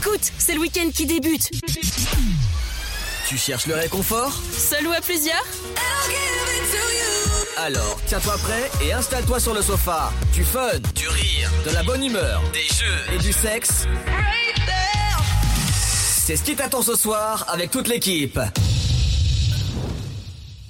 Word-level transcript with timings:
Écoute, 0.00 0.30
c'est 0.38 0.54
le 0.54 0.60
week-end 0.60 0.88
qui 0.94 1.06
débute. 1.06 1.50
Tu 3.26 3.36
cherches 3.36 3.66
le 3.66 3.74
réconfort 3.74 4.32
Seul 4.52 4.86
ou 4.86 4.92
à 4.92 5.00
plusieurs 5.00 5.42
Alors, 7.56 7.98
tiens-toi 8.06 8.38
prêt 8.38 8.70
et 8.80 8.92
installe-toi 8.92 9.40
sur 9.40 9.54
le 9.54 9.60
sofa. 9.60 10.12
Du 10.32 10.44
fun, 10.44 10.78
du 10.94 11.08
rire, 11.08 11.50
de 11.66 11.70
la 11.74 11.82
bonne 11.82 12.04
humeur, 12.04 12.40
des 12.52 12.60
jeux 12.60 13.12
et 13.12 13.18
du 13.18 13.32
sexe. 13.32 13.86
C'est 15.80 16.36
ce 16.36 16.44
qui 16.44 16.54
t'attend 16.54 16.82
ce 16.82 16.94
soir 16.94 17.44
avec 17.48 17.72
toute 17.72 17.88
l'équipe. 17.88 18.38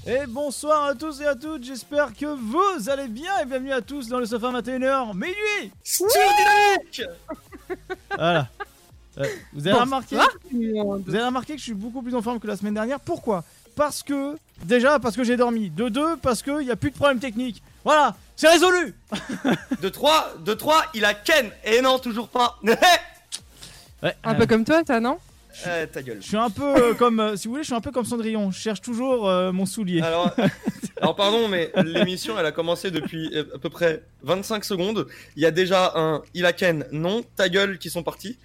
Et 0.06 0.26
bonsoir 0.26 0.84
à 0.84 0.94
tous 0.94 1.20
et 1.20 1.26
à 1.26 1.34
toutes, 1.34 1.64
j'espère 1.64 2.14
que 2.14 2.24
vous 2.24 2.88
allez 2.88 3.08
bien 3.08 3.40
et 3.42 3.44
bienvenue 3.44 3.72
à 3.72 3.82
tous 3.82 4.08
dans 4.08 4.20
le 4.20 4.24
sofa 4.24 4.50
21h 4.52 5.12
minuit 5.12 5.70
Voilà. 8.16 8.48
Euh, 9.18 9.24
vous 9.52 9.66
avez 9.66 9.78
remarqué 9.78 10.16
Vous 10.52 11.14
avez 11.14 11.24
remarqué 11.24 11.54
que 11.54 11.58
je 11.58 11.64
suis 11.64 11.74
beaucoup 11.74 12.02
plus 12.02 12.14
en 12.14 12.22
forme 12.22 12.38
que 12.38 12.46
la 12.46 12.56
semaine 12.56 12.74
dernière. 12.74 13.00
Pourquoi? 13.00 13.44
Parce 13.74 14.02
que 14.02 14.36
déjà 14.64 14.98
parce 14.98 15.16
que 15.16 15.24
j'ai 15.24 15.36
dormi. 15.36 15.70
De 15.70 15.88
deux 15.88 16.16
parce 16.16 16.42
qu'il 16.42 16.58
n'y 16.58 16.70
a 16.70 16.76
plus 16.76 16.90
de 16.90 16.96
problème 16.96 17.18
technique. 17.18 17.62
Voilà, 17.84 18.16
c'est 18.36 18.48
résolu. 18.48 18.94
De 19.80 19.88
3, 19.88 20.34
de 20.44 20.54
3, 20.54 20.86
il 20.94 21.04
a 21.04 21.14
Ken. 21.14 21.50
Et 21.64 21.80
non, 21.80 21.98
toujours 21.98 22.28
pas. 22.28 22.58
Ouais, 24.00 24.14
Un 24.22 24.34
euh, 24.34 24.38
peu 24.38 24.46
comme 24.46 24.64
toi, 24.64 24.82
ça, 24.86 25.00
non? 25.00 25.18
Eh, 25.66 25.86
ta 25.88 26.02
gueule. 26.02 26.18
Je 26.20 26.26
suis 26.26 26.36
un 26.36 26.50
peu 26.50 26.62
euh, 26.90 26.94
comme, 26.98 27.18
euh, 27.18 27.36
si 27.36 27.48
vous 27.48 27.54
voulez, 27.54 27.64
je 27.64 27.68
suis 27.68 27.74
un 27.74 27.80
peu 27.80 27.90
comme 27.90 28.04
Cendrillon. 28.04 28.50
Je 28.50 28.58
cherche 28.58 28.80
toujours 28.80 29.28
euh, 29.28 29.50
mon 29.50 29.66
soulier. 29.66 30.02
Alors, 30.02 30.30
alors 31.00 31.16
pardon, 31.16 31.48
mais 31.48 31.72
l'émission 31.84 32.38
elle 32.38 32.46
a 32.46 32.52
commencé 32.52 32.90
depuis 32.90 33.30
euh, 33.34 33.44
à 33.54 33.58
peu 33.58 33.70
près 33.70 34.02
25 34.22 34.64
secondes. 34.64 35.06
Il 35.36 35.42
y 35.42 35.46
a 35.46 35.50
déjà 35.50 35.92
un 35.96 36.22
il 36.34 36.46
a 36.46 36.52
Ken, 36.52 36.86
non, 36.92 37.24
ta 37.36 37.48
gueule 37.48 37.78
qui 37.78 37.90
sont 37.90 38.02
partis. 38.02 38.38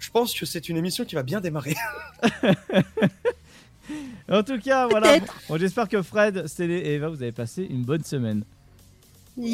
Je 0.00 0.10
pense 0.10 0.34
que 0.34 0.44
c'est 0.46 0.68
une 0.68 0.76
émission 0.76 1.04
qui 1.04 1.14
va 1.14 1.22
bien 1.22 1.40
démarrer. 1.40 1.76
En 4.30 4.44
tout 4.44 4.58
cas, 4.60 4.86
voilà. 4.86 5.18
Bon, 5.48 5.58
j'espère 5.58 5.88
que 5.88 6.00
Fred, 6.02 6.46
Stélé 6.46 6.76
et 6.76 6.94
Eva, 6.94 7.08
vous 7.08 7.20
avez 7.22 7.32
passé 7.32 7.66
une 7.68 7.82
bonne 7.82 8.04
semaine. 8.04 8.44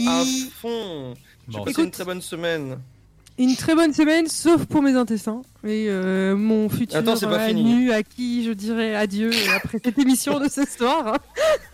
À 0.07 0.23
fond. 0.61 1.15
J'ai 1.49 1.53
Bon. 1.59 1.65
passé 1.65 1.71
Écoute. 1.71 1.85
une 1.87 1.91
très 1.91 2.05
bonne 2.05 2.21
semaine. 2.21 2.79
Une 3.39 3.55
très 3.57 3.75
bonne 3.75 3.93
semaine, 3.95 4.27
sauf 4.29 4.65
pour 4.67 4.83
mes 4.83 4.95
intestins 4.95 5.43
et 5.65 5.87
euh, 5.89 6.35
mon 6.37 6.69
futur 6.71 6.99
Attends, 6.99 7.19
pas 7.21 7.39
euh, 7.45 7.49
fini. 7.49 7.65
nu 7.65 7.93
à 7.93 8.03
qui 8.03 8.45
je 8.45 8.51
dirais 8.53 8.95
adieu 8.95 9.31
après 9.55 9.79
cette 9.83 9.99
émission 9.99 10.39
de 10.41 10.49
ce 10.49 10.65
soir. 10.67 11.19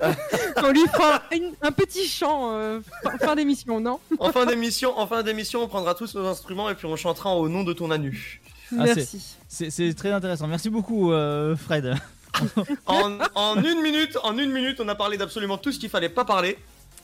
On 0.56 0.70
lui 0.72 0.84
fera 0.92 1.22
une- 1.32 1.54
un 1.62 1.70
petit 1.72 2.06
chant 2.06 2.50
euh, 2.52 2.80
fin, 3.04 3.18
fin 3.18 3.36
d'émission, 3.36 3.80
non? 3.80 3.98
En 4.18 4.30
fin 4.32 4.44
d'émission, 4.46 4.96
en 4.98 5.06
fin 5.06 5.22
d'émission, 5.22 5.62
on 5.62 5.68
prendra 5.68 5.94
tous 5.94 6.14
nos 6.16 6.26
instruments 6.26 6.68
et 6.70 6.74
puis 6.74 6.86
on 6.86 6.96
chantera 6.96 7.36
au 7.36 7.48
nom 7.48 7.62
de 7.64 7.72
ton 7.72 7.90
anu. 7.92 8.40
Ah, 8.78 8.84
Merci. 8.84 9.36
C'est 9.48 9.70
c'est 9.70 9.92
très 9.94 10.10
intéressant. 10.12 10.46
Merci 10.46 10.70
beaucoup, 10.70 11.12
euh, 11.12 11.56
Fred. 11.56 11.94
En, 12.86 13.18
en 13.34 13.56
une 13.62 13.82
minute, 13.82 14.16
en 14.24 14.38
une 14.38 14.50
minute, 14.52 14.80
on 14.80 14.88
a 14.88 14.94
parlé 14.94 15.18
d'absolument 15.18 15.58
tout 15.58 15.70
ce 15.70 15.78
qu'il 15.78 15.90
fallait 15.90 16.08
pas 16.08 16.24
parler. 16.24 16.56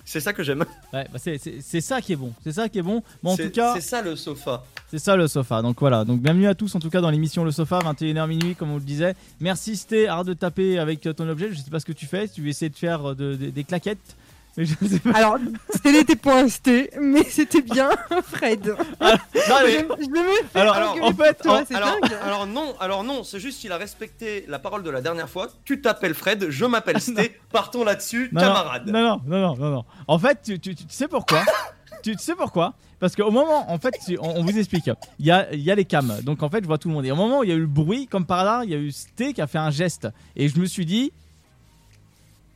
C'est 0.05 0.21
ça 0.21 0.33
que 0.33 0.43
j'aime. 0.43 0.65
Ouais, 0.95 1.07
bah 1.13 1.19
c'est- 1.19 1.81
ça 1.83 2.01
qui 2.01 2.15
est 2.15 2.17
bon. 2.17 2.33
C'est 2.43 2.53
ça 2.53 2.71
qui 2.71 2.79
est 2.79 2.83
bon. 2.83 3.03
Bon, 3.23 3.33
en 3.33 3.37
C'est- 3.37 3.45
tout 3.51 3.51
cas, 3.53 3.75
c'est 3.75 3.83
ça 3.83 4.01
le 4.01 4.17
sofa. 4.17 4.65
c'est 4.91 4.99
ça 4.99 5.17
le 5.17 5.29
sofa. 5.29 5.61
Donc 5.61 5.79
voilà. 5.81 6.07
Donc 6.07 6.21
bienvenue 6.23 6.47
à 6.49 6.55
tous, 6.55 6.75
en 6.75 6.79
tout 6.79 6.89
cas, 6.89 7.03
dans 7.03 7.11
l'émission 7.11 7.45
Le 7.45 7.51
Sofa, 7.51 7.79
21h 7.81 8.27
minuit, 8.27 8.55
comme 8.55 8.71
on 8.71 8.77
le 8.77 8.81
disait. 8.81 9.15
Merci, 9.39 9.77
Sté. 9.77 10.09
Arrête 10.09 10.27
de 10.29 10.33
taper 10.33 10.79
avec 10.79 11.03
ton 11.15 11.29
objet. 11.29 11.51
Je 11.53 11.59
sais 11.59 11.71
pas 11.71 11.79
ce 11.81 11.85
que 11.85 11.93
tu 11.93 12.07
fais. 12.07 12.27
Tu 12.27 12.41
veux 12.41 12.49
essayer 12.49 12.71
de 12.71 12.77
faire 12.77 13.11
euh, 13.11 13.15
de- 13.15 13.35
de- 13.37 13.51
des 13.51 13.65
claquettes. 13.65 14.17
Mais 14.57 14.65
je 14.65 14.75
sais 14.89 14.99
pas. 14.99 15.11
Alors, 15.11 15.39
c'était 15.71 15.93
n'était 15.93 16.17
pas 16.17 16.43
resté, 16.43 16.91
mais 17.01 17.23
c'était 17.23 17.63
bien, 17.63 17.91
Fred. 18.25 18.67
Non, 18.67 18.77
Je, 19.33 19.65
mais- 19.65 19.87
je 20.01 20.09
me 20.11 20.49
fais 20.49 20.59
Alors, 20.59 20.77
en 21.01 21.13
pour 21.13 21.25
fait, 21.25 21.35
toi, 21.35 21.63
en- 21.71 21.75
alors, 21.77 21.97
alors 22.25 22.47
non, 22.49 22.75
alors 22.81 23.05
non, 23.05 23.23
c'est 23.23 23.39
juste 23.39 23.61
qu'il 23.61 23.71
a 23.71 23.77
respecté 23.77 24.45
la 24.49 24.59
parole 24.59 24.83
de 24.83 24.91
la 24.91 25.01
dernière 25.01 25.29
fois. 25.29 25.49
Tu 25.65 25.81
t'appelles 25.81 26.15
Fred, 26.15 26.51
je 26.51 26.65
m'appelle 26.65 27.01
Sté. 27.01 27.39
Partons 27.53 27.85
là-dessus, 27.85 28.31
Non, 28.33 28.41
camarade. 28.41 28.89
Non, 28.89 29.01
non, 29.01 29.21
non, 29.27 29.39
non, 29.41 29.57
non, 29.57 29.71
non. 29.71 29.85
En 30.09 30.19
fait, 30.19 30.41
tu, 30.45 30.59
tu- 30.59 30.75
tu 30.75 30.85
sais 30.89 31.07
pourquoi 31.07 31.43
tu, 32.03 32.17
tu 32.17 32.23
sais 32.23 32.35
pourquoi 32.35 32.75
Parce 32.99 33.15
qu'au 33.15 33.31
moment, 33.31 33.71
en 33.71 33.79
fait, 33.79 33.95
tu- 34.05 34.19
on, 34.21 34.39
on 34.41 34.43
vous 34.45 34.59
explique. 34.59 34.91
Il 35.21 35.27
y 35.27 35.31
a, 35.31 35.53
il 35.53 35.61
y 35.61 35.71
a 35.71 35.77
les 35.77 35.85
cams, 35.85 36.17
donc 36.25 36.43
en 36.43 36.49
fait, 36.51 36.63
je 36.63 36.67
vois 36.67 36.79
tout 36.79 36.89
le 36.89 36.95
monde. 36.95 37.07
Et 37.07 37.13
au 37.13 37.17
moment 37.17 37.41
où 37.41 37.45
il 37.45 37.51
y 37.51 37.53
a 37.53 37.57
eu 37.57 37.61
le 37.61 37.67
bruit, 37.67 38.09
comme 38.09 38.27
par 38.27 38.41
hasard, 38.41 38.65
il 38.65 38.71
y 38.71 38.75
a 38.75 38.79
eu 38.79 38.91
Sté 38.91 39.35
qui 39.35 39.41
a 39.41 39.47
fait 39.47 39.59
un 39.59 39.71
geste. 39.71 40.09
Et 40.35 40.49
je 40.49 40.59
me 40.59 40.67
suis 40.67 40.85
dit. 40.85 41.13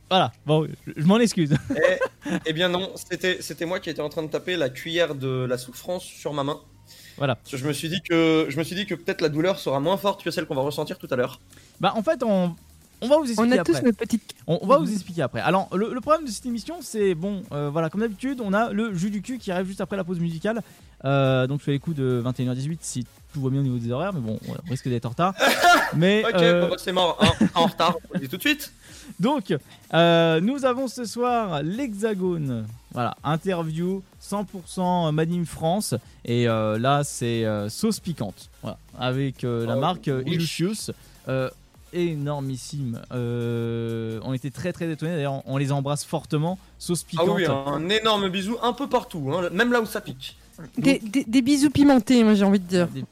Voilà, 0.09 0.31
bon, 0.45 0.67
je, 0.85 0.91
je 0.95 1.05
m'en 1.05 1.17
excuse. 1.19 1.55
Eh, 1.75 2.39
eh 2.45 2.53
bien 2.53 2.69
non, 2.69 2.91
c'était 2.95 3.41
c'était 3.41 3.65
moi 3.65 3.79
qui 3.79 3.89
étais 3.89 4.01
en 4.01 4.09
train 4.09 4.23
de 4.23 4.27
taper 4.29 4.55
la 4.55 4.69
cuillère 4.69 5.15
de 5.15 5.45
la 5.49 5.57
souffrance 5.57 6.03
sur 6.03 6.33
ma 6.33 6.43
main. 6.43 6.59
Voilà. 7.17 7.37
Je 7.51 7.65
me 7.67 7.73
suis 7.73 7.89
dit 7.89 8.01
que 8.01 8.47
je 8.49 8.57
me 8.57 8.63
suis 8.63 8.75
dit 8.75 8.85
que 8.85 8.95
peut-être 8.95 9.21
la 9.21 9.29
douleur 9.29 9.59
sera 9.59 9.79
moins 9.79 9.97
forte 9.97 10.23
que 10.23 10.31
celle 10.31 10.45
qu'on 10.45 10.55
va 10.55 10.61
ressentir 10.61 10.97
tout 10.97 11.07
à 11.11 11.15
l'heure. 11.15 11.39
Bah, 11.79 11.93
en 11.95 12.01
fait, 12.03 12.23
on, 12.23 12.55
on 13.01 13.07
va 13.07 13.17
vous 13.17 13.23
On 13.23 13.27
expliquer 13.27 13.57
a 13.57 13.61
après. 13.61 13.73
tous 13.73 13.81
notre 13.85 13.97
petite. 13.97 14.35
On, 14.47 14.59
on 14.61 14.67
va 14.67 14.77
vous 14.77 14.91
expliquer 14.91 15.21
après. 15.21 15.39
Alors, 15.41 15.69
le, 15.75 15.93
le 15.93 16.01
problème 16.01 16.25
de 16.25 16.31
cette 16.31 16.45
émission, 16.45 16.77
c'est 16.81 17.13
bon, 17.15 17.43
euh, 17.51 17.69
voilà, 17.71 17.89
comme 17.89 18.01
d'habitude, 18.01 18.41
on 18.43 18.53
a 18.53 18.71
le 18.71 18.93
jus 18.95 19.09
du 19.11 19.21
cul 19.21 19.37
qui 19.37 19.51
arrive 19.51 19.67
juste 19.67 19.81
après 19.81 19.97
la 19.97 20.03
pause 20.03 20.19
musicale. 20.19 20.61
Euh, 21.05 21.45
donc, 21.47 21.61
sur 21.61 21.71
les 21.71 21.79
coups 21.79 21.97
de 21.97 22.23
21h18, 22.25 22.77
si 22.81 23.05
tout 23.33 23.41
va 23.41 23.49
bien 23.49 23.59
au 23.59 23.63
niveau 23.63 23.77
des 23.77 23.91
horaires, 23.91 24.13
mais 24.13 24.21
bon, 24.21 24.39
on 24.47 24.69
risque 24.69 24.87
d'être 24.89 25.05
en 25.05 25.09
retard. 25.09 25.33
Mais 25.95 26.23
Ok, 26.25 26.33
euh, 26.41 26.61
bon, 26.61 26.69
bah, 26.69 26.75
c'est 26.79 26.91
mort, 26.93 27.17
hein, 27.21 27.45
en 27.55 27.65
retard, 27.67 27.97
on 28.13 28.17
dit 28.19 28.27
tout 28.29 28.37
de 28.37 28.41
suite. 28.41 28.71
Donc, 29.19 29.53
euh, 29.93 30.39
nous 30.41 30.65
avons 30.65 30.87
ce 30.87 31.05
soir 31.05 31.61
l'Hexagone. 31.63 32.65
Voilà, 32.93 33.15
interview 33.23 34.01
100% 34.21 35.11
Madim 35.11 35.45
France. 35.45 35.95
Et 36.25 36.47
euh, 36.47 36.77
là, 36.77 37.03
c'est 37.03 37.45
euh, 37.45 37.69
sauce 37.69 37.99
piquante. 37.99 38.49
Voilà, 38.61 38.77
avec 38.99 39.43
euh, 39.43 39.65
la 39.65 39.77
Oh, 39.77 39.79
marque 39.79 40.09
oui. 40.13 40.23
Illusius. 40.33 40.91
Euh, 41.27 41.49
énormissime. 41.93 43.01
Euh, 43.11 44.19
on 44.23 44.33
était 44.33 44.49
très 44.49 44.73
très 44.73 44.89
étonnés. 44.91 45.15
D'ailleurs, 45.15 45.41
on 45.45 45.57
les 45.57 45.71
embrasse 45.71 46.03
fortement. 46.03 46.57
Sauce 46.79 47.03
Ah 47.03 47.09
piquante. 47.09 47.29
oui, 47.35 47.45
un 47.45 47.89
énorme 47.89 48.29
bisou 48.29 48.57
un 48.63 48.73
peu 48.73 48.87
partout, 48.87 49.31
hein, 49.33 49.49
même 49.51 49.71
là 49.71 49.81
où 49.81 49.85
ça 49.85 50.01
pique. 50.01 50.35
Des, 50.77 50.99
des- 50.99 51.23
des 51.23 51.41
bisous 51.41 51.69
pimentés, 51.71 52.23
moi 52.23 52.33
j'ai 52.35 52.43
envie 52.45 52.59
de 52.59 52.67
dire. 52.67 52.87
Des, 52.87 53.03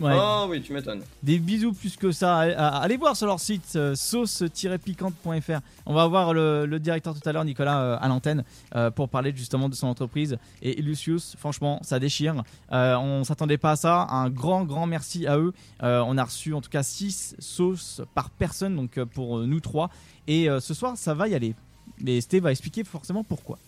ouais, 0.00 0.16
Oh 0.16 0.46
oui, 0.48 0.60
tu 0.62 0.72
m'étonnes. 0.72 1.02
des 1.22 1.38
bisous 1.38 1.72
plus 1.72 1.96
que 1.96 2.10
ça. 2.12 2.38
Allez, 2.38 2.96
voir 2.96 3.16
sur 3.16 3.26
leur 3.26 3.40
site 3.40 3.74
euh, 3.76 3.94
sauce-piquante.fr. 3.94 5.60
On 5.86 5.94
va 5.94 6.06
voir 6.06 6.32
le, 6.34 6.66
le 6.66 6.78
directeur 6.78 7.14
tout 7.14 7.26
à 7.28 7.32
l'heure, 7.32 7.44
Nicolas, 7.44 7.80
euh, 7.80 7.96
à 8.00 8.08
l'antenne, 8.08 8.44
euh, 8.74 8.90
pour 8.90 9.08
parler 9.08 9.32
justement 9.34 9.68
de 9.68 9.74
son 9.74 9.86
entreprise. 9.86 10.38
Et 10.62 10.80
Lucius, 10.80 11.34
franchement, 11.38 11.80
ça 11.82 11.98
déchire. 11.98 12.42
On 12.70 13.24
s'attendait 13.24 13.58
pas 13.58 13.72
à 13.72 13.76
ça. 13.76 14.06
Un 14.10 14.30
grand, 14.30 14.64
grand 14.64 14.86
merci 14.86 15.26
à 15.26 15.38
eux. 15.38 15.52
On 15.80 16.18
a 16.18 16.24
reçu 16.24 16.54
en 16.54 16.60
tout 16.60 16.70
cas 16.70 16.82
6 16.82 17.36
sauces 17.38 18.02
par 18.14 18.30
personne, 18.30 18.76
donc 18.76 19.02
pour 19.04 19.38
nous 19.40 19.60
trois. 19.60 19.90
Et 20.26 20.48
ce 20.60 20.74
soir, 20.74 20.96
ça 20.96 21.14
va 21.14 21.28
y 21.28 21.34
aller. 21.34 21.54
Mais 22.00 22.20
Steve 22.20 22.42
va 22.42 22.50
expliquer 22.50 22.84
forcément 22.84 23.24
pourquoi. 23.24 23.58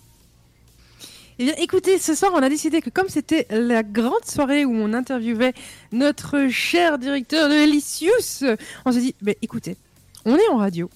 Eh 1.43 1.45
bien, 1.45 1.55
écoutez, 1.57 1.99
ce 1.99 2.15
soir, 2.15 2.33
on 2.35 2.43
a 2.43 2.51
décidé 2.51 2.83
que 2.83 2.91
comme 2.91 3.09
c'était 3.09 3.47
la 3.49 3.83
grande 3.83 4.27
soirée 4.27 4.67
où 4.67 4.75
on 4.75 4.93
interviewait 4.93 5.55
notre 5.91 6.49
cher 6.49 6.99
directeur 6.99 7.49
de 7.49 7.55
Elicius, 7.55 8.45
on 8.85 8.93
s'est 8.93 9.01
dit, 9.01 9.15
ben 9.23 9.35
écoutez, 9.41 9.79
on 10.27 10.37
est 10.37 10.49
en 10.51 10.59
radio. 10.59 10.91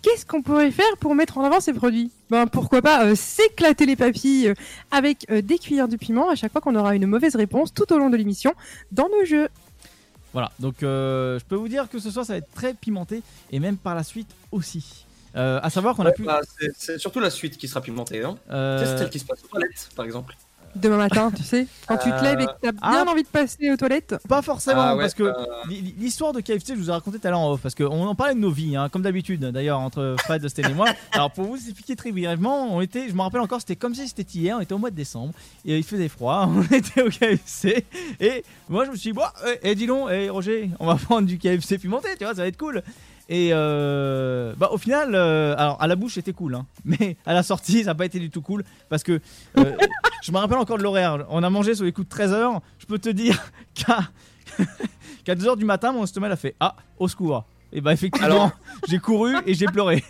Qu'est-ce 0.00 0.24
qu'on 0.24 0.40
pourrait 0.40 0.70
faire 0.70 0.96
pour 0.98 1.14
mettre 1.14 1.36
en 1.36 1.44
avant 1.44 1.60
ces 1.60 1.74
produits? 1.74 2.10
Ben 2.30 2.46
pourquoi 2.46 2.80
pas 2.80 3.04
euh, 3.04 3.14
s'éclater 3.14 3.84
les 3.84 3.94
papilles 3.94 4.48
euh, 4.48 4.54
avec 4.90 5.26
euh, 5.30 5.42
des 5.42 5.58
cuillères 5.58 5.88
de 5.88 5.96
piment 5.96 6.30
à 6.30 6.36
chaque 6.36 6.52
fois 6.52 6.62
qu'on 6.62 6.74
aura 6.74 6.94
une 6.94 7.04
mauvaise 7.04 7.36
réponse 7.36 7.74
tout 7.74 7.92
au 7.92 7.98
long 7.98 8.08
de 8.08 8.16
l'émission 8.16 8.54
dans 8.92 9.10
nos 9.10 9.26
jeux. 9.26 9.50
Voilà, 10.32 10.52
donc 10.58 10.76
je 10.80 11.44
peux 11.50 11.56
vous 11.56 11.68
dire 11.68 11.90
que 11.90 11.98
ce 11.98 12.10
soir 12.10 12.24
ça 12.24 12.32
va 12.32 12.38
être 12.38 12.50
très 12.54 12.72
pimenté 12.72 13.20
et 13.50 13.60
même 13.60 13.76
par 13.76 13.94
la 13.94 14.04
suite 14.04 14.30
aussi. 14.52 15.04
Euh, 15.36 15.60
à 15.62 15.70
savoir 15.70 15.94
qu'on 15.96 16.06
a 16.06 16.12
pu. 16.12 16.24
Bah, 16.24 16.40
c'est- 16.78 16.98
surtout 16.98 17.20
la 17.20 17.30
suite 17.30 17.56
qui 17.56 17.68
sera 17.68 17.80
pimentée, 17.80 18.22
hein. 18.24 18.36
euh, 18.50 18.78
C'est 18.84 18.98
celle 18.98 19.10
qui 19.10 19.18
se 19.18 19.24
passe 19.24 19.42
aux 19.44 19.48
toilettes, 19.48 19.88
par 19.96 20.04
exemple. 20.04 20.34
Demain 20.74 20.96
matin, 20.96 21.30
tu 21.36 21.42
sais, 21.42 21.66
quand 21.86 21.98
tu 21.98 22.08
te 22.10 22.22
lèves 22.24 22.40
et 22.40 22.46
que 22.46 22.50
t'as 22.62 22.72
bien 22.72 22.80
ah. 22.80 23.04
envie 23.06 23.24
de 23.24 23.28
passer 23.28 23.70
aux 23.70 23.76
toilettes. 23.76 24.16
pas 24.26 24.40
forcément, 24.40 24.80
Ah 24.80 24.96
ouais, 24.96 25.02
parce 25.02 25.12
que 25.12 25.24
euh, 25.24 25.34
l'hi- 25.68 25.94
l'histoire 25.98 26.32
de 26.32 26.40
KFC, 26.40 26.68
je 26.74 26.80
vous 26.80 26.88
ai 26.88 26.92
raconté 26.92 27.18
tout 27.18 27.26
à 27.26 27.30
l'heure 27.30 27.40
en 27.40 27.52
off, 27.52 27.60
parce 27.60 27.74
qu'on 27.74 27.90
en 28.06 28.14
parlait 28.14 28.32
de 28.34 28.38
nos 28.40 28.50
vies, 28.50 28.74
hein, 28.74 28.88
comme 28.88 29.02
d'habitude 29.02 29.40
d'ailleurs, 29.44 29.80
entre 29.80 30.16
Fred, 30.20 30.48
Stan 30.48 30.62
et 30.62 30.72
moi. 30.72 30.86
Alors 31.12 31.30
pour 31.30 31.44
vous 31.44 31.56
expliquer 31.56 31.94
très 31.94 32.10
brièvement, 32.10 32.74
on 32.74 32.80
était, 32.80 33.06
je 33.10 33.12
me 33.14 33.20
rappelle 33.20 33.42
encore, 33.42 33.60
c'était 33.60 33.76
comme 33.76 33.94
si 33.94 34.08
c'était 34.08 34.22
hier, 34.22 34.56
on 34.56 34.60
était 34.60 34.72
au 34.72 34.78
mois 34.78 34.88
de 34.88 34.96
décembre, 34.96 35.34
et 35.66 35.76
il 35.76 35.84
faisait 35.84 36.08
froid, 36.08 36.48
on 36.56 36.62
était 36.74 37.02
au 37.02 37.10
KFC, 37.10 37.84
et 38.18 38.42
moi 38.70 38.86
je 38.86 38.92
me 38.92 38.96
suis 38.96 39.10
dit, 39.10 39.14
bon, 39.14 39.24
et 39.62 39.74
dis 39.74 39.86
donc, 39.86 40.08
eh, 40.10 40.30
Roger, 40.30 40.70
on 40.80 40.86
va 40.86 40.94
prendre 41.04 41.26
du 41.28 41.36
KFC 41.36 41.76
pimenté, 41.76 42.08
tu 42.18 42.24
vois, 42.24 42.34
ça 42.34 42.40
va 42.40 42.46
être 42.46 42.56
cool. 42.56 42.82
Et 43.28 43.50
euh, 43.52 44.52
bah 44.56 44.70
au 44.72 44.78
final, 44.78 45.14
euh, 45.14 45.54
alors 45.56 45.80
à 45.80 45.86
la 45.86 45.96
bouche 45.96 46.14
c'était 46.14 46.32
cool, 46.32 46.54
hein, 46.54 46.66
mais 46.84 47.16
à 47.24 47.32
la 47.34 47.42
sortie 47.42 47.80
ça 47.80 47.90
n'a 47.90 47.94
pas 47.94 48.04
été 48.04 48.18
du 48.18 48.30
tout 48.30 48.42
cool 48.42 48.64
parce 48.88 49.02
que 49.02 49.20
euh, 49.58 49.76
je 50.22 50.32
me 50.32 50.38
rappelle 50.38 50.58
encore 50.58 50.78
de 50.78 50.82
l'horaire. 50.82 51.24
On 51.30 51.42
a 51.42 51.50
mangé 51.50 51.74
sur 51.74 51.84
les 51.84 51.92
coups 51.92 52.08
de 52.08 52.14
13h. 52.14 52.60
Je 52.78 52.86
peux 52.86 52.98
te 52.98 53.08
dire 53.08 53.40
qu'à 53.74 54.00
qu'à 55.24 55.34
2h 55.34 55.56
du 55.56 55.64
matin, 55.64 55.92
mon 55.92 56.04
estomac 56.04 56.28
a 56.30 56.36
fait 56.36 56.54
Ah, 56.60 56.76
au 56.98 57.08
secours. 57.08 57.44
Et 57.72 57.80
bah 57.80 57.92
effectivement, 57.92 58.26
Alors- 58.26 58.50
j'ai 58.88 58.98
couru 58.98 59.34
et 59.46 59.54
j'ai 59.54 59.66
pleuré. 59.66 60.04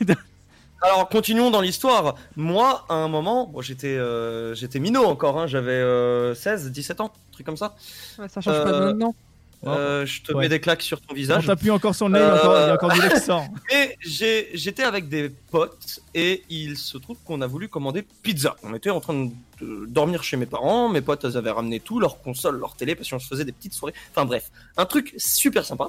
Alors 0.83 1.09
continuons 1.09 1.51
dans 1.53 1.61
l'histoire. 1.61 2.17
Moi, 2.35 2.85
à 2.89 2.95
un 2.95 3.07
moment, 3.09 3.47
bon, 3.47 3.61
j'étais 3.61 3.87
euh, 3.97 4.53
j'étais 4.55 4.81
minot 4.81 5.05
encore, 5.05 5.39
hein, 5.39 5.47
j'avais 5.47 5.71
euh, 5.71 6.35
16, 6.35 6.73
17 6.73 7.01
ans, 7.03 7.13
un 7.15 7.33
truc 7.33 7.47
comme 7.47 7.57
ça. 7.57 7.77
Ouais, 8.19 8.29
ça 8.29 8.41
change 8.41 8.65
pas 8.65 8.73
de 8.73 8.85
maintenant. 8.87 9.15
Euh, 9.65 10.05
je 10.07 10.23
te 10.23 10.33
Ouais. 10.33 10.41
mets 10.43 10.49
des 10.49 10.59
claques 10.59 10.83
sur 10.83 11.01
ton 11.01 11.09
On 11.13 11.15
visage. 11.15 11.47
t'appuie 11.47 11.71
encore 11.71 11.95
sur 11.95 12.09
le 12.09 12.15
nez, 12.15 12.19
il 12.21 12.23
y 12.23 12.29
a 12.29 12.75
encore- 12.75 12.91
du 12.93 13.01
lait 13.01 13.11
qui 13.11 13.21
sort. 13.21 13.45
Et 13.73 13.97
j'étais 14.03 14.83
avec 14.83 15.09
des 15.09 15.29
potes 15.29 16.01
et 16.15 16.43
il 16.51 16.77
se 16.77 16.99
trouve 16.99 17.17
qu'on 17.25 17.41
a 17.43 17.47
voulu 17.47 17.69
commander 17.69 18.03
pizza. 18.03 18.57
On 18.65 18.75
était 18.75 18.91
en 18.91 19.01
train 19.01 19.15
de 19.15 19.31
de 19.61 19.87
dormir 19.87 20.25
chez 20.25 20.37
mes 20.37 20.47
parents, 20.47 20.89
mes 20.89 21.03
potes 21.03 21.25
elles 21.25 21.37
avaient 21.37 21.53
ramené 21.53 21.79
tout, 21.79 22.01
leur 22.01 22.21
console, 22.21 22.59
leur 22.59 22.75
télé, 22.75 22.97
parce 22.97 23.09
qu'on 23.09 23.21
se 23.21 23.29
faisait 23.29 23.45
des 23.45 23.53
petites 23.53 23.75
soirées. 23.75 23.95
Enfin 24.11 24.25
bref, 24.25 24.51
un 24.77 24.85
truc 24.87 25.15
super 25.19 25.65
sympa. 25.65 25.89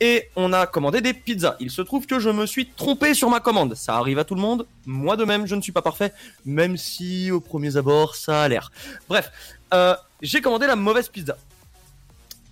Et 0.00 0.30
on 0.34 0.52
a 0.52 0.66
commandé 0.66 1.00
des 1.00 1.14
pizzas. 1.14 1.54
Il 1.60 1.70
se 1.70 1.80
trouve 1.82 2.06
que 2.06 2.18
je 2.18 2.28
me 2.30 2.44
suis 2.44 2.66
trompé 2.66 3.14
sur 3.14 3.30
ma 3.30 3.38
commande. 3.38 3.76
Ça 3.76 3.94
arrive 3.98 4.18
à 4.18 4.24
tout 4.24 4.34
le 4.34 4.40
monde. 4.40 4.66
Moi 4.86 5.16
de 5.16 5.24
même, 5.24 5.46
je 5.46 5.54
ne 5.54 5.60
suis 5.62 5.70
pas 5.70 5.82
parfait, 5.82 6.12
même 6.44 6.76
si 6.76 7.30
au 7.30 7.38
premier 7.38 7.76
abord, 7.76 8.16
ça 8.16 8.42
a 8.42 8.48
l'air. 8.48 8.72
Bref, 9.08 9.30
euh, 9.72 9.94
j'ai 10.20 10.40
commandé 10.40 10.66
la 10.66 10.74
mauvaise 10.74 11.06
pizza. 11.08 11.36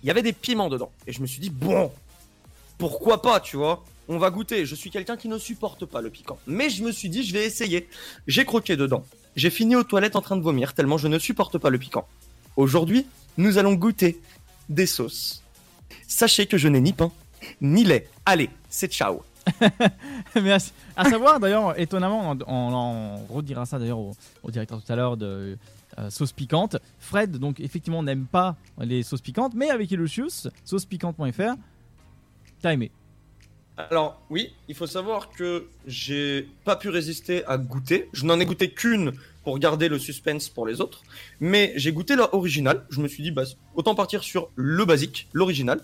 Il 0.03 0.07
y 0.07 0.09
avait 0.11 0.21
des 0.21 0.33
piments 0.33 0.69
dedans. 0.69 0.91
Et 1.07 1.13
je 1.13 1.21
me 1.21 1.27
suis 1.27 1.39
dit, 1.39 1.49
bon, 1.49 1.91
pourquoi 2.77 3.21
pas, 3.21 3.39
tu 3.39 3.55
vois 3.55 3.83
On 4.09 4.17
va 4.17 4.29
goûter. 4.29 4.65
Je 4.65 4.75
suis 4.75 4.89
quelqu'un 4.89 5.15
qui 5.15 5.29
ne 5.29 5.37
supporte 5.37 5.85
pas 5.85 6.01
le 6.01 6.09
piquant. 6.09 6.37
Mais 6.45 6.69
je 6.69 6.83
me 6.83 6.91
suis 6.91 7.09
dit, 7.09 7.23
je 7.23 7.33
vais 7.33 7.45
essayer. 7.45 7.87
J'ai 8.27 8.45
croqué 8.45 8.75
dedans. 8.75 9.05
J'ai 9.35 9.49
fini 9.49 9.75
aux 9.75 9.83
toilettes 9.83 10.15
en 10.15 10.21
train 10.21 10.37
de 10.37 10.43
vomir, 10.43 10.73
tellement 10.73 10.97
je 10.97 11.07
ne 11.07 11.17
supporte 11.17 11.57
pas 11.57 11.71
le 11.71 11.79
piquant. 11.79 12.07
Aujourd'hui, 12.55 13.07
nous 13.37 13.57
allons 13.57 13.73
goûter 13.73 14.21
des 14.69 14.85
sauces. 14.85 15.41
Sachez 16.07 16.45
que 16.45 16.57
je 16.57 16.67
n'ai 16.67 16.81
ni 16.81 16.93
pain, 16.93 17.11
ni 17.59 17.83
lait. 17.83 18.07
Allez, 18.25 18.51
c'est 18.69 18.91
ciao. 18.91 19.23
Merci. 20.35 20.71
À 20.95 21.09
savoir, 21.09 21.39
d'ailleurs, 21.39 21.79
étonnamment, 21.79 22.37
on, 22.47 23.25
redira 23.33 23.65
ça 23.65 23.79
d'ailleurs 23.79 23.97
au, 23.97 24.15
au 24.43 24.51
directeur 24.51 24.81
tout 24.83 24.93
à 24.93 24.95
l'heure 24.95 25.17
de 25.17 25.57
euh, 25.99 26.09
sauce 26.09 26.31
piquante. 26.31 26.77
Fred, 26.99 27.37
donc 27.37 27.59
effectivement, 27.59 28.03
n'aime 28.03 28.25
pas 28.25 28.55
les 28.79 29.03
sauces 29.03 29.21
piquantes, 29.21 29.53
mais 29.55 29.69
avec 29.69 29.91
Illusius, 29.91 30.47
saucepiquante.fr, 30.63 31.55
t'as 32.61 32.73
aimé. 32.73 32.91
Alors 33.75 34.21
oui, 34.29 34.53
il 34.67 34.75
faut 34.75 34.85
savoir 34.85 35.31
que 35.31 35.67
j'ai 35.87 36.47
pas 36.63 36.75
pu 36.75 36.89
résister 36.89 37.43
à 37.45 37.57
goûter. 37.57 38.09
Je 38.13 38.25
n'en 38.25 38.39
ai 38.39 38.45
goûté 38.45 38.69
qu'une 38.69 39.13
pour 39.43 39.57
garder 39.57 39.89
le 39.89 39.97
suspense 39.97 40.47
pour 40.47 40.67
les 40.67 40.79
autres, 40.79 41.01
mais 41.39 41.73
j'ai 41.75 41.91
goûté 41.91 42.15
l'original. 42.15 42.85
Je 42.89 43.01
me 43.01 43.07
suis 43.07 43.23
dit 43.23 43.31
bah 43.31 43.43
autant 43.73 43.95
partir 43.95 44.23
sur 44.23 44.49
le 44.55 44.85
basique, 44.85 45.27
l'original. 45.33 45.81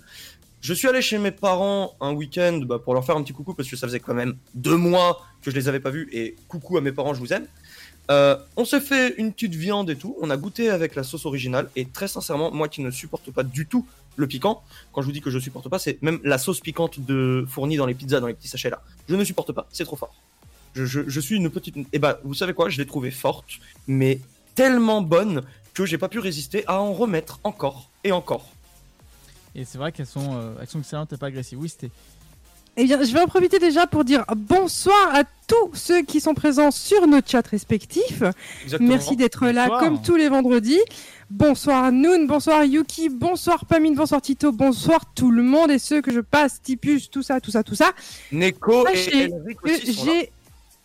Je 0.62 0.74
suis 0.74 0.88
allé 0.88 1.02
chez 1.02 1.18
mes 1.18 1.32
parents 1.32 1.96
un 2.02 2.12
week-end 2.12 2.60
bah, 2.66 2.80
pour 2.80 2.94
leur 2.94 3.06
faire 3.06 3.16
un 3.16 3.24
petit 3.24 3.34
coucou 3.34 3.54
parce 3.54 3.70
que 3.70 3.78
ça 3.78 3.88
faisait 3.88 4.02
quand 4.02 4.14
même 4.14 4.36
deux 4.54 4.76
mois 4.76 5.26
que 5.42 5.52
je 5.52 5.56
les 5.56 5.70
avais 5.70 5.80
pas 5.80 5.90
vus 5.90 6.10
et 6.12 6.36
coucou 6.50 6.78
à 6.78 6.82
mes 6.82 6.92
parents, 6.92 7.14
je 7.14 7.20
vous 7.20 7.32
aime. 7.32 7.48
Euh, 8.10 8.38
on 8.58 8.66
s'est 8.66 8.82
fait 8.82 9.16
une 9.18 9.32
petite 9.32 9.54
viande 9.54 9.90
et 9.90 9.96
tout. 9.96 10.18
On 10.22 10.30
a 10.30 10.38
goûté 10.38 10.70
avec 10.70 10.96
la 10.96 11.04
sauce 11.04 11.26
originale 11.26 11.70
et 11.76 11.86
très 11.86 12.08
sincèrement, 12.08 12.52
moi 12.52 12.68
qui 12.68 12.82
ne 12.82 12.90
supporte 12.90 13.32
pas 13.32 13.44
du 13.44 13.68
tout 13.68 13.86
le 14.16 14.28
piquant, 14.28 14.64
quand 14.92 15.02
je 15.02 15.06
vous 15.06 15.12
dis 15.12 15.22
que 15.22 15.30
je 15.30 15.40
supporte 15.40 15.70
pas, 15.70 15.80
c'est 15.80 16.02
même 16.02 16.20
la 16.24 16.38
sauce 16.38 16.60
piquante 16.60 17.00
de 17.00 17.46
fournie 17.48 17.78
dans 17.78 17.86
les 17.86 17.94
pizzas, 17.94 18.20
dans 18.20 18.28
les 18.28 18.34
petits 18.34 18.48
sachets 18.48 18.70
là. 18.70 18.82
Je 19.08 19.16
ne 19.16 19.24
supporte 19.24 19.52
pas, 19.52 19.68
c'est 19.72 19.86
trop 19.86 19.96
fort. 19.96 20.14
Je, 20.76 21.20
suis 21.20 21.36
une 21.36 21.50
petite. 21.50 21.76
Et 21.94 22.00
bah, 22.00 22.20
vous 22.24 22.34
savez 22.34 22.54
quoi, 22.54 22.70
je 22.70 22.78
l'ai 22.78 22.86
trouvée 22.86 23.12
forte, 23.12 23.60
mais 23.88 24.20
tellement 24.56 25.02
bonne 25.02 25.44
que 25.74 25.86
j'ai 25.86 25.98
pas 25.98 26.10
pu 26.10 26.20
résister 26.20 26.64
à 26.68 26.82
en 26.82 26.94
remettre 26.94 27.40
encore 27.44 27.90
et 28.04 28.12
encore. 28.12 28.50
Et 29.56 29.66
c'est 29.66 29.78
vrai 29.78 29.92
qu'elles 29.92 30.06
sont, 30.06 30.36
euh, 30.36 30.66
sont 30.68 30.80
excellentes 30.80 31.14
et 31.14 31.18
pas 31.18 31.28
agressives. 31.28 31.60
Oui, 31.60 31.70
c'était. 31.70 31.92
Eh 32.78 32.86
bien, 32.86 33.04
je 33.04 33.14
vais 33.14 33.20
en 33.20 33.28
profiter 33.28 33.60
déjà 33.60 33.88
pour 33.88 34.06
dire 34.06 34.24
bonsoir 34.36 35.14
à 35.14 35.24
tous 35.48 35.72
ceux 35.74 36.02
qui 36.02 36.22
sont 36.22 36.34
présents 36.34 36.72
sur 36.72 37.08
nos 37.08 37.20
chats 37.26 37.42
respectifs. 37.50 38.24
Exactement. 38.64 38.90
Merci 38.90 39.16
d'être 39.16 39.48
là 39.48 39.68
comme 39.80 40.02
tous 40.02 40.16
les 40.16 40.30
vendredis. 40.30 40.80
Bonsoir 41.30 41.92
Noon, 41.92 42.26
bonsoir 42.26 42.64
Yuki, 42.64 43.10
bonsoir 43.10 43.66
Pamine, 43.66 43.94
bonsoir 43.94 44.20
Tito, 44.20 44.52
bonsoir 44.52 45.02
tout 45.14 45.30
le 45.30 45.44
monde 45.44 45.70
et 45.70 45.78
ceux 45.78 46.02
que 46.02 46.12
je 46.12 46.22
passe, 46.22 46.60
Tipus, 46.62 47.12
tout 47.12 47.22
ça, 47.22 47.40
tout 47.40 47.52
ça, 47.52 47.62
tout 47.64 47.76
ça. 47.76 47.92
Neko 48.32 48.86
Sachez 48.88 49.30
et 49.66 49.92
j'ai 49.92 50.32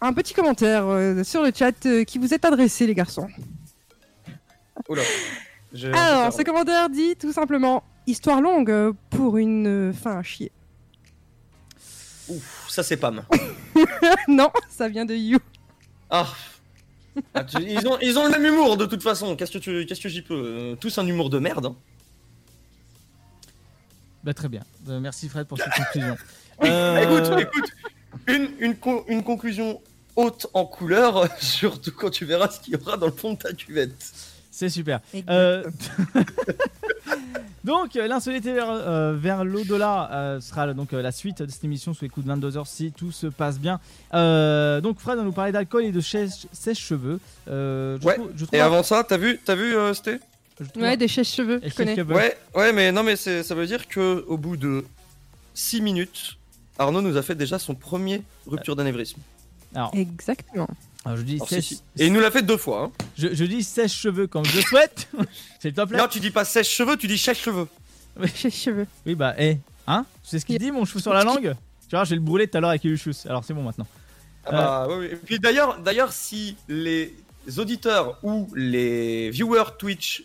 un 0.03 0.13
petit 0.13 0.35
commentaire 0.35 0.85
euh, 0.87 1.25
sur 1.25 1.43
le 1.43 1.51
chat 1.55 1.87
euh, 1.87 2.05
qui 2.05 2.19
vous 2.19 2.35
est 2.35 2.45
adressé, 2.45 2.87
les 2.87 2.95
garçons. 2.95 3.29
Oula. 4.89 5.03
Alors, 5.93 6.33
ce 6.33 6.43
commentaire 6.43 6.91
dit 6.91 7.17
tout 7.17 7.33
simplement 7.33 7.83
Histoire 8.07 8.43
longue 8.43 8.71
euh, 8.71 8.93
pour 9.09 9.39
une 9.39 9.95
fin 9.95 10.19
à 10.19 10.23
chier. 10.23 10.53
Ouf, 12.29 12.67
ça 12.69 12.83
c'est 12.83 12.97
Pam. 12.97 13.23
non, 14.29 14.51
ça 14.69 14.89
vient 14.89 15.05
de 15.05 15.15
You. 15.15 15.39
Ah. 16.11 16.27
Ah, 17.35 17.45
tu- 17.45 17.63
ils, 17.63 17.87
ont, 17.87 17.99
ils 18.01 18.19
ont 18.19 18.25
le 18.25 18.31
même 18.31 18.45
humour 18.45 18.77
de 18.77 18.87
toute 18.87 19.03
façon. 19.03 19.37
Qu'est-ce 19.37 19.53
que, 19.53 19.59
tu- 19.59 19.87
qu'est-ce 19.87 20.01
que 20.01 20.09
j'y 20.09 20.23
peux 20.23 20.35
Euh, 20.35 20.75
Tous 20.77 20.97
un 20.99 21.07
humour 21.07 21.31
de 21.31 21.39
merde. 21.39 21.67
hein. 21.67 21.77
Bah, 24.25 24.35
très 24.35 24.49
bien. 24.49 24.63
Euh, 24.89 25.01
merci 25.01 25.29
Fred 25.29 25.47
pour 25.47 25.59
cette 25.59 25.73
conclusion. 25.77 26.17
Euh, 26.65 26.99
Écoute, 26.99 27.41
écoute, 27.41 27.71
une, 28.27 28.49
une, 28.59 28.77
con- 28.77 29.05
une 29.09 29.23
conclusion 29.23 29.81
haute 30.17 30.47
en 30.55 30.65
couleur, 30.65 31.29
surtout 31.41 31.93
quand 31.93 32.11
tu 32.11 32.25
verras 32.25 32.49
ce 32.49 32.59
qu'il 32.61 32.73
y 32.75 32.77
aura 32.77 32.97
dans 32.97 33.07
le 33.07 33.13
fond 33.13 33.35
de 33.35 33.39
ta 33.39 33.53
cuvette. 33.53 33.95
C'est 34.51 34.69
super. 34.69 35.01
Donc, 37.65 37.97
euh, 37.97 38.07
l'insolité 38.07 38.53
vers, 38.53 38.69
euh, 38.71 39.15
vers 39.17 39.43
l'au-delà 39.45 40.11
euh, 40.13 40.41
sera 40.41 40.73
donc 40.75 40.93
euh, 40.93 41.01
la 41.01 41.13
suite 41.13 41.41
de 41.43 41.51
cette 41.51 41.65
émission 41.65 41.95
sous 41.95 42.05
les 42.05 42.11
coups 42.11 42.27
de 42.27 42.33
22h 42.33 42.67
si 42.67 42.93
tout 42.93 43.11
se 43.11 43.27
passe 43.27 43.59
bien. 43.59 43.81
Euh, 44.13 44.81
donc, 44.83 44.99
Fred 44.99 45.17
va 45.17 45.25
nous 45.25 45.33
parler 45.33 45.51
d'alcool 45.53 45.85
et 45.85 45.91
de 45.93 46.01
sèche- 46.01 46.47
sèche-cheveux. 46.53 47.19
Euh, 47.49 47.99
Ouais, 48.03 48.15
trouve- 48.15 48.31
je 48.37 48.45
trouve- 48.45 48.55
Et 48.59 48.61
avant 48.61 48.83
ça, 48.83 49.03
t'as 49.03 49.17
vu, 49.17 49.41
t'as 49.45 49.55
vu, 49.55 49.75
euh, 49.75 49.95
Sté? 49.95 50.19
Ouais, 50.77 50.97
des 50.97 51.09
chèches-cheveux, 51.09 51.59
et 51.65 51.71
je 51.71 51.75
connais. 51.75 52.01
Ouais, 52.03 52.37
ouais, 52.55 52.73
mais 52.73 52.93
non, 52.93 53.03
mais 53.03 53.17
ça 53.17 53.55
veut 53.55 53.67
dire 53.67 53.89
que 53.89 54.25
au 54.29 54.37
bout 54.37 54.57
de 54.57 54.85
6 55.55 55.81
minutes, 55.81 56.37
Arnaud 56.79 57.01
nous 57.01 57.17
a 57.17 57.23
fait 57.23 57.35
déjà 57.35 57.59
son 57.59 57.75
premier 57.75 58.23
rupture 58.47 58.77
d'anévrisme. 58.77 59.21
Alors, 59.75 59.91
Exactement. 59.95 60.69
Alors, 61.05 61.17
je 61.19 61.23
dis 61.23 61.35
Alors, 61.35 61.49
sèche- 61.49 61.61
si. 61.63 61.83
Et 61.99 62.07
il 62.07 62.13
nous 62.13 62.21
l'a 62.21 62.31
fait 62.31 62.43
deux 62.43 62.57
fois. 62.57 62.85
Hein. 62.85 62.93
je, 63.17 63.35
je 63.35 63.45
dis 63.45 63.63
sèche-cheveux 63.63 64.27
comme 64.27 64.45
je 64.47 64.61
souhaite. 64.61 65.09
C'est 65.61 65.69
le 65.69 65.75
top 65.75 65.91
là 65.93 65.99
Non, 65.99 66.09
tu 66.09 66.21
dis 66.21 66.31
pas 66.31 66.45
sèche-cheveux, 66.45 66.97
tu 66.97 67.07
dis 67.07 67.19
sèche-cheveux. 67.19 67.69
Chèche-cheveux. 68.35 68.87
Oui, 69.07 69.15
bah, 69.15 69.35
hé, 69.39 69.59
hein 69.87 70.07
Tu 70.23 70.31
sais 70.31 70.39
ce 70.39 70.47
qu'il 70.47 70.59
dit, 70.59 70.71
mon 70.71 70.85
cheveu 70.85 71.01
sur 71.01 71.13
la 71.13 71.25
langue? 71.25 71.55
Tu 71.89 71.97
vois, 71.97 72.05
j'ai 72.05 72.15
le 72.15 72.21
brûlé 72.21 72.49
tout 72.49 72.57
à 72.57 72.61
l'heure 72.61 72.71
avec 72.71 72.85
Illusius. 72.85 73.27
Alors, 73.27 73.45
c'est 73.45 73.53
bon 73.55 73.63
maintenant. 73.63 73.87
Ah 74.47 74.51
bah, 74.53 74.87
ouais, 74.89 74.97
ouais. 74.99 75.13
Et 75.13 75.17
puis 75.17 75.39
d'ailleurs, 75.39 75.79
d'ailleurs, 75.81 76.13
si 76.13 76.57
les 76.69 77.15
auditeurs 77.57 78.19
ou 78.23 78.49
les 78.55 79.31
viewers 79.31 79.77
Twitch 79.79 80.25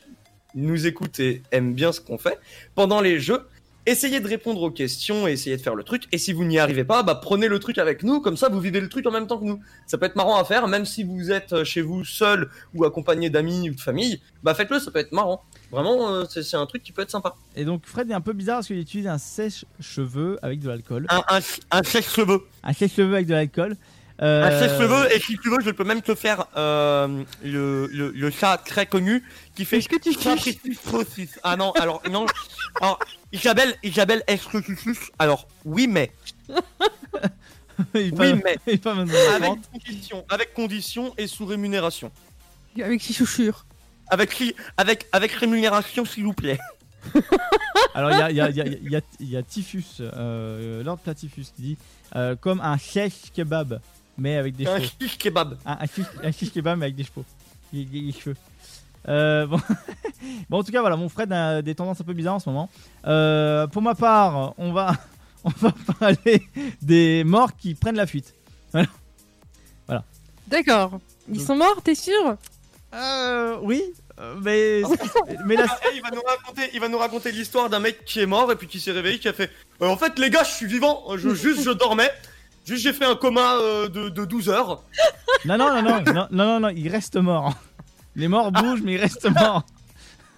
nous 0.56 0.88
écoutent 0.88 1.20
et 1.20 1.42
aiment 1.52 1.74
bien 1.74 1.92
ce 1.92 2.00
qu'on 2.02 2.18
fait, 2.18 2.40
pendant 2.76 3.02
les 3.02 3.20
jeux, 3.20 3.46
essayez 3.90 4.20
de 4.20 4.28
répondre 4.28 4.62
aux 4.62 4.72
questions 4.72 5.28
et 5.28 5.34
essayez 5.34 5.58
de 5.58 5.62
faire 5.62 5.76
le 5.76 5.84
truc. 5.84 6.04
Et 6.12 6.18
si 6.18 6.34
vous 6.34 6.46
n'y 6.46 6.60
arrivez 6.60 6.84
pas, 6.84 7.04
bah 7.04 7.16
prenez 7.16 7.48
le 7.48 7.60
truc 7.60 7.78
avec 7.78 8.04
nous, 8.04 8.22
comme 8.22 8.38
ça 8.38 8.50
vous 8.50 8.60
vivez 8.60 8.80
le 8.80 8.90
truc 8.90 9.06
en 9.06 9.12
même 9.12 9.28
temps 9.28 9.38
que 9.38 9.46
nous. 9.46 9.60
Ça 9.88 9.98
peut 9.98 10.06
être 10.06 10.16
marrant 10.16 10.38
à 10.38 10.44
faire, 10.44 10.68
même 10.68 10.86
si 10.86 11.04
vous 11.04 11.32
êtes 11.32 11.54
euh, 11.54 11.64
chez 11.64 11.82
vous 11.82 12.04
seul 12.04 12.50
ou 12.74 12.86
accompagné 12.86 13.30
d'amis 13.30 13.70
ou 13.70 13.76
de 13.76 13.82
famille, 13.82 14.22
bah 14.44 14.54
faites-le, 14.54 14.80
ça 14.80 14.92
peut 14.92 15.00
être 15.00 15.12
marrant. 15.12 15.44
Vraiment, 15.72 16.10
euh, 16.10 16.24
c'est 16.30 16.44
c'est 16.44 16.58
un 16.58 16.66
truc 16.66 16.84
qui 16.84 16.92
peut 16.92 17.02
être 17.02 17.12
sympa. 17.12 17.36
Et 17.56 17.66
donc, 17.66 17.86
Fred 17.86 18.10
est 18.10 18.14
un 18.14 18.22
peu 18.22 18.34
bizarre 18.34 18.58
parce 18.58 18.68
qu'il 18.68 18.80
utilise 18.80 19.08
un 19.08 19.18
sèche-cheveux 19.18 20.38
avec 20.42 20.60
de 20.60 20.70
l'alcool. 20.70 21.06
Un, 21.10 21.24
un, 21.30 21.40
un 21.72 21.84
sèche-cheveux. 21.84 22.42
Un 22.64 22.74
sèche-cheveux 22.74 23.14
avec 23.14 23.28
de 23.28 23.34
l'alcool. 23.34 23.76
Euh, 24.22 24.44
Un 24.44 24.60
sèche-cheveux, 24.60 25.16
et 25.16 25.20
si 25.20 25.38
tu 25.38 25.50
veux, 25.50 25.62
je 25.64 25.70
peux 25.72 25.86
même 25.86 26.02
te 26.02 26.14
faire 26.14 26.46
euh, 26.58 27.24
le, 27.44 27.88
le, 27.88 28.12
le 28.12 28.32
chat 28.32 28.58
très 28.58 28.86
connu 28.86 29.24
qui 29.56 29.64
fait 29.64 29.78
Est-ce 29.78 29.88
que 29.88 29.96
tu 29.96 30.14
suces. 30.14 31.40
Ah 31.44 31.56
non, 31.56 31.72
alors 31.72 32.02
non. 32.12 32.26
Alors, 32.82 33.00
Isabelle, 33.32 33.76
Isabelle, 33.82 34.24
est-ce 34.28 34.48
que 34.48 34.58
tu 34.58 34.76
suces 34.76 35.10
Alors, 35.20 35.48
oui, 35.66 35.88
mais. 35.88 36.12
Oui, 37.96 38.12
mais. 38.44 38.58
Avec 38.68 39.62
condition, 39.72 40.26
avec 40.30 40.54
condition 40.54 41.14
et 41.18 41.28
sous 41.28 41.46
rémunération. 41.46 42.12
Avec 42.82 43.02
ses 43.02 43.14
chaussures. 43.14 43.66
Avec, 44.10 44.36
avec, 44.76 45.08
avec 45.14 45.32
rémunération, 45.32 46.04
s'il 46.04 46.26
vous 46.26 46.34
plaît. 46.34 46.58
Alors, 47.94 48.12
il 48.12 48.18
y 48.18 48.22
a, 48.22 48.30
il 48.32 48.36
y, 48.36 48.42
a, 48.42 48.50
il 48.50 48.56
y, 48.58 48.62
a, 48.62 48.66
il 48.66 48.92
y, 48.92 48.96
a, 48.98 49.02
il 49.22 49.30
y 49.30 49.38
a 49.38 49.44
Tifus, 49.44 49.86
euh, 50.02 50.84
Lord 50.84 51.00
Platifus, 51.00 51.46
qui 51.56 51.62
dit 51.62 51.78
euh, 52.16 52.36
comme 52.36 52.60
un 52.60 52.78
shish 52.78 53.32
kebab, 53.34 53.80
mais 54.20 54.36
avec 54.38 54.56
des 54.56 54.68
Un 54.68 54.78
cheveux. 54.80 54.90
shish 55.02 55.18
kebab. 55.18 55.58
Un, 55.66 55.78
un, 55.82 55.86
shish, 55.86 56.06
un 56.24 56.32
shish 56.32 56.52
kebab, 56.52 56.78
mais 56.78 56.86
avec 56.86 56.96
des 56.96 57.04
cheveux. 57.04 57.26
Des, 57.74 57.86
des- 57.86 58.02
des 58.02 58.12
cheveux. 58.12 58.36
Euh, 59.08 59.46
bon. 59.48 59.60
bon, 60.50 60.60
en 60.60 60.64
tout 60.64 60.72
cas, 60.72 60.82
voilà, 60.82 60.96
mon 60.98 61.10
Fred 61.10 61.32
a 61.32 61.62
des 61.62 61.74
tendances 61.76 62.02
un 62.02 62.04
peu 62.04 62.14
bizarres 62.14 62.36
en 62.36 62.40
ce 62.40 62.50
moment. 62.50 62.70
Euh, 63.06 63.68
pour 63.68 63.82
ma 63.82 63.96
part, 63.96 64.54
on 64.58 64.72
va, 64.74 64.94
on 65.44 65.50
va 65.50 65.72
parler 66.00 66.44
des 66.82 67.24
morts 67.24 67.56
qui 67.56 67.76
prennent 67.76 67.96
la 67.96 68.08
fuite. 68.08 68.34
D'accord. 70.48 71.00
Ils 71.32 71.42
sont 71.42 71.56
morts, 71.56 71.80
t'es 71.84 71.94
sûr? 71.94 72.36
Euh, 72.96 73.58
oui, 73.62 73.84
euh, 74.20 74.34
mais, 74.42 74.82
mais 75.46 75.56
la, 75.56 75.66
Et 75.66 75.96
il 75.98 76.02
va 76.02 76.10
nous 76.10 76.22
raconter, 76.28 76.70
il 76.74 76.80
va 76.80 76.88
nous 76.88 76.98
raconter 76.98 77.32
l'histoire 77.32 77.70
d'un 77.70 77.80
mec 77.80 78.04
qui 78.04 78.20
est 78.20 78.26
mort 78.26 78.52
et 78.52 78.56
puis 78.56 78.66
qui 78.66 78.80
s'est 78.80 78.92
réveillé, 78.92 79.20
qui 79.20 79.28
a 79.28 79.34
fait. 79.34 79.52
Euh, 79.84 79.88
en 79.88 79.96
fait, 79.96 80.18
les 80.18 80.32
gars, 80.32 80.44
je 80.44 80.50
suis 80.56 80.66
vivant. 80.66 81.04
Je, 81.18 81.36
juste, 81.36 81.62
je 81.62 81.70
dormais. 81.70 82.10
Juste, 82.70 82.84
j'ai 82.84 82.94
fait 82.94 83.06
un 83.06 83.16
coma 83.16 83.56
euh, 83.58 83.88
de, 83.90 84.10
de 84.10 84.26
12 84.26 84.50
heures. 84.50 84.84
Non, 85.46 85.58
non, 85.58 85.74
non, 85.74 85.82
non, 85.82 86.02
non, 86.06 86.14
non, 86.14 86.28
non, 86.32 86.60
non, 86.60 86.70
il 86.70 86.88
reste 86.90 87.16
mort. 87.18 87.54
Les 88.16 88.28
morts 88.28 88.52
bougent, 88.52 88.82
mais 88.84 88.94
ils 88.94 89.00
restent 89.02 89.30
morts. 89.30 89.64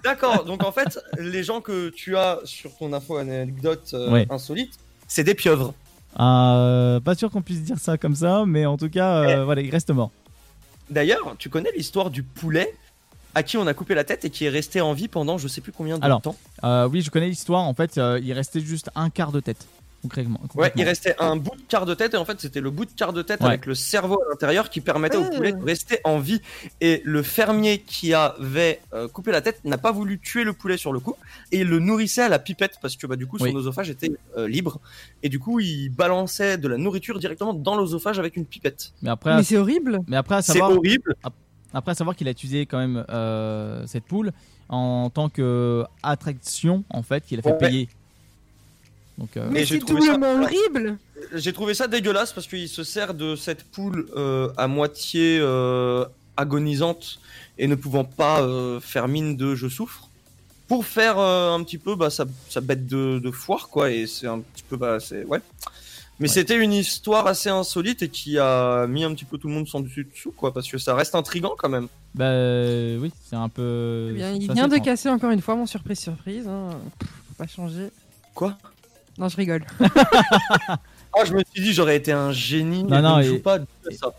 D'accord, 0.04 0.46
donc 0.46 0.64
en 0.64 0.72
fait, 0.72 0.98
les 1.20 1.44
gens 1.44 1.62
que 1.62 1.90
tu 1.90 2.16
as 2.18 2.40
sur 2.46 2.76
ton 2.78 2.94
info 2.94 3.18
anecdote 3.18 3.92
euh, 3.94 4.10
Ouais. 4.12 4.28
insolite, 4.30 4.74
c'est 5.08 5.24
des 5.24 5.36
pieuvres. 5.36 5.74
Euh, 6.20 7.00
pas 7.00 7.16
sûr 7.16 7.30
qu'on 7.32 7.42
puisse 7.42 7.62
dire 7.64 7.78
ça 7.80 7.98
comme 7.98 8.16
ça, 8.16 8.44
mais 8.48 8.66
en 8.66 8.78
tout 8.78 8.90
cas, 8.90 9.24
Eh. 9.24 9.34
euh, 9.34 9.46
voilà, 9.46 9.62
il 9.62 9.70
reste 9.70 9.92
mort. 9.92 10.12
D'ailleurs, 10.90 11.36
tu 11.38 11.50
connais 11.50 11.70
l'histoire 11.76 12.10
du 12.10 12.24
poulet 12.24 12.74
à 13.36 13.44
qui 13.44 13.58
on 13.58 13.66
a 13.68 13.74
coupé 13.74 13.94
la 13.96 14.04
tête 14.04 14.26
et 14.26 14.30
qui 14.30 14.46
est 14.46 14.50
resté 14.50 14.82
en 14.82 14.94
vie 14.94 15.08
pendant 15.08 15.38
je 15.38 15.48
sais 15.48 15.62
plus 15.62 15.72
combien 15.72 15.98
de 16.00 16.04
Alors, 16.06 16.22
temps? 16.22 16.36
Euh, 16.64 16.88
oui, 16.90 17.02
je 17.02 17.10
connais 17.12 17.30
l'histoire. 17.30 17.62
En 17.64 17.74
fait, 17.74 17.98
euh, 17.98 18.20
il 18.22 18.34
restait 18.34 18.60
juste 18.60 18.90
un 18.96 19.10
quart 19.10 19.32
de 19.32 19.40
tête. 19.40 19.66
Concrètement. 20.02 20.40
Ouais, 20.56 20.72
il 20.76 20.84
restait 20.84 21.16
un 21.20 21.36
bout 21.36 21.56
de 21.56 21.62
quart 21.68 21.86
de 21.86 21.94
tête 21.94 22.14
et 22.16 22.18
en 22.18 22.26
fait 22.26 22.40
c'était 22.42 22.60
le 22.62 22.72
bout 22.72 22.86
de 22.86 22.92
quart 22.92 23.14
de 23.14 23.22
tête 23.22 23.42
Ouais. 23.42 23.48
avec 23.48 23.66
le 23.68 23.76
cerveau 23.76 24.20
à 24.26 24.30
l'intérieur 24.32 24.70
qui 24.70 24.82
permettait 24.82 25.18
au 25.18 25.26
Ah. 25.32 25.36
poulet 25.36 25.52
de 25.54 25.64
rester 25.64 26.00
en 26.04 26.18
vie. 26.20 26.42
Et 26.82 27.02
le 27.06 27.22
fermier 27.22 27.80
qui 27.86 28.14
avait 28.14 28.80
euh, 28.94 29.08
coupé 29.08 29.32
la 29.32 29.42
tête 29.42 29.64
n'a 29.64 29.78
pas 29.78 29.92
voulu 29.92 30.20
tuer 30.20 30.44
le 30.44 30.54
poulet 30.54 30.78
sur 30.78 30.92
le 30.92 31.00
coup 31.00 31.16
et 31.52 31.60
il 31.62 31.68
le 31.68 31.80
nourrissait 31.80 32.24
à 32.24 32.30
la 32.30 32.40
pipette 32.40 32.78
parce 32.82 32.96
que 32.96 33.06
bah, 33.06 33.16
du 33.16 33.28
coup 33.28 33.38
son 33.38 33.46
Oui. 33.46 33.54
oesophage 33.56 33.90
était 33.92 34.12
euh, 34.38 34.48
libre 34.48 34.80
et 35.22 35.30
du 35.30 35.38
coup 35.40 35.60
il 35.60 35.90
balançait 35.90 36.58
de 36.58 36.68
la 36.68 36.78
nourriture 36.78 37.20
directement 37.20 37.54
dans 37.54 37.76
l'osophage 37.76 38.18
avec 38.18 38.36
une 38.38 38.46
pipette. 38.46 38.94
Mais 39.04 39.10
après, 39.12 39.36
Mais 39.36 39.44
c'est 39.44 39.58
horrible. 39.58 40.00
mais 40.08 40.18
après 40.18 40.36
à 40.36 40.42
C'est 40.42 40.54
savoir, 40.54 40.72
horrible. 40.72 41.16
après 41.74 41.92
à 41.92 41.96
savoir 41.96 42.16
qu'il 42.16 42.28
a 42.28 42.32
utilisé 42.32 42.66
quand 42.66 42.80
même 42.80 43.06
euh, 43.10 43.86
cette 43.86 44.06
poule 44.06 44.32
en 44.70 45.10
tant 45.10 45.30
que 45.30 45.84
attraction 46.02 46.84
en 46.90 47.04
fait 47.04 47.24
qu'il 47.26 47.38
a 47.40 47.42
fait 47.42 47.52
Ouais. 47.52 47.58
payer. 47.58 47.90
Donc 49.22 49.38
euh, 49.38 49.48
Mais 49.52 49.66
c'est 49.66 49.80
trouvé 49.80 50.02
ça- 50.02 50.14
doublement 50.14 50.42
horrible. 50.44 50.98
J'ai 51.34 51.54
trouvé 51.54 51.74
ça 51.76 51.88
dégueulasse 51.88 52.34
parce 52.34 52.48
qu'il 52.48 52.68
se 52.68 52.84
sert 52.84 53.14
de 53.14 53.36
cette 53.36 53.64
poule 53.64 54.08
euh, 54.18 54.50
à 54.58 54.68
moitié 54.68 55.38
euh, 55.40 56.04
agonisante 56.38 57.20
et 57.60 57.68
ne 57.68 57.76
pouvant 57.76 58.04
pas 58.04 58.42
euh, 58.42 58.80
faire 58.80 59.08
mine 59.08 59.38
de 59.38 59.54
je 59.56 59.68
souffre 59.68 60.10
pour 60.68 60.86
faire 60.86 61.20
euh, 61.20 61.54
un 61.54 61.62
petit 61.64 61.78
peu 61.78 61.96
bah, 61.96 62.10
sa, 62.10 62.26
sa 62.50 62.62
bête 62.62 62.88
de, 62.88 63.20
de 63.20 63.32
foire 63.32 63.70
quoi 63.70 63.92
et 63.92 64.08
c'est 64.08 64.26
un 64.28 64.40
petit 64.40 64.64
peu 64.68 64.76
bah 64.78 65.00
c'est 65.00 65.24
ouais 65.26 65.40
mais 66.20 66.28
Ouais. 66.28 66.34
c'était 66.34 66.56
une 66.58 66.74
histoire 66.74 67.28
assez 67.28 67.50
insolite 67.50 68.02
et 68.04 68.10
qui 68.10 68.38
a 68.40 68.86
mis 68.88 69.04
un 69.04 69.14
petit 69.14 69.26
peu 69.26 69.38
tout 69.38 69.48
le 69.48 69.54
monde 69.54 69.68
sans 69.68 69.82
dessus 69.82 70.08
dessous 70.12 70.32
quoi 70.32 70.54
parce 70.54 70.68
que 70.70 70.78
ça 70.80 70.96
reste 70.96 71.14
intrigant 71.16 71.54
quand 71.58 71.70
même 71.70 71.88
bah 72.16 72.32
oui, 73.00 73.12
c'est 73.30 73.38
un 73.38 73.48
peu. 73.48 74.10
Eh 74.12 74.14
bien, 74.16 74.32
il 74.34 74.52
vient 74.52 74.68
de 74.68 74.78
casser 74.80 75.08
encore 75.10 75.32
une 75.32 75.40
fois 75.42 75.56
mon 75.56 75.66
surprise 75.66 75.98
surprise. 76.00 76.46
Hein. 76.48 76.72
Pff, 77.00 77.10
Faut 77.30 77.34
pas 77.38 77.48
changer. 77.48 77.88
quoi? 78.36 78.58
Non, 79.22 79.30
je 79.30 79.38
rigole. 79.38 79.64
ah 80.68 81.26
je 81.26 81.34
me 81.34 81.44
suis 81.54 81.62
dit 81.62 81.74
j'aurais 81.74 81.96
été 81.96 82.12
un 82.12 82.32
génie 82.32 82.84
Non, 82.84 82.96
mais 82.96 83.02
non, 83.04 83.10
je 83.10 83.20
ne 83.20 83.24
et- 83.24 83.28
joue 83.28 83.40
pas 83.44 83.60
du 83.60 83.66
tout 83.84 83.90
à 83.90 83.94
ça 83.94 84.14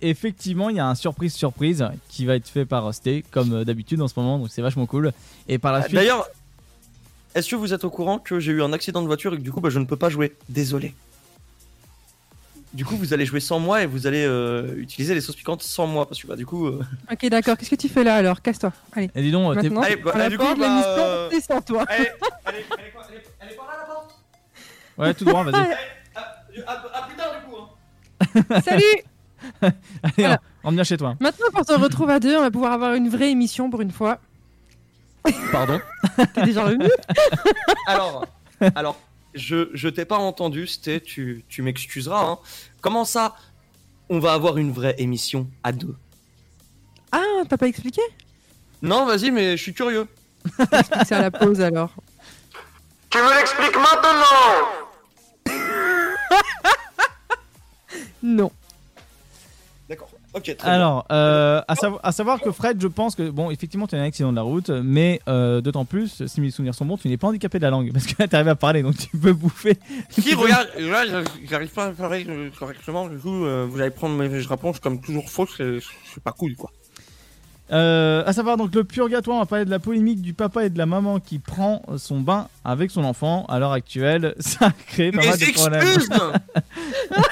Effectivement, 0.00 0.68
il 0.68 0.76
y 0.76 0.80
a 0.80 0.86
un 0.88 0.94
surprise 0.96 1.32
surprise 1.32 1.84
qui 2.08 2.24
va 2.26 2.34
être 2.34 2.48
fait 2.48 2.64
par 2.64 2.92
Sté 2.92 3.24
comme 3.30 3.52
euh, 3.52 3.64
d'habitude 3.64 4.00
en 4.02 4.08
ce 4.08 4.14
moment, 4.16 4.38
donc 4.38 4.48
c'est 4.50 4.62
vachement 4.62 4.86
cool. 4.86 5.12
Et 5.48 5.58
par 5.58 5.72
la 5.72 5.82
suite, 5.82 5.94
D'ailleurs, 5.94 6.26
est-ce 7.36 7.48
que 7.50 7.56
vous 7.56 7.72
êtes 7.72 7.84
au 7.84 7.90
courant 7.90 8.18
que 8.18 8.40
j'ai 8.40 8.50
eu 8.52 8.62
un 8.62 8.72
accident 8.72 9.00
de 9.00 9.06
voiture 9.06 9.34
et 9.34 9.36
que 9.38 9.42
du 9.42 9.52
coup 9.52 9.60
bah, 9.60 9.70
je 9.70 9.78
ne 9.78 9.84
peux 9.84 9.96
pas 9.96 10.08
jouer? 10.08 10.36
Désolé. 10.48 10.92
Du 12.72 12.84
coup, 12.84 12.96
vous 12.96 13.14
allez 13.14 13.24
jouer 13.26 13.40
sans 13.40 13.58
moi 13.60 13.82
et 13.82 13.86
vous 13.86 14.06
allez 14.06 14.24
euh, 14.24 14.74
utiliser 14.76 15.14
les 15.14 15.20
sauces 15.20 15.36
piquantes 15.36 15.62
sans 15.62 15.86
moi 15.86 16.06
parce 16.06 16.20
que 16.20 16.26
bah 16.26 16.36
du 16.36 16.46
coup. 16.46 16.66
euh, 16.66 16.80
Ok, 17.12 17.26
d'accord. 17.28 17.56
Qu'est-ce 17.56 17.70
que 17.70 17.76
tu 17.76 17.88
fais 17.88 18.04
là 18.04 18.16
alors? 18.16 18.42
Casse-toi. 18.42 18.72
Allez. 18.92 19.10
et 19.14 19.22
dis 19.22 19.30
donc, 19.32 19.58
t'es- 19.60 19.70
Allez, 19.82 19.96
bah, 19.96 20.12
la 20.16 20.28
du 20.28 20.36
coup, 20.36 20.44
bah, 20.56 20.84
euh, 20.86 21.30
sans 21.40 21.60
toi. 21.62 21.84
Allez, 21.88 22.08
allez, 22.44 22.58
allez, 22.78 22.90
quoi, 22.92 23.04
allez, 23.08 23.20
allez 23.40 23.54
par 23.56 23.66
là 23.66 23.72
la 23.80 23.84
porte? 23.86 24.17
Ouais, 24.98 25.14
tout 25.14 25.24
droit, 25.24 25.44
vas-y. 25.44 25.54
À, 25.54 26.70
à- 26.72 26.98
à 26.98 27.02
plus 27.06 27.16
tard 27.16 27.32
du 27.40 27.46
coup. 27.50 27.56
Hein. 28.50 28.60
Salut 28.64 28.82
Allez, 29.62 29.72
Voilà. 30.18 30.40
on 30.64 30.70
vient 30.72 30.84
chez 30.84 30.96
toi. 30.96 31.14
Maintenant 31.20 31.46
qu'on 31.54 31.62
se 31.64 31.72
retrouve 31.78 32.10
à 32.10 32.18
deux, 32.20 32.36
on 32.36 32.40
va 32.42 32.50
pouvoir 32.50 32.72
avoir 32.72 32.94
une 32.94 33.08
vraie 33.08 33.30
émission 33.30 33.70
pour 33.70 33.80
une 33.80 33.92
fois. 33.92 34.18
Pardon. 35.52 35.80
T'es 36.34 36.42
déjà 36.42 36.64
revenu 36.64 36.88
Alors, 37.86 38.26
alors, 38.74 38.98
je 39.34 39.68
je 39.74 39.88
t'ai 39.88 40.04
pas 40.04 40.16
entendu, 40.18 40.66
c'était 40.66 41.00
tu 41.00 41.44
tu 41.48 41.62
m'excuseras. 41.62 42.24
Hein. 42.24 42.38
Comment 42.80 43.04
ça 43.04 43.36
On 44.08 44.18
va 44.18 44.32
avoir 44.32 44.56
une 44.58 44.72
vraie 44.72 44.94
émission 44.98 45.48
à 45.62 45.72
deux? 45.72 45.94
Ah, 47.12 47.22
t'as 47.48 47.56
pas 47.56 47.68
expliqué? 47.68 48.02
Non, 48.82 49.06
vas-y, 49.06 49.30
mais 49.30 49.56
je 49.56 49.62
suis 49.62 49.74
curieux. 49.74 50.06
C'est 51.06 51.12
à 51.14 51.20
la 51.22 51.30
pause 51.30 51.60
alors. 51.60 51.90
Tu 53.10 53.18
me 53.18 53.36
l'expliques 53.38 53.76
maintenant 53.76 54.68
Non. 58.22 58.50
D'accord. 59.88 60.10
Ok. 60.34 60.42
Très 60.44 60.54
bien. 60.54 60.64
Alors, 60.64 61.06
euh, 61.10 61.62
à, 61.66 61.74
à 62.02 62.12
savoir 62.12 62.40
que 62.40 62.52
Fred, 62.52 62.80
je 62.80 62.88
pense 62.88 63.14
que, 63.14 63.30
bon, 63.30 63.50
effectivement, 63.50 63.86
tu 63.86 63.94
as 63.96 63.98
un 63.98 64.04
accident 64.04 64.30
de 64.30 64.36
la 64.36 64.42
route, 64.42 64.68
mais 64.68 65.20
euh, 65.28 65.62
d'autant 65.62 65.86
plus, 65.86 66.26
si 66.26 66.40
mes 66.42 66.50
souvenirs 66.50 66.74
sont 66.74 66.84
bons, 66.84 66.98
tu 66.98 67.08
n'es 67.08 67.16
pas 67.16 67.28
handicapé 67.28 67.58
de 67.58 67.64
la 67.64 67.70
langue, 67.70 67.90
parce 67.94 68.06
que 68.06 68.14
là, 68.18 68.28
tu 68.28 68.36
arrives 68.36 68.48
à 68.48 68.54
parler, 68.54 68.82
donc 68.82 68.96
tu 68.98 69.16
peux 69.16 69.32
bouffer. 69.32 69.78
Qui 70.10 70.34
regarde 70.34 70.68
Là, 70.78 71.22
j'arrive 71.48 71.70
pas 71.70 71.86
à 71.86 71.90
parler 71.92 72.26
euh, 72.28 72.50
correctement. 72.58 73.08
Du 73.08 73.16
coup, 73.18 73.46
euh, 73.46 73.66
vous 73.68 73.80
allez 73.80 73.90
prendre 73.90 74.14
mes 74.16 74.28
réponses 74.28 74.78
comme 74.78 75.00
toujours 75.00 75.30
fausses. 75.30 75.56
C'est 75.56 76.22
pas 76.22 76.32
cool, 76.32 76.54
quoi. 76.54 76.70
Euh, 77.70 78.22
à 78.24 78.32
savoir 78.32 78.56
donc 78.56 78.74
le 78.74 78.82
purgatoire, 78.82 79.36
on 79.36 79.40
va 79.40 79.46
parler 79.46 79.66
de 79.66 79.70
la 79.70 79.78
polémique 79.78 80.22
du 80.22 80.32
papa 80.32 80.64
et 80.64 80.70
de 80.70 80.78
la 80.78 80.86
maman 80.86 81.20
qui 81.20 81.38
prend 81.38 81.82
son 81.98 82.20
bain 82.20 82.48
avec 82.64 82.90
son 82.90 83.04
enfant. 83.04 83.44
À 83.46 83.58
l'heure 83.58 83.72
actuelle, 83.72 84.34
ça 84.38 84.68
a 84.68 84.70
créé 84.70 85.12
pas 85.12 85.24
mal 85.24 85.38
de 85.38 85.52
problèmes. 85.52 85.84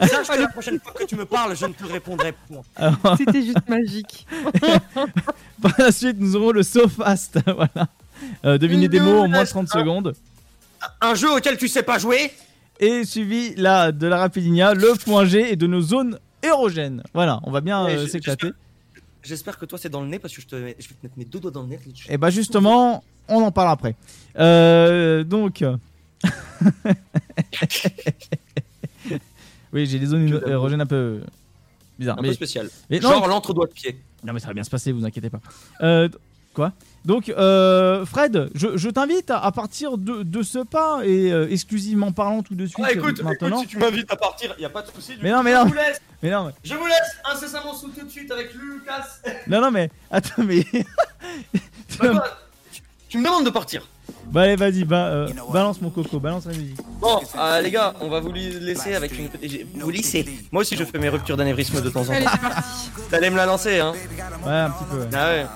Sache 0.00 0.28
que 0.28 0.40
la 0.40 0.48
prochaine 0.48 0.78
fois 0.78 0.92
que 0.92 1.04
tu 1.04 1.16
me 1.16 1.24
parles, 1.24 1.56
je 1.56 1.66
ne 1.66 1.72
te 1.72 1.84
répondrai 1.84 2.32
point. 2.32 2.62
Alors, 2.76 3.16
C'était 3.16 3.42
juste 3.42 3.68
magique. 3.68 4.26
par 5.62 5.74
la 5.78 5.90
suite, 5.90 6.16
nous 6.20 6.36
aurons 6.36 6.52
le 6.52 6.62
SoFast. 6.62 7.40
voilà. 7.46 7.88
Euh, 8.44 8.58
devinez 8.58 8.88
des 8.88 9.00
mots 9.00 9.18
en 9.20 9.28
moins 9.28 9.44
de 9.44 9.48
30 9.48 9.68
secondes. 9.68 10.14
Un 11.00 11.14
jeu 11.14 11.36
auquel 11.36 11.56
tu 11.56 11.66
sais 11.66 11.82
pas 11.82 11.98
jouer 11.98 12.30
Et 12.78 13.04
suivi 13.04 13.54
là 13.56 13.90
de 13.90 14.06
la 14.06 14.18
Rapidinia, 14.18 14.74
le 14.74 14.94
point 15.04 15.24
G 15.24 15.52
et 15.52 15.56
de 15.56 15.66
nos 15.66 15.80
zones 15.80 16.18
érogènes. 16.42 17.02
Voilà, 17.12 17.40
on 17.42 17.50
va 17.50 17.60
bien 17.60 17.84
euh, 17.86 18.06
s'éclater. 18.06 18.50
J'espère 19.22 19.58
que 19.58 19.66
toi 19.66 19.78
c'est 19.78 19.88
dans 19.88 20.00
le 20.00 20.06
nez 20.06 20.20
parce 20.20 20.34
que 20.34 20.40
je, 20.40 20.46
te, 20.46 20.56
je 20.56 20.62
vais 20.62 20.72
te 20.72 21.02
mettre 21.02 21.18
mes 21.18 21.24
deux 21.24 21.40
doigts 21.40 21.50
dans 21.50 21.62
le 21.62 21.68
nez. 21.68 21.80
Et 22.08 22.16
bah 22.16 22.30
justement, 22.30 23.02
on 23.28 23.42
en 23.42 23.50
parle 23.50 23.70
après. 23.70 23.96
Euh, 24.38 25.24
donc. 25.24 25.64
oui, 29.72 29.86
j'ai 29.86 29.98
des 29.98 30.06
zones 30.06 30.40
érogènes 30.46 30.80
un 30.80 30.86
peu 30.86 31.20
bizarres. 31.98 32.18
Un 32.18 32.22
Mais, 32.22 32.28
peu 32.28 32.34
spécial. 32.34 32.68
mais 32.90 33.00
non, 33.00 33.10
Genre 33.10 33.26
l'entre-doigt 33.28 33.66
de 33.66 33.72
pied. 33.72 33.98
non, 34.24 34.32
mais 34.32 34.40
ça 34.40 34.48
va 34.48 34.54
bien 34.54 34.64
se 34.64 34.70
passer, 34.70 34.92
vous 34.92 35.04
inquiétez 35.04 35.30
pas. 35.30 35.40
Euh, 35.82 36.08
quoi? 36.54 36.72
Donc, 37.04 37.28
euh, 37.28 38.04
Fred, 38.04 38.50
je, 38.54 38.76
je 38.76 38.88
t'invite 38.90 39.30
à, 39.30 39.38
à 39.38 39.52
partir 39.52 39.96
de, 39.96 40.22
de 40.24 40.42
ce 40.42 40.58
pas 40.58 41.00
et 41.04 41.32
euh, 41.32 41.48
exclusivement 41.48 42.12
parlant 42.12 42.42
tout 42.42 42.54
de 42.54 42.66
suite 42.66 42.84
Ah, 42.86 42.92
écoute, 42.92 43.22
maintenant. 43.22 43.48
écoute, 43.58 43.60
si 43.60 43.66
tu 43.68 43.78
m'invites 43.78 44.12
à 44.12 44.16
partir, 44.16 44.54
y 44.58 44.64
a 44.64 44.68
pas 44.68 44.82
de 44.82 44.88
souci. 44.90 45.14
Mais 45.22 45.30
non, 45.30 45.42
mais 45.42 45.52
je 45.52 45.56
non. 45.56 45.66
vous 45.66 45.74
laisse. 45.74 46.00
Mais 46.22 46.30
non, 46.30 46.44
mais, 46.46 46.52
Je 46.64 46.74
vous 46.74 46.86
laisse 46.86 47.16
incessamment 47.32 47.72
sous 47.74 47.88
tout 47.88 48.04
de 48.04 48.10
suite 48.10 48.30
avec 48.30 48.52
Lucas. 48.54 49.06
non, 49.46 49.60
non, 49.60 49.70
mais 49.70 49.90
attends, 50.10 50.42
mais. 50.44 50.64
Bah, 52.00 52.38
tu 53.08 53.18
me 53.18 53.24
demandes 53.24 53.44
de 53.46 53.50
partir. 53.50 53.86
Bah, 54.30 54.42
allez, 54.42 54.56
vas-y, 54.56 54.84
bah, 54.84 55.06
euh, 55.06 55.28
balance 55.52 55.80
mon 55.80 55.90
coco, 55.90 56.18
balance 56.20 56.46
la 56.46 56.52
musique. 56.52 56.76
Bon, 57.00 57.20
euh, 57.38 57.60
les 57.60 57.70
gars, 57.70 57.94
on 58.00 58.08
va 58.08 58.20
vous 58.20 58.32
laisser 58.32 58.94
avec 58.94 59.18
une 59.18 59.28
petite. 59.28 59.66
Vous 59.76 59.90
laisser. 59.90 60.26
Moi 60.52 60.62
aussi, 60.62 60.76
je 60.76 60.84
fais 60.84 60.98
mes 60.98 61.08
ruptures 61.08 61.36
d'anévrisme 61.36 61.80
de 61.80 61.88
temps 61.90 62.02
en 62.08 62.10
Allez, 62.10 62.24
temps. 62.24 62.30
c'est 62.32 62.40
parti. 62.48 62.90
T'allais 63.10 63.30
me 63.30 63.36
la 63.36 63.46
lancer, 63.46 63.78
hein 63.80 63.92
Ouais, 64.44 64.52
un 64.52 64.70
petit 64.70 64.84
peu. 64.90 64.98
ouais. 64.98 65.06
Ah 65.14 65.26
ouais. 65.28 65.46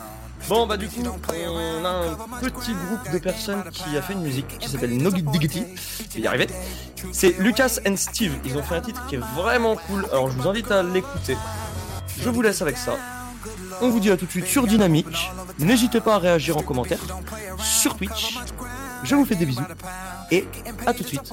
Bon, 0.48 0.66
bah, 0.66 0.76
du 0.76 0.88
coup, 0.88 1.02
on 1.04 1.84
a 1.84 1.88
un 1.88 2.14
petit 2.40 2.72
groupe 2.72 3.12
de 3.12 3.18
personnes 3.18 3.62
qui 3.70 3.96
a 3.96 4.02
fait 4.02 4.14
une 4.14 4.22
musique 4.22 4.58
qui 4.58 4.68
s'appelle 4.68 4.96
No 4.96 5.10
Diggity. 5.10 5.64
Je 6.10 6.16
vais 6.16 6.20
y 6.22 6.26
arriver. 6.26 6.48
C'est 7.12 7.38
Lucas 7.38 7.78
and 7.86 7.96
Steve. 7.96 8.32
Ils 8.44 8.56
ont 8.56 8.62
fait 8.62 8.74
un 8.76 8.80
titre 8.80 9.06
qui 9.06 9.14
est 9.16 9.20
vraiment 9.36 9.76
cool. 9.76 10.04
Alors, 10.10 10.30
je 10.30 10.36
vous 10.36 10.48
invite 10.48 10.70
à 10.72 10.82
l'écouter. 10.82 11.36
Je 12.20 12.28
vous 12.28 12.42
laisse 12.42 12.60
avec 12.62 12.76
ça. 12.76 12.96
On 13.80 13.90
vous 13.90 14.00
dit 14.00 14.10
à 14.10 14.16
tout 14.16 14.26
de 14.26 14.30
suite 14.30 14.46
sur 14.46 14.66
Dynamique. 14.66 15.30
N'hésitez 15.58 16.00
pas 16.00 16.16
à 16.16 16.18
réagir 16.18 16.56
en 16.56 16.62
commentaire 16.62 16.98
sur 17.58 17.96
Twitch. 17.96 18.38
Je 19.02 19.14
vous 19.14 19.24
fais 19.24 19.34
des 19.34 19.46
bisous 19.46 19.62
et 20.30 20.46
à 20.86 20.94
tout 20.94 21.02
de 21.02 21.08
suite. 21.08 21.32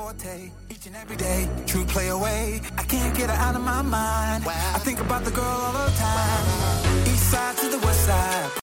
East 7.05 7.31
side 7.31 7.55
to 7.57 7.69
the 7.69 7.85
west 7.85 8.05
side 8.05 8.59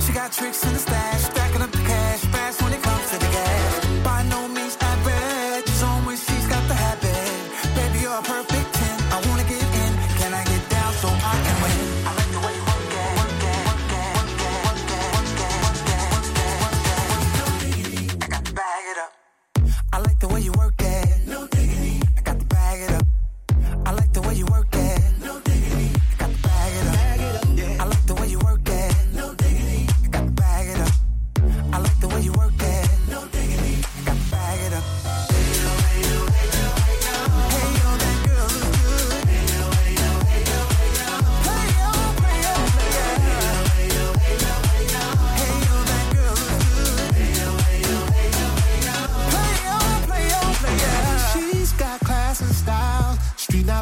She 0.00 0.12
got 0.12 0.32
tricks 0.32 0.62
in 0.64 0.72
the 0.74 0.78
stash, 0.78 1.22
stacking 1.22 1.62
up 1.62 1.70
the 1.70 1.78
cash 1.78 2.20
fast 2.26 2.62
when 2.62 2.72
it 2.72 2.82
comes 2.82 3.10
to 3.10 3.18
the 3.18 3.26
gas. 3.26 3.83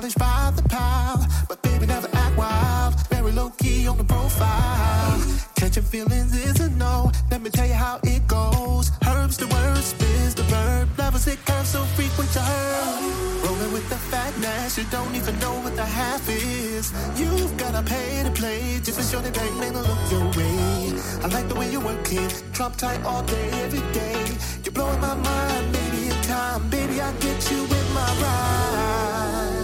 Knowledge 0.03 0.19
by 0.19 0.53
the 0.57 0.69
pile, 0.69 1.25
but 1.49 1.63
baby 1.63 1.87
never 1.87 2.09
act 2.13 2.37
wild. 2.37 2.95
Very 3.09 3.31
low 3.31 3.51
key 3.51 3.87
on 3.87 3.97
the 3.99 4.03
profile. 4.03 5.23
Catching 5.55 5.85
feelings 5.85 6.35
is 6.35 6.59
a 6.59 6.71
no. 6.71 7.13
Let 7.31 7.41
me 7.41 7.51
tell 7.51 7.69
you 7.69 7.75
how 7.75 8.01
it 8.03 8.27
goes. 8.27 8.91
Herbs 9.07 9.37
the 9.37 9.47
word, 9.47 9.79
spins 9.79 10.35
the 10.35 10.43
verb. 10.43 10.89
Levels 10.99 11.29
it 11.29 11.39
curves 11.47 11.69
so 11.69 11.85
frequent 11.95 12.33
to 12.33 12.41
her. 12.41 13.47
Rolling 13.47 13.73
with 13.73 13.89
the 13.91 13.97
fatness, 14.11 14.77
you 14.77 14.83
don't 14.91 15.15
even 15.15 15.39
know 15.39 15.55
what 15.63 15.77
the 15.77 15.85
half 15.85 16.29
is. 16.29 16.93
You've 17.15 17.57
gotta 17.57 17.85
pay 17.85 18.25
to 18.25 18.31
play, 18.33 18.81
just 18.83 18.99
for 18.99 19.05
sure 19.05 19.23
they 19.23 19.31
bang 19.31 19.57
man 19.61 19.75
to 19.75 19.83
look 19.83 20.03
your 20.11 20.27
way. 20.37 20.99
I 21.23 21.29
like 21.29 21.47
the 21.47 21.55
way 21.55 21.71
you 21.71 21.79
work 21.79 22.13
it, 22.13 22.43
drop 22.51 22.75
tight 22.75 23.05
all 23.05 23.23
day, 23.23 23.51
every 23.63 23.85
day. 23.93 24.19
You're 24.65 24.73
blowing 24.75 25.01
my 25.01 25.15
mind, 25.15 25.73
maybe 25.73 26.09
in 26.09 26.23
time, 26.23 26.69
baby 26.71 27.01
I'll 27.01 27.15
get 27.21 27.39
you 27.53 27.63
with 27.63 27.95
my 27.95 28.09
ride. 28.23 29.62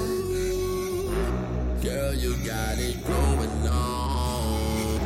Girl, 1.88 2.12
you 2.12 2.37
got 2.45 2.78
it 2.78 3.02
going 3.07 3.66
on. 3.66 5.00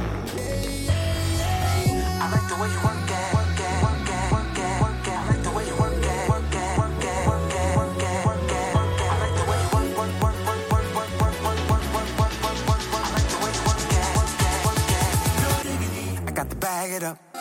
I 2.21 2.27
like 2.33 2.49
the 2.49 2.57
way 2.61 2.69
you 2.75 2.81
work 2.83 3.07
it. 3.07 3.35
Work 3.39 3.55
it. 3.55 3.71
I 3.71 5.23
like 5.29 5.43
the 5.45 5.51
way 5.55 5.65
you 5.65 5.77
work 5.79 6.03
it. 6.03 6.11
I 6.11 6.35
like 6.43 6.65
the 9.35 9.47
way 9.47 9.59
you 9.63 9.71
work. 9.71 10.03
I 12.25 13.11
like 13.15 13.29
the 13.31 13.39
way 13.39 13.53
you 13.55 13.63
work 13.63 13.87
it. 16.19 16.29
I 16.29 16.33
got 16.33 16.49
bag 16.59 16.91
it 16.95 17.05
up. 17.05 17.32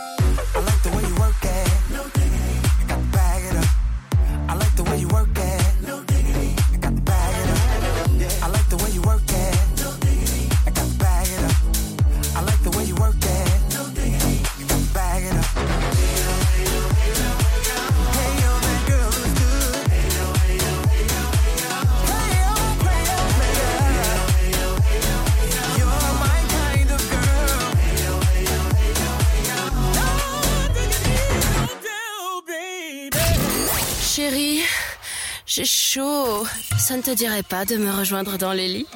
Chaud. 35.92 36.46
Ça 36.78 36.96
ne 36.96 37.02
te 37.02 37.12
dirait 37.12 37.44
pas 37.44 37.66
de 37.66 37.76
me 37.76 37.92
rejoindre 37.92 38.38
dans 38.38 38.54
les 38.54 38.68
lits 38.68 38.88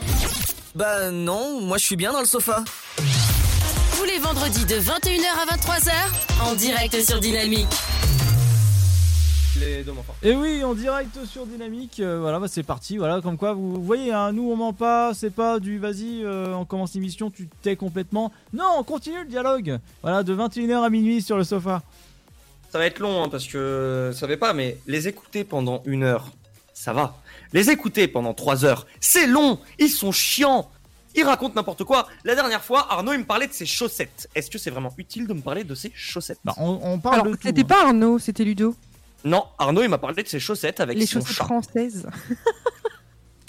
Bah 0.75 1.11
non, 1.11 1.59
moi 1.59 1.77
je 1.77 1.85
suis 1.85 1.97
bien 1.97 2.13
dans 2.13 2.21
le 2.21 2.25
sofa. 2.25 2.63
Tous 3.97 4.05
les 4.05 4.17
vendredis 4.19 4.65
de 4.65 4.75
21h 4.75 5.25
à 5.41 5.57
23h, 5.57 5.91
en 6.49 6.55
direct 6.55 7.01
sur 7.01 7.19
Dynamique. 7.19 7.67
Les 9.59 9.83
deux. 9.83 9.93
Et 10.23 10.33
oui, 10.35 10.63
en 10.63 10.73
direct 10.73 11.25
sur 11.25 11.45
Dynamique, 11.45 11.99
euh, 11.99 12.20
voilà, 12.20 12.39
bah, 12.39 12.48
c'est 12.50 12.63
parti, 12.63 12.98
voilà, 12.98 13.22
comme 13.22 13.37
quoi 13.37 13.53
vous 13.53 13.81
voyez, 13.81 14.11
hein, 14.11 14.31
nous 14.31 14.50
on 14.51 14.55
ment 14.55 14.74
pas, 14.74 15.13
c'est 15.13 15.29
pas 15.29 15.59
du 15.59 15.79
vas-y, 15.79 16.24
euh, 16.24 16.53
on 16.53 16.65
commence 16.65 16.93
l'émission, 16.93 17.29
tu 17.29 17.48
te 17.48 17.55
tais 17.61 17.75
complètement. 17.75 18.31
Non, 18.53 18.65
on 18.77 18.83
continue 18.83 19.20
le 19.20 19.29
dialogue, 19.29 19.79
voilà, 20.01 20.24
de 20.24 20.35
21h 20.35 20.83
à 20.83 20.89
minuit 20.89 21.22
sur 21.22 21.37
le 21.37 21.43
sofa. 21.43 21.83
Ça 22.70 22.79
va 22.79 22.85
être 22.85 23.00
long 23.00 23.24
hein, 23.24 23.29
parce 23.29 23.48
que 23.48 24.09
vous 24.11 24.17
savez 24.17 24.37
pas, 24.37 24.53
mais 24.53 24.77
les 24.87 25.07
écouter 25.07 25.46
pendant 25.46 25.81
une 25.85 26.03
heure, 26.03 26.31
ça 26.75 26.92
va. 26.94 27.16
Les 27.53 27.70
écouter 27.72 28.07
pendant 28.07 28.33
trois 28.33 28.66
heures, 28.66 28.85
c'est 29.00 29.25
long. 29.27 29.59
Ils 29.79 29.90
sont 29.90 30.11
chiants. 30.11 30.70
Ils 31.16 31.24
racontent 31.24 31.53
n'importe 31.55 31.85
quoi. 31.85 32.07
La 32.25 32.35
dernière 32.35 32.61
fois, 32.61 32.85
Arnaud 32.92 33.14
il 33.14 33.20
me 33.20 33.24
parlait 33.25 33.48
de 33.48 33.53
ses 33.53 33.66
chaussettes. 33.66 34.29
Est-ce 34.35 34.51
que 34.51 34.57
c'est 34.57 34.70
vraiment 34.70 34.94
utile 34.98 35.25
de 35.27 35.33
me 35.33 35.40
parler 35.42 35.64
de 35.64 35.74
ses 35.74 35.90
chaussettes 35.96 36.40
Bah, 36.44 36.53
on, 36.57 36.77
on 36.83 37.00
parle 37.00 37.16
Alors, 37.22 37.25
de 37.27 37.31
tout. 37.31 37.40
c'était 37.48 37.61
hein. 37.61 37.66
pas 37.66 37.85
Arnaud, 37.85 38.20
c'était 38.20 38.44
Ludo. 38.44 38.75
Non, 39.24 39.46
Arnaud 39.57 39.81
il 39.83 39.90
m'a 39.90 39.98
parlé 39.98 40.22
de 40.22 40.27
ses 40.27 40.40
chaussettes 40.42 40.81
avec 40.81 40.98
Les 41.00 41.05
son 41.05 41.22
chaussettes 41.22 41.38
chat. 41.38 41.44
françaises. 41.46 42.07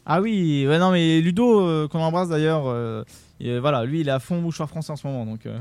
Ah 0.09 0.21
oui, 0.21 0.65
ouais, 0.69 0.79
non, 0.79 0.93
mais 0.93 1.21
Ludo, 1.21 1.61
euh, 1.67 1.89
qu'on 1.89 1.99
embrasse 1.99 2.29
d'ailleurs, 2.29 2.67
euh, 2.69 3.03
et, 3.41 3.59
voilà, 3.59 3.85
lui 3.85 4.01
il 4.03 4.09
est 4.09 4.13
à 4.13 4.21
fond 4.21 4.41
mouchoir 4.41 4.69
français 4.69 4.93
en 4.93 4.97
ce 4.97 5.05
moment, 5.05 5.27
donc. 5.27 5.47
euh, 5.47 5.59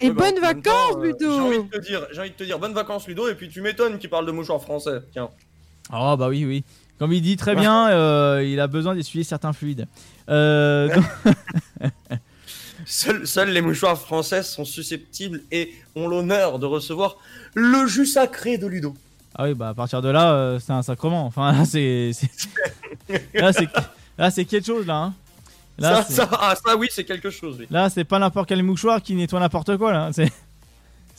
Et 0.00 0.10
Ouais, 0.10 0.14
bah, 0.14 0.24
bonnes 0.24 0.34
temps, 0.62 0.70
vacances, 0.70 0.96
euh, 0.96 1.00
J'ai 1.02 1.06
Ludo 1.12 1.40
envie 1.40 1.58
de 1.64 1.70
te 1.70 1.78
dire, 1.86 2.06
j'ai 2.12 2.20
envie 2.20 2.30
de 2.30 2.34
te 2.34 2.44
dire 2.44 2.58
bonnes 2.58 2.74
vacances 2.74 3.08
Ludo 3.08 3.26
et 3.28 3.34
puis 3.34 3.48
tu 3.48 3.62
m'étonnes 3.62 3.98
qu'il 3.98 4.10
parle 4.10 4.26
de 4.26 4.32
mouchoir 4.32 4.60
français. 4.60 5.00
Tiens. 5.12 5.30
Oh 5.94 6.14
bah 6.18 6.28
oui, 6.28 6.44
oui. 6.44 6.62
Comme 7.00 7.12
il 7.14 7.22
dit 7.22 7.36
très 7.38 7.56
bien, 7.56 7.88
euh, 7.88 8.44
il 8.46 8.60
a 8.60 8.66
besoin 8.66 8.94
d'essuyer 8.94 9.24
certains 9.24 9.52
fluides. 9.54 9.88
Euh, 10.28 10.94
donc- 10.94 11.32
Seuls, 12.86 13.50
les 13.50 13.62
mouchoirs 13.62 13.98
français 13.98 14.42
sont 14.42 14.64
susceptibles 14.66 15.40
et 15.50 15.72
ont 15.96 16.08
l'honneur 16.08 16.58
de 16.58 16.66
recevoir 16.66 17.16
le 17.54 17.86
jus 17.86 18.04
sacré 18.06 18.58
de 18.58 18.66
Ludo. 18.66 18.94
Ah 19.34 19.44
oui, 19.44 19.54
bah 19.54 19.70
à 19.70 19.74
partir 19.74 20.02
de 20.02 20.08
là, 20.10 20.32
euh, 20.34 20.58
c'est 20.58 20.72
un 20.72 20.82
sacrement. 20.82 21.24
Enfin, 21.24 21.52
là, 21.52 21.64
c'est. 21.64 22.10
Là, 23.32 23.52
c'est 23.54 23.68
là, 24.18 24.30
c'est 24.30 24.44
quelque 24.44 24.66
chose, 24.66 24.86
là. 24.86 24.96
hein. 24.96 25.14
Là, 25.78 26.02
ça, 26.02 26.28
ah, 26.32 26.54
ça, 26.62 26.76
oui, 26.76 26.88
c'est 26.90 27.04
quelque 27.04 27.30
chose. 27.30 27.56
Oui. 27.60 27.66
là, 27.70 27.88
c'est 27.88 28.04
pas 28.04 28.18
n'importe 28.18 28.46
quel 28.48 28.62
mouchoir 28.62 29.00
qui 29.00 29.14
nettoie 29.14 29.40
n'importe 29.40 29.76
quoi, 29.78 29.92
là. 29.92 30.10
C'est 30.12 30.30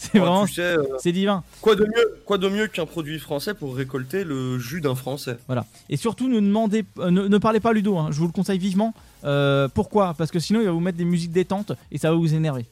c'est 0.01 0.17
Oh, 0.19 0.19
vraiment. 0.21 0.45
tu 0.47 0.53
sais, 0.55 0.61
euh, 0.61 0.83
C'est 0.99 1.11
divin. 1.11 1.43
quoi 1.61 1.75
de 1.75 1.83
mieux, 1.83 2.19
quoi 2.25 2.37
de 2.39 2.49
mieux 2.49 2.65
qu'un 2.67 2.85
produit 2.87 3.19
français 3.19 3.53
pour 3.53 3.75
récolter 3.75 4.23
le 4.23 4.57
jus 4.57 4.81
d'un 4.81 4.95
français? 4.95 5.37
Voilà. 5.47 5.65
Et 5.89 5.97
surtout, 5.97 6.27
ne 6.27 6.39
demandez, 6.39 6.85
euh, 6.99 7.11
ne, 7.11 7.27
ne 7.27 7.37
parlez 7.37 7.59
pas 7.59 7.69
à 7.69 7.73
Ludo. 7.73 7.97
hein. 7.97 8.07
Je 8.11 8.17
vous 8.19 8.25
le 8.25 8.31
conseille 8.31 8.57
vivement. 8.57 8.93
Euh, 9.23 9.67
pourquoi? 9.67 10.15
Parce 10.17 10.31
que 10.31 10.39
sinon, 10.39 10.59
il 10.61 10.65
va 10.65 10.71
vous 10.71 10.79
mettre 10.79 10.97
des 10.97 11.05
musiques 11.05 11.31
détentes 11.31 11.73
et 11.91 11.99
ça 11.99 12.09
va 12.09 12.15
vous 12.17 12.33
énerver. 12.33 12.65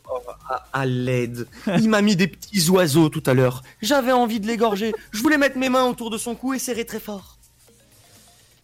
à, 0.49 0.65
à 0.73 0.85
l'aide. 0.87 1.45
Il 1.77 1.89
m'a 1.89 2.01
mis 2.01 2.15
des 2.15 2.27
petits 2.27 2.67
oiseaux 2.71 3.09
tout 3.09 3.23
à 3.27 3.35
l'heure. 3.35 3.61
J'avais 3.83 4.11
envie 4.11 4.39
de 4.39 4.47
l'égorger. 4.47 4.91
Je 5.11 5.21
voulais 5.21 5.37
mettre 5.37 5.57
mes 5.59 5.69
mains 5.69 5.85
autour 5.85 6.09
de 6.09 6.17
son 6.17 6.33
cou 6.33 6.55
et 6.55 6.59
serrer 6.59 6.85
très 6.85 6.99
fort. 6.99 7.37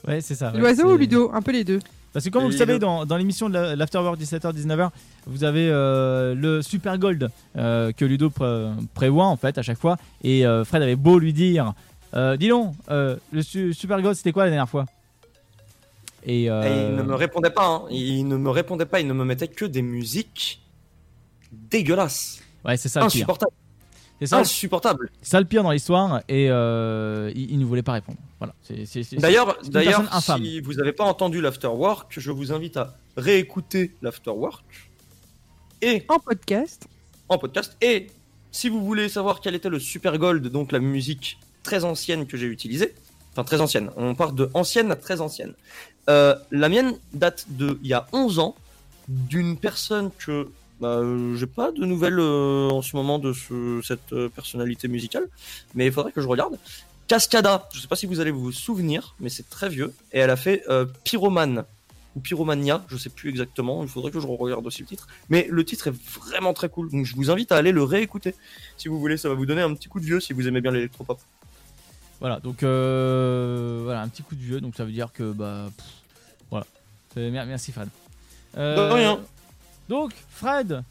Ouais, 0.07 0.21
c'est 0.21 0.35
ça. 0.35 0.51
ouais. 0.51 0.59
L'oiseau 0.59 0.93
ou 0.93 0.97
Ludo? 0.97 1.29
Un 1.33 1.41
peu 1.43 1.51
les 1.51 1.63
deux. 1.63 1.79
Parce 2.15 2.23
que 2.25 2.29
comme 2.31 2.43
vous 2.43 2.49
le 2.49 2.55
savez, 2.57 2.79
dans, 2.79 3.05
dans 3.05 3.17
l'émission 3.17 3.49
de 3.49 3.53
la- 3.55 3.75
l'Afterwork 3.75 4.17
17h-19h, 4.19 4.89
vous 5.27 5.43
avez 5.43 5.67
euh, 5.69 6.33
le 6.33 6.61
Super 6.61 6.97
Gold 6.97 7.29
euh, 7.57 7.91
que 7.91 8.05
Ludo 8.05 8.29
pré- 8.29 8.69
prévoit 8.93 9.25
en 9.25 9.35
fait 9.35 9.57
à 9.57 9.61
chaque 9.61 9.77
fois. 9.77 9.97
Et 10.23 10.47
euh, 10.47 10.63
Fred 10.63 10.81
avait 10.81 10.95
beau 10.95 11.19
lui 11.19 11.33
dire 11.33 11.73
Dis 12.39 12.47
donc, 12.47 12.73
le 12.89 13.19
su- 13.41 13.73
Super 13.73 14.01
Gold 14.01 14.15
c'était 14.15 14.31
quoi 14.31 14.45
la 14.45 14.49
dernière 14.49 14.69
fois? 14.69 14.85
Et, 16.23 16.43
Et 16.45 16.45
il 16.45 16.95
ne 16.95 17.03
me 17.03 17.13
répondait 17.13 17.49
pas. 17.51 17.67
hein. 17.67 17.81
Il 17.91 18.25
ne 18.27 18.37
me 18.37 18.49
répondait 18.49 18.85
pas. 18.85 18.99
Il 19.01 19.07
ne 19.07 19.13
me 19.13 19.25
mettait 19.25 19.49
que 19.49 19.65
des 19.65 19.81
musiques 19.81 20.61
dégueulasses. 21.51 22.39
Ouais, 22.63 22.77
c'est 22.77 22.89
ça. 22.89 23.03
Insupportable. 23.03 23.51
C'est 24.19 24.27
ça, 24.27 24.37
Insupportable. 24.39 25.09
c'est 25.21 25.31
ça 25.31 25.39
le 25.39 25.45
pire 25.45 25.61
dans 25.63 25.71
l'histoire. 25.71 26.21
Et 26.29 26.49
euh, 26.49 27.31
il, 27.35 27.51
il 27.51 27.59
ne 27.59 27.65
voulait 27.65 27.83
pas 27.83 27.91
répondre. 27.93 28.17
Voilà. 28.39 28.53
D'ailleurs, 29.17 29.57
d'ailleurs, 29.65 30.23
si 30.23 30.61
vous 30.61 30.73
n'avez 30.75 30.93
pas 30.93 31.03
entendu 31.03 31.41
l'afterwork, 31.41 32.13
je 32.17 32.31
vous 32.31 32.53
invite 32.53 32.77
à 32.77 32.95
réécouter 33.17 33.93
l'afterwork 34.01 34.63
et 35.81 36.05
En 36.07 36.19
podcast. 36.19 36.87
en 37.29 37.37
podcast. 37.37 37.75
Et 37.81 38.07
si 38.51 38.69
vous 38.69 38.83
voulez 38.85 39.09
savoir 39.09 39.41
quel 39.41 39.55
était 39.55 39.69
le 39.69 39.79
Super 39.79 40.17
Gold, 40.17 40.47
donc 40.47 40.71
la 40.71 40.79
musique 40.79 41.37
très 41.63 41.83
ancienne 41.83 42.25
que 42.25 42.37
j'ai 42.37 42.47
utilisée, 42.47 42.95
enfin 43.33 43.43
très 43.43 43.59
ancienne, 43.59 43.91
on 43.97 44.15
part 44.15 44.31
de 44.31 44.49
ancienne 44.53 44.91
à 44.91 44.95
très 44.95 45.19
ancienne. 45.21 45.53
Euh, 46.09 46.35
la 46.51 46.69
mienne 46.69 46.97
date 47.13 47.45
de 47.49 47.79
il 47.83 47.89
y 47.89 47.93
a 47.93 48.07
11 48.13 48.39
ans 48.39 48.55
d'une 49.07 49.57
personne 49.57 50.09
que 50.17 50.49
bah, 50.79 50.97
euh, 50.99 51.35
j'ai 51.35 51.47
pas 51.47 51.71
de 51.71 51.85
nouvelles 51.85 52.19
euh, 52.19 52.69
en 52.69 52.81
ce 52.81 52.95
moment 52.95 53.17
de 53.19 53.33
ce- 53.33 53.81
cette 53.83 54.11
euh, 54.13 54.29
personnalité 54.29 54.87
musicale, 54.87 55.27
mais 55.73 55.85
il 55.85 55.91
faudrait 55.91 56.11
que 56.11 56.21
je 56.21 56.27
regarde. 56.27 56.57
Cascada, 57.07 57.69
je 57.73 57.79
sais 57.79 57.87
pas 57.87 57.95
si 57.95 58.05
vous 58.07 58.19
allez 58.19 58.31
vous 58.31 58.51
souvenir, 58.51 59.15
mais 59.19 59.29
c'est 59.29 59.49
très 59.49 59.69
vieux, 59.69 59.93
et 60.11 60.19
elle 60.19 60.29
a 60.31 60.35
fait 60.35 60.63
euh, 60.69 60.85
Pyromane 61.03 61.63
ou 62.15 62.19
Pyromania, 62.19 62.83
je 62.87 62.97
sais 62.97 63.09
plus 63.09 63.29
exactement, 63.29 63.83
il 63.83 63.89
faudrait 63.89 64.09
que 64.11 64.19
je 64.19 64.25
regarde 64.27 64.65
aussi 64.65 64.81
le 64.81 64.87
titre. 64.87 65.07
Mais 65.29 65.47
le 65.51 65.63
titre 65.65 65.87
est 65.89 65.93
vraiment 66.19 66.53
très 66.53 66.69
cool, 66.69 66.89
donc 66.89 67.05
je 67.05 67.15
vous 67.15 67.29
invite 67.29 67.51
à 67.51 67.57
aller 67.57 67.71
le 67.71 67.83
réécouter 67.83 68.33
si 68.77 68.87
vous 68.87 68.99
voulez, 68.99 69.17
ça 69.17 69.29
va 69.29 69.35
vous 69.35 69.45
donner 69.45 69.61
un 69.61 69.73
petit 69.73 69.87
coup 69.89 69.99
de 69.99 70.05
vieux 70.05 70.19
si 70.19 70.33
vous 70.33 70.47
aimez 70.47 70.61
bien 70.61 70.71
l'électropop. 70.71 71.19
Voilà, 72.21 72.39
donc 72.39 72.61
voilà, 72.63 74.01
un 74.01 74.07
petit 74.07 74.23
coup 74.23 74.35
de 74.35 74.41
vieux, 74.41 74.61
donc 74.61 74.75
ça 74.75 74.85
veut 74.85 74.91
dire 74.93 75.11
que 75.13 75.31
bah 75.31 75.69
pff, 75.75 75.85
voilà. 76.49 76.65
Merci 77.45 77.71
Fred. 77.71 77.89
De 78.55 78.93
rien. 78.93 79.19
Donc 79.89 80.11
Fred, 80.29 80.83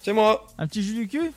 C'est 0.00 0.12
moi 0.12 0.46
un 0.58 0.66
petit 0.66 0.82
jus 0.82 0.94
du 0.94 1.08
cul? 1.08 1.32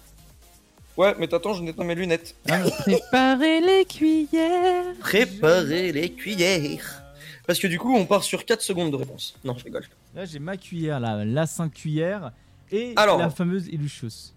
Ouais, 0.98 1.14
mais 1.20 1.28
t'attends, 1.28 1.54
je 1.54 1.62
nettoie 1.64 1.84
mes 1.84 1.96
lunettes. 1.96 2.36
Préparez 2.80 3.60
les 3.62 3.86
cuillères. 3.86 4.94
Préparez 5.00 5.92
les 5.92 6.12
cuillères 6.14 7.04
Parce 7.48 7.60
que 7.60 7.68
du 7.68 7.78
coup, 7.80 7.94
on 7.94 8.06
part 8.06 8.24
sur 8.24 8.46
4 8.46 8.62
secondes 8.62 8.92
de 8.92 8.96
réponse. 8.96 9.36
Non, 9.44 9.58
je 9.58 9.66
rigole. 9.66 9.84
Là 10.16 10.24
j'ai 10.26 10.40
ma 10.40 10.56
cuillère, 10.58 11.00
là, 11.00 11.26
la 11.26 11.46
5 11.48 11.74
cuillères 11.74 12.32
et 12.72 12.94
Alors. 12.96 13.18
la 13.18 13.30
fameuse 13.30 13.68
Illusius. 13.68 14.34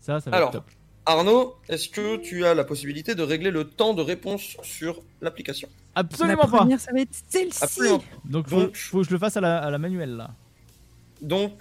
Ça, 0.00 0.20
ça 0.20 0.30
va 0.30 0.36
Alors. 0.38 0.48
être 0.48 0.54
top. 0.54 0.64
Arnaud, 1.06 1.56
est-ce 1.68 1.88
que 1.88 2.16
tu 2.18 2.44
as 2.44 2.54
la 2.54 2.64
possibilité 2.64 3.14
de 3.14 3.22
régler 3.22 3.50
le 3.50 3.64
temps 3.64 3.94
de 3.94 4.02
réponse 4.02 4.56
sur 4.62 5.00
l'application? 5.20 5.68
Absolument 5.94 6.42
la 6.42 6.48
pas. 6.48 6.56
première, 6.58 6.80
ça 6.80 6.92
va 6.92 7.00
être 7.00 7.14
celle-ci. 7.28 7.80
Donc 8.24 8.48
faut, 8.48 8.60
Donc- 8.62 8.76
faut 8.76 8.98
que 9.02 9.06
je 9.06 9.10
le 9.12 9.18
fasse 9.18 9.36
à 9.36 9.40
la, 9.40 9.58
à 9.58 9.70
la 9.70 9.78
manuelle 9.78 10.16
là. 10.16 10.30
Donc, 11.22 11.52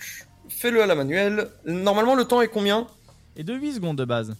fais-le 0.49 0.81
à 0.81 0.85
la 0.85 0.95
manuelle. 0.95 1.49
Normalement, 1.65 2.15
le 2.15 2.25
temps 2.25 2.41
est 2.41 2.47
combien? 2.47 2.87
Et 3.35 3.43
de 3.43 3.53
8 3.53 3.73
secondes 3.75 3.97
de 3.97 4.05
base. 4.05 4.35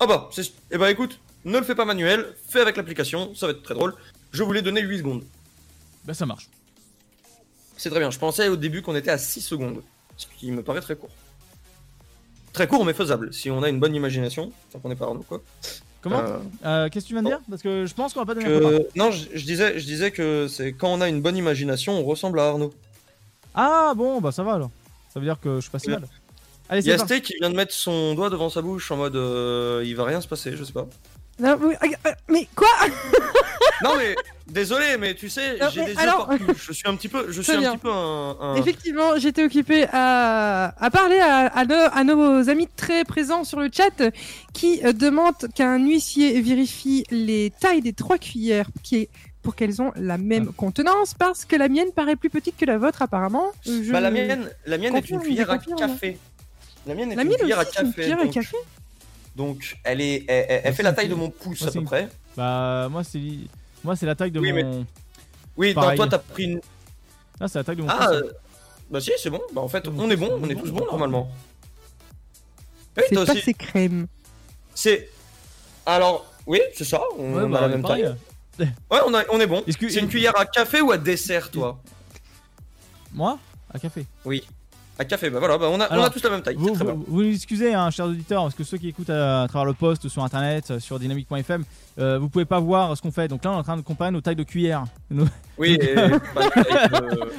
Ah 0.00 0.06
bah, 0.06 0.28
c'est... 0.32 0.52
eh 0.70 0.78
bah 0.78 0.90
écoute, 0.90 1.18
ne 1.44 1.58
le 1.58 1.64
fais 1.64 1.74
pas 1.74 1.84
manuel, 1.84 2.34
fais 2.48 2.60
avec 2.60 2.76
l'application, 2.76 3.34
ça 3.34 3.46
va 3.46 3.52
être 3.52 3.62
très 3.62 3.74
drôle. 3.74 3.94
Je 4.32 4.42
voulais 4.42 4.62
donner 4.62 4.80
8 4.80 4.98
secondes. 4.98 5.24
Bah 6.04 6.14
ça 6.14 6.26
marche. 6.26 6.48
c'est 7.76 7.90
très 7.90 8.00
bien. 8.00 8.10
Je 8.10 8.18
pensais 8.18 8.48
au 8.48 8.56
début 8.56 8.82
qu'on 8.82 8.94
était 8.96 9.10
à 9.10 9.18
6 9.18 9.40
secondes, 9.40 9.82
ce 10.16 10.26
qui 10.38 10.50
me 10.50 10.62
paraît 10.62 10.80
très 10.80 10.96
court. 10.96 11.10
Très 12.52 12.66
court 12.66 12.84
mais 12.84 12.92
faisable, 12.92 13.32
si 13.32 13.50
on 13.50 13.62
a 13.62 13.68
une 13.68 13.80
bonne 13.80 13.94
imagination, 13.94 14.52
tant 14.72 14.78
qu'on 14.78 14.88
n'est 14.90 14.96
pas 14.96 15.06
Arnaud 15.06 15.24
quoi. 15.28 15.40
Comment? 16.02 16.18
Euh, 16.18 16.38
Euh, 16.64 16.88
Qu'est-ce 16.90 17.04
que 17.04 17.08
tu 17.08 17.14
viens 17.14 17.22
de 17.22 17.28
dire? 17.28 17.40
Parce 17.48 17.62
que 17.62 17.86
je 17.86 17.94
pense 17.94 18.12
qu'on 18.12 18.20
va 18.20 18.26
pas 18.26 18.34
donner 18.34 18.46
que... 18.46 18.88
Non, 18.98 19.10
je, 19.12 19.26
je 19.34 19.44
disais, 19.44 19.78
je 19.78 19.84
disais 19.86 20.10
que 20.10 20.48
c'est 20.48 20.72
quand 20.72 20.88
on 20.92 21.00
a 21.00 21.08
une 21.08 21.22
bonne 21.22 21.36
imagination, 21.36 21.94
on 21.98 22.02
ressemble 22.04 22.40
à 22.40 22.48
Arnaud. 22.48 22.74
Ah 23.54 23.92
bon, 23.96 24.20
bah 24.20 24.32
ça 24.32 24.42
va 24.42 24.54
alors. 24.54 24.70
Ça 25.12 25.20
veut 25.20 25.26
dire 25.26 25.38
que 25.40 25.56
je 25.56 25.60
suis 25.60 25.70
pas 25.70 25.78
si 25.78 25.90
mal. 25.90 26.04
Allez, 26.68 26.80
Il 26.82 26.86
y 26.86 26.96
c'est 26.96 27.02
a. 27.02 27.04
Sté 27.04 27.20
qui 27.20 27.34
vient 27.40 27.50
de 27.50 27.56
mettre 27.56 27.72
son 27.74 28.14
doigt 28.14 28.30
devant 28.30 28.48
sa 28.48 28.62
bouche 28.62 28.90
en 28.90 28.96
mode 28.96 29.16
euh, 29.16 29.82
il 29.84 29.94
va 29.96 30.04
rien 30.04 30.20
se 30.20 30.28
passer, 30.28 30.56
je 30.56 30.64
sais 30.64 30.72
pas. 30.72 30.86
Non, 31.38 31.56
oui, 31.62 31.74
ah, 31.80 31.86
ah, 32.04 32.14
mais 32.28 32.46
quoi 32.54 32.68
Non 33.82 33.96
mais 33.96 34.14
désolé, 34.46 34.96
mais 34.98 35.14
tu 35.14 35.28
sais, 35.28 35.58
j'ai 35.72 35.80
mais 35.80 35.86
des 35.94 35.98
alors- 35.98 36.30
yeux 36.32 36.38
partout. 36.38 36.54
Je 36.66 36.72
suis 36.72 36.88
un 36.88 36.94
petit 36.94 37.08
peu, 37.08 37.26
je 37.32 37.42
suis 37.42 37.52
un 37.52 37.72
petit 37.72 37.78
peu 37.78 37.90
un. 37.90 38.36
un- 38.40 38.54
Effectivement, 38.56 39.16
j'étais 39.18 39.44
occupée 39.44 39.86
à, 39.92 40.74
à 40.78 40.90
parler 40.90 41.18
à, 41.18 41.46
à 41.46 41.64
nos, 41.64 41.74
à 41.74 42.04
nos 42.04 42.48
amis 42.48 42.68
très 42.76 43.04
présents 43.04 43.44
sur 43.44 43.58
le 43.60 43.70
chat 43.74 44.02
qui 44.52 44.80
euh, 44.84 44.92
demandent 44.92 45.48
qu'un 45.54 45.78
huissier 45.78 46.40
vérifie 46.42 47.04
les 47.10 47.50
tailles 47.60 47.80
des 47.82 47.92
trois 47.94 48.18
cuillères 48.18 48.68
qui, 48.82 49.08
pour 49.42 49.56
qu'elles 49.56 49.82
ont 49.82 49.92
la 49.96 50.18
même 50.18 50.48
Ah. 50.50 50.54
contenance 50.56 51.14
parce 51.14 51.44
que 51.44 51.56
la 51.56 51.68
mienne 51.68 51.90
paraît 51.94 52.16
plus 52.16 52.30
petite 52.30 52.56
que 52.56 52.64
la 52.64 52.78
vôtre 52.78 53.02
apparemment. 53.02 53.50
Je- 53.64 53.90
Bah, 53.92 54.00
la 54.00 54.10
mienne, 54.10 54.48
la 54.66 54.78
mienne 54.78 54.96
est 54.96 55.10
une 55.10 55.20
cuillère 55.20 55.50
à 55.50 55.58
confirme. 55.58 55.78
café. 55.78 56.18
La 56.86 56.94
mienne 56.94 57.12
est 57.12 57.16
La 57.16 57.22
une 57.22 57.28
mienne 57.28 57.38
cuillère 57.38 57.58
aussi, 57.58 57.68
à 57.68 57.72
c'est 57.72 57.80
une 57.82 57.88
café. 57.88 58.02
cuillère 58.02 58.18
à 58.20 58.24
donc, 58.24 58.32
café. 58.34 58.56
donc, 59.36 59.78
elle 59.84 60.00
est, 60.00 60.24
elle, 60.28 60.28
elle- 60.28 60.46
elle 60.48 60.62
Moi, 60.62 60.62
fait 60.62 60.72
c'est 60.76 60.82
la 60.84 60.90
une 60.90 60.96
taille 60.96 61.08
de 61.08 61.14
mon 61.14 61.30
pouce 61.30 61.60
Moi, 61.60 61.68
à 61.68 61.72
c'est 61.72 61.78
peu 61.78 61.78
une- 61.80 61.84
près. 61.86 62.08
Bah 62.36 62.88
moi 62.90 63.04
c'est 63.04 63.20
moi 63.84 63.94
c'est 63.94 64.06
la 64.06 64.14
taille 64.14 64.30
de 64.30 64.40
Oui, 64.40 64.52
mais- 64.52 64.62
mon. 64.64 64.86
Oui, 65.56 65.74
non, 65.74 65.94
toi 65.94 66.06
t'as 66.08 66.18
pris 66.18 66.44
une. 66.44 66.60
Ah 67.40 67.48
c'est 67.48 67.58
la 67.58 67.64
taille 67.64 67.76
de 67.76 67.82
mon. 67.82 67.88
Ah, 67.90 68.06
pouce. 68.06 68.16
euh, 68.16 68.32
bah 68.90 69.00
si, 69.00 69.10
c'est 69.18 69.28
bon. 69.30 69.40
Bah 69.52 69.60
en 69.60 69.68
fait, 69.68 69.86
on 69.88 70.10
est 70.10 70.16
bon, 70.16 70.38
on 70.42 70.48
est 70.48 70.54
tous 70.54 70.70
on 70.70 70.72
bons 70.72 70.86
normalement. 70.86 71.28
Oui, 72.96 73.02
C'est 73.08 73.14
toi 73.14 73.26
pas 73.26 73.32
aussi. 73.32 73.42
ces 73.42 73.54
crèmes. 73.54 74.06
C'est. 74.74 75.08
Alors, 75.86 76.26
oui, 76.46 76.60
c'est 76.74 76.84
ça. 76.84 77.00
On 77.18 77.34
Ouais, 77.34 77.42
a 77.42 77.46
bah, 77.46 77.60
la 77.62 77.68
même 77.68 77.82
pareil. 77.82 78.04
taille. 78.04 78.14
Ouais, 78.58 79.00
on, 79.06 79.14
a- 79.14 79.24
on 79.30 79.38
est 79.40 79.46
bon. 79.46 79.62
C'est 79.68 80.00
une 80.00 80.08
cuillère 80.08 80.36
à 80.38 80.44
café 80.46 80.80
ou 80.80 80.90
à 80.92 80.98
dessert, 80.98 81.50
toi 81.50 81.80
Moi 83.12 83.38
À 83.72 83.78
café. 83.78 84.06
Oui. 84.24 84.42
À 84.98 85.04
café, 85.06 85.30
bah 85.30 85.38
voilà, 85.38 85.56
bah 85.56 85.68
on 85.70 85.80
a, 85.80 85.88
on 85.98 86.02
a 86.02 86.10
tous 86.10 86.22
la 86.22 86.28
même 86.30 86.42
taille. 86.42 86.54
Vous, 86.56 86.74
très 86.74 86.84
vous, 86.84 87.22
excusez, 87.22 87.72
hein, 87.74 87.90
chers 87.90 88.06
auditeurs, 88.06 88.42
parce 88.42 88.54
que 88.54 88.62
ceux 88.62 88.76
qui 88.76 88.88
écoutent 88.88 89.08
à, 89.10 89.42
à 89.44 89.48
travers 89.48 89.64
le 89.64 89.72
post 89.72 90.06
sur 90.08 90.22
internet, 90.22 90.70
euh, 90.70 90.78
sur 90.80 90.98
dynamique.fm, 90.98 91.64
euh, 91.98 92.18
vous 92.18 92.28
pouvez 92.28 92.44
pas 92.44 92.60
voir 92.60 92.94
ce 92.96 93.00
qu'on 93.02 93.10
fait. 93.10 93.26
Donc 93.26 93.42
là, 93.42 93.52
on 93.52 93.54
est 93.54 93.58
en 93.58 93.62
train 93.62 93.76
de 93.78 93.82
comparer 93.82 94.10
nos 94.10 94.20
tailles 94.20 94.36
de 94.36 94.42
cuillère. 94.44 94.84
Nos- 95.10 95.24
Oui, 95.56 95.78
et, 95.80 95.98
euh, 95.98 96.18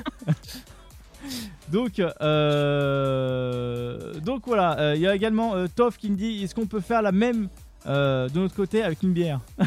Donc, 1.71 1.99
euh, 1.99 2.09
donc 4.19 4.43
voilà. 4.45 4.77
euh, 4.79 4.93
Il 4.95 5.01
y 5.01 5.07
a 5.07 5.15
également 5.15 5.53
Toff 5.75 5.97
qui 5.97 6.09
me 6.11 6.15
dit 6.17 6.43
est-ce 6.43 6.53
qu'on 6.55 6.65
peut 6.67 6.81
faire 6.81 7.01
la 7.01 7.11
même 7.11 7.47
de 7.85 8.39
notre 8.39 8.55
côté 8.55 8.83
avec 8.83 9.01
une 9.03 9.13
bière? 9.13 9.39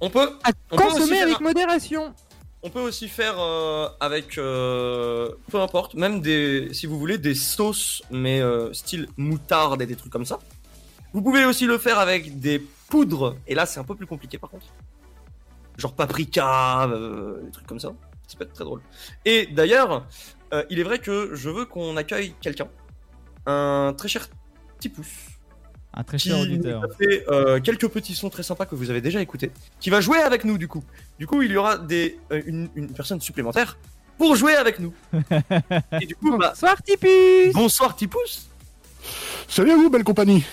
on 0.00 0.10
peut, 0.10 0.30
À 0.44 0.50
On 0.70 0.76
consommer 0.76 1.16
faire 1.16 1.22
avec 1.26 1.40
un- 1.40 1.44
modération. 1.44 2.14
on 2.62 2.70
peut 2.70 2.80
aussi 2.80 3.08
faire 3.08 3.38
euh, 3.38 3.88
avec, 4.00 4.38
euh, 4.38 5.30
peu 5.50 5.60
importe, 5.60 5.94
même 5.94 6.20
des, 6.20 6.68
si 6.72 6.86
vous 6.86 6.98
voulez, 6.98 7.18
des 7.18 7.34
sauces, 7.34 8.02
mais 8.10 8.40
euh, 8.40 8.72
style 8.72 9.08
moutarde 9.16 9.82
et 9.82 9.86
des 9.86 9.96
trucs 9.96 10.12
comme 10.12 10.26
ça. 10.26 10.38
Vous 11.12 11.22
pouvez 11.22 11.44
aussi 11.44 11.66
le 11.66 11.78
faire 11.78 11.98
avec 11.98 12.38
des 12.40 12.58
poudres, 12.88 13.36
et 13.46 13.54
là 13.54 13.66
c'est 13.66 13.80
un 13.80 13.84
peu 13.84 13.94
plus 13.94 14.06
compliqué 14.06 14.38
par 14.38 14.50
contre. 14.50 14.66
Genre 15.76 15.92
paprika, 15.94 16.88
des 17.44 17.50
trucs 17.52 17.66
comme 17.66 17.80
ça. 17.80 17.92
Ça 18.26 18.36
peut 18.36 18.44
être 18.44 18.52
très 18.52 18.64
drôle. 18.64 18.82
Et 19.24 19.46
d'ailleurs, 19.46 20.06
il 20.70 20.78
est 20.78 20.82
vrai 20.82 20.98
que 20.98 21.30
je 21.34 21.48
veux 21.48 21.64
qu'on 21.64 21.96
accueille 21.96 22.34
quelqu'un, 22.42 22.68
un 23.46 23.94
très 23.96 24.08
cher 24.08 24.28
petit 24.76 24.88
pouce, 24.90 25.06
Un 25.98 26.04
très 26.04 26.16
qui 26.16 26.28
cher 26.28 26.38
auditeur. 26.38 26.84
a 26.84 26.88
fait 26.96 27.24
euh, 27.28 27.60
quelques 27.60 27.88
petits 27.88 28.14
sons 28.14 28.30
très 28.30 28.44
sympas 28.44 28.64
que 28.66 28.74
vous 28.76 28.88
avez 28.88 29.00
déjà 29.00 29.20
écoutés, 29.20 29.50
qui 29.80 29.90
va 29.90 30.00
jouer 30.00 30.18
avec 30.18 30.44
nous 30.44 30.56
du 30.56 30.68
coup. 30.68 30.82
Du 31.18 31.26
coup, 31.26 31.42
il 31.42 31.50
y 31.50 31.56
aura 31.56 31.76
des, 31.76 32.18
euh, 32.32 32.40
une, 32.46 32.68
une 32.76 32.88
personne 32.88 33.20
supplémentaire 33.20 33.76
pour 34.16 34.34
jouer 34.36 34.54
avec 34.54 34.78
nous. 34.78 34.94
Et 36.00 36.06
du 36.06 36.14
coup, 36.14 36.36
bah, 36.38 36.50
Bonsoir 36.54 36.80
Tipus 36.82 37.52
bonsoir 37.52 37.96
Tipous. 37.96 38.46
Salut 39.48 39.72
à 39.72 39.76
vous, 39.76 39.90
belle 39.90 40.04
compagnie. 40.04 40.44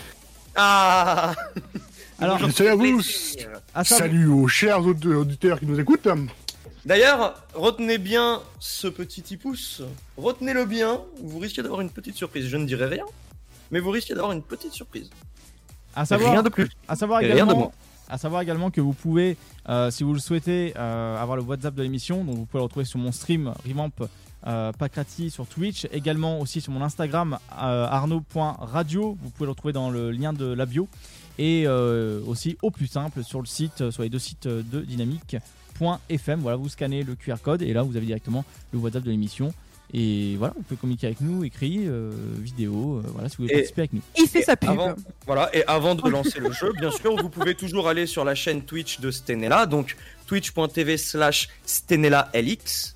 Ah 0.56 1.34
Alors, 2.20 2.40
salut 2.52 2.70
à 2.70 2.76
vous. 2.76 3.02
à 3.76 3.84
ça, 3.84 3.98
Salut 3.98 4.28
aux 4.28 4.48
chers 4.48 4.80
aud- 4.86 5.06
auditeurs 5.06 5.60
qui 5.60 5.66
nous 5.68 5.80
écoutent. 5.80 6.08
D'ailleurs, 6.86 7.44
retenez 7.54 7.98
bien 7.98 8.42
ce 8.60 8.88
petit 8.88 9.22
Tipous. 9.22 9.82
Retenez-le 10.18 10.66
bien, 10.66 11.02
vous 11.22 11.40
risquez 11.40 11.62
d'avoir 11.62 11.82
une 11.82 11.90
petite 11.90 12.16
surprise. 12.16 12.48
Je 12.48 12.58
ne 12.58 12.66
dirai 12.66 12.86
rien, 12.86 13.06
mais 13.70 13.80
vous 13.80 13.90
risquez 13.92 14.14
d'avoir 14.14 14.32
une 14.32 14.44
petite 14.44 14.72
surprise. 14.74 15.10
À 15.96 16.06
savoir, 16.06 16.32
Rien 16.32 16.44
de 16.44 16.50
plus. 16.50 16.70
à 16.88 16.96
savoir 16.96 17.22
Et 17.22 17.26
rien 17.26 17.34
de 17.34 17.40
également, 17.52 17.56
moins. 17.58 17.72
à 18.10 18.18
savoir 18.18 18.42
également 18.42 18.70
que 18.72 18.82
vous 18.82 18.94
pouvez, 18.94 19.38
euh, 19.70 19.92
si 19.92 20.04
vous 20.04 20.14
le 20.14 20.20
souhaitez, 20.20 20.74
euh, 20.78 21.22
avoir 21.22 21.38
le 21.38 21.44
WhatsApp 21.44 21.74
de 21.76 21.84
l'émission. 21.84 22.24
Donc 22.24 22.36
vous 22.36 22.46
pouvez 22.46 22.60
le 22.60 22.64
retrouver 22.64 22.86
sur 22.86 23.00
mon 23.00 23.12
stream 23.12 23.54
Revamp 23.68 23.92
euh, 24.48 24.72
Pacrati 24.74 25.32
sur 25.32 25.48
Twitch, 25.48 25.88
également 25.92 26.40
aussi 26.40 26.62
sur 26.62 26.72
mon 26.72 26.82
Instagram 26.84 27.38
euh, 27.62 27.88
arnaud.radio. 27.88 29.18
Vous 29.22 29.30
pouvez 29.32 29.46
le 29.46 29.52
retrouver 29.52 29.74
dans 29.74 29.90
le 29.90 30.12
lien 30.12 30.34
de 30.34 30.46
la 30.46 30.66
bio 30.66 30.88
et 31.38 31.68
aussi 31.68 32.58
au 32.62 32.72
plus 32.72 32.88
simple 32.88 33.22
sur 33.24 33.42
le 33.42 33.46
site, 33.46 33.90
sur 33.92 34.04
les 34.04 34.10
deux 34.10 34.20
sites 34.20 34.48
de 34.48 34.82
dynamique.fm. 34.82 36.40
Voilà, 36.40 36.56
vous 36.58 36.70
scannez 36.70 37.04
le 37.04 37.16
QR 37.16 37.36
code 37.44 37.62
et 37.62 37.74
là 37.74 37.82
vous 37.84 37.98
avez 37.98 38.06
directement 38.06 38.46
le 38.72 38.80
WhatsApp 38.80 39.04
de 39.04 39.12
l'émission. 39.12 39.54
Et 39.94 40.36
voilà, 40.38 40.54
vous 40.58 40.64
pouvez 40.64 40.78
communiquer 40.80 41.08
avec 41.08 41.22
nous, 41.22 41.44
écrit, 41.44 41.84
euh, 41.88 42.12
vidéo, 42.40 42.98
euh, 42.98 43.10
voilà, 43.14 43.30
si 43.30 43.38
vous 43.38 43.44
voulez 43.44 43.54
Et- 43.54 43.58
participer 43.58 43.82
avec 43.82 43.94
nous. 43.94 44.02
Il 44.18 44.28
fait 44.28 44.42
sa 44.42 44.58
pub. 44.58 44.70
Avant, 44.72 44.96
voilà, 45.26 45.50
et 45.56 45.64
avant 45.68 45.96
de 45.96 46.10
lancer 46.10 46.40
le 46.40 46.52
jeu, 46.52 46.74
bien 46.80 46.92
sûr, 46.92 47.16
vous 47.16 47.30
pouvez 47.30 47.56
toujours 47.56 47.88
aller 47.88 48.06
sur 48.06 48.26
la 48.26 48.36
chaîne 48.36 48.64
Twitch 48.64 49.00
de 49.00 49.12
Stenella, 49.12 49.66
donc 49.66 49.96
twitch.tv 50.28 50.98
slash 50.98 51.50
StenellaLX. 51.66 52.96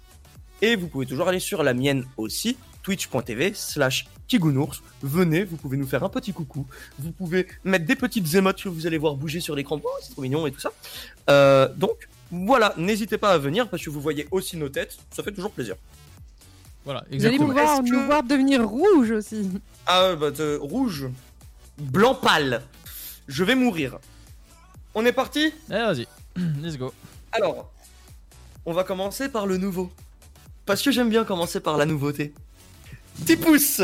Et 0.62 0.76
vous 0.76 0.88
pouvez 0.88 1.06
toujours 1.06 1.28
aller 1.30 1.40
sur 1.40 1.64
la 1.64 1.74
mienne 1.74 2.06
aussi, 2.18 2.58
twitch.tv 2.84 3.54
slash 3.54 4.08
Kigounours. 4.28 4.82
Venez, 5.02 5.44
vous 5.44 5.58
pouvez 5.58 5.78
nous 5.78 5.88
faire 5.88 6.04
un 6.04 6.10
petit 6.10 6.34
coucou. 6.34 6.66
Vous 7.00 7.12
pouvez 7.12 7.48
mettre 7.64 7.86
des 7.86 7.96
petites 7.96 8.34
émotes 8.36 8.62
que 8.62 8.70
vous 8.70 8.86
allez 8.86 8.98
voir 8.98 9.16
bouger 9.16 9.40
sur 9.40 9.56
l'écran. 9.56 9.80
Oh, 9.84 9.88
c'est 10.02 10.12
trop 10.12 10.22
mignon 10.22 10.46
et 10.46 10.52
tout 10.52 10.60
ça. 10.60 10.72
Euh, 11.30 11.68
donc, 11.76 12.08
voilà, 12.32 12.74
n'hésitez 12.78 13.18
pas 13.18 13.32
à 13.32 13.38
venir 13.38 13.68
parce 13.70 13.84
que 13.84 13.90
vous 13.90 14.02
voyez 14.02 14.28
aussi 14.32 14.56
nos 14.58 14.70
têtes. 14.70 14.98
Ça 15.12 15.24
fait 15.24 15.32
toujours 15.32 15.52
plaisir. 15.52 15.76
Voilà, 16.86 17.02
Vous 17.12 17.26
allez 17.26 17.36
exactement. 17.36 17.48
nous 17.82 18.06
voir, 18.08 18.22
que- 18.24 18.28
devenir 18.28 18.68
rouge 18.68 19.12
aussi. 19.12 19.50
Ah, 19.86 20.16
bah, 20.16 20.32
de- 20.32 20.58
rouge, 20.62 21.08
blanc 21.78 22.16
pâle. 22.16 22.62
Je 23.28 23.44
vais 23.44 23.56
mourir. 23.56 23.98
On 24.96 25.06
est 25.06 25.12
parti? 25.12 25.54
Allez, 25.70 26.06
vas-y, 26.06 26.08
let's 26.64 26.78
go. 26.78 26.94
Alors, 27.32 27.72
on 28.66 28.74
va 28.74 28.84
commencer 28.84 29.30
par 29.30 29.46
le 29.46 29.58
nouveau. 29.58 29.92
Parce 30.66 30.82
que 30.82 30.92
j'aime 30.92 31.10
bien 31.10 31.24
commencer 31.26 31.60
par 31.60 31.78
la 31.78 31.86
nouveauté. 31.86 32.34
Tipous 33.26 33.82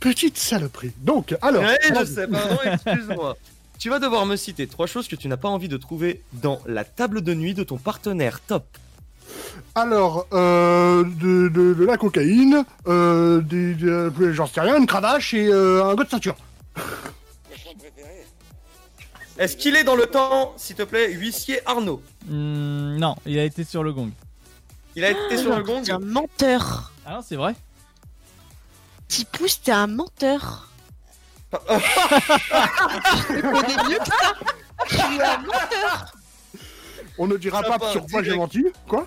Petite 0.00 0.38
saloperie. 0.38 0.92
Donc, 0.98 1.36
alors. 1.42 1.62
Ouais, 1.62 1.78
je 1.82 2.04
sais, 2.04 2.28
pardon, 2.28 2.56
excuse-moi. 2.64 3.36
Tu 3.78 3.90
vas 3.90 3.98
devoir 3.98 4.26
me 4.26 4.36
citer 4.36 4.66
trois 4.66 4.86
choses 4.86 5.08
que 5.08 5.16
tu 5.16 5.28
n'as 5.28 5.36
pas 5.36 5.48
envie 5.48 5.68
de 5.68 5.76
trouver 5.76 6.22
dans 6.34 6.60
la 6.66 6.84
table 6.84 7.22
de 7.22 7.34
nuit 7.34 7.54
de 7.54 7.64
ton 7.64 7.78
partenaire 7.78 8.40
top. 8.40 8.64
Alors, 9.74 10.26
euh, 10.32 11.04
de, 11.04 11.48
de- 11.48 11.74
de 11.74 11.84
la 11.84 11.96
cocaïne, 11.96 12.64
euh, 12.88 13.40
des, 13.40 13.74
des- 13.74 14.32
j'en 14.34 14.46
sais 14.46 14.60
rien, 14.60 14.76
une 14.76 14.86
cravache 14.86 15.34
et 15.34 15.46
euh, 15.48 15.84
un 15.84 15.94
gars 15.94 16.04
de 16.04 16.08
ceinture. 16.10 16.36
Est-ce 19.38 19.56
qu'il 19.56 19.76
est 19.76 19.84
dans 19.84 19.94
le 19.94 20.06
temps, 20.06 20.52
s'il 20.56 20.74
te 20.74 20.82
plaît, 20.82 21.12
huissier 21.12 21.60
Arnaud 21.64 22.02
Hmm, 22.26 22.96
non, 22.96 23.14
il 23.24 23.38
a 23.38 23.44
été 23.44 23.62
sur 23.64 23.84
le 23.84 23.92
gong. 23.92 24.10
Il 24.96 25.04
a 25.04 25.10
été 25.10 25.36
sur 25.38 25.54
le 25.54 25.62
gong 25.62 25.82
T'es 25.84 25.92
un 25.92 26.00
menteur. 26.00 26.92
Ah 27.06 27.14
non, 27.14 27.20
c'est 27.26 27.36
vrai 27.36 27.54
Tipous, 29.06 29.46
t'es 29.62 29.70
un 29.70 29.86
menteur. 29.86 30.68
Ah, 31.52 31.58
Je 33.28 33.40
connais 33.40 33.88
mieux 33.88 33.98
que 33.98 34.06
ça. 34.06 34.34
Tu 34.88 34.96
es 34.96 35.22
un 35.22 35.38
menteur. 35.38 36.12
On 37.16 37.26
ne 37.28 37.36
dira 37.36 37.62
Ça 37.62 37.68
pas 37.68 37.78
va, 37.78 37.92
sur 37.92 38.06
quoi 38.06 38.22
j'ai 38.24 38.36
menti. 38.36 38.64
Quoi 38.88 39.06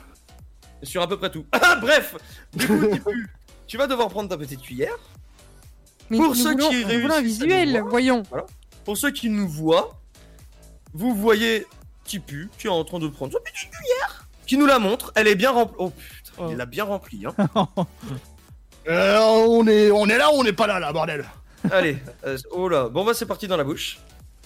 Sur 0.84 1.02
à 1.02 1.08
peu 1.08 1.18
près 1.18 1.30
tout. 1.30 1.46
Ah, 1.52 1.76
bref 1.76 2.16
Du 2.54 2.68
coup, 2.68 2.86
Tipu, 2.92 3.30
tu 3.68 3.78
vas 3.78 3.88
devoir 3.88 4.10
prendre 4.10 4.30
ta 4.30 4.38
petite 4.38 4.62
cuillère. 4.62 4.96
Mais 6.10 6.18
Pour 6.18 6.30
nous 6.30 6.36
ceux 6.36 6.52
voulons- 6.52 6.70
qui 6.70 6.84
un 6.84 6.88
réussissent 6.88 7.12
à 7.12 7.22
visuel, 7.22 7.72
voir. 7.72 7.86
voyons. 7.90 8.24
Pour 8.84 8.98
ceux 8.98 9.12
qui 9.12 9.30
nous 9.30 9.48
voient, 9.48 9.98
vous 10.94 11.16
voyez 11.16 11.66
Tipu 12.04 12.50
qui 12.58 12.68
est 12.68 12.70
en 12.70 12.84
train 12.84 13.00
de 13.00 13.08
prendre 13.08 13.32
sa 13.34 13.40
petite 13.40 13.70
cuillère, 13.72 14.28
qui 14.46 14.58
nous 14.58 14.66
la 14.66 14.80
montre. 14.80 15.12
Elle 15.16 15.28
est 15.28 15.36
bien 15.36 15.52
remplie. 15.52 15.76
Oh 15.80 15.90
putain, 15.92 16.32
Oh. 16.38 16.48
il 16.50 16.58
l'a 16.58 16.66
bien 16.66 16.84
remplie. 16.86 17.26
Hein. 17.26 17.68
Euh, 18.88 19.20
on, 19.20 19.68
est, 19.68 19.92
on 19.92 20.08
est 20.08 20.18
là 20.18 20.30
ou 20.34 20.38
on 20.40 20.44
n'est 20.44 20.54
pas 20.54 20.66
là, 20.66 20.80
là, 20.80 20.92
bordel? 20.92 21.24
Allez, 21.72 21.98
euh, 22.26 22.36
oh 22.50 22.68
là. 22.68 22.90
Bon, 22.90 23.06
bah 23.06 23.14
c'est 23.14 23.28
parti 23.28 23.48
dans 23.48 23.56
la 23.58 23.64
bouche. 23.64 24.00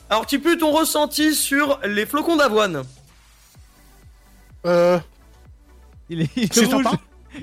Alors, 0.10 0.26
Tipu, 0.26 0.58
ton 0.58 0.72
ressenti 0.74 1.34
sur 1.34 1.80
les 1.86 2.06
flocons 2.06 2.36
d'avoine? 2.36 2.84
Euh, 4.66 5.00
Il 6.10 6.22
est, 6.22 6.30
il 6.36 6.44
est 6.44 6.54
c'est 6.54 6.66
rouge. 6.66 6.86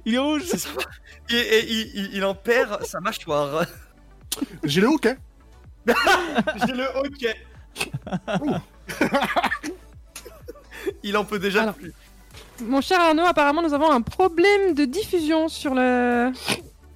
Il 0.07 0.15
est 0.15 0.19
rouge. 0.19 0.43
Et, 1.31 1.35
et 1.37 1.71
il, 1.71 1.91
il- 1.95 2.11
il 2.15 2.25
en 2.25 2.35
perd 2.35 2.85
sa 2.85 3.01
mâchoire. 3.01 3.65
J'ai 4.65 4.81
le 4.81 4.87
hockey. 4.89 5.17
J'ai 6.67 6.73
le 6.73 6.87
hockey. 6.97 7.35
il 11.03 11.17
en 11.17 11.25
peut 11.25 11.39
déjà 11.39 11.63
Alors. 11.63 11.75
plus. 11.75 11.93
Mon 12.63 12.81
cher 12.81 13.01
Arnaud, 13.01 13.25
apparemment, 13.25 13.63
nous 13.63 13.75
avons 13.75 13.91
un 13.91 14.03
problème 14.03 14.75
de 14.75 14.85
diffusion 14.85 15.49
sur 15.49 15.75
le 15.75 16.31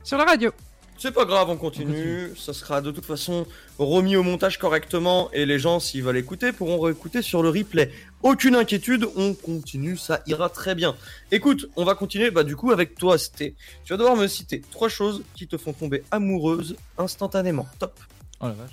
sur 0.04 0.16
la 0.18 0.24
radio. 0.24 0.50
C'est 0.98 1.12
pas 1.12 1.24
grave, 1.26 1.50
on 1.50 1.56
continue. 1.56 2.30
Ça 2.36 2.54
sera 2.54 2.80
de 2.80 2.90
toute 2.90 3.04
façon 3.04 3.46
remis 3.78 4.16
au 4.16 4.22
montage 4.22 4.58
correctement 4.58 5.28
et 5.32 5.44
les 5.44 5.58
gens, 5.58 5.78
s'ils 5.78 6.02
veulent 6.02 6.16
écouter, 6.16 6.52
pourront 6.52 6.80
réécouter 6.80 7.20
sur 7.20 7.42
le 7.42 7.50
replay. 7.50 7.90
Aucune 8.22 8.56
inquiétude, 8.56 9.06
on 9.16 9.34
continue, 9.34 9.96
ça 9.96 10.20
ira 10.26 10.48
très 10.48 10.74
bien. 10.74 10.96
Écoute, 11.30 11.66
on 11.76 11.84
va 11.84 11.94
continuer 11.94 12.30
bah, 12.30 12.42
du 12.42 12.56
coup 12.56 12.72
avec 12.72 12.96
toi, 12.96 13.18
Sté. 13.18 13.54
Tu 13.84 13.92
vas 13.92 13.96
devoir 13.98 14.16
me 14.16 14.26
citer 14.26 14.62
trois 14.70 14.88
choses 14.88 15.22
qui 15.34 15.46
te 15.46 15.56
font 15.56 15.72
tomber 15.72 16.02
amoureuse 16.10 16.76
instantanément. 16.98 17.66
Top. 17.78 17.98
Oh 18.40 18.46
la 18.46 18.52
vache. 18.52 18.70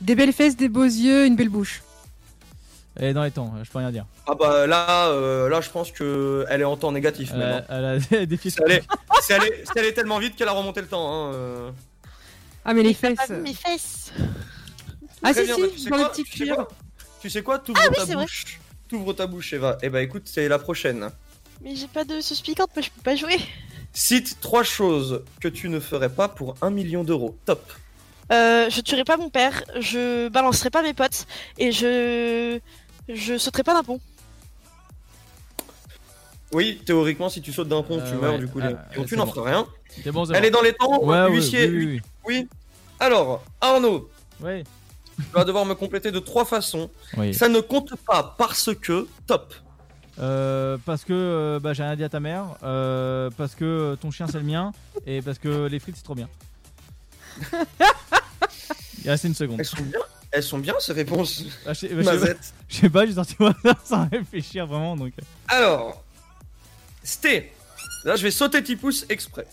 Des 0.00 0.14
belles 0.14 0.32
fesses, 0.32 0.56
des 0.56 0.68
beaux 0.68 0.84
yeux, 0.84 1.26
une 1.26 1.36
belle 1.36 1.48
bouche. 1.48 1.82
Elle 2.96 3.08
est 3.08 3.14
dans 3.14 3.24
les 3.24 3.30
temps, 3.30 3.52
je 3.62 3.70
peux 3.70 3.78
rien 3.78 3.90
dire. 3.92 4.06
Ah 4.26 4.34
bah 4.34 4.66
là, 4.66 5.08
euh, 5.08 5.48
là 5.50 5.60
je 5.60 5.68
pense 5.70 5.92
que 5.92 6.46
elle 6.48 6.62
est 6.62 6.64
en 6.64 6.76
temps 6.78 6.92
négatif 6.92 7.30
Elle 7.34 7.38
maintenant. 7.40 7.64
a, 7.68 7.78
elle 7.78 7.84
a 7.84 8.26
des 8.26 8.38
allé, 8.62 8.82
c'est 9.64 9.78
allé 9.78 9.92
tellement 9.94 10.18
vite 10.18 10.34
qu'elle 10.34 10.48
a 10.48 10.52
remonté 10.52 10.80
le 10.80 10.86
temps. 10.86 11.06
Hein, 11.30 11.34
euh. 11.34 11.70
Ah 12.64 12.72
mais 12.74 12.82
les 12.82 12.94
pas 12.94 13.14
fesses. 13.14 13.30
vu 13.30 13.36
mes 13.42 13.54
fesses. 13.54 14.12
Ah 15.22 15.32
Très 15.34 15.46
si 15.46 15.54
bien, 15.54 15.54
si, 15.56 15.60
bah, 15.60 15.68
tu 15.72 15.78
sais 15.78 15.90
dans 15.90 15.96
le 15.98 16.04
petit 16.08 16.24
tu 16.24 16.38
sais 16.38 16.44
cuir. 16.44 16.56
quoi 16.56 16.68
Tu 17.26 17.30
sais 17.30 17.42
quoi 17.42 17.58
T'ouvres 17.58 17.80
Ah 17.82 17.88
oui, 17.90 18.06
ta 18.06 18.14
bouche. 18.14 18.60
T'ouvres 18.86 19.12
ta 19.12 19.26
bouche, 19.26 19.52
Eva. 19.52 19.78
Eh 19.82 19.88
bah 19.88 20.00
écoute, 20.00 20.22
c'est 20.26 20.46
la 20.46 20.60
prochaine. 20.60 21.10
Mais 21.60 21.74
j'ai 21.74 21.88
pas 21.88 22.04
de 22.04 22.20
sauce 22.20 22.40
piquante, 22.40 22.70
moi 22.76 22.82
je 22.84 22.90
peux 22.90 23.02
pas 23.02 23.16
jouer. 23.16 23.36
Cite 23.92 24.38
trois 24.40 24.62
choses 24.62 25.24
que 25.40 25.48
tu 25.48 25.68
ne 25.68 25.80
ferais 25.80 26.08
pas 26.08 26.28
pour 26.28 26.54
un 26.62 26.70
million 26.70 27.02
d'euros. 27.02 27.36
Top. 27.44 27.72
Euh, 28.32 28.70
je 28.70 28.80
tuerai 28.80 29.02
pas 29.02 29.16
mon 29.16 29.28
père, 29.28 29.64
je 29.80 30.28
balancerai 30.28 30.70
pas 30.70 30.82
mes 30.82 30.94
potes 30.94 31.26
et 31.58 31.72
je 31.72 32.60
je 33.08 33.36
sauterai 33.38 33.64
pas 33.64 33.74
d'un 33.74 33.82
pont. 33.82 34.00
Oui, 36.52 36.80
théoriquement, 36.86 37.28
si 37.28 37.42
tu 37.42 37.52
sautes 37.52 37.66
d'un 37.66 37.82
pont, 37.82 37.98
Euh, 37.98 38.08
tu 38.08 38.16
meurs, 38.18 38.34
ouais, 38.34 38.38
du 38.38 38.46
coup, 38.46 38.60
euh, 38.60 38.68
les- 38.68 38.96
donc 38.98 39.06
tu 39.06 39.10
c'est 39.10 39.16
n'en 39.16 39.26
bon. 39.26 39.32
feras 39.32 39.50
rien. 39.50 39.66
Bon, 40.12 40.24
Elle 40.26 40.42
bon. 40.42 40.46
est 40.46 40.50
dans 40.52 40.62
les 40.62 40.72
temps, 40.74 41.02
Ouais, 41.02 41.28
huissier. 41.32 41.68
oui, 41.68 41.86
oui, 41.86 42.00
oui. 42.24 42.48
Alors, 43.00 43.42
Arnaud, 43.60 44.08
oui. 44.40 44.62
Tu 45.16 45.22
vas 45.34 45.44
devoir 45.44 45.64
me 45.64 45.74
compléter 45.74 46.10
de 46.12 46.18
trois 46.18 46.44
façons. 46.44 46.90
Oui. 47.16 47.32
Ça 47.34 47.48
ne 47.48 47.60
compte 47.60 47.94
pas 48.06 48.34
parce 48.38 48.70
que 48.74 49.06
top. 49.26 49.54
Euh, 50.18 50.78
parce 50.86 51.04
que 51.04 51.12
euh, 51.12 51.60
bah, 51.60 51.72
j'ai 51.74 51.82
rien 51.82 51.94
dit 51.96 52.04
à 52.04 52.08
ta 52.08 52.20
mère, 52.20 52.56
euh, 52.62 53.30
parce 53.36 53.54
que 53.54 53.96
ton 54.00 54.10
chien 54.10 54.26
c'est 54.26 54.38
le 54.38 54.44
mien, 54.44 54.72
et 55.06 55.20
parce 55.20 55.38
que 55.38 55.66
les 55.66 55.78
frites 55.78 55.96
c'est 55.96 56.02
trop 56.02 56.14
bien. 56.14 56.28
Il 59.04 59.10
reste 59.10 59.24
une 59.24 59.34
seconde. 59.34 59.60
Elles 59.60 59.66
sont 59.66 59.82
bien. 59.82 60.00
Elles 60.32 60.42
sont 60.42 60.58
bien 60.58 60.74
ces 60.80 60.92
réponses. 60.92 61.44
Ah, 61.66 61.72
je, 61.72 61.80
sais- 61.80 61.88
bah, 61.88 62.12
je 62.68 62.76
sais 62.76 62.90
pas- 62.90 63.06
j'ai 63.06 63.14
sorti 63.14 63.36
au 63.38 63.46
hasard 63.46 63.76
sans 63.84 64.08
réfléchir 64.08 64.66
vraiment 64.66 64.96
donc. 64.96 65.12
Alors, 65.48 66.02
Sté. 67.02 67.52
Là, 68.04 68.16
je 68.16 68.22
vais 68.22 68.30
sauter 68.30 68.62
Tipous 68.62 69.04
exprès. 69.08 69.46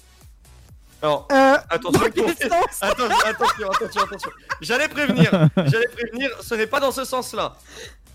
Alors, 1.04 1.28
Euh, 1.34 1.58
attention, 1.70 2.02
attention, 2.02 2.50
sens? 2.50 2.82
attention, 2.82 3.70
attention, 3.72 4.02
attention. 4.04 4.32
J'allais 4.62 4.88
prévenir, 4.88 5.30
j'allais 5.66 5.89
prévenir, 5.89 6.30
ce 6.42 6.56
n'est 6.56 6.66
pas 6.66 6.80
dans 6.80 6.94
ce 6.94 7.04
sens-là. 7.04 7.58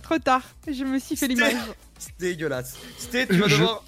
Trop 0.02 0.18
tard, 0.18 0.40
je 0.66 0.84
me 0.84 0.98
suis 0.98 1.14
fait 1.14 1.28
l'image. 1.28 1.52
C'est 1.98 2.18
dégueulasse. 2.18 2.76
Sté, 2.96 3.26
tu 3.26 3.36
vas 3.36 3.46
Je- 3.46 3.56
devoir. 3.56 3.84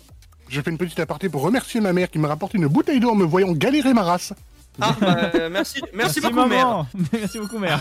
Je 0.51 0.61
fais 0.61 0.71
une 0.71 0.77
petite 0.79 0.99
aparté 1.01 1.29
pour 1.31 1.41
remercier 1.43 1.81
ma 1.81 1.93
mère 1.95 2.11
qui 2.11 2.19
m'a 2.19 2.29
rapporté 2.29 2.59
une 2.59 2.67
bouteille 2.67 3.01
d'eau 3.01 3.11
en 3.11 3.15
me 3.15 3.25
voyant 3.25 3.53
galérer 3.53 3.95
ma 3.95 4.03
race. 4.03 4.35
Ah, 4.81 4.95
bah, 5.01 5.31
euh, 5.35 5.49
merci, 5.49 5.81
merci, 5.95 6.21
beaucoup, 6.21 6.45
mère. 6.47 6.85
Merci 7.13 7.39
beaucoup 7.39 7.59
mère. 7.59 7.81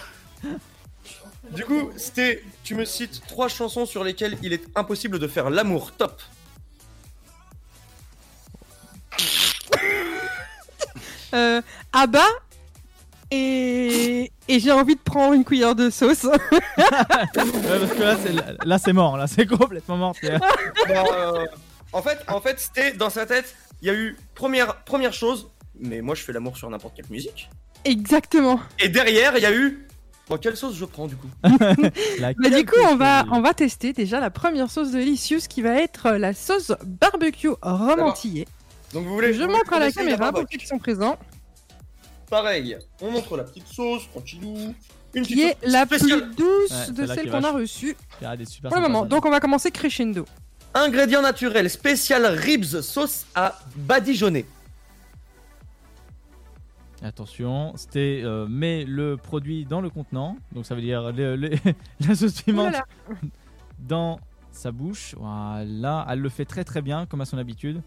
Du 1.51 1.65
coup, 1.65 1.89
Sté, 1.97 2.45
tu 2.63 2.75
me 2.75 2.85
cites 2.85 3.21
trois 3.27 3.47
chansons 3.49 3.85
sur 3.85 4.03
lesquelles 4.05 4.37
il 4.43 4.53
est 4.53 4.63
impossible 4.75 5.19
de 5.19 5.27
faire 5.27 5.49
l'amour. 5.49 5.91
Top. 5.97 6.21
Euh, 11.33 11.61
Abba 11.93 12.25
et 13.31 14.31
et 14.47 14.59
j'ai 14.59 14.71
envie 14.71 14.95
de 14.95 15.01
prendre 15.01 15.33
une 15.33 15.43
cuillère 15.45 15.75
de 15.75 15.89
sauce. 15.89 16.23
Ouais, 16.89 17.79
parce 17.79 17.91
que 17.93 18.01
là 18.01 18.15
c'est 18.23 18.65
là 18.65 18.77
c'est 18.79 18.93
mort, 18.93 19.17
là 19.17 19.27
c'est 19.27 19.45
complètement 19.45 19.97
mort. 19.97 20.15
euh, 20.23 21.45
en 21.93 22.01
fait, 22.01 22.19
en 22.27 22.41
fait, 22.41 22.59
Sté, 22.59 22.91
dans 22.93 23.09
sa 23.09 23.25
tête, 23.25 23.55
il 23.81 23.87
y 23.87 23.91
a 23.91 23.93
eu 23.93 24.17
première, 24.35 24.75
première 24.83 25.13
chose, 25.13 25.49
mais 25.79 26.01
moi 26.01 26.15
je 26.15 26.23
fais 26.23 26.33
l'amour 26.33 26.57
sur 26.57 26.69
n'importe 26.69 26.95
quelle 26.95 27.09
musique. 27.09 27.49
Exactement. 27.85 28.59
Et 28.79 28.89
derrière, 28.89 29.37
il 29.37 29.43
y 29.43 29.45
a 29.45 29.53
eu. 29.53 29.85
Bon, 30.27 30.37
quelle 30.37 30.55
sauce 30.57 30.75
je 30.75 30.85
prends 30.85 31.07
du 31.07 31.15
coup? 31.15 31.27
Bah, 32.19 32.33
du 32.33 32.65
coup, 32.65 32.79
on 32.87 32.95
va, 32.95 33.25
on 33.31 33.41
va 33.41 33.53
tester 33.53 33.93
déjà 33.93 34.19
la 34.19 34.29
première 34.29 34.69
sauce 34.69 34.91
de 34.91 34.99
Licious 34.99 35.47
qui 35.49 35.61
va 35.61 35.81
être 35.81 36.11
la 36.11 36.33
sauce 36.33 36.73
barbecue 36.85 37.49
romantillée. 37.61 38.47
Donc 38.93 39.05
vous 39.05 39.13
voulez 39.13 39.33
Je 39.33 39.41
vous 39.43 39.49
montre 39.51 39.73
à 39.73 39.79
la 39.79 39.91
caméra 39.91 40.31
pour 40.31 40.41
ceux 40.51 40.57
qui 40.57 40.65
sont 40.67 40.79
présents, 40.79 41.17
Pareil, 42.29 42.77
on 43.01 43.09
montre 43.11 43.37
la 43.37 43.43
petite 43.43 43.67
sauce, 43.67 44.07
tranquillou. 44.11 44.75
Une 45.15 45.23
qui 45.23 45.33
petite 45.35 45.57
est 45.63 45.67
la 45.67 45.87
plus 45.87 45.99
douce 46.37 46.69
Ouais, 46.87 46.93
de 46.93 47.05
celle 47.07 47.31
qu'on 47.31 47.43
a 47.43 47.51
reçue 47.51 47.97
Il 48.21 48.23
y 48.23 48.27
a 48.27 48.37
des 48.37 48.45
super 48.45 48.69
pour 48.69 48.79
le 48.79 48.87
moment. 48.87 49.05
Donc 49.05 49.25
on 49.25 49.31
va 49.31 49.39
commencer 49.39 49.71
crescendo. 49.71 50.25
Ingrédient 50.75 51.23
naturel 51.23 51.67
spécial 51.69 52.23
ribs 52.27 52.81
sauce 52.81 53.25
à 53.33 53.57
badigeonner. 53.75 54.45
Attention, 57.01 57.73
c'était 57.77 58.21
euh, 58.23 58.45
met 58.47 58.83
le 58.83 59.15
produit 59.17 59.65
dans 59.65 59.79
le 59.81 59.89
contenant, 59.89 60.35
donc 60.51 60.65
ça 60.65 60.75
veut 60.75 60.81
dire 60.81 61.11
le- 61.13 61.35
le- 61.37 61.51
la 62.07 62.13
sauce 62.13 62.43
dans 63.79 64.19
sa 64.51 64.71
bouche. 64.71 65.15
Voilà, 65.17 66.05
elle 66.09 66.19
le 66.19 66.29
fait 66.29 66.45
très 66.45 66.63
très 66.65 66.81
bien 66.81 67.05
comme 67.05 67.21
à 67.21 67.25
son 67.25 67.37
habitude. 67.37 67.81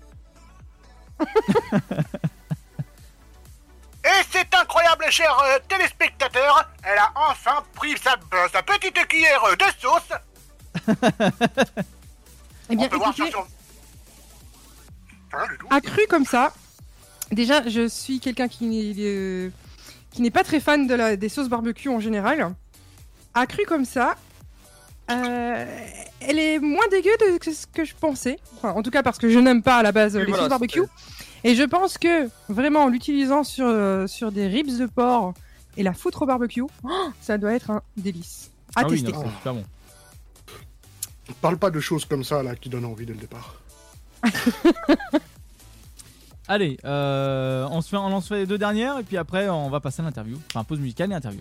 Et 4.04 4.24
c'est 4.30 4.52
incroyable, 4.54 5.04
chers 5.10 5.38
euh, 5.44 5.58
téléspectateurs, 5.68 6.68
elle 6.82 6.98
a 6.98 7.12
enfin 7.14 7.62
pris 7.74 7.96
sa, 7.98 8.14
euh, 8.34 8.48
sa 8.52 8.62
petite 8.62 9.06
cuillère 9.06 9.42
de 9.56 9.64
sauce. 9.80 10.12
Eh 12.70 12.76
bien, 12.76 12.86
On 12.86 12.88
peut 12.88 12.96
voir 12.96 13.12
sur 13.12 13.26
écoutez, 13.26 13.46
accru 15.70 16.06
comme 16.08 16.24
ça, 16.24 16.52
déjà, 17.30 17.68
je 17.68 17.88
suis 17.88 18.20
quelqu'un 18.20 18.48
qui 18.48 18.64
n'est 18.64 18.94
euh, 18.98 19.50
qui 20.12 20.22
n'est 20.22 20.30
pas 20.30 20.44
très 20.44 20.60
fan 20.60 20.86
de 20.86 20.94
la, 20.94 21.16
des 21.16 21.28
sauces 21.28 21.48
barbecue 21.48 21.88
en 21.88 22.00
général. 22.00 22.54
Accru 23.34 23.64
comme 23.66 23.84
ça, 23.84 24.16
euh, 25.12 25.66
elle 26.20 26.38
est 26.38 26.58
moins 26.58 26.86
dégueu 26.90 27.12
de 27.20 27.38
que 27.38 27.52
ce 27.52 27.66
que 27.66 27.84
je 27.84 27.94
pensais. 27.94 28.38
Enfin, 28.56 28.70
en 28.70 28.82
tout 28.82 28.90
cas, 28.90 29.02
parce 29.02 29.18
que 29.18 29.28
je 29.28 29.38
n'aime 29.38 29.62
pas 29.62 29.78
à 29.78 29.82
la 29.82 29.92
base 29.92 30.14
Oui, 30.16 30.20
les 30.20 30.26
voilà, 30.26 30.42
sauces 30.42 30.50
barbecue. 30.50 30.82
Et 31.44 31.54
je 31.54 31.62
pense 31.62 31.98
que 31.98 32.28
vraiment 32.48 32.84
en 32.84 32.88
l'utilisant 32.88 33.42
sur, 33.44 33.66
euh, 33.66 34.06
sur 34.06 34.30
des 34.30 34.46
ribs 34.46 34.78
de 34.78 34.86
porc 34.86 35.34
et 35.76 35.82
la 35.82 35.92
foutre 35.92 36.22
au 36.22 36.26
barbecue, 36.26 36.62
oh, 36.62 37.08
ça 37.20 37.38
doit 37.38 37.52
être 37.54 37.70
un 37.70 37.82
délice. 37.96 38.50
À 38.74 38.82
ah 38.82 38.86
oui, 38.88 39.02
tester. 39.02 39.12
non, 39.12 39.24
c'est 39.24 39.36
super 39.36 39.54
bon. 39.54 39.64
Parle 41.40 41.56
pas 41.56 41.70
de 41.70 41.80
choses 41.80 42.04
comme 42.04 42.24
ça 42.24 42.42
là 42.42 42.54
qui 42.54 42.68
donnent 42.68 42.84
envie 42.84 43.06
dès 43.06 43.14
le 43.14 43.20
départ. 43.20 43.60
Allez, 46.48 46.76
euh, 46.84 47.66
on, 47.70 47.80
se 47.80 47.88
fait, 47.88 47.96
on 47.96 48.08
lance 48.08 48.30
les 48.30 48.46
deux 48.46 48.58
dernières 48.58 48.98
et 48.98 49.02
puis 49.02 49.16
après 49.16 49.48
on 49.48 49.70
va 49.70 49.80
passer 49.80 50.02
à 50.02 50.04
l'interview. 50.04 50.38
Enfin, 50.50 50.64
pause 50.64 50.80
musicale 50.80 51.12
et 51.12 51.14
interview. 51.14 51.40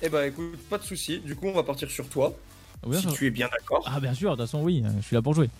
Eh 0.00 0.08
bah 0.08 0.26
écoute, 0.26 0.58
pas 0.70 0.78
de 0.78 0.84
souci. 0.84 1.18
Du 1.18 1.34
coup, 1.34 1.46
on 1.48 1.52
va 1.52 1.64
partir 1.64 1.90
sur 1.90 2.08
toi. 2.08 2.32
Oui, 2.86 2.96
si 2.96 3.02
ça- 3.04 3.10
tu 3.12 3.26
es 3.26 3.30
bien 3.30 3.48
d'accord. 3.50 3.82
Ah, 3.86 4.00
bien 4.00 4.14
sûr, 4.14 4.30
de 4.32 4.36
toute 4.36 4.46
façon, 4.46 4.62
oui, 4.62 4.82
euh, 4.84 4.90
je 5.00 5.04
suis 5.06 5.14
là 5.16 5.22
pour 5.22 5.34
jouer. 5.34 5.50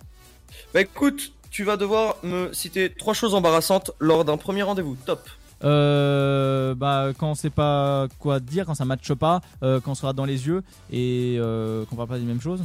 Bah 0.73 0.81
écoute, 0.81 1.31
tu 1.51 1.63
vas 1.63 1.77
devoir 1.77 2.15
me 2.23 2.51
citer 2.53 2.91
trois 2.93 3.13
choses 3.13 3.33
embarrassantes 3.33 3.91
lors 3.99 4.25
d'un 4.25 4.37
premier 4.37 4.63
rendez-vous. 4.63 4.95
Top. 5.05 5.27
Euh, 5.63 6.73
bah, 6.75 7.09
quand 7.17 7.31
on 7.31 7.35
sait 7.35 7.49
pas 7.49 8.07
quoi 8.19 8.39
dire, 8.39 8.65
quand 8.65 8.75
ça 8.75 8.85
matche 8.85 9.13
pas, 9.13 9.41
euh, 9.63 9.79
quand 9.81 9.91
on 9.91 9.95
sera 9.95 10.13
dans 10.13 10.25
les 10.25 10.47
yeux 10.47 10.63
et 10.91 11.35
euh, 11.39 11.85
qu'on 11.85 11.95
parle 11.95 12.07
pas 12.07 12.19
des 12.19 12.25
mêmes 12.25 12.41
choses. 12.41 12.61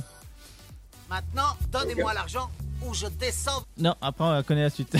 Maintenant, 1.08 1.56
donnez-moi 1.70 2.14
l'argent 2.14 2.50
ou 2.86 2.92
je 2.94 3.06
descends. 3.18 3.64
Non, 3.78 3.94
après 4.00 4.24
on 4.24 4.42
connaît 4.42 4.62
la 4.62 4.70
suite. 4.70 4.96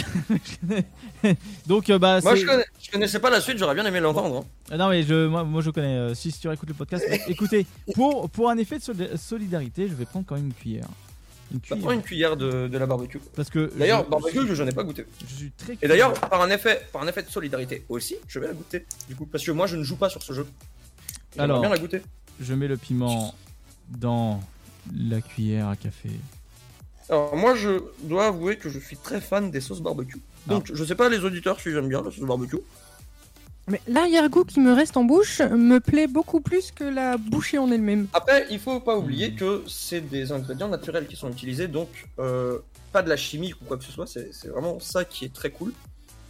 Donc, 1.66 1.90
euh, 1.90 1.98
bah, 1.98 2.20
Moi, 2.22 2.34
je, 2.36 2.46
connais- 2.46 2.64
je 2.80 2.90
connaissais 2.90 3.18
pas 3.18 3.30
la 3.30 3.40
suite, 3.40 3.58
j'aurais 3.58 3.74
bien 3.74 3.84
aimé 3.84 4.00
l'entendre. 4.00 4.38
hein. 4.38 4.44
Ah 4.70 4.76
Non 4.76 4.88
mais 4.88 5.02
je, 5.02 5.26
moi, 5.26 5.44
moi 5.44 5.60
je 5.62 5.70
connais. 5.70 5.96
euh, 5.96 6.14
si, 6.14 6.30
si 6.30 6.40
tu 6.40 6.48
réécoutes 6.48 6.68
le 6.68 6.74
podcast, 6.74 7.04
écoutez, 7.28 7.66
pour, 7.94 8.28
pour 8.30 8.50
un 8.50 8.56
effet 8.58 8.78
de 8.78 8.82
sol- 8.82 9.18
solidarité, 9.18 9.88
je 9.88 9.94
vais 9.94 10.04
prendre 10.06 10.24
quand 10.26 10.34
même 10.36 10.46
une 10.46 10.54
cuillère. 10.54 10.88
Une 11.52 11.60
Ça 11.66 11.74
cuillère. 11.74 11.90
une 11.92 12.02
cuillère 12.02 12.36
de, 12.36 12.68
de 12.68 12.78
la 12.78 12.86
barbecue. 12.86 13.20
Parce 13.36 13.50
que 13.50 13.70
D'ailleurs, 13.76 14.04
je- 14.04 14.10
barbecue 14.10 14.46
que 14.46 14.54
je 14.54 14.62
n'ai 14.62 14.72
pas 14.72 14.82
goûté. 14.82 15.06
je 15.28 15.34
suis 15.34 15.50
très. 15.52 15.76
Et 15.82 15.88
d'ailleurs, 15.88 16.12
par 16.14 16.40
un 16.42 16.50
effet, 16.50 16.86
par 16.92 17.02
un 17.02 17.06
effet 17.08 17.22
de 17.22 17.30
solidarité 17.30 17.84
aussi, 17.88 18.16
je 18.28 18.38
vais 18.38 18.46
la 18.46 18.54
goûter. 18.54 18.86
Du 19.08 19.16
coup, 19.16 19.26
parce 19.26 19.44
que 19.44 19.50
moi, 19.50 19.66
je 19.66 19.76
ne 19.76 19.82
joue 19.82 19.96
pas 19.96 20.08
sur 20.08 20.22
ce 20.22 20.32
jeu. 20.32 20.46
Alors. 21.38 21.60
bien 21.60 21.68
la 21.70 21.78
goûter. 21.78 22.00
je 22.40 22.54
mets 22.54 22.68
le 22.68 22.76
piment 22.76 23.34
dans 23.88 24.40
la 24.92 25.20
cuillère 25.20 25.68
à 25.68 25.76
café. 25.76 26.10
Alors 27.08 27.36
moi, 27.36 27.54
je 27.54 27.82
dois 28.00 28.26
avouer 28.26 28.56
que 28.56 28.68
je 28.68 28.78
suis 28.78 28.96
très 28.96 29.20
fan 29.20 29.50
des 29.50 29.60
sauces 29.60 29.80
barbecue. 29.80 30.20
Donc 30.46 30.70
je 30.72 30.84
sais 30.84 30.94
pas 30.94 31.08
les 31.08 31.24
auditeurs 31.24 31.60
si 31.60 31.70
j'aime 31.70 31.88
bien 31.88 32.02
la 32.02 32.10
sauce 32.10 32.24
barbecue. 32.24 32.58
Mais 33.66 33.80
l'arrière-goût 33.88 34.44
qui 34.44 34.60
me 34.60 34.72
reste 34.72 34.96
en 34.98 35.04
bouche 35.04 35.40
me 35.40 35.78
plaît 35.78 36.06
beaucoup 36.06 36.40
plus 36.40 36.70
que 36.70 36.84
la 36.84 37.16
bouchée 37.16 37.56
en 37.56 37.70
elle-même. 37.70 38.08
Après, 38.12 38.46
il 38.50 38.58
faut 38.58 38.78
pas 38.80 38.96
oublier 38.96 39.34
que 39.34 39.64
c'est 39.66 40.02
des 40.02 40.32
ingrédients 40.32 40.68
naturels 40.68 41.06
qui 41.06 41.16
sont 41.16 41.30
utilisés, 41.30 41.66
donc 41.66 41.88
euh, 42.18 42.58
pas 42.92 43.02
de 43.02 43.08
la 43.08 43.16
chimique 43.16 43.54
ou 43.62 43.64
quoi 43.64 43.78
que 43.78 43.84
ce 43.84 43.92
soit. 43.92 44.06
C'est 44.06 44.48
vraiment 44.48 44.80
ça 44.80 45.04
qui 45.06 45.24
est 45.24 45.32
très 45.32 45.50
cool. 45.50 45.72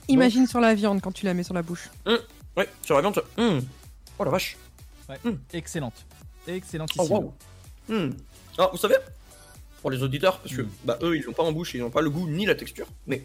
Imagine 0.07 0.47
sur 0.47 0.61
la 0.61 0.75
viande 0.75 1.01
quand 1.01 1.13
tu 1.13 1.25
la 1.25 1.35
mets 1.35 1.43
sur 1.43 1.55
la 1.55 1.63
bouche. 1.63 1.89
Ouais, 2.57 2.69
sur 2.83 2.95
la 2.95 3.01
viande. 3.01 3.21
Hum. 3.37 3.63
Oh 4.19 4.25
la 4.25 4.31
vache. 4.31 4.57
Ouais. 5.09 5.19
Mm. 5.25 5.37
Excellente. 5.53 6.07
Oh 6.47 6.51
Excellentissime. 6.51 7.17
wow. 7.17 7.35
Alors 8.59 8.71
vous 8.73 8.79
savez, 8.79 8.97
pour 9.83 9.91
les 9.91 10.03
auditeurs, 10.03 10.39
parce 10.39 10.55
que 10.55 10.63
Mm. 10.63 10.69
bah 10.85 10.99
eux 11.03 11.17
ils 11.17 11.23
l'ont 11.23 11.33
pas 11.33 11.43
en 11.43 11.53
bouche, 11.53 11.75
ils 11.75 11.81
n'ont 11.81 11.91
pas 11.91 12.01
le 12.03 12.11
goût 12.11 12.29
ni 12.29 12.47
la 12.47 12.55
texture, 12.55 12.87
mais 13.07 13.23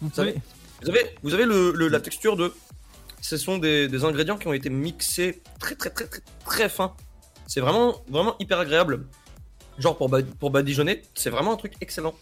Vous 0.00 0.10
savez- 0.12 0.34
Vous 0.82 0.88
avez, 0.90 1.14
vous 1.22 1.32
avez 1.34 1.44
le, 1.46 1.70
le- 1.72 1.88
la 1.88 2.00
texture 2.00 2.36
de. 2.36 2.52
Ce 3.22 3.36
sont 3.38 3.56
des, 3.58 3.88
des 3.88 4.04
ingrédients 4.04 4.36
qui 4.36 4.48
ont 4.48 4.52
été 4.52 4.68
mixés 4.68 5.40
très 5.58 5.74
très 5.76 5.88
très 5.90 6.06
très 6.06 6.20
très 6.44 6.68
fin. 6.68 6.92
C'est 7.46 7.60
vraiment 7.60 8.02
vraiment 8.08 8.36
hyper 8.38 8.58
agréable. 8.58 9.06
Genre 9.78 9.96
pour, 9.96 10.08
ba- 10.08 10.22
pour 10.38 10.50
badigeonner, 10.50 11.02
c'est 11.14 11.30
vraiment 11.30 11.52
un 11.52 11.56
truc 11.56 11.72
excellent. 11.80 12.14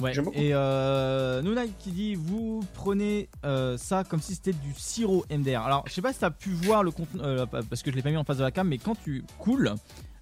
Ouais. 0.00 0.14
J'aime 0.14 0.24
beaucoup. 0.24 0.38
Et 0.38 0.50
euh, 0.54 1.42
qui 1.80 1.90
dit 1.90 2.14
vous 2.14 2.64
prenez 2.74 3.28
euh, 3.44 3.76
ça 3.76 4.04
comme 4.04 4.20
si 4.22 4.34
c'était 4.34 4.52
du 4.52 4.72
sirop 4.76 5.24
MDR. 5.30 5.60
Alors 5.62 5.84
je 5.88 5.92
sais 5.92 6.00
pas 6.02 6.12
si 6.12 6.20
t'as 6.20 6.30
pu 6.30 6.50
voir 6.50 6.82
le 6.84 6.92
contenu 6.92 7.20
euh, 7.22 7.46
parce 7.46 7.82
que 7.82 7.90
je 7.90 7.96
l'ai 7.96 8.02
pas 8.02 8.10
mis 8.10 8.16
en 8.16 8.24
face 8.24 8.38
de 8.38 8.42
la 8.42 8.50
cam, 8.52 8.68
mais 8.68 8.78
quand 8.78 8.94
tu 9.02 9.24
coules 9.38 9.74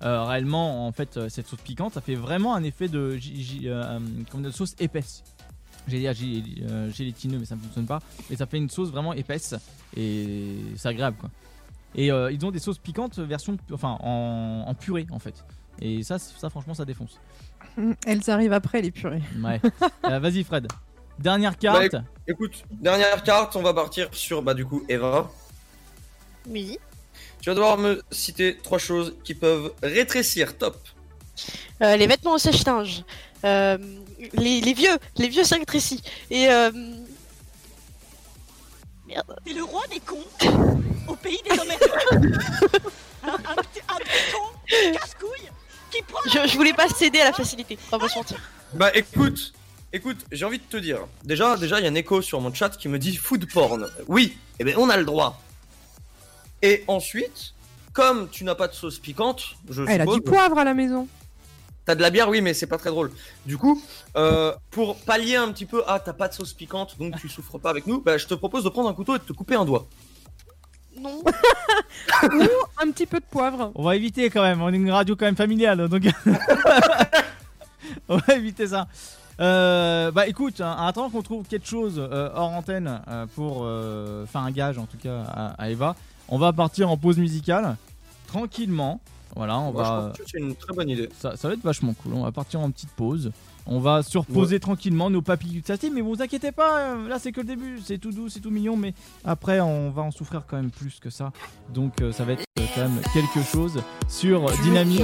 euh, 0.04 0.24
réellement 0.24 0.86
en 0.86 0.92
fait 0.92 1.16
euh, 1.16 1.28
cette 1.28 1.46
sauce 1.46 1.60
piquante, 1.60 1.94
ça 1.94 2.00
fait 2.00 2.14
vraiment 2.14 2.54
un 2.54 2.62
effet 2.64 2.88
de, 2.88 3.18
euh, 3.64 3.98
comme 4.30 4.42
de 4.42 4.50
sauce 4.50 4.74
épaisse. 4.78 5.22
J'ai 5.88 5.98
dit 5.98 6.06
gé- 6.06 6.62
euh, 6.70 6.90
gélatineux, 6.90 7.38
mais 7.38 7.44
ça 7.44 7.56
ne 7.56 7.60
fonctionne 7.60 7.86
pas. 7.86 7.98
Et 8.30 8.36
ça 8.36 8.46
fait 8.46 8.56
une 8.58 8.70
sauce 8.70 8.90
vraiment 8.90 9.12
épaisse 9.14 9.54
et 9.96 10.56
c'est 10.76 10.88
agréable 10.88 11.16
quoi. 11.20 11.30
Et 11.94 12.10
euh, 12.12 12.30
ils 12.32 12.44
ont 12.46 12.50
des 12.50 12.58
sauces 12.60 12.78
piquantes 12.78 13.18
version 13.18 13.56
enfin 13.72 13.96
en, 14.00 14.64
en 14.66 14.74
purée 14.74 15.06
en 15.10 15.18
fait. 15.18 15.44
Et 15.80 16.02
ça, 16.02 16.18
ça 16.18 16.50
franchement 16.50 16.74
ça 16.74 16.84
défonce. 16.84 17.18
Elles 18.06 18.30
arrivent 18.30 18.52
après 18.52 18.80
les 18.82 18.90
purées. 18.90 19.22
Ouais. 19.42 19.60
Euh, 20.04 20.18
Vas-y 20.18 20.42
Fred. 20.42 20.66
Dernière 21.18 21.56
carte. 21.58 21.92
Bah, 21.92 22.02
Écoute, 22.26 22.64
dernière 22.70 23.22
carte, 23.22 23.54
on 23.56 23.62
va 23.62 23.72
partir 23.74 24.08
sur 24.12 24.42
bah 24.42 24.54
du 24.54 24.64
coup 24.64 24.82
Eva. 24.88 25.30
Oui. 26.48 26.78
Tu 27.42 27.48
vas 27.50 27.54
devoir 27.54 27.76
me 27.76 28.00
citer 28.12 28.56
trois 28.62 28.78
choses 28.78 29.14
qui 29.24 29.34
peuvent 29.34 29.72
rétrécir. 29.82 30.56
Top. 30.56 30.76
Euh, 31.82 31.96
les 31.96 32.06
vêtements 32.06 32.34
au 32.34 32.38
sèche-linge. 32.38 33.02
Euh, 33.44 33.76
les, 34.34 34.60
les 34.60 34.72
vieux, 34.72 34.96
les 35.16 35.28
vieux 35.28 35.42
ça 35.42 35.56
rétrécit. 35.56 36.00
Et 36.30 36.48
euh... 36.48 36.70
Merde. 39.06 39.36
T'es 39.44 39.52
le 39.54 39.64
roi 39.64 39.82
des 39.90 39.98
cons 40.00 40.24
au 41.08 41.16
pays 41.16 41.40
des 41.44 41.58
hommes 41.58 41.68
un, 43.24 43.28
un, 43.28 43.54
petit- 43.56 43.82
un 43.88 43.96
petit 43.96 44.32
con 44.32 44.92
casse-couille 44.92 45.48
qui 45.90 46.02
prend 46.02 46.20
Je, 46.26 46.48
je 46.48 46.56
voulais 46.56 46.72
pas 46.72 46.88
céder 46.88 47.20
à 47.20 47.24
la 47.24 47.32
facilité, 47.32 47.76
on 47.90 47.96
va 47.96 48.06
pas 48.06 48.08
se 48.08 48.18
mentir. 48.18 48.38
Bah 48.74 48.90
écoute, 48.94 49.52
écoute, 49.92 50.18
j'ai 50.30 50.44
envie 50.44 50.58
de 50.58 50.64
te 50.64 50.76
dire. 50.76 51.00
Déjà, 51.24 51.56
déjà, 51.56 51.80
il 51.80 51.84
y 51.84 51.86
a 51.88 51.90
un 51.90 51.94
écho 51.96 52.22
sur 52.22 52.40
mon 52.40 52.54
chat 52.54 52.70
qui 52.70 52.88
me 52.88 52.98
dit 53.00 53.16
food 53.16 53.50
porn. 53.52 53.90
Oui, 54.06 54.38
eh 54.60 54.64
ben 54.64 54.74
on 54.78 54.88
a 54.88 54.96
le 54.96 55.04
droit. 55.04 55.42
Et 56.62 56.84
ensuite, 56.86 57.54
comme 57.92 58.28
tu 58.30 58.44
n'as 58.44 58.54
pas 58.54 58.68
de 58.68 58.74
sauce 58.74 58.98
piquante, 58.98 59.56
je 59.68 59.82
Elle 59.82 60.00
a 60.00 60.04
suppose, 60.04 60.16
du 60.16 60.22
poivre 60.22 60.58
à 60.58 60.64
la 60.64 60.74
maison. 60.74 61.08
T'as 61.84 61.96
de 61.96 62.02
la 62.02 62.10
bière, 62.10 62.28
oui, 62.28 62.40
mais 62.40 62.54
c'est 62.54 62.68
pas 62.68 62.78
très 62.78 62.90
drôle. 62.90 63.10
Du 63.44 63.58
coup, 63.58 63.82
euh, 64.16 64.54
pour 64.70 64.96
pallier 65.00 65.36
un 65.36 65.50
petit 65.50 65.66
peu, 65.66 65.82
ah, 65.88 65.98
t'as 65.98 66.12
pas 66.12 66.28
de 66.28 66.34
sauce 66.34 66.52
piquante, 66.52 66.96
donc 66.98 67.18
tu 67.20 67.28
souffres 67.28 67.58
pas 67.58 67.70
avec 67.70 67.88
nous, 67.88 68.00
bah, 68.00 68.18
je 68.18 68.26
te 68.26 68.34
propose 68.34 68.62
de 68.62 68.68
prendre 68.68 68.88
un 68.88 68.94
couteau 68.94 69.16
et 69.16 69.18
de 69.18 69.24
te 69.24 69.32
couper 69.32 69.56
un 69.56 69.64
doigt. 69.64 69.86
Non. 70.96 71.22
Ou 72.22 72.48
un 72.78 72.90
petit 72.92 73.06
peu 73.06 73.18
de 73.18 73.24
poivre. 73.24 73.72
On 73.74 73.82
va 73.82 73.96
éviter 73.96 74.30
quand 74.30 74.42
même, 74.42 74.62
on 74.62 74.72
est 74.72 74.76
une 74.76 74.90
radio 74.90 75.16
quand 75.16 75.24
même 75.24 75.36
familiale, 75.36 75.88
donc 75.88 76.04
on 78.08 78.18
va 78.18 78.34
éviter 78.34 78.68
ça. 78.68 78.86
Euh, 79.40 80.12
bah 80.12 80.28
écoute, 80.28 80.60
hein, 80.60 80.76
en 80.78 80.86
attendant 80.86 81.10
qu'on 81.10 81.22
trouve 81.22 81.46
quelque 81.48 81.66
chose 81.66 81.94
euh, 81.98 82.28
hors 82.34 82.50
antenne 82.50 83.00
euh, 83.08 83.26
pour 83.34 83.62
euh, 83.62 84.26
faire 84.26 84.42
un 84.42 84.50
gage 84.50 84.78
en 84.78 84.86
tout 84.86 84.98
cas 84.98 85.22
à, 85.26 85.62
à 85.62 85.70
Eva, 85.70 85.96
on 86.32 86.38
va 86.38 86.52
partir 86.54 86.90
en 86.90 86.96
pause 86.96 87.18
musicale 87.18 87.76
tranquillement. 88.26 89.00
Voilà, 89.36 89.58
on 89.58 89.72
Moi, 89.72 89.84
je 89.84 89.88
va. 89.88 90.00
pense 90.08 90.18
que 90.18 90.22
c'est 90.26 90.38
une 90.38 90.54
très 90.56 90.74
bonne 90.74 90.88
idée. 90.88 91.10
Ça, 91.18 91.36
ça 91.36 91.48
va 91.48 91.54
être 91.54 91.62
vachement 91.62 91.92
cool. 91.94 92.14
On 92.14 92.22
va 92.22 92.32
partir 92.32 92.60
en 92.60 92.70
petite 92.70 92.90
pause. 92.90 93.32
On 93.66 93.78
va 93.78 94.02
se 94.02 94.18
reposer 94.18 94.60
tranquillement 94.60 95.10
nos 95.10 95.22
papilles 95.22 95.52
du 95.52 95.62
tasting, 95.62 95.92
mais 95.94 96.00
vous 96.00 96.20
inquiétez 96.20 96.52
pas, 96.52 96.80
euh, 96.80 97.08
là 97.08 97.18
c'est 97.18 97.32
que 97.32 97.40
le 97.40 97.46
début, 97.46 97.80
c'est 97.84 97.98
tout 97.98 98.10
doux, 98.10 98.28
c'est 98.28 98.40
tout 98.40 98.50
mignon, 98.50 98.76
mais 98.76 98.94
après 99.24 99.60
on 99.60 99.90
va 99.90 100.02
en 100.02 100.10
souffrir 100.10 100.42
quand 100.46 100.56
même 100.56 100.70
plus 100.70 100.98
que 101.00 101.10
ça. 101.10 101.32
Donc 101.72 102.00
euh, 102.00 102.12
ça 102.12 102.24
va 102.24 102.32
être 102.32 102.44
euh, 102.58 102.64
quand 102.74 102.82
même 102.82 103.00
quelque 103.12 103.42
chose 103.42 103.80
sur 104.08 104.50
Dynamique, 104.62 105.02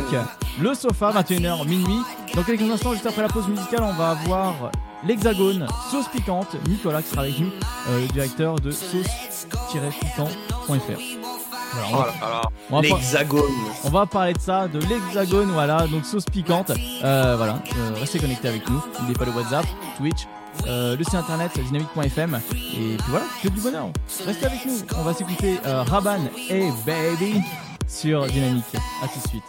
le 0.61 0.75
sofa, 0.75 1.12
21h 1.12 1.66
minuit. 1.68 2.01
Dans 2.35 2.42
quelques 2.42 2.62
instants, 2.62 2.92
juste 2.92 3.07
après 3.07 3.23
la 3.23 3.29
pause 3.29 3.49
musicale, 3.49 3.83
on 3.83 3.94
va 3.94 4.11
avoir 4.11 4.71
l'Hexagone, 5.07 5.66
sauce 5.90 6.09
piquante, 6.09 6.57
Nicolas 6.68 7.03
qui 7.03 7.11
sera 7.11 7.23
avec 7.23 7.38
nous, 7.38 7.51
euh, 7.88 8.01
le 8.01 8.09
directeur 8.09 8.59
de 8.61 8.71
sauce-piquant.fr. 8.71 11.48
Voilà, 11.91 11.93
on 11.93 11.97
va- 11.97 12.43
Oh 12.71 12.75
on 12.77 12.81
l'hexagone. 12.83 13.43
on 13.85 13.88
va 13.91 14.07
parler 14.07 14.33
de 14.35 14.41
ça, 14.41 14.69
de 14.69 14.79
l'hexagone, 14.81 15.51
voilà, 15.53 15.87
donc 15.87 16.05
sauce 16.05 16.25
piquante. 16.27 16.71
Euh, 17.05 17.35
voilà, 17.37 17.55
euh, 17.77 17.91
restez 17.99 18.19
connectés 18.19 18.49
avec 18.49 18.69
nous. 18.69 18.81
N'oubliez 18.99 19.19
pas 19.19 19.25
le 19.25 19.33
WhatsApp, 19.33 19.64
Twitch, 19.97 20.27
euh, 20.67 20.97
le 20.97 21.05
site 21.05 21.14
internet 21.14 21.53
dynamique.fm. 21.59 22.41
Et 22.53 22.97
puis 22.97 22.97
voilà, 23.09 23.25
que 23.43 23.49
du 23.49 23.61
bonheur. 23.61 23.87
Restez 24.27 24.47
avec 24.47 24.67
nous. 24.67 24.79
On 24.99 25.03
va 25.03 25.14
s'écouter 25.14 25.59
euh, 25.67 25.83
Raban 25.83 26.19
et 26.51 26.69
Baby 26.87 27.41
sur 27.87 28.27
Dynamique. 28.27 28.64
À 29.03 29.09
tout 29.09 29.21
de 29.25 29.29
suite. 29.29 29.45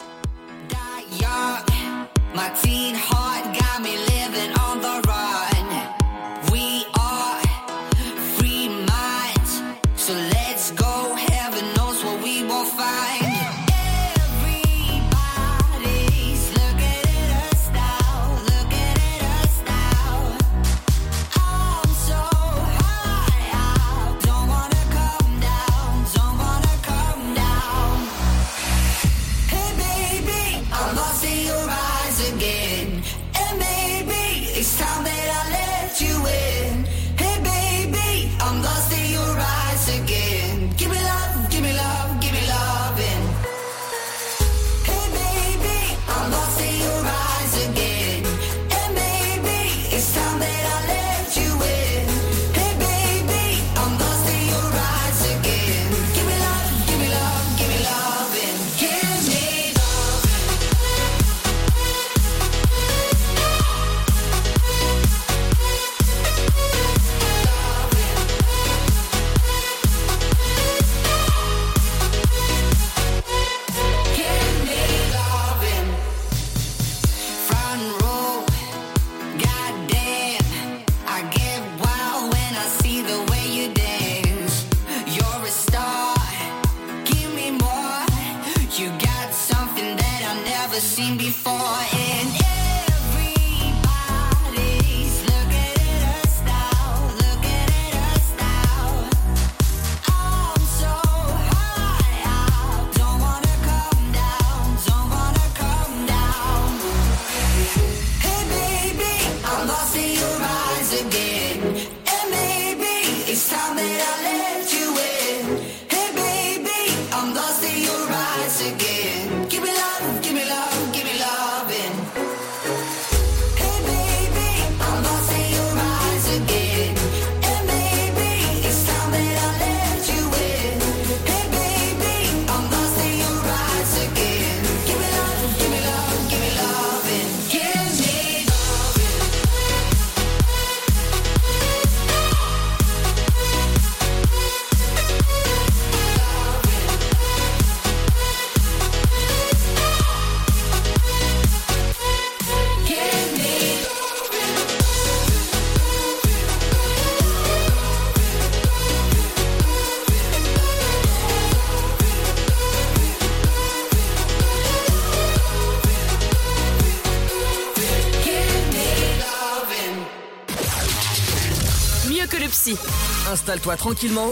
Installe-toi 173.50 173.78
tranquillement. 173.78 174.28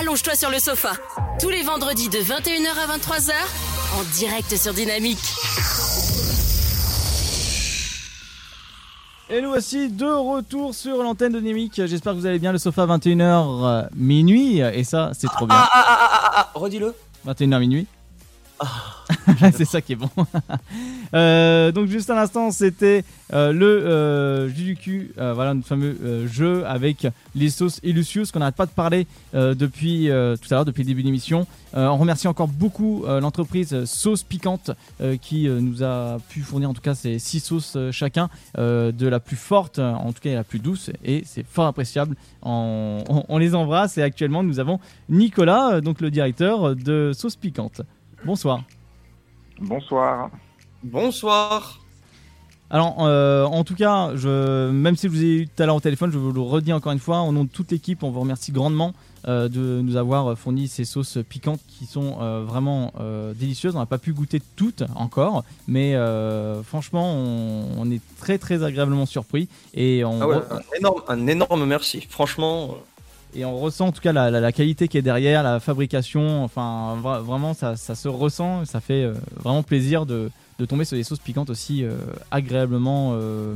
Allonge-toi 0.00 0.34
sur 0.34 0.50
le 0.50 0.58
sofa. 0.58 0.90
Tous 1.40 1.48
les 1.48 1.62
vendredis 1.62 2.08
de 2.08 2.18
21h 2.18 2.70
à 2.76 2.98
23h, 2.98 3.32
en 3.96 4.02
direct 4.16 4.56
sur 4.56 4.74
Dynamique. 4.74 5.16
Et 9.30 9.40
nous 9.40 9.50
voici 9.50 9.90
de 9.90 10.06
retour 10.06 10.74
sur 10.74 11.04
l'antenne 11.04 11.34
de 11.34 11.38
Dynamique. 11.38 11.80
J'espère 11.86 12.14
que 12.14 12.18
vous 12.18 12.26
allez 12.26 12.40
bien. 12.40 12.50
Le 12.50 12.58
sofa 12.58 12.84
21h 12.84 13.20
euh, 13.22 13.82
minuit. 13.94 14.58
Et 14.58 14.82
ça, 14.82 15.12
c'est 15.16 15.28
trop 15.28 15.46
bien. 15.46 15.54
Ah, 15.56 15.70
ah, 15.72 15.84
ah, 15.86 16.10
ah, 16.10 16.32
ah, 16.34 16.58
redis-le. 16.58 16.96
21h 17.28 17.60
minuit. 17.60 17.86
c'est 19.56 19.66
ça 19.66 19.80
qui 19.80 19.92
est 19.92 19.96
bon. 19.96 20.10
Euh, 21.14 21.72
donc 21.72 21.88
juste 21.88 22.10
à 22.10 22.14
l'instant, 22.14 22.50
c'était 22.50 23.04
euh, 23.32 23.52
le 23.52 23.66
euh, 23.66 24.48
jus 24.48 24.64
du 24.64 24.76
cul, 24.76 25.12
euh, 25.18 25.32
voilà 25.34 25.54
notre 25.54 25.66
fameux 25.66 25.96
euh, 26.02 26.26
jeu 26.28 26.66
avec 26.66 27.06
les 27.34 27.50
sauces 27.50 27.80
Illusius 27.82 28.30
qu'on 28.32 28.38
n'arrête 28.40 28.54
pas 28.56 28.66
de 28.66 28.70
parler 28.70 29.06
depuis 29.32 30.06
tout 30.06 30.48
à 30.50 30.54
l'heure, 30.54 30.64
depuis 30.64 30.82
le 30.82 30.88
début 30.88 31.02
de 31.02 31.06
l'émission. 31.06 31.46
On 31.74 31.96
remercie 31.96 32.26
encore 32.28 32.48
beaucoup 32.48 33.04
l'entreprise 33.06 33.84
Sauce 33.84 34.22
Piquante 34.22 34.70
qui 35.20 35.46
nous 35.48 35.82
a 35.82 36.18
pu 36.28 36.40
fournir 36.40 36.70
en 36.70 36.74
tout 36.74 36.80
cas 36.80 36.94
ces 36.94 37.18
six 37.18 37.40
sauces 37.40 37.76
chacun, 37.90 38.28
de 38.56 39.06
la 39.06 39.20
plus 39.20 39.36
forte, 39.36 39.78
en 39.78 40.12
tout 40.12 40.20
cas 40.20 40.34
la 40.34 40.44
plus 40.44 40.58
douce, 40.58 40.90
et 41.04 41.22
c'est 41.26 41.44
fort 41.46 41.66
appréciable. 41.66 42.16
On, 42.42 43.04
on- 43.28 43.38
les 43.38 43.54
embrasse 43.54 43.96
et 43.98 44.02
actuellement 44.02 44.42
nous 44.42 44.58
avons 44.60 44.80
Nicolas, 45.08 45.80
donc 45.80 46.00
le 46.00 46.10
directeur 46.10 46.74
de 46.74 47.12
Sauce 47.14 47.36
Piquante. 47.36 47.82
Bonsoir. 48.24 48.62
Bonsoir. 49.60 50.30
Bonsoir. 50.82 51.80
Alors, 52.70 52.96
euh, 53.00 53.44
en 53.46 53.64
tout 53.64 53.74
cas, 53.74 54.10
je, 54.14 54.70
même 54.70 54.94
si 54.96 55.06
je 55.06 55.12
vous 55.12 55.22
ai 55.22 55.26
eu 55.38 55.48
tout 55.48 55.62
à 55.62 55.66
l'heure 55.66 55.76
au 55.76 55.80
téléphone, 55.80 56.10
je 56.12 56.18
vous 56.18 56.32
le 56.32 56.40
redis 56.40 56.72
encore 56.72 56.92
une 56.92 56.98
fois, 56.98 57.22
au 57.22 57.32
nom 57.32 57.44
de 57.44 57.48
toute 57.48 57.70
l'équipe, 57.72 58.02
on 58.02 58.10
vous 58.10 58.20
remercie 58.20 58.52
grandement 58.52 58.92
euh, 59.26 59.48
de 59.48 59.80
nous 59.82 59.96
avoir 59.96 60.36
fourni 60.38 60.68
ces 60.68 60.84
sauces 60.84 61.16
piquantes 61.28 61.60
qui 61.66 61.86
sont 61.86 62.18
euh, 62.20 62.44
vraiment 62.46 62.92
euh, 63.00 63.32
délicieuses. 63.34 63.74
On 63.74 63.78
n'a 63.78 63.86
pas 63.86 63.96
pu 63.98 64.12
goûter 64.12 64.42
toutes 64.56 64.82
encore, 64.94 65.44
mais 65.66 65.94
euh, 65.94 66.62
franchement, 66.62 67.10
on, 67.14 67.64
on 67.78 67.90
est 67.90 68.02
très 68.20 68.36
très 68.36 68.62
agréablement 68.62 69.06
surpris 69.06 69.48
et 69.72 70.04
on, 70.04 70.20
Ah 70.20 70.28
ouais, 70.28 70.36
re- 70.36 70.52
un, 70.52 70.76
énorme, 70.78 71.02
un 71.08 71.26
énorme 71.26 71.64
merci. 71.64 72.06
Franchement. 72.10 72.76
et 73.34 73.46
on 73.46 73.58
ressent 73.58 73.86
en 73.86 73.92
tout 73.92 74.02
cas 74.02 74.12
la, 74.12 74.30
la- 74.30 74.40
la 74.40 74.52
qualité 74.52 74.88
qui 74.88 74.98
est 74.98 75.02
derrière, 75.02 75.42
la 75.42 75.58
fabrication. 75.58 76.44
Enfin, 76.44 76.98
vra- 77.02 77.20
vraiment, 77.22 77.54
ça, 77.54 77.76
ça 77.76 77.94
se 77.94 78.08
ressent. 78.08 78.66
Ça 78.66 78.80
fait 78.80 79.04
euh, 79.04 79.14
vraiment 79.36 79.62
plaisir 79.62 80.04
de, 80.04 80.30
de 80.58 80.64
tomber 80.64 80.84
sur 80.84 80.96
des 80.96 81.04
sauces 81.04 81.18
piquantes 81.20 81.50
aussi 81.50 81.84
euh, 81.84 81.96
agréablement, 82.30 83.12
euh, 83.14 83.54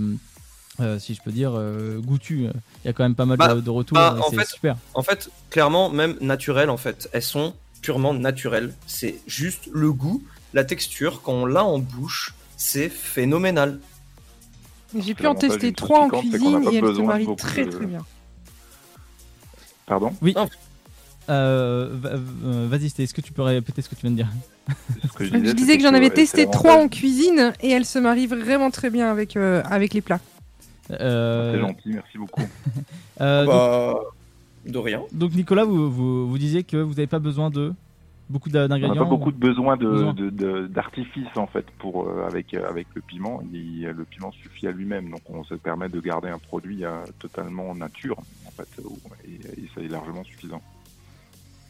euh, 0.80 0.98
si 0.98 1.14
je 1.14 1.22
peux 1.22 1.32
dire, 1.32 1.52
euh, 1.54 1.98
goûtues. 2.00 2.44
Il 2.44 2.86
y 2.86 2.88
a 2.88 2.92
quand 2.92 3.02
même 3.02 3.14
pas 3.14 3.26
mal 3.26 3.38
Bah, 3.38 3.54
de, 3.54 3.60
de 3.60 3.70
retours. 3.70 3.96
bah, 3.96 4.16
en 4.20 4.30
c'est 4.30 4.36
fait, 4.36 4.46
super. 4.46 4.76
En 4.94 5.02
fait, 5.02 5.30
clairement, 5.50 5.90
même 5.90 6.16
naturelles, 6.20 6.70
en 6.70 6.76
fait, 6.76 7.08
elles 7.12 7.22
sont 7.22 7.54
purement 7.82 8.14
naturelles. 8.14 8.74
C'est 8.86 9.16
juste 9.26 9.68
le 9.72 9.92
goût, 9.92 10.22
la 10.54 10.64
texture, 10.64 11.22
quand 11.22 11.32
on 11.32 11.46
l'a 11.46 11.64
en 11.64 11.78
bouche, 11.80 12.34
c'est 12.56 12.88
phénoménal. 12.88 13.80
J'ai 14.96 15.14
pu 15.14 15.26
en 15.26 15.34
tester 15.34 15.72
trois 15.72 16.00
en 16.04 16.08
cuisine 16.10 16.62
et 16.70 16.76
elles 16.76 16.96
se 16.96 17.02
marient 17.02 17.36
très 17.36 17.64
de- 17.64 17.70
très 17.70 17.86
bien. 17.86 18.04
Pardon? 19.86 20.12
Oui. 20.22 20.34
Euh, 21.28 21.88
Vas-y, 22.68 22.88
Sté, 22.90 23.04
est-ce 23.04 23.14
que 23.14 23.20
tu 23.20 23.32
peux 23.32 23.42
répéter 23.42 23.82
ce 23.82 23.88
que 23.88 23.94
tu 23.94 24.02
viens 24.02 24.10
de 24.10 24.16
dire 24.16 24.28
que 25.16 25.24
Je 25.24 25.52
disais 25.52 25.76
que 25.76 25.82
j'en 25.82 25.94
avais 25.94 26.10
testé 26.10 26.46
trois 26.50 26.76
en 26.76 26.88
cuisine 26.88 27.52
et 27.60 27.70
elles 27.70 27.84
se 27.84 27.98
marient 27.98 28.26
vraiment 28.26 28.70
très 28.70 28.90
bien 28.90 29.10
avec, 29.10 29.36
euh, 29.36 29.62
avec 29.64 29.94
les 29.94 30.00
plats. 30.00 30.20
Euh, 30.90 31.52
C'est 31.54 31.60
gentil, 31.60 31.88
merci 31.94 32.18
beaucoup. 32.18 32.42
euh, 33.20 33.46
Bah, 33.46 33.94
de 34.66 34.78
rien. 34.78 34.98
donc, 34.98 35.14
donc, 35.14 35.34
Nicolas, 35.34 35.64
vous, 35.64 35.90
vous, 35.90 36.28
vous 36.28 36.38
disiez 36.38 36.62
que 36.64 36.76
vous 36.76 36.90
n'avez 36.94 37.06
pas 37.06 37.18
besoin 37.18 37.50
de 37.50 37.72
beaucoup 38.30 38.48
d'a- 38.48 38.60
On 38.60 38.62
n'a 38.62 38.68
d'ingrédients 38.68 39.04
pas 39.04 39.10
beaucoup 39.10 39.32
de 39.32 39.36
besoin 39.36 39.76
de- 39.76 39.88
Besoin. 39.88 40.14
de- 40.14 40.30
de- 40.30 40.66
d'artifice 40.66 41.26
en 41.36 41.46
fait 41.46 41.66
pour 41.78 42.08
euh, 42.08 42.26
avec 42.26 42.54
euh, 42.54 42.68
avec 42.68 42.86
le 42.94 43.00
piment. 43.02 43.42
Il- 43.52 43.82
le 43.86 44.04
piment 44.04 44.30
suffit 44.32 44.66
à 44.68 44.70
lui-même, 44.72 45.10
donc 45.10 45.20
on 45.28 45.44
se 45.44 45.54
permet 45.54 45.88
de 45.88 46.00
garder 46.00 46.28
un 46.28 46.38
produit 46.38 46.84
euh, 46.84 46.90
totalement 47.18 47.74
nature 47.74 48.16
en 48.46 48.50
fait, 48.52 48.68
euh, 48.78 48.88
et, 49.26 49.60
et 49.62 49.68
ça 49.74 49.80
est 49.82 49.88
largement 49.88 50.24
suffisant. 50.24 50.62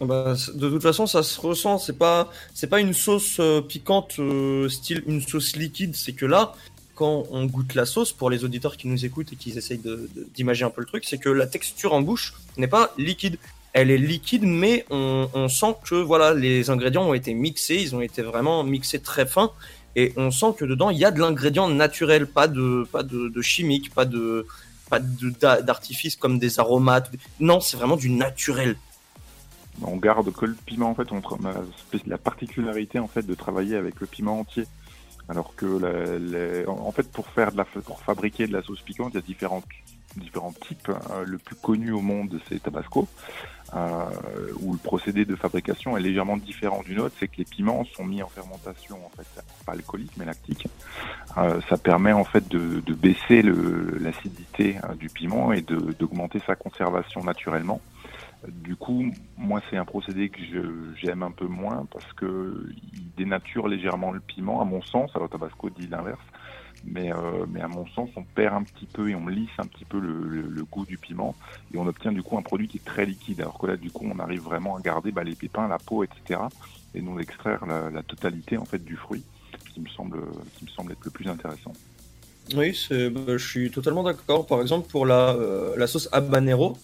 Bah, 0.02 0.34
de 0.54 0.68
toute 0.68 0.82
façon, 0.82 1.06
ça 1.06 1.22
se 1.22 1.40
ressent. 1.40 1.78
C'est 1.78 1.96
pas, 1.96 2.30
c'est 2.54 2.66
pas 2.66 2.80
une 2.80 2.92
sauce 2.92 3.36
euh, 3.38 3.60
piquante 3.60 4.16
euh, 4.18 4.68
style 4.68 5.02
une 5.06 5.20
sauce 5.20 5.54
liquide. 5.56 5.94
C'est 5.94 6.12
que 6.12 6.26
là, 6.26 6.54
quand 6.94 7.24
on 7.30 7.46
goûte 7.46 7.74
la 7.74 7.86
sauce, 7.86 8.12
pour 8.12 8.28
les 8.28 8.44
auditeurs 8.44 8.76
qui 8.76 8.88
nous 8.88 9.04
écoutent 9.04 9.32
et 9.32 9.36
qui 9.36 9.50
essayent 9.50 9.80
d'imaginer 10.34 10.66
un 10.66 10.70
peu 10.70 10.80
le 10.80 10.86
truc, 10.86 11.04
c'est 11.04 11.18
que 11.18 11.28
la 11.28 11.46
texture 11.46 11.92
en 11.92 12.02
bouche 12.02 12.34
n'est 12.56 12.66
pas 12.66 12.92
liquide. 12.98 13.38
Elle 13.74 13.90
est 13.90 13.98
liquide, 13.98 14.44
mais 14.44 14.84
on, 14.90 15.48
sent 15.48 15.74
que 15.84 15.94
voilà, 15.94 16.34
les 16.34 16.68
ingrédients 16.68 17.08
ont 17.08 17.14
été 17.14 17.32
mixés. 17.32 17.76
Ils 17.76 17.94
ont 17.94 18.02
été 18.02 18.22
vraiment 18.22 18.64
mixés 18.64 18.98
très 18.98 19.24
fins. 19.24 19.52
Et 19.94 20.12
on 20.16 20.30
sent 20.30 20.54
que 20.58 20.64
dedans, 20.64 20.90
il 20.90 20.98
y 20.98 21.04
a 21.04 21.10
de 21.10 21.20
l'ingrédient 21.20 21.68
naturel, 21.68 22.26
pas 22.26 22.48
de, 22.48 22.86
pas 22.90 23.02
de, 23.02 23.40
chimique, 23.40 23.94
pas 23.94 24.04
de, 24.04 24.46
pas 24.90 24.98
d'artifice 24.98 26.16
comme 26.16 26.38
des 26.38 26.60
aromates. 26.60 27.10
Non, 27.40 27.60
c'est 27.60 27.76
vraiment 27.76 27.96
du 27.96 28.10
naturel. 28.10 28.76
On 29.86 29.96
garde 29.96 30.32
que 30.32 30.46
le 30.46 30.54
piment 30.54 30.90
en 30.90 30.94
fait. 30.94 31.10
On 31.12 31.22
la 32.06 32.18
particularité 32.18 32.98
en 32.98 33.08
fait 33.08 33.26
de 33.26 33.34
travailler 33.34 33.76
avec 33.76 34.00
le 34.00 34.06
piment 34.06 34.40
entier. 34.40 34.64
Alors 35.28 35.54
que 35.54 36.66
en 36.68 36.92
fait 36.92 37.10
pour 37.10 37.28
faire 37.28 37.52
de 37.52 37.56
la 37.56 37.64
pour 37.64 38.00
fabriquer 38.00 38.46
de 38.46 38.52
la 38.52 38.62
sauce 38.62 38.82
piquante, 38.82 39.12
il 39.12 39.16
y 39.16 39.18
a 39.18 39.22
différents 39.22 39.62
différents 40.16 40.52
types. 40.52 40.88
Euh, 40.88 41.24
le 41.24 41.38
plus 41.38 41.56
connu 41.56 41.90
au 41.92 42.00
monde, 42.00 42.38
c'est 42.48 42.62
Tabasco, 42.62 43.08
euh, 43.74 44.10
où 44.60 44.72
le 44.72 44.78
procédé 44.78 45.24
de 45.24 45.34
fabrication 45.34 45.96
est 45.96 46.00
légèrement 46.00 46.36
différent 46.36 46.82
du 46.82 46.94
nôtre. 46.94 47.14
C'est 47.18 47.28
que 47.28 47.38
les 47.38 47.44
piments 47.44 47.84
sont 47.96 48.04
mis 48.04 48.22
en 48.22 48.28
fermentation 48.28 48.98
en 49.04 49.08
fait, 49.10 49.26
pas 49.64 49.72
alcoolique 49.72 50.12
mais 50.16 50.24
lactique. 50.24 50.66
Euh, 51.38 51.60
ça 51.70 51.78
permet 51.78 52.12
en 52.12 52.24
fait 52.24 52.46
de, 52.48 52.82
baisser 52.92 53.42
l'acidité 53.42 54.76
euh, 54.84 54.94
du 54.94 55.08
piment 55.08 55.52
et 55.52 55.62
d'augmenter 55.62 56.40
sa 56.46 56.54
conservation 56.54 57.24
naturellement. 57.24 57.80
Du 58.48 58.74
coup, 58.74 59.04
moi, 59.36 59.60
c'est 59.70 59.76
un 59.76 59.84
procédé 59.84 60.28
que 60.28 60.40
j'aime 61.00 61.22
un 61.22 61.30
peu 61.30 61.46
moins 61.46 61.86
parce 61.92 62.12
que 62.14 62.66
il 62.92 63.14
dénature 63.16 63.68
légèrement 63.68 64.10
le 64.10 64.20
piment, 64.20 64.60
à 64.60 64.64
mon 64.64 64.82
sens. 64.82 65.10
Alors, 65.14 65.28
Tabasco 65.28 65.70
dit 65.70 65.86
l'inverse. 65.86 66.20
Mais, 66.84 67.12
euh, 67.12 67.46
à 67.62 67.68
mon 67.68 67.86
sens, 67.88 68.10
on 68.16 68.24
perd 68.24 68.54
un 68.54 68.64
petit 68.64 68.86
peu 68.86 69.08
et 69.08 69.14
on 69.14 69.28
lisse 69.28 69.50
un 69.58 69.66
petit 69.66 69.84
peu 69.84 70.00
le, 70.00 70.64
goût 70.70 70.84
du 70.86 70.96
piment 70.96 71.34
et 71.72 71.78
on 71.78 71.86
obtient 71.86 72.12
du 72.12 72.22
coup 72.22 72.38
un 72.38 72.42
produit 72.42 72.66
qui 72.66 72.78
est 72.78 72.84
très 72.84 73.06
liquide. 73.06 73.40
Alors 73.40 73.58
que 73.58 73.66
là, 73.66 73.76
du 73.76 73.90
coup, 73.90 74.08
on 74.12 74.18
arrive 74.18 74.42
vraiment 74.42 74.76
à 74.76 74.80
garder 74.80 75.12
bah, 75.12 75.22
les 75.22 75.34
pépins, 75.34 75.68
la 75.68 75.78
peau, 75.78 76.02
etc. 76.02 76.40
et 76.94 77.02
non 77.02 77.18
extraire 77.18 77.64
la, 77.66 77.90
la 77.90 78.02
totalité 78.02 78.56
en 78.56 78.64
fait 78.64 78.82
du 78.82 78.96
fruit, 78.96 79.22
ce 79.66 79.74
qui 79.74 79.80
me 79.80 79.88
semble, 79.88 80.18
qui 80.56 80.64
me 80.64 80.70
semble 80.70 80.92
être 80.92 81.04
le 81.04 81.10
plus 81.10 81.28
intéressant. 81.28 81.72
Oui, 82.54 82.88
bah, 82.90 83.36
je 83.36 83.46
suis 83.46 83.70
totalement 83.70 84.02
d'accord. 84.02 84.46
Par 84.46 84.60
exemple, 84.60 84.88
pour 84.90 85.06
la, 85.06 85.30
euh, 85.30 85.74
la 85.76 85.86
sauce 85.86 86.08
habanero, 86.12 86.76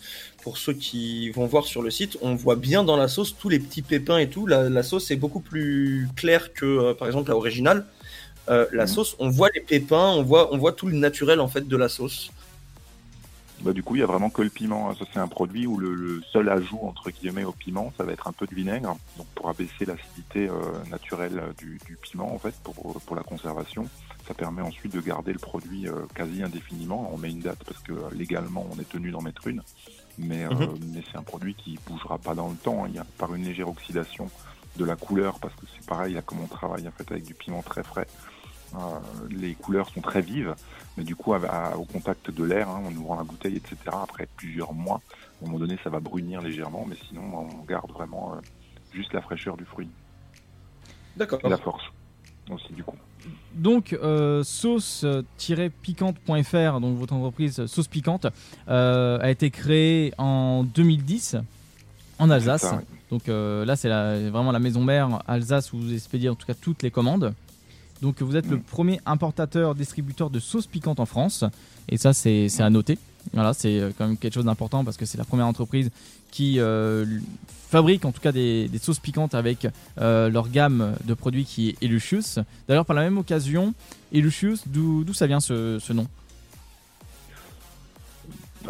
pour 0.48 0.56
ceux 0.56 0.72
qui 0.72 1.28
vont 1.28 1.44
voir 1.44 1.66
sur 1.66 1.82
le 1.82 1.90
site, 1.90 2.16
on 2.22 2.34
voit 2.34 2.56
bien 2.56 2.82
dans 2.82 2.96
la 2.96 3.06
sauce 3.06 3.36
tous 3.36 3.50
les 3.50 3.58
petits 3.58 3.82
pépins 3.82 4.16
et 4.16 4.30
tout. 4.30 4.46
La, 4.46 4.70
la 4.70 4.82
sauce 4.82 5.10
est 5.10 5.16
beaucoup 5.16 5.40
plus 5.40 6.08
claire 6.16 6.54
que, 6.54 6.64
euh, 6.64 6.94
par 6.94 7.06
exemple, 7.06 7.28
la 7.28 7.36
originale. 7.36 7.84
Euh, 8.48 8.64
la 8.72 8.86
sauce, 8.86 9.14
on 9.18 9.28
voit 9.28 9.50
les 9.54 9.60
pépins, 9.60 10.08
on 10.16 10.22
voit, 10.22 10.54
on 10.54 10.56
voit 10.56 10.72
tout 10.72 10.86
le 10.86 10.96
naturel 10.96 11.38
en 11.40 11.48
fait 11.48 11.68
de 11.68 11.76
la 11.76 11.90
sauce. 11.90 12.30
Bah, 13.60 13.74
du 13.74 13.82
coup, 13.82 13.96
il 13.96 13.98
y 13.98 14.02
a 14.02 14.06
vraiment 14.06 14.30
que 14.30 14.40
le 14.40 14.48
piment. 14.48 14.94
Ça, 14.94 15.04
c'est 15.12 15.18
un 15.18 15.28
produit 15.28 15.66
où 15.66 15.76
le, 15.76 15.94
le 15.94 16.22
seul 16.32 16.48
ajout, 16.48 16.80
entre 16.82 17.10
guillemets, 17.10 17.44
au 17.44 17.52
piment, 17.52 17.92
ça 17.98 18.04
va 18.04 18.12
être 18.12 18.26
un 18.26 18.32
peu 18.32 18.46
de 18.46 18.54
vinaigre. 18.54 18.96
Donc, 19.18 19.26
pour 19.34 19.50
abaisser 19.50 19.84
l'acidité 19.84 20.48
euh, 20.48 20.54
naturelle 20.90 21.42
du, 21.58 21.78
du 21.84 21.98
piment, 22.00 22.32
en 22.32 22.38
fait, 22.38 22.54
pour, 22.64 22.74
pour 22.74 23.16
la 23.16 23.22
conservation. 23.22 23.86
Ça 24.26 24.34
permet 24.34 24.62
ensuite 24.62 24.94
de 24.94 25.00
garder 25.00 25.32
le 25.32 25.38
produit 25.38 25.88
euh, 25.88 26.06
quasi 26.14 26.42
indéfiniment. 26.42 27.10
On 27.12 27.18
met 27.18 27.30
une 27.30 27.40
date 27.40 27.58
parce 27.66 27.82
que 27.82 27.92
légalement, 28.14 28.66
on 28.74 28.80
est 28.80 28.88
tenu 28.88 29.10
d'en 29.10 29.20
mettre 29.22 29.46
une. 29.46 29.62
Mais, 30.18 30.44
euh, 30.44 30.50
Mhm. 30.50 30.78
mais 30.94 31.02
c'est 31.10 31.16
un 31.18 31.22
produit 31.22 31.54
qui 31.54 31.78
bougera 31.86 32.18
pas 32.18 32.34
dans 32.34 32.48
le 32.48 32.56
temps. 32.56 32.84
hein. 32.84 32.88
Il 32.88 32.94
y 32.96 32.98
a 32.98 33.06
par 33.18 33.34
une 33.34 33.44
légère 33.44 33.68
oxydation 33.68 34.30
de 34.76 34.84
la 34.84 34.96
couleur 34.96 35.38
parce 35.40 35.54
que 35.54 35.66
c'est 35.74 35.86
pareil, 35.86 36.14
là, 36.14 36.22
comme 36.22 36.40
on 36.40 36.46
travaille 36.46 36.86
en 36.88 36.90
fait 36.92 37.10
avec 37.10 37.24
du 37.24 37.34
piment 37.34 37.62
très 37.62 37.82
frais. 37.82 38.06
Euh, 38.74 38.78
les 39.30 39.54
couleurs 39.54 39.88
sont 39.88 40.02
très 40.02 40.20
vives, 40.20 40.54
mais 40.96 41.04
du 41.04 41.16
coup, 41.16 41.32
à- 41.32 41.38
à- 41.46 41.76
au 41.76 41.84
contact 41.84 42.30
de 42.30 42.44
l'air, 42.44 42.68
hein, 42.68 42.82
en 42.86 42.92
ouvrant 42.94 43.16
la 43.16 43.22
bouteille, 43.24 43.56
etc., 43.56 43.76
après 44.02 44.26
plusieurs 44.36 44.74
mois, 44.74 45.00
à 45.10 45.44
un 45.44 45.46
moment 45.46 45.58
donné, 45.58 45.78
ça 45.82 45.88
va 45.88 46.00
brunir 46.00 46.42
légèrement, 46.42 46.84
mais 46.86 46.96
sinon, 47.08 47.22
on 47.34 47.64
garde 47.64 47.90
vraiment 47.92 48.34
euh, 48.34 48.40
juste 48.92 49.12
la 49.14 49.22
fraîcheur 49.22 49.56
du 49.56 49.64
fruit. 49.64 49.88
D'accord. 51.16 51.40
Et 51.44 51.48
la 51.48 51.56
force 51.58 51.84
aussi, 52.50 52.72
du 52.74 52.84
coup. 52.84 52.96
Donc, 53.54 53.92
euh, 53.92 54.42
sauce-piquante.fr, 54.44 56.80
donc 56.80 56.96
votre 56.96 57.12
entreprise 57.12 57.66
Sauce 57.66 57.88
Piquante, 57.88 58.26
euh, 58.68 59.18
a 59.20 59.30
été 59.30 59.50
créée 59.50 60.14
en 60.16 60.64
2010 60.64 61.36
en 62.18 62.30
Alsace. 62.30 62.62
ça, 62.62 62.76
oui. 62.76 62.84
Donc 63.10 63.28
euh, 63.28 63.64
là, 63.64 63.76
c'est 63.76 63.88
vraiment 63.88 64.52
la 64.52 64.58
maison 64.58 64.84
mère 64.84 65.22
Alsace 65.26 65.72
où 65.72 65.78
vous 65.78 65.94
expédiez 65.94 66.28
en 66.28 66.34
tout 66.34 66.46
cas 66.46 66.54
toutes 66.54 66.82
les 66.82 66.90
commandes. 66.90 67.32
Donc 68.02 68.22
vous 68.22 68.36
êtes 68.36 68.46
le 68.46 68.58
premier 68.58 69.00
importateur, 69.06 69.74
distributeur 69.74 70.30
de 70.30 70.38
sauce 70.38 70.66
piquante 70.66 71.00
en 71.00 71.06
France. 71.06 71.44
Et 71.88 71.96
ça, 71.96 72.12
c'est 72.12 72.48
c'est 72.48 72.62
à 72.62 72.70
noter. 72.70 72.98
Voilà, 73.32 73.54
c'est 73.54 73.80
euh, 73.80 73.90
quand 73.96 74.06
même 74.06 74.16
quelque 74.16 74.34
chose 74.34 74.44
d'important 74.44 74.84
parce 74.84 74.96
que 74.96 75.04
c'est 75.04 75.18
la 75.18 75.24
première 75.24 75.46
entreprise 75.46 75.90
qui 76.30 76.60
euh, 76.60 77.04
fabrique 77.68 78.04
en 78.04 78.12
tout 78.12 78.20
cas 78.20 78.32
des, 78.32 78.70
sauces 78.80 78.98
piquantes 78.98 79.34
avec 79.34 79.66
euh, 80.00 80.28
leur 80.28 80.48
gamme 80.48 80.94
de 81.04 81.14
produits 81.14 81.44
qui 81.44 81.70
est 81.70 81.82
Elucius. 81.82 82.38
D'ailleurs, 82.68 82.86
par 82.86 82.96
la 82.96 83.02
même 83.02 83.18
occasion, 83.18 83.74
Elucius, 84.12 84.64
d'où 84.66 85.12
ça 85.12 85.26
vient 85.26 85.40
ce 85.40 85.92
nom? 85.92 86.06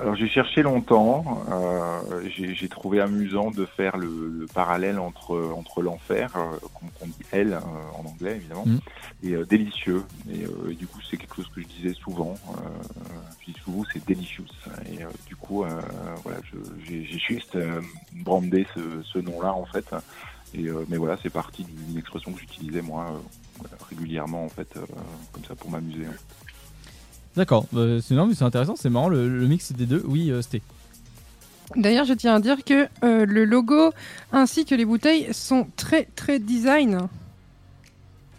Alors 0.00 0.14
j'ai 0.14 0.28
cherché 0.28 0.62
longtemps, 0.62 1.42
euh, 1.50 2.28
j'ai 2.36 2.54
j'ai 2.54 2.68
trouvé 2.68 3.00
amusant 3.00 3.50
de 3.50 3.66
faire 3.66 3.96
le, 3.96 4.28
le 4.28 4.46
parallèle 4.46 4.98
entre, 4.98 5.52
entre 5.56 5.82
l'enfer, 5.82 6.30
euh, 6.36 6.56
qu'on 6.98 7.06
dit 7.06 7.14
elle 7.32 7.54
euh, 7.54 7.58
en 7.98 8.06
anglais 8.06 8.36
évidemment, 8.36 8.64
Mhm. 8.66 8.80
et 9.24 9.32
euh, 9.34 9.44
délicieux. 9.44 10.02
Et, 10.30 10.44
euh, 10.44 10.70
et 10.70 10.74
du 10.74 10.86
coup 10.86 11.00
c'est 11.10 11.16
quelque 11.16 11.34
chose 11.36 11.48
que 11.54 11.60
je 11.60 11.66
disais 11.66 11.94
souvent, 11.94 12.34
euh, 12.48 12.60
je 13.40 13.52
dis 13.52 13.58
souvent 13.64 13.82
c'est 13.92 14.06
delicious. 14.06 14.44
Et 14.92 15.02
euh, 15.02 15.08
du 15.26 15.34
coup 15.36 15.64
euh, 15.64 15.68
voilà, 16.22 16.38
j'ai 16.86 17.04
juste 17.04 17.56
euh, 17.56 17.80
brandé 18.12 18.66
ce, 18.74 19.02
ce 19.02 19.18
nom-là 19.18 19.52
en 19.52 19.64
fait. 19.64 19.86
Et, 20.54 20.66
euh, 20.68 20.84
mais 20.88 20.96
voilà, 20.96 21.18
c'est 21.22 21.28
parti 21.30 21.64
d'une 21.64 21.98
expression 21.98 22.32
que 22.32 22.40
j'utilisais 22.40 22.80
moi 22.82 23.06
euh, 23.10 23.66
régulièrement 23.90 24.44
en 24.44 24.48
fait, 24.48 24.68
euh, 24.76 24.80
comme 25.32 25.44
ça 25.44 25.54
pour 25.54 25.70
m'amuser. 25.70 26.06
hein. 26.06 26.14
D'accord, 27.38 27.66
euh, 27.74 28.00
c'est 28.00 28.14
non, 28.16 28.26
mais 28.26 28.34
c'est 28.34 28.42
intéressant, 28.44 28.74
c'est 28.74 28.90
marrant 28.90 29.08
le, 29.08 29.28
le 29.28 29.46
mix 29.46 29.70
des 29.72 29.86
deux. 29.86 30.02
Oui, 30.06 30.32
euh, 30.32 30.42
c'était. 30.42 30.60
D'ailleurs, 31.76 32.04
je 32.04 32.14
tiens 32.14 32.34
à 32.34 32.40
dire 32.40 32.64
que 32.64 32.88
euh, 33.04 33.24
le 33.26 33.44
logo 33.44 33.92
ainsi 34.32 34.64
que 34.64 34.74
les 34.74 34.84
bouteilles 34.84 35.32
sont 35.32 35.68
très 35.76 36.06
très 36.16 36.40
design. 36.40 37.06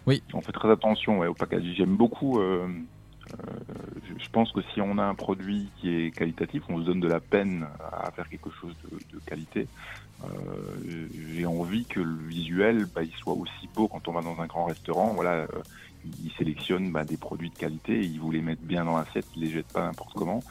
Oui. 0.06 0.22
On 0.34 0.42
fait 0.42 0.52
très 0.52 0.70
attention 0.70 1.18
ouais, 1.20 1.28
au 1.28 1.32
packaging. 1.34 1.74
J'aime 1.78 1.96
beaucoup. 1.96 2.40
euh, 2.40 2.68
euh, 3.32 3.52
je- 4.06 4.22
je 4.22 4.28
pense 4.30 4.52
que 4.52 4.60
si 4.74 4.82
on 4.82 4.98
a 4.98 5.04
un 5.04 5.14
produit 5.14 5.70
qui 5.80 5.88
est 5.94 6.10
qualitatif, 6.10 6.62
on 6.68 6.78
se 6.80 6.84
donne 6.84 7.00
de 7.00 7.08
la 7.08 7.20
peine 7.20 7.66
à 7.92 8.10
faire 8.10 8.28
quelque 8.28 8.50
chose 8.50 8.74
de, 8.84 8.98
de 9.16 9.20
qualité. 9.24 9.66
Euh, 10.24 10.28
J'ai 11.34 11.46
envie 11.46 11.86
que 11.86 12.00
le 12.00 12.18
visuel, 12.28 12.84
bah, 12.94 13.02
il 13.02 13.12
soit 13.12 13.32
aussi 13.32 13.66
beau 13.74 13.88
quand 13.88 14.06
on 14.08 14.12
va 14.12 14.20
dans 14.20 14.38
un 14.42 14.46
grand 14.46 14.66
restaurant. 14.66 15.12
Voilà, 15.14 15.30
euh, 15.32 15.46
ils 16.04 16.32
sélectionnent 16.38 16.90
bah, 16.92 17.04
des 17.04 17.16
produits 17.16 17.50
de 17.50 17.54
qualité, 17.54 18.02
ils 18.02 18.18
vous 18.20 18.30
les 18.30 18.40
mettent 18.40 18.62
bien 18.62 18.84
dans 18.84 18.96
l'assiette, 18.96 19.26
ils 19.36 19.42
les 19.42 19.50
jettent 19.50 19.72
pas 19.72 19.84
n'importe 19.84 20.14
comment. 20.14 20.42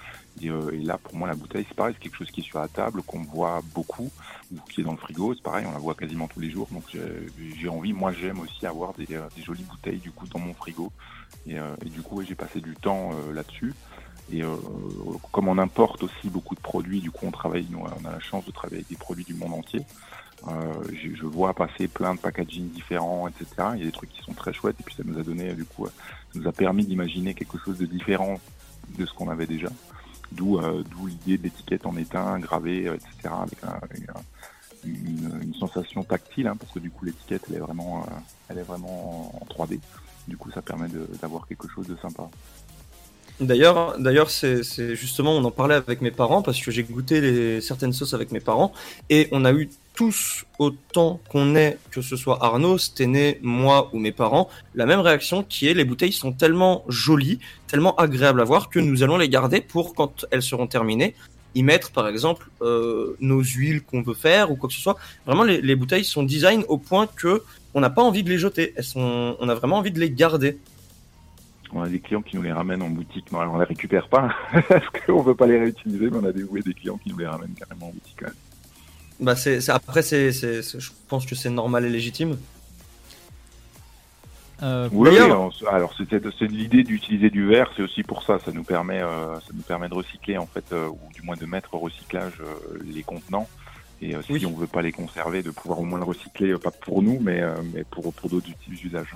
Et, 0.41 0.49
euh, 0.49 0.71
et 0.71 0.77
là, 0.77 0.97
pour 0.97 1.15
moi, 1.15 1.27
la 1.27 1.35
bouteille, 1.35 1.65
c'est 1.67 1.75
pareil, 1.75 1.93
c'est 1.97 2.03
quelque 2.03 2.17
chose 2.17 2.31
qui 2.31 2.41
est 2.41 2.43
sur 2.43 2.59
la 2.59 2.67
table, 2.67 3.01
qu'on 3.03 3.23
voit 3.23 3.61
beaucoup, 3.73 4.09
ou 4.51 4.57
qui 4.71 4.81
est 4.81 4.83
dans 4.83 4.91
le 4.91 4.97
frigo, 4.97 5.33
c'est 5.33 5.43
pareil, 5.43 5.65
on 5.67 5.71
la 5.71 5.79
voit 5.79 5.95
quasiment 5.95 6.27
tous 6.27 6.39
les 6.39 6.49
jours. 6.49 6.67
Donc 6.71 6.83
j'ai- 6.91 7.69
envie, 7.69 7.93
moi 7.93 8.11
j'aime 8.11 8.39
aussi 8.39 8.65
avoir 8.65 8.93
des, 8.93 9.07
euh, 9.11 9.27
des 9.35 9.43
jolies 9.43 9.63
bouteilles 9.63 9.99
du 9.99 10.11
coup 10.11 10.27
dans 10.27 10.39
mon 10.39 10.53
frigo. 10.53 10.91
Et, 11.45 11.57
euh, 11.59 11.75
et 11.85 11.89
du 11.89 12.01
coup, 12.01 12.21
j'ai 12.23 12.35
passé 12.35 12.61
du 12.61 12.75
temps 12.75 13.11
là-dessus. 13.33 13.73
Et 14.31 14.43
comme 15.31 15.47
on 15.47 15.57
importe 15.57 16.03
aussi 16.03 16.29
beaucoup 16.29 16.53
de 16.53 16.59
produits, 16.59 17.01
du 17.01 17.09
coup 17.09 17.25
on 17.25 17.31
travaille, 17.31 17.65
on 17.75 18.05
a 18.05 18.11
la 18.11 18.19
chance 18.19 18.45
de 18.45 18.51
travailler 18.51 18.77
avec 18.77 18.89
des 18.89 18.95
produits 18.95 19.23
du 19.23 19.33
monde 19.33 19.53
entier. 19.53 19.81
Euh, 20.47 20.53
je, 20.93 21.25
vois 21.25 21.53
passer 21.53 21.87
plein 21.87 22.15
de 22.15 22.19
packaging 22.19 22.69
différents, 22.69 23.27
etc. 23.27 23.45
Il 23.73 23.79
y 23.79 23.83
a 23.83 23.85
des 23.85 23.91
trucs 23.91 24.09
qui 24.11 24.21
sont 24.23 24.33
très 24.33 24.53
chouettes 24.53 24.77
et 24.79 24.83
puis 24.83 24.95
ça 24.95 25.03
nous 25.05 25.19
a 25.19 25.23
donné, 25.23 25.53
du 25.53 25.65
coup, 25.65 25.85
euh, 25.85 25.89
ça 26.33 26.39
nous 26.39 26.47
a 26.47 26.51
permis 26.53 26.85
d'imaginer 26.85 27.33
quelque 27.33 27.57
chose 27.57 27.77
de 27.77 27.85
différent 27.85 28.39
de 28.97 29.05
ce 29.05 29.13
qu'on 29.13 29.29
avait 29.29 29.47
déjà. 29.47 29.67
D'où 30.31 30.57
euh, 30.59 30.83
l'idée 31.05 31.37
de 31.37 31.43
l'étiquette 31.43 31.85
en 31.85 31.95
étain, 31.97 32.39
gravée, 32.39 32.85
etc. 32.85 33.33
Avec, 33.41 33.63
un- 33.63 33.79
avec 33.81 34.09
un- 34.09 34.21
une, 34.85 35.53
sensation 35.59 36.03
tactile, 36.03 36.47
hein, 36.47 36.55
parce 36.57 36.71
que 36.71 36.79
du 36.79 36.89
coup 36.89 37.03
l'étiquette 37.03 37.43
elle 37.49 37.55
est 37.57 37.59
vraiment, 37.59 38.05
elle 38.47 38.59
est 38.59 38.63
vraiment 38.63 39.35
en 39.41 39.45
3D. 39.45 39.79
Du 40.27 40.37
coup 40.37 40.51
ça 40.51 40.61
permet 40.61 40.87
d'avoir 41.21 41.47
quelque 41.47 41.67
chose 41.67 41.87
de 41.87 41.97
sympa. 41.97 42.29
D'ailleurs, 43.39 43.97
d'ailleurs, 43.97 44.29
c'est 44.29 44.63
justement, 44.95 45.31
on 45.31 45.43
en 45.45 45.51
parlait 45.51 45.75
avec 45.75 46.01
mes 46.01 46.11
parents 46.11 46.41
parce 46.41 46.61
que 46.61 46.71
j'ai 46.71 46.83
goûté 46.83 47.61
certaines 47.61 47.93
sauces 47.93 48.13
avec 48.13 48.31
mes 48.31 48.41
parents 48.41 48.73
et 49.09 49.29
on 49.31 49.45
a 49.45 49.53
eu 49.53 49.69
tous 49.93 50.45
autant 50.59 51.19
qu'on 51.29 51.55
est, 51.55 51.77
que 51.91 52.01
ce 52.01 52.17
soit 52.17 52.43
Arnaud, 52.43 52.77
Stené, 52.77 53.39
moi 53.41 53.89
ou 53.93 53.99
mes 53.99 54.11
parents, 54.11 54.49
la 54.75 54.85
même 54.85 54.99
réaction 54.99 55.43
qui 55.43 55.67
est 55.67 55.73
les 55.73 55.85
bouteilles 55.85 56.11
sont 56.11 56.33
tellement 56.33 56.83
jolies, 56.89 57.39
tellement 57.67 57.95
agréables 57.95 58.41
à 58.41 58.43
voir 58.43 58.69
que 58.69 58.79
nous 58.79 59.03
allons 59.03 59.17
les 59.17 59.29
garder 59.29 59.61
pour 59.61 59.95
quand 59.95 60.25
elles 60.31 60.43
seront 60.43 60.67
terminées 60.67 61.15
y 61.55 61.63
mettre 61.63 61.91
par 61.91 62.07
exemple 62.07 62.49
euh, 62.61 63.15
nos 63.19 63.41
huiles 63.41 63.81
qu'on 63.81 64.01
veut 64.01 64.13
faire 64.13 64.51
ou 64.51 64.55
quoi 64.55 64.69
que 64.69 64.75
ce 64.75 64.81
soit. 64.81 64.97
Vraiment, 65.25 65.43
les, 65.43 65.61
les 65.61 65.75
bouteilles 65.75 66.05
sont 66.05 66.23
design 66.23 66.63
au 66.67 66.77
point 66.77 67.07
que 67.07 67.43
on 67.73 67.81
n'a 67.81 67.89
pas 67.89 68.03
envie 68.03 68.23
de 68.23 68.29
les 68.29 68.37
jeter. 68.37 68.73
Elles 68.75 68.85
on 68.95 69.49
a 69.49 69.55
vraiment 69.55 69.77
envie 69.77 69.91
de 69.91 69.99
les 69.99 70.11
garder. 70.11 70.57
On 71.71 71.81
a 71.83 71.89
des 71.89 71.99
clients 71.99 72.21
qui 72.21 72.35
nous 72.35 72.41
les 72.41 72.51
ramènent 72.51 72.81
en 72.81 72.89
boutique. 72.89 73.31
Non, 73.31 73.39
alors 73.41 73.53
on 73.53 73.59
les 73.59 73.65
récupère 73.65 74.07
pas 74.09 74.33
parce 74.69 74.85
qu'on 75.05 75.21
veut 75.21 75.35
pas 75.35 75.45
les 75.47 75.59
réutiliser, 75.59 76.09
mais 76.09 76.17
on 76.17 76.25
a 76.25 76.31
des, 76.31 76.43
ouais, 76.43 76.61
des 76.61 76.73
clients 76.73 76.97
qui 76.97 77.09
nous 77.09 77.17
les 77.17 77.27
ramènent 77.27 77.53
carrément 77.53 77.87
en 77.87 77.91
boutique. 77.91 78.21
ouais. 78.23 78.33
Bah 79.19 79.35
c'est, 79.35 79.59
c'est- 79.61 79.71
après 79.71 80.01
c'est, 80.01 80.31
je 80.31 80.89
pense 81.09 81.25
que 81.25 81.35
c'est 81.35 81.49
normal 81.49 81.85
et 81.85 81.89
légitime. 81.89 82.37
Euh, 84.61 84.89
Oui, 84.91 85.09
on- 85.21 85.49
alors 85.67 85.93
c'est 85.97 86.47
l'idée 86.47 86.83
d'utiliser 86.83 87.29
du 87.29 87.45
verre, 87.45 87.71
c'est 87.77 87.83
aussi 87.83 88.03
pour 88.03 88.23
ça. 88.23 88.39
Ça 88.43 88.51
nous 88.51 88.63
permet, 88.63 89.01
euh, 89.01 89.35
ça 89.39 89.47
nous 89.53 89.61
permet 89.61 89.87
de 89.87 89.93
recycler 89.93 90.37
en 90.37 90.47
fait, 90.47 90.65
euh, 90.73 90.87
ou 90.87 90.99
du 91.13 91.21
moins 91.21 91.37
de 91.37 91.45
mettre 91.45 91.73
au 91.75 91.79
recyclage 91.79 92.33
euh, 92.41 92.77
les 92.85 93.03
contenants. 93.03 93.47
Et 94.01 94.15
euh, 94.15 94.21
si 94.21 94.33
Oui. 94.33 94.45
on 94.45 94.51
veut 94.51 94.67
pas 94.67 94.81
les 94.81 94.91
conserver, 94.93 95.43
de 95.43 95.51
pouvoir 95.51 95.79
au 95.79 95.85
moins 95.85 95.99
le 95.99 96.05
recycler, 96.05 96.49
euh, 96.51 96.57
pas 96.57 96.71
pour 96.71 97.01
nous, 97.01 97.19
mais, 97.21 97.41
euh, 97.41 97.55
mais 97.73 97.83
pour, 97.85 98.13
pour 98.13 98.29
d'autres 98.29 98.47
ut- 98.49 98.85
usages. 98.85 99.15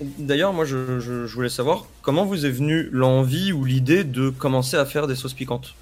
D'ailleurs, 0.00 0.52
moi 0.52 0.64
je, 0.64 1.26
voulais 1.26 1.48
savoir 1.48 1.86
comment 2.02 2.24
vous 2.24 2.46
est 2.46 2.50
venue 2.50 2.88
l'envie 2.92 3.52
ou 3.52 3.64
l'idée 3.64 4.04
de 4.04 4.30
commencer 4.30 4.76
à 4.76 4.86
faire 4.86 5.06
des 5.06 5.16
sauces 5.16 5.34
piquantes. 5.34 5.74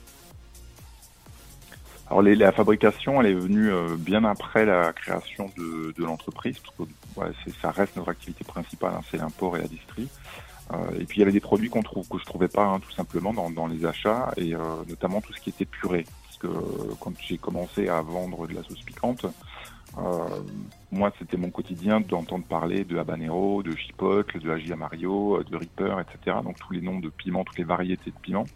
Alors 2.09 2.23
la 2.23 2.53
fabrication, 2.53 3.21
elle 3.21 3.27
est 3.27 3.35
venue 3.35 3.71
euh, 3.71 3.97
bien 3.99 4.25
après 4.25 4.65
la 4.65 4.93
création 4.93 5.51
de, 5.59 5.93
l'entreprise, 5.99 6.57
parce 6.59 6.77
que 6.77 7.51
ça 7.61 7.73
reste 7.73 7.97
notre 7.97 8.11
activité 8.11 8.45
principale, 8.45 8.93
hein, 8.97 9.03
c'est 9.11 9.17
l'import 9.17 9.57
et 9.57 9.61
la 9.61 9.67
distrie. 9.67 10.09
Euh, 10.73 10.77
et 11.01 11.05
puis 11.05 11.17
il 11.17 11.21
y 11.21 11.23
avait 11.23 11.33
des 11.33 11.41
produits 11.41 11.69
que 11.69 11.79
je 12.19 12.25
trouvais 12.25 12.49
pas 12.49 12.65
hein, 12.65 12.81
tout 12.81 12.93
simplement 12.93 13.35
dans, 13.51 13.67
les 13.67 13.85
achats, 13.85 14.33
et 14.37 14.55
euh, 14.55 14.59
notamment 14.89 15.21
tout 15.21 15.33
ce 15.33 15.41
qui 15.41 15.51
était 15.51 15.65
purée. 15.65 16.07
Parce 16.25 16.39
que 16.39 16.95
quand 17.01 17.13
j'ai 17.21 17.39
commencé 17.39 17.89
à 17.89 18.03
vendre 18.03 18.47
de 18.47 18.55
la 18.55 18.63
sauce 18.63 18.83
piquante, 18.83 19.27
moi 20.93 21.13
c'était 21.19 21.37
mon 21.37 21.51
quotidien 21.51 22.01
d'entendre 22.01 22.45
parler 22.45 22.85
de 22.85 22.99
habanero, 22.99 23.63
de 23.63 23.75
chipotle, 23.75 24.41
de 24.41 24.51
aji 24.51 24.73
amarillo, 24.73 25.43
de 25.43 25.57
reaper, 25.57 26.01
etc. 26.01 26.39
Donc 26.45 26.59
tous 26.59 26.73
les 26.73 26.81
noms 26.81 26.99
de 26.99 27.09
piments, 27.09 27.45
toutes 27.45 27.59
les 27.59 27.65
variétés 27.65 28.11
de 28.11 28.19
piments. 28.19 28.47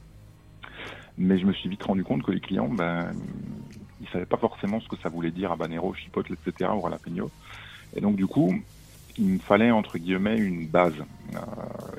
Mais 1.19 1.39
je 1.39 1.47
me 1.47 1.53
suis 1.53 1.69
vite 1.69 1.83
rendu 1.83 2.05
compte 2.05 2.23
que 2.23 2.33
les 2.33 2.41
clients, 2.41 2.69
ben, 2.69 3.13
ils 4.01 4.09
savaient 4.09 4.27
pas 4.27 4.37
forcément 4.37 4.81
ce 4.81 4.89
que 4.89 4.97
ça 5.03 5.09
voulait 5.09 5.31
dire 5.31 5.53
habanero, 5.53 5.93
chipotle, 5.95 6.35
etc. 6.35 6.71
ou 6.75 6.83
jalapeno. 6.83 7.31
Et 7.95 8.01
donc 8.01 8.17
du 8.17 8.27
coup, 8.27 8.55
il 9.19 9.27
me 9.27 9.39
fallait 9.39 9.71
entre 9.71 9.99
guillemets 9.99 10.39
une 10.39 10.67
base. 10.67 10.95
Euh, 11.35 11.39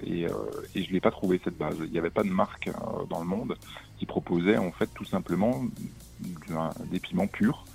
et, 0.03 0.25
euh, 0.25 0.33
je 0.75 0.91
l'ai 0.91 0.99
pas 0.99 1.11
trouvé 1.11 1.39
cette 1.43 1.57
base. 1.57 1.75
Il 1.83 1.91
n'y 1.91 1.99
avait 1.99 2.09
pas 2.09 2.23
de 2.23 2.29
marque 2.29 2.67
euh, 2.67 3.05
dans 3.09 3.19
le 3.19 3.27
monde 3.27 3.55
qui 3.97 4.05
proposait 4.05 4.57
en 4.57 4.71
fait 4.71 4.89
tout 4.93 5.05
simplement 5.05 5.63
des 6.91 6.99
piments 6.99 7.27
purs, 7.27 7.65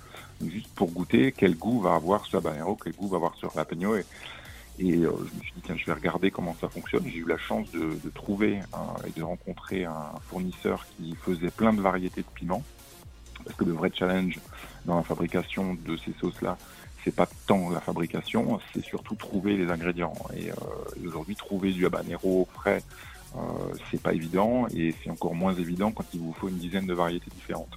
juste 0.45 0.69
pour 0.75 0.91
goûter 0.91 1.31
quel 1.31 1.55
goût 1.55 1.81
va 1.81 1.95
avoir 1.95 2.25
ce 2.25 2.37
habanero, 2.37 2.77
quel 2.81 2.93
goût 2.93 3.07
va 3.07 3.17
avoir 3.17 3.35
ce 3.35 3.47
jalapeno. 3.47 3.95
Et, 3.95 4.05
et 4.79 4.93
euh, 4.97 5.11
je 5.17 5.37
me 5.37 5.41
suis 5.41 5.53
dit, 5.55 5.61
tiens, 5.65 5.75
je 5.77 5.85
vais 5.85 5.93
regarder 5.93 6.29
comment 6.31 6.55
ça 6.61 6.69
fonctionne. 6.69 7.03
J'ai 7.07 7.17
eu 7.17 7.25
la 7.27 7.37
chance 7.37 7.71
de, 7.71 7.97
de 8.03 8.09
trouver 8.09 8.59
un- 8.73 9.07
et 9.07 9.11
de 9.17 9.23
rencontrer 9.23 9.85
un 9.85 10.11
fournisseur 10.29 10.85
qui 10.97 11.15
faisait 11.15 11.49
plein 11.49 11.73
de 11.73 11.81
variétés 11.81 12.21
de 12.21 12.27
piments. 12.35 12.63
Parce 13.43 13.55
que 13.55 13.63
le 13.63 13.71
vrai 13.73 13.91
challenge 13.93 14.39
dans 14.85 14.97
la 14.97 15.03
fabrication 15.03 15.75
de 15.85 15.97
ces 15.97 16.13
sauces-là, 16.19 16.57
c'est 17.03 17.15
pas 17.15 17.27
tant 17.45 17.69
la 17.69 17.79
fabrication, 17.79 18.59
c'est 18.73 18.83
surtout 18.83 19.15
trouver 19.15 19.55
les 19.55 19.69
ingrédients. 19.71 20.13
Et, 20.35 20.51
euh, 20.51 20.55
aujourd'hui, 21.05 21.35
trouver 21.35 21.71
du 21.71 21.85
habanero 21.85 22.47
frais, 22.53 22.83
euh, 23.35 23.39
c'est 23.89 24.01
pas 24.01 24.13
évident. 24.13 24.67
Et 24.75 24.93
c'est 25.01 25.09
encore 25.09 25.33
moins 25.33 25.53
évident 25.55 25.91
quand 25.91 26.05
il 26.13 26.19
vous 26.19 26.33
faut 26.33 26.49
une 26.49 26.57
dizaine 26.57 26.85
de 26.85 26.93
variétés 26.93 27.31
différentes. 27.33 27.75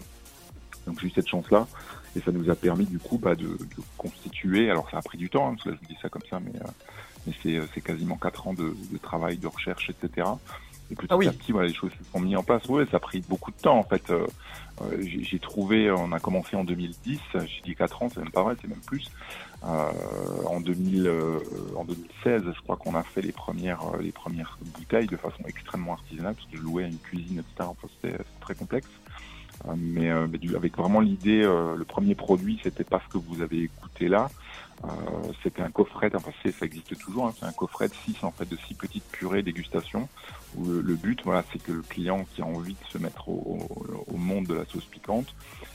Donc 0.86 0.98
j'ai 1.00 1.06
eu 1.08 1.12
cette 1.14 1.28
chance-là. 1.28 1.68
Et 2.16 2.20
ça 2.20 2.32
nous 2.32 2.50
a 2.50 2.54
permis 2.54 2.86
du 2.86 2.98
coup 2.98 3.18
bah, 3.18 3.34
de, 3.34 3.46
de 3.46 3.82
constituer, 3.96 4.70
alors 4.70 4.90
ça 4.90 4.98
a 4.98 5.02
pris 5.02 5.18
du 5.18 5.30
temps, 5.30 5.48
hein, 5.48 5.54
parce 5.54 5.64
que 5.64 5.70
là, 5.70 5.76
je 5.80 5.86
vous 5.86 5.94
dis 5.94 6.00
ça 6.02 6.08
comme 6.08 6.22
ça, 6.28 6.40
mais, 6.40 6.58
euh, 6.60 6.68
mais 7.26 7.32
c'est, 7.42 7.56
euh, 7.56 7.66
c'est 7.74 7.80
quasiment 7.80 8.16
quatre 8.16 8.48
ans 8.48 8.54
de, 8.54 8.74
de 8.90 8.98
travail, 8.98 9.36
de 9.36 9.46
recherche, 9.46 9.90
etc. 9.90 10.26
Et 10.90 10.96
petit 10.96 11.06
Ah 11.10 11.16
oui. 11.16 11.28
à 11.28 11.32
petit, 11.32 11.52
voilà, 11.52 11.68
les 11.68 11.74
choses 11.74 11.92
se 11.92 12.10
sont 12.10 12.20
mises 12.20 12.36
en 12.36 12.42
place. 12.42 12.66
Ouais, 12.68 12.84
ça 12.90 12.96
a 12.96 13.00
pris 13.00 13.22
beaucoup 13.28 13.52
de 13.52 13.56
temps 13.56 13.78
en 13.78 13.84
fait. 13.84 14.10
Euh, 14.10 14.26
euh, 14.82 14.96
j'ai, 15.00 15.22
j'ai 15.22 15.38
trouvé, 15.38 15.90
on 15.90 16.12
a 16.12 16.20
commencé 16.20 16.56
en 16.56 16.64
2010, 16.64 17.20
j'ai 17.34 17.60
dit 17.62 17.74
4 17.74 18.02
ans, 18.02 18.08
c'est 18.12 18.20
même 18.20 18.30
pas 18.30 18.42
vrai, 18.42 18.56
c'est 18.60 18.68
même 18.68 18.80
plus. 18.80 19.10
Euh, 19.64 19.90
en, 20.46 20.60
2000, 20.60 21.06
euh, 21.06 21.38
en 21.76 21.84
2016, 21.84 22.42
je 22.54 22.60
crois 22.62 22.76
qu'on 22.76 22.94
a 22.94 23.02
fait 23.02 23.20
les 23.20 23.32
premières, 23.32 23.82
les 24.00 24.12
premières 24.12 24.58
bouteilles 24.78 25.06
de 25.06 25.16
façon 25.16 25.42
extrêmement 25.46 25.92
artisanale, 25.92 26.34
parce 26.34 26.46
que 26.48 26.56
je 26.56 26.62
louais 26.62 26.84
à 26.84 26.86
une 26.86 26.98
cuisine, 26.98 27.40
etc. 27.40 27.68
Enfin, 27.68 27.88
c'était, 28.00 28.16
c'était 28.16 28.40
très 28.40 28.54
complexe. 28.54 28.88
Euh, 29.68 29.74
mais, 29.76 30.10
euh, 30.10 30.26
avec 30.56 30.76
vraiment 30.76 31.00
l'idée, 31.00 31.42
euh, 31.42 31.76
le 31.76 31.84
premier 31.84 32.14
produit, 32.14 32.60
c'était 32.62 32.84
pas 32.84 33.00
ce 33.06 33.12
que 33.12 33.18
vous 33.18 33.42
avez 33.42 33.62
écouté 33.62 34.08
là. 34.08 34.28
C'était 35.42 35.60
un 35.60 35.70
coffret, 35.70 36.10
enfin 36.14 36.30
ça 36.42 36.64
existe 36.64 36.98
toujours, 36.98 37.26
hein, 37.26 37.34
c'est 37.38 37.44
un 37.44 37.52
coffret 37.52 37.88
de 37.88 37.92
6 37.92 38.24
en 38.24 38.30
fait, 38.30 38.48
de 38.48 38.56
six 38.66 38.72
petites 38.72 39.04
purées 39.12 39.42
dégustation 39.42 40.08
où 40.56 40.64
le, 40.64 40.94
but, 40.94 41.20
voilà, 41.22 41.44
c'est 41.52 41.62
que 41.62 41.70
le 41.70 41.82
client 41.82 42.24
qui 42.34 42.40
a 42.40 42.46
envie 42.46 42.72
de 42.72 42.90
se 42.90 42.96
mettre 42.96 43.28
au, 43.28 43.68
monde 44.14 44.46
de 44.46 44.54
la 44.54 44.64
sauce 44.64 44.86
piquante, 44.86 45.34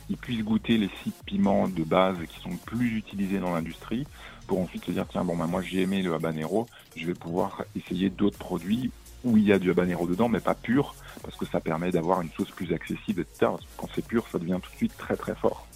il 0.09 0.17
puisse 0.17 0.43
goûter 0.43 0.79
les 0.79 0.89
six 1.03 1.11
piments 1.23 1.67
de 1.67 1.83
base 1.83 2.17
qui 2.27 2.39
sont 2.41 2.57
plus 2.65 2.97
utilisés 2.97 3.37
dans 3.37 3.53
l'industrie, 3.53 4.07
pour 4.47 4.59
ensuite 4.59 4.83
se 4.85 4.91
dire 4.91 5.05
tiens 5.07 5.23
bon 5.23 5.37
bah 5.37 5.45
moi 5.45 5.61
j'ai 5.61 5.81
aimé 5.81 6.01
le 6.01 6.15
habanero, 6.15 6.65
je 6.95 7.05
vais 7.05 7.13
pouvoir 7.13 7.63
essayer 7.75 8.09
d'autres 8.09 8.39
produits 8.39 8.89
où 9.25 9.37
il 9.37 9.43
y 9.45 9.51
a 9.51 9.59
du 9.59 9.69
habanero 9.71 10.07
dedans, 10.07 10.29
mais 10.29 10.39
pas 10.39 10.55
pur, 10.55 10.95
parce 11.23 11.35
que 11.35 11.45
ça 11.45 11.59
permet 11.59 11.91
d'avoir 11.91 12.21
une 12.21 12.29
sauce 12.37 12.51
plus 12.51 12.71
accessible, 12.73 13.21
etc. 13.21 13.37
Parce 13.51 13.61
que 13.61 13.65
quand 13.77 13.89
c'est 13.93 14.05
pur, 14.05 14.25
ça 14.31 14.39
devient 14.39 14.59
tout 14.63 14.71
de 14.71 14.77
suite 14.77 14.95
très 14.97 15.15
très 15.15 15.35
fort. 15.35 15.67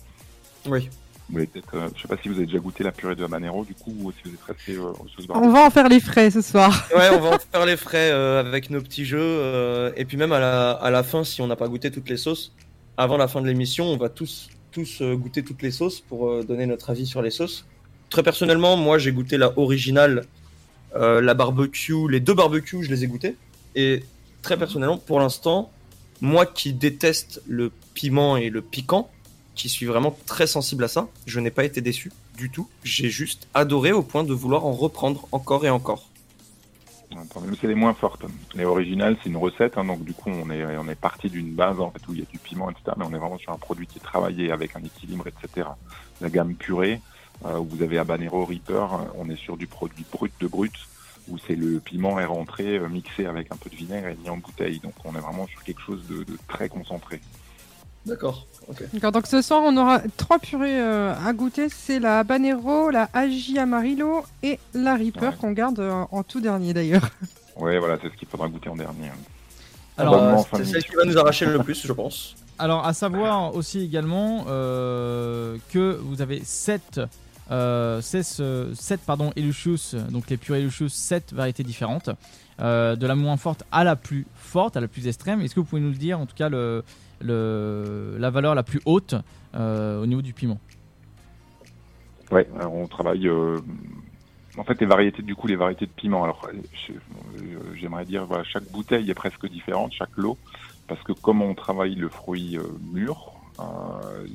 Oui. 0.67 0.89
Vous 1.29 1.37
avez 1.37 1.47
peut-être, 1.47 1.75
euh, 1.75 1.87
je 1.95 2.01
sais 2.01 2.07
pas 2.07 2.17
si 2.21 2.27
vous 2.27 2.35
avez 2.37 2.45
déjà 2.47 2.57
goûté 2.57 2.83
la 2.83 2.91
purée 2.91 3.15
de 3.15 3.23
habanero, 3.23 3.63
du 3.65 3.75
coup, 3.75 3.93
ou 3.99 4.11
si 4.11 4.17
vous 4.25 4.33
êtes 4.33 4.41
resté 4.43 4.75
euh, 4.75 4.91
aux 4.99 5.07
sauces 5.15 5.27
On 5.29 5.49
va 5.49 5.65
en 5.65 5.69
faire 5.69 5.87
les 5.89 5.99
frais 5.99 6.31
ce 6.31 6.41
soir. 6.41 6.87
Ouais, 6.95 7.09
on 7.11 7.19
va 7.19 7.35
en 7.35 7.39
faire 7.39 7.65
les 7.65 7.77
frais 7.77 8.09
euh, 8.11 8.39
avec 8.39 8.69
nos 8.69 8.81
petits 8.81 9.05
jeux. 9.05 9.19
euh, 9.19 9.91
et 9.95 10.05
puis 10.05 10.17
même 10.17 10.31
à 10.31 10.39
la, 10.39 10.71
à 10.71 10.89
la 10.89 11.03
fin, 11.03 11.23
si 11.23 11.41
on 11.41 11.47
n'a 11.47 11.55
pas 11.55 11.67
goûté 11.67 11.91
toutes 11.91 12.09
les 12.09 12.17
sauces, 12.17 12.53
avant 12.97 13.15
la 13.17 13.27
fin 13.27 13.41
de 13.41 13.47
l'émission, 13.47 13.85
on 13.85 13.97
va 13.97 14.09
tous, 14.09 14.49
tous 14.71 15.01
euh, 15.01 15.15
goûter 15.15 15.43
toutes 15.43 15.61
les 15.61 15.71
sauces 15.71 16.01
pour 16.01 16.29
euh, 16.29 16.43
donner 16.43 16.65
notre 16.65 16.89
avis 16.89 17.05
sur 17.05 17.21
les 17.21 17.31
sauces. 17.31 17.65
Très 18.09 18.23
personnellement, 18.23 18.75
moi 18.75 18.97
j'ai 18.97 19.11
goûté 19.11 19.37
la 19.37 19.57
originale, 19.57 20.25
euh, 20.95 21.21
la 21.21 21.33
barbecue, 21.33 22.09
les 22.09 22.19
deux 22.19 22.33
barbecues, 22.33 22.83
je 22.83 22.89
les 22.89 23.03
ai 23.03 23.07
goûtés. 23.07 23.35
Et 23.75 24.03
très 24.41 24.57
personnellement, 24.57 24.97
pour 24.97 25.19
l'instant, 25.19 25.71
moi 26.21 26.45
qui 26.45 26.73
déteste 26.73 27.41
le 27.47 27.71
piment 27.93 28.37
et 28.37 28.49
le 28.49 28.61
piquant, 28.61 29.09
qui 29.55 29.69
suis 29.69 29.85
vraiment 29.85 30.17
très 30.25 30.47
sensible 30.47 30.83
à 30.85 30.87
ça, 30.87 31.07
je 31.25 31.39
n'ai 31.39 31.51
pas 31.51 31.65
été 31.65 31.81
déçu 31.81 32.11
du 32.37 32.49
tout. 32.49 32.69
J'ai 32.83 33.09
juste 33.09 33.47
adoré 33.53 33.91
au 33.91 34.01
point 34.01 34.23
de 34.23 34.33
vouloir 34.33 34.65
en 34.65 34.71
reprendre 34.71 35.27
encore 35.31 35.65
et 35.65 35.69
encore. 35.69 36.09
C'est 37.59 37.67
les 37.67 37.75
moins 37.75 37.93
fortes. 37.93 38.23
Les 38.53 38.65
originales, 38.65 39.17
c'est 39.21 39.29
une 39.29 39.37
recette, 39.37 39.77
hein, 39.77 39.83
donc 39.83 40.03
du 40.03 40.13
coup, 40.13 40.29
on 40.29 40.49
est, 40.51 40.63
on 40.77 40.87
est 40.87 40.95
parti 40.95 41.29
d'une 41.29 41.53
base 41.53 41.79
en 41.79 41.89
fait 41.89 42.07
où 42.07 42.13
il 42.13 42.19
y 42.19 42.21
a 42.21 42.25
du 42.25 42.37
piment, 42.37 42.69
etc. 42.69 42.95
Mais 42.97 43.05
on 43.05 43.13
est 43.13 43.17
vraiment 43.17 43.39
sur 43.39 43.51
un 43.51 43.57
produit 43.57 43.87
qui 43.87 43.97
est 43.97 44.01
travaillé 44.01 44.51
avec 44.51 44.75
un 44.75 44.83
équilibre, 44.83 45.25
etc. 45.27 45.67
La 46.21 46.29
gamme 46.29 46.53
purée, 46.53 47.01
où 47.45 47.63
vous 47.63 47.81
avez 47.83 47.97
habanero, 47.97 48.45
reaper, 48.45 48.93
hein, 48.93 49.07
on 49.17 49.29
est 49.29 49.37
sur 49.37 49.55
du 49.57 49.67
produit 49.67 50.05
brut 50.11 50.33
de 50.39 50.47
brut, 50.47 50.73
où 51.29 51.37
c'est 51.47 51.55
le 51.55 51.79
piment 51.79 52.19
est 52.19 52.25
rentré, 52.25 52.77
euh, 52.77 52.87
mixé 52.89 53.25
avec 53.25 53.51
un 53.51 53.55
peu 53.55 53.69
de 53.69 53.75
vinaigre 53.75 54.07
et 54.07 54.15
mis 54.21 54.29
en 54.29 54.37
bouteille. 54.37 54.79
Donc 54.79 54.93
on 55.05 55.15
est 55.15 55.19
vraiment 55.21 55.47
sur 55.47 55.63
quelque 55.63 55.81
chose 55.81 56.01
de, 56.09 56.23
de 56.23 56.37
très 56.47 56.69
concentré. 56.69 57.21
D'accord. 58.05 58.47
Ok. 58.67 58.83
D'accord, 58.93 59.11
donc 59.11 59.27
ce 59.27 59.41
soir 59.41 59.61
on 59.63 59.75
aura 59.77 59.99
trois 60.17 60.39
purées 60.39 60.79
euh, 60.81 61.13
à 61.25 61.33
goûter, 61.33 61.67
c'est 61.69 61.99
la 61.99 62.19
habanero, 62.19 62.89
la 62.89 63.09
Agi 63.13 63.59
Amarillo 63.59 64.23
et 64.41 64.57
la 64.73 64.95
Reaper 64.95 65.37
qu'on 65.37 65.51
garde 65.51 65.79
euh, 65.79 66.05
en 66.11 66.23
tout 66.23 66.41
dernier 66.41 66.73
d'ailleurs. 66.73 67.09
Ouais, 67.57 67.77
voilà, 67.77 67.97
c'est 68.01 68.09
ce 68.09 68.15
qu'il 68.15 68.27
faudra 68.29 68.47
goûter 68.47 68.69
en 68.69 68.77
dernier. 68.77 69.07
hein. 69.07 69.19
Alors, 69.97 70.13
euh, 70.15 70.37
C'est 70.55 70.63
celle 70.63 70.83
qui 70.85 70.95
va 70.95 71.03
nous 71.03 71.17
arracher 71.17 71.45
le 71.45 71.59
plus, 71.59 71.85
je 71.85 71.91
pense. 71.91 72.35
Alors, 72.57 72.85
à 72.85 72.93
savoir 72.93 73.53
aussi 73.53 73.83
également 73.83 74.45
euh, 74.47 75.57
que 75.69 75.99
vous 76.01 76.21
avez 76.21 76.41
7, 76.41 77.01
euh, 77.51 78.01
16, 78.01 78.37
euh, 78.39 78.73
7 78.75 79.01
pardon, 79.01 79.31
Elucius, 79.35 79.95
donc 79.95 80.29
les 80.29 80.37
purées 80.37 80.61
Elucius, 80.61 80.93
7 80.93 81.33
variétés 81.33 81.63
différentes, 81.63 82.09
euh, 82.61 82.95
de 82.95 83.07
la 83.07 83.15
moins 83.15 83.37
forte 83.37 83.63
à 83.71 83.83
la 83.83 83.95
plus 83.95 84.27
forte, 84.35 84.77
à 84.77 84.81
la 84.81 84.87
plus 84.87 85.07
extrême. 85.07 85.41
Est-ce 85.41 85.55
que 85.55 85.59
vous 85.59 85.65
pouvez 85.65 85.81
nous 85.81 85.89
le 85.89 85.95
dire, 85.95 86.19
en 86.19 86.25
tout 86.25 86.35
cas, 86.35 86.49
la 86.49 88.29
valeur 88.29 88.53
la 88.55 88.63
plus 88.63 88.81
haute 88.85 89.15
euh, 89.55 90.01
au 90.01 90.05
niveau 90.05 90.21
du 90.21 90.33
piment? 90.33 90.59
Ouais, 92.31 92.47
on 92.71 92.87
travaille. 92.87 93.27
euh, 93.27 93.57
en 94.57 94.63
fait, 94.63 94.79
les 94.81 94.85
variétés, 94.85 95.23
du 95.23 95.35
coup, 95.35 95.47
les 95.47 95.55
variétés 95.55 95.85
de 95.85 95.91
piment. 95.91 96.23
Alors, 96.23 96.47
j'aimerais 97.75 98.05
dire, 98.05 98.27
chaque 98.43 98.69
bouteille 98.71 99.09
est 99.09 99.15
presque 99.15 99.47
différente, 99.47 99.93
chaque 99.93 100.15
lot, 100.17 100.37
parce 100.87 101.01
que 101.03 101.13
comme 101.13 101.41
on 101.41 101.55
travaille 101.55 101.95
le 101.95 102.09
fruit 102.09 102.59
mûr, 102.91 103.38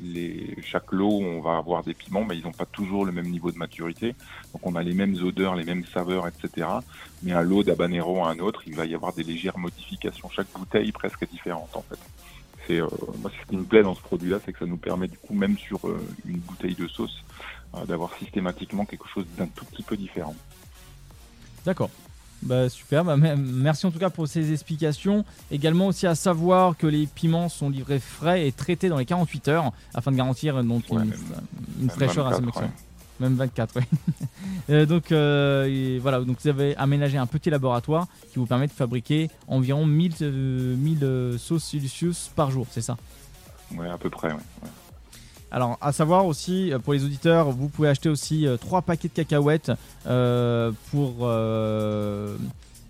les, 0.02 0.56
chaque 0.62 0.92
lot, 0.92 1.20
on 1.20 1.40
va 1.40 1.56
avoir 1.56 1.82
des 1.82 1.94
piments, 1.94 2.24
mais 2.24 2.36
ils 2.36 2.44
n'ont 2.44 2.52
pas 2.52 2.66
toujours 2.66 3.04
le 3.04 3.12
même 3.12 3.28
niveau 3.28 3.50
de 3.50 3.58
maturité. 3.58 4.14
Donc, 4.52 4.66
on 4.66 4.74
a 4.74 4.82
les 4.82 4.94
mêmes 4.94 5.14
odeurs, 5.22 5.54
les 5.54 5.64
mêmes 5.64 5.84
saveurs, 5.86 6.26
etc. 6.26 6.68
Mais 7.22 7.32
un 7.32 7.42
lot 7.42 7.62
d'habanero 7.62 8.22
à 8.24 8.30
un 8.30 8.38
autre, 8.38 8.62
il 8.66 8.74
va 8.74 8.86
y 8.86 8.94
avoir 8.94 9.12
des 9.12 9.22
légères 9.22 9.58
modifications. 9.58 10.28
Chaque 10.30 10.50
bouteille 10.54 10.92
presque 10.92 11.28
différente, 11.28 11.74
en 11.74 11.82
fait. 11.82 11.98
C'est 12.66 12.80
euh, 12.80 12.88
moi, 13.18 13.30
ce 13.30 13.48
qui 13.48 13.56
me 13.56 13.64
plaît 13.64 13.82
dans 13.82 13.94
ce 13.94 14.02
produit-là, 14.02 14.38
c'est 14.44 14.52
que 14.52 14.58
ça 14.58 14.66
nous 14.66 14.76
permet 14.76 15.08
du 15.08 15.18
coup, 15.18 15.34
même 15.34 15.56
sur 15.58 15.86
euh, 15.86 16.00
une 16.24 16.38
bouteille 16.38 16.74
de 16.74 16.88
sauce, 16.88 17.24
euh, 17.74 17.84
d'avoir 17.84 18.14
systématiquement 18.14 18.84
quelque 18.84 19.06
chose 19.08 19.26
d'un 19.36 19.46
tout 19.46 19.64
petit 19.66 19.82
peu 19.82 19.96
différent. 19.96 20.34
D'accord. 21.64 21.90
Bah, 22.44 22.68
super, 22.68 23.04
bah, 23.04 23.16
me- 23.16 23.36
merci 23.36 23.86
en 23.86 23.90
tout 23.90 23.98
cas 23.98 24.10
pour 24.10 24.28
ces 24.28 24.52
explications. 24.52 25.24
Également 25.50 25.86
aussi 25.86 26.06
à 26.06 26.14
savoir 26.14 26.76
que 26.76 26.86
les 26.86 27.06
piments 27.06 27.48
sont 27.48 27.70
livrés 27.70 27.98
frais 28.00 28.46
et 28.46 28.52
traités 28.52 28.88
dans 28.90 28.98
les 28.98 29.06
48 29.06 29.48
heures 29.48 29.72
afin 29.94 30.12
de 30.12 30.16
garantir 30.16 30.56
euh, 30.56 30.62
donc 30.62 30.84
Ouais, 30.90 31.02
une, 31.02 31.08
même- 31.08 31.18
une 31.80 31.86
même 31.86 31.90
fraîcheur 31.96 32.26
assez 32.26 32.42
24, 32.42 32.44
maximum. 32.44 32.68
ouais. 32.70 32.74
Même 33.20 33.34
24, 33.36 33.74
oui. 33.76 33.82
Euh, 34.70 34.86
donc 34.86 35.12
euh, 35.12 35.98
voilà, 36.00 36.20
donc 36.20 36.38
vous 36.42 36.48
avez 36.48 36.74
aménagé 36.76 37.18
un 37.18 37.26
petit 37.26 37.50
laboratoire 37.50 38.06
qui 38.32 38.38
vous 38.38 38.46
permet 38.46 38.66
de 38.66 38.72
fabriquer 38.72 39.28
environ 39.46 39.84
1000, 39.86 40.14
euh, 40.22 40.74
1000 40.76 40.98
euh, 41.02 41.36
sauces 41.38 41.64
Celsius 41.64 42.30
par 42.34 42.50
jour, 42.50 42.66
c'est 42.70 42.80
ça? 42.80 42.96
Ouais, 43.76 43.88
à 43.90 43.98
peu 43.98 44.08
près. 44.08 44.28
Ouais. 44.28 44.34
ouais. 44.62 44.68
Alors, 45.54 45.78
à 45.80 45.92
savoir 45.92 46.26
aussi, 46.26 46.72
euh, 46.72 46.78
pour 46.78 46.92
les 46.92 47.04
auditeurs, 47.04 47.50
vous 47.50 47.68
pouvez 47.68 47.88
acheter 47.88 48.08
aussi 48.08 48.46
3 48.60 48.82
paquets 48.82 49.08
de 49.08 49.12
cacahuètes 49.14 49.72
euh, 50.06 50.72
pour. 50.90 51.18
euh, 51.22 52.36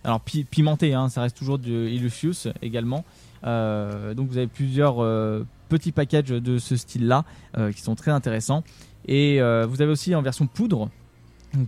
alors, 0.03 0.21
pi- 0.21 0.45
pimenté, 0.45 0.93
hein, 0.95 1.09
ça 1.09 1.23
reste 1.23 1.37
toujours 1.37 1.59
de 1.59 1.71
Illusius 1.89 2.49
également. 2.63 3.05
Euh, 3.47 4.15
donc, 4.15 4.29
vous 4.29 4.39
avez 4.39 4.47
plusieurs 4.47 5.03
euh, 5.03 5.45
petits 5.69 5.93
packages 5.93 6.27
de 6.29 6.59
ce 6.59 6.77
style-là 6.77 7.25
euh, 7.57 7.71
qui 7.73 7.81
sont 7.83 7.95
très 7.95 8.11
intéressants. 8.11 8.65
Et 9.07 9.41
euh, 9.41 9.67
vous 9.67 9.83
avez 9.83 9.91
aussi 9.93 10.15
en 10.15 10.23
version 10.23 10.47
poudre, 10.47 10.89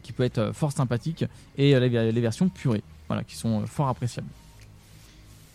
qui 0.03 0.13
peut 0.13 0.23
être 0.25 0.39
euh, 0.39 0.53
fort 0.53 0.73
sympathique, 0.73 1.25
et 1.59 1.75
euh, 1.75 1.81
les, 1.81 1.89
ver- 1.91 2.11
les 2.13 2.21
versions 2.21 2.49
purées, 2.49 2.83
voilà, 3.09 3.23
qui 3.25 3.37
sont 3.37 3.63
euh, 3.63 3.67
fort 3.67 3.89
appréciables. 3.89 4.29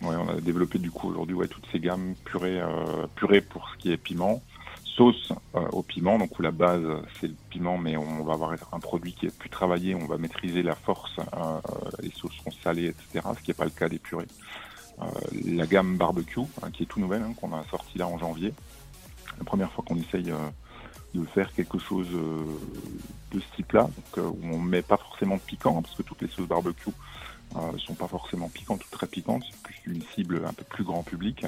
Ouais, 0.02 0.16
on 0.16 0.28
a 0.28 0.40
développé 0.40 0.78
du 0.80 0.90
coup 0.90 1.08
aujourd'hui 1.10 1.36
toutes 1.48 1.66
ces 1.70 1.78
gammes 1.78 2.14
purées, 2.24 2.60
euh, 2.60 3.06
purées 3.14 3.40
pour 3.40 3.68
ce 3.70 3.78
qui 3.80 3.92
est 3.92 3.96
piment, 3.96 4.42
sauce 4.96 5.32
euh, 5.54 5.60
au 5.72 5.82
piment, 5.82 6.18
donc 6.18 6.38
où 6.38 6.42
la 6.42 6.50
base 6.50 6.82
c'est 7.20 7.28
le 7.28 7.36
piment, 7.50 7.78
mais 7.78 7.96
on 7.96 8.24
va 8.24 8.34
avoir 8.34 8.52
un 8.72 8.80
produit 8.80 9.12
qui 9.12 9.26
est 9.26 9.36
plus 9.36 9.50
travaillé, 9.50 9.94
on 9.94 10.06
va 10.06 10.18
maîtriser 10.18 10.62
la 10.62 10.74
force, 10.74 11.16
euh, 11.18 11.60
les 12.02 12.10
sauces 12.10 12.34
seront 12.36 12.52
salées, 12.62 12.86
etc., 12.86 13.26
ce 13.36 13.42
qui 13.42 13.50
n'est 13.50 13.54
pas 13.54 13.64
le 13.64 13.70
cas 13.70 13.88
des 13.88 13.98
purées. 13.98 14.26
Euh, 15.00 15.04
la 15.46 15.66
gamme 15.66 15.96
barbecue, 15.96 16.40
hein, 16.62 16.70
qui 16.72 16.82
est 16.82 16.86
tout 16.86 17.00
nouvelle, 17.00 17.22
hein, 17.22 17.34
qu'on 17.40 17.52
a 17.52 17.64
sorti 17.70 17.98
là 17.98 18.06
en 18.06 18.18
janvier, 18.18 18.52
la 19.38 19.44
première 19.44 19.72
fois 19.72 19.84
qu'on 19.86 19.96
essaye 19.96 20.30
euh, 20.30 20.36
de 21.14 21.24
faire 21.26 21.52
quelque 21.52 21.78
chose 21.78 22.08
euh, 22.12 22.44
de 23.32 23.40
ce 23.40 23.56
type-là, 23.56 23.82
donc, 23.82 24.18
euh, 24.18 24.22
où 24.22 24.54
on 24.54 24.58
met 24.58 24.82
pas 24.82 24.96
forcément 24.96 25.36
de 25.36 25.40
piquant, 25.40 25.78
hein, 25.78 25.82
parce 25.82 25.94
que 25.94 26.02
toutes 26.02 26.22
les 26.22 26.28
sauces 26.28 26.48
barbecue 26.48 26.90
euh, 27.56 27.78
sont 27.78 27.94
pas 27.94 28.08
forcément 28.08 28.48
piquantes 28.48 28.84
ou 28.84 28.88
très 28.90 29.06
piquantes, 29.06 29.42
c'est 29.50 29.62
plus 29.62 29.80
une 29.86 30.02
cible 30.14 30.42
un 30.46 30.52
peu 30.52 30.64
plus 30.64 30.84
grand 30.84 31.02
public. 31.02 31.44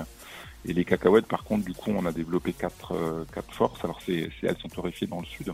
Et 0.66 0.72
les 0.72 0.84
cacahuètes, 0.84 1.26
par 1.26 1.44
contre, 1.44 1.64
du 1.64 1.74
coup, 1.74 1.90
on 1.94 2.06
a 2.06 2.12
développé 2.12 2.52
quatre, 2.52 2.92
euh, 2.92 3.24
quatre 3.34 3.52
forces. 3.52 3.84
Alors, 3.84 4.00
c'est, 4.04 4.30
c'est- 4.40 4.46
elles 4.46 4.56
sont 4.58 4.68
torréfiées 4.68 5.06
dans 5.06 5.20
le 5.20 5.26
sud. 5.26 5.52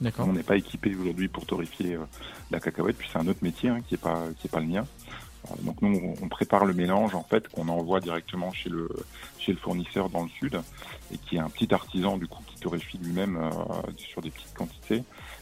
D'accord. 0.00 0.28
On 0.28 0.32
n'est 0.32 0.42
pas 0.44 0.56
équipé 0.56 0.94
aujourd'hui 0.94 1.28
pour 1.28 1.44
torréfier 1.44 1.94
euh, 1.96 2.04
la 2.50 2.60
cacahuète, 2.60 2.96
puis 2.96 3.08
c'est 3.12 3.18
un 3.18 3.26
autre 3.26 3.42
métier 3.42 3.68
hein, 3.68 3.80
qui 3.86 3.94
est 3.94 3.98
pas 3.98 4.24
qui 4.38 4.46
est 4.46 4.50
pas 4.50 4.60
le 4.60 4.66
mien. 4.66 4.86
Euh, 5.50 5.54
donc 5.62 5.82
nous, 5.82 6.14
on- 6.22 6.28
prépare 6.28 6.64
le 6.66 6.72
mélange 6.72 7.16
en 7.16 7.24
fait 7.24 7.48
qu'on 7.48 7.68
envoie 7.68 7.98
directement 8.00 8.52
chez 8.52 8.70
le 8.70 8.88
chez 9.40 9.50
le 9.52 9.58
fournisseur 9.58 10.08
dans 10.08 10.22
le 10.22 10.28
sud 10.28 10.60
et 11.12 11.18
qui 11.18 11.34
est 11.36 11.40
un 11.40 11.48
petit 11.48 11.72
artisan 11.74 12.16
du 12.16 12.28
coup 12.28 12.42
qui 12.46 12.60
torréfie 12.60 12.98
lui-même 12.98 13.36
euh, 13.38 13.50
sur 13.96 14.22
des 14.22 14.30
petites 14.30 14.54
quantités. 14.54 14.98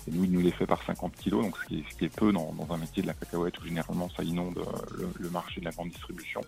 Et 0.09 0.11
nous, 0.13 0.25
il 0.25 0.31
nous 0.33 0.41
les 0.41 0.53
fait 0.53 0.67
par 0.67 0.83
50 0.85 1.15
kilos, 1.17 1.45
donc 1.45 1.57
ce 1.59 1.67
qui 1.67 1.81
est, 1.81 1.85
ce 1.91 1.97
qui 1.99 2.05
est 2.07 2.17
peu 2.17 2.33
dans, 2.33 2.53
dans 2.55 2.73
un 2.73 2.79
métier 2.79 3.03
de 3.03 3.09
la 3.09 3.15
cacahuète 3.15 3.59
où 3.61 3.65
généralement 3.67 4.09
ça 4.17 4.23
inonde 4.23 4.59
le, 4.97 5.09
le 5.19 5.31
marché 5.31 5.61
de 5.61 5.67
la 5.67 5.73
grande 5.73 5.91
distribution. 5.91 6.41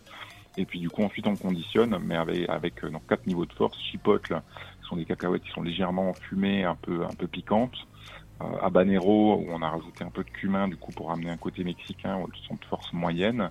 Et 0.58 0.64
puis 0.64 0.80
du 0.80 0.90
coup 0.90 1.04
ensuite 1.04 1.26
on 1.28 1.36
conditionne, 1.36 1.96
mais 2.04 2.16
avec, 2.16 2.48
avec 2.48 2.84
euh, 2.84 2.90
donc, 2.90 3.06
quatre 3.08 3.26
niveaux 3.28 3.46
de 3.46 3.52
force. 3.52 3.78
Chipotle, 3.80 4.42
ce 4.82 4.88
sont 4.88 4.96
des 4.96 5.04
cacahuètes 5.04 5.44
qui 5.44 5.50
sont 5.52 5.62
légèrement 5.62 6.12
fumées, 6.14 6.64
un 6.64 6.74
peu 6.74 7.04
un 7.04 7.14
peu 7.14 7.28
piquantes. 7.28 7.76
Euh, 8.42 8.44
habanero, 8.60 9.36
où 9.36 9.46
on 9.50 9.62
a 9.62 9.70
rajouté 9.70 10.04
un 10.04 10.10
peu 10.10 10.24
de 10.24 10.30
cumin 10.30 10.66
du 10.68 10.76
coup 10.76 10.90
pour 10.92 11.12
amener 11.12 11.30
un 11.30 11.36
côté 11.36 11.62
mexicain, 11.62 12.16
où 12.16 12.22
elles 12.26 12.46
sont 12.48 12.54
de 12.54 12.64
force 12.64 12.92
moyenne. 12.92 13.50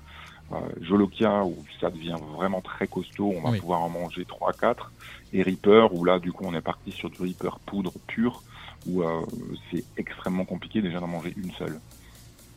Euh, 0.51 0.55
Jolokia, 0.81 1.43
où 1.45 1.55
ça 1.79 1.89
devient 1.89 2.17
vraiment 2.35 2.61
très 2.61 2.87
costaud, 2.87 3.33
on 3.35 3.41
va 3.41 3.51
Oui. 3.51 3.59
pouvoir 3.59 3.81
en 3.81 3.89
manger 3.89 4.25
3 4.25 4.51
4 4.53 4.91
Et 5.33 5.43
Reaper, 5.43 5.93
où 5.93 6.03
là 6.03 6.19
du 6.19 6.33
coup 6.33 6.43
on 6.45 6.53
est 6.53 6.61
parti 6.61 6.91
sur 6.91 7.09
du 7.09 7.21
Reaper 7.21 7.59
poudre 7.65 7.93
pure, 8.07 8.43
où 8.85 9.01
euh, 9.03 9.25
c'est 9.71 9.85
extrêmement 9.97 10.45
compliqué 10.45 10.81
déjà 10.81 10.99
d'en 10.99 11.07
manger 11.07 11.33
une 11.37 11.51
seule. 11.53 11.79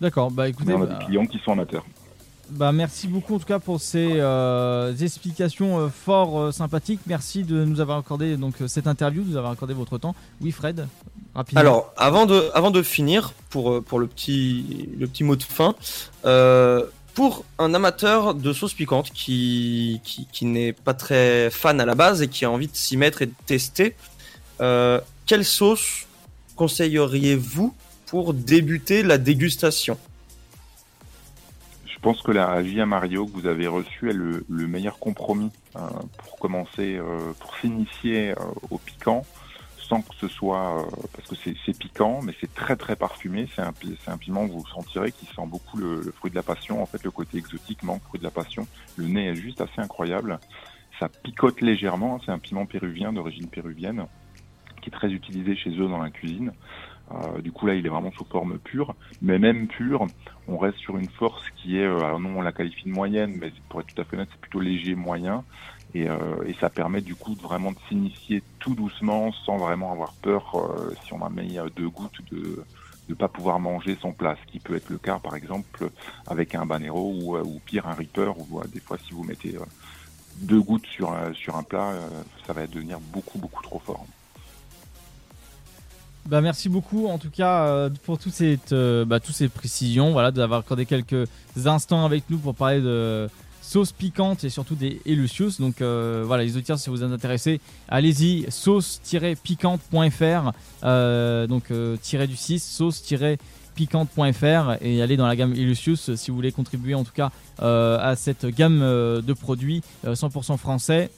D'accord, 0.00 0.30
bah 0.30 0.44
Mais 0.44 0.50
écoutez. 0.50 0.72
on 0.74 0.82
a 0.82 0.86
bah- 0.86 0.98
des 0.98 1.04
clients 1.04 1.26
qui 1.26 1.38
sont 1.38 1.52
amateurs. 1.52 1.84
Bah, 2.50 2.72
merci 2.72 3.06
beaucoup 3.06 3.36
en 3.36 3.38
tout 3.38 3.46
cas 3.46 3.60
pour 3.60 3.80
ces 3.80 4.14
euh, 4.16 4.94
explications 4.96 5.78
euh, 5.78 5.88
fort 5.88 6.38
euh, 6.38 6.52
sympathiques. 6.52 7.00
Merci 7.06 7.44
de 7.44 7.64
nous 7.64 7.80
avoir 7.80 7.98
accordé 7.98 8.36
donc 8.36 8.54
cette 8.66 8.86
interview, 8.86 9.22
de 9.22 9.30
nous 9.30 9.36
avoir 9.36 9.52
accordé 9.52 9.72
votre 9.72 9.98
temps. 9.98 10.14
Oui, 10.40 10.50
Fred, 10.50 10.88
rapidement. 11.34 11.60
Alors, 11.60 11.92
avant 11.96 12.26
de, 12.26 12.50
avant 12.54 12.70
de 12.70 12.82
finir, 12.82 13.32
pour, 13.50 13.82
pour 13.84 14.00
le, 14.00 14.06
petit, 14.06 14.88
le 14.98 15.06
petit 15.06 15.22
mot 15.22 15.36
de 15.36 15.42
fin, 15.42 15.74
pour 17.14 17.44
un 17.58 17.74
amateur 17.74 18.34
de 18.34 18.52
sauce 18.52 18.74
piquante 18.74 19.10
qui, 19.10 20.00
qui, 20.04 20.44
n'est 20.44 20.72
pas 20.72 20.94
très 20.94 21.50
fan 21.50 21.80
à 21.80 21.84
la 21.84 21.94
base 21.94 22.22
et 22.22 22.28
qui 22.28 22.44
a 22.44 22.50
envie 22.50 22.68
de 22.68 22.76
s'y 22.76 22.96
mettre 22.96 23.22
et 23.22 23.26
de 23.26 23.34
tester, 23.46 23.94
quelle 24.58 25.44
sauce 25.44 26.06
conseilleriez-vous 26.56 27.74
pour 28.06 28.34
débuter 28.34 29.02
la 29.02 29.18
dégustation? 29.18 29.98
Je 32.00 32.02
pense 32.02 32.22
que 32.22 32.32
la 32.32 32.62
Via 32.62 32.86
Mario 32.86 33.26
que 33.26 33.32
vous 33.32 33.46
avez 33.46 33.66
reçue 33.66 34.08
est 34.08 34.14
le, 34.14 34.42
le 34.48 34.66
meilleur 34.66 34.98
compromis 34.98 35.50
euh, 35.76 35.80
pour 36.16 36.38
commencer, 36.38 36.96
euh, 36.96 37.34
pour 37.38 37.54
s'initier 37.56 38.30
euh, 38.30 38.36
au 38.70 38.78
piquant, 38.78 39.26
sans 39.76 40.00
que 40.00 40.14
ce 40.18 40.26
soit, 40.26 40.80
euh, 40.80 40.90
parce 41.14 41.28
que 41.28 41.34
c'est 41.36 41.78
piquant, 41.78 42.20
mais 42.22 42.32
c'est 42.40 42.54
très 42.54 42.76
très 42.76 42.96
parfumé. 42.96 43.48
C'est 43.54 43.60
un, 43.60 43.74
un 44.06 44.16
piment 44.16 44.46
vous 44.46 44.64
sentirez 44.68 45.12
qui 45.12 45.26
sent 45.26 45.46
beaucoup 45.46 45.76
le, 45.76 46.00
le 46.00 46.10
fruit 46.10 46.30
de 46.30 46.36
la 46.36 46.42
passion. 46.42 46.82
En 46.82 46.86
fait, 46.86 47.04
le 47.04 47.10
côté 47.10 47.36
exotique 47.36 47.82
manque 47.82 48.02
fruit 48.04 48.18
de 48.18 48.24
la 48.24 48.30
passion. 48.30 48.66
Le 48.96 49.04
nez 49.04 49.26
est 49.26 49.34
juste 49.34 49.60
assez 49.60 49.78
incroyable. 49.82 50.40
Ça 50.98 51.10
picote 51.10 51.60
légèrement. 51.60 52.18
C'est 52.24 52.32
un 52.32 52.38
piment 52.38 52.64
péruvien 52.64 53.12
d'origine 53.12 53.48
péruvienne 53.48 54.06
qui 54.80 54.88
est 54.88 54.92
très 54.92 55.10
utilisé 55.10 55.54
chez 55.54 55.68
eux 55.78 55.88
dans 55.88 56.00
la 56.00 56.08
cuisine. 56.08 56.54
Euh, 57.12 57.40
du 57.40 57.50
coup 57.50 57.66
là, 57.66 57.74
il 57.74 57.84
est 57.84 57.88
vraiment 57.88 58.12
sous 58.12 58.24
forme 58.24 58.58
pure, 58.58 58.94
mais 59.20 59.38
même 59.38 59.66
pure, 59.66 60.06
on 60.46 60.58
reste 60.58 60.78
sur 60.78 60.96
une 60.96 61.08
force 61.08 61.42
qui 61.56 61.78
est, 61.78 61.84
euh, 61.84 62.04
alors 62.04 62.20
non, 62.20 62.38
on 62.38 62.42
la 62.42 62.52
qualifie 62.52 62.88
de 62.88 62.94
moyenne, 62.94 63.34
mais 63.36 63.52
pour 63.68 63.80
être 63.80 63.88
tout 63.92 64.00
à 64.00 64.04
fait 64.04 64.16
honnête, 64.16 64.28
c'est 64.32 64.40
plutôt 64.40 64.60
léger 64.60 64.94
moyen, 64.94 65.44
et, 65.92 66.08
euh, 66.08 66.52
ça 66.60 66.70
permet 66.70 67.00
du 67.00 67.16
coup 67.16 67.34
de 67.34 67.42
vraiment 67.42 67.72
de 67.72 67.78
s'initier 67.88 68.42
tout 68.60 68.74
doucement, 68.74 69.32
sans 69.44 69.56
vraiment 69.56 69.92
avoir 69.92 70.14
peur 70.22 70.54
si 71.04 71.12
on 71.12 71.24
a 71.24 71.30
mis 71.30 71.58
deux 71.76 71.88
gouttes 71.88 72.20
de 72.30 72.64
de 73.08 73.14
pas 73.14 73.26
pouvoir 73.28 73.58
manger 73.58 73.98
son 74.00 74.12
plat, 74.12 74.36
ce 74.40 74.52
qui 74.52 74.60
peut 74.60 74.76
être 74.76 74.88
le 74.88 74.98
cas 74.98 75.18
par 75.18 75.34
exemple 75.34 75.90
avec 76.28 76.54
un 76.54 76.64
banero 76.64 77.12
ou, 77.12 77.36
ou 77.38 77.60
pire 77.66 77.88
un 77.88 77.94
reaper, 77.94 78.38
ou 78.38 78.62
des 78.68 78.78
fois 78.80 78.98
si 78.98 79.14
vous 79.14 79.24
mettez 79.24 79.56
deux 80.36 80.60
gouttes 80.60 80.86
sur 80.86 81.10
un, 81.12 81.32
sur 81.32 81.56
un 81.56 81.64
plat, 81.64 81.92
ça 82.46 82.52
va 82.52 82.66
devenir 82.68 83.00
beaucoup 83.00 83.38
beaucoup 83.38 83.62
trop 83.62 83.80
fort. 83.80 84.06
Bah 86.30 86.40
merci 86.40 86.68
beaucoup 86.68 87.08
en 87.08 87.18
tout 87.18 87.28
cas 87.28 87.64
euh, 87.64 87.90
pour 88.04 88.16
toutes 88.16 88.34
ces, 88.34 88.56
euh, 88.70 89.04
bah, 89.04 89.18
précisions, 89.52 90.14
d'avoir 90.30 90.60
accordé 90.60 90.86
quelques 90.86 91.28
instants 91.64 92.04
avec 92.04 92.22
nous 92.30 92.38
pour 92.38 92.54
parler 92.54 92.80
de 92.80 93.28
sauce 93.60 93.90
piquante 93.90 94.44
et 94.44 94.48
surtout 94.48 94.76
des 94.76 95.00
Elusius. 95.06 95.60
Donc 95.60 95.80
euh, 95.80 96.22
voilà, 96.24 96.44
les 96.44 96.56
auditeurs, 96.56 96.78
si 96.78 96.88
vous 96.88 97.02
êtes 97.02 97.10
intéressés, 97.10 97.60
allez-y, 97.88 98.46
sauce-piquante.fr, 98.48 100.52
donc 101.48 101.72
tiré 102.00 102.28
du 102.28 102.36
6, 102.36 102.62
sauce-piquante.fr 102.62 104.76
et 104.82 105.02
allez 105.02 105.16
dans 105.16 105.26
la 105.26 105.34
gamme 105.34 105.54
Elusius 105.54 106.14
si 106.14 106.30
vous 106.30 106.36
voulez 106.36 106.52
contribuer 106.52 106.94
en 106.94 107.02
tout 107.02 107.10
cas 107.12 107.32
à 107.58 108.14
cette 108.14 108.46
gamme 108.46 108.78
de 108.78 109.32
produits 109.32 109.82
euh, 110.04 110.14
100% 110.14 110.58
français 110.58 111.10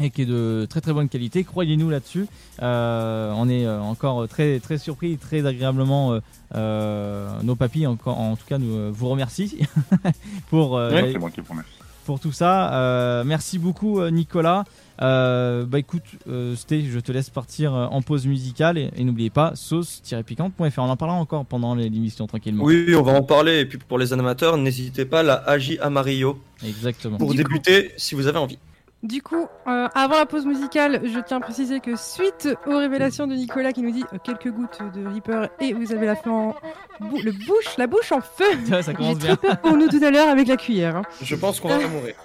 et 0.00 0.10
qui 0.10 0.22
est 0.22 0.26
de 0.26 0.66
très 0.68 0.80
très 0.80 0.92
bonne 0.92 1.08
qualité. 1.08 1.42
Croyez-nous 1.44 1.88
là-dessus. 1.90 2.26
Euh, 2.62 3.32
on 3.36 3.48
est 3.48 3.64
euh, 3.66 3.80
encore 3.80 4.28
très 4.28 4.60
très 4.60 4.78
surpris, 4.78 5.12
et 5.12 5.16
très 5.16 5.46
agréablement. 5.46 6.12
euh, 6.12 6.20
euh, 6.54 7.28
nos 7.42 7.56
papis, 7.56 7.86
encore, 7.86 8.18
en 8.18 8.36
tout 8.36 8.44
cas, 8.48 8.58
nous 8.58 8.92
vous 8.92 9.08
remercie 9.08 9.58
pour 10.50 10.76
euh, 10.76 10.90
Ouais, 10.92 11.10
c'est 11.12 11.18
moi 11.18 11.30
qui 11.30 11.40
vous 11.40 11.50
remercie. 11.50 11.70
pour 12.04 12.20
tout 12.20 12.32
ça. 12.32 12.72
Euh, 12.74 13.24
merci 13.24 13.58
beaucoup 13.58 14.00
Nicolas. 14.10 14.64
Euh, 15.02 15.66
bah 15.66 15.78
écoute, 15.78 16.04
euh, 16.28 16.54
Sté, 16.56 16.82
je 16.90 16.98
te 17.00 17.12
laisse 17.12 17.28
partir 17.28 17.72
en 17.74 18.00
pause 18.00 18.26
musicale 18.26 18.78
et, 18.78 18.90
et 18.96 19.04
n'oubliez 19.04 19.28
pas 19.28 19.52
sauce-piquante.fr. 19.56 20.78
On 20.78 20.88
en 20.88 20.96
parlera 20.96 21.18
encore 21.18 21.44
pendant 21.44 21.74
l'émission 21.74 22.26
tranquillement. 22.26 22.64
Oui, 22.64 22.94
on 22.94 23.02
va 23.02 23.12
en 23.12 23.22
parler. 23.22 23.60
Et 23.60 23.66
puis 23.66 23.78
pour 23.78 23.98
les 23.98 24.12
animateurs, 24.12 24.56
n'hésitez 24.56 25.04
pas, 25.04 25.22
la 25.22 25.34
Agi 25.34 25.78
Amarillo. 25.80 26.38
Exactement. 26.66 27.18
Pour 27.18 27.32
Du 27.34 27.42
coup- 27.44 27.52
débuter, 27.52 27.92
si 27.96 28.14
vous 28.14 28.26
avez 28.26 28.38
envie. 28.38 28.58
Du 29.02 29.22
coup, 29.22 29.46
euh, 29.68 29.88
avant 29.94 30.16
la 30.16 30.26
pause 30.26 30.46
musicale, 30.46 31.00
je 31.04 31.20
tiens 31.20 31.36
à 31.36 31.40
préciser 31.40 31.78
que 31.80 31.94
suite 31.96 32.48
aux 32.66 32.76
révélations 32.78 33.26
de 33.28 33.34
Nicolas 33.34 33.72
qui 33.72 33.82
nous 33.82 33.92
dit 33.92 34.04
euh, 34.12 34.18
quelques 34.24 34.50
gouttes 34.50 34.78
de 34.94 35.06
Reaper 35.06 35.48
et 35.60 35.74
vous 35.74 35.92
avez 35.92 36.06
la, 36.06 36.14
en 36.26 36.54
bou- 37.00 37.20
le 37.22 37.30
bouche, 37.30 37.76
la 37.76 37.86
bouche 37.86 38.10
en 38.10 38.20
feu. 38.20 38.44
Ça 38.68 38.80
J'ai 38.82 38.94
commence 38.94 39.18
très 39.18 39.36
peur 39.36 39.58
pour 39.60 39.76
nous 39.76 39.86
tout 39.88 40.00
à 40.02 40.10
l'heure 40.10 40.28
avec 40.28 40.48
la 40.48 40.56
cuillère. 40.56 40.96
hein. 40.96 41.02
Je 41.22 41.36
pense 41.36 41.60
qu'on 41.60 41.68
va 41.68 41.86
mourir. 41.86 42.14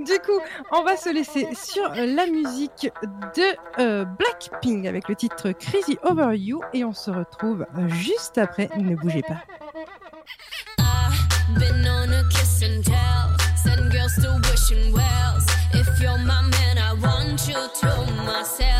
Du 0.00 0.14
coup, 0.20 0.40
on 0.72 0.82
va 0.82 0.96
se 0.96 1.10
laisser 1.12 1.46
sur 1.54 1.86
la 1.94 2.26
musique 2.26 2.90
de 3.36 3.42
euh, 3.82 4.04
Blackpink 4.06 4.86
avec 4.86 5.06
le 5.08 5.14
titre 5.14 5.50
Crazy 5.52 5.98
Over 6.02 6.34
You 6.34 6.62
et 6.72 6.84
on 6.86 6.94
se 6.94 7.10
retrouve 7.10 7.66
juste 7.88 8.38
après. 8.38 8.70
Ne 8.78 8.96
bougez 8.96 9.20
pas. 9.22 9.42
Been 11.58 11.86
on 11.86 12.10
a 12.10 12.24
kiss 12.30 12.62
and 12.62 12.82
tell. 12.82 13.21
Girls 14.02 14.26
wishing 14.50 14.92
wells. 14.92 15.46
If 15.74 16.00
you're 16.00 16.18
my 16.18 16.42
man, 16.42 16.76
I 16.76 16.92
want 16.94 17.46
you 17.46 17.54
to 17.54 18.12
myself. 18.26 18.71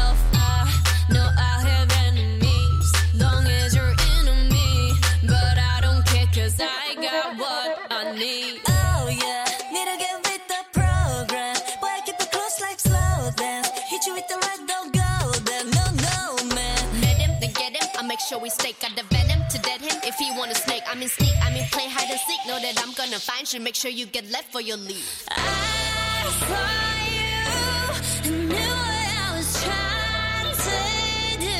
We 18.39 18.51
stay. 18.51 18.73
Got 18.81 18.97
the 18.97 19.03
venom 19.15 19.43
to 19.51 19.59
dead 19.59 19.81
him. 19.81 19.97
If 20.05 20.17
he 20.17 20.31
wanna 20.39 20.55
snake, 20.55 20.83
I 20.91 20.95
mean 20.95 21.09
sneak. 21.09 21.35
I 21.43 21.53
mean 21.53 21.67
play 21.71 21.89
hide 21.89 22.11
and 22.11 22.21
seek. 22.21 22.41
Know 22.47 22.59
that 22.61 22.81
I'm 22.83 22.93
gonna 22.95 23.19
find 23.19 23.51
you. 23.53 23.61
Make 23.61 23.75
sure 23.75 23.91
you 23.91 24.07
get 24.07 24.31
left 24.31 24.51
for 24.53 24.61
your 24.61 24.77
leave. 24.77 25.25
I 25.29 25.35
saw 26.41 26.69
you 27.11 28.33
and 28.33 28.49
knew 28.49 28.57
what 28.57 29.11
I 29.25 29.37
was 29.37 29.51
trying 29.65 30.51
to 30.67 30.79
do. 31.47 31.59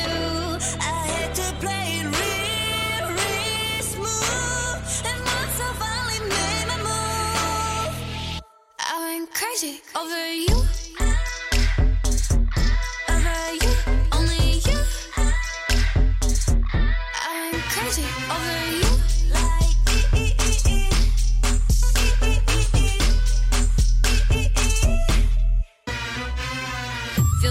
I 0.79 0.91
had 1.11 1.29
to 1.35 1.47
play 1.63 1.85
it 2.01 2.07
real, 2.17 3.05
real 3.19 3.83
smooth. 3.93 4.79
And 5.09 5.19
once 5.33 5.57
I 5.61 5.69
finally 5.83 6.19
made 6.29 6.65
my 6.71 6.77
move, 6.89 7.93
I 8.79 9.17
went 9.19 9.33
crazy 9.33 9.81
over 9.95 10.33
you. 10.33 10.57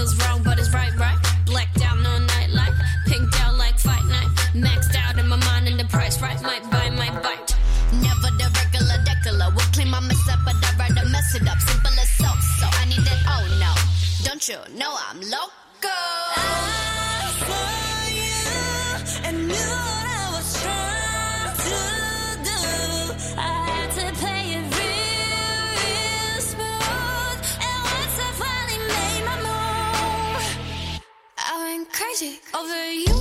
Feels 0.03 0.19
wrong, 0.25 0.43
but 0.43 0.59
it's 0.59 0.73
right, 0.73 0.93
right. 0.97 1.17
Blacked 1.45 1.81
out, 1.81 1.97
no 1.97 2.19
nightlight. 2.19 2.73
Pinked 3.07 3.39
out 3.39 3.57
like 3.57 3.79
fight 3.79 4.03
night. 4.03 4.27
Maxed 4.53 4.93
out 4.97 5.17
in 5.17 5.29
my 5.29 5.37
mind, 5.37 5.69
and 5.69 5.79
the 5.79 5.85
price 5.85 6.21
right. 6.21 6.41
Might 6.41 6.69
buy, 6.69 6.89
might 6.89 7.23
bite. 7.23 7.55
Never 8.01 8.29
the 8.35 8.51
regular 8.59 8.97
decular. 9.05 9.49
Will 9.51 9.69
clean 9.71 9.89
my 9.89 10.01
mess 10.01 10.27
up, 10.29 10.39
but 10.43 10.55
I'd 10.55 10.77
rather 10.77 11.07
mess 11.07 11.33
it 11.35 11.47
up. 11.47 11.57
Simple 11.57 11.91
as 11.91 12.09
so. 12.17 12.27
So 12.59 12.65
I 12.81 12.83
need 12.83 12.99
that, 12.99 13.23
oh 13.29 13.45
no. 13.63 14.27
Don't 14.27 14.45
you 14.45 14.59
know 14.77 14.93
I'm 15.09 15.21
loco? 15.21 15.62
Over 32.55 32.91
you. 32.91 33.12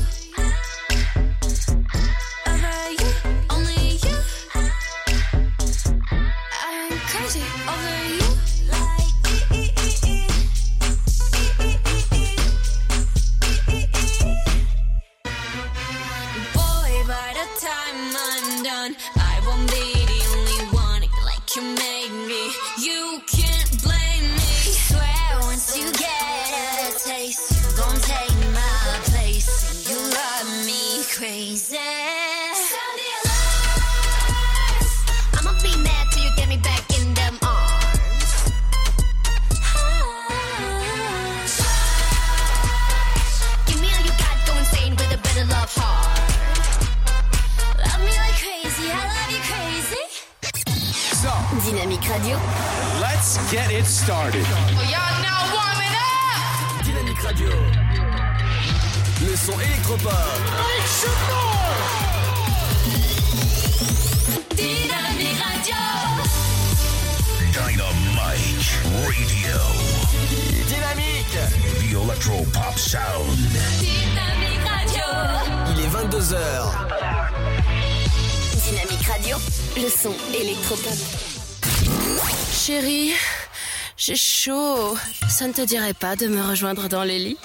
Ne 85.52 85.56
te 85.56 85.68
dirait 85.68 85.92
pas 85.92 86.16
de 86.16 86.28
me 86.28 86.40
rejoindre 86.40 86.88
dans 86.88 87.04
les 87.04 87.18
lits 87.18 87.36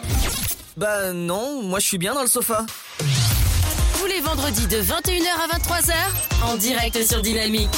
Bah 0.77 1.11
non, 1.11 1.61
moi 1.63 1.79
je 1.79 1.87
suis 1.87 1.97
bien 1.97 2.13
dans 2.13 2.21
le 2.21 2.27
sofa. 2.27 2.65
Tous 3.99 4.05
les 4.05 4.21
vendredis 4.21 4.67
de 4.67 4.77
21h 4.77 5.27
à 5.43 5.57
23h, 5.57 5.93
en 6.45 6.55
direct 6.55 7.03
sur 7.03 7.21
Dynamique. 7.21 7.69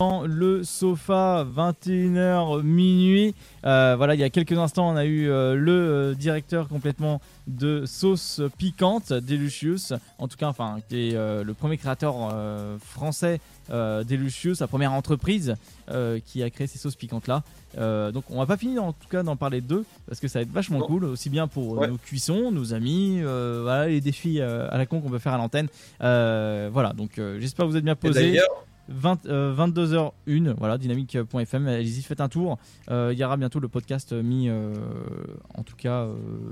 Dans 0.00 0.22
le 0.22 0.64
sofa, 0.64 1.44
21h 1.44 2.62
minuit. 2.62 3.34
Euh, 3.64 3.94
voilà, 3.96 4.14
il 4.14 4.20
y 4.20 4.24
a 4.24 4.30
quelques 4.30 4.58
instants, 4.58 4.88
on 4.88 4.96
a 4.96 5.04
eu 5.04 5.28
euh, 5.28 5.54
le 5.54 5.72
euh, 5.72 6.14
directeur 6.14 6.66
complètement 6.66 7.20
de 7.46 7.84
sauce 7.86 8.40
piquante, 8.58 9.12
Delucius. 9.12 9.92
En 10.18 10.28
tout 10.28 10.36
cas, 10.36 10.48
enfin, 10.48 10.78
qui 10.88 11.10
est 11.10 11.14
euh, 11.14 11.44
le 11.44 11.54
premier 11.54 11.76
créateur 11.76 12.16
euh, 12.32 12.78
français 12.78 13.40
euh, 13.70 14.04
sa 14.54 14.66
première 14.66 14.92
entreprise 14.92 15.54
euh, 15.90 16.18
qui 16.24 16.42
a 16.42 16.50
créé 16.50 16.66
ces 16.66 16.78
sauces 16.78 16.96
piquantes 16.96 17.26
là. 17.28 17.42
Euh, 17.78 18.12
donc, 18.12 18.24
on 18.30 18.38
va 18.38 18.46
pas 18.46 18.56
finir 18.56 18.84
en 18.84 18.92
tout 18.92 19.08
cas 19.08 19.22
d'en 19.22 19.36
parler 19.36 19.60
d'eux 19.60 19.84
parce 20.06 20.20
que 20.20 20.28
ça 20.28 20.38
va 20.38 20.42
être 20.42 20.52
vachement 20.52 20.80
cool, 20.80 21.04
aussi 21.04 21.30
bien 21.30 21.46
pour 21.46 21.78
Ouais. 21.78 21.88
nos 21.88 21.96
cuissons, 21.96 22.50
nos 22.52 22.74
amis, 22.74 23.20
euh, 23.22 23.60
voilà, 23.62 23.88
les 23.88 24.00
défis 24.00 24.40
à 24.40 24.76
la 24.76 24.86
con 24.86 25.00
qu'on 25.00 25.10
peut 25.10 25.18
faire 25.18 25.32
à 25.34 25.38
l'antenne. 25.38 25.68
Voilà, 26.00 26.92
donc 26.96 27.20
j'espère 27.38 27.66
que 27.66 27.70
vous 27.70 27.76
êtes 27.76 27.84
bien 27.84 27.96
posés. 27.96 28.40
D'ailleurs, 28.92 29.18
20, 29.24 29.26
euh, 29.26 29.54
22h01, 29.54 30.54
voilà, 30.58 30.78
dynamique.fm, 30.78 31.68
allez-y, 31.68 32.02
faites 32.02 32.20
un 32.20 32.28
tour. 32.28 32.58
Euh, 32.90 33.10
il 33.12 33.18
y 33.18 33.24
aura 33.24 33.36
bientôt 33.36 33.60
le 33.60 33.68
podcast 33.68 34.12
mis, 34.12 34.48
euh, 34.48 34.74
en 35.54 35.62
tout 35.62 35.76
cas, 35.76 36.08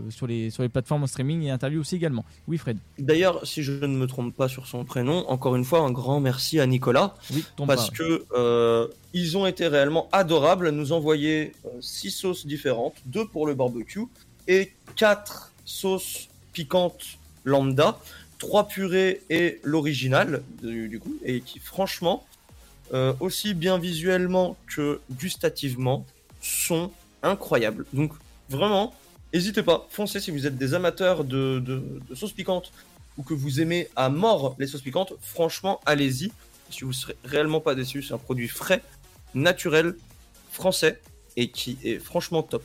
sur, 0.09 0.27
les, 0.27 0.51
sur 0.51 0.63
les 0.63 0.69
plateformes 0.69 1.05
en 1.05 1.07
streaming 1.07 1.43
et 1.43 1.51
interview 1.51 1.81
aussi 1.81 1.97
également. 1.97 2.25
Oui, 2.49 2.59
Fred. 2.59 2.79
D'ailleurs, 2.99 3.47
si 3.47 3.63
je 3.63 3.73
ne 3.73 3.97
me 3.97 4.07
trompe 4.07 4.35
pas 4.35 4.49
sur 4.49 4.67
son 4.67 4.85
prénom, 4.85 5.29
encore 5.29 5.57
une 5.57 5.65
fois, 5.65 5.81
un 5.81 5.91
grand 5.91 6.21
merci 6.21 6.61
à 6.61 6.67
Nicolas. 6.67 7.15
Oui, 7.33 7.45
parce 7.67 7.91
pas, 7.91 7.97
que 7.97 8.91
ils 9.13 9.37
ont 9.37 9.47
été 9.47 9.67
réellement 9.67 10.09
adorables 10.13 10.69
à 10.69 10.71
nous 10.71 10.93
envoyer 10.93 11.53
six 11.81 12.11
sauces 12.11 12.47
différentes, 12.47 12.95
deux 13.07 13.27
pour 13.27 13.47
le 13.47 13.55
barbecue 13.55 14.07
et 14.47 14.73
quatre 14.97 15.53
sauces 15.65 16.29
piquantes 16.53 17.19
lambda, 17.45 17.99
trois 18.39 18.69
purées 18.69 19.23
et 19.31 19.61
l'original 19.63 20.43
du, 20.63 20.89
du 20.89 20.99
coup, 20.99 21.17
et 21.25 21.41
qui 21.41 21.59
franchement, 21.59 22.25
euh, 22.93 23.13
aussi 23.21 23.55
bien 23.55 23.79
visuellement 23.79 24.57
que 24.75 25.01
gustativement, 25.13 26.05
sont 26.41 26.91
incroyables. 27.23 27.85
Donc 27.93 28.13
vraiment, 28.49 28.95
n'hésitez 29.33 29.63
pas, 29.63 29.87
foncez 29.91 30.21
si 30.21 30.31
vous 30.31 30.47
êtes 30.47 30.57
des 30.57 30.75
amateurs 30.75 31.25
de, 31.25 31.61
de, 31.61 31.83
de 32.09 32.15
sauces 32.15 32.33
piquantes 32.33 32.73
ou 33.19 33.23
que 33.23 33.35
vous 33.35 33.61
aimez 33.61 33.89
à 33.97 34.09
mort 34.09 34.57
les 34.59 34.67
sauces 34.67 34.83
piquantes, 34.83 35.13
franchement, 35.21 35.81
allez-y. 35.87 36.33
Si 36.71 36.85
vous 36.85 36.93
serez 36.93 37.17
réellement 37.25 37.61
pas 37.61 37.75
déçus, 37.75 38.03
c'est 38.03 38.15
un 38.15 38.19
produit 38.19 38.49
frais, 38.49 38.83
naturel, 39.35 39.97
français 40.53 41.01
et 41.37 41.49
qui 41.51 41.77
est 41.85 41.99
franchement 41.99 42.43
top. 42.43 42.63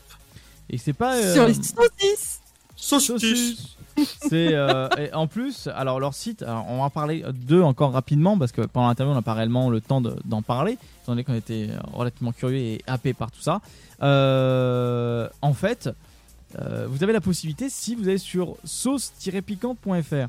Et 0.70 0.78
c'est 0.78 0.94
pas. 0.94 1.18
euh, 1.18 1.34
Sur 1.34 1.48
les 1.48 1.54
saucisses. 1.56 2.40
Saucisses. 2.76 3.75
C'est 3.98 4.54
euh, 4.54 4.88
en 5.14 5.28
plus, 5.28 5.68
alors 5.74 6.00
leur 6.00 6.14
site, 6.14 6.44
on 6.48 6.78
va 6.78 6.84
en 6.84 6.90
parler 6.90 7.24
d'eux 7.34 7.62
encore 7.64 7.92
rapidement 7.94 8.38
parce 8.38 8.52
que 8.52 8.62
pendant 8.62 8.88
l'interview 8.88 9.12
on 9.12 9.16
n'a 9.16 9.22
pas 9.22 9.34
réellement 9.34 9.70
le 9.70 9.80
temps 9.82 10.02
de- 10.02 10.16
d'en 10.26 10.42
parler, 10.42 10.74
étant 11.04 11.14
donné 11.14 11.24
qu'on 11.24 11.34
était 11.34 11.70
relativement 11.94 12.32
curieux 12.34 12.58
et 12.58 12.82
happé 12.88 13.14
par 13.14 13.32
tout 13.32 13.42
ça. 13.42 13.62
Euh, 14.02 15.30
en 15.42 15.54
fait, 15.54 15.90
euh, 16.60 16.88
vous 16.90 17.04
avez 17.04 17.14
la 17.14 17.22
possibilité 17.22 17.70
si 17.70 17.96
vous 17.96 18.08
allez 18.08 18.18
sur 18.18 18.58
sauce-piquante.fr. 18.64 20.28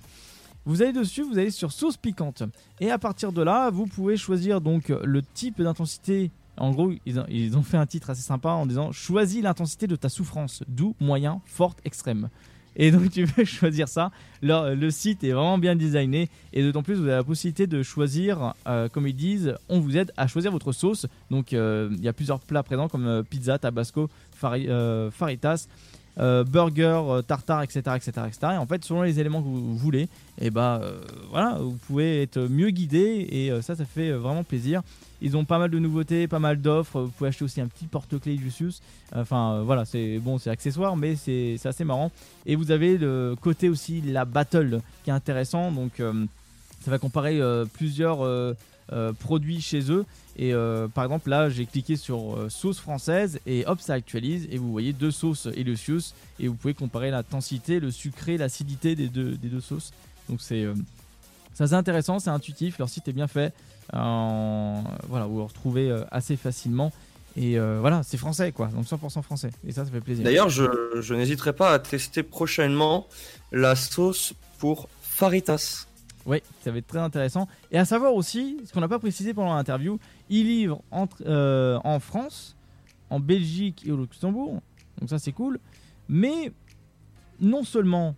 Vous 0.65 0.83
allez 0.83 0.93
dessus, 0.93 1.23
vous 1.23 1.39
allez 1.39 1.51
sur 1.53 1.71
sauce 1.73 1.97
piquante. 1.97 2.43
Et 2.81 2.91
à 2.91 2.99
partir 2.99 3.31
de 3.33 3.43
là, 3.43 3.71
vous 3.71 3.87
pouvez 3.87 4.17
choisir 4.17 4.61
donc 4.61 4.89
le 4.89 5.23
type 5.23 5.63
d'intensité. 5.63 6.31
En 6.57 6.71
gros, 6.73 6.91
ils 7.05 7.57
ont 7.57 7.63
fait 7.63 7.77
un 7.77 7.87
titre 7.87 8.11
assez 8.11 8.23
sympa 8.23 8.49
en 8.51 8.67
disant 8.67 8.91
Choisis 8.91 9.43
l'intensité 9.43 9.87
de 9.87 9.95
ta 9.95 10.09
souffrance, 10.09 10.63
doux, 10.69 10.95
moyen, 11.01 11.41
forte, 11.47 11.79
extrême. 11.85 12.31
Et 12.77 12.91
donc 12.91 13.11
tu 13.11 13.27
peux 13.27 13.45
choisir 13.59 13.89
ça. 13.89 14.11
Le, 14.43 14.75
le 14.75 14.91
site 14.91 15.25
est 15.25 15.33
vraiment 15.33 15.57
bien 15.59 15.75
designé 15.75 16.29
et 16.53 16.63
d'autant 16.63 16.83
plus 16.83 16.95
vous 16.95 17.03
avez 17.05 17.13
la 17.13 17.25
possibilité 17.25 17.67
de 17.67 17.83
choisir, 17.83 18.53
euh, 18.69 18.89
comme 18.89 19.09
ils 19.09 19.17
disent, 19.17 19.55
on 19.69 19.81
vous 19.81 19.97
aide 19.97 20.13
à 20.17 20.27
choisir 20.27 20.53
votre 20.53 20.73
sauce. 20.73 21.07
Donc 21.31 21.53
euh, 21.53 21.89
il 21.93 22.05
y 22.05 22.09
a 22.09 22.13
plusieurs 22.13 22.41
plats 22.41 22.63
présents 22.63 22.89
comme 22.89 23.07
euh, 23.07 23.23
pizza, 23.23 23.59
tabasco, 23.59 24.09
fari- 24.39 24.69
euh, 24.69 25.11
faritas, 25.11 25.69
euh, 26.19 26.45
burger, 26.45 27.03
euh, 27.09 27.23
tartare, 27.23 27.63
etc., 27.63 27.83
etc.. 27.97 28.13
Et 28.43 28.57
en 28.57 28.67
fait, 28.67 28.85
selon 28.85 29.03
les 29.03 29.21
éléments 29.21 29.43
que 29.43 29.49
vous 29.49 29.77
voulez, 29.77 30.09
et 30.41 30.51
bah 30.51 30.81
euh, 30.83 31.01
voilà, 31.31 31.59
vous 31.61 31.77
pouvez 31.87 32.23
être 32.23 32.41
mieux 32.41 32.71
guidé 32.71 33.27
et 33.31 33.63
ça, 33.63 33.77
ça 33.77 33.85
fait 33.85 34.13
vraiment 34.13 34.43
plaisir. 34.43 34.83
Ils 35.21 35.37
ont 35.37 35.45
pas 35.45 35.59
mal 35.59 35.71
de 35.71 35.79
nouveautés, 35.79 36.27
pas 36.29 36.39
mal 36.39 36.61
d'offres. 36.61 37.03
Vous 37.03 37.09
pouvez 37.09 37.29
acheter 37.29 37.45
aussi 37.45 37.61
un 37.61 37.67
petit 37.67 37.87
porte-clés 37.87 38.37
Lucius. 38.37 38.83
Enfin 39.15 39.63
voilà, 39.63 39.85
c'est 39.85 40.19
bon, 40.19 40.39
c'est 40.39 40.51
accessoire, 40.51 40.97
mais 40.97 41.17
c'est 41.17 41.59
assez 41.65 41.85
marrant. 41.85 42.11
Et 42.45 42.57
vous 42.57 42.71
avez 42.71 42.99
le 42.99 43.35
côté 43.41 43.69
aussi 43.69 44.01
la 44.03 44.25
battle 44.25 44.81
qui 45.05 45.11
est 45.11 45.15
intéressant. 45.15 45.71
Donc 45.73 46.03
ça 46.83 46.91
va 46.91 46.99
comparer 46.99 47.41
plusieurs 47.73 48.19
euh, 48.93 49.13
produits 49.13 49.61
chez 49.61 49.91
eux. 49.91 50.05
Et 50.39 50.53
euh, 50.53 50.87
par 50.87 51.05
exemple 51.05 51.31
là, 51.31 51.49
j'ai 51.49 51.65
cliqué 51.65 51.97
sur 51.97 52.37
euh, 52.37 52.49
sauce 52.51 52.79
française 52.79 53.41
et 53.47 53.65
hop, 53.67 53.81
ça 53.81 53.95
actualise 53.95 54.47
et 54.51 54.59
vous 54.59 54.71
voyez 54.71 54.93
deux 54.93 55.11
sauces 55.11 55.47
Lucius 55.47 56.15
et 56.39 56.49
vous 56.49 56.55
pouvez 56.55 56.75
comparer 56.75 57.11
l'intensité, 57.11 57.81
le 57.81 57.91
sucré, 57.91 58.37
l'acidité 58.37 58.95
des 58.95 59.09
deux, 59.09 59.61
sauces. 59.61 59.93
Donc 60.29 60.41
c'est 60.43 60.63
euh, 60.63 60.75
c'est 61.55 61.73
intéressant, 61.73 62.19
c'est 62.19 62.31
intuitif, 62.31 62.79
leur 62.79 62.91
site 62.91 63.09
est 63.09 63.13
bien 63.13 63.29
fait. 63.29 63.55
Euh, 63.95 64.81
voilà, 65.09 65.25
vous 65.27 65.45
retrouvez 65.47 65.91
assez 66.11 66.37
facilement. 66.37 66.93
Et 67.35 67.59
voilà, 67.59 68.03
c'est 68.03 68.19
français 68.19 68.53
quoi, 68.53 68.67
donc 68.69 68.85
100% 68.85 69.23
français. 69.23 69.51
Et 69.67 69.73
ça, 69.73 69.87
ça 69.87 69.91
fait 69.91 70.01
plaisir. 70.01 70.25
D'ailleurs, 70.25 70.51
je 70.51 71.15
n'hésiterai 71.15 71.55
pas 71.55 71.73
à 71.73 71.79
tester 71.79 72.23
prochainement 72.23 73.07
la 73.53 73.75
sauce 73.75 74.35
pour 74.59 74.89
faritas. 75.01 75.86
Oui, 76.27 76.39
ça 76.63 76.71
va 76.73 76.79
être 76.79 76.87
très 76.89 76.99
intéressant. 76.99 77.47
Et 77.71 77.79
à 77.79 77.85
savoir 77.85 78.15
aussi, 78.15 78.57
ce 78.67 78.73
qu'on 78.73 78.81
n'a 78.81 78.89
pas 78.89 78.99
précisé 78.99 79.33
pendant 79.33 79.55
l'interview, 79.55 79.99
ils 80.29 80.45
livrent 80.47 80.83
entre, 80.91 81.19
euh, 81.27 81.79
en 81.85 82.01
France, 82.01 82.57
en 83.11 83.21
Belgique 83.21 83.85
et 83.87 83.93
au 83.93 83.97
Luxembourg. 83.97 84.61
Donc 85.01 85.09
ça 85.09 85.19
c'est 85.19 85.33
cool. 85.33 85.61
Mais 86.09 86.53
non 87.41 87.63
seulement 87.65 88.15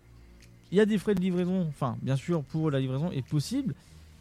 il 0.71 0.79
y 0.79 0.81
a 0.81 0.87
des 0.87 0.99
frais 0.99 1.15
de 1.15 1.21
livraison, 1.21 1.67
enfin 1.69 1.97
bien 2.03 2.17
sûr 2.17 2.43
pour 2.43 2.71
la 2.71 2.79
livraison 2.81 3.11
est 3.11 3.27
possible, 3.27 3.75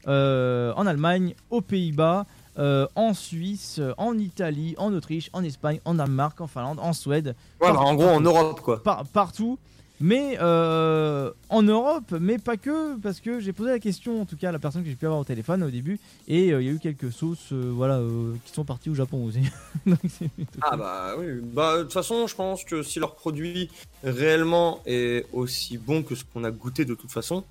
euh, 0.07 0.73
en 0.75 0.85
Allemagne, 0.87 1.35
aux 1.49 1.61
Pays-Bas, 1.61 2.25
euh, 2.57 2.87
en 2.95 3.13
Suisse, 3.13 3.81
en 3.97 4.17
Italie, 4.17 4.73
en 4.77 4.93
Autriche, 4.93 5.29
en 5.33 5.43
Espagne, 5.43 5.79
en 5.85 5.95
Danemark, 5.95 6.39
en 6.41 6.47
Finlande, 6.47 6.79
en 6.79 6.93
Suède. 6.93 7.35
Voilà, 7.59 7.75
Partout, 7.75 7.89
en 7.89 7.95
gros 7.95 8.07
en. 8.07 8.21
Europe 8.21 8.61
quoi. 8.61 8.81
Par- 8.83 9.05
partout. 9.05 9.59
Mais 9.99 10.37
euh, 10.39 11.31
en 11.49 11.63
Europe, 11.63 12.13
mais 12.19 12.37
pas 12.37 12.55
que, 12.55 12.97
parce 12.99 13.19
que 13.19 13.39
j'ai 13.39 13.51
posé 13.51 13.71
la 13.71 13.79
question, 13.79 14.21
en 14.21 14.25
tout 14.25 14.37
cas 14.37 14.49
à 14.49 14.51
la 14.51 14.59
personne 14.59 14.83
que 14.83 14.89
j'ai 14.89 14.95
pu 14.95 15.05
avoir 15.05 15.19
au 15.21 15.23
téléphone 15.23 15.63
au 15.63 15.71
début, 15.71 15.99
et 16.27 16.53
euh, 16.53 16.61
il 16.61 16.67
y 16.67 16.69
a 16.69 16.73
eu 16.73 16.77
quelques 16.79 17.11
sauces 17.11 17.51
euh, 17.51 17.71
voilà, 17.73 17.99
qui 18.45 18.53
sont 18.53 18.63
parties 18.63 18.91
au 18.91 18.93
Japon 18.93 19.25
aussi. 19.25 19.41
Donc, 19.87 19.97
Ah 20.61 20.77
bah 20.77 21.15
oui, 21.17 21.25
bah 21.41 21.77
de 21.79 21.83
toute 21.83 21.93
façon, 21.93 22.27
je 22.27 22.35
pense 22.35 22.63
que 22.63 22.83
si 22.83 22.99
leur 22.99 23.15
produit 23.15 23.71
réellement 24.03 24.81
est 24.85 25.25
aussi 25.33 25.79
bon 25.79 26.03
que 26.03 26.13
ce 26.13 26.23
qu'on 26.31 26.43
a 26.43 26.51
goûté 26.51 26.85
de 26.85 26.93
toute 26.93 27.11
façon, 27.11 27.43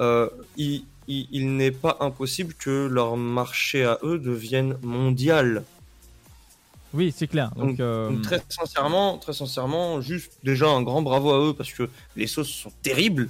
il, 0.00 0.84
il- 1.06 1.28
il 1.30 1.56
n'est 1.56 1.70
pas 1.70 1.96
impossible 2.00 2.54
que 2.54 2.88
leur 2.88 3.16
marché 3.16 3.84
à 3.84 3.98
eux 4.02 4.18
devienne 4.18 4.76
mondial. 4.82 5.62
Oui, 6.94 7.12
c'est 7.14 7.26
clair. 7.26 7.50
Donc, 7.56 7.70
Donc, 7.70 7.80
euh, 7.80 8.10
donc 8.10 8.22
très 8.22 8.40
sincèrement, 8.48 9.18
très 9.18 9.32
sincèrement, 9.32 10.00
juste 10.00 10.32
déjà 10.44 10.68
un 10.68 10.82
grand 10.82 11.02
bravo 11.02 11.32
à 11.32 11.40
eux 11.48 11.52
parce 11.52 11.72
que 11.72 11.90
les 12.16 12.26
sauces 12.26 12.50
sont 12.50 12.72
terribles 12.82 13.28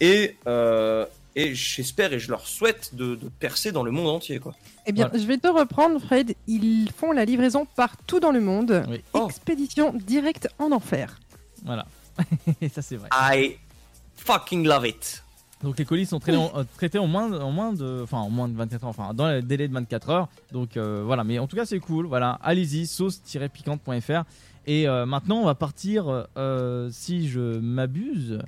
et 0.00 0.36
euh, 0.46 1.06
et 1.34 1.54
j'espère 1.54 2.12
et 2.12 2.18
je 2.18 2.30
leur 2.30 2.46
souhaite 2.46 2.94
de, 2.94 3.14
de 3.14 3.28
percer 3.38 3.72
dans 3.72 3.82
le 3.82 3.90
monde 3.90 4.08
entier 4.08 4.38
quoi. 4.38 4.54
Eh 4.86 4.92
bien, 4.92 5.10
je 5.12 5.24
vais 5.26 5.38
te 5.38 5.46
reprendre, 5.48 6.00
Fred. 6.00 6.34
Ils 6.46 6.90
font 6.96 7.12
la 7.12 7.24
livraison 7.24 7.66
partout 7.76 8.18
dans 8.18 8.32
le 8.32 8.40
monde. 8.40 8.84
Oh. 9.12 9.26
Expédition 9.28 9.92
directe 9.94 10.48
en 10.58 10.72
enfer. 10.72 11.20
Voilà. 11.64 11.86
Et 12.60 12.68
ça, 12.68 12.82
c'est 12.82 12.96
vrai. 12.96 13.08
I 13.12 13.56
fucking 14.16 14.66
love 14.66 14.86
it. 14.86 15.22
Donc 15.62 15.78
les 15.78 15.84
colis 15.84 16.06
sont 16.06 16.18
traités, 16.20 16.38
en, 16.38 16.50
euh, 16.56 16.64
traités 16.76 16.98
en 16.98 17.06
moins, 17.06 17.28
de- 17.28 17.38
en 17.38 17.50
moins 17.50 17.72
de, 17.72 18.00
enfin 18.02 18.18
en 18.18 18.30
moins 18.30 18.48
de 18.48 18.56
24 18.56 18.84
heures, 18.84 18.90
enfin 18.90 19.12
dans 19.12 19.28
le 19.28 19.42
délai 19.42 19.68
de 19.68 19.74
24 19.74 20.08
heures. 20.10 20.28
Donc 20.52 20.76
euh, 20.76 21.02
voilà, 21.04 21.22
mais 21.24 21.38
en 21.38 21.46
tout 21.46 21.56
cas 21.56 21.66
c'est 21.66 21.80
cool. 21.80 22.06
Voilà, 22.06 22.38
allez-y, 22.42 22.86
sauce-piquante.fr. 22.86 24.22
Et 24.66 24.88
euh, 24.88 25.06
maintenant 25.06 25.36
on 25.38 25.44
va 25.44 25.54
partir, 25.54 26.26
euh, 26.36 26.88
si 26.92 27.28
je 27.28 27.58
m'abuse, 27.58 28.38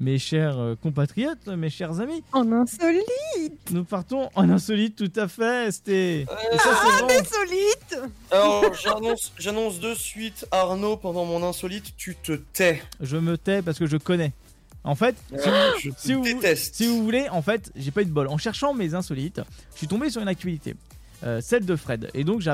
mes 0.00 0.18
chers 0.18 0.76
compatriotes, 0.80 1.48
mes 1.48 1.70
chers 1.70 2.00
amis. 2.00 2.22
En 2.32 2.52
insolite. 2.52 3.70
Nous 3.72 3.82
partons 3.84 4.28
en 4.36 4.48
insolite, 4.48 4.94
tout 4.96 5.20
à 5.20 5.26
fait. 5.26 5.72
C'était. 5.72 6.24
Ah, 6.30 6.36
bon. 7.00 7.06
insolite 7.06 7.98
Alors, 8.30 8.64
j'annonce 9.38 9.80
de 9.80 9.94
suite, 9.94 10.46
Arnaud, 10.52 10.96
pendant 10.98 11.24
mon 11.24 11.42
insolite, 11.42 11.94
tu 11.96 12.14
te 12.14 12.32
tais. 12.32 12.80
Je 13.00 13.16
me 13.16 13.36
tais 13.36 13.60
parce 13.60 13.78
que 13.78 13.86
je 13.86 13.96
connais. 13.96 14.32
En 14.88 14.94
fait, 14.94 15.14
si, 15.28 15.34
vous- 15.48 15.80
je 15.82 15.90
te 15.90 16.00
si 16.00 16.14
vous, 16.14 16.22
déteste. 16.24 16.74
si 16.74 16.86
vous 16.86 17.02
voulez, 17.04 17.28
en 17.28 17.42
fait, 17.42 17.70
j'ai 17.76 17.90
pas 17.90 18.00
eu 18.02 18.06
de 18.06 18.10
bol. 18.10 18.26
En 18.28 18.38
cherchant 18.38 18.72
mes 18.72 18.94
insolites, 18.94 19.40
je 19.74 19.78
suis 19.78 19.86
tombé 19.86 20.08
sur 20.08 20.22
une 20.22 20.28
actualité, 20.28 20.76
euh, 21.24 21.40
celle 21.42 21.66
de 21.66 21.76
Fred. 21.76 22.08
Et 22.14 22.24
donc, 22.24 22.40
je 22.40 22.50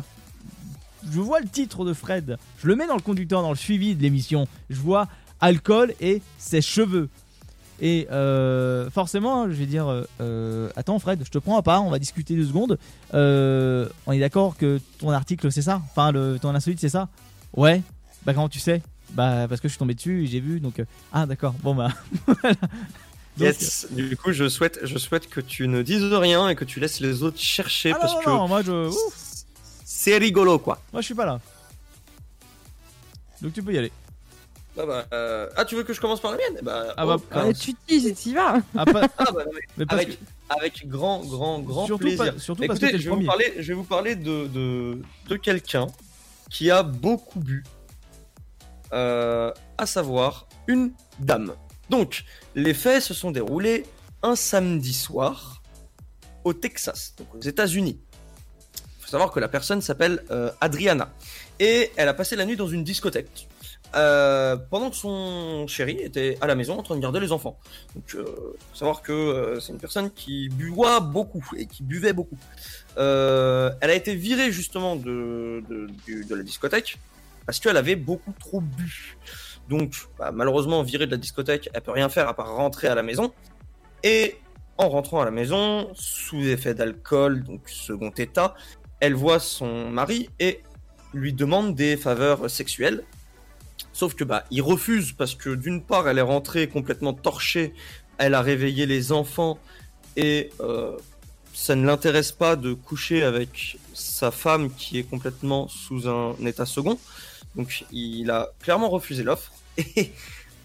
vois 1.20 1.38
le 1.40 1.46
titre 1.48 1.84
de 1.84 1.92
Fred, 1.94 2.36
je 2.60 2.66
le 2.66 2.74
mets 2.74 2.86
dans 2.88 2.96
le 2.96 3.02
conducteur, 3.02 3.40
dans 3.42 3.50
le 3.50 3.56
suivi 3.56 3.94
de 3.94 4.02
l'émission. 4.02 4.48
Je 4.68 4.80
vois 4.80 5.06
alcool 5.40 5.94
et 6.00 6.22
ses 6.38 6.60
cheveux. 6.60 7.08
Et 7.80 8.06
euh, 8.10 8.88
forcément, 8.90 9.44
je 9.48 9.54
vais 9.54 9.66
dire, 9.66 9.86
euh, 9.88 10.02
euh, 10.20 10.70
attends 10.76 10.98
Fred, 10.98 11.20
je 11.24 11.30
te 11.30 11.38
prends 11.38 11.56
à 11.58 11.62
part, 11.62 11.84
on 11.84 11.90
va 11.90 11.98
discuter 11.98 12.34
deux 12.36 12.46
secondes. 12.46 12.78
Euh, 13.14 13.88
on 14.06 14.12
est 14.12 14.20
d'accord 14.20 14.56
que 14.56 14.80
ton 14.98 15.10
article 15.10 15.50
c'est 15.52 15.62
ça? 15.62 15.82
Enfin, 15.90 16.10
le, 16.12 16.38
ton 16.40 16.54
insolite 16.54 16.80
c'est 16.80 16.88
ça? 16.88 17.08
Ouais? 17.56 17.82
Bah 18.24 18.32
comment 18.34 18.48
tu 18.48 18.60
sais? 18.60 18.80
Bah 19.14 19.46
parce 19.48 19.60
que 19.60 19.68
je 19.68 19.72
suis 19.72 19.78
tombé 19.78 19.94
dessus 19.94 20.24
et 20.24 20.26
j'ai 20.26 20.40
vu, 20.40 20.60
donc... 20.60 20.78
euh, 20.80 20.84
ah 21.12 21.24
d'accord, 21.26 21.54
bon 21.62 21.74
bah... 21.74 21.88
voilà. 22.26 22.54
Donc, 23.36 23.46
Yes. 23.48 23.88
Du 23.90 24.16
coup, 24.16 24.32
je 24.32 24.48
souhaite, 24.48 24.78
je 24.84 24.96
souhaite 24.98 25.28
que 25.28 25.40
tu 25.40 25.66
ne 25.66 25.82
dises 25.82 26.04
rien 26.04 26.48
et 26.48 26.54
que 26.54 26.64
tu 26.64 26.78
laisses 26.78 27.00
les 27.00 27.22
autres 27.24 27.40
chercher 27.40 27.92
Ah 27.92 27.98
parce 28.00 28.14
non, 28.14 28.20
que 28.44 28.48
moi 28.48 28.62
je... 28.62 28.90
c'est 29.84 30.18
rigolo, 30.18 30.58
quoi. 30.58 30.80
moi 30.92 31.00
je 31.00 31.06
suis 31.06 31.14
pas 31.14 31.26
là. 31.26 31.40
Donc 33.42 33.52
tu 33.52 33.62
peux 33.62 33.72
y 33.72 33.78
aller. 33.78 33.92
Ah, 34.78 34.86
bah, 34.86 35.06
euh, 35.12 35.48
ah, 35.56 35.64
tu 35.64 35.76
veux 35.76 35.84
que 35.84 35.92
je 35.92 36.00
commence 36.00 36.20
par 36.20 36.32
la 36.32 36.36
mienne? 36.38 36.58
Bah, 36.62 36.94
Ah 36.96 37.06
bah, 37.06 37.16
oh, 37.20 37.24
ah, 37.30 37.46
Euh, 37.46 37.52
Tu 37.52 37.74
te 37.74 37.78
dis, 37.88 38.12
tu 38.14 38.30
y 38.30 38.34
vas. 38.34 38.56
Ah, 38.76 38.84
pas- 38.84 39.08
Ah, 39.18 39.24
bah, 39.32 39.44
non, 39.46 39.52
mais 39.76 39.86
avec, 40.48 40.88
grand, 40.88 41.20
grand, 41.24 41.60
grand 41.60 41.86
Surtout 41.86 42.06
plaisir. 42.06 42.34
pas- 42.34 42.38
surtout 42.40 42.62
Écoutez, 42.64 42.80
parce 42.80 42.92
que 42.92 42.98
je, 42.98 43.08
vais 43.10 43.16
vous 43.16 43.24
parler, 43.24 43.54
je 43.58 43.62
vais 43.68 43.74
vous 43.74 43.84
parler 43.84 44.14
de, 44.16 44.46
de, 44.48 44.98
de 45.28 45.36
quelqu'un 45.36 45.86
qui 46.50 46.70
a 46.70 46.82
beaucoup 46.82 47.40
bu, 47.40 47.64
à 48.94 49.86
savoir 49.86 50.46
une 50.66 50.92
dame. 51.18 51.52
Donc, 51.90 52.24
les 52.54 52.72
faits 52.72 53.02
se 53.02 53.12
sont 53.12 53.30
déroulés 53.30 53.84
un 54.22 54.36
samedi 54.36 54.94
soir 54.94 55.62
au 56.44 56.52
Texas, 56.54 57.14
aux 57.34 57.40
États-Unis. 57.40 58.00
Il 58.98 59.04
faut 59.04 59.10
savoir 59.10 59.30
que 59.30 59.40
la 59.40 59.48
personne 59.48 59.82
s'appelle 59.82 60.22
euh, 60.30 60.50
Adriana 60.62 61.12
et 61.60 61.90
elle 61.96 62.08
a 62.08 62.14
passé 62.14 62.36
la 62.36 62.46
nuit 62.46 62.56
dans 62.56 62.68
une 62.68 62.84
discothèque. 62.84 63.48
euh, 63.94 64.56
pendant 64.56 64.90
que 64.90 64.96
son 64.96 65.66
chéri 65.66 65.98
était 66.00 66.36
à 66.40 66.46
la 66.46 66.54
maison 66.54 66.78
en 66.78 66.82
train 66.82 66.96
de 66.96 67.00
garder 67.00 67.20
les 67.20 67.32
enfants. 67.32 67.58
Donc, 67.94 68.14
euh, 68.14 68.24
faut 68.24 68.76
savoir 68.76 69.02
que 69.02 69.12
euh, 69.12 69.60
c'est 69.60 69.72
une 69.72 69.78
personne 69.78 70.10
qui 70.10 70.48
boit 70.48 71.00
beaucoup 71.00 71.44
et 71.56 71.66
qui 71.66 71.82
buvait 71.82 72.12
beaucoup. 72.12 72.38
Euh, 72.98 73.70
elle 73.80 73.90
a 73.90 73.94
été 73.94 74.14
virée 74.14 74.52
justement 74.52 74.96
de 74.96 75.62
la 76.08 76.42
discothèque 76.42 76.98
parce 77.46 77.60
qu'elle 77.60 77.76
avait 77.76 77.96
beaucoup 77.96 78.32
trop 78.38 78.60
bu. 78.60 79.16
Donc, 79.68 79.94
bah, 80.18 80.30
malheureusement, 80.32 80.82
virée 80.82 81.06
de 81.06 81.10
la 81.10 81.16
discothèque, 81.16 81.70
elle 81.72 81.80
peut 81.80 81.90
rien 81.90 82.08
faire 82.08 82.28
à 82.28 82.34
part 82.34 82.54
rentrer 82.54 82.88
à 82.88 82.94
la 82.94 83.02
maison. 83.02 83.32
Et 84.02 84.36
en 84.76 84.88
rentrant 84.88 85.20
à 85.20 85.24
la 85.24 85.30
maison, 85.30 85.90
sous 85.94 86.42
effet 86.42 86.74
d'alcool, 86.74 87.44
donc 87.44 87.62
second 87.68 88.10
état, 88.10 88.54
elle 89.00 89.14
voit 89.14 89.38
son 89.38 89.90
mari 89.90 90.30
et 90.40 90.62
lui 91.12 91.32
demande 91.32 91.74
des 91.74 91.96
faveurs 91.96 92.50
sexuelles. 92.50 93.04
Sauf 93.92 94.14
que 94.14 94.24
bah 94.24 94.44
il 94.50 94.62
refuse 94.62 95.12
parce 95.12 95.34
que 95.34 95.54
d'une 95.54 95.80
part 95.80 96.08
elle 96.08 96.18
est 96.18 96.22
rentrée 96.22 96.68
complètement 96.68 97.12
torchée, 97.12 97.74
elle 98.18 98.34
a 98.34 98.42
réveillé 98.42 98.86
les 98.86 99.12
enfants 99.12 99.58
et 100.16 100.50
euh, 100.60 100.96
ça 101.52 101.76
ne 101.76 101.86
l'intéresse 101.86 102.32
pas 102.32 102.56
de 102.56 102.72
coucher 102.72 103.22
avec 103.22 103.78
sa 103.92 104.32
femme 104.32 104.72
qui 104.74 104.98
est 104.98 105.04
complètement 105.04 105.68
sous 105.68 106.08
un 106.08 106.34
état 106.44 106.66
second. 106.66 106.98
Donc 107.56 107.84
il 107.92 108.30
a 108.30 108.50
clairement 108.60 108.88
refusé 108.88 109.22
l'offre 109.22 109.52
et 109.78 110.12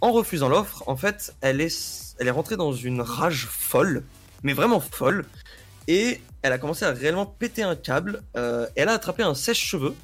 en 0.01 0.11
refusant 0.11 0.49
l'offre, 0.49 0.83
en 0.87 0.95
fait, 0.95 1.35
elle 1.41 1.61
est 1.61 2.15
elle 2.19 2.27
est 2.27 2.31
rentrée 2.31 2.57
dans 2.57 2.73
une 2.73 3.01
rage 3.01 3.47
folle, 3.49 4.03
mais 4.43 4.53
vraiment 4.53 4.81
folle 4.81 5.25
et 5.89 6.21
elle 6.43 6.53
a 6.53 6.59
commencé 6.59 6.85
à 6.85 6.91
réellement 6.91 7.25
péter 7.25 7.63
un 7.63 7.75
câble. 7.75 8.21
euh, 8.37 8.67
elle 8.75 8.89
a 8.89 8.93
attrapé 8.93 9.23
un 9.23 9.33
sèche-cheveux 9.33 9.95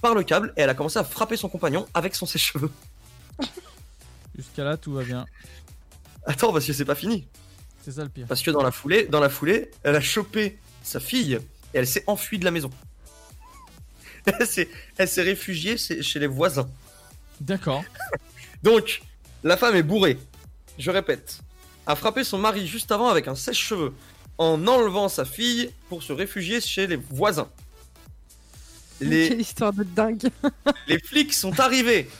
par 0.00 0.14
le 0.14 0.22
câble 0.22 0.54
et 0.56 0.62
elle 0.62 0.70
a 0.70 0.74
commencé 0.74 0.98
à 0.98 1.04
frapper 1.04 1.36
son 1.36 1.50
compagnon 1.50 1.86
avec 1.92 2.14
son 2.14 2.24
sèche-cheveux. 2.24 2.70
Jusqu'à 4.34 4.64
là, 4.64 4.76
tout 4.78 4.94
va 4.94 5.04
bien. 5.04 5.26
Attends, 6.24 6.52
parce 6.52 6.64
que 6.64 6.72
c'est 6.72 6.86
pas 6.86 6.94
fini. 6.94 7.28
C'est 7.84 7.92
ça 7.92 8.04
le 8.04 8.08
pire. 8.08 8.26
Parce 8.26 8.42
que 8.42 8.50
dans 8.50 8.62
la 8.62 8.70
foulée, 8.70 9.04
dans 9.06 9.20
la 9.20 9.28
foulée, 9.28 9.70
elle 9.82 9.96
a 9.96 10.00
chopé 10.00 10.58
sa 10.82 10.98
fille 10.98 11.34
et 11.74 11.78
elle 11.78 11.86
s'est 11.86 12.04
enfuie 12.06 12.38
de 12.38 12.44
la 12.44 12.50
maison. 12.50 12.70
Elle 14.96 15.08
s'est, 15.08 15.22
réfugiée 15.22 15.76
chez 15.76 16.02
chez 16.02 16.18
les 16.18 16.26
voisins. 16.26 16.68
D'accord. 17.40 17.84
Donc, 18.62 19.02
la 19.44 19.56
femme 19.56 19.76
est 19.76 19.82
bourrée. 19.82 20.18
Je 20.78 20.90
répète, 20.90 21.38
a 21.86 21.96
frappé 21.96 22.24
son 22.24 22.38
mari 22.38 22.66
juste 22.66 22.92
avant 22.92 23.08
avec 23.08 23.28
un 23.28 23.34
sèche-cheveux 23.34 23.94
en 24.38 24.66
enlevant 24.66 25.08
sa 25.08 25.24
fille 25.24 25.70
pour 25.88 26.02
se 26.02 26.12
réfugier 26.12 26.60
chez 26.60 26.86
les 26.86 26.96
voisins. 26.96 27.48
Les, 29.00 29.28
Quelle 29.28 29.40
histoire 29.40 29.72
de 29.72 29.84
dingue. 29.84 30.28
les 30.88 30.98
flics 30.98 31.32
sont 31.32 31.60
arrivés. 31.60 32.10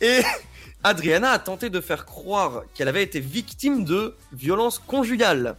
Et 0.00 0.20
Adriana 0.82 1.30
a 1.30 1.38
tenté 1.38 1.70
de 1.70 1.80
faire 1.80 2.06
croire 2.06 2.64
qu'elle 2.74 2.88
avait 2.88 3.04
été 3.04 3.20
victime 3.20 3.84
de 3.84 4.16
violences 4.32 4.80
conjugales. 4.80 5.56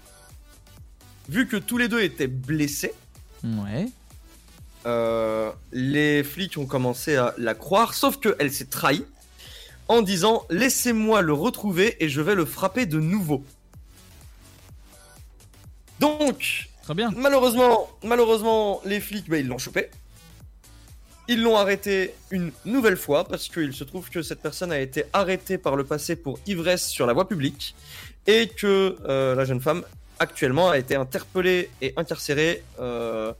Vu 1.29 1.47
que 1.47 1.55
tous 1.55 1.77
les 1.77 1.87
deux 1.87 2.01
étaient 2.01 2.27
blessés, 2.27 2.93
Ouais. 3.43 3.87
Euh, 4.85 5.51
les 5.71 6.23
flics 6.23 6.57
ont 6.57 6.65
commencé 6.65 7.15
à 7.15 7.33
la 7.37 7.53
croire, 7.53 7.93
sauf 7.93 8.17
qu'elle 8.19 8.51
s'est 8.51 8.65
trahie 8.65 9.05
en 9.87 10.01
disant 10.01 10.45
Laissez-moi 10.49 11.21
le 11.21 11.33
retrouver 11.33 12.03
et 12.03 12.09
je 12.09 12.21
vais 12.21 12.35
le 12.35 12.45
frapper 12.45 12.85
de 12.85 12.99
nouveau. 12.99 13.43
Donc, 15.99 16.69
Très 16.83 16.95
bien. 16.95 17.11
malheureusement, 17.15 17.89
malheureusement, 18.03 18.81
les 18.85 18.99
flics, 18.99 19.29
bah, 19.29 19.37
ils 19.37 19.47
l'ont 19.47 19.59
chopé. 19.59 19.89
Ils 21.27 21.41
l'ont 21.41 21.55
arrêté 21.55 22.15
une 22.31 22.51
nouvelle 22.65 22.97
fois 22.97 23.23
parce 23.23 23.47
qu'il 23.47 23.73
se 23.73 23.83
trouve 23.83 24.09
que 24.09 24.23
cette 24.23 24.41
personne 24.41 24.71
a 24.71 24.79
été 24.79 25.05
arrêtée 25.13 25.57
par 25.57 25.75
le 25.75 25.83
passé 25.83 26.15
pour 26.15 26.39
ivresse 26.47 26.87
sur 26.87 27.05
la 27.05 27.13
voie 27.13 27.27
publique 27.27 27.75
et 28.27 28.47
que 28.47 28.97
euh, 29.05 29.35
la 29.35 29.45
jeune 29.45 29.61
femme 29.61 29.83
actuellement 30.19 30.69
a 30.69 30.77
été 30.77 30.95
interpellée 30.95 31.69
et 31.81 31.93
incarcérée 31.97 32.63
euh, 32.79 33.31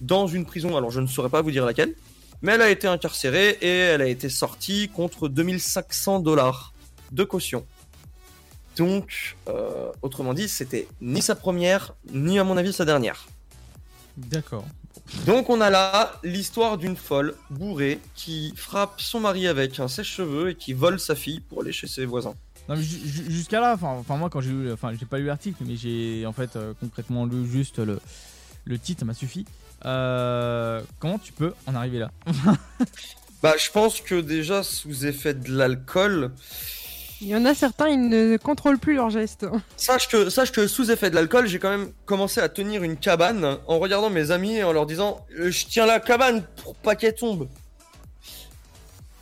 dans 0.00 0.26
une 0.26 0.44
prison. 0.44 0.76
Alors 0.76 0.90
je 0.90 1.00
ne 1.00 1.06
saurais 1.06 1.30
pas 1.30 1.42
vous 1.42 1.50
dire 1.50 1.64
laquelle, 1.64 1.94
mais 2.42 2.52
elle 2.52 2.62
a 2.62 2.70
été 2.70 2.86
incarcérée 2.86 3.58
et 3.60 3.78
elle 3.78 4.02
a 4.02 4.06
été 4.08 4.28
sortie 4.28 4.88
contre 4.88 5.28
2500 5.28 6.20
dollars 6.20 6.72
de 7.12 7.24
caution. 7.24 7.64
Donc, 8.76 9.36
euh, 9.48 9.92
autrement 10.02 10.34
dit, 10.34 10.48
c'était 10.48 10.88
ni 11.00 11.22
sa 11.22 11.36
première, 11.36 11.94
ni 12.12 12.38
à 12.38 12.44
mon 12.44 12.56
avis 12.56 12.72
sa 12.72 12.84
dernière. 12.84 13.26
D'accord. 14.16 14.64
Donc 15.26 15.50
on 15.50 15.60
a 15.60 15.70
là 15.70 16.18
l'histoire 16.22 16.78
d'une 16.78 16.96
folle 16.96 17.34
bourrée 17.50 18.00
qui 18.14 18.52
frappe 18.56 19.00
son 19.00 19.20
mari 19.20 19.46
avec 19.46 19.78
un 19.78 19.88
sèche-cheveux 19.88 20.50
et 20.50 20.54
qui 20.54 20.72
vole 20.72 20.98
sa 20.98 21.14
fille 21.14 21.40
pour 21.40 21.62
aller 21.62 21.72
chez 21.72 21.86
ses 21.86 22.06
voisins. 22.06 22.34
Non, 22.68 22.76
mais 22.76 22.82
jusqu'à 22.82 23.60
là, 23.60 23.74
enfin, 23.74 23.88
enfin, 23.88 24.16
moi 24.16 24.30
quand 24.30 24.40
j'ai 24.40 24.50
lu, 24.50 24.72
enfin 24.72 24.92
j'ai 24.98 25.04
pas 25.04 25.18
lu 25.18 25.26
l'article, 25.26 25.62
mais 25.66 25.76
j'ai 25.76 26.24
en 26.26 26.32
fait 26.32 26.56
euh, 26.56 26.72
concrètement 26.80 27.26
lu 27.26 27.46
juste 27.46 27.78
le, 27.78 28.00
le 28.64 28.78
titre, 28.78 29.00
ça 29.00 29.04
m'a 29.04 29.14
suffi. 29.14 29.44
Euh, 29.84 30.80
comment 30.98 31.18
tu 31.18 31.32
peux 31.32 31.52
en 31.66 31.74
arriver 31.74 31.98
là 31.98 32.10
Bah 33.42 33.54
je 33.58 33.70
pense 33.70 34.00
que 34.00 34.20
déjà 34.20 34.62
sous 34.62 35.04
effet 35.04 35.34
de 35.34 35.52
l'alcool, 35.52 36.32
Il 37.20 37.28
y 37.28 37.36
en 37.36 37.44
a 37.44 37.54
certains, 37.54 37.88
ils 37.88 38.08
ne 38.08 38.36
contrôlent 38.38 38.78
plus 38.78 38.94
leurs 38.94 39.10
gestes. 39.10 39.46
sache 39.76 40.08
que, 40.08 40.30
sache 40.30 40.50
que 40.52 40.66
sous 40.66 40.90
effet 40.90 41.10
de 41.10 41.14
l'alcool, 41.14 41.46
j'ai 41.46 41.58
quand 41.58 41.68
même 41.70 41.92
commencé 42.06 42.40
à 42.40 42.48
tenir 42.48 42.82
une 42.82 42.96
cabane 42.96 43.58
en 43.66 43.78
regardant 43.78 44.08
mes 44.10 44.30
amis 44.30 44.56
et 44.56 44.64
en 44.64 44.72
leur 44.72 44.86
disant 44.86 45.26
Euh, 45.38 45.50
je 45.50 45.66
tiens 45.66 45.84
la 45.86 46.00
cabane 46.00 46.42
pour 46.62 46.74
pas 46.74 46.96
qu'elle 46.96 47.14
tombe. 47.14 47.48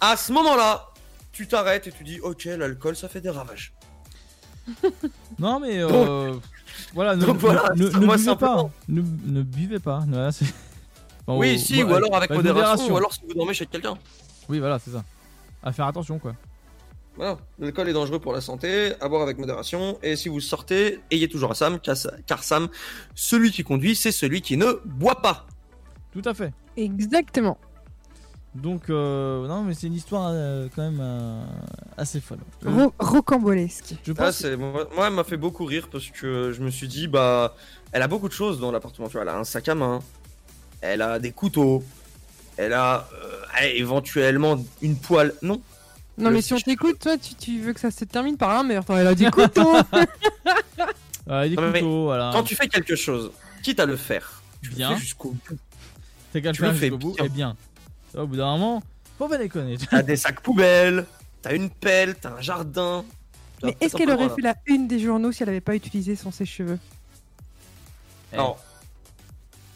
À 0.01 0.17
ce 0.17 0.33
moment-là, 0.33 0.89
tu 1.33 1.47
t'arrêtes 1.49 1.87
et 1.89 1.93
tu 1.93 2.05
dis 2.05 2.21
ok 2.21 2.45
l'alcool 2.45 2.95
ça 2.97 3.09
fait 3.09 3.21
des 3.21 3.31
ravages. 3.31 3.73
Non, 5.39 5.61
mais 5.61 5.83
euh, 5.83 6.35
voilà, 6.95 7.17
ne, 7.17 7.25
donc 7.25 7.39
voilà, 7.39 7.73
ne, 7.75 7.89
ne 7.89 8.07
moi 8.07 8.17
buvez 8.17 8.37
pas, 8.37 8.71
ne, 8.89 9.03
ne 9.27 9.43
buvez 9.43 9.79
pas. 9.79 10.05
Oui 11.29 11.59
si 11.59 11.83
ou 11.83 11.95
alors 11.95 12.17
avec 12.17 12.31
bah, 12.31 12.37
modération, 12.37 12.93
ou 12.93 12.97
alors 12.97 13.13
si 13.13 13.21
vous 13.27 13.35
dormez 13.35 13.55
chez 13.55 13.67
quelqu'un. 13.67 13.97
Oui, 14.49 14.59
voilà, 14.59 14.79
c'est 14.81 14.91
ça. 14.91 15.05
À 15.63 15.73
faire 15.73 15.87
attention, 15.87 16.19
quoi. 16.19 16.35
Voilà, 17.17 17.39
l'alcool 17.59 17.89
est 17.89 17.93
dangereux 17.93 18.19
pour 18.19 18.33
la 18.33 18.41
santé, 18.41 18.95
à 19.01 19.09
boire 19.09 19.23
avec 19.23 19.39
modération, 19.39 19.99
et 20.03 20.17
si 20.17 20.29
vous 20.29 20.41
sortez, 20.41 20.99
ayez 21.11 21.29
toujours 21.29 21.51
à 21.51 21.55
Sam, 21.55 21.79
car 21.79 21.97
car 22.27 22.43
Sam, 22.43 22.69
celui 23.15 23.53
qui 23.53 23.63
conduit, 23.63 23.95
c'est 23.95 24.13
celui 24.13 24.41
qui 24.41 24.57
ne 24.57 24.81
boit 24.85 25.21
pas. 25.21 25.47
Tout 26.13 26.23
à 26.25 26.35
fait. 26.35 26.53
Exactement. 26.77 27.59
Donc, 28.55 28.91
euh, 28.91 29.47
non, 29.49 29.63
mais 29.65 29.73
c'est 29.73 29.87
une 29.87 29.95
histoire 29.95 30.29
euh, 30.33 30.69
quand 30.77 30.83
même 30.83 30.99
euh, 31.01 31.43
assez 31.97 32.21
folle. 32.21 32.39
Ro- 32.67 32.93
rocambolesque. 32.99 33.95
je 34.05 34.13
Ah, 34.13 34.15
pense 34.27 34.45
moi, 34.45 34.89
moi, 34.95 35.07
elle 35.07 35.15
m'a 35.15 35.25
fait 35.25 35.39
beaucoup 35.39 35.65
rire 35.65 35.89
parce 35.91 36.09
que 36.11 36.53
je 36.53 36.61
me 36.63 36.71
suis 36.71 36.87
dit, 36.87 37.09
bah, 37.09 37.55
elle 37.93 38.03
a 38.03 38.09
beaucoup 38.09 38.29
de 38.29 38.35
choses 38.35 38.61
dans 38.61 38.71
l'appartement. 38.71 39.07
Tu 39.09 39.15
vois, 39.15 39.23
elle 39.23 39.29
a 39.31 39.39
un 39.39 39.45
sac 39.45 39.69
à 39.69 39.75
main, 39.75 40.01
elle 40.83 41.01
a 41.01 41.19
des 41.19 41.33
couteaux, 41.33 41.83
elle 42.59 42.75
a 42.75 43.09
euh, 43.15 43.65
éventuellement 43.75 44.63
une 44.83 44.97
poêle. 44.97 45.33
Non. 45.41 45.63
Non, 46.19 46.29
Le- 46.29 46.35
mais 46.37 46.43
si 46.43 46.53
on 46.53 46.59
t'écoute, 46.61 46.99
toi, 46.99 47.17
tu, 47.17 47.35
tu 47.35 47.59
veux 47.61 47.73
que 47.73 47.81
ça 47.81 47.91
se 47.91 48.05
termine 48.05 48.37
par 48.37 48.51
un 48.51 48.65
meurtre. 48.65 48.91
Elle 48.93 49.07
a 49.07 49.15
des 49.15 49.31
couteaux. 49.31 49.77
Euh, 51.29 51.49
des 51.49 51.55
Non, 51.55 51.71
mais 51.71 51.81
couteaux, 51.81 52.03
voilà. 52.05 52.31
Quand 52.33 52.43
tu 52.43 52.57
fais 52.57 52.67
quelque 52.67 52.97
chose, 52.97 53.31
quitte 53.63 53.79
à 53.79 53.87
le 53.87 53.95
faire, 53.97 54.43
tu 54.61 54.71
le 54.71 54.75
Bien. 54.77 54.91
fais 54.95 55.01
jusqu'au 55.01 55.31
bout. 55.31 55.57
Tu 56.33 56.41
le 56.41 56.53
fais 56.53 56.73
jusqu'au 56.75 56.99
bout, 56.99 57.15
bien. 57.15 57.25
et 57.25 57.29
bien. 57.29 57.57
Au 58.15 58.27
bout 58.27 58.37
d'un 58.37 58.57
moment, 58.57 58.83
faut 59.19 59.29
pas 59.29 59.39
déconner. 59.39 59.77
T'as 59.91 60.03
des 60.03 60.17
sacs 60.17 60.41
poubelles, 60.41 61.07
t'as 61.41 61.55
une 61.55 61.71
pelle, 61.71 62.15
t'as 62.17 62.33
un 62.33 62.41
jardin. 62.41 63.05
Mais 63.63 63.77
est-ce 63.81 63.97
qu'elle 63.97 64.11
aurait 64.11 64.29
fait 64.29 64.43
la 64.43 64.57
une 64.67 64.89
des 64.89 64.99
journaux 64.99 65.33
si 65.33 65.43
elle 65.43 65.49
avait 65.49 65.61
pas 65.61 65.75
utilisé 65.75 66.17
son 66.17 66.31
sèche-cheveux? 66.31 66.79
Là. 68.33 68.39
Alors, 68.39 68.59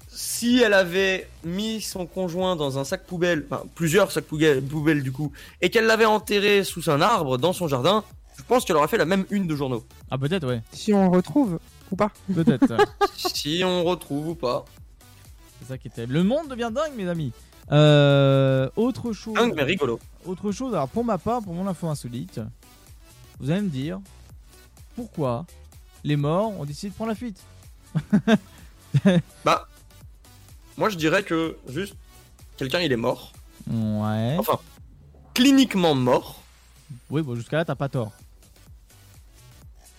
si 0.09 0.61
elle 0.63 0.75
avait 0.75 1.29
mis 1.45 1.81
son 1.81 2.07
conjoint 2.07 2.57
dans 2.57 2.79
un 2.79 2.85
sac 2.85 3.05
poubelle, 3.07 3.47
enfin 3.51 3.65
plusieurs 3.75 4.13
sacs 4.13 4.25
poubelles, 4.25 5.03
du 5.03 5.13
coup, 5.13 5.33
et 5.61 5.71
qu'elle 5.71 5.87
l'avait 5.87 6.05
enterré 6.07 6.65
sous 6.65 6.91
un 6.91 7.01
arbre 7.01 7.39
dans 7.39 7.53
son 7.53 7.69
jardin, 7.69 8.05
je 8.37 8.43
pense 8.43 8.65
qu'elle 8.65 8.77
aurait 8.77 8.89
fait 8.89 8.99
la 8.99 9.07
même 9.07 9.25
une 9.31 9.47
de 9.47 9.55
journaux. 9.55 9.85
Ah, 10.11 10.19
peut-être, 10.19 10.47
ouais. 10.47 10.61
Si 10.73 10.93
on 10.93 11.11
retrouve 11.11 11.59
ou 11.91 11.97
pas 11.97 12.11
Peut-être. 12.35 12.77
si 13.17 13.63
on 13.65 13.85
retrouve 13.85 14.29
ou 14.29 14.35
pas. 14.35 14.65
c'est 15.61 15.69
ça 15.69 15.79
qui 15.79 15.89
était. 15.89 16.07
Le 16.07 16.23
monde 16.23 16.49
devient 16.49 16.71
dingue, 16.73 16.93
mes 16.97 17.09
amis. 17.09 17.33
Euh, 17.73 18.69
autre 18.77 19.13
chose. 19.13 19.35
Dingue 19.35 19.55
mais 19.57 19.63
rigolo. 19.63 19.99
Autre 20.25 20.53
chose, 20.53 20.75
alors 20.75 20.89
pour 20.89 21.05
ma 21.05 21.19
part, 21.19 21.43
pour 21.43 21.55
mon 21.55 21.67
info 21.67 21.89
insolite, 21.89 22.41
vous 23.41 23.51
allez 23.51 23.63
me 23.63 23.69
dire 23.69 24.01
pourquoi 24.95 25.45
les 26.05 26.17
morts 26.17 26.59
ont 26.59 26.65
décidé 26.65 26.91
de 26.91 26.95
prendre 26.95 27.11
la 27.11 27.17
fuite? 27.17 27.41
Bah, 29.45 29.69
moi 30.79 30.89
je 30.89 30.97
dirais 30.97 31.23
que 31.23 31.59
juste 31.69 31.95
quelqu'un 32.57 32.81
il 32.81 32.91
est 32.91 32.97
mort. 32.97 33.33
Ouais. 33.69 34.37
Enfin, 34.39 34.59
cliniquement 35.35 35.95
mort. 35.95 36.41
Oui, 37.11 37.21
bon, 37.23 37.35
jusqu'à 37.35 37.59
là, 37.59 37.65
t'as 37.65 37.75
pas 37.75 37.89
tort. 37.89 38.13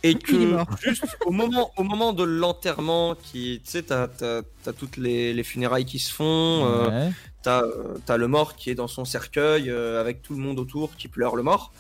Et 0.04 0.16
que 0.16 0.36
mort. 0.36 0.68
juste 0.82 1.06
au 1.26 1.32
moment, 1.32 1.72
au 1.78 1.84
moment 1.84 2.14
de 2.14 2.24
l'enterrement, 2.24 3.16
qui, 3.16 3.62
tu 3.64 3.72
sais, 3.72 3.84
t'as, 3.84 4.08
t'as, 4.08 4.42
t'as 4.64 4.74
toutes 4.74 4.98
les, 4.98 5.34
les 5.34 5.44
funérailles 5.44 5.86
qui 5.86 6.00
se 6.00 6.14
font, 6.14 6.66
euh, 6.66 6.88
Ouais. 7.08 7.12
t'as, 7.42 7.64
euh, 7.64 7.98
t'as 8.06 8.18
le 8.18 8.28
mort 8.28 8.56
qui 8.56 8.70
est 8.70 8.76
dans 8.76 8.88
son 8.88 9.06
cercueil 9.06 9.70
euh, 9.70 10.00
avec 10.00 10.22
tout 10.22 10.34
le 10.34 10.40
monde 10.40 10.60
autour 10.60 10.96
qui 10.96 11.08
pleure 11.08 11.36
le 11.36 11.44
mort. 11.44 11.72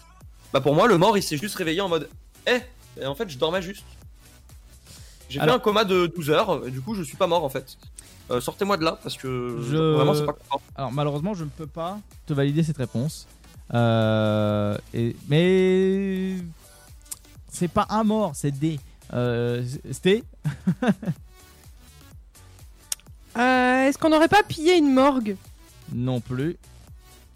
Bah 0.53 0.61
pour 0.61 0.73
moi, 0.75 0.87
le 0.87 0.97
mort 0.97 1.17
il 1.17 1.21
s'est 1.23 1.37
juste 1.37 1.55
réveillé 1.55 1.81
en 1.81 1.89
mode, 1.89 2.09
eh, 2.47 2.59
et 2.99 3.05
en 3.05 3.13
fait 3.15 3.29
je 3.29 3.37
dormais 3.37 3.61
juste. 3.61 3.83
J'ai 5.29 5.39
fait 5.39 5.43
Alors- 5.43 5.55
un 5.57 5.59
coma 5.59 5.83
de 5.83 6.07
12 6.07 6.29
heures, 6.31 6.65
et 6.67 6.71
du 6.71 6.81
coup 6.81 6.95
je 6.95 7.03
suis 7.03 7.17
pas 7.17 7.27
mort 7.27 7.43
en 7.43 7.49
fait. 7.49 7.77
Euh, 8.31 8.41
sortez-moi 8.41 8.77
de 8.77 8.83
là 8.83 8.97
parce 9.03 9.15
que 9.17 9.57
Je- 9.69 9.75
vraiment 9.77 10.13
c'est 10.13 10.25
pas 10.25 10.33
content. 10.33 10.61
Alors 10.75 10.91
malheureusement, 10.91 11.33
je 11.33 11.43
ne 11.43 11.49
peux 11.49 11.67
pas 11.67 11.99
te 12.25 12.33
valider 12.33 12.63
cette 12.63 12.77
réponse. 12.77 13.27
Euh, 13.73 14.77
et, 14.93 15.15
mais 15.27 16.35
c'est 17.57 17.67
pas 17.67 17.85
un 17.89 18.03
mort, 18.03 18.31
c'est 18.35 18.51
des. 18.51 18.79
Euh, 19.13 19.63
C'était 19.91 20.23
Euh, 23.37 23.87
Est-ce 23.87 23.97
qu'on 23.97 24.09
n'aurait 24.09 24.27
pas 24.27 24.43
pillé 24.43 24.75
une 24.77 24.91
morgue? 24.93 25.35
Non 25.93 26.19
plus. 26.19 26.57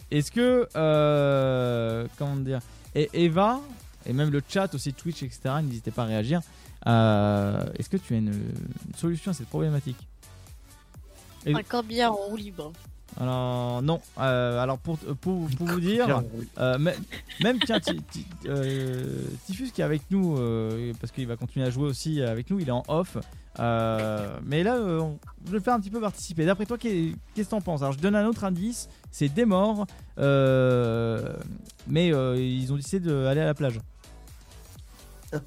Est-ce 0.09 0.31
que 0.31 0.67
euh, 0.75 2.07
comment 2.17 2.35
dire? 2.37 2.59
Et 2.95 3.09
Eva 3.13 3.61
et 4.05 4.13
même 4.13 4.29
le 4.31 4.41
chat 4.47 4.73
aussi 4.73 4.93
Twitch 4.93 5.23
etc. 5.23 5.55
N'hésitez 5.63 5.91
pas 5.91 6.03
à 6.03 6.05
réagir. 6.07 6.41
Euh, 6.87 7.63
Est-ce 7.77 7.87
que 7.89 7.97
tu 7.97 8.15
as 8.15 8.17
une, 8.17 8.29
une 8.33 8.95
solution 8.97 9.31
à 9.31 9.33
cette 9.33 9.47
problématique? 9.47 9.97
Et- 11.45 11.53
Un 11.55 11.63
corbillard 11.63 12.11
en 12.13 12.15
roue 12.15 12.35
libre. 12.35 12.73
Alors 13.19 13.81
non. 13.81 13.99
Euh, 14.19 14.59
alors 14.61 14.77
pour, 14.77 14.97
pour, 14.97 15.47
pour 15.49 15.67
vous 15.67 15.79
dire, 15.81 16.23
euh, 16.59 16.77
mê- 16.77 16.95
même 17.43 17.59
tiens, 17.59 17.79
Ti- 17.79 18.01
Ti- 18.11 18.25
euh, 18.47 19.05
Tifus 19.45 19.71
qui 19.71 19.81
est 19.81 19.83
avec 19.83 20.01
nous 20.09 20.37
euh, 20.37 20.93
parce 20.99 21.11
qu'il 21.11 21.27
va 21.27 21.35
continuer 21.35 21.65
à 21.65 21.69
jouer 21.69 21.87
aussi 21.87 22.21
avec 22.21 22.49
nous, 22.49 22.59
il 22.59 22.67
est 22.69 22.71
en 22.71 22.83
off. 22.87 23.17
Euh, 23.59 24.37
mais 24.45 24.63
là, 24.63 24.75
euh, 24.77 24.99
on- 25.01 25.19
je 25.45 25.51
vais 25.51 25.57
le 25.57 25.63
faire 25.63 25.73
un 25.73 25.79
petit 25.81 25.89
peu 25.89 25.99
participer. 25.99 26.45
D'après 26.45 26.65
toi, 26.65 26.77
qu'est- 26.77 27.13
qu'est-ce 27.35 27.47
que 27.49 27.51
t'en 27.51 27.61
penses? 27.61 27.81
Alors 27.81 27.91
je 27.91 27.99
donne 27.99 28.15
un 28.15 28.25
autre 28.25 28.45
indice, 28.45 28.87
c'est 29.11 29.27
des 29.29 29.43
morts, 29.45 29.85
euh, 30.17 31.33
mais 31.87 32.13
euh, 32.13 32.37
ils 32.37 32.71
ont 32.71 32.77
décidé 32.77 33.07
d'aller 33.11 33.41
à 33.41 33.45
la 33.45 33.53
plage. 33.53 33.79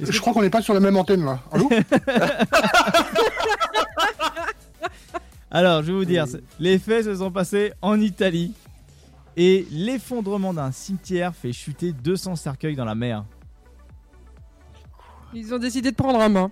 Est-ce 0.00 0.12
Je 0.12 0.20
crois 0.20 0.32
qu'on 0.32 0.42
n'est 0.42 0.50
pas 0.50 0.62
sur 0.62 0.74
la 0.74 0.80
même 0.80 0.96
antenne 0.96 1.24
là. 1.24 1.40
Allô? 1.52 1.68
Alors, 5.50 5.82
je 5.82 5.86
vais 5.86 5.98
vous 5.98 6.04
dire, 6.04 6.26
les 6.58 6.78
faits 6.78 7.04
se 7.06 7.14
sont 7.16 7.30
passés 7.30 7.72
en 7.80 8.00
Italie 8.00 8.52
et 9.36 9.66
l'effondrement 9.70 10.52
d'un 10.52 10.72
cimetière 10.72 11.34
fait 11.34 11.52
chuter 11.52 11.92
200 11.92 12.36
cercueils 12.36 12.76
dans 12.76 12.84
la 12.84 12.94
mer. 12.94 13.24
Ils 15.32 15.54
ont 15.54 15.58
décidé 15.58 15.90
de 15.90 15.96
prendre 15.96 16.20
un 16.20 16.28
main. 16.28 16.50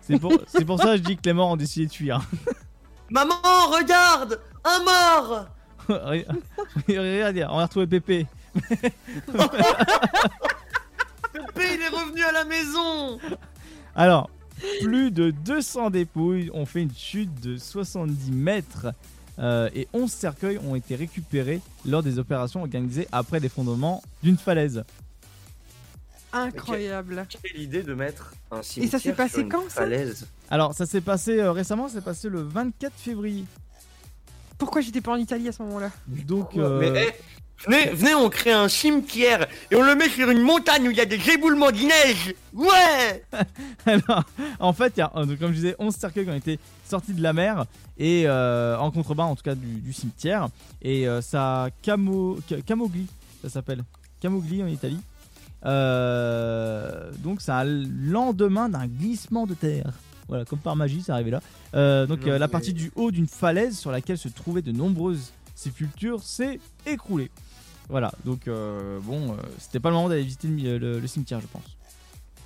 C'est 0.00 0.18
pour, 0.18 0.32
c'est 0.46 0.64
pour 0.64 0.78
ça 0.78 0.92
que 0.92 0.98
je 0.98 1.02
dis 1.02 1.16
que 1.16 1.22
les 1.24 1.32
morts 1.32 1.50
ont 1.50 1.56
décidé 1.56 1.86
de 1.86 1.92
fuir. 1.92 2.22
Maman, 3.10 3.34
regarde 3.70 4.40
Un 4.64 4.84
mort 4.84 5.46
Regarde, 5.88 7.46
on 7.50 7.56
va 7.56 7.64
retrouver 7.64 7.86
Pépé. 7.86 8.26
Pépé, 8.54 8.70
il 11.74 11.82
est 11.82 11.88
revenu 11.88 12.22
à 12.22 12.32
la 12.32 12.44
maison 12.44 13.18
Alors, 13.94 14.30
plus 14.80 15.10
de 15.10 15.30
200 15.30 15.90
dépouilles 15.90 16.50
ont 16.52 16.66
fait 16.66 16.82
une 16.82 16.94
chute 16.94 17.40
de 17.40 17.56
70 17.56 18.30
mètres 18.32 18.88
euh, 19.38 19.68
et 19.74 19.86
11 19.92 20.10
cercueils 20.10 20.58
ont 20.58 20.74
été 20.74 20.96
récupérés 20.96 21.60
lors 21.86 22.02
des 22.02 22.18
opérations 22.18 22.60
organisées 22.60 23.06
après 23.12 23.38
l'effondrement 23.40 24.02
d'une 24.22 24.36
falaise. 24.36 24.84
Incroyable. 26.32 27.26
Quelle 27.28 27.62
idée 27.62 27.82
de 27.82 27.94
mettre 27.94 28.34
un 28.50 28.62
cimetière 28.62 28.92
ça 28.92 28.98
s'est 28.98 29.14
passé 29.14 29.34
sur 29.34 29.40
une 29.42 29.48
quand, 29.48 29.62
ça 29.68 29.82
falaise 29.82 30.26
Alors, 30.50 30.74
ça 30.74 30.86
s'est 30.86 31.00
passé 31.00 31.38
euh, 31.38 31.52
récemment, 31.52 31.88
c'est 31.88 32.04
passé 32.04 32.28
le 32.28 32.42
24 32.42 32.92
février. 32.96 33.44
Pourquoi 34.58 34.80
j'étais 34.80 35.00
pas 35.00 35.12
en 35.12 35.16
Italie 35.16 35.48
à 35.48 35.52
ce 35.52 35.62
moment-là? 35.62 35.90
Donc, 36.06 36.54
Mais 36.56 36.60
euh, 36.62 37.06
eh, 37.08 37.12
venez, 37.66 37.90
venez, 37.90 38.14
on 38.14 38.28
crée 38.28 38.52
un 38.52 38.68
cimetière 38.68 39.46
et 39.70 39.76
on 39.76 39.82
le 39.82 39.94
met 39.94 40.08
sur 40.08 40.30
une 40.30 40.40
montagne 40.42 40.86
où 40.88 40.90
il 40.90 40.96
y 40.96 41.00
a 41.00 41.04
des 41.06 41.30
éboulements 41.30 41.70
de 41.70 41.78
neige 41.78 42.34
Ouais 42.54 43.24
Alors, 43.86 44.24
en 44.60 44.72
fait, 44.72 44.92
il 44.96 45.00
y 45.00 45.02
a, 45.02 45.12
euh, 45.16 45.24
donc, 45.24 45.38
comme 45.38 45.50
je 45.50 45.56
disais, 45.56 45.76
11 45.78 45.94
cercueils 45.94 46.24
qui 46.24 46.30
ont 46.30 46.34
été 46.34 46.58
sortis 46.88 47.12
de 47.14 47.22
la 47.22 47.32
mer 47.32 47.64
et 47.98 48.24
euh, 48.26 48.78
en 48.78 48.90
contrebas, 48.90 49.24
en 49.24 49.34
tout 49.36 49.42
cas, 49.42 49.54
du, 49.54 49.66
du 49.80 49.92
cimetière. 49.92 50.48
Et 50.82 51.08
euh, 51.08 51.20
ça, 51.20 51.68
Camo, 51.82 52.38
Ca- 52.48 52.60
Camogli, 52.62 53.06
ça 53.42 53.48
s'appelle. 53.48 53.82
Camogli 54.20 54.62
en 54.62 54.66
Italie. 54.68 55.00
Euh, 55.64 57.10
donc, 57.18 57.40
c'est 57.40 57.52
un 57.52 57.64
lendemain 57.64 58.68
d'un 58.68 58.86
glissement 58.86 59.46
de 59.46 59.54
terre. 59.54 59.92
Voilà, 60.28 60.44
comme 60.44 60.58
par 60.58 60.76
magie, 60.76 61.02
c'est 61.04 61.12
arrivé 61.12 61.30
là. 61.30 62.06
Donc, 62.06 62.24
la 62.24 62.48
partie 62.48 62.72
du 62.74 62.90
haut 62.96 63.10
d'une 63.10 63.28
falaise 63.28 63.78
sur 63.78 63.90
laquelle 63.90 64.18
se 64.18 64.28
trouvaient 64.28 64.62
de 64.62 64.72
nombreuses 64.72 65.32
sépultures 65.54 66.22
s'est 66.22 66.60
écroulée. 66.86 67.30
Voilà, 67.88 68.12
donc 68.24 68.48
euh, 68.48 68.98
bon, 69.02 69.32
euh, 69.32 69.36
c'était 69.58 69.80
pas 69.80 69.88
le 69.88 69.94
moment 69.96 70.08
d'aller 70.08 70.22
visiter 70.22 70.46
le, 70.48 70.78
le- 70.78 71.00
le 71.00 71.06
cimetière, 71.06 71.40
je 71.40 71.46
pense. 71.46 71.62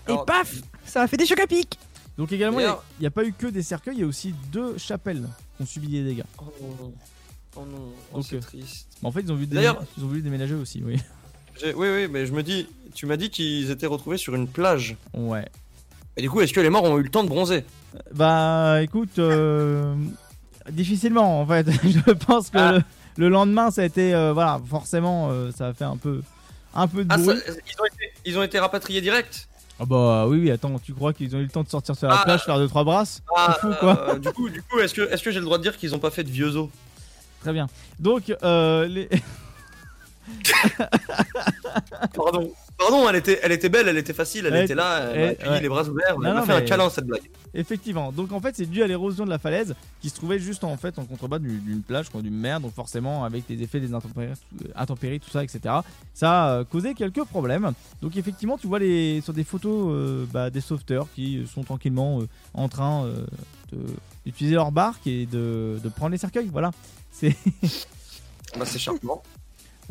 Et 0.09 0.15
paf 0.27 0.55
Ça 0.85 1.03
a 1.03 1.07
fait 1.09 1.17
des 1.17 1.27
chocs 1.27 1.41
à 1.41 1.47
pic 1.47 1.79
Donc 2.19 2.31
également, 2.33 2.59
il 2.59 2.63
D'ailleurs- 2.63 2.85
n'y 3.01 3.07
a, 3.07 3.11
pas 3.11 3.25
eu 3.25 3.33
que 3.33 3.47
des 3.49 3.63
cercueils, 3.63 3.95
il 3.97 4.01
y 4.01 4.05
a 4.05 4.07
aussi 4.07 4.35
deux 4.53 4.79
chapelles 4.79 5.29
qui 5.57 5.63
ont 5.63 5.67
subi 5.67 5.89
des 5.89 6.05
dégâts. 6.05 6.23
Oh 6.39 6.45
non, 6.61 6.93
oh 7.57 7.61
non, 7.61 7.79
oh, 8.13 8.17
Donc, 8.17 8.27
c'est 8.29 8.37
euh, 8.37 8.41
triste. 8.41 8.87
Mais 9.03 9.09
en 9.09 9.13
fait, 9.13 9.21
ils 9.23 9.33
ont, 9.33 9.37
vu 9.37 9.47
des- 9.47 9.57
D'ailleurs- 9.57 9.83
ils 9.99 10.05
ont 10.05 10.09
voulu 10.09 10.23
déménager 10.23 10.55
aussi, 10.55 10.83
oui. 10.85 10.97
J'ai- 11.61 11.75
Oui, 11.75 11.89
oui, 11.95 12.09
mais 12.09 12.25
je 12.27 12.33
me 12.33 12.43
dis, 12.43 12.67
tu 12.95 13.07
m'as 13.07 13.17
dit 13.17 13.31
qu'ils 13.31 13.71
étaient 13.71 13.87
retrouvés 13.87 14.17
sur 14.19 14.35
une 14.35 14.47
plage. 14.49 14.97
Ouais. 15.15 15.47
Et 16.17 16.23
du 16.23 16.31
coup, 16.31 16.41
est-ce 16.41 16.53
que 16.53 16.61
les 16.61 16.71
morts 16.71 16.85
ont 16.85 16.99
eu 16.99 17.03
le 17.03 17.09
temps 17.11 17.25
de 17.25 17.29
bronzer? 17.29 17.65
Bah 18.15 18.81
écoute, 18.83 19.19
euh, 19.19 19.95
difficilement 20.71 21.41
en 21.41 21.47
fait. 21.47 21.67
je 21.85 22.13
pense 22.13 22.51
que 22.51 22.59
Ah. 22.59 22.79
Le, 23.17 23.25
le 23.25 23.29
lendemain, 23.29 23.71
ça 23.71 23.83
a 23.83 23.85
été, 23.85 24.15
euh, 24.15 24.33
voilà, 24.33 24.61
forcément, 24.69 25.29
euh, 25.31 25.51
ça 25.57 25.69
a 25.69 25.73
fait 25.75 25.85
un 25.85 25.97
peu, 25.97 26.23
un 26.75 26.87
peu 26.89 27.05
de 27.05 27.09
Ah, 27.13 27.17
bruit. 27.19 27.27
ça- 27.27 27.53
ils, 27.53 27.81
ont 27.81 27.85
été, 27.87 28.13
ils 28.25 28.39
ont 28.39 28.43
été 28.43 28.59
rapatriés 28.59 29.01
direct 29.01 29.49
Ah 29.81 29.85
bah 29.87 30.27
oui, 30.27 30.39
oui, 30.39 30.51
attends, 30.51 30.79
tu 30.79 30.93
crois 30.95 31.13
qu'ils 31.13 31.35
ont 31.37 31.39
eu 31.39 31.45
le 31.45 31.49
temps 31.51 31.63
de 31.63 31.69
sortir 31.69 31.97
sur 31.97 32.09
la 32.09 32.19
Ah. 32.21 32.25
plage, 32.25 32.45
faire 32.45 32.59
deux 32.59 32.69
trois 32.69 32.85
brasses 32.85 33.23
Ah, 33.37 33.57
fou 33.61 33.73
quoi. 33.81 34.11
euh, 34.15 34.19
du 34.19 34.31
coup, 34.33 34.49
du 34.49 34.63
coup 34.63 34.79
est-ce 34.81 34.95
que, 34.95 35.03
est-ce 35.13 35.23
que 35.23 35.31
j'ai 35.31 35.39
le 35.41 35.45
droit 35.45 35.59
de 35.59 35.63
dire 35.63 35.77
qu'ils 35.77 35.95
ont 35.95 35.99
pas 35.99 36.11
fait 36.11 36.25
de 36.25 36.31
vieux 36.31 36.57
os 36.57 36.69
Très 37.41 37.53
bien. 37.53 37.67
Donc, 37.99 38.33
euh, 38.43 38.87
les... 38.87 39.09
Pardon. 42.15 42.53
Pardon, 42.89 43.09
elle 43.09 43.17
était, 43.17 43.41
elle 43.43 43.53
était 43.53 43.69
belle, 43.69 43.89
elle 43.89 43.97
était 43.99 44.13
facile, 44.13 44.47
elle 44.47 44.55
Elle 44.55 44.65
était 44.65 44.75
là, 44.75 45.11
elle 45.15 45.37
ouais. 45.49 45.61
les 45.61 45.69
bras 45.69 45.83
ouverts, 45.89 46.19
Non, 46.19 46.27
elle 46.29 46.35
m'a 46.35 46.41
non, 46.41 46.47
fait 46.47 46.53
un 46.53 46.61
câlin 46.63 46.91
cette 46.91 47.07
blague. 47.07 47.31
Effectivement. 47.55 48.13
Donc 48.13 48.33
en 48.33 48.41
fait, 48.41 48.57
c'est 48.57 48.67
dû 48.67 48.83
à 48.83 48.87
l'érosion 48.87 49.25
de 49.25 49.31
la 49.31 49.39
falaise 49.39 49.75
qui 50.01 50.09
se 50.09 50.15
trouvait 50.15 50.39
juste 50.39 50.65
en 50.65 50.77
fait 50.77 50.99
en 50.99 51.05
contrebas 51.05 51.39
du- 51.39 51.59
d'une 51.59 51.83
plage, 51.83 52.09
quoi, 52.09 52.23
d'une 52.23 52.35
mer. 52.37 52.61
Donc 52.61 52.75
forcément, 52.75 53.25
avec 53.25 53.45
les 53.49 53.63
effets 53.63 53.79
des 53.81 53.93
intempéries, 53.95 54.33
tout- 54.59 54.65
intempéries, 54.75 55.21
tout 55.21 55.31
ça, 55.31 55.45
etc. 55.45 55.61
Ça 56.15 56.45
a 56.45 56.51
euh, 56.61 56.65
causé 56.65 56.95
quelques 56.95 57.25
problèmes. 57.25 57.73
Donc 58.01 58.17
effectivement, 58.17 58.57
tu 58.59 58.67
vois 58.67 58.79
les 58.79 59.21
sur 59.21 59.33
des 59.35 59.45
photos 59.45 59.89
euh, 59.93 60.25
bah, 60.33 60.51
des 60.51 60.61
sauveteurs 60.63 61.07
qui 61.15 61.47
sont 61.53 61.63
tranquillement 61.63 62.21
euh, 62.23 62.29
en 62.55 62.69
train 62.69 63.05
euh, 63.05 63.25
de- 63.73 63.79
d'utiliser 64.25 64.55
leur 64.55 64.73
barque 64.73 65.07
et 65.07 65.27
de, 65.27 65.79
de 65.83 65.89
prendre 65.91 66.13
les 66.13 66.19
cercueils. 66.19 66.49
Voilà. 66.51 66.71
C'est 67.11 67.37
Bah, 68.59 68.65
c'est 68.67 68.79
charmant. 68.79 69.23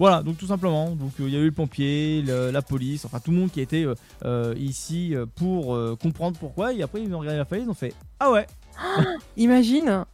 Voilà, 0.02 0.24
donc 0.24 0.40
tout 0.40 0.48
simplement. 0.48 0.96
Donc 0.96 1.12
euh, 1.20 1.28
il 1.28 1.34
y 1.36 1.38
a 1.38 1.40
eu 1.40 1.46
le 1.46 1.52
pompier, 1.52 2.24
la 2.24 2.64
police, 2.64 3.06
enfin 3.06 3.20
tout 3.20 3.30
le 3.30 3.38
monde 3.38 3.52
qui 3.52 3.62
était 3.62 3.86
euh, 3.86 3.94
euh, 4.26 4.56
ici 4.58 5.14
pour 5.36 5.78
comprendre 6.02 6.40
pourquoi. 6.40 6.74
Et 6.74 6.82
après 6.82 7.04
ils 7.04 7.14
ont 7.14 7.20
regardé 7.20 7.38
la 7.38 7.46
falaise, 7.46 7.66
ils 7.68 7.70
ont 7.70 7.76
fait 7.76 7.94
ah 8.20 8.32
ouais. 8.32 8.48
Imagine, 9.38 10.06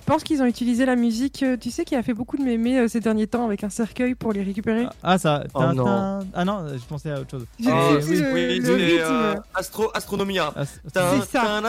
je 0.00 0.04
pense 0.06 0.24
qu'ils 0.24 0.42
ont 0.42 0.46
utilisé 0.46 0.86
la 0.86 0.96
musique, 0.96 1.42
euh, 1.42 1.56
tu 1.56 1.70
sais, 1.70 1.84
qui 1.84 1.94
a 1.94 2.02
fait 2.02 2.14
beaucoup 2.14 2.36
de 2.36 2.42
mémés 2.42 2.80
euh, 2.80 2.88
ces 2.88 3.00
derniers 3.00 3.26
temps 3.26 3.44
avec 3.44 3.62
un 3.62 3.68
cercueil 3.68 4.14
pour 4.14 4.32
les 4.32 4.42
récupérer. 4.42 4.86
Ah, 4.86 4.94
ah 5.02 5.18
ça. 5.18 5.44
Oh, 5.54 5.62
non. 5.74 6.18
Ah 6.34 6.44
non, 6.44 6.60
euh, 6.60 6.78
je 6.78 6.84
pensais 6.84 7.10
à 7.10 7.20
autre 7.20 7.30
chose. 7.30 7.46
Oui, 7.60 7.68
oui, 8.08 8.58
le, 8.60 8.74
oui, 8.74 9.00
Astro, 9.54 9.90
Astronomia. 9.94 10.52
C'est 10.82 10.92
ça. 10.92 11.60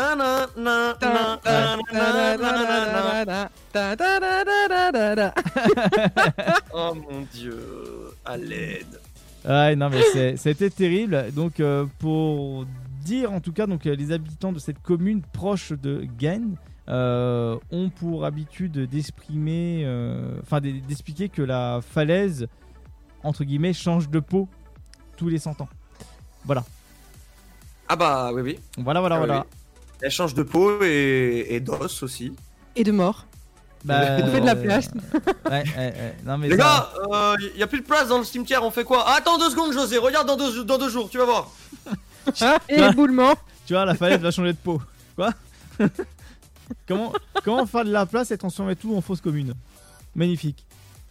oh 6.73 6.93
mon 6.95 7.21
dieu, 7.33 7.57
à 8.25 8.37
l'aide. 8.37 8.99
Ah 9.43 9.75
non 9.75 9.89
mais 9.89 10.35
c'était 10.37 10.69
terrible. 10.69 11.31
Donc 11.33 11.61
pour 11.99 12.65
dire 13.03 13.31
en 13.33 13.39
tout 13.39 13.51
cas 13.51 13.65
donc 13.67 13.85
les 13.85 14.11
habitants 14.11 14.51
de 14.51 14.59
cette 14.59 14.81
commune 14.81 15.21
proche 15.33 15.73
de 15.73 16.05
Gaines 16.17 16.55
euh, 16.91 17.57
ont 17.71 17.89
pour 17.89 18.25
habitude 18.25 18.77
d'exprimer, 18.89 19.83
euh, 19.85 20.37
enfin, 20.41 20.59
d'e- 20.59 20.81
d'expliquer 20.87 21.29
que 21.29 21.41
la 21.41 21.79
falaise, 21.81 22.47
entre 23.23 23.43
guillemets, 23.43 23.73
change 23.73 24.09
de 24.09 24.19
peau 24.19 24.47
tous 25.17 25.29
les 25.29 25.39
100 25.39 25.61
ans. 25.61 25.69
Voilà. 26.45 26.63
Ah 27.87 27.95
bah 27.95 28.31
oui, 28.33 28.41
oui. 28.41 28.59
Voilà, 28.77 28.99
voilà, 28.99 29.15
Ah 29.15 29.19
voilà. 29.19 29.39
oui. 29.39 29.57
Elle 30.01 30.11
change 30.11 30.33
de 30.33 30.43
peau 30.43 30.81
et, 30.83 31.47
et 31.49 31.59
d'os 31.59 32.01
aussi. 32.03 32.33
Et 32.75 32.83
de 32.83 32.91
mort. 32.91 33.25
Bah, 33.85 34.17
On 34.23 34.27
fait 34.27 34.41
de 34.41 34.45
la 34.45 34.55
euh, 34.55 34.63
place. 34.63 34.89
Ouais, 35.49 35.51
ouais, 35.51 35.63
ouais. 35.77 36.15
Non, 36.25 36.37
mais 36.37 36.49
Les 36.49 36.57
ça- 36.57 36.91
gars, 37.09 37.35
il 37.53 37.59
y 37.59 37.63
a 37.63 37.67
plus 37.67 37.81
de 37.81 37.85
place 37.85 38.07
dans 38.07 38.17
le 38.17 38.23
cimetière, 38.23 38.63
on 38.63 38.71
fait 38.71 38.83
quoi? 38.83 39.03
Ah, 39.07 39.15
Attends 39.17 39.37
deux 39.37 39.49
secondes, 39.49 39.73
José, 39.73 39.97
regarde 39.97 40.27
dans 40.27 40.37
deux, 40.37 40.63
dans 40.63 40.77
deux 40.77 40.89
jours, 40.89 41.09
tu 41.09 41.17
vas 41.17 41.25
voir. 41.25 41.51
Et 42.69 42.77
l'éboulement. 42.79 43.33
Tu 43.65 43.73
vois, 43.73 43.85
la 43.85 43.95
falaise 43.95 44.19
va 44.21 44.31
changer 44.31 44.53
de 44.53 44.57
peau. 44.57 44.81
Quoi? 45.15 45.29
comment, 46.87 47.13
comment 47.43 47.65
faire 47.65 47.85
de 47.85 47.91
la 47.91 48.05
place 48.05 48.31
et 48.31 48.37
transformer 48.37 48.75
tout 48.75 48.95
en 48.95 49.01
fausse 49.01 49.21
commune? 49.21 49.53
Magnifique. 50.15 50.65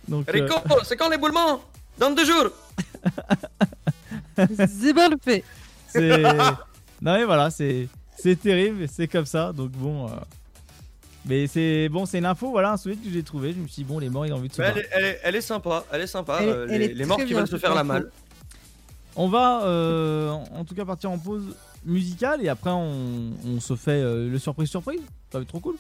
Donc, 0.09 0.29
euh, 0.29 0.33
Rico, 0.33 0.55
c'est 0.85 0.97
quand 0.97 1.09
l'éboulement 1.09 1.61
Dans 1.99 2.11
deux 2.11 2.25
jours. 2.25 2.51
C'est 4.37 4.93
bien 4.95 5.09
le 5.11 5.17
fait. 5.23 5.45
c'est. 5.89 6.23
non, 6.23 7.15
mais 7.15 7.25
voilà, 7.25 7.51
c'est 7.51 7.89
c'est 8.17 8.37
terrible, 8.37 8.87
c'est 8.91 9.09
comme 9.09 9.27
ça. 9.27 9.53
Donc, 9.53 9.71
bon. 9.73 10.07
euh, 10.07 10.11
Mais 11.27 11.47
c'est 11.47 11.89
bon, 11.89 12.07
c'est 12.07 12.19
une 12.19 12.27
info, 12.27 12.51
voilà, 12.51 12.73
un 12.73 12.77
souvenir 12.77 13.03
que 13.05 13.11
j'ai 13.11 13.23
trouvé. 13.23 13.53
Je 13.53 13.59
me 13.59 13.67
suis 13.67 13.83
dit, 13.83 13.85
bon, 13.85 13.99
les 13.99 14.09
morts, 14.09 14.27
ils 14.27 14.33
ont 14.33 14.37
envie 14.37 14.49
de 14.49 14.55
se 14.55 14.63
elle, 14.63 14.79
est, 14.79 14.89
elle, 14.93 15.05
est, 15.05 15.21
elle 15.23 15.37
est 15.37 15.41
sympa, 15.41 15.85
elle 15.93 16.01
est 16.03 16.07
sympa. 16.07 16.39
Elle 16.41 16.49
euh, 16.49 16.67
elle 16.71 16.81
les, 16.81 16.85
est 16.87 16.95
les 16.95 17.05
morts 17.05 17.19
qui 17.19 17.33
veulent 17.35 17.47
se 17.49 17.59
faire 17.59 17.75
la 17.75 17.85
malle. 17.85 18.11
On 19.17 19.29
va 19.29 19.65
euh, 19.65 20.31
en 20.31 20.65
tout 20.65 20.75
cas 20.75 20.85
partir 20.85 21.11
en 21.11 21.19
pause 21.19 21.55
musicale 21.85 22.45
et 22.45 22.49
après 22.49 22.71
on, 22.71 23.31
on 23.47 23.61
se 23.61 23.75
fait 23.77 24.01
euh, 24.03 24.29
le 24.31 24.39
surprise 24.39 24.69
surprise. 24.69 25.01
Ça 25.31 25.39
va 25.39 25.43
être 25.43 25.49
trop 25.49 25.61
cool. 25.61 25.77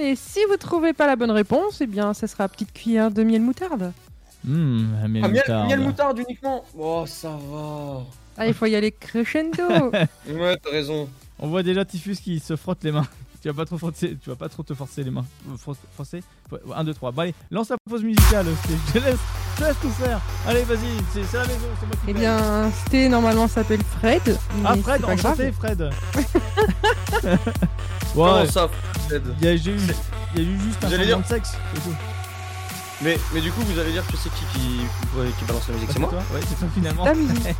Et 0.00 0.14
si 0.16 0.40
vous 0.48 0.56
trouvez 0.56 0.92
pas 0.92 1.06
la 1.06 1.16
bonne 1.16 1.30
réponse, 1.30 1.80
eh 1.80 1.86
bien, 1.86 2.12
ça 2.12 2.26
sera 2.26 2.48
petite 2.48 2.72
cuillère 2.72 3.10
de 3.10 3.22
miel 3.22 3.40
moutarde. 3.40 3.92
Mmh, 4.44 5.08
miel 5.08 5.22
Ah, 5.24 5.28
miel, 5.28 5.32
moutarde. 5.32 5.66
miel 5.68 5.80
moutarde 5.80 6.18
uniquement? 6.18 6.64
Oh, 6.78 7.04
ça 7.06 7.30
va. 7.50 8.02
Ah, 8.36 8.46
il 8.46 8.54
faut 8.54 8.66
y 8.66 8.76
aller 8.76 8.92
crescendo. 8.92 9.62
Ouais, 10.28 10.56
t'as 10.58 10.70
raison. 10.70 11.08
On 11.38 11.48
voit 11.48 11.62
déjà 11.62 11.84
Tiffus 11.84 12.16
qui 12.16 12.38
se 12.40 12.56
frotte 12.56 12.84
les 12.84 12.92
mains. 12.92 13.06
tu 13.42 13.48
vas 13.48 13.54
pas 13.54 13.64
trop 13.64 13.78
forcer, 13.78 14.16
tu 14.22 14.28
vas 14.28 14.36
pas 14.36 14.48
trop 14.48 14.62
te 14.62 14.74
forcer 14.74 15.02
les 15.02 15.10
mains. 15.10 15.24
Forcer 15.96 16.22
1, 16.74 16.84
2, 16.84 16.94
3. 16.94 17.10
Bon 17.12 17.22
allez, 17.22 17.34
lance 17.50 17.70
la 17.70 17.76
pause 17.88 18.02
musicale. 18.04 18.46
Je 18.88 18.92
te 19.00 19.04
laisse, 19.04 19.18
je 19.58 19.64
laisse 19.64 19.76
tout 19.80 19.90
faire. 19.90 20.20
Allez, 20.46 20.62
vas-y, 20.64 20.78
c'est 21.12 21.24
c'est 21.24 21.36
la 21.36 21.46
maison, 21.46 21.58
c'est 21.80 21.86
moi 21.86 21.94
qui 22.04 22.10
eh 22.10 22.12
bien, 22.14 22.70
Sté 22.86 23.08
normalement 23.08 23.48
s'appelle 23.48 23.80
Fred. 23.98 24.38
Ah 24.64 24.74
Fred, 24.82 25.04
enchanté 25.04 25.52
grave. 25.60 25.90
Fred. 26.14 26.38
Comment 28.14 28.34
ouais, 28.40 28.46
ça, 28.46 28.68
Fred? 29.06 29.22
Il 29.40 29.44
y 29.44 29.48
a 29.48 29.56
j'ai 29.56 29.70
eu, 29.72 29.78
il 30.36 30.42
y 30.42 30.46
a 30.46 30.50
eu 30.50 30.60
juste 30.60 30.84
un 30.84 30.88
J'allais 30.90 31.04
changement 31.04 31.18
dire- 31.18 31.28
de 31.28 31.34
sexe. 31.34 31.52
c'est 31.74 31.80
tout. 31.82 31.96
Mais, 33.02 33.18
mais 33.32 33.40
du 33.40 33.50
coup, 33.52 33.60
vous 33.62 33.78
allez 33.78 33.92
dire 33.92 34.06
que 34.06 34.16
c'est 34.16 34.28
qui 34.30 34.44
qui, 34.52 34.58
qui, 34.58 35.32
qui 35.38 35.44
balance 35.44 35.68
la 35.68 35.74
musique 35.74 35.90
C'est 35.92 35.98
moi 35.98 36.08
toi 36.10 36.18
Ouais, 36.34 36.40
c'est 36.48 36.58
toi 36.58 36.68
finalement. 36.74 37.04
Ta 37.04 37.14
musique. 37.14 37.42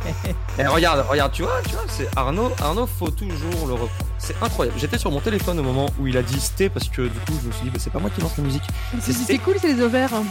Eh, 0.57 0.67
regarde, 0.67 1.05
regarde, 1.09 1.31
tu 1.31 1.43
vois, 1.43 1.61
tu 1.65 1.71
vois, 1.71 1.83
c'est 1.87 2.09
Arnaud. 2.17 2.51
Arnaud, 2.61 2.85
faut 2.87 3.09
toujours 3.11 3.67
le 3.67 3.73
reprendre. 3.73 3.91
C'est 4.17 4.35
incroyable. 4.41 4.77
J'étais 4.77 4.97
sur 4.97 5.09
mon 5.11 5.21
téléphone 5.21 5.57
au 5.59 5.63
moment 5.63 5.89
où 5.99 6.07
il 6.07 6.17
a 6.17 6.21
dit 6.21 6.39
Sté 6.41 6.67
parce 6.69 6.89
que 6.89 7.03
du 7.03 7.19
coup, 7.19 7.33
je 7.41 7.47
me 7.47 7.51
suis 7.53 7.63
dit, 7.63 7.69
bah, 7.69 7.79
c'est 7.79 7.89
pas 7.93 7.99
moi 7.99 8.09
qui 8.09 8.19
lance 8.19 8.37
la 8.37 8.43
musique. 8.43 8.63
C'est 8.99 9.37
cool, 9.37 9.55
c'est 9.61 9.73
les 9.73 9.81
ovaires. 9.81 10.13
hein. 10.13 10.23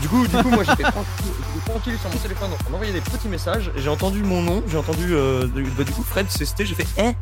Du 0.00 0.08
coup, 0.08 0.26
du 0.26 0.34
coup, 0.36 0.48
moi 0.48 0.64
j'étais 0.64 0.82
tranquille, 0.82 1.32
tranquille 1.66 1.98
sur 2.00 2.10
mon 2.10 2.16
téléphone, 2.16 2.48
on 2.66 2.70
m'envoyait 2.70 2.92
des 2.94 3.00
petits 3.02 3.28
messages. 3.28 3.70
J'ai 3.76 3.88
entendu 3.90 4.22
mon 4.22 4.40
nom, 4.42 4.62
j'ai 4.68 4.78
entendu, 4.78 5.08
euh, 5.14 5.46
du, 5.46 5.62
bah, 5.64 5.84
du 5.84 5.92
coup, 5.92 6.02
Fred, 6.02 6.26
c'est 6.30 6.46
Sté. 6.46 6.64
J'ai 6.66 6.74
fait, 6.74 6.86
eh, 6.98 7.12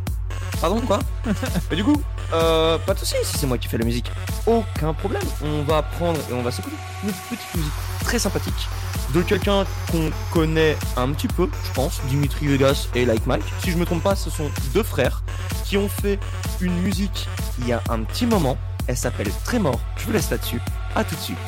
pardon 0.61 0.81
quoi 0.81 0.99
Et 1.71 1.77
du 1.77 1.85
coup, 1.85 2.01
euh, 2.33 2.79
pas 2.79 2.95
de 2.95 2.99
soucis, 2.99 3.17
si 3.25 3.39
c'est 3.39 3.47
moi 3.47 3.59
qui 3.59 3.69
fais 3.69 3.79
la 3.79 3.85
musique, 3.85 4.11
aucun 4.47 4.93
problème. 4.95 5.23
On 5.43 5.63
va 5.63 5.83
prendre 5.83 6.19
et 6.31 6.33
on 6.33 6.43
va 6.43 6.51
s'écouter 6.51 6.77
une 7.05 7.11
petite 7.11 7.55
musique 7.55 7.73
très 8.05 8.19
sympathique 8.19 8.69
de 9.15 9.23
quelqu'un 9.23 9.65
qu'on 9.91 10.11
connaît 10.33 10.77
un 10.97 11.11
petit 11.13 11.29
peu, 11.29 11.49
je 11.65 11.73
pense, 11.73 12.01
Dimitri 12.09 12.47
Vegas 12.47 12.89
et 12.95 13.05
Like 13.05 13.27
Mike. 13.27 13.45
Si 13.63 13.71
je 13.71 13.77
me 13.77 13.85
trompe 13.85 14.03
pas, 14.03 14.17
ce 14.17 14.31
sont 14.31 14.51
deux 14.73 14.83
frères 14.83 15.23
qui 15.65 15.77
ont 15.77 15.89
fait 15.89 16.19
une 16.61 16.75
musique 16.81 17.29
il 17.59 17.69
y 17.69 17.73
a 17.73 17.83
un 17.91 18.03
petit 18.03 18.27
moment. 18.27 18.57
Elle 18.87 18.97
s'appelle 18.97 19.31
Trémor. 19.45 19.79
Je 19.97 20.07
vous 20.07 20.13
laisse 20.13 20.31
là-dessus. 20.31 20.61
À 20.95 21.05
tout 21.05 21.15
de 21.15 21.21
suite. 21.21 21.39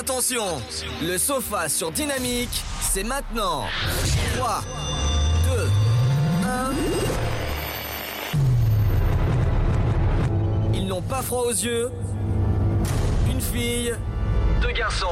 Attention, 0.00 0.62
Le 1.02 1.18
sofa 1.18 1.68
sur 1.68 1.92
Dynamique, 1.92 2.62
c'est 2.80 3.04
maintenant 3.04 3.66
3, 4.38 4.62
2, 5.54 5.68
1... 6.48 6.72
Ils 10.72 10.86
n'ont 10.86 11.02
pas 11.02 11.20
froid 11.20 11.42
aux 11.42 11.50
yeux. 11.50 11.90
Une 13.30 13.42
fille, 13.42 13.94
deux 14.62 14.72
garçons. 14.72 15.06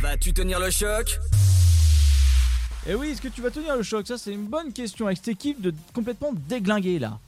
Vas-tu 0.00 0.34
tenir 0.34 0.60
le 0.60 0.70
choc? 0.70 1.18
Et 2.86 2.90
Eh 2.90 2.94
oui, 2.94 3.12
est-ce 3.12 3.22
que 3.22 3.28
tu 3.28 3.40
vas 3.40 3.50
tenir 3.50 3.74
le 3.76 3.82
choc? 3.82 4.06
Ça, 4.06 4.18
c'est 4.18 4.32
une 4.32 4.44
bonne 4.44 4.74
question 4.74 5.06
avec 5.06 5.16
cette 5.16 5.28
équipe 5.28 5.62
de 5.62 5.72
complètement 5.94 6.32
déglinguée 6.34 6.98
là. 6.98 7.18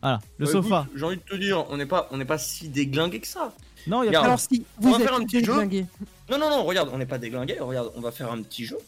Voilà, 0.00 0.20
le 0.38 0.46
Bah, 0.46 0.52
sofa. 0.52 0.86
J'ai 0.96 1.04
envie 1.04 1.16
de 1.18 1.22
te 1.22 1.34
dire, 1.36 1.66
on 1.68 1.76
n'est 1.76 1.84
pas, 1.84 2.08
on 2.12 2.16
n'est 2.16 2.24
pas 2.24 2.38
si 2.38 2.70
déglingué 2.70 3.20
que 3.20 3.26
ça. 3.26 3.52
Non, 3.86 4.02
il 4.02 4.12
y 4.12 4.16
a 4.16 4.22
Alors 4.22 4.38
si, 4.40 4.64
on 4.78 4.82
vous 4.82 4.90
va 4.92 4.98
êtes 4.98 5.04
faire 5.04 5.14
un 5.14 5.24
petit 5.24 5.36
déglingué. 5.38 5.80
jeu. 5.80 6.06
Non, 6.30 6.38
non, 6.38 6.50
non, 6.50 6.64
regarde, 6.64 6.90
on 6.92 6.98
n'est 6.98 7.06
pas 7.06 7.18
déglingué. 7.18 7.58
Regarde, 7.60 7.92
on 7.96 8.00
va 8.00 8.12
faire 8.12 8.30
un 8.30 8.40
petit 8.42 8.64
jeu. 8.64 8.78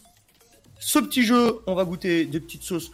Ce 0.79 0.99
petit 0.99 1.23
jeu, 1.23 1.59
on 1.65 1.75
va 1.75 1.85
goûter 1.85 2.25
des 2.25 2.39
petites 2.39 2.63
sauces 2.63 2.91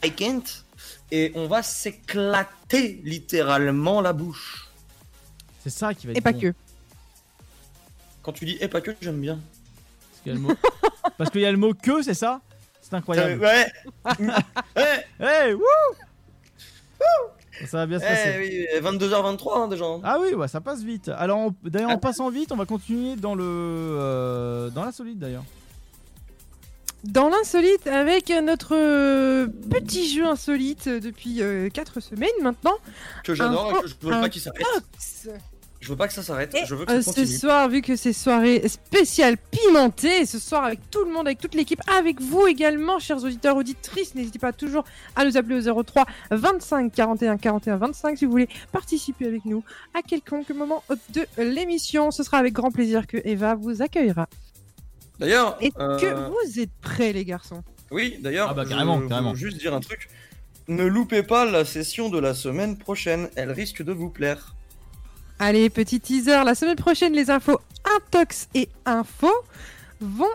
piquantes 0.00 0.64
et 1.10 1.32
on 1.34 1.46
va 1.46 1.62
s'éclater 1.62 3.00
littéralement 3.04 4.00
la 4.00 4.12
bouche. 4.12 4.68
C'est 5.62 5.70
ça 5.70 5.94
qui 5.94 6.06
va 6.06 6.12
être 6.12 6.18
Et 6.18 6.20
pas 6.20 6.32
bon. 6.32 6.40
que. 6.40 6.54
Quand 8.22 8.32
tu 8.32 8.44
dis 8.46 8.56
et 8.60 8.68
pas 8.68 8.80
que, 8.80 8.92
j'aime 9.00 9.20
bien. 9.20 9.38
Parce 10.10 10.22
qu'il 10.22 10.32
y 10.32 10.34
a 10.34 10.34
le 10.34 10.40
mot, 10.40 10.54
Parce 11.18 11.30
qu'il 11.30 11.40
y 11.42 11.46
a 11.46 11.52
le 11.52 11.58
mot 11.58 11.74
que, 11.74 12.02
c'est 12.02 12.14
ça? 12.14 12.40
C'est 12.80 12.94
incroyable. 12.94 13.44
Euh, 13.44 13.46
ouais. 13.46 13.72
Hey, 15.20 15.54
wouh 15.54 15.62
Ça 17.66 17.78
va 17.78 17.86
bien 17.86 17.98
se 18.00 18.04
passer. 18.04 18.30
Eh 18.34 18.78
oui, 18.80 18.80
22h23 18.98 19.58
hein, 19.58 19.68
déjà. 19.68 19.84
Ah 20.02 20.18
oui, 20.20 20.34
ouais, 20.34 20.48
ça 20.48 20.60
passe 20.60 20.82
vite. 20.82 21.08
Alors, 21.08 21.38
on- 21.38 21.54
d'ailleurs, 21.68 21.90
en 21.90 21.98
passant 21.98 22.28
vite, 22.30 22.50
on 22.52 22.56
va 22.56 22.66
continuer 22.66 23.16
dans 23.16 23.34
le 23.34 23.44
euh, 23.46 24.70
dans 24.70 24.84
la 24.84 24.92
solide 24.92 25.18
d'ailleurs. 25.18 25.44
Dans 27.04 27.28
l'insolite, 27.28 27.86
avec 27.86 28.30
notre 28.42 28.74
euh, 28.74 29.46
petit 29.70 30.08
jeu 30.08 30.24
insolite 30.24 30.86
euh, 30.86 31.00
depuis 31.00 31.42
4 31.72 32.00
semaines 32.00 32.30
maintenant. 32.42 32.74
Que 33.24 33.34
j'adore 33.34 33.72
et 33.78 33.82
que 33.82 33.88
je 33.88 33.94
veux 34.00 34.12
un 34.14 34.22
pas 34.22 34.28
qu'il 34.30 34.40
s'arrête. 34.40 34.64
Je 35.84 35.90
veux 35.90 35.96
pas 35.96 36.08
que 36.08 36.14
ça 36.14 36.22
s'arrête. 36.22 36.56
Je 36.64 36.74
veux 36.74 36.86
que 36.86 36.92
Euh, 36.92 37.02
ce 37.02 37.26
soir, 37.26 37.68
vu 37.68 37.82
que 37.82 37.94
c'est 37.94 38.14
soirée 38.14 38.66
spéciale 38.68 39.36
pimentée, 39.36 40.24
ce 40.24 40.38
soir 40.38 40.64
avec 40.64 40.80
tout 40.90 41.04
le 41.04 41.12
monde, 41.12 41.26
avec 41.26 41.38
toute 41.38 41.54
l'équipe, 41.54 41.80
avec 41.94 42.22
vous 42.22 42.46
également, 42.46 42.98
chers 42.98 43.22
auditeurs, 43.22 43.54
auditrices, 43.58 44.14
n'hésitez 44.14 44.38
pas 44.38 44.54
toujours 44.54 44.84
à 45.14 45.26
nous 45.26 45.36
appeler 45.36 45.68
au 45.68 45.82
03 45.82 46.06
25 46.30 46.90
41 46.90 47.36
41 47.36 47.76
25 47.76 48.16
si 48.16 48.24
vous 48.24 48.30
voulez 48.30 48.48
participer 48.72 49.26
avec 49.26 49.44
nous 49.44 49.62
à 49.92 50.00
quelconque 50.00 50.48
moment 50.50 50.82
de 51.10 51.26
l'émission. 51.36 52.10
Ce 52.10 52.22
sera 52.22 52.38
avec 52.38 52.54
grand 52.54 52.70
plaisir 52.70 53.06
que 53.06 53.18
Eva 53.22 53.54
vous 53.54 53.82
accueillera. 53.82 54.26
D'ailleurs. 55.18 55.58
Est-ce 55.60 55.78
euh, 55.78 55.98
que 55.98 56.28
vous 56.30 56.60
êtes 56.60 56.72
prêts, 56.80 57.12
les 57.12 57.26
garçons? 57.26 57.62
Oui, 57.90 58.18
d'ailleurs, 58.22 58.48
Ah 58.50 58.54
bah, 58.54 58.64
carrément, 58.64 59.02
je 59.02 59.06
carrément. 59.08 59.34
juste 59.34 59.58
dire 59.58 59.74
un 59.74 59.80
truc. 59.80 60.08
Ne 60.66 60.84
loupez 60.86 61.22
pas 61.22 61.44
la 61.44 61.66
session 61.66 62.08
de 62.08 62.18
la 62.18 62.32
semaine 62.32 62.78
prochaine, 62.78 63.28
elle 63.36 63.52
risque 63.52 63.82
de 63.82 63.92
vous 63.92 64.08
plaire. 64.08 64.54
Allez, 65.38 65.68
petit 65.70 66.00
teaser, 66.00 66.42
la 66.44 66.54
semaine 66.54 66.76
prochaine, 66.76 67.12
les 67.12 67.30
infos 67.30 67.58
intox 67.96 68.48
et 68.54 68.68
info 68.86 69.28
vont 70.00 70.26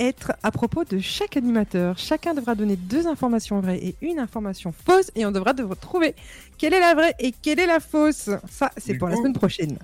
être 0.00 0.32
à 0.42 0.50
propos 0.50 0.84
de 0.84 0.98
chaque 0.98 1.36
animateur. 1.36 1.96
Chacun 1.98 2.34
devra 2.34 2.54
donner 2.54 2.76
deux 2.76 3.06
informations 3.06 3.60
vraies 3.60 3.78
et 3.78 3.94
une 4.02 4.18
information 4.18 4.72
fausse, 4.72 5.10
et 5.14 5.24
on 5.26 5.30
devra 5.32 5.52
devoir 5.52 5.78
trouver 5.78 6.14
quelle 6.56 6.74
est 6.74 6.80
la 6.80 6.94
vraie 6.94 7.14
et 7.18 7.32
quelle 7.42 7.60
est 7.60 7.66
la 7.66 7.80
fausse. 7.80 8.30
Ça, 8.50 8.70
c'est 8.76 8.94
pour 8.94 9.08
la 9.08 9.16
semaine 9.16 9.32
prochaine. 9.32 9.78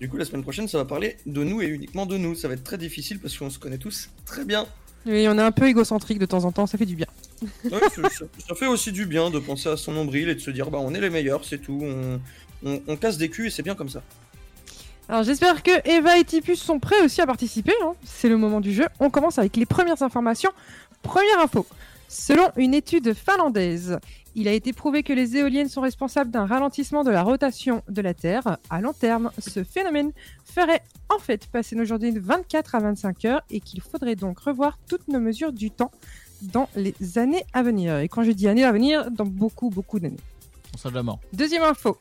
Du 0.00 0.08
coup, 0.08 0.16
la 0.16 0.24
semaine 0.24 0.42
prochaine, 0.42 0.68
ça 0.68 0.78
va 0.78 0.84
parler 0.84 1.16
de 1.26 1.42
nous 1.42 1.60
et 1.60 1.66
uniquement 1.66 2.06
de 2.06 2.16
nous. 2.16 2.34
Ça 2.34 2.48
va 2.48 2.54
être 2.54 2.62
très 2.64 2.78
difficile 2.78 3.18
parce 3.18 3.36
qu'on 3.36 3.50
se 3.50 3.58
connaît 3.58 3.78
tous 3.78 4.10
très 4.24 4.44
bien. 4.44 4.66
Oui, 5.06 5.26
on 5.28 5.38
est 5.38 5.42
un 5.42 5.52
peu 5.52 5.66
égocentrique 5.66 6.18
de 6.18 6.26
temps 6.26 6.44
en 6.44 6.52
temps, 6.52 6.66
ça 6.66 6.76
fait 6.78 6.86
du 6.86 6.94
bien. 6.96 7.06
Ouais, 7.64 7.70
ça, 7.94 8.08
ça- 8.10 8.24
ça 8.48 8.54
fait 8.54 8.66
aussi 8.66 8.92
du 8.92 9.06
bien 9.06 9.30
de 9.30 9.38
penser 9.38 9.68
à 9.68 9.76
son 9.76 9.92
nombril 9.92 10.28
et 10.28 10.34
de 10.34 10.40
se 10.40 10.50
dire 10.50 10.70
bah 10.70 10.78
on 10.80 10.92
est 10.94 11.00
les 11.00 11.08
meilleurs, 11.10 11.44
c'est 11.44 11.58
tout. 11.58 11.80
On, 11.82 12.20
on- 12.64 12.80
on 12.88 12.96
casse 12.96 13.16
des 13.18 13.28
culs 13.30 13.46
et 13.46 13.50
c'est 13.50 13.62
bien 13.62 13.74
comme 13.74 13.88
ça. 13.88 14.02
Alors 15.08 15.22
j'espère 15.22 15.62
que 15.62 15.70
Eva 15.88 16.18
et 16.18 16.24
Tipus 16.24 16.60
sont 16.60 16.78
prêts 16.78 17.00
aussi 17.02 17.20
à 17.20 17.26
participer. 17.26 17.72
hein. 17.82 17.92
C'est 18.04 18.28
le 18.28 18.36
moment 18.36 18.60
du 18.60 18.72
jeu. 18.74 18.86
On 19.00 19.08
commence 19.10 19.38
avec 19.38 19.56
les 19.56 19.64
premières 19.66 20.02
informations. 20.02 20.50
Première 21.02 21.40
info. 21.40 21.66
Selon 22.08 22.48
une 22.56 22.74
étude 22.74 23.14
finlandaise, 23.14 23.98
il 24.34 24.48
a 24.48 24.52
été 24.52 24.72
prouvé 24.72 25.02
que 25.02 25.12
les 25.12 25.36
éoliennes 25.36 25.68
sont 25.68 25.80
responsables 25.80 26.30
d'un 26.30 26.46
ralentissement 26.46 27.04
de 27.04 27.10
la 27.10 27.22
rotation 27.22 27.82
de 27.88 28.02
la 28.02 28.12
Terre. 28.14 28.58
À 28.70 28.80
long 28.80 28.92
terme, 28.92 29.30
ce 29.38 29.64
phénomène 29.64 30.12
ferait 30.44 30.82
en 31.08 31.18
fait 31.18 31.46
passer 31.46 31.74
nos 31.76 31.84
journées 31.84 32.12
de 32.12 32.20
24 32.20 32.74
à 32.74 32.80
25 32.80 33.24
heures 33.24 33.42
et 33.50 33.60
qu'il 33.60 33.80
faudrait 33.80 34.14
donc 34.16 34.38
revoir 34.40 34.78
toutes 34.88 35.08
nos 35.08 35.20
mesures 35.20 35.52
du 35.52 35.70
temps 35.70 35.90
dans 36.42 36.68
les 36.76 36.94
années 37.18 37.44
à 37.52 37.62
venir. 37.62 37.98
Et 37.98 38.08
quand 38.08 38.22
je 38.24 38.30
dis 38.32 38.46
années 38.46 38.64
à 38.64 38.72
venir, 38.72 39.10
dans 39.10 39.26
beaucoup, 39.26 39.70
beaucoup 39.70 39.98
d'années. 39.98 40.20
On 40.74 40.78
sera 40.78 41.02
mort. 41.02 41.18
Deuxième 41.32 41.62
info. 41.62 41.98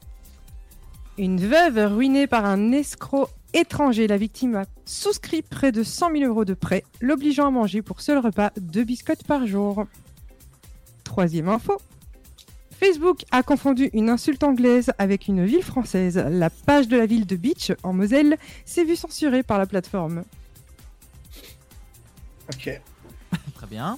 Une 1.18 1.39
veuve 1.39 1.94
ruinée 1.95 2.27
par 2.27 2.45
un 2.45 2.72
escroc 2.72 3.30
étranger. 3.53 4.07
La 4.07 4.18
victime 4.18 4.56
a 4.56 4.65
souscrit 4.85 5.41
près 5.41 5.72
de 5.72 5.81
100 5.84 6.11
000 6.11 6.23
euros 6.26 6.45
de 6.45 6.53
prêt, 6.53 6.84
l'obligeant 7.02 7.48
à 7.48 7.52
manger 7.52 7.81
pour 7.81 8.02
seul 8.02 8.19
repas 8.19 8.52
deux 8.57 8.84
biscottes 8.84 9.23
par 9.23 9.48
jour. 9.48 9.85
Troisième 11.03 11.49
info. 11.49 11.77
Facebook 12.80 13.23
a 13.31 13.41
confondu 13.41 13.89
une 13.94 14.10
insulte 14.10 14.44
anglaise 14.44 14.91
avec 14.99 15.27
une 15.27 15.44
ville 15.44 15.64
française. 15.64 16.23
La 16.30 16.52
page 16.52 16.88
de 16.88 16.95
la 16.98 17.07
ville 17.07 17.26
de 17.26 17.35
Beach, 17.35 17.72
en 17.81 17.91
Moselle, 17.94 18.38
s'est 18.65 18.84
vue 18.84 18.95
censurée 18.95 19.41
par 19.41 19.57
la 19.57 19.65
plateforme. 19.65 20.23
Ok. 22.53 22.80
Très 23.56 23.68
bien. 23.68 23.98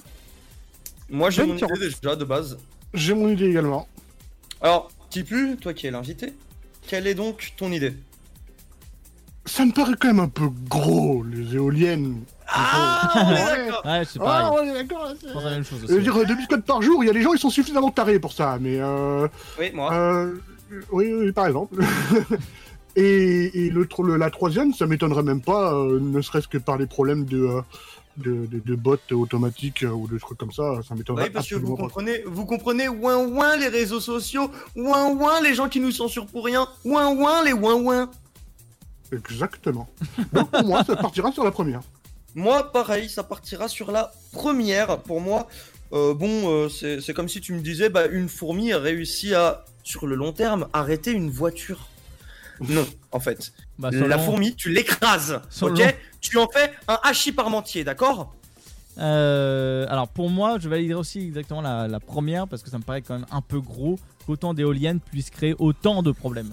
Moi 1.10 1.28
j'ai 1.28 1.42
Bonne 1.42 1.52
mon 1.52 1.58
chance. 1.58 1.70
idée 1.76 1.90
déjà 1.90 2.16
de 2.16 2.24
base. 2.24 2.56
J'ai 2.94 3.12
mon 3.12 3.28
idée 3.28 3.46
également. 3.50 3.86
Alors, 4.62 4.90
Tipu, 5.10 5.56
toi 5.60 5.74
qui 5.74 5.86
es 5.86 5.90
l'invité, 5.90 6.32
quelle 6.90 7.06
est 7.06 7.14
donc 7.14 7.52
ton 7.56 7.70
idée? 7.70 7.94
Ça 9.46 9.64
me 9.64 9.70
paraît 9.70 9.94
quand 9.98 10.08
même 10.08 10.18
un 10.18 10.28
peu 10.28 10.48
gros, 10.68 11.22
les 11.22 11.54
éoliennes. 11.54 12.20
Ah, 12.48 13.08
on 13.14 13.18
est 13.30 13.34
d'accord. 13.66 13.82
Ouais, 13.84 14.02
c'est 14.04 14.18
Ah, 14.20 14.50
on 14.52 14.64
est 14.64 14.74
d'accord. 14.74 15.12
Je 15.24 15.32
pense 15.32 15.44
la 15.44 15.50
même 15.50 15.64
chose 15.64 15.78
Je 15.82 15.84
aussi. 15.84 15.94
veux 15.94 16.02
dire, 16.02 16.26
deux 16.26 16.34
biscottes 16.34 16.64
par 16.64 16.82
jour, 16.82 17.04
il 17.04 17.06
y 17.06 17.10
a 17.10 17.12
des 17.12 17.22
gens, 17.22 17.32
ils 17.32 17.38
sont 17.38 17.48
suffisamment 17.48 17.92
tarés 17.92 18.18
pour 18.18 18.32
ça, 18.32 18.58
mais 18.60 18.80
euh, 18.80 19.28
Oui, 19.58 19.70
moi. 19.72 19.94
euh, 19.94 20.34
oui, 20.90 21.12
oui, 21.14 21.30
par 21.30 21.46
exemple. 21.46 21.76
et 22.96 23.66
et 23.66 23.70
le, 23.70 23.86
tro- 23.86 24.02
le- 24.02 24.16
la 24.16 24.30
troisième, 24.30 24.74
ça 24.74 24.86
m'étonnerait 24.88 25.22
même 25.22 25.40
pas, 25.42 25.72
euh, 25.74 26.00
ne 26.00 26.20
serait-ce 26.22 26.48
que 26.48 26.58
par 26.58 26.76
les 26.76 26.86
problèmes 26.86 27.24
de, 27.24 27.38
euh, 27.38 27.60
de, 28.20 28.46
de, 28.46 28.60
de 28.64 28.74
bots 28.74 28.96
automatiques 29.10 29.82
euh, 29.82 29.88
ou 29.90 30.06
de 30.06 30.18
trucs 30.18 30.38
comme 30.38 30.52
ça, 30.52 30.80
ça 30.86 30.94
m'étonnerait 30.94 31.24
Oui, 31.24 31.30
parce 31.30 31.48
que 31.48 31.56
vous 31.56 31.76
pas. 31.76 31.82
comprenez, 31.84 32.22
vous 32.26 32.46
comprenez, 32.46 32.88
ouin 32.88 33.18
ouin 33.26 33.56
les 33.56 33.68
réseaux 33.68 34.00
sociaux, 34.00 34.50
ouin 34.76 35.08
ouin 35.10 35.40
les 35.42 35.54
gens 35.54 35.68
qui 35.68 35.80
nous 35.80 35.90
censurent 35.90 36.26
pour 36.26 36.44
rien, 36.44 36.68
ouin 36.84 37.08
ouin 37.14 37.42
les 37.44 37.52
ouin 37.52 37.74
ouin. 37.74 38.10
Exactement. 39.12 39.88
Donc 40.32 40.50
pour 40.50 40.64
moi, 40.64 40.84
ça 40.84 40.96
partira 40.96 41.32
sur 41.32 41.44
la 41.44 41.50
première. 41.50 41.80
Moi, 42.34 42.70
pareil, 42.72 43.08
ça 43.08 43.24
partira 43.24 43.66
sur 43.68 43.90
la 43.90 44.12
première. 44.32 45.00
Pour 45.00 45.20
moi, 45.20 45.48
euh, 45.92 46.14
bon, 46.14 46.48
euh, 46.48 46.68
c'est 46.68 47.00
c'est 47.00 47.12
comme 47.12 47.28
si 47.28 47.40
tu 47.40 47.52
me 47.52 47.60
disais, 47.60 47.88
bah, 47.88 48.06
une 48.06 48.28
fourmi 48.28 48.72
a 48.72 48.78
réussi 48.78 49.34
à, 49.34 49.64
sur 49.82 50.06
le 50.06 50.14
long 50.14 50.32
terme, 50.32 50.68
arrêter 50.72 51.10
une 51.10 51.30
voiture. 51.30 51.88
Non, 52.68 52.86
en 53.12 53.20
fait. 53.20 53.52
Bah, 53.78 53.90
la 53.90 54.16
long- 54.16 54.22
fourmi, 54.24 54.54
tu 54.54 54.70
l'écrases, 54.70 55.40
ok 55.62 55.78
long- 55.78 55.86
Tu 56.20 56.36
en 56.38 56.46
fais 56.48 56.70
un 56.88 56.98
hachis 57.02 57.32
parmentier, 57.32 57.82
d'accord 57.84 58.34
Euh, 58.98 59.86
alors 59.88 60.08
pour 60.08 60.28
moi, 60.28 60.58
je 60.60 60.68
validerai 60.68 60.98
aussi 61.00 61.20
exactement 61.20 61.62
la, 61.62 61.88
la 61.88 62.00
première 62.00 62.46
parce 62.46 62.62
que 62.62 62.68
ça 62.68 62.76
me 62.76 62.82
paraît 62.82 63.00
quand 63.00 63.14
même 63.14 63.26
un 63.30 63.40
peu 63.40 63.60
gros 63.60 63.98
qu'autant 64.26 64.52
d'éoliennes 64.52 65.00
puissent 65.00 65.30
créer 65.30 65.54
autant 65.58 66.02
de 66.02 66.12
problèmes. 66.12 66.52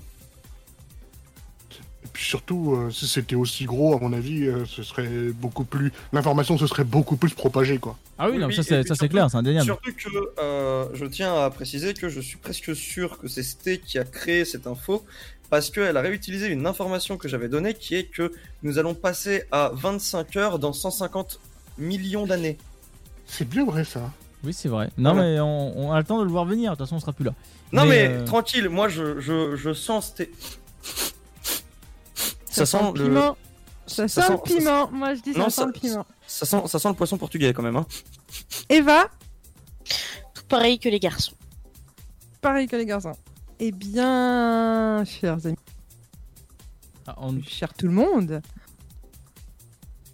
Et 2.04 2.08
puis 2.14 2.24
surtout, 2.24 2.74
euh, 2.76 2.90
si 2.90 3.06
c'était 3.08 3.36
aussi 3.36 3.66
gros, 3.66 3.96
à 3.96 4.00
mon 4.00 4.14
avis, 4.14 4.48
euh, 4.48 4.66
ce 4.66 4.82
serait 4.82 5.30
beaucoup 5.34 5.66
plus. 5.66 5.92
L'information 6.14 6.58
se 6.58 6.66
serait 6.68 6.86
beaucoup 6.86 7.18
plus 7.18 7.34
propagée, 7.34 7.80
quoi. 7.80 7.98
Ah 8.18 8.30
oui, 8.30 8.38
non, 8.38 8.50
ça 8.50 8.64
c'est 8.64 9.10
clair, 9.10 9.30
c'est 9.30 9.38
indéniable. 9.38 9.66
Surtout 9.66 9.92
que 9.94 10.10
euh, 10.40 10.86
je 10.94 11.06
tiens 11.06 11.36
à 11.36 11.50
préciser 11.50 11.94
que 11.94 12.08
je 12.08 12.22
suis 12.22 12.38
presque 12.38 12.74
sûr 12.76 13.18
que 13.20 13.28
c'est 13.28 13.44
Sté 13.44 13.80
qui 13.80 14.00
a 14.00 14.04
créé 14.06 14.46
cette 14.46 14.68
info 14.68 15.04
parce 15.50 15.70
qu'elle 15.70 15.96
a 15.98 16.02
réutilisé 16.02 16.48
une 16.48 16.66
information 16.68 17.18
que 17.18 17.28
j'avais 17.28 17.48
donnée 17.50 17.74
qui 17.74 17.96
est 17.96 18.06
que 18.06 18.32
nous 18.64 18.78
allons 18.80 18.94
passer 18.94 19.44
à 19.52 19.72
25 19.74 20.36
heures 20.36 20.60
dans 20.60 20.74
150 20.74 21.40
millions 21.78 22.26
d'années. 22.26 22.58
C'est 23.26 23.48
bien 23.48 23.66
vrai, 23.66 23.84
ça. 23.84 24.12
Oui, 24.44 24.54
c'est 24.54 24.70
vrai. 24.70 24.90
Non, 24.98 25.14
Voilà. 25.14 25.30
mais 25.30 25.40
on, 25.40 25.78
on 25.88 25.92
a 25.92 25.98
le 26.00 26.06
temps 26.06 26.20
de 26.20 26.24
le 26.24 26.30
voir 26.32 26.46
venir. 26.46 26.72
De 26.72 26.78
toute 26.78 26.86
façon, 26.86 26.96
on 26.96 27.00
sera 27.00 27.14
plus 27.14 27.26
là. 27.26 27.34
Non 27.74 27.86
mais, 27.86 28.08
euh, 28.08 28.24
tranquille, 28.26 28.70
moi 28.70 28.88
je, 28.88 29.20
je, 29.20 29.56
je 29.58 29.74
sens 29.74 30.08
Sté. 30.08 30.32
Ça, 32.46 32.66
sent, 32.66 32.78
le 32.96 33.00
le 33.04 33.10
piment. 33.10 33.38
Ça, 33.86 34.08
ça 34.08 34.22
sent 34.24 34.34
le 34.34 34.42
piment. 34.42 34.90
Moi, 34.92 35.14
je 35.16 35.22
dis 35.22 35.34
ça 35.34 35.40
Non, 35.40 35.50
sent 35.50 35.62
ça- 35.62 35.66
le 35.66 35.72
piment. 35.74 36.06
ça 36.28 36.46
sent 36.46 36.62
ça 36.68 36.80
sent 36.80 36.88
le 36.88 36.94
poisson 36.96 37.18
portugais 37.18 37.54
quand 37.54 37.62
même 37.64 37.76
hein. 37.76 37.86
Eva, 38.70 39.10
Tout 40.34 40.44
pareil 40.50 40.80
que 40.80 40.90
les 40.90 41.00
garçons. 41.00 41.34
pareil 42.42 42.68
que 42.68 42.76
les 42.76 42.86
garçons. 42.86 43.12
Eh 43.60 43.72
bien, 43.72 45.04
chers 45.06 45.40
amis, 45.46 47.44
cher 47.48 47.74
tout 47.74 47.88
le 47.88 47.92
monde. 47.94 48.42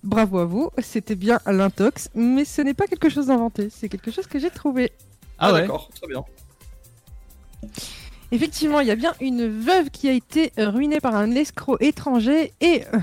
Bravo 0.03 0.39
à 0.39 0.45
vous, 0.45 0.69
c'était 0.79 1.15
bien 1.15 1.39
l'intox, 1.45 2.09
mais 2.15 2.45
ce 2.45 2.61
n'est 2.61 2.73
pas 2.73 2.87
quelque 2.87 3.09
chose 3.09 3.27
d'inventé, 3.27 3.69
c'est 3.69 3.89
quelque 3.89 4.11
chose 4.11 4.27
que 4.27 4.39
j'ai 4.39 4.49
trouvé. 4.49 4.91
Ah, 5.39 5.53
ouais. 5.53 5.61
d'accord, 5.61 5.89
très 5.95 6.07
bien. 6.07 6.23
Effectivement, 8.31 8.79
il 8.79 8.87
y 8.87 8.91
a 8.91 8.95
bien 8.95 9.13
une 9.21 9.47
veuve 9.47 9.89
qui 9.91 10.09
a 10.09 10.11
été 10.13 10.51
ruinée 10.57 10.99
par 10.99 11.15
un 11.15 11.31
escroc 11.31 11.77
étranger 11.81 12.53
et 12.61 12.83
euh, 12.93 12.99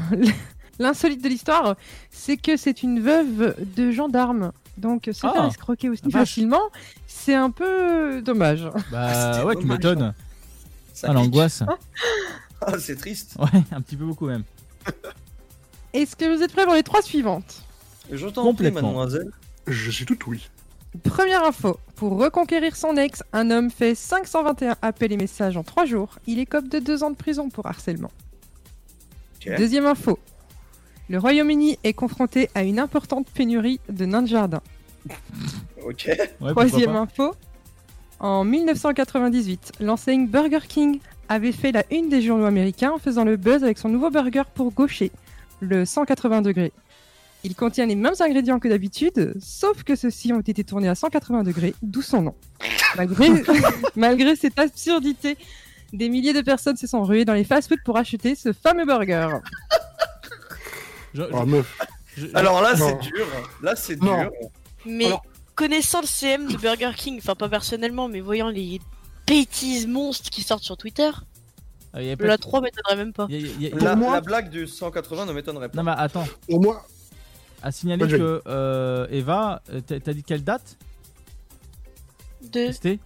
l'insolite 0.79 1.23
de 1.23 1.29
l'histoire, 1.29 1.77
c'est 2.11 2.37
que 2.37 2.57
c'est 2.57 2.83
une 2.83 3.01
veuve 3.01 3.55
de 3.77 3.91
gendarme. 3.91 4.53
Donc 4.77 5.05
se 5.07 5.13
faire 5.13 5.33
Ah, 5.37 5.47
escroquer 5.49 5.89
aussi 5.91 6.03
vache. 6.05 6.13
facilement, 6.31 6.63
c'est 7.07 7.35
un 7.35 7.51
peu 7.51 8.23
dommage. 8.23 8.67
Bah 8.91 9.45
ouais, 9.47 9.57
tu 9.57 9.67
m'étonnes. 9.67 10.15
Ça 11.01 11.09
Ah, 11.11 11.13
l'angoisse. 11.15 11.63
Ah, 12.63 12.79
c'est 12.79 12.97
triste. 12.97 13.37
Ouais, 13.39 13.63
un 13.73 13.81
petit 13.81 13.97
peu 13.97 14.05
beaucoup 14.05 14.27
même. 14.27 14.43
Est-ce 15.95 16.15
que 16.15 16.37
vous 16.37 16.43
êtes 16.43 16.53
prêts 16.53 16.67
pour 16.67 16.75
les 16.75 16.83
trois 16.83 17.01
suivantes? 17.01 17.63
Je 18.13 18.27
t'en 18.29 18.53
prie, 18.53 18.71
mademoiselle. 18.71 19.31
Je 19.67 19.91
suis 19.91 20.05
tout 20.05 20.19
oui. 20.27 20.51
Première 21.05 21.43
info. 21.45 21.81
Pour 21.97 22.19
reconquérir 22.19 22.77
son 22.77 22.99
ex, 22.99 23.23
un 23.33 23.51
homme 23.51 23.71
fait 23.71 23.95
521 23.95 24.77
appels 24.83 25.13
et 25.13 25.17
messages 25.17 25.57
en 25.57 25.63
3 25.63 25.87
jours. 25.87 26.19
Il 26.27 26.39
écope 26.39 26.69
de 26.69 26.81
2 26.81 27.03
ans 27.03 27.11
de 27.11 27.17
prison 27.17 27.49
pour 27.49 27.65
harcèlement. 27.67 28.11
Deuxième 29.57 29.87
info. 29.87 30.19
Le 31.09 31.19
Royaume-Uni 31.19 31.79
est 31.83 31.95
confronté 31.95 32.51
à 32.55 32.63
une 32.63 32.79
importante 32.79 33.27
pénurie 33.31 33.81
de 33.89 34.05
nains 34.05 34.21
de 34.23 34.29
jardin. 34.29 34.61
Ok. 35.83 36.05
Ouais, 36.09 36.29
pourquoi 36.39 36.67
Troisième 36.67 36.93
pas. 36.93 36.99
info. 36.99 37.35
En 38.21 38.45
1998, 38.45 39.73
l'enseigne 39.81 40.27
Burger 40.27 40.61
King 40.69 41.01
avait 41.29 41.53
fait 41.53 41.73
la 41.73 41.85
une 41.91 42.09
des 42.09 42.21
journaux 42.23 42.45
américains 42.45 42.93
en 42.93 42.99
faisant 42.99 43.25
le 43.25 43.37
buzz 43.37 43.63
avec 43.65 43.79
son 43.79 43.89
nouveau 43.89 44.11
burger 44.11 44.43
pour 44.55 44.73
gaucher, 44.73 45.11
le 45.61 45.85
180 45.87 46.43
degrés. 46.43 46.73
Il 47.45 47.55
contient 47.55 47.87
les 47.87 47.95
mêmes 47.95 48.13
ingrédients 48.21 48.59
que 48.59 48.69
d'habitude, 48.69 49.35
sauf 49.41 49.83
que 49.85 49.97
ceux-ci 49.97 50.33
ont 50.35 50.41
été 50.41 50.63
tournés 50.65 50.89
à 50.89 50.95
180 50.95 51.45
degrés, 51.45 51.75
d'où 51.83 52.03
son 52.03 52.21
nom. 52.21 52.35
Malgré, 52.97 53.29
malgré 53.97 54.37
cette 54.37 54.59
absurdité, 54.59 55.39
des 55.95 56.11
milliers 56.11 56.35
de 56.35 56.43
personnes 56.43 56.77
se 56.77 56.87
sont 56.87 57.03
ruées 57.03 57.25
dans 57.25 57.33
les 57.33 57.45
fast-foods 57.45 57.83
pour 57.85 57.97
acheter 57.97 58.35
ce 58.35 58.53
fameux 58.53 58.85
burger. 58.85 59.29
Je- 61.15 61.23
Ah, 61.33 61.45
meuf. 61.47 61.79
je- 62.17 62.27
Alors 62.35 62.61
là, 62.61 62.75
Non. 62.77 62.87
c'est 63.01 63.09
dur. 63.09 63.27
Là, 63.63 63.75
c'est 63.77 64.01
Non. 64.03 64.21
dur. 64.21 64.31
Mais 64.85 65.07
Alors- 65.07 65.23
connaissant 65.61 66.01
le 66.01 66.07
CM 66.07 66.49
de 66.51 66.57
Burger 66.57 66.93
King, 66.97 67.19
enfin 67.19 67.35
pas 67.35 67.49
personnellement, 67.51 68.09
mais 68.09 68.21
voyant 68.21 68.49
les 68.49 68.81
bêtises 69.27 69.87
monstres 69.87 70.31
qui 70.31 70.43
sortent 70.43 70.63
sur 70.65 70.79
Twitter, 70.79 71.11
Ah, 71.93 72.03
y 72.03 72.11
a 72.11 72.17
pas 72.17 72.23
le 72.23 72.29
la 72.31 72.37
de- 72.39 72.43
3 72.43 72.63
m'étonnerait 72.63 72.97
même 72.97 73.13
pas. 73.13 73.27
y 73.29 73.35
a- 73.37 73.39
y 73.39 73.67
a- 73.67 73.71
Pour 73.71 73.81
La, 73.81 73.95
moi- 73.95 74.15
la 74.15 74.21
blague 74.23 74.49
du 74.49 74.67
180 74.67 75.27
ne 75.27 75.33
m'étonnerait 75.35 75.69
pas. 75.69 75.77
Non 75.77 75.83
mais 75.83 75.93
attends, 75.95 76.25
Pour 76.49 76.63
moi, 76.63 76.87
à 77.63 77.71
signaler 77.73 78.09
que 78.09 78.41
euh, 78.47 79.07
Eva, 79.11 79.61
euh, 79.71 79.83
t'as 79.87 80.01
t'as 80.01 80.15
dit 80.15 80.23
quelle 80.23 80.43
date? 80.45 80.79
De... 82.53 82.73
C'était 82.73 82.99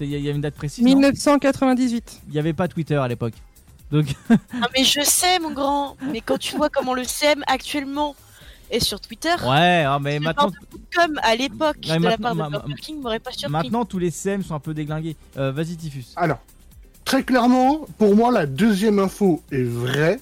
Il 0.00 0.08
y, 0.10 0.14
a- 0.14 0.18
y 0.18 0.28
a 0.28 0.32
une 0.32 0.40
date 0.42 0.54
précise 0.54 0.84
non? 0.84 0.90
1998. 0.90 2.20
Il 2.26 2.32
n'y 2.34 2.38
avait 2.38 2.52
pas 2.52 2.68
Twitter 2.68 2.96
à 2.96 3.08
l'époque. 3.08 3.34
Donc, 3.90 4.06
Ah 4.30 4.68
mais 4.76 4.84
je 4.84 5.00
sais 5.02 5.38
mon 5.38 5.52
grand, 5.52 5.96
mais 6.12 6.20
quand 6.20 6.38
tu 6.38 6.56
vois 6.56 6.68
comment 6.68 6.92
le 6.94 7.04
CM 7.04 7.42
actuellement 7.46 8.16
est 8.72 8.80
sur 8.80 9.00
Twitter, 9.00 9.34
ouais, 9.46 9.84
ah, 9.86 9.98
mais 10.02 10.18
maintenant, 10.18 10.50
comme 10.94 11.20
à 11.22 11.36
l'époque 11.36 11.76
Ouais, 11.88 11.98
de 11.98 12.02
la 12.02 12.10
maintenant- 12.10 12.22
part 12.28 12.34
de 12.34 12.38
ma- 12.38 12.48
ma- 12.50 12.58
Burger 12.58 12.74
King 12.80 13.00
m'aurait 13.00 13.20
pas 13.20 13.30
surpris. 13.30 13.52
maintenant 13.52 13.84
tous 13.84 13.98
les 13.98 14.10
CM 14.10 14.42
sont 14.42 14.54
un 14.54 14.60
peu 14.60 14.74
déglingués. 14.74 15.16
Euh, 15.36 15.52
Vas-y, 15.52 15.76
Tiffus. 15.76 16.06
Alors, 16.16 16.38
très 17.04 17.22
clairement, 17.22 17.86
pour 17.98 18.16
moi, 18.16 18.32
la 18.32 18.46
deuxième 18.46 18.98
info 18.98 19.42
est 19.52 19.62
vraie. 19.62 20.18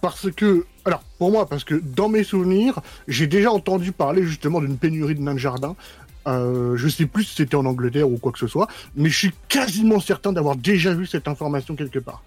Parce 0.00 0.30
que, 0.30 0.66
alors, 0.84 1.02
pour 1.18 1.30
moi, 1.32 1.48
parce 1.48 1.64
que 1.64 1.76
dans 1.76 2.10
mes 2.10 2.24
souvenirs, 2.24 2.80
j'ai 3.08 3.26
déjà 3.26 3.50
entendu 3.50 3.90
parler 3.90 4.22
justement 4.24 4.60
d'une 4.60 4.76
pénurie 4.76 5.14
de 5.14 5.20
nains 5.22 5.32
de 5.32 5.38
jardin. 5.38 5.76
Euh, 6.26 6.76
je 6.76 6.88
sais 6.88 7.06
plus 7.06 7.24
si 7.24 7.34
c'était 7.36 7.54
en 7.54 7.64
Angleterre 7.64 8.10
ou 8.10 8.18
quoi 8.18 8.30
que 8.32 8.38
ce 8.38 8.46
soit, 8.46 8.66
mais 8.96 9.08
je 9.08 9.16
suis 9.16 9.32
quasiment 9.48 10.00
certain 10.00 10.32
d'avoir 10.32 10.56
déjà 10.56 10.92
vu 10.92 11.06
cette 11.06 11.26
information 11.28 11.74
quelque 11.74 11.98
part. 12.00 12.22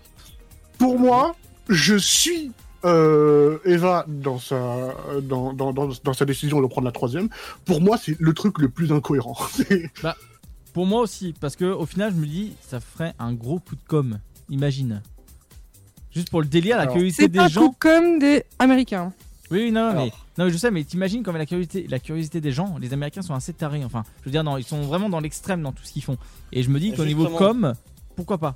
Pour 0.79 0.97
moi, 0.99 1.35
je 1.69 1.95
suis 1.97 2.51
euh, 2.85 3.57
Eva 3.65 4.05
dans 4.07 4.39
sa, 4.39 4.93
dans, 5.23 5.53
dans, 5.53 5.73
dans, 5.73 5.87
dans 6.03 6.13
sa 6.13 6.25
décision 6.25 6.61
de 6.61 6.67
prendre 6.67 6.85
la 6.85 6.91
troisième. 6.91 7.29
Pour 7.65 7.81
moi, 7.81 7.97
c'est 7.97 8.15
le 8.19 8.33
truc 8.33 8.59
le 8.59 8.69
plus 8.69 8.91
incohérent. 8.91 9.35
C'est- 9.51 9.89
Pour 10.73 10.85
moi 10.85 11.01
aussi, 11.01 11.33
parce 11.39 11.55
que 11.55 11.65
au 11.65 11.85
final, 11.85 12.11
je 12.13 12.19
me 12.19 12.25
dis, 12.27 12.53
ça 12.61 12.79
ferait 12.79 13.13
un 13.19 13.33
gros 13.33 13.59
coup 13.59 13.75
de 13.75 13.81
com. 13.87 14.19
Imagine. 14.49 15.01
Juste 16.13 16.29
pour 16.29 16.41
le 16.41 16.47
délire, 16.47 16.77
la 16.77 16.83
Alors, 16.83 16.93
curiosité 16.95 17.23
C'est 17.23 17.29
des 17.29 17.39
pas 17.39 17.47
gens. 17.47 17.67
coup 17.69 17.75
comme 17.79 18.19
des 18.19 18.43
Américains. 18.59 19.11
Oui, 19.49 19.59
oui, 19.65 19.71
non, 19.71 19.93
non, 19.93 20.05
mais, 20.05 20.11
non, 20.37 20.45
mais 20.45 20.51
je 20.51 20.57
sais, 20.57 20.71
mais 20.71 20.83
t'imagines 20.83 21.23
comme 21.23 21.37
la 21.37 21.45
curiosité, 21.45 21.87
la 21.89 21.99
curiosité 21.99 22.41
des 22.41 22.51
gens, 22.51 22.77
les 22.81 22.91
Américains 22.93 23.21
sont 23.21 23.33
assez 23.33 23.53
tarés. 23.53 23.83
Enfin, 23.85 24.03
je 24.21 24.25
veux 24.25 24.31
dire, 24.31 24.43
non, 24.43 24.57
ils 24.57 24.63
sont 24.65 24.81
vraiment 24.81 25.09
dans 25.09 25.19
l'extrême 25.21 25.61
dans 25.61 25.71
tout 25.71 25.83
ce 25.83 25.93
qu'ils 25.93 26.03
font. 26.03 26.17
Et 26.51 26.63
je 26.63 26.69
me 26.69 26.79
dis 26.79 26.93
qu'au 26.93 27.05
niveau 27.05 27.27
com, 27.29 27.73
pourquoi 28.15 28.37
pas? 28.37 28.55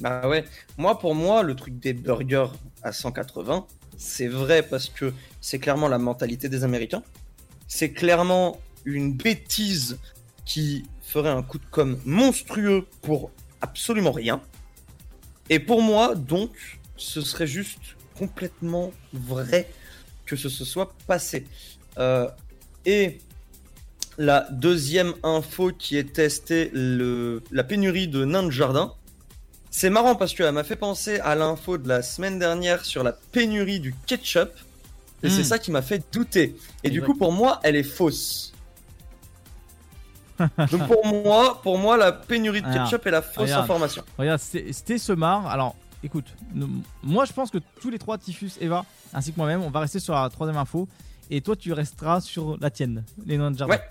Bah 0.00 0.28
ouais. 0.28 0.44
Moi, 0.76 0.98
pour 0.98 1.14
moi, 1.14 1.42
le 1.42 1.54
truc 1.56 1.78
des 1.80 1.92
burgers 1.94 2.48
à 2.82 2.92
180, 2.92 3.66
c'est 3.96 4.28
vrai 4.28 4.62
parce 4.62 4.88
que 4.88 5.12
c'est 5.40 5.58
clairement 5.58 5.88
la 5.88 5.98
mentalité 5.98 6.48
des 6.48 6.64
Américains. 6.64 7.02
C'est 7.66 7.92
clairement 7.92 8.60
une 8.84 9.12
bêtise 9.12 9.98
qui 10.44 10.84
ferait 11.02 11.30
un 11.30 11.42
coup 11.42 11.58
de 11.58 11.66
com 11.70 11.98
monstrueux 12.04 12.86
pour 13.02 13.30
absolument 13.60 14.12
rien. 14.12 14.40
Et 15.50 15.58
pour 15.58 15.82
moi, 15.82 16.14
donc, 16.14 16.50
ce 16.96 17.20
serait 17.20 17.46
juste 17.46 17.96
complètement 18.16 18.92
vrai 19.12 19.68
que 20.26 20.36
ce 20.36 20.48
se 20.48 20.64
soit 20.64 20.94
passé. 21.06 21.46
Euh, 21.98 22.28
et 22.84 23.18
la 24.18 24.48
deuxième 24.50 25.14
info 25.22 25.70
qui 25.72 25.96
est 25.96 26.12
testée, 26.12 26.70
le, 26.72 27.42
la 27.50 27.64
pénurie 27.64 28.08
de 28.08 28.24
nains 28.24 28.42
de 28.42 28.50
jardin. 28.50 28.94
C'est 29.70 29.90
marrant 29.90 30.14
parce 30.14 30.34
qu'elle 30.34 30.52
m'a 30.52 30.64
fait 30.64 30.76
penser 30.76 31.20
à 31.20 31.34
l'info 31.34 31.78
de 31.78 31.88
la 31.88 32.02
semaine 32.02 32.38
dernière 32.38 32.84
sur 32.84 33.02
la 33.02 33.12
pénurie 33.12 33.80
du 33.80 33.94
ketchup. 34.06 34.50
Et 35.22 35.28
Hmm. 35.28 35.30
c'est 35.30 35.44
ça 35.44 35.58
qui 35.58 35.70
m'a 35.70 35.82
fait 35.82 36.02
douter. 36.12 36.56
Et 36.84 36.90
du 36.90 37.02
coup, 37.02 37.14
pour 37.14 37.32
moi, 37.32 37.60
elle 37.64 37.76
est 37.76 37.82
fausse. 37.82 38.52
Donc 40.38 40.86
pour 40.86 41.04
moi, 41.04 41.60
pour 41.62 41.78
moi, 41.78 41.96
la 41.96 42.12
pénurie 42.12 42.62
de 42.62 42.72
ketchup 42.72 43.04
est 43.06 43.10
la 43.10 43.22
fausse 43.22 43.42
regarde. 43.44 43.64
information. 43.64 44.02
Regarde, 44.16 44.40
c'était 44.40 44.98
ce 44.98 45.12
marre. 45.12 45.48
Alors, 45.48 45.74
écoute, 46.04 46.26
moi 47.02 47.24
je 47.24 47.32
pense 47.32 47.50
que 47.50 47.58
tous 47.80 47.90
les 47.90 47.98
trois, 47.98 48.16
Tiffus, 48.18 48.52
Eva, 48.60 48.84
ainsi 49.12 49.32
que 49.32 49.36
moi-même, 49.36 49.62
on 49.64 49.70
va 49.70 49.80
rester 49.80 49.98
sur 49.98 50.14
la 50.14 50.28
troisième 50.30 50.56
info. 50.56 50.86
Et 51.30 51.40
toi, 51.40 51.56
tu 51.56 51.72
resteras 51.72 52.20
sur 52.20 52.56
la 52.60 52.70
tienne, 52.70 53.04
les 53.26 53.36
noms 53.36 53.50
de 53.50 53.58
jardin. 53.58 53.74
Ouais. 53.74 53.82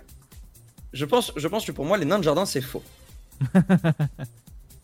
Je 0.94 1.04
pense, 1.06 1.34
je 1.36 1.48
pense 1.50 1.66
que 1.66 1.74
pour 1.74 1.84
moi, 1.86 1.98
les 1.98 2.06
nains 2.06 2.18
de 2.20 2.24
jardin, 2.24 2.46
c'est 2.46 2.62
faux. 2.62 2.82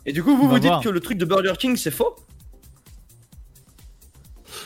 Et 0.05 0.13
du 0.13 0.23
coup, 0.23 0.35
vous 0.35 0.47
vous 0.49 0.59
dites 0.59 0.67
voir. 0.69 0.81
que 0.81 0.89
le 0.89 0.99
truc 0.99 1.17
de 1.17 1.25
Burger 1.25 1.53
King, 1.57 1.77
c'est 1.77 1.91
faux 1.91 2.15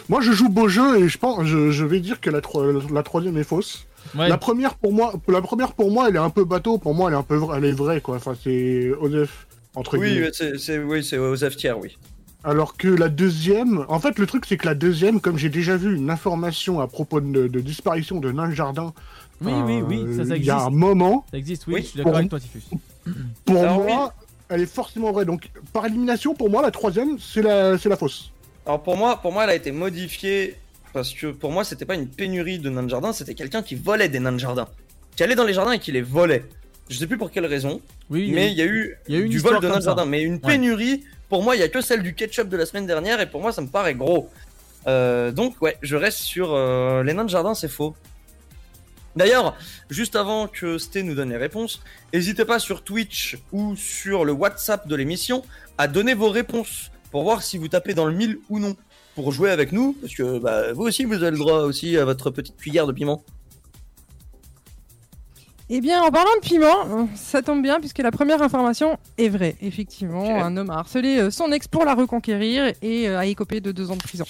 Moi, 0.10 0.22
je 0.22 0.32
joue 0.32 0.50
beau 0.50 0.68
jeu 0.68 1.00
et 1.04 1.10
je 1.10 1.18
pense, 1.18 1.46
je, 1.46 1.72
je 1.72 1.86
vais 1.86 2.00
dire 2.00 2.22
que 2.22 2.30
la, 2.30 2.42
tro- 2.42 2.72
la 2.92 3.04
troisième 3.04 3.38
est 3.38 3.44
fausse. 3.44 3.86
Ouais. 4.16 4.30
La 4.30 4.38
première 4.38 4.76
pour 4.76 4.94
moi, 4.94 5.14
la 5.28 5.42
première 5.42 5.74
pour 5.74 5.92
moi, 5.92 6.08
elle 6.08 6.16
est 6.16 6.20
un 6.20 6.30
peu 6.30 6.46
bateau. 6.46 6.78
Pour 6.78 6.96
moi, 6.96 7.10
elle 7.10 7.16
est 7.16 7.18
un 7.20 7.24
peu, 7.24 7.40
elle 7.56 7.66
est 7.66 7.72
vraie 7.74 8.00
quoi. 8.00 8.16
Enfin, 8.16 8.36
c'est 8.42 8.92
Osef 9.02 9.48
entre 9.76 9.98
Oui, 9.98 10.12
guillemets. 10.14 10.32
c'est 10.58 10.80
oui, 10.80 11.04
c'est 11.04 11.18
aux 11.18 11.36
Tiers, 11.36 11.78
oui. 11.78 11.98
Alors 12.46 12.78
que 12.78 12.88
la 12.88 13.10
deuxième, 13.10 13.84
en 13.90 14.00
fait, 14.00 14.18
le 14.18 14.26
truc 14.26 14.46
c'est 14.48 14.56
que 14.56 14.66
la 14.66 14.76
deuxième, 14.76 15.20
comme 15.20 15.38
j'ai 15.38 15.50
déjà 15.50 15.76
vu 15.76 15.94
une 15.98 16.10
information 16.10 16.80
à 16.80 16.88
propos 16.88 17.20
de, 17.20 17.48
de 17.48 17.60
disparition 17.60 18.20
de 18.22 18.32
nains 18.32 18.48
de 18.48 18.54
jardin. 18.56 18.94
Oui, 19.42 19.52
oui, 19.66 19.82
oui, 19.86 20.16
ça, 20.16 20.24
ça 20.26 20.32
euh, 20.34 20.38
Il 20.38 20.46
y 20.46 20.50
a 20.50 20.56
un 20.56 20.58
existe. 20.68 20.80
moment. 20.80 21.26
Ça 21.32 21.38
existe, 21.38 21.68
oui, 21.68 21.74
Oui, 21.76 21.82
je 21.82 21.88
suis 21.88 21.98
d'accord 21.98 22.12
pour- 22.14 22.18
avec 22.20 22.30
toi, 22.30 22.40
Tiffus. 22.40 22.64
Pour 23.46 23.58
Alors, 23.62 23.84
moi, 23.84 24.14
elle 24.50 24.62
est 24.62 24.66
forcément 24.72 25.12
vraie. 25.12 25.26
Donc, 25.26 25.50
par 25.74 25.86
élimination, 25.86 26.34
pour 26.34 26.50
moi, 26.50 26.62
la 26.62 26.72
troisième, 26.72 27.18
c'est 27.20 27.42
la, 27.42 27.78
c'est 27.78 27.90
la 27.90 27.98
fausse. 27.98 28.32
Alors 28.66 28.84
pour 28.84 28.98
moi, 28.98 29.22
pour 29.22 29.32
moi, 29.32 29.44
elle 29.46 29.50
a 29.52 29.56
été 29.56 29.72
modifiée 29.72 30.56
parce 30.94 31.14
que 31.14 31.28
pour 31.28 31.52
moi, 31.52 31.64
c'était 31.64 31.86
pas 31.86 31.96
une 31.96 32.08
pénurie 32.08 32.60
de 32.60 32.70
nains 32.70 32.84
de 32.84 32.90
jardin, 32.90 33.14
c'était 33.14 33.34
quelqu'un 33.34 33.62
qui 33.62 33.76
volait 33.76 34.10
des 34.10 34.20
nains 34.20 34.32
de 34.34 34.40
jardin, 34.40 34.68
qui 35.16 35.24
allait 35.24 35.36
dans 35.36 35.46
les 35.46 35.54
jardins 35.54 35.72
et 35.74 35.80
qui 35.80 35.92
les 35.92 36.02
volait. 36.02 36.44
Je 36.90 36.98
sais 36.98 37.08
plus 37.08 37.18
pour 37.18 37.32
quelle 37.32 37.46
raison, 37.46 37.82
Oui, 38.10 38.32
mais 38.34 38.52
il 38.52 38.58
y 38.58 38.62
a 38.62 38.66
eu, 38.66 38.96
il 39.08 39.16
y 39.16 39.18
a 39.18 39.22
eu 39.22 39.24
une 39.26 39.30
du 39.30 39.40
vol 39.40 39.60
de 39.60 39.68
nains 39.68 39.78
de 39.80 39.84
jardin. 39.84 40.06
Mais 40.06 40.22
une 40.22 40.34
Ouais. 40.36 40.40
pénurie, 40.54 41.04
pour 41.30 41.44
moi, 41.44 41.56
il 41.56 41.60
y 41.60 41.64
a 41.64 41.68
que 41.70 41.82
celle 41.82 42.02
du 42.04 42.14
ketchup 42.14 42.50
de 42.50 42.58
la 42.58 42.66
semaine 42.66 42.88
dernière 42.88 43.20
et 43.22 43.30
pour 43.30 43.42
moi, 43.42 43.52
ça 43.52 43.62
me 43.62 43.68
paraît 43.68 43.94
gros. 43.96 44.30
Euh, 44.88 45.32
donc 45.32 45.62
ouais, 45.62 45.78
je 45.82 45.96
reste 45.98 46.20
sur 46.20 46.54
euh, 46.54 47.04
les 47.04 47.14
nains 47.14 47.26
de 47.26 47.30
jardin, 47.30 47.54
c'est 47.54 47.68
faux. 47.70 47.96
D'ailleurs, 49.18 49.56
juste 49.90 50.16
avant 50.16 50.48
que 50.48 50.78
Sté 50.78 51.02
nous 51.02 51.16
donne 51.16 51.30
les 51.30 51.38
réponses, 51.38 51.82
n'hésitez 52.14 52.46
pas 52.46 52.60
sur 52.60 52.84
Twitch 52.84 53.38
ou 53.52 53.76
sur 53.76 54.26
le 54.26 54.32
WhatsApp 54.32 54.88
de 54.88 54.96
l'émission 54.96 55.44
à 55.80 55.88
donner 55.88 56.14
vos 56.14 56.30
réponses 56.30 56.92
pour 57.12 57.24
voir 57.24 57.42
si 57.42 57.58
vous 57.58 57.68
tapez 57.68 57.96
dans 57.96 58.06
le 58.06 58.14
mille 58.14 58.40
ou 58.50 58.60
non 58.60 58.76
pour 59.16 59.32
jouer 59.32 59.50
avec 59.50 59.72
nous, 59.72 59.94
parce 59.94 60.14
que 60.14 60.38
bah, 60.38 60.72
vous 60.74 60.84
aussi 60.84 61.04
vous 61.04 61.16
avez 61.16 61.32
le 61.32 61.38
droit 61.38 61.62
aussi 61.62 61.98
à 61.98 62.06
votre 62.06 62.30
petite 62.30 62.58
cuillère 62.58 62.86
de 62.86 62.92
piment. 62.92 63.24
Eh 65.70 65.82
bien, 65.82 66.04
en 66.04 66.12
parlant 66.12 66.36
de 66.40 66.48
piment, 66.48 67.10
ça 67.16 67.42
tombe 67.42 67.64
bien 67.64 67.80
puisque 67.80 67.98
la 67.98 68.12
première 68.12 68.44
information 68.44 69.00
est 69.18 69.30
vraie. 69.30 69.56
Effectivement, 69.62 70.44
un 70.44 70.56
homme 70.56 70.70
a 70.70 70.78
harcelé 70.78 71.18
euh, 71.18 71.32
son 71.32 71.52
ex 71.52 71.68
pour 71.68 71.84
la 71.84 71.96
reconquérir 71.96 72.72
et 72.84 73.10
euh, 73.10 73.18
a 73.18 73.26
écopé 73.26 73.60
de 73.62 73.72
deux 73.72 73.90
ans 73.90 73.96
de 73.96 74.04
prison. 74.04 74.26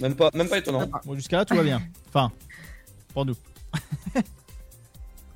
Même 0.00 0.14
pas, 0.14 0.30
même 0.32 0.48
pas 0.48 0.58
étonnant. 0.58 0.88
Bon, 1.04 1.14
jusqu'à 1.16 1.38
là, 1.38 1.44
tout 1.44 1.56
va 1.56 1.64
bien. 1.64 1.82
Enfin, 2.08 2.30
pour 3.12 3.26
nous. 3.26 3.34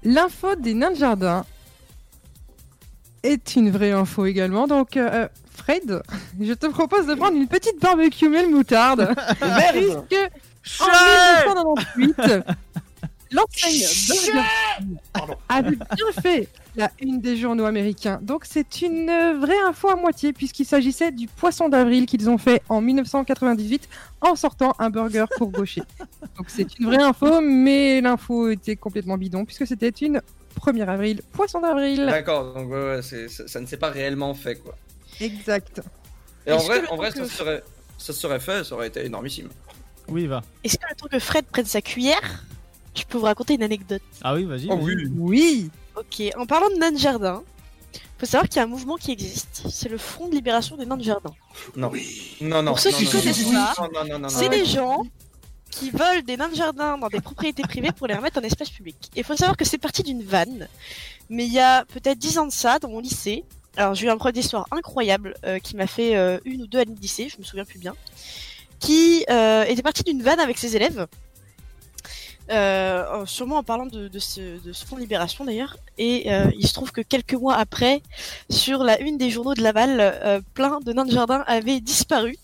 L'info 0.05 0.55
des 0.57 0.75
nains 0.75 0.93
de 0.93 0.97
jardin 0.97 1.45
est 3.23 3.57
une 3.57 3.71
vraie 3.71 3.93
info 3.93 4.27
également. 4.27 4.67
Donc, 4.67 4.97
euh, 4.97 5.29
Fred, 5.51 6.03
je 6.41 6.53
te 6.53 6.67
propose 6.67 7.07
de 7.07 7.15
prendre 7.15 7.37
une 7.37 7.49
petite 7.49 7.81
barbecue 7.81 8.29
mêle 8.29 8.51
moutarde. 8.51 9.15
puisque 9.73 10.31
en 10.81 10.87
1998, 10.87 12.17
l'enseigne 13.37 13.87
Burger 14.09 15.35
avait 15.49 15.77
bien 15.77 16.23
fait 16.23 16.49
la 16.75 16.91
une 17.01 17.21
des 17.21 17.37
journaux 17.37 17.65
américains. 17.65 18.19
Donc, 18.23 18.45
c'est 18.45 18.83
une 18.83 19.07
vraie 19.41 19.59
info 19.69 19.89
à 19.89 19.97
moitié, 19.97 20.33
puisqu'il 20.33 20.65
s'agissait 20.67 21.11
du 21.13 21.27
poisson 21.27 21.69
d'avril 21.69 22.07
qu'ils 22.07 22.29
ont 22.29 22.39
fait 22.39 22.63
en 22.69 22.81
1998 22.81 23.89
en 24.21 24.35
sortant 24.37 24.75
un 24.79 24.91
burger 24.91 25.25
pour 25.39 25.51
gaucher. 25.51 25.83
Donc, 26.37 26.47
c'est 26.49 26.79
une 26.79 26.87
vraie 26.87 27.03
info, 27.03 27.41
mais 27.41 28.01
l'info 28.01 28.49
était 28.49 28.77
complètement 28.77 29.17
bidon, 29.17 29.45
puisque 29.45 29.67
c'était 29.67 29.89
une 29.89 30.21
1er 30.61 30.87
avril, 30.89 31.23
poisson 31.33 31.61
d'avril. 31.61 32.05
D'accord, 32.07 32.55
donc 32.55 32.71
ouais, 32.71 32.85
ouais, 32.97 33.03
c'est- 33.03 33.29
ça, 33.29 33.47
ça 33.47 33.61
ne 33.61 33.67
s'est 33.67 33.77
pas 33.77 33.91
réellement 33.91 34.33
fait 34.35 34.57
quoi. 34.57 34.75
Exact. 35.21 35.81
Et 36.47 36.53
en 36.53 36.59
vrai, 36.59 36.83
en 36.89 36.97
vrai 36.97 37.11
ça, 37.11 37.25
serait, 37.27 37.63
ça 37.99 38.13
serait 38.13 38.41
fait, 38.41 38.65
ça 38.65 38.75
aurait 38.75 38.87
été 38.89 39.05
énormissime. 39.05 39.49
Oui, 40.09 40.27
va. 40.27 40.43
Est-ce 40.65 40.79
que 40.79 40.85
le 40.89 40.95
temps 40.95 41.09
que 41.11 41.19
Fred 41.19 41.45
prenne 41.47 41.67
sa 41.67 41.81
cuillère, 41.83 42.45
je 42.97 43.05
peux 43.05 43.19
vous 43.19 43.25
raconter 43.25 43.55
une 43.55 43.63
anecdote 43.63 44.03
Ah 44.23 44.35
oui, 44.35 44.45
vas-y. 44.45 44.69
Oh 44.71 44.77
vas-y. 44.77 44.85
oui. 44.85 45.13
Oui. 45.17 45.71
Ok, 45.97 46.23
en 46.37 46.47
parlant 46.47 46.69
de 46.69 46.77
nains 46.77 46.93
de 46.93 46.99
jardin, 46.99 47.43
faut 48.19 48.27
savoir 48.27 48.49
qu'il 48.49 48.57
y 48.57 48.61
a 48.61 48.65
un 48.65 48.69
mouvement 48.69 48.97
qui 48.97 49.13
existe, 49.13 49.63
c'est 49.71 49.89
le 49.89 49.99
Front 49.99 50.29
de 50.29 50.35
libération 50.35 50.77
des 50.77 50.87
nains 50.87 50.97
de 50.97 51.05
jardin. 51.05 51.33
Non. 51.77 51.93
Non, 52.41 52.63
non. 52.63 52.73
Pour 52.73 52.79
ceux 52.79 52.91
non, 52.91 52.97
qui 52.99 53.05
non, 53.05 53.11
connaissent 53.11 53.47
non, 53.47 53.53
pas, 53.53 53.75
non, 53.79 53.89
non, 53.93 54.05
non, 54.13 54.19
non, 54.21 54.29
c'est 54.29 54.49
des 54.49 54.65
gens 54.65 55.05
qui 55.71 55.91
volent 55.91 56.23
des 56.25 56.37
nains 56.37 56.49
de 56.49 56.55
jardin 56.55 56.97
dans 56.97 57.09
des 57.09 57.21
propriétés 57.21 57.63
privées 57.63 57.93
pour 57.93 58.07
les 58.07 58.15
remettre 58.15 58.39
en 58.39 58.43
espace 58.43 58.71
public. 58.71 58.97
Et 59.15 59.21
il 59.21 59.25
faut 59.25 59.37
savoir 59.37 59.57
que 59.57 59.65
c'est 59.65 59.79
parti 59.79 60.03
d'une 60.03 60.23
vanne, 60.23 60.69
mais 61.29 61.45
il 61.45 61.53
y 61.53 61.61
a 61.61 61.85
peut-être 61.85 62.19
10 62.19 62.39
ans 62.39 62.47
de 62.47 62.53
ça, 62.53 62.79
dans 62.79 62.89
mon 62.89 63.01
lycée. 63.01 63.45
Alors 63.77 63.95
j'ai 63.95 64.07
eu 64.07 64.11
un 64.11 64.17
prof 64.17 64.33
d'histoire 64.33 64.67
incroyable 64.71 65.35
euh, 65.45 65.59
qui 65.59 65.77
m'a 65.77 65.87
fait 65.87 66.17
euh, 66.17 66.39
une 66.47 66.63
ou 66.63 66.67
deux 66.67 66.79
années 66.79 66.95
de 66.95 67.01
lycée, 67.01 67.29
je 67.29 67.37
me 67.39 67.45
souviens 67.45 67.67
plus 67.67 67.79
bien, 67.79 67.95
qui 68.81 69.27
euh, 69.29 69.65
était 69.65 69.83
parti 69.83 70.03
d'une 70.03 70.23
vanne 70.23 70.41
avec 70.41 70.57
ses 70.57 70.77
élèves. 70.77 71.07
Euh, 72.51 73.27
sûrement 73.27 73.57
en 73.57 73.63
parlant 73.65 73.87
de, 73.87 74.07
de 74.07 74.19
ce, 74.21 74.63
de 74.63 74.73
ce 74.73 74.87
fonds 74.87 74.95
de 74.97 75.01
libération 75.01 75.45
d'ailleurs. 75.45 75.77
Et 75.99 76.33
euh, 76.33 76.51
il 76.57 76.67
se 76.69 76.75
trouve 76.75 76.93
que 76.93 77.01
quelques 77.01 77.35
mois 77.35 77.57
après, 77.57 78.03
sur 78.51 78.85
la 78.85 79.01
une 79.01 79.19
des 79.19 79.31
journaux 79.31 79.55
de 79.55 79.63
Laval, 79.63 79.97
euh, 80.01 80.41
plein 80.55 80.79
de 80.81 80.93
nains 80.93 81.05
de 81.07 81.11
jardin 81.11 81.43
avaient 81.49 81.81
disparu. 81.81 82.37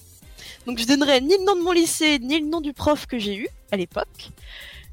Donc 0.67 0.79
je 0.79 0.87
donnerai 0.87 1.21
ni 1.21 1.37
le 1.39 1.45
nom 1.45 1.55
de 1.55 1.61
mon 1.61 1.73
lycée, 1.73 2.19
ni 2.19 2.41
le 2.41 2.47
nom 2.47 2.61
du 2.61 2.73
prof 2.73 3.07
que 3.07 3.19
j'ai 3.19 3.37
eu 3.37 3.49
à 3.71 3.77
l'époque. 3.77 4.31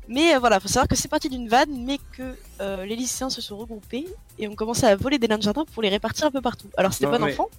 Mais 0.08 0.36
euh, 0.36 0.40
voilà, 0.40 0.60
faut 0.60 0.68
savoir 0.68 0.88
que 0.88 0.96
c'est 0.96 1.08
parti 1.08 1.28
d'une 1.30 1.48
vanne, 1.50 1.86
mais 1.86 1.98
que 2.16 2.36
euh, 2.62 2.86
les 2.86 2.96
lycéens 2.96 3.30
se 3.32 3.42
sont 3.42 3.58
regroupés 3.58 4.08
et 4.38 4.48
ont 4.48 4.56
commencé 4.56 4.86
à 4.86 4.96
voler 4.96 5.18
des 5.18 5.28
nains 5.28 5.38
de 5.38 5.44
jardin 5.44 5.66
pour 5.74 5.82
les 5.82 5.90
répartir 5.90 6.28
un 6.28 6.32
peu 6.32 6.42
partout. 6.42 6.68
Alors 6.78 6.94
c'était 6.94 7.06
Non, 7.08 7.18
bon 7.20 7.26
mais- 7.26 7.34
enfant, 7.34 7.50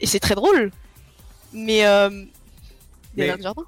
et 0.00 0.06
c'est 0.06 0.20
très 0.20 0.34
drôle, 0.34 0.70
mais 1.52 1.86
euh, 1.86 2.08
des 2.10 2.26
Mais- 3.16 3.26
nains 3.28 3.36
de 3.36 3.42
jardin. 3.42 3.64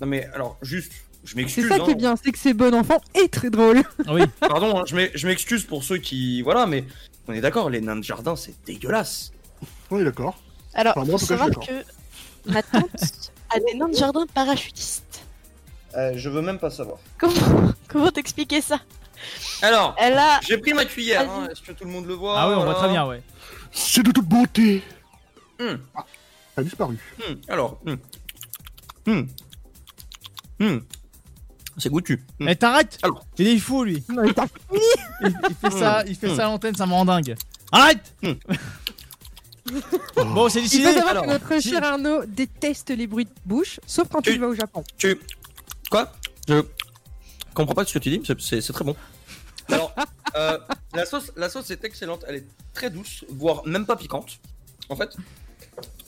Non 0.00 0.06
mais 0.06 0.24
alors, 0.34 0.56
juste, 0.62 0.92
je 1.24 1.30
C'est 1.30 1.36
m'excuse. 1.36 1.68
ça 1.68 1.78
qui 1.78 1.90
est 1.90 1.94
hein. 1.94 1.96
bien, 1.96 2.14
c'est 2.16 2.32
que 2.32 2.38
c'est 2.38 2.54
bon 2.54 2.74
enfant 2.74 3.00
et 3.14 3.28
très 3.28 3.50
drôle. 3.50 3.82
Oui. 4.08 4.22
Pardon, 4.40 4.78
hein, 4.78 4.84
je 4.86 4.94
m'ex- 4.94 5.12
je 5.16 5.26
m'excuse 5.26 5.64
pour 5.64 5.82
ceux 5.84 5.98
qui... 5.98 6.42
Voilà, 6.42 6.66
mais 6.66 6.84
on 7.28 7.32
est 7.32 7.40
d'accord, 7.40 7.70
les 7.70 7.80
nains 7.80 7.96
de 7.96 8.04
jardin, 8.04 8.36
c'est 8.36 8.54
dégueulasse. 8.66 9.32
Oui, 9.90 10.04
d'accord. 10.04 10.36
Alors, 10.74 10.94
Enfin, 10.96 11.06
moi, 11.10 11.18
faut 11.18 11.26
savoir 11.26 11.50
que 11.50 11.84
ma 12.46 12.62
tante 12.62 13.30
a 13.54 13.58
des 13.60 13.74
nains 13.78 13.88
de 13.88 13.96
jardin 13.96 14.26
parachutistes. 14.34 15.24
Euh, 15.96 16.12
je 16.16 16.28
veux 16.28 16.42
même 16.42 16.58
pas 16.58 16.70
savoir. 16.70 16.98
Comment, 17.18 17.72
comment 17.88 18.10
t'expliquer 18.10 18.60
ça? 18.60 18.80
Alors, 19.62 19.94
Elle 19.98 20.18
a. 20.18 20.40
j'ai 20.46 20.58
pris 20.58 20.74
ma 20.74 20.84
cuillère, 20.84 21.30
hein, 21.30 21.48
est-ce 21.50 21.62
que 21.62 21.72
tout 21.72 21.84
le 21.84 21.90
monde 21.90 22.06
le 22.06 22.14
voit 22.14 22.38
Ah 22.38 22.48
oui, 22.48 22.54
on 22.58 22.64
voit 22.64 22.74
très 22.74 22.88
bien, 22.90 23.06
ouais. 23.06 23.22
C'est 23.72 24.02
de 24.02 24.10
toute 24.10 24.26
beauté. 24.26 24.82
Hmm. 25.58 25.76
Ah, 25.94 26.04
ça 26.54 26.60
a 26.60 26.64
disparu. 26.64 26.98
Hmm, 27.18 27.34
Alors, 27.48 27.80
hmm. 29.06 29.22
Hmm. 31.74 31.78
Hmm. 31.78 31.80
c'est 31.80 31.90
goûtu. 31.90 32.24
Hmm. 32.40 32.48
Eh, 32.48 32.56
t'arrêtes 32.56 32.98
Alors. 33.02 33.24
Il 33.38 33.46
est 33.48 33.58
fou, 33.58 33.84
lui. 33.84 34.02
Non, 34.08 34.22
mais 34.22 34.32
t'as 34.32 34.46
fini 34.46 34.80
Il, 35.22 35.36
il 35.50 35.54
fait 35.56 35.70
ça, 35.78 36.04
il 36.06 36.14
fait 36.16 36.28
Hmm. 36.30 36.36
ça 36.36 36.42
à 36.44 36.46
l'antenne, 36.46 36.74
ça 36.74 36.86
me 36.86 36.92
rend 36.92 37.04
dingue. 37.04 37.34
Arrête 37.72 38.14
Bon, 40.16 40.48
c'est 40.48 40.60
Il 40.60 40.62
décidé. 40.64 40.84
faut 40.84 40.92
savoir 40.92 41.10
alors, 41.10 41.24
que 41.24 41.30
notre 41.30 41.60
cher 41.62 41.82
Arnaud 41.82 42.24
déteste 42.26 42.90
les 42.90 43.06
bruits 43.06 43.24
de 43.24 43.30
bouche, 43.46 43.80
sauf 43.86 44.08
quand 44.08 44.20
Tu- 44.20 44.32
il 44.34 44.40
va 44.40 44.48
au 44.48 44.54
Japon. 44.54 44.84
Tu... 44.98 45.18
Quoi? 45.90 46.12
Je 46.48 46.62
comprends 47.54 47.74
pas 47.74 47.84
ce 47.86 47.94
que 47.94 47.98
tu 47.98 48.10
dis, 48.10 48.20
c'est- 48.26 48.40
c'est 48.40 48.60
c'est 48.60 48.72
très 48.74 48.84
bon. 48.84 48.94
Alors, 49.68 49.94
euh, 50.36 50.58
la, 50.92 51.06
sauce, 51.06 51.32
la 51.36 51.48
sauce 51.48 51.70
est 51.70 51.82
excellente, 51.84 52.24
elle 52.28 52.36
est 52.36 52.46
très 52.74 52.90
douce, 52.90 53.24
voire 53.30 53.66
même 53.66 53.86
pas 53.86 53.96
piquante, 53.96 54.38
en 54.90 54.96
fait. 54.96 55.16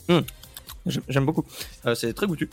Hmm. 0.08 0.20
J'aime 0.84 1.02
j'aime 1.08 1.24
beaucoup, 1.26 1.44
Euh, 1.86 1.94
c'est 1.94 2.12
très 2.12 2.26
goûtu. 2.26 2.50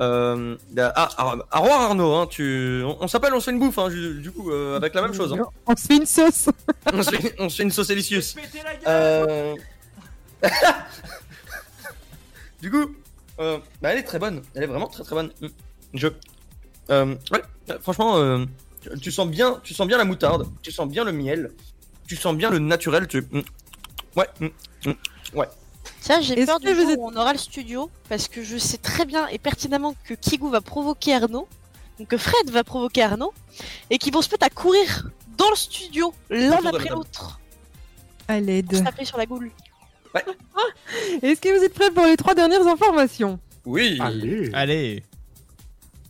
Euh, 0.00 0.56
ah, 0.78 1.08
Ar- 1.16 1.36
au 1.56 1.60
revoir 1.62 1.80
Arnaud, 1.82 2.14
hein, 2.14 2.26
tu... 2.30 2.82
on, 2.84 2.96
on 3.02 3.08
s'appelle, 3.08 3.34
on 3.34 3.40
se 3.40 3.46
fait 3.46 3.50
une 3.50 3.58
bouffe, 3.58 3.78
hein, 3.78 3.88
du, 3.88 4.20
du 4.20 4.30
coup, 4.30 4.50
euh, 4.50 4.76
avec 4.76 4.94
la 4.94 5.02
même 5.02 5.12
chose. 5.14 5.32
hein. 5.32 5.44
On 5.66 5.74
se 5.76 5.86
fait 5.86 5.96
une 5.96 6.06
sauce. 6.06 6.48
on, 6.92 7.02
se 7.02 7.10
fait, 7.10 7.34
on 7.38 7.48
se 7.48 7.56
fait 7.56 7.62
une 7.64 7.70
sauce 7.72 7.88
délicieuse. 7.88 8.36
Euh... 8.86 9.54
du 12.62 12.70
coup, 12.70 12.94
euh, 13.40 13.58
bah, 13.82 13.90
elle 13.92 13.98
est 13.98 14.02
très 14.04 14.18
bonne. 14.18 14.42
Elle 14.54 14.64
est 14.64 14.66
vraiment 14.66 14.86
très 14.88 15.02
très 15.04 15.14
bonne. 15.14 15.30
Mm. 15.40 15.46
Je, 15.94 16.08
euh, 16.90 17.14
ouais, 17.32 17.42
franchement, 17.80 18.18
euh, 18.18 18.44
tu- 19.00 19.10
sens 19.10 19.28
bien, 19.28 19.60
tu 19.64 19.74
sens 19.74 19.86
bien 19.86 19.98
la 19.98 20.04
moutarde, 20.04 20.46
tu 20.62 20.70
sens 20.72 20.88
bien 20.88 21.04
le 21.04 21.12
miel, 21.12 21.52
tu 22.06 22.16
sens 22.16 22.36
bien 22.36 22.50
le 22.50 22.58
naturel. 22.58 23.06
Tu, 23.08 23.22
mm. 23.22 23.40
ouais, 24.16 24.28
mm, 24.40 24.90
ouais. 25.34 25.48
Tiens, 26.00 26.20
j'ai 26.20 26.44
peur 26.46 26.60
du 26.60 26.74
jour 26.74 26.90
êtes- 26.90 26.98
où 26.98 27.06
on 27.06 27.16
aura 27.16 27.32
le 27.32 27.38
studio, 27.38 27.90
parce 28.08 28.28
que 28.28 28.42
je 28.42 28.56
sais 28.58 28.78
très 28.78 29.04
bien 29.04 29.26
et 29.28 29.38
pertinemment 29.38 29.94
que 30.04 30.14
Kigu 30.14 30.48
va 30.50 30.60
provoquer 30.60 31.14
Arnaud, 31.14 31.48
donc 31.98 32.08
que 32.08 32.16
Fred 32.16 32.50
va 32.50 32.64
provoquer 32.64 33.02
Arnaud, 33.02 33.32
et 33.90 33.98
qu'ils 33.98 34.12
vont 34.12 34.22
se 34.22 34.30
mettre 34.30 34.46
à 34.46 34.50
courir 34.50 35.08
dans 35.36 35.50
le 35.50 35.56
studio, 35.56 36.12
l'un 36.30 36.52
après 36.64 36.88
l'autre, 36.90 37.40
À 38.26 38.40
l'aide. 38.40 38.82
taper 38.84 39.04
sur 39.04 39.18
la 39.18 39.26
goule. 39.26 39.50
Est-ce 41.22 41.40
que 41.40 41.56
vous 41.58 41.64
êtes 41.64 41.74
prêts 41.74 41.90
pour 41.90 42.04
les 42.04 42.16
trois 42.16 42.34
dernières 42.34 42.66
informations? 42.66 43.38
Oui. 43.66 43.98
Allez. 44.00 44.50
Allez. 44.54 45.02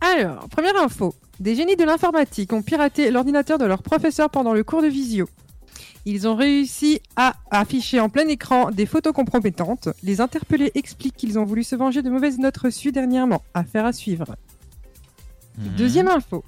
Alors, 0.01 0.49
première 0.49 0.77
info. 0.81 1.15
Des 1.41 1.55
génies 1.57 1.77
de 1.77 1.85
l'informatique 1.85 2.53
ont 2.53 2.63
piraté 2.63 3.11
l'ordinateur 3.11 3.59
de 3.59 3.65
leur 3.65 3.83
professeur 3.83 4.31
pendant 4.31 4.53
le 4.53 4.63
cours 4.65 4.83
de 4.83 4.87
visio. 4.89 5.29
Ils 6.11 6.27
ont 6.27 6.37
réussi 6.37 7.03
à 7.17 7.35
afficher 7.51 8.01
en 8.01 8.09
plein 8.09 8.27
écran 8.29 8.71
des 8.71 8.87
photos 8.87 9.13
compromettantes. 9.13 9.91
Les 10.03 10.23
interpellés 10.23 10.73
expliquent 10.75 11.19
qu'ils 11.19 11.39
ont 11.39 11.45
voulu 11.45 11.63
se 11.65 11.77
venger 11.77 12.01
de 12.01 12.09
mauvaises 12.09 12.39
notes 12.39 12.57
reçues 12.57 12.93
dernièrement. 12.93 13.43
Affaire 13.53 13.85
à 13.85 13.93
suivre. 13.93 14.35
Deuxième 15.77 16.09
info. 16.09 16.43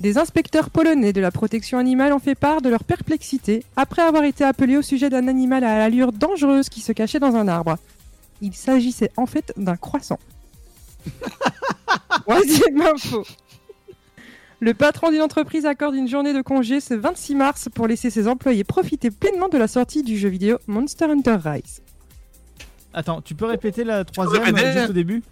Des 0.00 0.18
inspecteurs 0.18 0.70
polonais 0.70 1.12
de 1.12 1.20
la 1.20 1.30
protection 1.30 1.78
animale 1.78 2.12
ont 2.12 2.18
fait 2.18 2.34
part 2.34 2.62
de 2.62 2.68
leur 2.68 2.82
perplexité 2.82 3.62
après 3.76 4.02
avoir 4.02 4.24
été 4.24 4.42
appelés 4.42 4.76
au 4.76 4.82
sujet 4.82 5.08
d'un 5.08 5.28
animal 5.28 5.62
à 5.62 5.78
l'allure 5.78 6.10
dangereuse 6.10 6.68
qui 6.68 6.80
se 6.80 6.90
cachait 6.90 7.20
dans 7.20 7.36
un 7.36 7.46
arbre. 7.46 7.78
Il 8.40 8.54
s'agissait 8.54 9.12
en 9.16 9.26
fait 9.26 9.52
d'un 9.56 9.76
croissant. 9.76 10.18
Troisième 12.26 12.82
info. 12.82 13.24
Le 14.60 14.72
patron 14.72 15.10
d'une 15.10 15.20
entreprise 15.22 15.66
accorde 15.66 15.94
une 15.94 16.08
journée 16.08 16.32
de 16.32 16.40
congé 16.40 16.80
ce 16.80 16.94
26 16.94 17.34
mars 17.34 17.68
pour 17.74 17.86
laisser 17.86 18.10
ses 18.10 18.28
employés 18.28 18.64
profiter 18.64 19.10
pleinement 19.10 19.48
de 19.48 19.58
la 19.58 19.68
sortie 19.68 20.02
du 20.02 20.16
jeu 20.16 20.28
vidéo 20.28 20.58
Monster 20.66 21.06
Hunter 21.06 21.36
Rise. 21.44 21.82
Attends, 22.94 23.20
tu 23.20 23.34
peux 23.34 23.46
répéter 23.46 23.84
la 23.84 24.04
troisième 24.04 24.42
répéter 24.44 24.66
euh, 24.66 24.72
juste 24.72 24.90
au 24.90 24.94
début? 24.94 25.22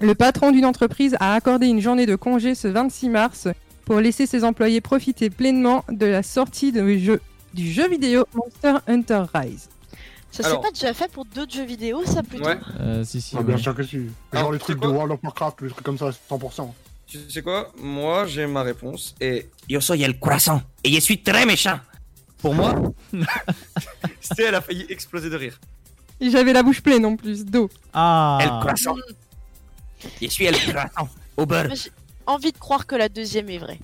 Le 0.00 0.14
patron 0.14 0.52
d'une 0.52 0.64
entreprise 0.64 1.16
a 1.20 1.34
accordé 1.34 1.66
une 1.66 1.80
journée 1.80 2.06
de 2.06 2.16
congé 2.16 2.54
ce 2.54 2.68
26 2.68 3.08
mars 3.10 3.48
pour 3.84 4.00
laisser 4.00 4.26
ses 4.26 4.44
employés 4.44 4.80
profiter 4.80 5.28
pleinement 5.28 5.84
de 5.90 6.06
la 6.06 6.22
sortie 6.22 6.72
de 6.72 6.96
jeu- 6.96 7.20
du 7.54 7.70
jeu 7.70 7.88
vidéo 7.88 8.24
Monster 8.34 8.74
Hunter 8.86 9.24
Rise. 9.34 9.68
Ça 10.30 10.42
s'est 10.42 10.56
pas 10.60 10.70
déjà 10.70 10.92
fait 10.92 11.10
pour 11.10 11.24
d'autres 11.24 11.52
jeux 11.54 11.64
vidéo, 11.64 12.04
ça 12.04 12.22
plutôt? 12.22 12.44
Ouais. 12.46 12.58
euh, 12.80 13.04
Si, 13.04 13.20
si. 13.22 13.36
Ah, 13.38 13.42
bien 13.42 13.54
ouais. 13.56 13.60
sûr 13.60 13.74
que 13.74 13.82
si. 13.82 13.96
Genre 13.96 14.08
Alors, 14.32 14.52
les 14.52 14.58
trucs 14.58 14.78
de 14.80 14.86
World 14.86 15.12
of 15.12 15.20
Warcraft, 15.22 15.62
les 15.62 15.70
trucs 15.70 15.84
comme 15.84 15.96
ça, 15.98 16.10
100%. 16.10 16.68
Tu 17.06 17.18
sais 17.30 17.42
quoi? 17.42 17.72
Moi, 17.78 18.26
j'ai 18.26 18.46
ma 18.46 18.62
réponse 18.62 19.14
et 19.20 19.48
yo 19.68 19.80
soy 19.80 20.02
el 20.02 20.18
croissant 20.18 20.60
et 20.82 20.92
je 20.92 21.00
suis 21.00 21.22
très 21.22 21.46
méchant. 21.46 21.78
Pour 22.38 22.54
moi, 22.54 22.74
c'était 24.20 24.44
elle 24.44 24.54
a 24.56 24.60
failli 24.60 24.86
exploser 24.88 25.30
de 25.30 25.36
rire. 25.36 25.58
Et 26.20 26.30
J'avais 26.30 26.52
la 26.52 26.62
bouche 26.62 26.80
pleine 26.80 27.06
en 27.06 27.16
plus 27.16 27.44
d'eau. 27.44 27.70
Ah. 27.92 28.38
El 28.40 28.48
croissant. 28.60 28.96
Je 30.20 30.28
suis 30.28 30.46
el 30.46 30.56
croissant 30.56 31.08
au 31.36 31.46
beurre. 31.46 31.66
Moi, 31.66 31.74
J'ai 31.74 31.90
envie 32.26 32.52
de 32.52 32.58
croire 32.58 32.86
que 32.86 32.96
la 32.96 33.08
deuxième 33.08 33.48
est 33.50 33.58
vraie. 33.58 33.78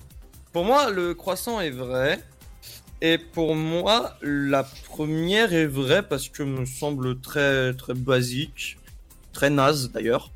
Pour 0.51 0.65
moi, 0.65 0.89
le 0.91 1.13
croissant 1.13 1.61
est 1.61 1.71
vrai. 1.71 2.19
Et 3.01 3.17
pour 3.17 3.55
moi, 3.55 4.17
la 4.21 4.63
première 4.63 5.53
est 5.53 5.65
vraie 5.65 6.03
parce 6.03 6.29
que 6.29 6.43
me 6.43 6.65
semble 6.65 7.19
très 7.19 7.73
très 7.73 7.93
basique, 7.93 8.77
très 9.33 9.49
naze 9.49 9.91
d'ailleurs. 9.91 10.31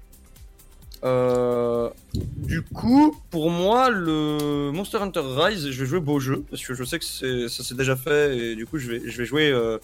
Euh, 1.03 1.90
du 2.14 2.61
coup, 2.61 3.15
pour 3.30 3.49
moi, 3.49 3.90
le 3.90 4.72
Monster 4.74 4.98
Hunter 4.98 5.22
Rise, 5.24 5.69
je 5.69 5.84
vais 5.84 5.86
jouer 5.86 5.99
beau 5.99 6.19
jeu 6.19 6.44
parce 6.49 6.64
que 6.64 6.74
je 6.74 6.84
sais 6.84 6.99
que 6.99 7.48
ça 7.48 7.64
s'est 7.64 7.76
déjà 7.76 7.95
fait 7.95 8.38
et 8.38 8.56
du 8.56 8.65
coup, 8.65 8.78
je 8.78 8.91
vais, 8.91 9.02
je 9.06 9.18
vais 9.18 9.26
jouer, 9.26 9.52
euh, 9.52 9.78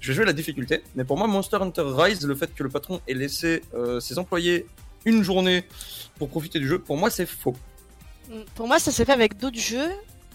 je 0.00 0.08
vais 0.08 0.14
jouer 0.14 0.24
la 0.24 0.32
difficulté. 0.32 0.82
Mais 0.94 1.04
pour 1.04 1.16
moi, 1.16 1.26
Monster 1.26 1.58
Hunter 1.60 1.84
Rise, 1.84 2.26
le 2.26 2.34
fait 2.34 2.54
que 2.54 2.62
le 2.62 2.68
patron 2.68 3.00
ait 3.08 3.14
laissé 3.14 3.62
euh, 3.74 4.00
ses 4.00 4.18
employés 4.18 4.66
une 5.04 5.22
journée 5.22 5.64
pour 6.18 6.28
profiter 6.28 6.60
du 6.60 6.68
jeu, 6.68 6.78
pour 6.78 6.96
moi, 6.96 7.10
c'est 7.10 7.26
faux. 7.26 7.56
Pour 8.54 8.68
moi, 8.68 8.78
ça 8.78 8.92
s'est 8.92 9.04
fait 9.04 9.12
avec 9.12 9.36
d'autres 9.36 9.58
jeux, 9.58 9.90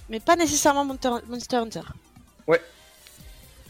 mais 0.09 0.19
pas 0.19 0.35
nécessairement 0.35 0.83
Monster, 0.83 1.09
Monster 1.29 1.57
Hunter. 1.57 1.81
Ouais. 2.47 2.61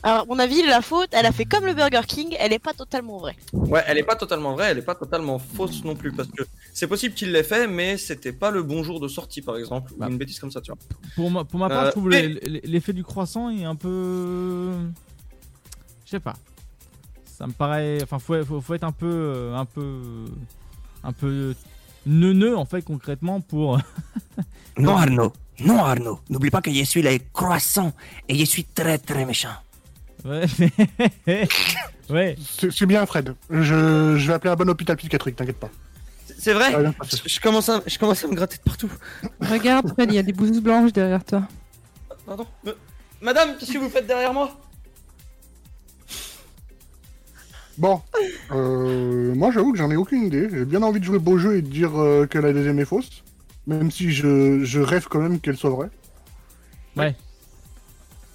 Alors, 0.07 0.21
à 0.21 0.25
mon 0.25 0.39
avis, 0.39 0.61
la 0.65 0.81
faute, 0.81 1.09
elle 1.11 1.25
a 1.25 1.33
fait 1.33 1.43
comme 1.43 1.65
le 1.65 1.73
Burger 1.73 1.99
King, 2.07 2.33
elle 2.39 2.53
est 2.53 2.59
pas 2.59 2.71
totalement 2.73 3.17
vraie. 3.17 3.35
Ouais, 3.51 3.83
elle 3.87 3.97
est 3.97 4.03
pas 4.03 4.15
totalement 4.15 4.53
vraie, 4.53 4.67
elle 4.71 4.77
est 4.77 4.81
pas 4.81 4.95
totalement 4.95 5.37
fausse 5.37 5.83
non 5.83 5.95
plus 5.95 6.13
parce 6.13 6.29
que 6.29 6.43
c'est 6.73 6.87
possible 6.87 7.13
qu'il 7.13 7.33
l'ait 7.33 7.43
fait, 7.43 7.67
mais 7.67 7.97
c'était 7.97 8.31
pas 8.31 8.49
le 8.49 8.63
bon 8.63 8.83
jour 8.83 9.01
de 9.01 9.09
sortie 9.09 9.41
par 9.41 9.57
exemple 9.57 9.91
ou 9.99 10.03
une 10.05 10.17
bêtise 10.17 10.39
comme 10.39 10.49
ça, 10.51 10.61
tu 10.61 10.71
vois. 10.71 10.79
Pour, 11.15 11.29
ma, 11.29 11.43
pour 11.43 11.59
ma 11.59 11.67
part, 11.67 11.83
Euh, 11.83 11.85
je 11.87 11.91
trouve 11.91 12.07
mais- 12.07 12.29
l'effet 12.63 12.93
du 12.93 13.03
croissant 13.03 13.49
est 13.49 13.65
un 13.65 13.75
peu. 13.75 14.71
Je 16.05 16.11
sais 16.11 16.21
pas. 16.21 16.35
Ça 17.25 17.45
me 17.45 17.51
paraît. 17.51 17.99
Enfin, 18.01 18.17
faut, 18.19 18.41
faut, 18.45 18.61
faut 18.61 18.73
être 18.75 18.85
un 18.85 18.93
peu. 18.93 19.05
euh, 19.11 19.55
Un 19.55 19.65
peu. 19.65 19.99
Un 21.03 21.11
peu. 21.11 21.53
Neuneux 22.05 22.55
en 22.57 22.63
fait, 22.65 22.81
concrètement, 22.81 23.41
pour. 23.41 23.77
Non, 24.77 24.95
Arnaud. 24.95 25.33
Non, 25.59 25.79
Arnaud. 25.83 26.19
N'oublie 26.29 26.49
pas 26.49 26.61
que 26.61 26.71
je 26.71 26.83
suis 26.83 27.01
le 27.01 27.17
croissant 27.33 27.91
et 28.29 28.35
je 28.35 28.45
suis 28.45 28.63
très 28.63 28.97
très 28.99 29.25
méchant. 29.25 29.49
Ouais, 30.25 30.45
mais. 30.59 31.47
ouais. 32.09 32.35
C'est 32.71 32.85
bien, 32.85 33.05
Fred. 33.05 33.35
Je, 33.49 34.15
je 34.17 34.27
vais 34.27 34.33
appeler 34.33 34.51
un 34.51 34.55
bon 34.55 34.69
hôpital 34.69 34.95
psychiatrique, 34.97 35.35
t'inquiète 35.35 35.59
pas. 35.59 35.69
C'est 36.39 36.53
vrai 36.53 36.69
bien 36.81 36.93
je, 37.09 37.17
je 37.29 37.39
commence 37.39 37.69
à, 37.69 37.81
je 37.87 37.97
commence 37.97 38.23
à 38.23 38.27
me 38.27 38.35
gratter 38.35 38.57
de 38.57 38.61
partout. 38.61 38.91
Regarde, 39.41 39.87
Fred, 39.93 40.11
il 40.11 40.15
y 40.15 40.19
a 40.19 40.23
des 40.23 40.33
blouses 40.33 40.59
blanches 40.61 40.93
derrière 40.93 41.23
toi. 41.23 41.43
Pardon. 42.25 42.45
Me- 42.65 42.75
Madame, 43.21 43.57
qu'est-ce 43.57 43.73
que 43.73 43.77
vous 43.79 43.89
faites 43.89 44.05
derrière 44.05 44.33
moi? 44.33 44.55
Bon, 47.77 48.01
euh, 48.51 49.35
moi 49.35 49.51
j'avoue 49.51 49.71
que 49.71 49.77
j'en 49.77 49.91
ai 49.91 49.95
aucune 49.95 50.23
idée. 50.23 50.47
J'ai 50.51 50.65
bien 50.65 50.81
envie 50.81 50.99
de 50.99 51.05
jouer 51.05 51.19
beau 51.19 51.37
jeu 51.37 51.57
et 51.57 51.61
de 51.61 51.67
dire 51.69 51.99
euh, 51.99 52.25
que 52.25 52.39
la 52.39 52.51
deuxième 52.51 52.79
est 52.79 52.85
fausse. 52.85 53.23
Même 53.67 53.91
si 53.91 54.11
je, 54.11 54.63
je 54.63 54.79
rêve 54.79 55.07
quand 55.09 55.19
même 55.19 55.39
qu'elle 55.39 55.57
soit 55.57 55.69
vraie. 55.69 55.89
Ouais. 56.95 57.15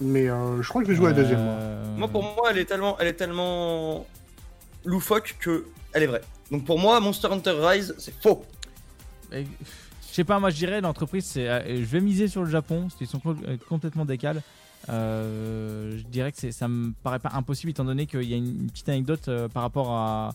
Mais 0.03 0.29
euh, 0.29 0.61
je 0.62 0.69
crois 0.69 0.83
que 0.83 0.89
je 0.89 0.93
vais 0.93 0.97
jouer 0.97 1.07
à 1.07 1.11
la 1.11 1.16
deuxième. 1.16 1.43
moi. 1.43 1.53
Euh, 1.55 1.97
Moi 1.97 2.09
pour 2.09 2.23
moi, 2.23 2.49
elle 2.51 2.59
est 2.59 2.65
tellement 2.65 2.97
elle 2.99 3.07
est 3.09 3.12
tellement 3.15 4.07
loufoque 4.85 5.37
que 5.41 5.66
elle 5.93 6.03
est 6.03 6.07
vraie. 6.07 6.23
Donc 6.51 6.65
pour 6.65 6.79
moi, 6.79 6.99
Monster 7.01 7.29
Hunter 7.31 7.55
Rise, 7.61 7.95
c'est 7.99 8.15
faux. 8.20 8.45
Et, 9.33 9.45
Je 10.09 10.15
sais 10.15 10.24
pas, 10.24 10.39
moi 10.39 10.51
je 10.51 10.57
dirais 10.57 10.81
l'entreprise, 10.83 11.24
c'est, 11.24 11.49
euh, 11.49 11.61
je 11.79 11.85
vais 11.85 12.01
miser 12.01 12.29
sur 12.29 12.43
le 12.43 12.51
Japon, 12.51 12.83
parce 12.83 12.95
qu'ils 12.97 13.07
sont 13.07 13.19
co- 13.20 13.35
complètement 13.69 14.05
décalés. 14.05 14.41
Euh, 14.91 15.97
je 15.97 16.03
dirais 16.03 16.33
que 16.33 16.39
c'est- 16.39 16.53
ça 16.53 16.69
me 16.69 16.93
paraît 17.03 17.19
pas 17.20 17.31
impossible 17.35 17.70
étant 17.70 17.85
donné 17.85 18.07
qu'il 18.07 18.24
y 18.24 18.35
a 18.35 18.37
une, 18.37 18.62
une 18.62 18.70
petite 18.70 18.89
anecdote 18.89 19.29
euh, 19.29 19.49
par 19.49 19.62
rapport 19.62 19.91
à, 19.93 20.35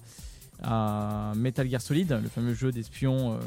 à 0.64 1.34
Metal 1.36 1.70
Gear 1.70 1.82
Solid, 1.82 2.10
le 2.24 2.30
fameux 2.30 2.54
jeu 2.56 2.72
d'espion 2.72 3.34
euh, 3.34 3.38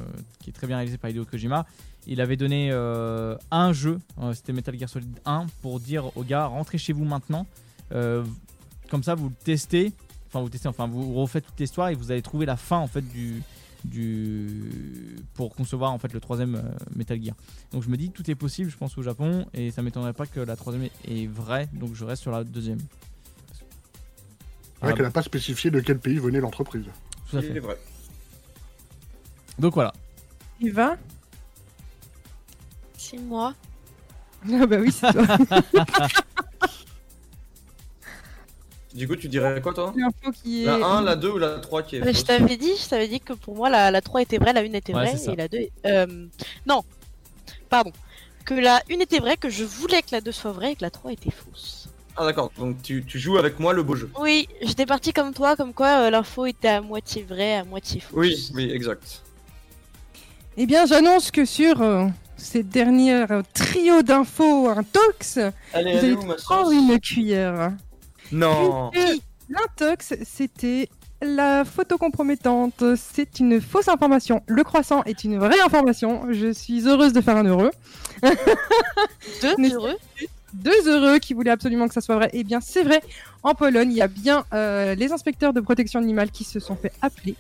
qui 0.41 0.51
est 0.51 0.53
très 0.53 0.67
bien 0.67 0.77
réalisé 0.77 0.99
par 0.99 1.11
Hideo 1.11 1.25
Kojima. 1.25 1.67
Il 2.07 2.21
avait 2.21 2.37
donné 2.37 2.71
euh, 2.73 3.37
un 3.51 3.73
jeu, 3.73 3.99
euh, 4.21 4.33
c'était 4.33 4.53
Metal 4.53 4.77
Gear 4.79 4.89
Solid 4.89 5.19
1, 5.25 5.47
pour 5.63 5.81
dire 5.81 6.17
aux 6.17 6.25
gars 6.25 6.47
rentrez 6.47 6.79
chez 6.79 6.93
vous 6.93 7.05
maintenant. 7.05 7.47
Euh, 7.93 8.25
comme 8.91 9.03
ça, 9.03 9.15
vous 9.15 9.29
le 9.29 9.35
testez, 9.45 9.93
enfin 10.29 10.41
vous 10.41 10.49
testez, 10.49 10.69
enfin 10.69 10.87
vous 10.89 11.15
refaites 11.15 11.45
toute 11.47 11.61
l'histoire 11.61 11.89
et 11.91 11.95
vous 11.95 12.11
allez 12.11 12.23
trouver 12.23 12.47
la 12.47 12.57
fin 12.57 12.79
en 12.79 12.87
fait 12.89 13.03
du, 13.03 13.43
du 13.85 15.19
pour 15.35 15.55
concevoir 15.55 15.93
en 15.93 15.99
fait 15.99 16.13
le 16.13 16.21
troisième 16.21 16.55
euh, 16.57 16.63
Metal 16.97 17.23
Gear. 17.23 17.37
Donc 17.73 17.83
je 17.83 17.89
me 17.89 17.97
dis 17.97 18.11
tout 18.11 18.29
est 18.31 18.35
possible, 18.35 18.71
je 18.71 18.77
pense 18.77 18.97
au 18.99 19.03
Japon 19.03 19.47
et 19.55 19.71
ça 19.71 19.83
m'étonnerait 19.83 20.13
pas 20.15 20.27
que 20.27 20.41
la 20.41 20.57
troisième 20.57 20.89
est- 21.07 21.27
vraie, 21.27 21.69
donc 21.73 21.95
je 21.95 22.05
reste 22.05 22.23
sur 22.23 22.31
la 22.33 22.43
deuxième. 22.45 22.79
Vrai 24.81 24.93
Ah, 24.93 24.93
qu'elle 24.95 25.05
n'a 25.05 25.11
pas 25.11 25.23
spécifié 25.23 25.71
de 25.71 25.81
quel 25.81 25.99
pays 25.99 26.17
venait 26.19 26.41
l'entreprise. 26.41 26.87
Tout 27.29 27.37
à 27.37 27.41
Il 27.41 27.47
fait. 27.49 27.57
est 27.57 27.61
vrai. 27.61 27.77
Donc 29.59 29.75
voilà. 29.75 29.93
Il 30.61 30.73
va? 30.73 30.97
C'est 33.03 33.17
moi. 33.19 33.55
Ah 34.53 34.67
bah 34.67 34.77
oui, 34.81 34.91
c'est 34.93 35.11
toi. 35.13 35.27
Du 38.93 39.07
coup, 39.07 39.15
tu 39.15 39.29
dirais 39.29 39.61
quoi 39.63 39.73
toi? 39.73 39.95
L'info 39.97 40.33
qui 40.43 40.63
est. 40.65 40.67
La 40.67 40.85
1, 40.85 41.03
la 41.03 41.15
2 41.15 41.31
ou 41.31 41.39
la 41.39 41.59
3 41.61 41.83
qui 41.85 41.97
est 41.97 42.01
Mais 42.01 42.07
je 42.13 42.19
fausse 42.19 42.25
t'avais 42.25 42.57
dit, 42.57 42.73
je 42.83 42.89
t'avais 42.89 43.07
dit 43.07 43.21
que 43.21 43.33
pour 43.35 43.55
moi 43.55 43.71
la, 43.71 43.91
la 43.93 44.01
3 44.01 44.23
était 44.23 44.39
vraie, 44.39 44.53
la 44.53 44.63
1 44.63 44.65
était 44.73 44.93
Ouais, 44.95 45.03
vraie 45.07 45.17
c'est 45.17 45.27
ça. 45.27 45.33
et 45.33 45.37
la 45.37 45.47
2 45.49 45.59
est- 45.59 45.71
euh, 45.87 46.27
non. 46.67 46.83
Pardon. 47.69 47.93
Que 48.45 48.55
la 48.55 48.83
1 48.91 48.99
était 48.99 49.21
vraie, 49.21 49.37
que 49.37 49.49
je 49.49 49.63
voulais 49.63 50.03
que 50.03 50.09
la 50.11 50.21
2 50.21 50.33
soit 50.33 50.51
vraie 50.51 50.73
et 50.73 50.75
que 50.77 50.83
la 50.83 50.91
3 50.91 51.13
était 51.13 51.31
fausse. 51.31 51.89
Ah 52.17 52.25
d'accord, 52.25 52.51
donc 52.59 52.83
tu, 52.83 53.05
tu 53.07 53.21
joues 53.21 53.39
avec 53.39 53.61
moi 53.61 53.73
le 53.73 53.85
beau 53.85 53.95
jeu. 53.95 54.11
Oui, 54.19 54.49
j'étais 54.61 54.87
parti 54.87 55.13
comme 55.13 55.33
toi, 55.33 55.55
comme 55.55 55.73
quoi 55.73 56.07
euh, 56.07 56.11
l'info 56.11 56.47
était 56.47 56.69
à 56.69 56.81
moitié 56.81 57.23
vraie, 57.23 57.59
à 57.59 57.65
moitié 57.65 58.01
fausse. 58.01 58.19
Oui, 58.19 58.51
oui, 58.55 58.71
exact. 58.73 59.23
Eh 60.57 60.67
bien, 60.67 60.85
j'annonce 60.87 61.31
que 61.31 61.45
sur 61.45 61.81
euh, 61.81 62.07
ces 62.41 62.63
dernières 62.63 63.31
euh, 63.31 63.43
trio 63.55 64.03
d'infos, 64.03 64.69
un 64.69 64.83
tox, 64.83 65.39
Allez, 65.39 65.53
vous 65.73 65.79
allez 65.79 65.99
allez 65.99 66.13
où 66.15 66.23
ma 66.23 66.35
prendre 66.35 66.73
sauce 66.73 66.75
une 66.75 67.01
cuillère. 67.01 67.73
Non 68.33 68.91
L'intox, 69.49 70.15
c'était 70.25 70.89
la 71.23 71.65
photo 71.65 71.99
compromettante. 71.99 72.85
C'est 72.97 73.41
une 73.41 73.61
fausse 73.61 73.89
information. 73.89 74.43
Le 74.47 74.63
croissant 74.63 75.03
est 75.05 75.25
une 75.25 75.39
vraie 75.39 75.61
information. 75.61 76.27
Je 76.31 76.53
suis 76.53 76.87
heureuse 76.87 77.13
de 77.13 77.21
faire 77.21 77.37
un 77.37 77.45
heureux. 77.45 77.71
Deux 79.43 79.73
heureux 79.75 79.97
Deux 80.55 80.89
heureux 80.89 81.19
qui 81.19 81.35
voulaient 81.35 81.51
absolument 81.51 81.89
que 81.89 81.95
ça 81.95 82.01
soit 82.01 82.15
vrai? 82.15 82.31
Eh 82.33 82.45
bien, 82.45 82.61
c'est 82.61 82.83
vrai. 82.83 83.03
En 83.43 83.55
Pologne, 83.55 83.91
il 83.91 83.97
y 83.97 84.03
a 84.03 84.09
bien 84.09 84.45
euh, 84.55 84.95
les 84.95 85.13
inspecteurs 85.13 85.53
de 85.53 85.61
protection 85.61 85.99
animale 85.99 86.31
qui 86.31 86.45
se 86.45 86.61
sont 86.61 86.77
fait 86.77 86.93
appeler. 87.03 87.35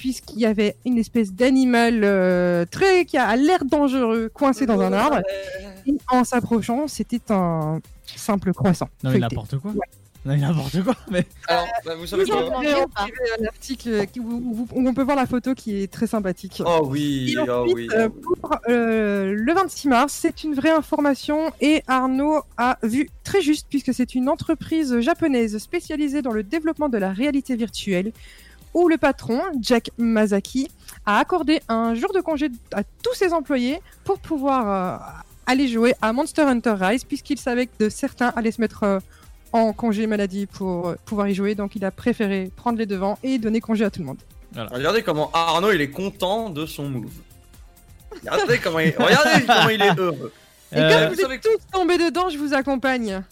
Puisqu'il 0.00 0.38
y 0.40 0.46
avait 0.46 0.76
une 0.86 0.96
espèce 0.96 1.30
d'animal 1.34 2.00
euh, 2.04 2.64
très 2.70 3.04
qui 3.04 3.18
a 3.18 3.36
l'air 3.36 3.66
dangereux 3.66 4.30
coincé 4.32 4.64
dans 4.64 4.80
un 4.80 4.94
arbre. 4.94 5.20
Et 5.86 5.92
en 6.10 6.24
s'approchant, 6.24 6.88
c'était 6.88 7.20
un 7.30 7.80
simple 8.16 8.54
croissant. 8.54 8.88
Non 9.04 9.10
mais 9.10 9.18
n'importe 9.18 9.58
quoi. 9.58 9.72
Ouais. 9.72 9.86
Non 10.24 10.32
mais 10.34 10.38
n'importe 10.40 10.82
quoi. 10.82 10.94
Mais 11.10 11.26
Alors, 11.48 11.66
bah, 11.84 11.94
vous 11.96 12.06
savez 12.06 12.24
quoi 12.24 12.50
privé 12.50 12.74
un 13.40 13.44
article 13.46 14.06
où, 14.18 14.22
où- 14.22 14.68
où 14.74 14.88
on 14.88 14.94
peut 14.94 15.02
voir 15.02 15.16
la 15.16 15.26
photo 15.26 15.54
qui 15.54 15.82
est 15.82 15.90
très 15.92 16.06
sympathique. 16.06 16.62
Oh 16.64 16.80
oui, 16.90 17.34
Et 17.36 17.38
oh 17.50 17.66
oui. 17.74 17.88
euh, 17.94 18.08
pour 18.08 18.50
euh, 18.70 19.34
le 19.36 19.52
26 19.54 19.88
mars, 19.88 20.14
c'est 20.18 20.44
une 20.44 20.54
vraie 20.54 20.70
information 20.72 21.52
et 21.60 21.82
Arnaud 21.88 22.40
a 22.56 22.78
vu 22.82 23.10
très 23.22 23.42
juste 23.42 23.66
puisque 23.68 23.92
c'est 23.94 24.14
une 24.14 24.28
entreprise 24.30 24.98
japonaise 25.00 25.56
spécialisée 25.58 26.22
dans 26.22 26.32
le 26.32 26.42
développement 26.42 26.88
de 26.88 26.96
la 26.98 27.12
réalité 27.12 27.54
virtuelle 27.56 28.12
où 28.74 28.88
le 28.88 28.96
patron, 28.98 29.40
Jack 29.60 29.90
Masaki, 29.98 30.70
a 31.06 31.18
accordé 31.18 31.60
un 31.68 31.94
jour 31.94 32.12
de 32.12 32.20
congé 32.20 32.48
à 32.72 32.82
tous 33.02 33.14
ses 33.14 33.32
employés 33.32 33.80
pour 34.04 34.18
pouvoir 34.18 34.68
euh, 34.70 35.20
aller 35.46 35.66
jouer 35.68 35.94
à 36.02 36.12
Monster 36.12 36.42
Hunter 36.42 36.74
Rise 36.78 37.04
puisqu'il 37.04 37.38
savait 37.38 37.66
que 37.66 37.84
de 37.84 37.88
certains 37.88 38.28
allaient 38.36 38.52
se 38.52 38.60
mettre 38.60 38.82
euh, 38.84 38.98
en 39.52 39.72
congé 39.72 40.06
maladie 40.06 40.46
pour 40.46 40.88
euh, 40.88 40.94
pouvoir 41.04 41.28
y 41.28 41.34
jouer. 41.34 41.54
Donc 41.54 41.74
il 41.76 41.84
a 41.84 41.90
préféré 41.90 42.50
prendre 42.56 42.78
les 42.78 42.86
devants 42.86 43.18
et 43.22 43.38
donner 43.38 43.60
congé 43.60 43.84
à 43.84 43.90
tout 43.90 44.00
le 44.00 44.06
monde. 44.06 44.18
Regardez 44.72 45.02
comment 45.02 45.30
Arnaud 45.32 45.72
il 45.72 45.80
est 45.80 45.90
content 45.90 46.50
de 46.50 46.66
son 46.66 46.88
move. 46.88 47.10
Regardez 48.20 48.58
comment 48.58 48.80
il, 48.80 48.92
regardez 48.98 49.46
comment 49.46 49.68
il 49.68 49.82
est 49.82 49.98
heureux. 49.98 50.32
Et 50.72 50.78
Euh, 50.78 51.06
comme 51.08 51.14
vous 51.16 51.26
vous 51.26 51.32
êtes 51.32 51.40
tous 51.42 51.58
tombés 51.72 51.98
dedans, 51.98 52.28
je 52.28 52.38
vous 52.38 52.54
accompagne. 52.54 53.22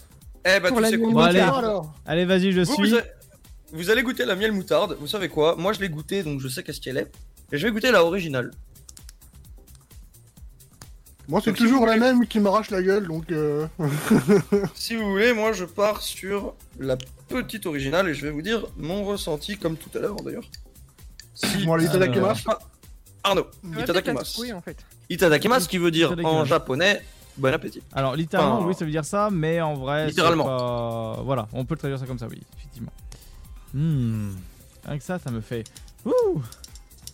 Eh 0.44 0.60
bah 0.60 0.68
Pour 0.70 0.78
tu 0.82 0.88
sais 0.88 0.98
quoi 0.98 1.10
Bon, 1.12 1.18
allez. 1.20 1.40
alors 1.40 1.92
allez 2.06 2.24
vas-y 2.24 2.52
je 2.52 2.60
vous, 2.62 2.72
suis. 2.74 2.90
vous, 2.90 2.96
vous 3.72 3.90
allez 3.90 4.02
goûter 4.02 4.24
la 4.24 4.34
miel 4.36 4.52
moutarde. 4.52 4.96
Vous 5.00 5.06
savez 5.06 5.28
quoi 5.28 5.56
Moi 5.56 5.72
je 5.72 5.80
l'ai 5.80 5.88
goûté 5.88 6.22
donc 6.22 6.40
je 6.40 6.48
sais 6.48 6.62
qu'est-ce 6.62 6.80
qu'elle 6.80 6.96
est. 6.98 7.10
Et 7.52 7.58
je 7.58 7.66
vais 7.66 7.72
goûter 7.72 7.90
la 7.90 8.04
originale. 8.04 8.50
Moi, 11.28 11.42
c'est 11.44 11.50
Donc, 11.50 11.58
toujours 11.58 11.84
la 11.84 11.92
voulez- 11.96 12.06
même 12.06 12.26
qui 12.26 12.40
m'arrache 12.40 12.70
la 12.70 12.82
gueule, 12.82 13.06
donc. 13.06 13.30
euh, 13.32 13.66
Si 14.74 14.96
vous 14.96 15.10
voulez, 15.10 15.34
moi 15.34 15.52
je 15.52 15.66
pars 15.66 16.00
sur 16.00 16.54
la 16.78 16.96
petite 17.28 17.66
originale 17.66 18.08
et 18.08 18.14
je 18.14 18.24
vais 18.24 18.30
vous 18.32 18.40
dire 18.40 18.64
mon 18.78 19.04
ressenti 19.04 19.58
comme 19.58 19.76
tout 19.76 19.90
à 19.94 20.00
l'heure 20.00 20.16
d'ailleurs. 20.16 20.44
Si 21.34 21.66
Bon, 21.66 21.74
allez, 21.74 21.84
itadakimasu. 21.84 22.44
Ah, 22.48 22.58
Arnaud, 23.24 23.46
itadakimasu. 23.78 24.30
secouer, 24.32 24.52
en 24.54 24.62
fait. 24.62 24.78
Itadakimasu 25.10 25.68
qui 25.68 25.76
veut 25.76 25.90
dire 25.90 26.14
en 26.24 26.44
japonais 26.46 27.02
bon 27.36 27.52
appétit. 27.54 27.82
Alors 27.92 28.16
littéralement 28.16 28.56
Enfin, 28.58 28.66
oui 28.66 28.74
ça 28.74 28.84
veut 28.84 28.90
dire 28.90 29.04
ça 29.04 29.28
mais 29.30 29.60
en 29.60 29.74
vrai 29.74 30.06
littéralement. 30.08 30.44
pas- 30.44 31.22
voilà 31.24 31.46
on 31.52 31.64
peut 31.64 31.74
le 31.74 31.78
traduire 31.78 31.98
ça 32.00 32.06
comme 32.06 32.18
ça 32.18 32.26
oui 32.26 32.40
effectivement. 32.58 32.90
Hmm. 33.74 34.30
Avec 34.86 35.02
ça 35.02 35.18
ça 35.18 35.30
me 35.30 35.40
fait. 35.40 35.64
Ouh. 36.04 36.40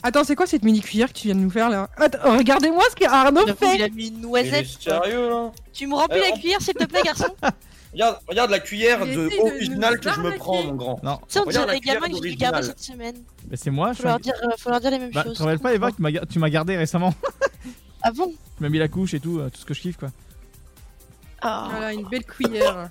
Attends, 0.02 0.22
c'est 0.24 0.36
quoi 0.36 0.47
cette 0.47 0.62
mini 0.64 0.81
cuillère 0.82 1.09
que 1.09 1.18
tu 1.18 1.28
viens 1.28 1.35
de 1.35 1.40
nous 1.40 1.51
faire 1.51 1.70
là? 1.70 1.89
Attends, 1.97 2.36
regardez-moi 2.36 2.82
ce 2.90 2.94
qu'Arnaud 2.97 3.47
fait 3.55 3.76
il 3.76 3.82
a 3.82 3.89
mis 3.89 4.09
une 4.09 4.64
sérieux 4.78 5.31
là 5.31 5.51
Tu 5.72 5.86
me 5.86 5.94
remplis 5.94 6.20
la 6.20 6.26
on- 6.35 6.39
cuillère, 6.39 6.60
s'il 6.60 6.74
te 6.74 6.85
plaît, 6.85 7.01
garçon? 7.02 7.26
Regarde, 7.94 8.18
regarde 8.28 8.51
la 8.51 8.59
cuillère 8.59 9.06
Il 9.06 9.14
de 9.16 9.31
originale 9.40 10.01
que 10.01 10.10
je 10.12 10.20
me 10.20 10.32
prends, 10.36 10.64
mon 10.64 10.74
grand. 10.74 11.01
Non, 11.05 11.18
Tu 11.28 11.35
sais, 11.35 11.39
on 11.39 11.48
dirait 11.48 11.72
les 11.74 11.81
gamins 11.81 12.01
que 12.01 12.06
je 12.09 12.12
d'original. 12.16 12.51
garder 12.52 12.66
cette 12.66 12.81
semaine. 12.81 13.14
mais 13.48 13.56
c'est 13.56 13.70
moi. 13.70 13.93
je 13.93 13.98
Faut 13.98 14.01
suis 14.02 14.09
un- 14.09 14.10
leur 14.10 14.18
dire, 14.20 14.35
euh, 14.43 14.48
faut 14.59 14.70
leur 14.70 14.81
dire 14.81 14.90
les 14.90 14.98
mêmes 14.98 15.10
Bah, 15.12 15.22
tu 15.22 15.28
choses. 15.28 15.39
te 15.39 15.43
rappelles 15.44 15.60
pas, 15.60 15.74
Eva, 15.74 15.90
que 15.93 15.97
tu 15.97 16.02
m'as 16.02 16.10
ga- 16.10 16.26
tu 16.28 16.39
m'as 16.40 16.51
gardé 16.51 16.76
récemment? 16.76 17.14
Ah 18.02 18.10
bon? 18.10 18.31
Tu 18.56 18.62
m'as 18.64 18.68
mis 18.68 18.78
la 18.78 18.89
couche 18.89 19.14
et 19.14 19.20
tout, 19.20 19.39
euh, 19.39 19.48
tout 19.48 19.60
ce 19.60 19.64
que 19.64 19.74
je 19.74 19.81
kiffe 19.81 19.97
quoi. 19.97 20.09
Ah. 21.40 21.68
Voilà, 21.70 21.93
une 21.93 22.06
belle 22.09 22.24
cuillère. 22.24 22.90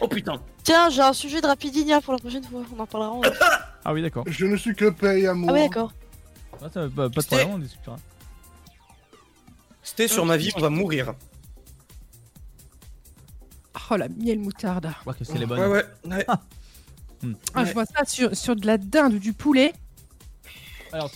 Oh 0.00 0.08
putain. 0.08 0.40
Tiens, 0.62 0.90
j'ai 0.90 1.02
un 1.02 1.12
sujet 1.12 1.40
de 1.40 1.46
Rapidinia 1.46 2.00
pour 2.00 2.12
la 2.12 2.18
prochaine 2.18 2.44
fois. 2.44 2.62
On 2.76 2.80
en 2.80 2.86
parlera 2.86 3.12
en 3.12 3.20
off. 3.20 3.26
Ah 3.82 3.94
oui, 3.94 4.02
d'accord. 4.02 4.24
Je 4.26 4.44
ne 4.44 4.56
suis 4.56 4.74
que 4.74 4.90
paye 4.90 5.26
amour. 5.26 5.48
Ah 5.50 5.54
ouais, 5.54 5.68
d'accord. 5.68 5.94
Ah, 6.62 6.66
ça, 6.72 6.86
pas, 6.94 7.08
pas 7.08 7.22
de 7.22 7.26
problème, 7.26 7.50
on 7.52 7.58
discutera. 7.58 7.96
C'était 9.82 10.06
sur 10.06 10.26
ma 10.26 10.36
vie, 10.36 10.50
on 10.54 10.60
va 10.60 10.68
mourir. 10.68 11.14
Oh 13.90 13.96
la 13.96 14.08
miel 14.08 14.38
moutarde. 14.38 14.88
Je 14.88 15.00
crois 15.00 15.14
que 15.14 15.24
c'est 15.24 15.38
les 15.38 15.46
bonnes. 15.46 15.60
Ouais, 15.60 15.66
ouais. 15.66 15.84
ouais. 16.04 16.26
Ah, 17.54 17.64
je 17.64 17.72
vois 17.72 17.86
ça 17.86 18.04
sur, 18.04 18.36
sur 18.36 18.54
de 18.54 18.66
la 18.66 18.76
dinde 18.78 19.14
ou 19.14 19.18
du 19.18 19.32
poulet. 19.32 19.72
Alors, 20.92 21.10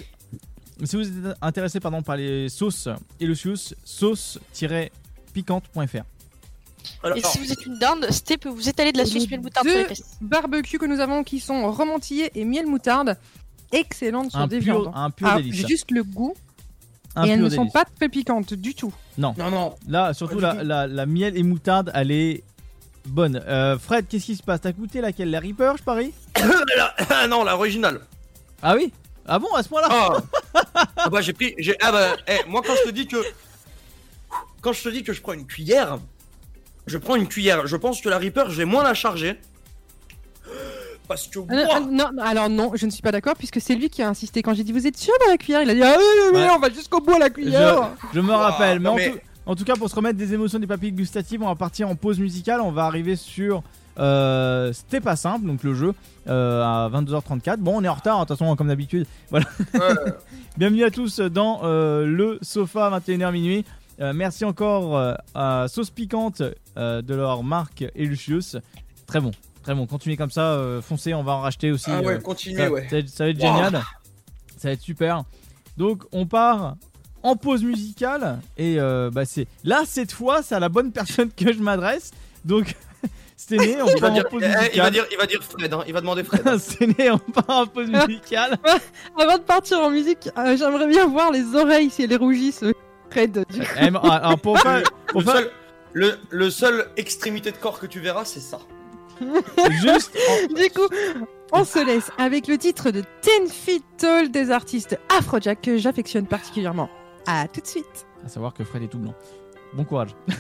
si 0.82 0.96
vous 0.96 1.06
êtes 1.06 1.36
intéressé 1.40 1.78
pardon, 1.80 2.02
par 2.02 2.16
les 2.16 2.48
sauces 2.48 2.88
Elusius, 3.20 3.76
sauce-piquante.fr. 3.84 6.02
Alors, 7.02 7.16
Et 7.18 7.22
si 7.22 7.38
vous 7.38 7.52
êtes 7.52 7.64
une 7.66 7.78
dinde, 7.78 8.06
Sté 8.10 8.36
peut 8.36 8.48
vous 8.48 8.68
étaler 8.68 8.92
de 8.92 8.98
la 8.98 9.06
sauce 9.06 9.28
miel 9.28 9.40
moutarde 9.40 9.66
sur 9.68 9.76
les 9.76 9.82
deux 9.84 9.88
fesses. 9.88 10.16
barbecues 10.20 10.78
que 10.78 10.86
nous 10.86 11.00
avons 11.00 11.22
qui 11.24 11.40
sont 11.40 11.70
romantillés 11.72 12.30
et 12.34 12.44
miel 12.44 12.66
moutarde. 12.66 13.16
Excellentes 13.72 14.30
sur 14.30 14.40
Un 14.40 14.46
des 14.46 14.60
pur- 14.60 14.80
viandes. 14.82 14.92
un 14.94 15.10
pur 15.10 15.28
Ah, 15.30 15.36
délice. 15.36 15.66
Juste 15.66 15.90
le 15.90 16.04
goût. 16.04 16.34
Un 17.16 17.24
et 17.24 17.30
elles 17.30 17.40
ne 17.42 17.48
sont 17.48 17.68
pas 17.68 17.84
très 17.84 18.08
piquantes 18.08 18.54
du 18.54 18.74
tout. 18.74 18.92
Non. 19.18 19.34
Non, 19.38 19.50
non. 19.50 19.74
Là, 19.88 20.12
surtout 20.14 20.40
la, 20.40 20.62
la, 20.64 20.86
la 20.86 21.06
miel 21.06 21.36
et 21.36 21.42
moutarde, 21.42 21.90
elle 21.94 22.10
est 22.10 22.42
bonne. 23.06 23.40
Euh, 23.46 23.78
Fred, 23.78 24.06
qu'est-ce 24.08 24.26
qui 24.26 24.36
se 24.36 24.42
passe? 24.42 24.60
T'as 24.62 24.72
goûté 24.72 25.00
laquelle? 25.00 25.30
La 25.30 25.38
Reaper, 25.40 25.76
je 25.78 25.82
parie? 25.82 26.12
Ah 27.10 27.26
non, 27.28 27.44
l'original. 27.44 28.00
Ah 28.62 28.74
oui? 28.74 28.92
Ah 29.26 29.38
bon, 29.38 29.52
à 29.54 29.62
ce 29.62 29.68
point-là? 29.68 29.88
Ah. 29.90 30.16
ah 30.96 31.08
bah 31.08 31.20
j'ai 31.20 31.32
pris. 31.32 31.54
Ah 31.80 31.90
bah, 31.92 32.16
eh, 32.28 32.48
moi 32.48 32.62
quand 32.66 32.74
je 32.84 32.88
te 32.90 32.94
dis 32.94 33.06
que. 33.06 33.16
Quand 34.60 34.72
je 34.72 34.82
te 34.82 34.88
dis 34.88 35.02
que 35.02 35.12
je 35.12 35.20
prends 35.20 35.32
une 35.34 35.46
cuillère, 35.46 35.98
je 36.86 36.98
prends 36.98 37.16
une 37.16 37.26
cuillère. 37.28 37.66
Je 37.66 37.76
pense 37.76 38.00
que 38.00 38.08
la 38.08 38.18
Reaper, 38.18 38.50
je 38.50 38.56
vais 38.56 38.64
moins 38.64 38.82
la 38.82 38.94
charger. 38.94 39.38
Parce 41.08 41.26
que. 41.26 41.38
Ah, 41.50 41.54
non, 41.54 41.64
ah, 41.70 41.80
non, 41.80 42.10
non, 42.14 42.22
alors 42.22 42.48
non, 42.48 42.72
je 42.74 42.86
ne 42.86 42.90
suis 42.90 43.02
pas 43.02 43.12
d'accord 43.12 43.34
puisque 43.36 43.60
c'est 43.60 43.74
lui 43.74 43.90
qui 43.90 44.02
a 44.02 44.08
insisté. 44.08 44.40
Quand 44.42 44.54
j'ai 44.54 44.64
dit 44.64 44.72
vous 44.72 44.86
êtes 44.86 44.96
sûr 44.96 45.12
de 45.26 45.30
la 45.30 45.36
cuillère, 45.36 45.62
il 45.62 45.70
a 45.70 45.74
dit 45.74 45.82
ah 45.82 45.96
oui, 45.98 46.04
oui, 46.04 46.28
oui, 46.32 46.40
Ouais. 46.40 46.48
on 46.54 46.58
va 46.58 46.70
jusqu'au 46.70 47.00
bout 47.00 47.14
à 47.14 47.18
la 47.18 47.30
cuillère. 47.30 47.90
Je, 48.12 48.16
je 48.16 48.20
me 48.20 48.32
rappelle, 48.32 48.78
mais, 48.78 48.84
non, 48.84 48.92
en, 48.92 48.96
mais- 48.96 49.10
Tout, 49.10 49.18
en 49.46 49.54
tout 49.54 49.64
cas, 49.64 49.74
pour 49.76 49.90
se 49.90 49.94
remettre 49.94 50.16
des 50.18 50.32
émotions 50.32 50.58
des 50.58 50.66
papilles 50.66 50.92
gustatives, 50.92 51.42
on 51.42 51.46
va 51.48 51.54
partir 51.56 51.88
en 51.90 51.94
pause 51.94 52.18
musicale. 52.18 52.60
On 52.62 52.72
va 52.72 52.84
arriver 52.86 53.16
sur 53.16 53.62
euh, 53.98 54.72
C'était 54.72 55.00
pas 55.00 55.16
simple, 55.16 55.46
donc 55.46 55.62
le 55.62 55.74
jeu 55.74 55.92
euh, 56.28 56.62
à 56.62 56.88
22h34. 56.90 57.58
Bon, 57.58 57.74
on 57.76 57.84
est 57.84 57.88
en 57.88 57.94
retard, 57.94 58.20
de 58.20 58.24
toute 58.26 58.38
façon, 58.38 58.56
comme 58.56 58.68
d'habitude. 58.68 59.06
Voilà. 59.30 59.46
Bienvenue 60.56 60.84
à 60.84 60.90
tous 60.90 61.20
dans 61.20 61.60
euh, 61.64 62.06
le 62.06 62.38
sofa 62.40 62.90
21h 62.98 63.30
minuit. 63.32 63.64
Euh, 64.00 64.12
merci 64.14 64.44
encore 64.44 64.96
euh, 64.96 65.14
à 65.34 65.66
Sauce 65.68 65.90
Piquante 65.90 66.42
euh, 66.76 67.00
de 67.02 67.14
leur 67.14 67.42
marque 67.44 67.84
Elusius. 67.94 68.56
Très 69.06 69.20
bon, 69.20 69.30
très 69.62 69.74
bon. 69.74 69.86
Continuez 69.86 70.16
comme 70.16 70.30
ça, 70.30 70.52
euh, 70.54 70.82
foncez, 70.82 71.14
on 71.14 71.22
va 71.22 71.32
en 71.32 71.40
racheter 71.40 71.70
aussi. 71.70 71.90
Ah 71.90 72.00
ouais, 72.00 72.14
euh, 72.14 72.18
continuez, 72.18 72.56
ça, 72.58 72.70
ouais. 72.70 72.82
ça 72.88 72.96
va 72.96 72.98
être- 72.98 73.08
ça 73.08 73.24
va 73.24 73.30
être 73.30 73.36
Wow. 73.42 73.42
génial. 73.54 73.72
Ça 74.58 74.68
va 74.68 74.72
être 74.72 74.80
super. 74.80 75.22
Donc 75.76 76.02
on 76.12 76.26
part 76.26 76.76
en 77.22 77.36
pause 77.36 77.62
musicale 77.64 78.40
et 78.58 78.76
euh, 78.78 79.10
bah 79.12 79.24
c'est 79.24 79.46
là 79.64 79.82
cette 79.86 80.12
fois 80.12 80.42
c'est 80.42 80.54
à 80.54 80.60
la 80.60 80.68
bonne 80.68 80.92
personne 80.92 81.30
que 81.30 81.52
je 81.52 81.58
m'adresse. 81.60 82.10
Donc 82.44 82.74
c'est 83.36 83.56
né, 83.56 83.80
on 83.82 83.86
Il 83.86 83.92
va, 83.94 84.00
part 84.00 84.10
en 84.10 84.14
dire, 84.14 84.28
pause 84.28 84.42
eh, 84.44 84.46
il 84.46 84.52
va 84.52 84.60
musicale. 84.60 84.92
dire, 84.92 85.06
il 85.12 85.16
va 85.18 85.26
dire 85.26 85.42
Fred, 85.42 85.72
hein, 85.72 85.84
il 85.86 85.92
va 85.92 86.00
demander 86.00 86.24
Fred. 86.24 86.42
hein. 86.46 86.56
c'est 86.60 86.98
né, 86.98 87.10
on 87.10 87.18
part 87.18 87.50
en 87.58 87.66
pause 87.66 87.88
musicale. 88.08 88.56
Avant 89.18 89.36
de 89.38 89.42
partir 89.42 89.78
en 89.80 89.90
musique, 89.90 90.28
euh, 90.36 90.56
j'aimerais 90.56 90.86
bien 90.88 91.06
voir 91.06 91.30
les 91.30 91.54
oreilles 91.54 91.90
si 91.90 92.02
elles 92.04 92.16
rougissent. 92.16 92.64
Fred, 93.14 93.44
du 93.48 93.60
coup. 93.60 93.66
Mais, 93.80 93.92
alors 94.02 94.38
pour 94.38 94.60
pas, 94.60 94.80
pour 95.08 95.20
le, 95.20 95.26
seul, 95.26 95.50
le, 95.92 96.18
le 96.30 96.50
seul 96.50 96.86
extrémité 96.96 97.52
de 97.52 97.56
corps 97.56 97.78
que 97.78 97.86
tu 97.86 98.00
verras, 98.00 98.24
c'est 98.24 98.40
ça. 98.40 98.58
juste 99.82 100.16
Du 100.56 100.68
coup, 100.70 100.88
on 101.52 101.64
se 101.64 101.78
laisse 101.84 102.10
avec 102.18 102.48
le 102.48 102.58
titre 102.58 102.90
de 102.90 103.02
Ten 103.22 103.46
Feet 103.48 103.84
Tall 103.98 104.30
des 104.32 104.50
artistes 104.50 104.98
Afrojack 105.16 105.60
que 105.62 105.78
j'affectionne 105.78 106.26
particulièrement. 106.26 106.88
À 107.26 107.46
tout 107.48 107.60
de 107.60 107.66
suite. 107.66 108.06
à 108.24 108.28
savoir 108.28 108.52
que 108.52 108.64
Fred 108.64 108.82
est 108.82 108.88
tout 108.88 108.98
blanc. 108.98 109.14
Bon 109.74 109.84
courage. 109.84 110.10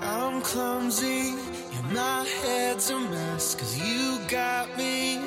I'm 0.00 0.40
clumsy 0.42 1.34
and 1.76 1.92
my 1.92 2.24
head's 2.44 2.90
a 2.90 2.98
mess 2.98 3.54
Cause 3.56 3.76
you 3.78 4.18
got 4.28 4.76
me 4.78 5.18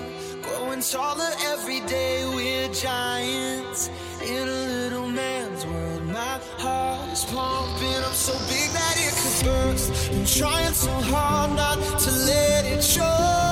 growing 0.62 0.82
taller 0.82 1.32
every 1.46 1.80
day 1.82 2.26
We're 2.28 2.72
giants 2.74 3.90
in 4.24 4.48
a 4.48 4.52
little 4.52 5.08
man's 5.08 5.66
world. 5.66 6.04
My 6.06 6.40
heart 6.58 7.12
is 7.12 7.26
pumping, 7.26 8.04
I'm 8.04 8.14
so 8.14 8.34
big 8.48 8.70
that 8.72 8.96
it 8.98 9.14
could 9.20 9.46
burst. 9.46 10.12
I'm 10.12 10.26
trying 10.26 10.74
so 10.74 10.92
hard 10.92 11.56
not 11.56 11.78
to 12.00 12.12
let 12.12 12.66
it 12.66 12.84
show 12.84 13.51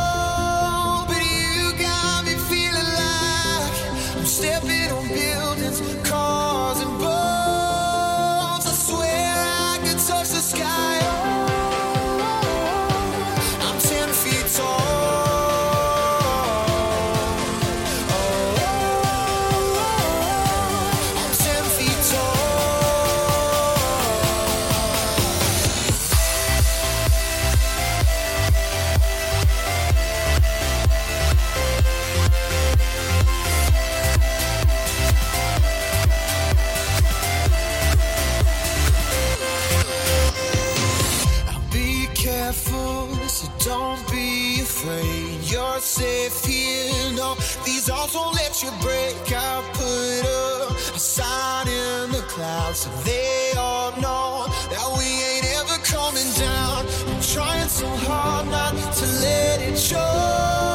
safe 46.00 46.46
here. 46.46 47.12
No, 47.12 47.36
these 47.66 47.90
odds 47.90 48.16
won't 48.16 48.36
let 48.36 48.64
you 48.64 48.72
break. 48.82 49.16
I 49.36 49.62
put 49.74 50.24
up 50.42 50.96
a 50.96 51.00
sign 51.00 51.68
in 51.68 52.12
the 52.12 52.24
clouds 52.34 52.80
so 52.84 52.90
they 53.04 53.52
all 53.58 53.92
know 54.00 54.46
that 54.74 54.88
we 54.98 55.08
ain't 55.30 55.48
ever 55.60 55.78
coming 55.96 56.30
down. 56.48 56.86
I'm 57.10 57.22
trying 57.36 57.70
so 57.70 57.88
hard 58.08 58.48
not 58.48 58.74
to 59.00 59.06
let 59.26 59.62
it 59.62 59.78
show. 59.78 60.69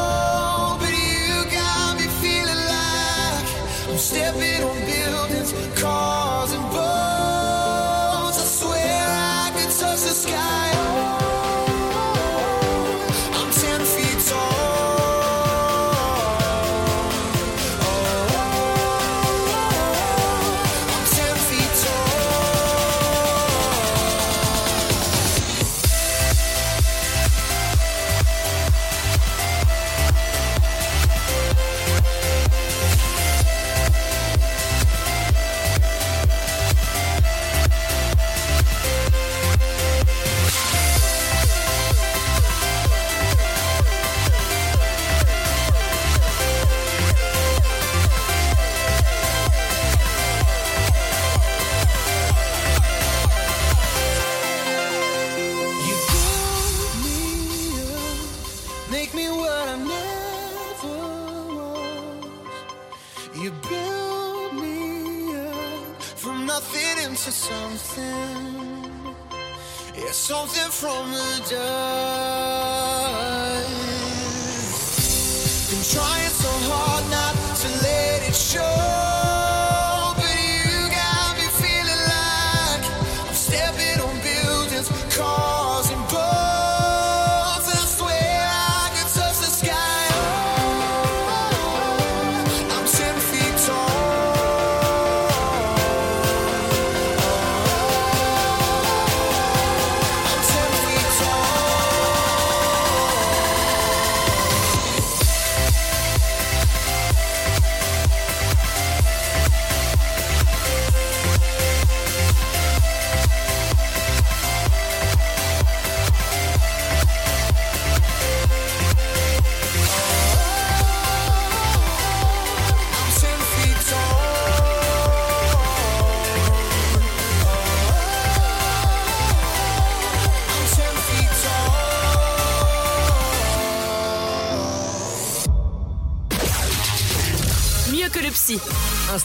Something 70.24 70.70
from 70.70 71.12
the 71.12 71.46
dust. 71.50 72.13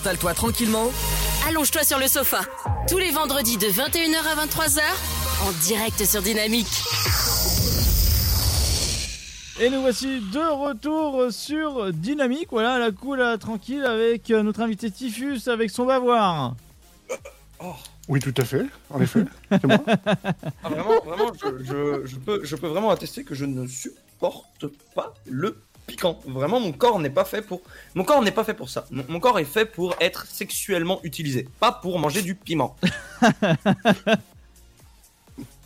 Installe-toi 0.09 0.33
tranquillement. 0.33 0.91
Allonge-toi 1.47 1.83
sur 1.83 1.99
le 1.99 2.07
sofa. 2.07 2.39
Tous 2.89 2.97
les 2.97 3.11
vendredis 3.11 3.57
de 3.57 3.67
21h 3.67 4.25
à 4.25 4.43
23h, 4.43 4.79
en 5.47 5.51
direct 5.67 6.03
sur 6.03 6.23
Dynamique. 6.23 6.65
Et 9.59 9.69
nous 9.69 9.81
voici 9.81 10.19
de 10.19 10.39
retour 10.51 11.31
sur 11.31 11.93
Dynamique. 11.93 12.47
Voilà, 12.49 12.79
la 12.79 12.89
cool, 12.91 13.19
la 13.19 13.37
tranquille, 13.37 13.85
avec 13.85 14.31
euh, 14.31 14.41
notre 14.41 14.61
invité 14.61 14.89
Typhus, 14.89 15.41
avec 15.47 15.69
son 15.69 15.85
bavoir. 15.85 16.55
Oui, 18.07 18.19
tout 18.19 18.33
à 18.37 18.45
fait, 18.45 18.65
en 18.89 18.99
effet. 19.01 19.25
C'est 19.51 19.63
moi. 19.65 19.77
Ah, 20.63 20.69
vraiment, 20.69 20.99
vraiment, 21.05 21.31
je, 21.39 21.63
je- 21.63 22.05
je 22.07 22.15
peux, 22.15 22.41
je 22.43 22.55
peux 22.55 22.67
vraiment 22.67 22.89
attester 22.89 23.23
que 23.23 23.35
je 23.35 23.45
ne 23.45 23.67
supporte 23.67 24.65
pas 24.95 25.13
le 25.29 25.61
piquant. 25.89 26.19
Vraiment, 26.25 26.59
mon 26.59 26.71
corps 26.71 26.99
n'est 26.99 27.09
pas 27.09 27.25
fait 27.25 27.41
pour. 27.41 27.61
Mon 27.95 28.03
corps 28.03 28.21
n'est 28.21 28.31
pas 28.31 28.43
fait 28.43 28.53
pour 28.53 28.69
ça. 28.69 28.85
Mon, 28.91 29.03
mon 29.09 29.19
corps 29.19 29.39
est 29.39 29.45
fait 29.45 29.65
pour 29.65 29.95
être 29.99 30.25
sexuellement 30.25 30.99
utilisé, 31.03 31.47
pas 31.59 31.71
pour 31.71 31.99
manger 31.99 32.21
du 32.21 32.35
piment. 32.35 32.77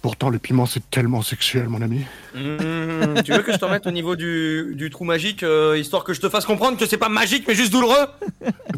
Pourtant, 0.01 0.29
le 0.29 0.37
piment, 0.37 0.65
c'est 0.65 0.89
tellement 0.89 1.21
sexuel, 1.21 1.69
mon 1.69 1.81
ami. 1.81 2.01
Mmh, 2.35 3.21
tu 3.23 3.31
veux 3.31 3.41
que 3.41 3.53
je 3.53 3.57
te 3.57 3.63
remette 3.63 3.87
au 3.87 3.91
niveau 3.91 4.17
du, 4.17 4.73
du 4.75 4.89
trou 4.89 5.05
magique, 5.05 5.43
euh, 5.43 5.77
histoire 5.77 6.03
que 6.03 6.13
je 6.13 6.19
te 6.19 6.27
fasse 6.27 6.43
comprendre 6.45 6.77
que 6.77 6.85
c'est 6.85 6.97
pas 6.97 7.07
magique 7.07 7.47
mais 7.47 7.55
juste 7.55 7.71
douloureux? 7.71 8.07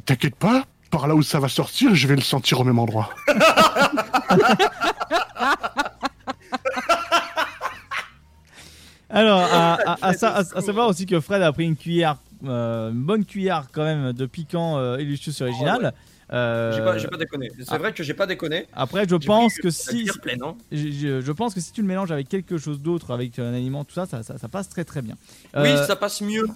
T'inquiète 0.06 0.36
pas, 0.36 0.66
par 0.92 1.08
là 1.08 1.16
où 1.16 1.24
ça 1.24 1.40
va 1.40 1.50
sortir, 1.50 1.96
je 1.96 2.08
vais 2.08 2.16
le 2.16 2.22
sentir 2.22 2.60
au 2.60 2.64
même 2.64 2.78
endroit. 2.78 3.10
Alors, 9.16 9.40
à, 9.40 9.74
à- 9.92 10.08
à 10.10 10.14
sa- 10.14 10.36
à- 10.36 10.40
à 10.40 10.62
savoir 10.62 10.88
aussi 10.90 11.06
que 11.06 11.20
Fred 11.20 11.42
a 11.42 11.52
pris 11.52 11.64
une 11.66 11.76
cuillère, 11.76 12.18
euh, 12.46 12.92
une 12.92 13.04
bonne 13.04 13.26
cuillère 13.26 13.66
quand 13.72 13.84
même 13.84 14.14
de 14.14 14.26
piquant 14.28 14.78
euh, 14.78 15.00
Illustrious 15.00 15.42
original. 15.42 15.94
Euh, 16.34 16.98
J'ai 17.00 17.08
pas, 17.08 17.18
déconné. 17.18 17.52
C'est 17.64 17.78
vrai 17.78 17.94
que 17.94 18.02
j'ai 18.02 18.16
pas 18.16 18.26
déconné. 18.26 18.66
Après, 18.74 19.08
je 19.08 19.16
pense 19.16 19.56
que 19.58 19.70
si, 19.70 20.10
pleine, 20.24 20.42
hein. 20.44 20.56
je, 20.72 20.90
je- 20.92 21.22
je 21.22 21.32
pense 21.32 21.54
que 21.54 21.60
si 21.62 21.72
tu 21.72 21.82
le 21.82 21.88
mélanges 21.88 22.12
avec 22.12 22.28
quelque 22.30 22.58
chose 22.58 22.82
d'autre, 22.82 23.12
avec 23.14 23.38
un 23.38 23.54
aliment, 23.54 23.84
tout 23.86 23.94
ça, 23.94 24.06
ça, 24.08 24.24
ça- 24.24 24.38
ça 24.40 24.48
passe 24.48 24.68
très 24.70 24.84
très 24.86 25.02
bien. 25.04 25.16
Oui, 25.56 25.68
Euh, 25.70 25.86
ça 25.86 25.96
passe 25.96 26.22
mieux. 26.22 26.48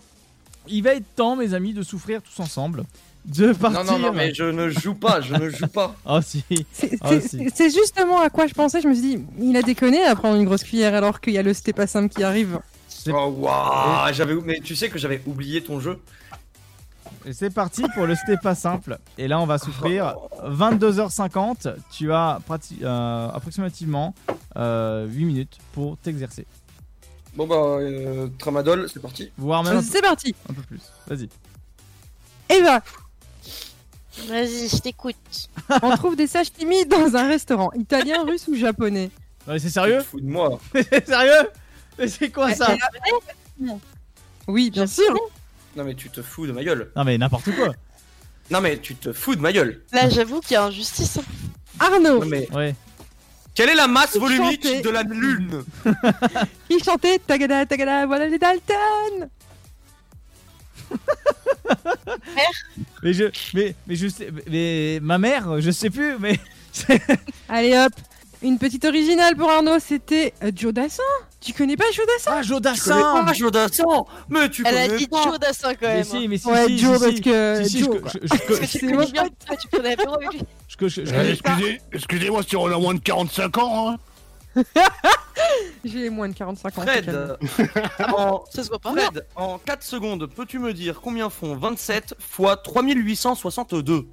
Il 0.68 0.84
va 0.84 0.95
être 0.95 1.15
temps, 1.15 1.36
mes 1.36 1.53
amis, 1.53 1.73
de 1.73 1.84
souffrir 1.84 2.22
tous 2.23 2.41
ensemble, 2.41 2.84
de 3.25 3.53
partir. 3.53 3.83
Non, 3.83 3.91
non, 3.93 3.99
non, 4.07 4.13
mais 4.13 4.33
je 4.33 4.43
ne 4.43 4.69
joue 4.69 4.95
pas, 4.95 5.21
je 5.21 5.35
ne 5.35 5.49
joue 5.49 5.67
pas. 5.67 5.95
Oh 6.05 6.19
si. 6.23 6.43
C'est 6.71 6.97
Oh, 7.01 7.09
si. 7.21 7.71
justement 7.71 8.19
à 8.21 8.29
quoi 8.29 8.47
je 8.47 8.53
pensais. 8.53 8.81
Je 8.81 8.87
me 8.87 8.93
suis 8.93 9.01
dit, 9.17 9.25
il 9.39 9.55
a 9.57 9.61
déconné 9.61 10.03
à 10.03 10.15
prendre 10.15 10.37
une 10.37 10.45
grosse 10.45 10.63
cuillère 10.63 10.95
alors 10.95 11.21
qu'il 11.21 11.33
y 11.33 11.37
a 11.37 11.43
le 11.43 11.53
sté 11.53 11.73
pas 11.73 11.87
simple 11.87 12.13
qui 12.13 12.23
arrive. 12.23 12.59
Oh 13.07 13.33
waouh, 13.37 14.11
j'avais, 14.13 14.35
mais 14.35 14.59
tu 14.59 14.75
sais 14.75 14.89
que 14.89 14.97
j'avais 14.99 15.21
oublié 15.25 15.61
ton 15.63 15.79
jeu. 15.79 15.99
C'est 17.31 17.53
parti 17.53 17.83
pour 17.93 18.05
le 18.05 18.15
step 18.15 18.41
pas 18.41 18.55
simple. 18.55 18.97
Et 19.17 19.27
là, 19.27 19.39
on 19.39 19.45
va 19.45 19.57
souffrir 19.57 20.15
22h50. 20.45 21.75
Tu 21.91 22.11
as 22.13 22.39
prati- 22.47 22.79
euh, 22.83 23.29
approximativement 23.29 24.15
euh, 24.57 25.05
8 25.07 25.25
minutes 25.25 25.57
pour 25.73 25.97
t'exercer. 25.97 26.45
Bon 27.35 27.45
bah, 27.45 27.55
euh, 27.55 28.27
tramadol, 28.39 28.87
c'est 28.91 29.01
parti. 29.01 29.31
Voire 29.37 29.63
même 29.63 29.81
C'est 29.81 30.01
parti. 30.01 30.33
un 30.49 30.53
peu 30.53 30.61
plus. 30.63 30.79
Vas-y. 31.07 31.29
Eva, 32.49 32.81
Vas-y, 34.27 34.68
je 34.69 34.77
t'écoute. 34.77 35.15
on 35.81 35.95
trouve 35.95 36.15
des 36.15 36.27
sashimi 36.27 36.86
dans 36.86 37.15
un 37.15 37.27
restaurant 37.27 37.72
italien, 37.73 38.23
russe 38.23 38.48
ou 38.48 38.56
japonais. 38.56 39.11
Non, 39.48 39.53
mais 39.53 39.60
c'est 39.60 39.69
sérieux 39.69 40.02
Fous 40.02 40.19
de 40.19 40.27
moi. 40.30 40.60
C'est 40.73 41.06
sérieux 41.07 41.49
Mais 41.98 42.07
c'est 42.07 42.30
quoi 42.30 42.53
ça 42.53 42.76
Oui, 44.48 44.69
bien 44.72 44.88
sûr. 44.88 45.14
Non 45.76 45.84
mais 45.84 45.94
tu 45.95 46.10
te 46.10 46.22
fous 46.22 46.48
de 46.48 46.52
ma 46.52 46.64
gueule. 46.64 46.91
Non, 46.95 47.03
mais 47.03 47.18
n'importe 47.18 47.53
quoi. 47.56 47.73
Non 48.52 48.61
mais 48.61 48.80
tu 48.80 48.95
te 48.95 49.14
fous 49.14 49.36
de 49.36 49.41
ma 49.41 49.53
gueule. 49.53 49.81
Là, 49.94 50.10
j'avoue 50.10 50.40
qu'il 50.41 50.53
y 50.53 50.56
a 50.56 50.64
injustice. 50.64 51.18
hein. 51.18 51.23
Arnaud, 51.80 52.19
Non 52.19 52.26
mais 52.26 52.48
Ouais. 52.52 52.76
quelle 53.53 53.69
est 53.69 53.76
la 53.76 53.88
masse 53.88 54.18
volumique 54.18 54.64
Chanter. 54.65 54.81
de 54.81 54.90
la 54.90 55.03
lune? 55.03 55.64
Qui 56.69 56.80
chantait 56.84 57.19
Tagada 57.19 57.65
Tagada, 57.65 58.06
voilà 58.07 58.27
les 58.27 58.40
Dalton. 58.40 59.30
Mais 63.03 63.14
je, 63.14 63.26
mais, 63.53 63.76
mais 63.88 63.95
je 63.95 64.07
sais, 64.07 64.30
mais 64.49 64.99
ma 65.02 65.18
mère, 65.18 65.61
je 65.61 65.72
sais 65.72 65.90
plus, 65.90 66.18
mais. 66.20 66.38
Allez 67.49 67.78
hop, 67.78 67.94
une 68.41 68.57
petite 68.57 68.86
originale 68.86 69.36
pour 69.36 69.49
Arnaud, 69.49 69.80
c'était 69.80 70.34
euh, 70.44 70.52
Joe 70.56 70.74
Dassin. 70.74 71.03
Tu 71.40 71.53
connais 71.53 71.78
pas 71.78 71.86
Joe 71.94 72.06
Dassin? 72.06 72.32
Ah, 72.34 72.41
Joe 72.41 72.61
Tu 72.61 72.82
connais 72.82 73.02
Dassin 73.02 73.24
pas 73.26 73.34
Jodassin 73.34 73.84
Mais 74.28 74.49
tu 74.49 74.64
Elle 74.66 74.78
a 74.78 74.86
connais 74.88 74.98
dit 74.98 75.07
pas. 75.07 75.24
Joe 75.24 75.40
Dassin 75.40 75.74
quand 75.76 75.88
Mais 75.88 75.94
même. 75.95 76.03
si, 76.03 76.28
mais 76.28 76.38
si, 76.38 76.48
Ouais, 76.48 76.66
si, 76.68 76.78
Joe, 76.78 76.98
si, 76.98 77.03
parce 77.03 77.16
si. 77.16 77.22
que 77.22 77.64
Si, 77.64 77.70
si, 77.70 77.80
Joe, 77.80 77.95
je- 77.95 77.99
quoi. 78.02 78.11
je- 78.14 78.20
je- 78.22 78.28
Parce 78.28 78.41
que 78.60 78.66
tu 78.66 78.68
C'est 78.68 78.80
connais 78.82 78.94
moi. 78.94 79.06
bien, 79.06 79.24
toi, 79.45 79.56
tu 79.56 79.68
connais 79.70 79.95
Euh, 81.16 81.32
excusez, 81.32 81.82
excusez-moi 81.94 82.44
si 82.44 82.56
on 82.57 82.66
a 82.66 82.78
moins 82.78 82.94
de 82.94 82.99
45 82.99 83.57
ans. 83.57 83.90
Hein. 83.91 83.98
J'ai 85.85 86.09
moins 86.09 86.27
de 86.30 86.34
45 86.34 86.77
ans. 86.77 86.81
Fred, 86.81 87.05
calme. 87.05 87.38
en, 88.15 88.43
Ça 88.51 88.63
se 88.63 88.69
voit 88.69 88.80
pas. 88.80 88.91
Fred, 88.91 89.26
en 89.35 89.57
4 89.57 89.84
secondes, 89.84 90.27
peux-tu 90.27 90.59
me 90.59 90.73
dire 90.73 90.99
combien 91.01 91.30
font 91.30 91.55
27 91.55 92.15
fois 92.19 92.57
3862 92.57 94.05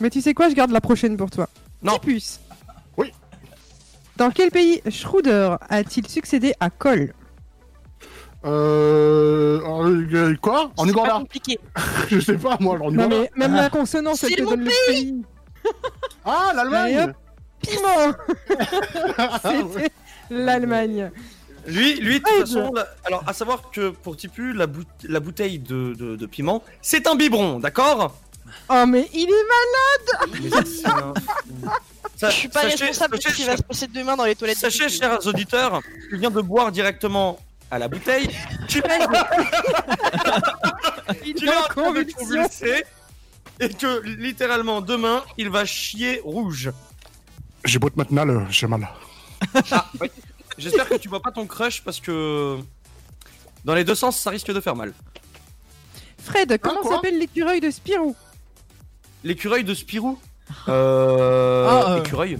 Mais 0.00 0.10
tu 0.10 0.20
sais 0.20 0.34
quoi, 0.34 0.48
je 0.48 0.54
garde 0.54 0.70
la 0.72 0.80
prochaine 0.80 1.16
pour 1.16 1.30
toi. 1.30 1.48
Non. 1.82 1.94
Tipus. 1.98 2.40
Oui. 2.96 3.12
Dans 4.16 4.30
quel 4.30 4.50
pays 4.50 4.80
Schroeder 4.90 5.56
a-t-il 5.68 6.08
succédé 6.08 6.54
à 6.60 6.70
Cole 6.70 7.12
Euh, 8.44 9.60
euh, 9.64 10.36
quoi? 10.40 10.70
En 10.76 10.86
C'est 10.86 10.92
pas 10.92 11.00
Uganda 11.00 11.18
compliqué. 11.20 11.58
Je 12.08 12.20
sais 12.20 12.36
pas, 12.38 12.56
moi, 12.60 12.78
en 12.80 12.90
Non 12.90 13.08
mais 13.08 13.30
même 13.36 13.54
la 13.54 13.70
consonance, 13.70 14.22
elle 14.24 14.30
C'est 14.30 14.36
te 14.36 14.42
mon 14.42 14.50
donne 14.50 14.64
le 14.64 14.70
pays. 14.88 15.22
Ah, 16.24 16.52
l'Allemagne. 16.54 17.12
Piment 17.66 18.14
Ah, 19.18 19.40
ouais. 19.44 19.82
C'était 19.82 19.90
l'Allemagne. 20.30 21.10
Lui, 21.66 21.94
lui, 21.96 22.20
de 22.20 22.24
toute 22.24 22.40
façon, 22.40 22.72
la- 22.74 22.86
alors 23.04 23.22
à 23.26 23.32
savoir 23.32 23.70
que 23.70 23.88
pour 23.90 24.16
Tipu, 24.16 24.52
la, 24.52 24.66
boute- 24.66 24.86
la 25.08 25.18
bouteille 25.20 25.58
de, 25.58 25.94
de- 25.94 26.16
de 26.16 26.26
piment, 26.26 26.62
c'est 26.82 27.06
un 27.06 27.14
biberon, 27.14 27.58
d'accord? 27.58 28.16
Oh 28.68 28.84
mais 28.86 29.08
il 29.14 29.28
est 29.28 29.46
malade 30.20 30.40
Mais 30.42 30.50
ça, 30.50 30.62
c'est 30.64 30.86
un- 30.86 31.14
Ça- 32.16 32.30
Je 32.30 32.34
suis 32.36 32.48
pas 32.48 32.62
sachez- 32.62 32.84
responsable 32.84 33.16
de 33.16 33.22
ce 33.22 33.28
sachez, 33.28 33.42
qui 33.42 33.48
va 33.48 33.56
se 33.56 33.62
passer 33.62 33.86
demain 33.86 34.14
dans 34.16 34.24
les 34.26 34.36
toilettes. 34.36 34.56
de 34.56 34.60
Sachez, 34.60 34.88
chers 34.90 35.26
auditeurs, 35.26 35.80
tu 36.10 36.16
viens 36.18 36.30
de 36.30 36.40
boire 36.42 36.70
directement 36.70 37.38
à 37.70 37.78
la 37.78 37.88
bouteille. 37.88 38.28
Tu 38.68 38.82
Il 41.24 41.44
est 41.44 41.48
en 41.56 41.62
train 41.62 41.92
de 41.92 42.12
convulser 42.12 42.84
et 43.60 43.68
que 43.70 44.00
littéralement 44.02 44.80
demain 44.80 45.22
il 45.38 45.48
va 45.50 45.64
chier 45.64 46.20
rouge. 46.24 46.70
J'ai 47.64 47.78
beau 47.78 47.88
te 47.90 47.96
maintenant, 47.98 48.24
le- 48.24 48.46
j'ai 48.50 48.66
mal. 48.66 48.88
Ah, 49.70 49.86
ouais. 50.00 50.10
J'espère 50.58 50.88
que 50.88 50.94
tu 50.94 51.08
vois 51.08 51.20
pas 51.20 51.32
ton 51.32 51.46
crush 51.46 51.82
parce 51.82 51.98
que 52.00 52.58
dans 53.64 53.74
les 53.74 53.84
deux 53.84 53.94
sens 53.94 54.18
ça 54.18 54.30
risque 54.30 54.52
de 54.52 54.60
faire 54.60 54.76
mal. 54.76 54.92
Fred, 56.22 56.58
comment 56.60 56.80
quoi 56.80 56.96
s'appelle 56.96 57.18
l'écureuil 57.18 57.60
de 57.60 57.70
Spirou? 57.70 58.14
L'écureuil 59.24 59.64
de 59.64 59.74
Spirou? 59.74 60.18
Euh. 60.68 61.66
Ah, 61.68 61.92
euh. 61.94 61.98
Écureuil. 62.00 62.38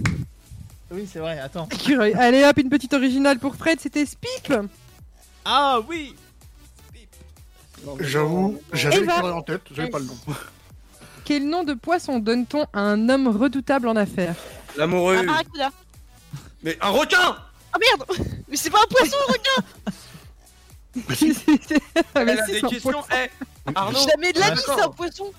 Oui, 0.91 1.07
c'est 1.11 1.19
vrai, 1.19 1.39
attends. 1.39 1.67
Écureuil. 1.71 2.13
Allez 2.13 2.43
hop, 2.45 2.57
une 2.57 2.69
petite 2.69 2.93
originale 2.93 3.39
pour 3.39 3.55
Fred, 3.55 3.79
c'était 3.79 4.05
Spip. 4.05 4.53
Ah 5.43 5.79
oui 5.87 6.15
J'avoue, 7.99 8.59
j'avais 8.73 8.97
Eva. 8.97 9.13
l'écureuil 9.15 9.33
en 9.33 9.41
tête, 9.43 9.61
j'avais 9.71 9.89
pas 9.89 9.99
le 9.99 10.05
nom. 10.05 10.17
Quel 11.23 11.47
nom 11.47 11.63
de 11.63 11.73
poisson 11.73 12.19
donne-t-on 12.19 12.65
à 12.73 12.79
un 12.79 13.09
homme 13.09 13.27
redoutable 13.27 13.87
en 13.87 13.95
affaires? 13.95 14.35
L'amoureux. 14.77 15.17
Un 15.17 15.23
barracuda. 15.23 15.69
Mais 16.63 16.77
un 16.81 16.89
requin 16.89 17.37
Ah 17.73 17.77
merde 17.79 18.05
Mais 18.47 18.57
c'est 18.57 18.69
pas 18.69 18.79
un 18.83 18.87
poisson, 18.87 19.17
un 19.27 19.31
requin 19.31 19.61
Ah, 22.15 22.23
mais 22.23 22.31
Elle 22.31 22.39
a 22.39 22.45
des 22.47 22.61
questions. 22.61 23.03
Eh, 23.11 23.71
Arnaud. 23.75 23.99
Jamais 23.99 24.31
de 24.33 24.39
la 24.39 24.51
vie, 24.51 24.55
d'accord. 24.55 24.75
c'est 24.77 24.85
un 24.85 24.89
poisson 24.89 25.33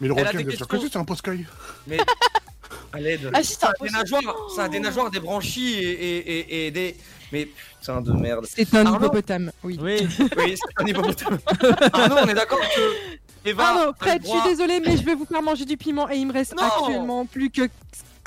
Mais 0.00 0.08
le 0.08 0.14
requin, 0.14 0.42
bien 0.42 0.56
sûr 0.56 0.68
que 0.68 0.78
c'est 0.78 0.96
un 0.96 1.04
poscaille. 1.04 1.46
Mais. 1.86 1.98
À 2.92 2.98
l'aide. 2.98 3.30
Ah 3.32 3.42
si, 3.42 3.54
c'est 3.54 3.66
un 3.66 3.72
nageoires, 3.92 4.50
ça 4.54 4.64
a 4.64 4.68
des 4.68 4.80
nageoires, 4.80 5.10
des 5.10 5.20
branchies 5.20 5.74
et, 5.74 5.90
et, 5.90 6.38
et, 6.38 6.66
et 6.66 6.70
des. 6.72 6.96
Mais 7.32 7.46
putain 7.46 8.00
de 8.00 8.12
merde. 8.12 8.46
C'est 8.48 8.74
un 8.74 8.86
Arnaud 8.86 9.06
hippopotame, 9.06 9.52
oui. 9.62 9.78
Oui. 9.80 10.08
Oui, 10.36 10.56
c'est 10.56 10.82
un 10.82 10.86
hippopotame. 10.86 11.38
Arnaud, 11.92 12.16
on 12.24 12.28
est 12.28 12.34
d'accord 12.34 12.58
que. 12.60 13.48
Eva. 13.48 13.62
Pardon, 13.62 13.80
a 13.80 13.86
le 13.86 13.92
Fred, 13.98 14.22
je 14.22 14.28
suis 14.28 14.42
désolée, 14.42 14.80
mais 14.80 14.96
je 14.96 15.04
vais 15.04 15.14
vous 15.14 15.24
faire 15.24 15.42
manger 15.42 15.64
du 15.64 15.76
piment 15.76 16.08
et 16.10 16.16
il 16.16 16.26
me 16.26 16.32
reste 16.32 16.54
Non 16.56 16.64
actuellement 16.64 17.26
plus 17.26 17.50
que 17.50 17.68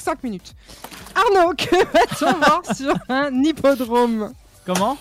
5 0.03 0.23
minutes. 0.23 0.53
Arnaud, 1.15 1.53
que 1.57 1.75
va-t-on 1.93 2.33
voir 2.33 2.61
sur 2.75 2.93
un 3.09 3.33
hippodrome 3.43 4.33
Comment? 4.65 4.97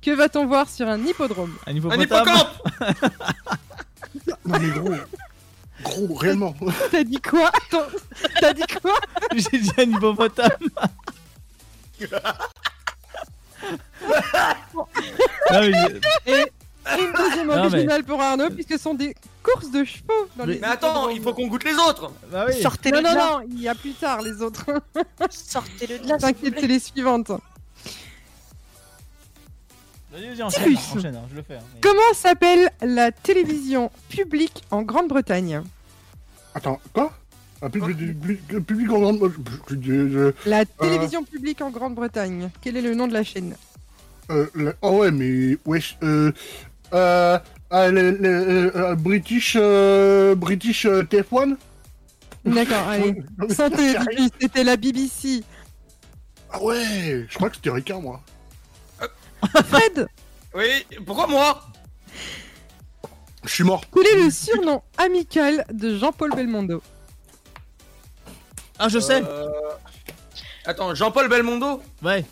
Que 0.00 0.10
va-t-on 0.12 0.46
voir 0.46 0.68
sur 0.68 0.88
un 0.88 0.98
hippodrome? 1.04 1.54
Un 1.66 1.74
hippocampe. 1.74 2.48
Non 4.46 4.58
mais 4.60 4.68
gros, 4.68 4.94
gros, 6.06 6.14
réellement. 6.14 6.54
T'as 6.90 7.02
dit 7.04 7.20
quoi? 7.20 7.48
Attends, 7.48 7.86
T'as 8.40 8.52
dit 8.52 8.62
quoi? 8.80 8.94
J'ai 9.34 9.58
dit 9.58 9.72
un 9.78 9.82
hippopotame. 9.90 10.50
Non, 14.74 15.60
mais 15.60 15.72
j'ai- 15.72 16.32
Et 16.32 16.46
une 17.00 17.12
deuxième 17.12 17.46
Non, 17.48 17.54
mais- 17.54 17.60
originale 17.66 18.04
pour 18.04 18.20
Arnaud, 18.20 18.50
puisque 18.50 18.72
ce 18.72 18.78
sont 18.78 18.94
de 19.62 19.84
chevaux 19.84 20.28
dans 20.36 20.44
les 20.46 20.58
Mais 20.58 20.66
attends, 20.66 21.08
il 21.08 21.20
faut 21.22 21.32
qu'on 21.34 21.46
goûte 21.46 21.64
les 21.64 21.74
autres 21.74 22.12
Bah 22.30 22.46
oui 22.48 22.60
Sortez-le 22.60 23.00
Non, 23.00 23.10
non, 23.10 23.14
là 23.16 23.30
non, 23.40 23.46
il 23.50 23.60
y 23.60 23.68
a 23.68 23.74
plus 23.74 23.92
tard 23.94 24.22
les 24.22 24.40
autres. 24.42 24.64
Sortez-le 25.30 25.98
de 26.00 26.08
là, 26.08 26.18
T'inquiète, 26.18 26.54
c'est 26.58 26.66
les 26.66 26.78
suivantes. 26.78 27.30
Vas-y, 30.12 30.28
vas-y, 30.28 30.42
enchaîne, 30.42 31.16
hein, 31.16 31.22
je 31.30 31.36
le 31.36 31.42
fais. 31.42 31.56
hein, 31.56 31.62
mais- 31.74 31.80
Comment 31.80 32.12
s'appelle 32.14 32.70
la 32.82 33.10
télévision 33.10 33.90
publique 34.08 34.62
en 34.70 34.82
Grande-Bretagne? 34.82 35.62
Attends, 36.54 36.80
quoi? 36.92 37.12
Un 37.62 37.70
public, 37.70 37.96
public 38.66 38.90
en 38.90 39.12
La 40.46 40.64
télévision 40.66 41.24
publique 41.24 41.62
en 41.62 41.70
Grande-Bretagne. 41.70 42.50
Quel 42.60 42.76
est 42.76 42.82
le 42.82 42.94
nom 42.94 43.08
de 43.08 43.12
la 43.14 43.24
chaîne? 43.24 43.56
Euh, 44.30 44.46
la- 44.54 44.72
oh 44.82 44.98
ouais, 44.98 45.10
mais 45.10 45.56
wesh, 45.64 45.96
euh, 46.02 46.30
euh, 46.92 47.38
euh, 47.74 47.90
le, 47.90 48.10
le- 48.12 48.76
euh, 48.76 48.94
British, 48.94 49.56
euh, 49.60 50.34
British 50.34 50.86
euh, 50.86 51.02
TF1. 51.02 51.56
D'accord, 52.44 52.88
allez. 52.88 53.22
Santé, 53.54 53.94
c'était 54.40 54.64
la 54.64 54.76
BBC. 54.76 55.42
Ah 56.50 56.62
ouais, 56.62 57.26
je 57.28 57.34
crois 57.34 57.50
que 57.50 57.56
c'était 57.56 57.70
Ricard 57.70 58.00
moi. 58.00 58.20
Fred, 59.66 60.06
Oui, 60.54 60.86
pourquoi 61.04 61.26
moi? 61.26 61.62
Je 63.44 63.50
suis 63.50 63.64
mort. 63.64 63.82
quel 63.92 64.06
est 64.06 64.24
le 64.24 64.30
surnom 64.30 64.82
amical 64.96 65.66
de 65.72 65.96
Jean-Paul 65.98 66.30
Belmondo 66.34 66.82
Ah, 68.78 68.88
je 68.88 68.98
sais 68.98 69.22
Euh, 69.26 69.48
Attends, 70.64 70.94
Jean-Paul 70.94 71.28
Belmondo? 71.28 71.82
Ouais. 72.02 72.24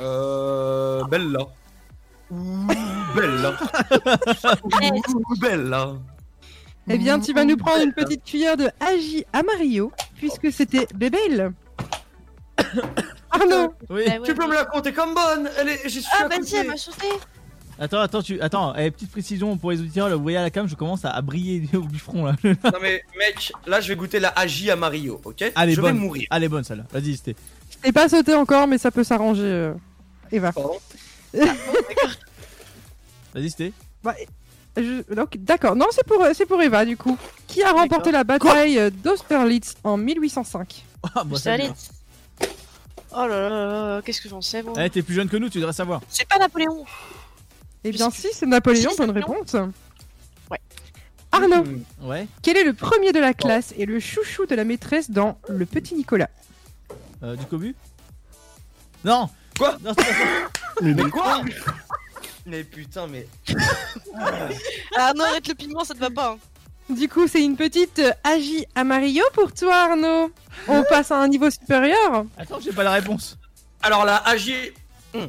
Euh. 0.00 1.04
Bella. 1.04 1.40
Ouh, 2.30 2.66
Bella. 3.14 3.52
Ouh, 4.64 5.40
Bella. 5.40 5.94
Eh 6.88 6.98
bien, 6.98 7.18
tu 7.20 7.32
vas 7.32 7.44
nous 7.44 7.56
prendre 7.56 7.82
une 7.82 7.92
petite 7.92 8.24
cuillère 8.24 8.56
de 8.56 8.68
Agi 8.80 9.24
Amarillo, 9.32 9.92
puisque 10.16 10.52
c'était 10.52 10.86
Bébel. 10.94 11.52
Arnaud, 13.30 13.74
Oui. 13.90 14.02
Ah 14.06 14.12
ouais, 14.12 14.20
Tu 14.24 14.34
peux 14.34 14.46
me 14.46 14.54
la 14.54 14.64
compter 14.64 14.92
comme 14.92 15.14
bonne 15.14 15.50
Elle 15.58 15.68
est. 15.68 15.88
J'y 15.88 16.00
suis 16.02 16.10
Ah 16.18 16.28
vas-y, 16.28 16.54
elle 16.56 16.68
m'a 16.68 16.76
sauté 16.76 17.06
Attends, 17.78 18.00
attends, 18.00 18.22
tu... 18.22 18.40
attends, 18.40 18.74
eh, 18.76 18.90
petite 18.90 19.10
précision 19.10 19.58
pour 19.58 19.70
les 19.70 19.80
auditeurs, 19.80 20.08
là, 20.08 20.16
vous 20.16 20.22
voyez 20.22 20.38
à 20.38 20.42
la 20.42 20.48
cam, 20.50 20.66
je 20.66 20.74
commence 20.74 21.04
à, 21.04 21.10
à 21.10 21.20
briller 21.20 21.60
du 21.60 21.76
haut 21.76 21.82
du 21.82 21.98
front 21.98 22.24
là. 22.24 22.34
Non 22.44 22.78
mais 22.80 23.02
mec, 23.18 23.52
là 23.66 23.82
je 23.82 23.88
vais 23.88 23.96
goûter 23.96 24.18
la 24.18 24.30
Agi 24.30 24.70
à 24.70 24.76
Mario, 24.76 25.20
ok 25.22 25.42
est 25.42 25.52
Je 25.58 25.66
vais 25.66 25.82
bonne. 25.82 25.98
mourir. 25.98 26.26
Elle 26.30 26.44
est 26.44 26.48
bonne 26.48 26.64
celle-là. 26.64 26.84
Vas-y, 26.90 27.16
c'était. 27.18 27.36
je 27.70 27.76
t'ai 27.76 27.92
pas 27.92 28.08
sauté 28.08 28.32
encore, 28.34 28.66
mais 28.66 28.78
ça 28.78 28.90
peut 28.90 29.04
s'arranger. 29.04 29.42
euh, 29.42 29.74
Eva. 30.32 30.52
Pardon? 30.52 30.78
Vas-y, 33.34 33.50
c'était. 33.50 33.72
Bah, 34.02 34.14
je- 34.76 35.14
donc, 35.14 35.36
D'accord, 35.38 35.76
non, 35.76 35.86
c'est 35.90 36.06
pour, 36.06 36.24
c'est 36.34 36.46
pour 36.46 36.62
Eva 36.62 36.84
du 36.84 36.96
coup. 36.96 37.16
Qui 37.46 37.62
a 37.62 37.72
remporté 37.72 38.10
la 38.12 38.24
bataille 38.24 38.78
euh, 38.78 38.90
d'Austerlitz 38.90 39.74
en 39.84 39.96
1805 39.96 40.84
Ah, 41.14 41.24
moi, 41.24 41.38
Ça. 41.38 41.56
Oh 43.18 43.26
là 43.26 43.26
là 43.28 43.48
là 43.48 43.68
là, 43.96 44.02
qu'est-ce 44.02 44.20
que 44.20 44.28
j'en 44.28 44.42
sais, 44.42 44.62
moi 44.62 44.74
Eh, 44.78 44.90
t'es 44.90 45.00
plus 45.02 45.14
jeune 45.14 45.28
que 45.28 45.36
nous, 45.38 45.48
tu 45.48 45.58
devrais 45.58 45.72
savoir. 45.72 46.02
C'est 46.08 46.28
pas 46.28 46.38
Napoléon 46.38 46.84
Eh 47.84 47.90
bien, 47.90 48.10
si, 48.10 48.28
c'est 48.32 48.44
Napoléon, 48.46 48.90
bonne 48.98 49.10
réponse. 49.10 49.56
Arnaud, 51.32 51.64
Hmm. 51.64 51.82
Ouais. 52.08 52.28
quel 52.42 52.56
est 52.56 52.64
le 52.64 52.72
premier 52.72 53.12
de 53.12 53.18
la 53.18 53.34
classe 53.34 53.74
et 53.76 53.84
le 53.84 54.00
chouchou 54.00 54.46
de 54.46 54.54
la 54.54 54.64
maîtresse 54.64 55.10
dans 55.10 55.38
Le 55.48 55.66
Petit 55.66 55.94
Nicolas? 55.94 56.30
Euh, 57.22 57.36
du 57.36 57.44
cobu? 57.46 57.74
Non 59.04 59.28
Quoi 59.58 59.76
Non. 59.82 59.92
Mais, 60.82 60.94
Mais 60.94 61.10
quoi 61.10 61.40
Mais 62.46 62.64
putain, 62.64 63.06
mais. 63.06 63.26
Ah 64.96 65.12
non, 65.14 65.24
arrête 65.24 65.46
le 65.48 65.54
piment, 65.54 65.84
ça 65.84 65.94
te 65.94 65.98
va 65.98 66.10
pas. 66.10 66.32
hein. 66.32 66.94
Du 66.94 67.08
coup, 67.08 67.26
c'est 67.26 67.42
une 67.44 67.56
petite 67.56 67.98
euh, 67.98 68.12
Agi 68.24 68.64
Amarillo 68.74 69.24
pour 69.34 69.52
toi, 69.52 69.74
Arnaud. 69.90 70.30
On 70.68 70.82
passe 70.84 71.10
à 71.10 71.18
un 71.18 71.28
niveau 71.28 71.50
supérieur. 71.50 72.24
Attends, 72.38 72.60
j'ai 72.60 72.72
pas 72.72 72.84
la 72.84 72.92
réponse. 72.92 73.36
Alors 73.82 74.04
la 74.04 74.16
Agi. 74.18 74.54
Hmm. 75.12 75.26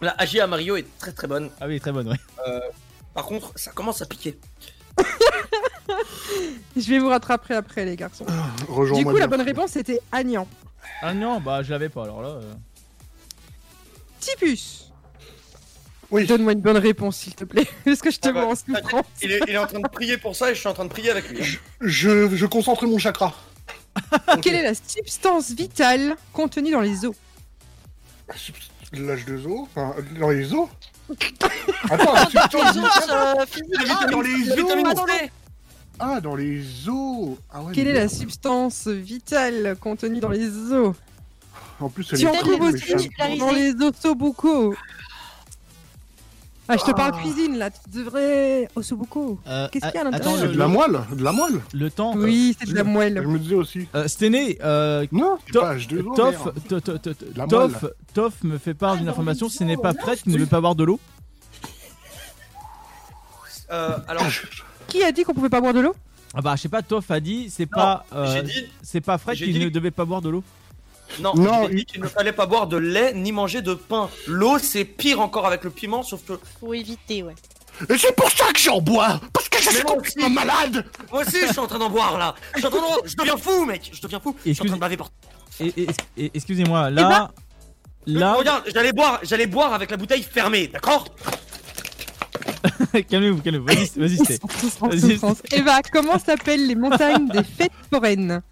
La 0.00 0.10
Agi 0.18 0.40
à 0.40 0.46
Mario 0.48 0.76
est 0.76 0.86
très 0.98 1.12
très 1.12 1.26
bonne. 1.28 1.50
Ah 1.60 1.66
oui, 1.68 1.80
très 1.80 1.92
bonne, 1.92 2.08
ouais. 2.08 2.16
Euh, 2.48 2.60
par 3.14 3.24
contre, 3.26 3.52
ça 3.56 3.70
commence 3.70 4.02
à 4.02 4.06
piquer. 4.06 4.36
Je 6.76 6.88
vais 6.88 6.98
vous 6.98 7.08
rattraper 7.08 7.54
après, 7.54 7.84
les 7.84 7.96
garçons. 7.96 8.26
rejoins 8.68 8.98
Du 8.98 9.04
coup, 9.04 9.16
la 9.16 9.26
bonne 9.26 9.42
réponse 9.42 9.70
c'était 9.72 10.00
Agnan. 10.10 10.46
Ah 11.02 11.14
non, 11.14 11.40
bah 11.40 11.62
je 11.62 11.70
l'avais 11.70 11.88
pas 11.88 12.04
alors 12.04 12.22
là. 12.22 12.28
euh. 12.28 12.54
Tipus. 14.22 14.92
Oui. 16.10 16.26
Donne-moi 16.26 16.52
une 16.52 16.60
bonne 16.60 16.76
réponse, 16.76 17.16
s'il 17.18 17.34
te 17.34 17.44
plaît. 17.44 17.66
Est-ce 17.86 18.02
que 18.02 18.10
je 18.10 18.18
te 18.18 18.28
Ah 18.28 18.32
bah, 18.32 18.44
vois 18.44 18.52
en 18.52 18.54
souffrance 18.54 19.04
Il 19.22 19.32
est, 19.32 19.40
il 19.48 19.54
est 19.54 19.58
en 19.58 19.66
train 19.66 19.80
de 19.80 19.88
prier 19.88 20.16
pour 20.18 20.36
ça 20.36 20.50
et 20.50 20.54
je 20.54 20.60
suis 20.60 20.68
en 20.68 20.74
train 20.74 20.84
de 20.84 20.90
prier 20.90 21.10
avec 21.10 21.28
lui. 21.28 21.58
Je, 21.80 22.34
je 22.36 22.46
concentre 22.46 22.86
mon 22.86 22.98
chakra. 22.98 23.34
Quelle 24.42 24.54
est 24.54 24.62
la 24.62 24.74
substance 24.74 25.50
vitale 25.50 26.16
contenue 26.32 26.70
dans 26.70 26.80
les 26.80 27.04
os 27.04 27.14
L'âge 28.92 29.24
de 29.24 29.38
zoo 29.38 29.68
Enfin, 29.74 29.94
dans 30.20 30.30
les 30.30 30.52
os 30.52 30.68
Attends, 31.90 32.14
Ah, 32.14 32.26
tu- 32.26 32.36
dans 32.56 32.62
les 32.72 32.78
os, 32.78 33.08
euh. 33.10 33.34
Ah, 33.88 34.06
dans 34.10 34.20
les 34.20 34.50
os 34.50 34.56
Vitamine 34.56 34.86
Ah, 35.98 36.14
Ah, 36.16 36.20
dans 36.20 36.34
les 36.36 36.60
os 36.88 37.36
Ah 37.50 37.62
ouais, 37.62 37.72
Quelle 37.72 37.88
est 37.88 37.92
la 37.94 38.08
substance 38.08 38.86
vitale 38.88 39.76
contenue 39.80 40.20
dans 40.20 40.28
les 40.30 40.48
os 40.72 40.94
En 41.82 41.88
plus, 41.88 42.06
elle 42.12 42.18
Tu 42.18 42.24
est 42.24 42.28
en 42.28 42.32
trouves 42.34 42.60
horrible, 42.60 42.78
aussi 42.94 43.10
dans 43.38 43.50
les 43.52 43.72
ossobucaux. 43.74 44.74
Ah, 46.68 46.76
je 46.76 46.84
te 46.84 46.92
parle 46.92 47.12
Ah. 47.16 47.20
cuisine 47.20 47.58
là, 47.58 47.70
tu 47.70 47.80
devrais. 47.90 48.68
Ossobuco. 48.76 49.38
Euh, 49.48 49.68
Qu'est-ce 49.70 49.86
qu'il 49.86 49.94
y 49.94 49.98
a 49.98 50.00
à 50.02 50.04
l'intérieur 50.10 50.38
C'est 50.40 50.48
de 50.52 50.56
la 50.58 50.68
moelle 50.68 51.00
De 51.12 51.22
la 51.24 51.32
moelle 51.32 51.60
Le 51.74 51.90
temps. 51.90 52.14
Oui, 52.16 52.56
c'est 52.58 52.68
de 52.70 52.74
la 52.74 52.84
Je 52.84 52.88
moelle. 52.88 53.26
me 53.26 53.38
disais 53.38 53.56
aussi. 53.56 53.88
Euh, 53.94 54.06
Stené, 54.06 54.58
euh, 54.62 55.04
Non, 55.10 55.38
c'est 55.44 55.52
To- 55.52 55.60
pas 55.60 55.74
H2O. 55.76 56.14
Toff, 56.14 56.48
Toff. 57.48 57.84
Toff 58.14 58.44
me 58.44 58.58
fait 58.58 58.74
part 58.74 58.96
d'une 58.96 59.06
dans 59.06 59.10
information. 59.12 59.48
Ce 59.48 59.64
n'est 59.64 59.76
pas 59.76 59.92
Fred 59.92 60.22
qui 60.22 60.30
ne 60.30 60.38
veut 60.38 60.46
pas 60.46 60.60
boire 60.60 60.76
de 60.76 60.84
l'eau. 60.84 61.00
Euh, 63.70 63.96
alors, 64.06 64.24
Qui 64.88 65.02
a 65.02 65.12
dit 65.12 65.24
qu'on 65.24 65.32
pouvait 65.34 65.48
pas 65.48 65.60
boire 65.60 65.72
de 65.72 65.80
l'eau? 65.80 65.94
Ah 66.34 66.40
bah 66.42 66.56
je 66.56 66.62
sais 66.62 66.68
pas, 66.68 66.82
Toff 66.82 67.10
a 67.10 67.20
dit, 67.20 67.48
c'est 67.50 67.66
pas, 67.66 68.04
euh, 68.14 68.34
j'ai 68.34 68.42
dit. 68.42 68.66
c'est 68.82 69.00
pas 69.00 69.16
Fred 69.18 69.36
qui 69.36 69.52
dit- 69.52 69.58
ne 69.58 69.68
devait 69.68 69.90
pas 69.90 70.04
boire 70.04 70.20
de 70.22 70.28
l'eau. 70.30 70.44
Non, 71.20 71.34
Non, 71.34 71.68
j'ai 71.68 71.74
dit 71.76 71.84
qu'il 71.84 72.00
ne 72.00 72.06
fallait 72.08 72.32
pas 72.32 72.46
boire 72.46 72.66
de 72.66 72.76
lait 72.76 73.12
ni 73.14 73.32
manger 73.32 73.62
de 73.62 73.74
pain. 73.74 74.08
L'eau, 74.26 74.58
c'est 74.58 74.84
pire 74.84 75.20
encore 75.20 75.46
avec 75.46 75.64
le 75.64 75.70
piment, 75.70 76.02
sauf 76.02 76.24
que. 76.24 76.38
Faut 76.60 76.74
éviter, 76.74 77.22
ouais. 77.22 77.34
Et 77.88 77.96
c'est 77.98 78.14
pour 78.14 78.30
ça 78.30 78.52
que 78.52 78.60
j'en 78.60 78.80
bois 78.80 79.18
Parce 79.32 79.48
que 79.48 79.58
je 79.60 79.70
suis 79.70 79.82
complètement 79.82 80.28
malade 80.30 80.84
Moi 81.10 81.22
aussi, 81.22 81.38
je 81.40 81.46
suis 81.52 81.58
en 81.58 81.66
train 81.66 81.78
d'en 81.78 81.88
boire 81.90 82.18
là. 82.18 82.34
Je 82.54 82.58
suis 82.58 82.66
en 82.66 82.70
train 82.70 82.80
d'en 82.80 82.86
boire. 82.88 83.00
Je 83.04 83.16
deviens 83.16 83.36
fou, 83.36 83.64
mec. 83.64 83.90
Je 83.92 84.00
deviens 84.00 84.20
fou. 84.20 84.36
Je 84.44 84.52
suis 84.52 84.62
en 84.62 84.66
train 84.66 84.76
de 84.76 84.80
baver 84.80 84.96
partout. 84.98 85.14
Et, 85.58 85.72
et- 85.82 85.86
et- 86.16 86.30
excusez-moi, 86.34 86.90
là, 86.90 87.30
là, 88.06 88.34
Regarde, 88.34 88.64
j'allais 88.72 88.92
boire, 88.92 89.20
j'allais 89.22 89.46
boire 89.46 89.72
avec 89.74 89.90
la 89.90 89.96
bouteille 89.96 90.22
fermée, 90.22 90.66
d'accord 90.68 91.06
calmez-vous, 93.08 93.40
calmez-vous. 93.42 93.66
Vas-y, 93.66 93.90
vas-y, 93.96 94.16
Sté. 94.18 94.38
En 94.80 94.88
Vas-y, 94.88 95.12
souffrance. 95.12 95.38
Eva, 95.52 95.80
comment 95.92 96.18
s'appellent 96.18 96.66
les 96.66 96.74
montagnes 96.74 97.28
des 97.28 97.42
fêtes 97.42 97.72
foraines? 97.92 98.42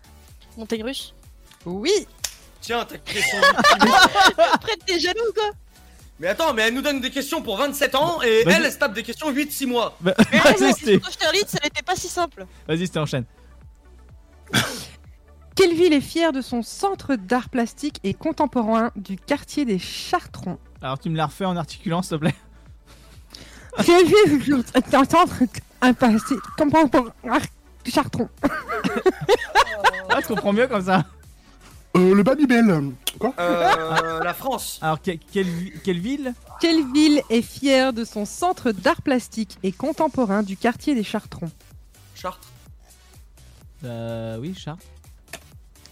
Montagne 0.57 0.83
russe 0.85 1.15
Oui. 1.65 1.91
Tiens, 2.61 2.85
ta 2.85 2.99
question. 2.99 3.39
Après, 4.53 4.77
t'es 4.87 4.99
jaloux 4.99 5.21
ou 5.29 5.33
quoi? 5.33 5.51
Mais 6.19 6.29
attends, 6.29 6.53
mais 6.53 6.63
elle 6.63 6.75
nous 6.75 6.83
donne 6.83 7.01
des 7.01 7.11
questions 7.11 7.41
pour 7.41 7.57
27 7.57 7.95
ans 7.95 8.21
et 8.21 8.45
Vas-y. 8.45 8.55
elle, 8.55 8.65
elle 8.67 8.73
se 8.73 8.77
tape 8.79 8.93
des 8.93 9.03
questions 9.03 9.33
8-6 9.33 9.67
mois. 9.67 9.97
Bah, 10.01 10.13
Mais 10.31 10.39
Vas-y, 10.45 10.61
la 10.61 10.73
question 10.75 10.99
d'Austerlitz, 10.99 11.57
elle 11.63 11.69
était 11.69 11.83
pas 11.83 11.97
si 11.97 12.09
simple. 12.09 12.47
Vas-y, 12.69 12.87
Sté, 12.87 12.99
enchaîne. 12.99 13.25
Quelle 15.57 15.75
ville 15.75 15.95
est 15.95 16.03
fière 16.03 16.33
de 16.33 16.43
son 16.43 16.63
centre 16.63 17.17
d'art 17.17 17.49
plastique 17.49 17.99
et 18.05 18.13
contemporain 18.13 18.93
du 18.97 19.17
quartier 19.17 19.65
des 19.65 19.79
Chartrons? 19.79 20.59
Alors, 20.83 20.99
tu 20.99 21.09
me 21.09 21.17
la 21.17 21.27
refais 21.27 21.47
en 21.47 21.57
articulant, 21.57 22.03
s'il 22.03 22.17
te 22.19 22.21
plaît? 22.21 22.35
Quelle 23.85 24.07
ville 24.07 24.63
est 24.75 24.95
un 24.95 25.05
centre 25.05 25.35
un 25.81 25.95
passé 25.95 26.35
contemporain 26.59 27.13
du 27.85 27.91
Chartron 27.91 28.29
Ah, 30.11 30.19
je 30.21 30.27
comprends 30.27 30.53
mieux 30.53 30.67
comme 30.67 30.85
ça. 30.85 31.05
Euh, 31.97 32.15
le 32.15 32.23
Babybel. 32.23 32.93
Quoi 33.19 33.35
Euh, 33.39 34.21
la 34.25 34.35
France. 34.35 34.79
Alors, 34.83 35.03
que- 35.03 35.11
quelle, 35.33 35.47
quelle 35.83 35.99
ville 35.99 36.35
Quelle 36.61 36.91
ville 36.93 37.21
est 37.31 37.43
fière 37.43 37.93
de 37.93 38.05
son 38.05 38.25
centre 38.25 38.71
d'art 38.73 39.03
plastique 39.03 39.59
et 39.63 39.73
contemporain 39.73 40.43
du 40.43 40.57
quartier 40.57 40.95
des 40.95 41.03
Chartrons 41.05 41.51
Chartres. 42.15 42.49
Euh, 43.85 44.39
oui, 44.41 44.55
Chartres. 44.57 44.85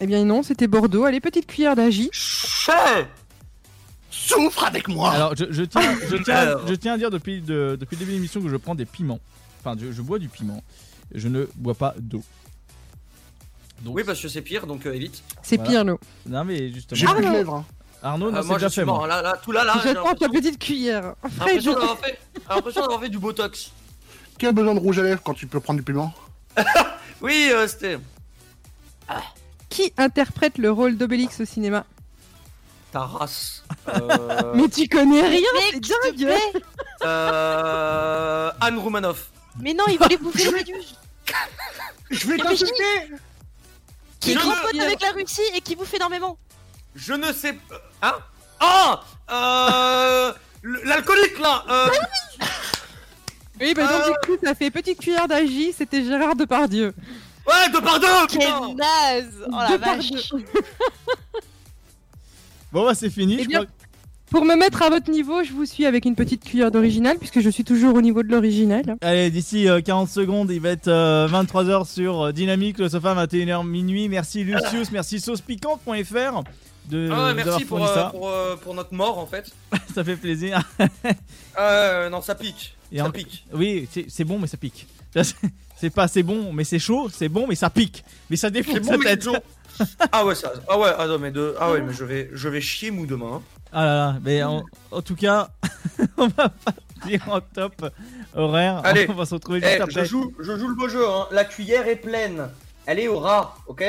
Eh 0.01 0.07
bien 0.07 0.25
non, 0.25 0.43
c'était 0.45 0.69
Bordeaux. 0.69 1.05
Allez, 1.05 1.21
petite 1.21 1.47
cuillère 1.47 1.75
d'agi. 1.75 2.11
Souffre 4.11 4.65
avec 4.65 4.89
moi 4.89 5.11
Alors, 5.13 5.35
je, 5.37 5.47
je 5.51 5.63
tiens, 5.65 5.83
je, 6.09 6.17
tiens, 6.17 6.35
Alors. 6.37 6.67
je 6.67 6.75
tiens 6.75 6.95
à 6.95 6.99
dire 6.99 7.11
depuis, 7.11 7.41
de- 7.41 7.77
depuis 7.81 7.97
le 7.97 8.01
début 8.01 8.11
de 8.13 8.17
l'émission 8.17 8.41
que 8.41 8.49
je 8.49 8.57
prends 8.57 8.75
des 8.75 8.85
piments. 8.87 9.21
Enfin, 9.61 9.77
je, 9.81 9.91
je 9.91 10.03
bois 10.03 10.19
du 10.19 10.29
piment. 10.29 10.63
Je 11.15 11.29
ne 11.29 11.47
bois 11.57 11.75
pas 11.75 11.95
d'eau. 11.99 12.23
Donc, 13.83 13.95
Oui, 13.97 14.05
parce 14.05 14.21
que 14.21 14.29
c'est 14.29 14.43
pire, 14.43 14.67
donc 14.67 14.85
euh, 14.87 14.93
évite. 14.95 15.23
C'est 15.43 15.57
Voilà. 15.57 15.71
pire, 15.71 15.85
nous. 15.85 15.99
Non, 16.27 16.45
mais 16.45 16.73
justement. 16.73 16.99
J'ai 16.99 17.07
plus 17.07 17.15
de 17.21 17.25
Arnaud. 17.27 17.37
lèvres. 17.39 17.55
hein. 17.55 17.65
Arnaud, 18.03 18.31
non, 18.31 18.37
Euh, 18.39 18.43
c'est 18.43 18.47
moi, 18.49 18.59
je 18.59 18.65
déjà 18.65 18.71
suis 18.71 18.81
fait. 18.81 18.85
mort. 18.85 18.99
moi. 18.99 19.07
Là, 19.09 19.23
là, 19.23 19.39
tout 19.43 19.53
là, 19.53 19.65
là. 19.65 19.75
je 19.83 19.89
j'ai 19.89 19.95
prends 19.95 20.15
ta 20.15 20.27
l'impression- 20.27 20.31
petite 20.51 20.59
cuillère. 20.59 21.15
Fred, 21.23 21.39
l'impression 21.39 21.73
d'avoir 21.75 21.99
fait, 21.99 22.19
j'ai 22.35 22.55
l'impression 22.55 22.81
d'avoir 22.83 23.01
fait 23.01 23.09
du 23.09 23.19
botox. 23.19 23.71
Qui 24.39 24.47
a 24.47 24.53
besoin 24.53 24.75
de 24.75 24.81
rouge 24.81 24.99
à 24.99 25.03
lèvres 25.03 25.21
quand 25.25 25.35
tu 25.35 25.47
peux 25.47 25.61
prendre 25.61 25.79
du 25.79 25.85
piment? 25.85 26.13
Oui, 27.21 27.49
euh, 27.53 27.67
c'était 27.67 27.99
Qui 29.69 29.93
interprète 29.97 30.57
le 30.59 30.71
rôle 30.71 30.97
d'Obélix 30.97 31.41
au 31.41 31.45
cinéma? 31.45 31.85
Ta 32.93 33.01
race. 33.01 33.65
Euh, 33.89 34.53
Mais 34.55 34.69
tu 34.69 34.89
connais 34.89 35.23
rien, 35.23 35.41
Mec, 35.73 35.85
c'est 35.85 36.17
dingue 36.21 36.33
euh, 37.05 38.51
Anne 38.61 38.79
Roumanoff. 38.79 39.31
Mais 39.61 39.75
non, 39.75 39.85
il 39.89 39.99
voulait 39.99 40.17
bouffer 40.17 40.45
le 40.45 40.53
méduse. 40.53 40.95
Je 42.11 42.27
vais 42.29 42.39
t'insulter 42.39 42.83
Qui 44.21 44.33
est 44.33 44.35
grand 44.35 44.55
pote 44.63 44.81
avec 44.81 45.01
la 45.01 45.13
Russie 45.13 45.41
et 45.55 45.61
qui 45.61 45.77
bouffe 45.77 45.95
énormément. 45.95 46.39
Je 46.95 47.13
ne 47.15 47.33
sais 47.33 47.53
pas. 47.53 47.81
Hein 48.03 48.15
Ah 48.61 49.01
euh, 49.31 50.33
L'alcoolique 50.85 51.39
là 51.39 51.65
euh, 51.71 51.89
Oui, 53.61 53.75
bah 53.75 53.83
donc 53.87 54.03
Euh. 54.03 54.11
du 54.11 54.27
coup, 54.27 54.45
ça 54.45 54.55
fait 54.55 54.71
petite 54.71 54.99
cuillère 55.01 55.29
d'agi, 55.29 55.73
c'était 55.77 56.03
Gérard 56.05 56.35
Depardieu. 56.35 56.93
Ouais, 57.47 57.69
de 57.73 57.79
par 57.79 57.99
deux 58.01 58.07
Quel 58.29 58.77
naze 58.77 59.45
Oh 59.47 59.51
la 59.53 59.77
vache 59.77 60.11
Depardieu. 60.11 60.45
Bon, 62.71 62.85
bah, 62.85 62.95
c'est 62.95 63.09
fini. 63.09 63.37
Eh 63.41 63.45
je 63.45 63.49
bien, 63.49 63.65
crois. 63.65 63.75
Pour 64.31 64.45
me 64.45 64.57
mettre 64.57 64.83
à 64.83 64.91
votre 64.91 65.11
niveau, 65.11 65.43
je 65.43 65.53
vous 65.53 65.65
suis 65.65 65.87
avec 65.87 66.05
une 66.05 66.15
petite 66.15 66.45
cuillère 66.45 66.71
d'original, 66.71 67.17
puisque 67.19 67.41
je 67.41 67.49
suis 67.49 67.65
toujours 67.65 67.95
au 67.95 68.03
niveau 68.03 68.23
de 68.23 68.29
l'original. 68.29 68.97
Allez, 69.01 69.31
d'ici 69.31 69.67
euh, 69.69 69.81
40 69.81 70.09
secondes, 70.09 70.51
il 70.51 70.61
va 70.61 70.69
être 70.71 70.89
23h 70.91 71.91
sur 71.91 72.27
euh, 72.27 72.33
Dynamique, 72.33 72.79
le 72.79 72.91
sofa 72.91 73.15
21h 73.27 73.67
minuit. 73.67 74.09
Merci 74.11 74.45
Lucius, 74.45 74.91
merci 74.93 75.19
saucepiquante.fr 75.21 76.43
de 76.91 77.09
Ah 77.13 77.27
ouais, 77.27 77.35
nous 77.35 77.41
avoir 77.41 77.45
merci 77.47 77.65
pour, 77.65 77.79
fourni 77.79 77.85
euh, 77.91 77.95
ça. 77.95 78.11
pour, 78.11 78.29
euh, 78.29 78.57
pour 78.57 78.75
notre 78.75 78.95
mort 78.95 79.19
en 79.19 79.27
fait. 79.27 79.51
ça 79.95 80.05
fait 80.05 80.17
plaisir. 80.17 80.63
Euh, 81.59 82.09
non, 82.09 82.23
ça 82.23 82.37
pique. 82.37 82.77
Et 82.93 82.99
ça 82.99 83.07
en- 83.07 83.11
pique. 83.11 83.45
Oui, 83.53 83.89
c'est 84.09 84.23
bon, 84.25 84.39
mais 84.39 84.47
ça 84.47 84.57
pique. 84.57 84.87
C'est- 85.77 85.91
pas 85.91 86.07
c'est 86.07 86.23
bon, 86.23 86.53
mais 86.53 86.63
c'est 86.63 86.79
chaud, 86.79 87.09
c'est 87.13 87.29
bon, 87.29 87.47
mais 87.49 87.57
ça 87.57 87.69
pique. 87.69 88.05
Mais 88.31 88.37
ça 88.37 88.49
défonce 88.49 88.77
sa 88.85 88.93
bon, 88.93 88.99
mais 88.99 89.17
tête. 89.17 89.27
ah 90.13 90.25
ouais, 90.25 90.37
ça. 90.37 90.53
Ah 90.69 90.79
ouais, 90.79 90.91
ah 90.97 91.07
non, 91.09 91.19
mais 91.19 91.33
de. 91.33 91.55
Ah 91.59 91.73
ouais, 91.73 91.81
mais 91.81 91.93
je 91.93 92.05
vais, 92.05 92.31
je 92.33 92.49
vais 92.49 92.61
chier 92.61 92.91
mou 92.93 93.07
demain. 93.07 93.43
Ah 93.73 93.85
là 93.85 93.95
là, 93.97 94.17
mais 94.25 94.43
en, 94.43 94.63
en 94.91 95.03
tout 95.03 95.15
cas, 95.17 95.49
on 96.17 96.29
va 96.29 96.49
partir 96.49 97.29
en 97.29 97.41
top 97.41 97.91
horaire. 98.35 98.81
Allez. 98.85 99.07
on 99.09 99.15
va 99.15 99.27
se 99.27 99.35
retrouver 99.35 99.61
juste 99.61 99.75
Eh, 99.79 99.81
après. 99.83 100.05
je, 100.05 100.11
joue, 100.11 100.33
je 100.39 100.57
joue 100.59 100.69
le 100.69 100.75
beau 100.75 100.89
jeu, 100.89 101.07
hein. 101.09 101.27
La 101.31 101.45
cuillère 101.45 101.87
est 101.87 101.97
pleine. 101.97 102.49
Elle 102.87 102.99
est 103.01 103.09
au 103.09 103.19
rat, 103.19 103.55
ok? 103.67 103.85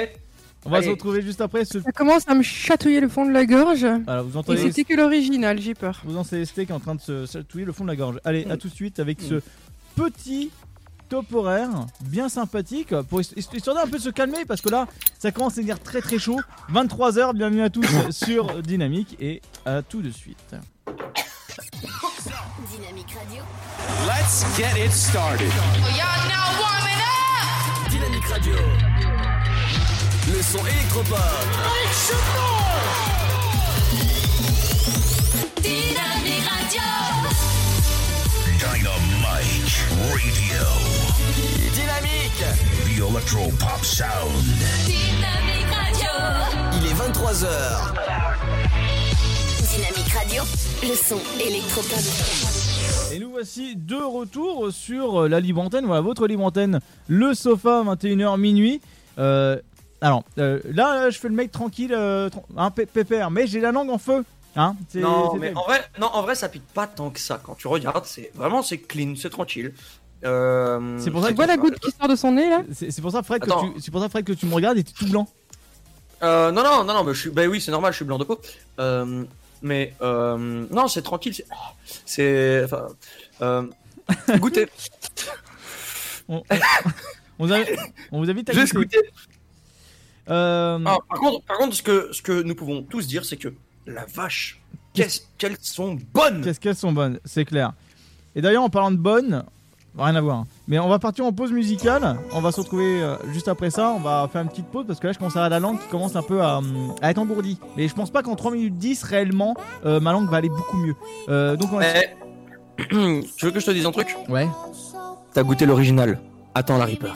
On 0.66 0.70
va 0.70 0.82
se 0.82 0.90
retrouver 0.90 1.22
juste 1.22 1.40
après. 1.40 1.64
Ce... 1.64 1.80
Ça 1.80 1.92
commence 1.94 2.28
à 2.28 2.36
me 2.36 2.44
chatouiller 2.44 3.00
le 3.00 3.08
fond 3.08 3.26
de 3.26 3.32
la 3.32 3.46
gorge. 3.46 3.86
Voilà, 4.06 4.22
vous 4.22 4.34
Et 4.34 4.38
entendez 4.38 4.62
c'était 4.72 4.84
que 4.84 4.94
l'original, 4.94 5.60
j'ai 5.62 5.74
peur. 5.74 6.02
Vous 6.04 6.18
entendez 6.18 6.44
Sté 6.44 6.66
qui 6.66 6.74
est 6.74 6.76
en 6.76 6.82
train 6.82 6.96
de 6.96 7.00
se 7.02 7.26
chatouiller 7.26 7.64
le 7.66 7.72
fond 7.72 7.86
de 7.86 7.90
la 7.90 7.96
gorge. 7.96 8.20
Allez, 8.26 8.44
Mm. 8.46 8.52
à 8.52 8.58
tout 8.58 8.68
de 8.68 8.74
suite 8.74 9.00
avec 9.00 9.22
ce 9.22 9.42
petit 9.96 10.52
top 11.10 11.34
horaire 11.34 11.70
bien 12.02 12.30
sympathique 12.30 12.94
pour 13.10 13.20
hist- 13.22 13.36
histoire 13.54 13.76
d'un 13.76 13.88
peu 13.90 13.98
se 14.00 14.10
calmer 14.10 14.46
parce 14.46 14.62
que 14.62 14.70
là 14.70 14.88
ça 15.18 15.32
commence 15.32 15.54
à 15.54 15.56
devenir 15.58 15.80
très 15.82 16.02
très 16.02 16.20
chaud. 16.20 16.40
23h, 16.72 17.34
bienvenue 17.36 17.64
à 17.64 17.70
tous 17.70 17.86
sur 18.12 18.62
Dynamique 18.62 19.18
et 19.20 19.42
à 19.66 19.82
tout 19.82 20.02
de 20.02 20.12
suite. 20.12 20.56
Dynamique 22.72 23.14
Radio. 23.18 23.44
Let's 24.08 24.46
get 24.58 24.78
it 24.86 24.92
started. 24.92 25.52
Dynamique 27.90 28.26
Radio. 28.26 28.56
Le 30.32 30.42
son 30.44 30.66
électropop. 30.66 31.20
Dynamique 35.62 36.46
Radio. 36.48 36.82
Dynamite 38.46 39.09
Radio. 40.10 40.66
Dynamique. 41.74 42.44
The 42.86 43.00
Electro 43.12 43.48
Pop 43.60 43.84
Sound. 43.84 44.44
Dynamique 44.86 45.72
Radio. 45.72 46.10
Il 46.74 46.88
est 46.88 46.94
23h. 46.94 47.94
Dynamique 49.70 50.14
Radio. 50.14 50.44
Le 50.84 50.96
son 50.96 51.20
électropop. 51.40 53.14
Et 53.14 53.20
nous 53.20 53.30
voici 53.30 53.76
de 53.76 53.96
retour 53.96 54.72
sur 54.72 55.28
la 55.30 55.40
libre 55.40 55.62
antenne, 55.62 55.86
voilà 55.86 56.02
votre 56.02 56.28
libre 56.28 56.44
antenne, 56.46 56.80
le 57.08 57.34
sofa 57.34 57.84
21h 57.84 58.38
minuit. 58.40 58.82
Euh, 59.18 59.58
alors 60.02 60.24
euh, 60.38 60.60
là 60.74 61.10
je 61.10 61.18
fais 61.20 61.30
le 61.30 61.36
mec 61.36 61.52
tranquille, 61.52 61.94
euh, 61.94 62.30
hein, 62.58 62.72
pé- 62.72 62.86
pépère, 62.86 63.30
mais 63.32 63.46
j'ai 63.48 63.60
la 63.60 63.72
langue 63.72 63.90
en 63.90 63.98
feu. 63.98 64.24
Hein, 64.56 64.76
Non, 64.96 65.36
mais 65.36 65.54
en 65.56 65.62
vrai, 65.64 65.80
non, 66.00 66.08
en 66.08 66.24
vrai, 66.24 66.34
ça 66.34 66.50
pique 66.50 66.66
pas 66.74 66.88
tant 66.88 67.12
que 67.12 67.20
ça. 67.20 67.40
Quand 67.42 67.54
tu 67.54 67.68
regardes, 67.68 68.06
c'est 68.06 68.32
vraiment 68.34 68.64
c'est 68.64 68.80
clean, 68.80 69.14
c'est 69.16 69.30
tranquille. 69.30 69.74
Euh, 70.26 70.98
C'est 71.00 71.12
pour 71.12 71.22
ça 71.22 71.30
Tu 71.30 71.36
vois 71.36 71.46
la 71.46 71.58
goutte 71.58 71.80
qui 71.80 71.92
sort 71.92 72.08
de 72.10 72.16
son 72.16 72.32
nez 72.34 72.50
là? 72.50 72.64
C'est 72.74 73.02
pour 73.02 73.12
ça 73.12 73.24
Fred 73.24 73.42
que 73.42 73.46
Attends. 73.48 73.70
tu, 73.72 73.82
c'est 73.82 73.92
pour 73.92 74.02
ça 74.02 74.10
Fred 74.10 74.26
que 74.26 74.34
tu 74.34 74.46
me 74.46 74.54
regardes 74.54 74.78
et 74.78 74.84
tu 74.84 74.92
es 74.92 74.94
tout 75.06 75.10
blanc. 75.12 75.28
Euh, 76.22 76.52
non, 76.52 76.64
non, 76.64 76.84
non, 76.84 76.94
non, 76.94 77.04
mais 77.06 77.14
je 77.14 77.20
suis, 77.22 77.30
bah 77.30 77.46
oui, 77.48 77.62
c'est 77.62 77.72
normal, 77.72 77.94
je 77.94 77.98
suis 77.98 78.06
blanc 78.06 78.18
de 78.18 78.26
peau. 78.26 78.40
Euh, 78.80 79.24
mais 79.62 79.94
euh, 80.02 80.66
non, 80.70 80.88
c'est 80.90 81.02
tranquille. 81.02 81.34
c'est- 82.06 82.64
enfin, 82.66 82.88
euh, 83.42 83.64
goûtez. 84.40 84.68
On, 86.28 86.44
on 87.40 87.46
vous, 87.48 87.54
a- 87.54 87.58
on 88.12 88.20
vous 88.20 88.30
invite 88.30 88.50
à 88.50 88.54
Juste 88.54 88.74
goûter. 88.76 88.98
goûter. 88.98 89.10
Euh, 90.30 90.78
par 90.80 91.00
contre, 91.20 91.44
par 91.46 91.58
contre, 91.58 91.76
ce 91.76 91.82
que, 91.82 92.10
ce 92.12 92.22
que 92.22 92.42
nous 92.44 92.54
pouvons 92.56 92.84
tous 92.84 93.08
dire, 93.08 93.26
c'est 93.26 93.38
que 93.38 93.54
la 93.88 94.06
vache, 94.06 94.62
qu'est-ce 94.94 95.22
qu'elles 95.38 95.58
sont 95.62 95.98
bonnes. 96.14 96.42
Qu'est-ce 96.44 96.60
qu'elles 96.60 96.76
sont 96.76 96.92
bonnes, 96.92 97.20
c'est 97.26 97.46
clair. 97.46 97.74
Et 98.36 98.42
d'ailleurs, 98.42 98.64
en 98.64 98.70
parlant 98.70 98.92
de 98.92 98.98
bonnes, 98.98 99.44
rien 100.06 100.16
à 100.16 100.22
voir. 100.22 100.44
Mais 100.68 100.80
on 100.80 100.88
va 100.88 101.00
partir 101.00 101.26
en 101.26 101.32
pause 101.32 101.52
musicale. 101.52 102.18
On 102.34 102.42
va 102.42 102.52
se 102.52 102.60
retrouver 102.62 103.02
euh, 103.02 103.16
juste 103.32 103.48
après 103.48 103.70
ça. 103.70 103.92
On 103.96 104.00
va 104.00 104.28
faire 104.32 104.42
une 104.42 104.50
petite 104.50 104.68
pause 104.68 104.86
parce 104.88 105.00
que 105.00 105.08
là, 105.08 105.14
je 105.14 105.18
commence 105.20 105.36
à 105.36 105.46
avoir 105.46 105.50
la 105.50 105.60
langue 105.60 105.80
qui 105.80 105.88
commence 105.88 106.16
un 106.16 106.22
peu 106.22 106.42
à, 106.42 106.58
hum, 106.58 106.94
à 107.02 107.12
être 107.12 107.18
engourdie. 107.18 107.60
Mais 107.78 107.88
je 107.88 107.94
pense 107.96 108.10
pas 108.12 108.24
qu'en 108.24 108.36
3 108.36 108.52
minutes 108.52 108.78
10, 108.78 109.04
réellement, 109.04 109.56
euh, 109.86 110.00
ma 110.00 110.12
langue 110.12 110.30
va 110.30 110.38
aller 110.38 110.50
beaucoup 110.50 110.78
mieux. 110.78 110.96
Euh, 111.30 111.56
donc, 111.56 111.72
on 111.74 111.78
va. 111.78 111.86
Eh, 111.98 113.24
tu 113.38 113.46
veux 113.46 113.52
que 113.52 113.60
je 113.60 113.66
te 113.66 113.72
dise 113.72 113.86
un 113.86 113.92
truc? 113.92 114.16
Ouais, 114.30 114.48
T'as 115.34 115.44
goûté 115.44 115.66
l'original. 115.66 116.20
Attends 116.56 116.78
la 116.78 116.86
Reaper. 116.86 117.14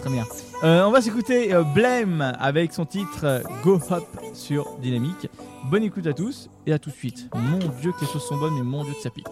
très 0.00 0.10
bien. 0.10 0.24
Euh, 0.64 0.84
on 0.84 0.90
va 0.90 1.02
s'écouter 1.02 1.52
euh, 1.52 1.62
Blame 1.62 2.32
avec 2.40 2.72
son 2.72 2.86
titre 2.86 3.24
euh, 3.24 3.40
Go 3.62 3.78
Hop 3.90 4.06
sur 4.32 4.76
Dynamique. 4.80 5.28
Bonne 5.70 5.82
écoute 5.82 6.06
à 6.06 6.12
tous 6.14 6.48
et 6.66 6.72
à 6.72 6.78
tout 6.78 6.90
de 6.90 6.94
suite. 6.94 7.28
Mon 7.34 7.58
dieu 7.80 7.92
que 7.92 8.00
les 8.00 8.06
choses 8.06 8.24
sont 8.26 8.36
bonnes, 8.36 8.54
mais 8.54 8.62
mon 8.62 8.82
dieu 8.84 8.94
que 8.94 9.00
ça 9.02 9.10
pique. 9.10 9.26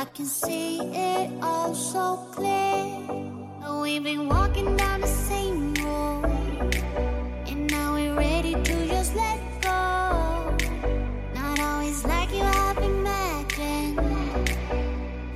I 0.00 0.06
can 0.06 0.24
see 0.24 0.78
it 0.80 1.30
all 1.42 1.74
so 1.74 2.16
clear. 2.32 2.86
We've 3.82 4.02
been 4.02 4.30
walking 4.30 4.74
down 4.74 5.02
the 5.02 5.06
same 5.06 5.74
road, 5.74 6.74
and 7.46 7.70
now 7.70 7.92
we're 7.92 8.14
ready 8.14 8.54
to 8.54 8.86
just 8.88 9.14
let 9.14 9.38
go. 9.60 10.56
Not 11.34 11.60
always 11.60 12.02
like 12.06 12.32
you 12.32 12.44
have 12.44 12.78
imagined, 12.78 14.00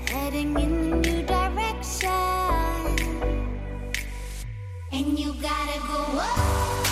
heading 0.09 0.59
in 0.59 0.73
a 0.73 0.97
new 0.97 1.23
direction, 1.25 2.09
and 4.93 5.19
you 5.19 5.35
gotta 5.43 5.79
go. 5.81 5.99
Whoa. 6.17 6.84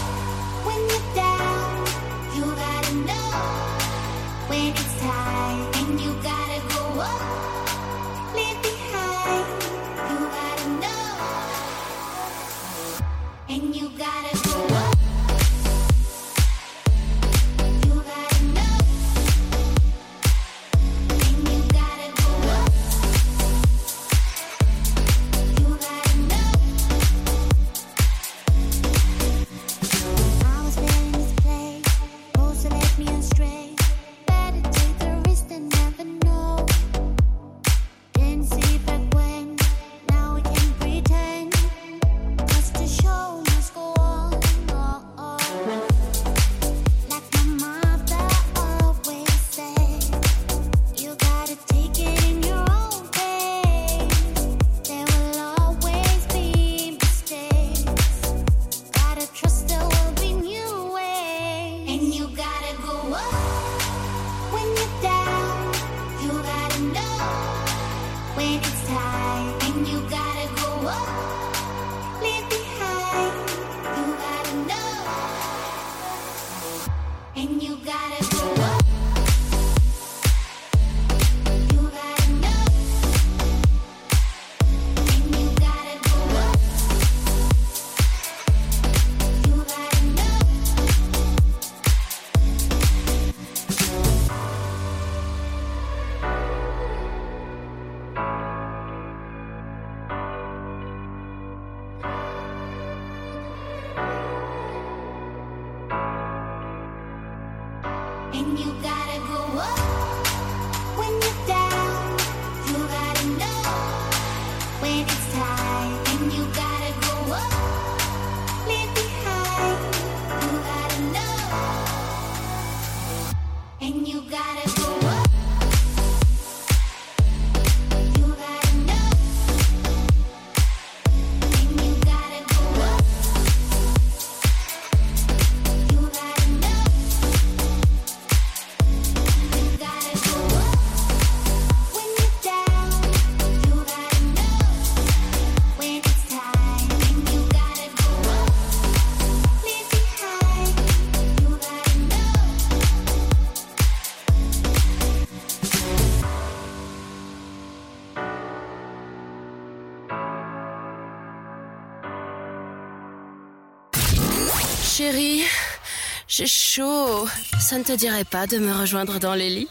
Ça 167.62 167.78
ne 167.78 167.84
te 167.84 167.92
dirait 167.96 168.24
pas 168.24 168.46
de 168.46 168.58
me 168.58 168.72
rejoindre 168.72 169.18
dans 169.18 169.34
les 169.34 169.48
lits 169.48 169.68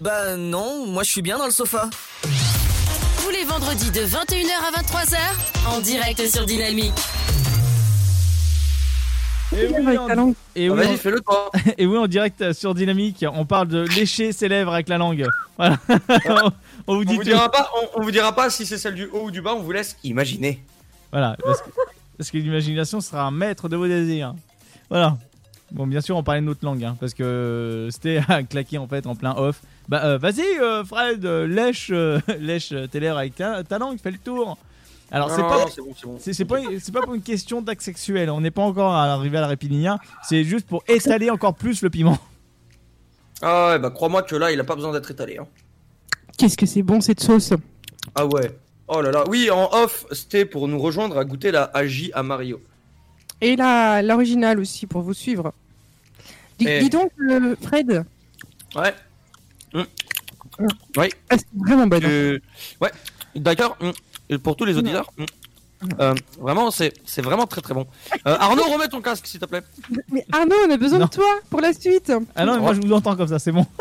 Bah 0.00 0.36
non, 0.36 0.86
moi 0.86 1.02
je 1.02 1.10
suis 1.10 1.22
bien 1.22 1.38
dans 1.38 1.46
le 1.46 1.50
sofa. 1.52 1.90
Tous 3.22 3.30
les 3.30 3.44
vendredis 3.44 3.90
de 3.90 4.00
21h 4.00 4.52
à 4.68 4.80
23h, 4.82 5.16
en 5.68 5.80
direct 5.80 6.24
sur 6.28 6.46
Dynamique. 6.46 6.92
Et 9.52 9.66
oui, 9.66 9.98
en... 9.98 10.08
et 10.54 10.68
Ah, 10.68 10.72
oui, 10.72 10.76
vas-y, 10.76 10.94
en- 11.26 11.50
et 11.78 11.86
oui, 11.86 11.98
en 11.98 12.06
direct 12.06 12.52
sur 12.52 12.72
Dynamique, 12.74 13.24
on 13.34 13.44
parle 13.44 13.66
de 13.68 13.80
lécher 13.96 14.32
ses 14.32 14.48
lèvres 14.48 14.72
avec 14.72 14.88
la 14.88 14.96
langue. 14.98 15.26
Voilà. 15.58 15.76
on 16.86 16.94
vous 16.94 17.04
dit 17.04 17.14
On 17.14 17.16
vous 17.16 17.22
tout. 17.24 17.28
dira 17.28 17.50
pas, 17.50 17.68
on, 17.96 18.00
on 18.00 18.02
vous 18.02 18.12
dira 18.12 18.32
pas 18.34 18.48
si 18.50 18.64
c'est 18.64 18.78
celle 18.78 18.94
du 18.94 19.06
haut 19.06 19.24
ou 19.24 19.30
du 19.32 19.42
bas, 19.42 19.54
on 19.54 19.60
vous 19.62 19.72
laisse 19.72 19.96
imaginer. 20.04 20.62
Voilà, 21.10 21.36
parce 21.42 21.60
que, 21.62 21.70
parce 22.16 22.30
que 22.30 22.38
l'imagination 22.38 23.00
sera 23.00 23.22
un 23.24 23.32
maître 23.32 23.68
de 23.68 23.76
vos 23.76 23.88
désirs. 23.88 24.34
Voilà. 24.88 25.18
Bon, 25.72 25.86
bien 25.86 26.00
sûr, 26.00 26.16
on 26.16 26.22
parlait 26.22 26.40
de 26.40 26.46
notre 26.46 26.64
langue, 26.64 26.82
hein, 26.84 26.96
parce 26.98 27.14
que 27.14 27.88
c'était 27.90 28.20
à 28.28 28.42
claquer 28.42 28.78
en 28.78 28.88
fait 28.88 29.06
en 29.06 29.14
plein 29.14 29.34
off. 29.36 29.62
Bah, 29.88 30.02
euh, 30.04 30.18
vas-y, 30.18 30.42
euh, 30.60 30.84
Fred, 30.84 31.24
euh, 31.24 31.46
lèche, 31.46 31.90
euh, 31.92 32.20
lèche 32.40 32.74
tes 32.90 33.00
lèvres 33.00 33.18
avec 33.18 33.36
ta, 33.36 33.62
ta 33.64 33.78
langue, 33.78 33.98
fais 33.98 34.10
le 34.10 34.18
tour. 34.18 34.58
Alors, 35.12 35.30
c'est 35.30 35.42
pas, 35.42 35.66
c'est 35.68 35.80
bon, 35.80 36.18
c'est 36.20 36.44
bon. 36.44 36.54
pas, 36.54 37.00
pas 37.00 37.04
pour 37.04 37.14
une 37.14 37.22
question 37.22 37.62
d'acte 37.62 37.82
sexuel. 37.82 38.30
On 38.30 38.40
n'est 38.40 38.52
pas 38.52 38.62
encore 38.62 38.94
arrivé 38.94 39.38
à 39.38 39.40
la 39.40 39.48
répilinien. 39.48 39.98
C'est 40.22 40.44
juste 40.44 40.68
pour 40.68 40.84
étaler 40.86 41.30
encore 41.30 41.54
plus 41.54 41.82
le 41.82 41.90
piment. 41.90 42.16
Ah 43.42 43.70
ouais, 43.70 43.78
bah 43.80 43.90
crois-moi 43.90 44.22
que 44.22 44.36
là, 44.36 44.52
il 44.52 44.60
a 44.60 44.64
pas 44.64 44.76
besoin 44.76 44.92
d'être 44.92 45.10
étalé. 45.10 45.38
Hein. 45.38 45.46
Qu'est-ce 46.38 46.56
que 46.56 46.66
c'est 46.66 46.82
bon 46.82 47.00
cette 47.00 47.20
sauce? 47.20 47.52
Ah 48.14 48.24
ouais. 48.26 48.56
Oh 48.86 49.00
là 49.00 49.10
là. 49.10 49.24
Oui, 49.28 49.50
en 49.50 49.68
off, 49.72 50.06
c'était 50.12 50.44
pour 50.44 50.68
nous 50.68 50.78
rejoindre 50.78 51.18
à 51.18 51.24
goûter 51.24 51.50
la 51.50 51.64
AJ 51.74 52.10
à 52.12 52.22
Mario. 52.22 52.60
Et 53.40 53.56
la 53.56 54.02
l'original 54.02 54.60
aussi 54.60 54.86
pour 54.86 55.02
vous 55.02 55.14
suivre. 55.14 55.52
Dis, 56.60 56.66
Eh. 56.68 56.80
dis 56.80 56.90
donc, 56.90 57.10
euh, 57.28 57.56
Fred, 57.62 58.04
Ouais. 58.76 58.94
Mm. 59.74 59.82
Oui. 60.98 61.08
ah, 61.30 61.36
c'est 61.38 61.46
vraiment 61.56 61.86
bon. 61.86 62.00
Euh, 62.04 62.38
ouais. 62.80 62.90
D'accord. 63.34 63.76
Et 64.28 64.38
pour 64.38 64.54
tous 64.56 64.64
les 64.66 64.76
auditeurs. 64.76 65.10
mm. 65.18 65.24
Euh, 65.98 66.12
vraiment, 66.38 66.70
c'est 66.70 66.92
c'est 67.06 67.22
vraiment 67.22 67.46
très 67.46 67.62
très 67.62 67.72
bon. 67.72 67.86
Euh, 68.26 68.36
Arnaud, 68.38 68.64
remets 68.64 68.88
ton 68.88 69.00
casque 69.00 69.26
s'il 69.26 69.40
te 69.40 69.46
plaît. 69.46 69.62
Mais 70.12 70.26
Arnaud, 70.30 70.54
on 70.66 70.70
a 70.70 70.76
besoin 70.76 70.98
Non. 70.98 71.06
de 71.06 71.10
toi 71.10 71.40
pour 71.48 71.62
la 71.62 71.72
suite. 71.72 72.12
Ah 72.36 72.44
non, 72.44 72.56
mais 72.56 72.60
moi 72.60 72.74
je 72.74 72.80
vous 72.82 72.92
entends 72.92 73.16
comme 73.16 73.28
ça, 73.28 73.38
c'est 73.38 73.50
bon. 73.52 73.64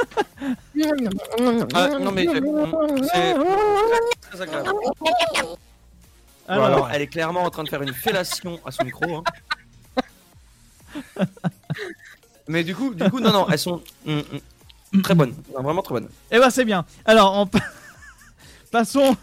Ah, 1.73 1.89
non 1.99 2.11
mais 2.13 2.25
c'est 2.25 2.41
c'est 3.11 3.35
très 4.31 4.41
agréable. 4.41 4.69
Alors, 4.69 5.57
Bon, 6.47 6.63
alors, 6.63 6.89
elle 6.93 7.01
est 7.01 7.07
clairement 7.07 7.43
en 7.43 7.49
train 7.49 7.63
de 7.65 7.69
faire 7.69 7.81
une 7.81 7.93
fellation 7.93 8.57
à 8.65 8.71
son 8.71 8.85
micro. 8.85 9.17
hein. 9.17 9.23
Mais 12.49 12.63
du 12.63 12.75
coup, 12.75 12.95
du 12.95 13.07
coup, 13.11 13.19
non, 13.19 13.31
non, 13.31 13.47
elles 13.47 13.59
sont 13.59 13.79
mm, 14.05 14.19
mm, 14.93 15.01
très 15.03 15.13
bonnes, 15.13 15.35
Non, 15.55 15.61
vraiment 15.61 15.83
très 15.83 15.93
bonnes. 15.93 16.09
Eh 16.31 16.39
ben 16.39 16.49
c'est 16.49 16.65
bien. 16.65 16.83
Alors, 17.05 17.37
on 17.37 17.45
pa- 17.45 17.59
passons. 18.71 19.15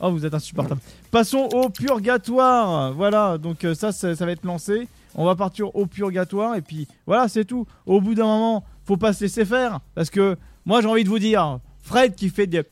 Oh, 0.00 0.10
vous 0.10 0.26
êtes 0.26 0.34
insupportable. 0.34 0.80
Passons 1.12 1.48
au 1.54 1.70
purgatoire. 1.70 2.92
Voilà, 2.92 3.38
donc 3.38 3.64
euh, 3.64 3.74
ça, 3.74 3.92
ça, 3.92 4.14
ça 4.16 4.26
va 4.26 4.32
être 4.32 4.44
lancé. 4.44 4.88
On 5.14 5.24
va 5.24 5.36
partir 5.36 5.74
au 5.76 5.86
purgatoire 5.86 6.56
et 6.56 6.62
puis 6.62 6.88
voilà, 7.06 7.28
c'est 7.28 7.44
tout. 7.44 7.64
Au 7.86 8.00
bout 8.00 8.14
d'un 8.16 8.24
moment, 8.26 8.64
faut 8.84 8.96
pas 8.96 9.12
se 9.12 9.22
laisser 9.24 9.44
faire 9.44 9.78
parce 9.94 10.10
que 10.10 10.36
moi 10.66 10.82
j'ai 10.82 10.88
envie 10.88 11.04
de 11.04 11.08
vous 11.08 11.18
dire, 11.20 11.60
Fred 11.80 12.14
qui 12.16 12.28
fait 12.28 12.46
des 12.48 12.62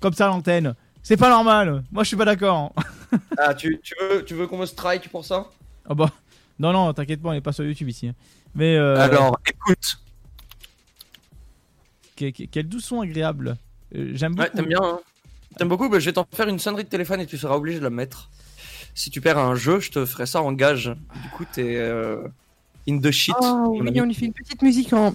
comme 0.00 0.12
ça 0.12 0.28
l'antenne, 0.28 0.74
c'est 1.02 1.16
pas 1.16 1.30
normal. 1.30 1.82
Moi 1.90 2.04
je 2.04 2.08
suis 2.08 2.16
pas 2.16 2.26
d'accord. 2.26 2.72
Ah, 3.36 3.54
tu, 3.54 3.80
tu 3.82 3.94
veux, 4.00 4.24
tu 4.24 4.34
veux 4.34 4.46
qu'on 4.46 4.58
me 4.58 4.66
strike 4.66 5.08
pour 5.08 5.24
ça? 5.24 5.48
Ah 5.88 5.94
bah 5.94 6.10
non 6.60 6.72
non, 6.72 6.92
t'inquiète 6.92 7.20
pas, 7.20 7.30
on 7.30 7.32
est 7.32 7.40
pas 7.40 7.52
sur 7.52 7.64
YouTube 7.64 7.88
ici. 7.88 8.12
Mais 8.54 8.76
euh, 8.76 8.96
Alors, 8.98 9.38
écoute. 9.46 9.98
que- 12.16 12.30
que- 12.30 12.44
quel 12.50 12.68
doux 12.68 12.80
son 12.80 13.00
agréable. 13.00 13.56
Euh, 13.94 14.10
J'aime 14.14 14.34
beaucoup. 14.34 14.42
Ouais, 14.48 14.50
t'aimes 14.54 14.66
bien 14.68 14.80
hein 14.82 15.00
T'aimes 15.56 15.68
beaucoup 15.68 15.88
bah, 15.88 15.98
Je 15.98 16.06
vais 16.06 16.12
t'en 16.12 16.26
faire 16.32 16.48
une 16.48 16.58
sonnerie 16.58 16.84
de 16.84 16.88
téléphone 16.88 17.20
et 17.20 17.26
tu 17.26 17.36
seras 17.38 17.56
obligé 17.56 17.78
de 17.78 17.84
la 17.84 17.90
mettre. 17.90 18.30
Si 18.94 19.10
tu 19.10 19.20
perds 19.20 19.38
un 19.38 19.54
jeu, 19.54 19.80
je 19.80 19.90
te 19.90 20.04
ferai 20.04 20.26
ça 20.26 20.42
en 20.42 20.52
gage. 20.52 20.94
Du 21.22 21.28
coup, 21.30 21.44
t'es 21.50 21.76
euh, 21.76 22.26
in 22.88 22.98
the 23.00 23.10
shit. 23.10 23.34
Oh 23.40 23.78
oui, 23.80 24.00
on 24.00 24.04
lui 24.04 24.14
fait 24.14 24.26
une 24.26 24.32
petite 24.34 24.60
musique 24.62 24.92
en. 24.92 25.14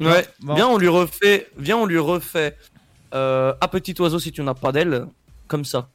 Ouais, 0.00 0.26
Bon. 0.40 0.54
viens, 0.54 0.68
on 0.68 0.78
lui 0.78 0.88
refait. 0.88 1.48
Viens, 1.58 1.76
on 1.76 1.86
lui 1.86 1.98
refait. 1.98 2.56
Euh, 3.14 3.54
à 3.60 3.68
petit 3.68 3.94
oiseau 4.00 4.18
si 4.18 4.32
tu 4.32 4.42
n'as 4.42 4.54
pas 4.54 4.70
d'aile, 4.72 5.06
comme 5.48 5.64
ça. 5.64 5.88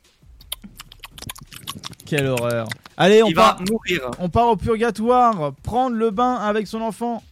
Quelle 2.06 2.28
horreur. 2.28 2.68
Allez, 2.98 3.24
on 3.24 3.28
Il 3.28 3.36
part. 3.36 3.58
va 3.58 3.64
mourir. 3.72 4.12
On 4.20 4.30
part 4.30 4.48
au 4.48 4.56
purgatoire, 4.56 5.54
prendre 5.64 5.96
le 5.96 6.12
bain 6.12 6.36
avec 6.36 6.68
son 6.68 6.82
enfant. 6.82 7.24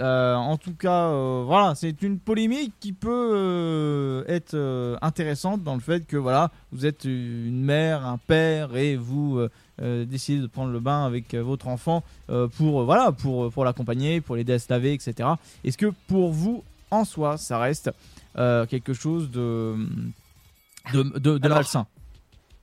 Euh, 0.00 0.34
en 0.34 0.56
tout 0.56 0.74
cas, 0.74 1.04
euh, 1.06 1.44
voilà, 1.46 1.76
c'est 1.76 2.02
une 2.02 2.18
polémique 2.18 2.72
qui 2.80 2.92
peut 2.92 3.30
euh, 3.34 4.24
être 4.26 4.56
intéressante 5.02 5.62
dans 5.62 5.74
le 5.74 5.80
fait 5.80 6.04
que 6.04 6.16
voilà, 6.16 6.50
vous 6.72 6.84
êtes 6.84 7.04
une 7.04 7.62
mère, 7.64 8.04
un 8.04 8.18
père 8.18 8.74
et 8.76 8.96
vous 8.96 9.40
décidez 9.80 10.40
de 10.40 10.46
prendre 10.48 10.72
le 10.72 10.80
bain 10.80 11.04
avec 11.04 11.34
votre 11.34 11.68
enfant 11.68 12.02
pour 12.56 12.84
voilà, 12.84 13.12
pour 13.12 13.52
pour 13.52 13.64
l'accompagner, 13.64 14.20
pour 14.20 14.34
l'aider 14.36 14.54
à 14.54 14.58
se 14.58 14.66
laver, 14.68 14.92
etc. 14.94 15.28
Est-ce 15.64 15.78
que 15.78 15.92
pour 16.08 16.32
vous, 16.32 16.64
en 16.90 17.04
soi, 17.04 17.36
ça 17.38 17.58
reste 17.58 17.90
quelque 18.34 18.94
chose 18.94 19.30
de 19.30 19.76
de, 20.92 21.02
de, 21.02 21.38
de 21.38 21.46
Alors, 21.46 21.58
malsain? 21.58 21.86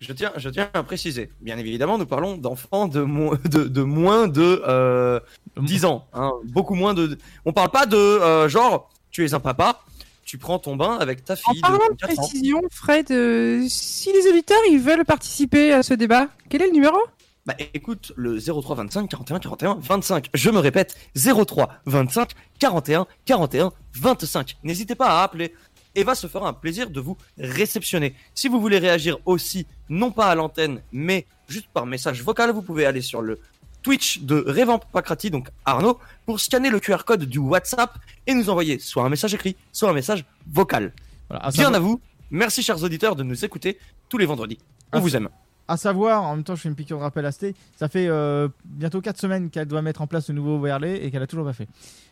Je 0.01 0.13
tiens, 0.13 0.31
je 0.35 0.49
tiens 0.49 0.67
à 0.73 0.81
préciser. 0.81 1.29
Bien 1.41 1.57
évidemment, 1.59 1.99
nous 1.99 2.07
parlons 2.07 2.35
d'enfants 2.35 2.87
de, 2.87 3.01
mo- 3.01 3.35
de, 3.45 3.65
de 3.65 3.81
moins 3.83 4.27
de 4.27 4.63
euh, 4.67 5.19
10 5.57 5.85
ans. 5.85 6.07
hein, 6.13 6.31
beaucoup 6.45 6.73
moins 6.73 6.95
de. 6.95 7.17
On 7.45 7.53
parle 7.53 7.69
pas 7.69 7.85
de 7.85 7.95
euh, 7.95 8.49
genre, 8.49 8.89
tu 9.11 9.23
es 9.23 9.33
un 9.35 9.39
papa, 9.39 9.81
tu 10.25 10.39
prends 10.39 10.57
ton 10.57 10.75
bain 10.75 10.97
avec 10.99 11.23
ta 11.23 11.33
En 11.33 11.51
fille 11.53 11.61
parlant 11.61 11.77
de 11.87 11.93
de 11.93 11.97
4 11.99 12.11
ans. 12.11 12.15
précision, 12.15 12.61
Fred, 12.71 13.11
euh, 13.11 13.63
si 13.69 14.11
les 14.11 14.27
auditeurs 14.27 14.57
ils 14.71 14.79
veulent 14.79 15.05
participer 15.05 15.71
à 15.71 15.83
ce 15.83 15.93
débat, 15.93 16.29
quel 16.49 16.63
est 16.63 16.67
le 16.67 16.73
numéro? 16.73 16.97
Bah 17.45 17.55
écoute, 17.73 18.11
le 18.15 18.39
03 18.39 18.75
25 18.75 19.07
41 19.09 19.39
41 19.39 19.77
25. 19.81 20.29
Je 20.33 20.49
me 20.51 20.59
répète, 20.59 20.95
03 21.15 21.69
25 21.85 22.31
41 22.59 23.05
41 23.25 23.71
25. 23.95 24.57
N'hésitez 24.63 24.93
pas 24.95 25.19
à 25.19 25.23
appeler. 25.23 25.53
Eva 25.95 26.15
se 26.15 26.27
fera 26.27 26.47
un 26.47 26.53
plaisir 26.53 26.89
de 26.89 26.99
vous 26.99 27.18
réceptionner. 27.38 28.15
Si 28.34 28.47
vous 28.47 28.61
voulez 28.61 28.80
réagir 28.80 29.18
aussi, 29.26 29.68
non 29.89 30.11
pas 30.11 30.27
à 30.27 30.35
l'antenne, 30.35 30.81
mais 30.91 31.26
juste 31.49 31.68
par 31.73 31.85
message 31.85 32.23
vocal, 32.23 32.51
vous 32.51 32.61
pouvez 32.61 32.85
aller 32.85 33.01
sur 33.01 33.22
le 33.22 33.39
Twitch 33.84 34.22
de 34.22 34.43
Revamp 34.47 34.80
Pacrati, 34.91 35.31
donc 35.31 35.49
Arnaud, 35.65 35.99
pour 36.26 36.39
scanner 36.39 36.69
le 36.69 36.80
QR 36.80 37.03
code 37.05 37.26
du 37.26 37.39
WhatsApp 37.39 37.97
et 38.27 38.34
nous 38.34 38.49
envoyer 38.49 38.80
soit 38.80 39.03
un 39.03 39.09
message 39.09 39.34
écrit, 39.34 39.55
soit 39.72 39.89
un 39.89 39.93
message 39.93 40.23
vocal. 40.47 40.93
Voilà, 41.30 41.45
à 41.45 41.51
Bien 41.51 41.63
savoir- 41.63 41.76
à 41.76 41.80
vous. 41.80 41.99
Merci 42.30 42.63
chers 42.63 42.81
auditeurs 42.84 43.15
de 43.15 43.23
nous 43.23 43.43
écouter 43.43 43.77
tous 44.07 44.18
les 44.18 44.26
vendredis. 44.26 44.59
On 44.93 44.99
vous 44.99 45.15
aime. 45.15 45.30
À 45.68 45.77
savoir, 45.77 46.23
en 46.23 46.35
même 46.35 46.43
temps, 46.43 46.55
je 46.55 46.61
fais 46.61 46.69
une 46.69 46.76
piqûre 46.76 46.97
de 46.97 47.03
rappel 47.03 47.26
à 47.26 47.31
Sté. 47.31 47.55
Ça 47.77 47.88
fait 47.88 48.07
euh, 48.07 48.47
bientôt 48.65 49.01
4 49.01 49.19
semaines 49.19 49.49
qu'elle 49.49 49.68
doit 49.68 49.81
mettre 49.81 50.01
en 50.01 50.07
place 50.07 50.27
le 50.30 50.35
nouveau 50.35 50.55
overlay 50.57 51.03
et 51.03 51.11
qu'elle 51.11 51.23
a 51.23 51.27
toujours 51.27 51.45
pas 51.45 51.53
fait. 51.53 51.68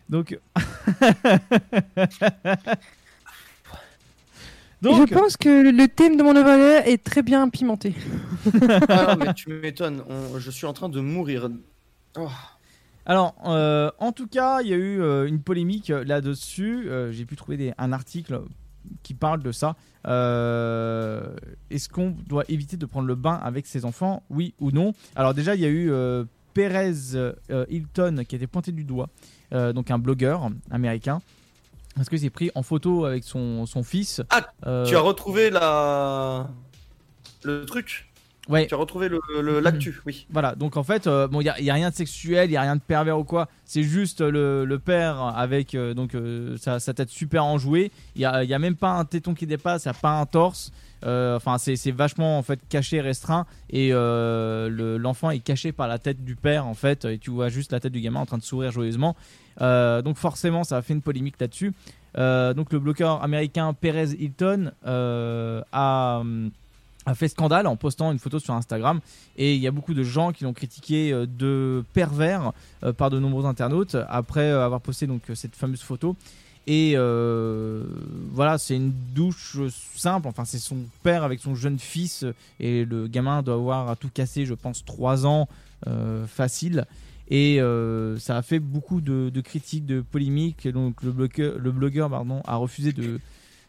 Donc. 0.10 0.38
Donc- 4.82 5.10
Je 5.10 5.14
pense 5.14 5.36
que 5.38 5.72
le- 5.72 5.88
thème 5.88 6.16
de 6.18 6.24
mon 6.24 6.36
overlay 6.36 6.90
est 6.92 7.04
très 7.04 7.22
bien 7.22 7.50
pimenté. 7.50 7.94
Ah 8.90 9.16
non, 9.16 9.26
mais 9.26 9.34
tu 9.34 9.50
m'étonnes, 9.50 10.02
on- 10.10 10.40
je 10.40 10.50
suis 10.52 10.66
en 10.66 10.74
train 10.74 10.88
de 10.90 11.00
mourir. 11.02 11.50
Oh. 12.18 12.28
Alors, 13.06 13.36
euh, 13.46 13.92
en 14.00 14.12
tout 14.12 14.28
cas, 14.28 14.62
il 14.62 14.70
y 14.70 14.74
a 14.74 14.78
eu 14.78 15.02
euh, 15.02 15.28
une 15.28 15.42
polémique 15.42 15.90
euh, 15.90 16.04
là-dessus. 16.06 16.88
Euh, 16.90 17.12
J'ai 17.12 17.26
pu 17.26 17.36
trouver 17.36 17.58
des- 17.58 17.74
un 17.78 17.92
article 17.92 18.42
qui 19.04 19.14
parle 19.14 19.42
de 19.44 19.52
ça. 19.52 19.76
Euh, 20.08 21.36
Est-ce 21.70 21.90
qu'on 21.90 22.16
doit 22.28 22.44
éviter 22.50 22.78
de 22.78 22.86
prendre 22.86 23.08
le 23.08 23.16
bain 23.16 23.40
avec 23.44 23.68
ses 23.68 23.84
enfants, 23.86 24.24
oui 24.30 24.54
ou 24.60 24.72
non? 24.72 24.94
Alors 25.16 25.34
déjà, 25.34 25.56
il 25.56 25.62
y 25.62 25.66
a 25.66 25.70
eu 25.70 25.92
euh, 25.92 26.24
Perez 26.54 26.94
euh, 27.16 27.34
Hilton 27.70 28.24
qui 28.28 28.36
a 28.36 28.38
été 28.38 28.48
pointé 28.48 28.72
du 28.72 28.84
doigt, 28.86 29.10
euh, 29.54 29.74
donc 29.74 29.92
un 29.92 30.00
blogueur 30.00 30.50
américain, 30.72 31.20
parce 31.96 32.10
qu'il 32.10 32.20
s'est 32.20 32.30
pris 32.30 32.50
en 32.56 32.64
photo 32.64 33.06
avec 33.06 33.24
son, 33.24 33.66
son 33.66 33.84
fils. 33.84 34.22
Ah, 34.30 34.48
Euh, 34.66 34.86
Tu 34.86 34.96
as 34.96 35.00
retrouvé 35.02 35.50
la... 35.50 36.48
le 37.44 37.66
truc 37.66 38.06
Ouais. 38.48 38.66
Tu 38.66 38.74
as 38.74 38.78
retrouvé 38.78 39.10
le- 39.10 39.20
le- 39.42 39.60
l'actu, 39.60 40.02
oui. 40.08 40.26
Voilà, 40.32 40.56
donc 40.56 40.76
en 40.76 40.84
fait, 40.84 41.06
euh, 41.06 41.28
bon, 41.28 41.40
il 41.40 41.44
n'y 41.62 41.70
a, 41.70 41.74
rien 41.76 41.92
de 41.92 41.96
sexuel, 41.96 42.48
il 42.48 42.52
n'y 42.52 42.58
a 42.58 42.62
rien 42.62 42.76
de 42.76 42.82
pervers 42.82 43.20
ou 43.20 43.24
quoi. 43.24 43.48
C'est 43.64 43.84
juste 43.84 44.22
le, 44.22 44.66
le 44.66 44.80
père 44.80 45.22
avec 45.22 45.76
euh, 45.76 45.94
donc, 45.94 46.18
sa, 46.60 46.80
sa 46.80 46.94
tête 46.96 47.10
super 47.10 47.46
enjouée. 47.46 47.92
Il 48.16 48.20
n'y 48.20 48.26
a, 48.26 48.44
y 48.44 48.54
a 48.56 48.58
même 48.60 48.76
pas 48.76 48.90
un 48.94 49.06
téton 49.06 49.36
qui 49.36 49.46
dépasse, 49.46 49.86
il 49.86 49.90
n'y 49.90 49.96
a 49.96 50.00
pas 50.00 50.20
un 50.20 50.26
torse. 50.26 50.72
Euh, 51.06 51.36
Enfin, 51.38 51.58
c'est 51.58 51.92
vachement 51.92 52.38
en 52.38 52.44
fait 52.44 52.60
caché, 52.70 53.00
restreint. 53.02 53.46
Et 53.70 53.90
euh, 53.94 54.70
le- 54.70 54.98
l'enfant 54.98 55.30
est 55.30 55.40
caché 55.40 55.72
par 55.72 55.88
la 55.88 55.98
tête 56.00 56.24
du 56.24 56.36
père 56.36 56.66
en 56.68 56.74
fait. 56.74 57.06
Et 57.06 57.18
tu 57.18 57.30
vois 57.32 57.50
juste 57.50 57.72
la 57.72 57.80
tête 57.80 57.94
du 57.94 58.02
gamin 58.02 58.20
en 58.22 58.26
train 58.26 58.38
de 58.38 58.44
sourire 58.44 58.72
joyeusement. 58.72 59.16
Euh, 59.62 60.02
donc 60.02 60.18
forcément, 60.18 60.64
ça 60.64 60.78
a 60.78 60.82
fait 60.82 60.94
une 60.94 61.02
polémique 61.02 61.36
là-dessus. 61.40 61.74
Donc 62.16 62.74
le 62.74 62.80
bloqueur 62.80 63.24
américain 63.24 63.74
Perez 63.74 64.12
Hilton 64.20 64.72
a 64.84 66.22
a 67.06 67.16
fait 67.16 67.30
scandale 67.30 67.66
en 67.66 67.76
postant 67.76 68.12
une 68.12 68.20
photo 68.20 68.40
sur 68.40 68.54
Instagram 68.54 69.00
et 69.38 69.56
il 69.56 69.62
y 69.62 69.68
a 69.68 69.72
beaucoup 69.72 69.94
de 69.94 70.04
gens 70.04 70.32
qui 70.32 70.44
l'ont 70.44 70.54
critiqué 70.54 71.12
de 71.12 71.84
pervers 71.94 72.52
par 72.98 73.10
de 73.10 73.18
nombreux 73.20 73.46
internautes 73.46 73.96
après 74.10 74.50
avoir 74.50 74.82
posté 74.82 75.08
donc 75.08 75.22
cette 75.34 75.56
fameuse 75.56 75.82
photo 75.82 76.16
et 76.68 76.94
euh, 76.96 77.84
voilà 78.32 78.58
c'est 78.58 78.76
une 78.76 78.94
douche 79.16 79.58
simple. 79.96 80.28
Enfin 80.28 80.46
c'est 80.46 80.60
son 80.60 80.78
père 81.04 81.24
avec 81.24 81.40
son 81.40 81.56
jeune 81.56 81.80
fils. 81.80 82.26
Et 82.60 82.86
le 82.86 83.08
gamin 83.08 83.42
doit 83.42 83.56
avoir 83.56 83.90
à 83.90 83.96
tout 83.96 84.10
casser 84.14 84.46
je 84.46 84.54
pense 84.54 84.86
3 84.86 85.26
ans 85.26 85.48
euh, 85.88 86.28
facile. 86.28 86.86
Et 87.32 87.62
euh, 87.62 88.18
ça 88.18 88.38
a 88.38 88.42
fait 88.42 88.60
beaucoup 88.60 89.02
de, 89.02 89.42
critiques 89.42 89.86
de 89.86 90.02
polémiques. 90.02 90.66
Et 90.66 90.72
donc 90.72 91.02
le 91.02 91.12
blogueur, 91.72 92.10
pardon, 92.10 92.42
a 92.46 92.56
refusé 92.56 92.92
de, 92.92 93.20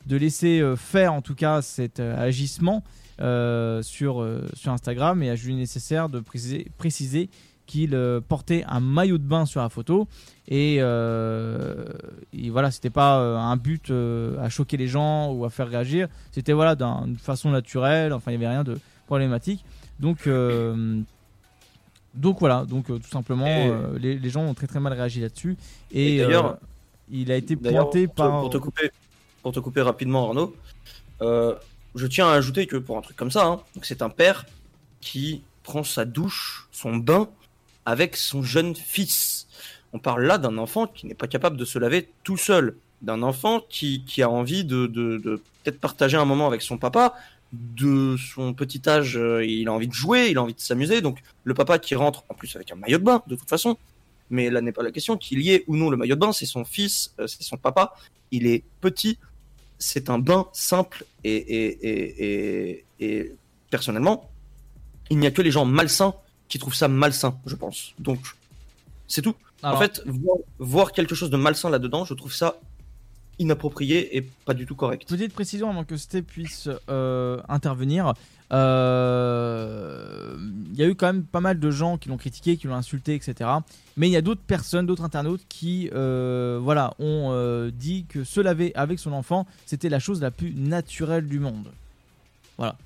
de 0.07 0.17
laisser 0.17 0.63
faire 0.77 1.13
en 1.15 1.23
tout 1.23 1.35
cas 1.35 1.63
cet 1.63 2.01
agissement 2.01 2.83
sur, 3.19 4.27
sur 4.55 4.73
Instagram. 4.73 5.23
Et 5.23 5.31
a 5.31 5.37
jugé 5.37 5.55
nécessaire 5.55 6.09
de 6.09 6.21
préciser 6.21 7.31
qu'il 7.71 7.95
euh, 7.95 8.21
portait 8.21 8.65
un 8.67 8.81
maillot 8.81 9.19
de 9.19 9.23
bain 9.35 9.47
sur 9.47 9.61
la 9.61 9.69
photo. 9.69 10.09
Et, 10.49 10.79
euh, 10.81 11.85
et 12.33 12.51
voilà 12.51 12.71
c'était 12.73 12.91
pas 12.91 13.21
euh, 13.21 13.37
un 13.37 13.57
but 13.57 13.93
à 14.41 14.49
choquer 14.49 14.77
les 14.77 14.89
gens 14.89 15.31
ou 15.33 15.45
à 15.45 15.51
faire 15.51 15.69
réagir. 15.69 16.09
C'était 16.33 16.53
voilà 16.53 16.75
d'un- 16.75 17.07
d'une 17.07 17.17
façon 17.19 17.51
naturelle. 17.51 18.13
Enfin 18.13 18.33
il 18.33 18.35
y 18.35 18.37
avait 18.39 18.49
rien 18.49 18.65
de 18.65 18.77
problématique. 19.07 19.65
Donc 20.01 20.27
euh, 20.27 21.01
donc 22.15 22.41
voilà. 22.41 22.65
Donc 22.65 22.91
euh, 22.91 22.99
tout 22.99 23.09
simplement 23.11 23.47
euh, 23.49 23.97
les, 23.99 24.19
les 24.19 24.31
gens 24.31 24.43
ont 24.43 24.55
très 24.55 24.67
très 24.67 24.81
mal 24.81 24.93
réagi 24.93 25.21
là-dessus. 25.21 25.57
Et, 25.93 26.17
Et 26.17 26.19
d'ailleurs- 26.23 26.47
euh, 26.47 26.55
il 27.13 27.31
a 27.33 27.37
été 27.37 27.55
pointé 27.57 28.07
pour 28.07 28.15
te- 28.15 28.21
par 28.21 28.41
Pour 28.41 28.51
te 28.51 28.59
couper, 28.59 28.91
pour 29.43 29.53
te 29.53 29.61
couper 29.61 29.83
rapidement, 29.83 30.27
Arnaud, 30.29 30.55
je 31.21 32.07
tiens 32.07 32.29
à 32.29 32.33
ajouter 32.35 32.67
que 32.67 32.77
pour 32.77 32.97
un 32.99 33.03
truc 33.03 33.17
comme 33.17 33.31
ça, 33.33 33.45
hein, 33.47 33.61
c'est 33.83 34.03
un 34.03 34.11
père 34.11 34.47
qui 35.01 35.43
prend 35.65 35.83
sa 35.83 36.05
douche, 36.05 36.69
son 36.73 36.97
bain, 36.97 37.29
avec 37.91 38.17
son 38.17 38.43
jeune 38.43 38.77
fils. 38.77 39.49
On 39.93 39.99
parle 39.99 40.25
là 40.25 40.39
d'un 40.39 40.59
enfant 40.59 40.87
qui 40.87 41.07
n'est 41.07 41.15
pas 41.15 41.27
capable 41.27 41.57
de 41.57 41.65
se 41.65 41.79
laver 41.79 42.09
tout 42.23 42.37
seul, 42.37 42.77
d'un 43.03 43.23
enfant 43.23 43.61
qui, 43.69 44.05
qui 44.05 44.23
a 44.23 44.31
envie 44.31 44.65
de, 44.65 44.87
de, 44.87 45.19
peut-être 45.65 45.81
partager 45.81 46.17
un 46.17 46.25
moment 46.25 46.47
avec 46.47 46.63
son 46.63 46.79
papa. 46.79 47.15
De 47.53 48.17
son 48.17 48.55
petit 48.55 48.81
âge, 48.89 49.17
euh, 49.17 49.45
il 49.45 49.67
a 49.67 49.73
envie 49.73 49.89
de 49.89 49.93
jouer, 49.93 50.29
il 50.31 50.39
a 50.39 50.43
envie 50.43 50.55
de 50.55 50.61
s'amuser. 50.61 51.01
Donc 51.01 51.19
le 51.43 51.53
papa 51.53 51.81
qui 51.81 51.97
rentre 51.97 52.23
en 52.29 52.35
plus 52.35 52.55
avec 52.55 52.71
un 52.71 52.77
maillot 52.77 52.99
de 52.99 53.03
bain, 53.03 53.25
de 53.27 53.35
toute 53.35 53.49
façon, 53.49 53.77
mais 54.31 54.51
là 54.51 54.61
n'est 54.61 54.71
pas 54.71 54.85
la 54.85 54.93
question 54.93 55.17
qu'il 55.17 55.41
y 55.41 55.51
ait 55.51 55.65
ou 55.67 55.75
non 55.77 55.91
le 55.91 55.97
maillot 55.97 56.15
de 56.15 56.21
bain, 56.21 56.33
c'est 56.33 56.47
son 56.47 56.65
fils, 56.65 57.13
euh, 57.19 57.27
c'est 57.27 57.43
son 57.43 57.57
papa, 57.57 57.93
il 58.31 58.47
est 58.47 58.63
petit, 58.81 59.19
c'est 59.79 60.11
un 60.11 60.21
bain 60.21 60.47
simple 60.53 61.05
et, 61.25 61.35
et, 61.35 61.89
et, 61.91 62.85
et 63.01 63.35
personnellement, 63.69 64.31
il 65.11 65.19
n'y 65.19 65.27
a 65.27 65.33
que 65.33 65.43
les 65.43 65.51
gens 65.51 65.65
malsains 65.65 66.15
qui 66.51 66.59
trouvent 66.59 66.75
ça 66.75 66.89
malsain, 66.89 67.39
je 67.47 67.55
pense. 67.57 67.95
Donc, 67.99 68.19
c'est 69.09 69.23
tout. 69.23 69.35
Alors- 69.63 69.77
En 69.79 69.81
fait, 69.81 70.03
voir, 70.07 70.37
voir 70.59 70.93
quelque 70.93 71.15
chose 71.15 71.31
de 71.31 71.37
malsain 71.39 71.71
là-dedans, 71.71 72.05
je 72.05 72.13
trouve 72.13 72.33
ça 72.35 72.57
inapproprié 73.39 74.15
et 74.19 74.23
pas 74.45 74.53
du 74.53 74.67
tout 74.67 74.75
correct. 74.75 75.09
Petite 75.09 75.33
précision 75.33 75.71
avant 75.71 75.85
que 75.85 75.97
Sté 75.97 76.21
puisse 76.21 76.69
euh, 76.91 77.41
intervenir. 77.49 78.13
Euh, 78.53 80.37
Il 80.73 80.79
y 80.79 80.83
a 80.83 80.87
eu 80.89 80.95
quand 80.95 81.07
même 81.07 81.25
pas 81.25 81.41
mal 81.41 81.59
de 81.59 81.71
gens 81.71 81.97
qui 81.99 82.09
l'ont 82.09 82.17
critiqué, 82.17 82.57
qui 82.57 82.67
l'ont 82.67 82.75
insulté, 82.75 83.15
etc. 83.15 83.49
Mais 83.97 84.09
il 84.09 84.13
y 84.13 84.17
a 84.17 84.23
d'autres 84.23 84.41
personnes, 84.43 84.87
d'autres 84.87 85.05
internautes 85.05 85.43
qui 85.49 85.89
euh, 85.95 86.59
voilà, 86.63 86.95
ont 86.99 87.71
dit 87.73 88.07
que 88.09 88.25
se 88.25 88.41
laver 88.41 88.73
avec 88.75 88.99
son 88.99 89.13
enfant, 89.13 89.47
c'était 89.67 89.89
la 89.89 89.99
chose 90.01 90.21
la 90.21 90.31
plus 90.31 90.53
naturelle 90.55 91.27
du 91.29 91.39
monde. 91.39 91.69
Voilà. 92.59 92.77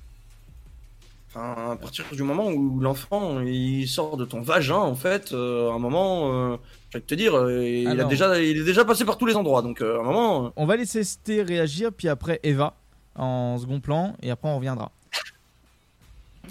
Enfin, 1.37 1.71
à 1.71 1.75
partir 1.75 2.05
du 2.13 2.23
moment 2.23 2.47
où 2.47 2.79
l'enfant 2.79 3.41
il 3.41 3.87
sort 3.89 4.15
de 4.15 4.23
ton 4.23 4.39
vagin, 4.41 4.77
en 4.77 4.95
fait, 4.95 5.33
euh, 5.33 5.69
à 5.69 5.73
un 5.73 5.79
moment, 5.79 6.31
euh, 6.53 6.57
je 6.91 6.97
vais 6.97 7.03
te 7.03 7.13
dire, 7.13 7.35
euh, 7.35 7.67
il, 7.67 7.87
a 7.99 8.05
déjà, 8.05 8.41
il 8.41 8.57
est 8.61 8.63
déjà 8.63 8.85
passé 8.85 9.03
par 9.03 9.17
tous 9.17 9.25
les 9.25 9.35
endroits, 9.35 9.61
donc 9.61 9.81
euh, 9.81 9.97
à 9.97 9.99
un 9.99 10.03
moment. 10.03 10.45
euh, 10.45 10.49
On 10.55 10.65
va 10.65 10.77
laisser 10.77 11.03
Sté 11.03 11.41
réagir, 11.43 11.91
puis 11.91 12.07
après 12.07 12.39
Eva 12.43 12.73
en 13.15 13.57
second 13.57 13.81
plan, 13.81 14.15
et 14.21 14.31
après 14.31 14.47
on 14.47 14.55
reviendra. 14.57 14.91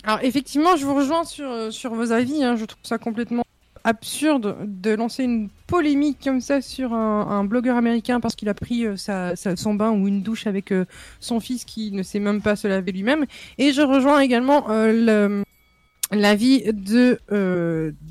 Alors 0.03 0.19
effectivement, 0.23 0.77
je 0.77 0.85
vous 0.85 0.95
rejoins 0.95 1.25
sur, 1.25 1.73
sur 1.73 1.95
vos 1.95 2.13
avis. 2.13 2.45
hein. 2.45 2.57
Je 2.57 2.65
trouve 2.67 2.83
ça 2.83 2.99
complètement 2.99 3.44
absurde 3.85 4.57
de 4.65 4.95
lancer 4.95 5.25
une 5.25 5.51
polémique 5.67 6.19
comme 6.25 6.41
ça 6.41 6.61
sur 6.63 6.95
un, 6.95 7.45
blogueur 7.45 7.77
américain 7.77 8.19
parce 8.19 8.35
qu'il 8.35 8.49
a 8.49 8.55
pris 8.55 8.87
euh, 8.87 8.97
sa, 8.97 9.37
son 9.37 9.75
bain 9.75 9.91
ou 9.91 10.09
une 10.09 10.23
douche 10.23 10.47
avec 10.47 10.73
euh, 10.73 10.87
son 11.21 11.39
fils 11.39 11.65
qui 11.65 11.93
ne 11.93 12.03
sait 12.03 12.19
même 12.19 12.41
pas 12.41 12.57
se 12.57 12.67
laver 12.67 12.93
lui-même. 12.93 13.27
Et 13.59 13.73
je 13.73 13.83
rejoins 13.83 14.21
également 14.21 14.71
euh, 14.71 15.43
l'avis 16.11 16.65
de 16.73 17.21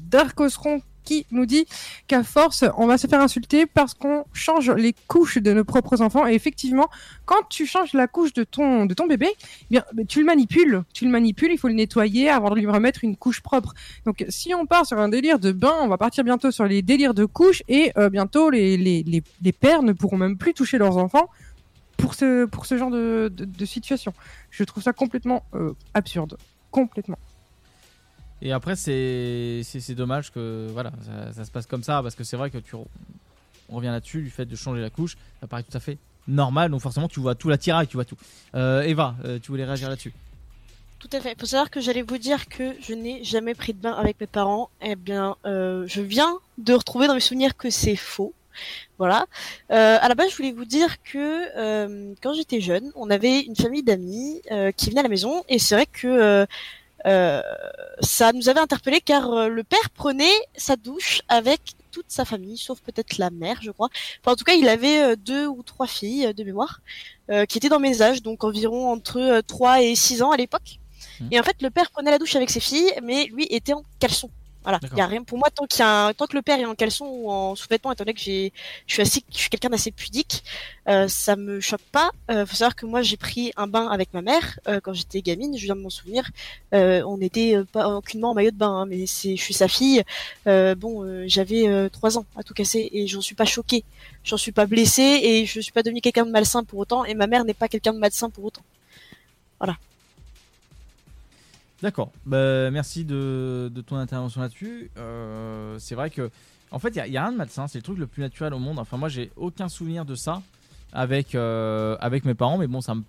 Dark 0.09 0.39
Osron 0.39 0.81
qui 1.03 1.25
nous 1.31 1.45
dit 1.45 1.65
qu'à 2.07 2.23
force, 2.23 2.63
on 2.77 2.87
va 2.87 2.97
se 2.97 3.07
faire 3.07 3.21
insulter 3.21 3.65
parce 3.65 3.93
qu'on 3.93 4.25
change 4.33 4.71
les 4.71 4.93
couches 5.07 5.37
de 5.37 5.53
nos 5.53 5.63
propres 5.63 6.01
enfants. 6.01 6.27
Et 6.27 6.33
effectivement, 6.33 6.89
quand 7.25 7.47
tu 7.49 7.65
changes 7.65 7.93
la 7.93 8.07
couche 8.07 8.33
de 8.33 8.43
ton, 8.43 8.85
de 8.85 8.93
ton 8.93 9.07
bébé, 9.07 9.27
eh 9.29 9.65
bien, 9.69 9.83
bah, 9.93 10.03
tu 10.07 10.19
le 10.19 10.25
manipules. 10.25 10.83
Tu 10.93 11.05
le 11.05 11.11
manipules, 11.11 11.51
il 11.51 11.57
faut 11.57 11.67
le 11.67 11.73
nettoyer 11.73 12.29
avant 12.29 12.49
de 12.49 12.55
lui 12.55 12.67
remettre 12.67 13.03
une 13.03 13.15
couche 13.15 13.41
propre. 13.41 13.73
Donc, 14.05 14.25
si 14.29 14.53
on 14.53 14.65
part 14.65 14.85
sur 14.85 14.99
un 14.99 15.09
délire 15.09 15.39
de 15.39 15.51
bain, 15.51 15.75
on 15.81 15.87
va 15.87 15.97
partir 15.97 16.23
bientôt 16.23 16.51
sur 16.51 16.65
les 16.65 16.81
délires 16.81 17.13
de 17.13 17.25
couches 17.25 17.63
et 17.67 17.91
euh, 17.97 18.09
bientôt 18.09 18.49
les, 18.49 18.77
les, 18.77 19.03
les, 19.03 19.23
les 19.41 19.51
pères 19.51 19.83
ne 19.83 19.93
pourront 19.93 20.17
même 20.17 20.37
plus 20.37 20.53
toucher 20.53 20.77
leurs 20.77 20.97
enfants 20.97 21.29
pour 21.97 22.13
ce, 22.13 22.45
pour 22.45 22.65
ce 22.65 22.77
genre 22.77 22.91
de, 22.91 23.31
de, 23.33 23.45
de 23.45 23.65
situation. 23.65 24.13
Je 24.49 24.63
trouve 24.63 24.83
ça 24.83 24.93
complètement 24.93 25.43
euh, 25.53 25.73
absurde. 25.93 26.37
Complètement. 26.71 27.17
Et 28.45 28.51
après, 28.51 28.75
c'est 28.75 29.63
dommage 29.95 30.31
que 30.31 30.67
voilà, 30.71 30.91
ça, 31.33 31.45
se 31.45 31.49
passe 31.49 31.65
comme 31.65 31.81
ça, 31.81 32.03
parce 32.03 32.13
que 32.13 32.25
c'est 32.25 32.35
vrai 32.35 32.49
que 32.49 32.57
tu 32.57 32.75
on 32.75 33.77
revient 33.77 33.87
là-dessus, 33.87 34.21
du 34.21 34.29
fait 34.29 34.45
de 34.45 34.55
changer 34.55 34.81
la 34.81 34.89
couche, 34.89 35.17
ça 35.39 35.47
paraît 35.47 35.63
tout 35.63 35.75
à 35.75 35.79
fait 35.79 35.97
normal, 36.27 36.69
donc 36.69 36.81
forcément 36.81 37.07
tu 37.07 37.21
vois 37.21 37.35
tout 37.35 37.47
l'attirail, 37.47 37.87
tu 37.87 37.95
vois 37.95 38.03
tout. 38.03 38.17
Euh, 38.53 38.81
Eva, 38.81 39.15
euh, 39.23 39.39
tu 39.41 39.49
voulais 39.49 39.63
réagir 39.63 39.89
là-dessus 39.89 40.13
Tout 40.99 41.07
à 41.13 41.21
fait. 41.21 41.31
Il 41.31 41.39
faut 41.39 41.45
savoir 41.45 41.71
que 41.71 41.79
j'allais 41.79 42.01
vous 42.01 42.17
dire 42.17 42.49
que 42.49 42.75
je 42.81 42.93
n'ai 42.93 43.23
jamais 43.23 43.55
pris 43.55 43.73
de 43.73 43.79
bain 43.79 43.93
avec 43.93 44.19
mes 44.19 44.27
parents. 44.27 44.69
Eh 44.81 44.95
bien, 44.97 45.37
euh, 45.45 45.85
je 45.87 46.01
viens 46.01 46.37
de 46.57 46.73
retrouver 46.73 47.07
dans 47.07 47.13
mes 47.13 47.21
souvenirs 47.21 47.55
que 47.55 47.69
c'est 47.69 47.95
faux. 47.95 48.33
Voilà. 48.97 49.25
Euh, 49.71 49.97
à 50.01 50.07
la 50.09 50.15
base, 50.15 50.31
je 50.31 50.37
voulais 50.37 50.51
vous 50.51 50.65
dire 50.65 51.01
que 51.01 52.13
quand 52.21 52.33
j'étais 52.33 52.59
jeune, 52.59 52.91
on 52.95 53.09
avait 53.09 53.39
une 53.39 53.55
famille 53.55 53.83
d'amis 53.83 54.41
qui 54.75 54.89
venait 54.89 54.99
à 54.99 55.03
la 55.03 55.09
maison 55.09 55.45
et 55.47 55.59
c'est 55.59 55.75
vrai 55.75 55.87
que 55.87 56.45
ça 57.05 58.31
nous 58.33 58.49
avait 58.49 58.59
interpellé 58.59 59.01
car 59.01 59.31
euh, 59.31 59.47
le 59.47 59.63
père 59.63 59.89
prenait 59.93 60.33
sa 60.55 60.75
douche 60.75 61.21
avec 61.27 61.61
toute 61.91 62.05
sa 62.07 62.25
famille, 62.25 62.57
sauf 62.57 62.79
peut-être 62.81 63.17
la 63.17 63.29
mère, 63.29 63.59
je 63.61 63.71
crois. 63.71 63.89
Enfin, 64.21 64.33
en 64.33 64.35
tout 64.35 64.43
cas, 64.43 64.53
il 64.53 64.67
avait 64.67 65.01
euh, 65.01 65.15
deux 65.15 65.47
ou 65.47 65.61
trois 65.63 65.87
filles 65.87 66.27
euh, 66.27 66.33
de 66.33 66.43
mémoire 66.43 66.81
euh, 67.29 67.45
qui 67.45 67.57
étaient 67.57 67.69
dans 67.69 67.79
mes 67.79 68.01
âges, 68.01 68.21
donc 68.21 68.43
environ 68.43 68.91
entre 68.91 69.19
euh, 69.19 69.41
3 69.41 69.83
et 69.83 69.95
6 69.95 70.21
ans 70.23 70.31
à 70.31 70.37
l'époque. 70.37 70.79
Et 71.31 71.39
en 71.39 71.43
fait, 71.43 71.61
le 71.61 71.69
père 71.69 71.91
prenait 71.91 72.11
la 72.11 72.17
douche 72.17 72.35
avec 72.35 72.49
ses 72.49 72.59
filles, 72.59 72.91
mais 73.01 73.25
lui 73.25 73.45
était 73.49 73.73
en 73.73 73.85
caleçon. 73.99 74.29
Voilà, 74.63 74.79
il 74.93 74.97
y 74.97 75.01
a 75.01 75.07
rien 75.07 75.23
pour 75.23 75.37
moi 75.37 75.49
tant 75.53 75.65
qu'il 75.65 75.79
y 75.79 75.83
a 75.83 76.07
un- 76.07 76.13
tant 76.13 76.25
que 76.25 76.35
le 76.35 76.41
père 76.41 76.57
est 76.57 76.65
en 76.65 76.73
caleçon 76.75 77.05
ou 77.05 77.29
en 77.29 77.53
sous-vêtements, 77.55 77.91
étant 77.91 78.03
donné 78.05 78.13
que 78.13 78.21
j'ai, 78.21 78.53
je 78.87 78.93
suis 78.93 79.01
assez, 79.01 79.21
je 79.31 79.37
suis 79.37 79.49
quelqu'un 79.49 79.69
d'assez 79.69 79.91
pudique, 79.91 80.43
euh, 80.87 81.07
ça 81.09 81.35
me 81.35 81.59
choque 81.59 81.81
pas. 81.91 82.11
Euh, 82.31 82.45
faut 82.45 82.55
savoir 82.55 82.75
que 82.75 82.85
moi 82.85 83.01
j'ai 83.01 83.17
pris 83.17 83.51
un 83.57 83.67
bain 83.67 83.87
avec 83.89 84.13
ma 84.13 84.21
mère 84.21 84.59
euh, 84.69 84.79
quand 84.81 84.93
j'étais 84.93 85.21
gamine, 85.21 85.57
je 85.57 85.65
viens 85.65 85.75
de 85.75 85.81
m'en 85.81 85.89
souvenir. 85.89 86.29
Euh, 86.73 87.03
on 87.05 87.17
n'était 87.17 87.55
euh, 87.55 87.65
pas 87.65 87.89
aucunement 87.89 88.31
en 88.31 88.33
maillot 88.33 88.51
de 88.51 88.55
bain, 88.57 88.69
hein, 88.69 88.85
mais 88.85 89.05
c'est, 89.05 89.35
je 89.35 89.41
suis 89.41 89.53
sa 89.53 89.67
fille. 89.67 90.01
Euh, 90.47 90.75
bon, 90.75 91.03
euh, 91.03 91.25
j'avais 91.27 91.67
euh, 91.67 91.89
trois 91.89 92.17
ans 92.17 92.25
à 92.37 92.43
tout 92.43 92.53
casser 92.53 92.89
et 92.93 93.05
j'en 93.07 93.21
suis 93.21 93.35
pas 93.35 93.45
choquée, 93.45 93.83
j'en 94.23 94.37
suis 94.37 94.51
pas 94.53 94.65
blessée 94.65 95.19
et 95.23 95.45
je 95.45 95.59
suis 95.59 95.71
pas 95.73 95.83
devenue 95.83 95.99
quelqu'un 96.01 96.25
de 96.25 96.31
malsain 96.31 96.63
pour 96.63 96.79
autant. 96.79 97.03
Et 97.05 97.15
ma 97.15 97.27
mère 97.27 97.43
n'est 97.43 97.53
pas 97.53 97.67
quelqu'un 97.67 97.93
de 97.93 97.99
malsain 97.99 98.29
pour 98.29 98.45
autant. 98.45 98.61
Voilà. 99.59 99.75
D'accord. 101.83 102.13
Bah, 102.25 102.71
merci 102.71 103.03
de, 103.03 103.69
de 103.69 103.81
ton 103.81 103.97
intervention 103.97 104.39
là-dessus. 104.39 104.89
Euh, 104.97 105.75
c'est 105.79 105.95
vrai 105.95 106.09
que, 106.09 106.31
en 106.71 106.79
fait, 106.79 106.95
il 106.95 107.11
n'y 107.11 107.17
a, 107.17 107.23
rien 107.23 107.33
de 107.33 107.37
malsain. 107.37 107.67
C'est 107.67 107.79
le 107.79 107.83
truc 107.83 107.97
le 107.97 108.07
plus 108.07 108.21
naturel 108.21 108.53
au 108.53 108.59
monde. 108.59 108.79
Enfin, 108.79 108.95
moi, 108.95 109.09
j'ai 109.09 109.31
aucun 109.35 109.67
souvenir 109.67 110.05
de 110.05 110.15
ça 110.15 110.41
avec, 110.93 111.35
euh, 111.35 111.97
avec 111.99 112.23
mes 112.23 112.35
parents, 112.35 112.57
mais 112.57 112.67
bon, 112.67 112.79
ça 112.79 112.95
me 112.95 113.03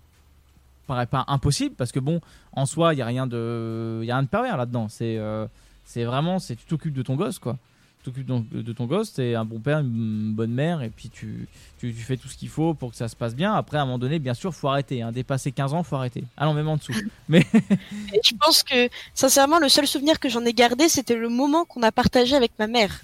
paraît 0.87 1.05
pas 1.05 1.23
impossible 1.29 1.73
parce 1.75 1.93
que, 1.93 2.01
bon, 2.01 2.19
en 2.51 2.65
soi, 2.65 2.93
il 2.93 2.97
n'y 2.97 3.01
a 3.01 3.05
rien 3.05 3.27
de, 3.27 4.01
y 4.03 4.11
a 4.11 4.15
rien 4.15 4.23
de 4.23 4.27
pervers 4.27 4.57
là-dedans. 4.57 4.89
C'est 4.89 5.17
euh, 5.19 5.47
vraiment, 5.95 6.41
tu 6.41 6.57
t'occupes 6.57 6.93
de 6.93 7.01
ton 7.01 7.15
gosse, 7.15 7.39
quoi. 7.39 7.57
T'occupes 8.05 8.27
de 8.27 8.71
ton 8.71 8.85
gosse, 8.85 9.13
t'es 9.13 9.33
un 9.33 9.45
bon 9.45 9.59
père, 9.59 9.79
une 9.79 10.31
bonne 10.31 10.51
mère, 10.51 10.83
et 10.83 10.91
puis 10.91 11.09
tu, 11.09 11.47
tu, 11.79 11.91
tu 11.91 12.01
fais 12.03 12.17
tout 12.17 12.27
ce 12.27 12.37
qu'il 12.37 12.49
faut 12.49 12.75
pour 12.75 12.91
que 12.91 12.97
ça 12.97 13.07
se 13.07 13.15
passe 13.15 13.33
bien. 13.33 13.51
Après, 13.55 13.79
à 13.79 13.81
un 13.81 13.85
moment 13.85 13.97
donné, 13.97 14.19
bien 14.19 14.35
sûr, 14.35 14.53
faut 14.53 14.67
arrêter. 14.67 15.01
Hein. 15.01 15.11
Dépasser 15.11 15.51
15 15.51 15.73
ans, 15.73 15.81
faut 15.81 15.95
arrêter. 15.95 16.23
Non, 16.39 16.53
même 16.53 16.67
en 16.67 16.77
dessous. 16.77 16.93
Mais 17.29 17.43
Et 18.13 18.19
je 18.23 18.35
pense 18.39 18.61
que, 18.61 18.89
sincèrement, 19.15 19.57
le 19.57 19.69
seul 19.69 19.87
souvenir 19.87 20.19
que 20.19 20.29
j'en 20.29 20.45
ai 20.45 20.53
gardé, 20.53 20.87
c'était 20.87 21.15
le 21.15 21.29
moment 21.29 21.65
qu'on 21.65 21.81
a 21.81 21.91
partagé 21.91 22.35
avec 22.35 22.51
ma 22.59 22.67
mère. 22.67 23.01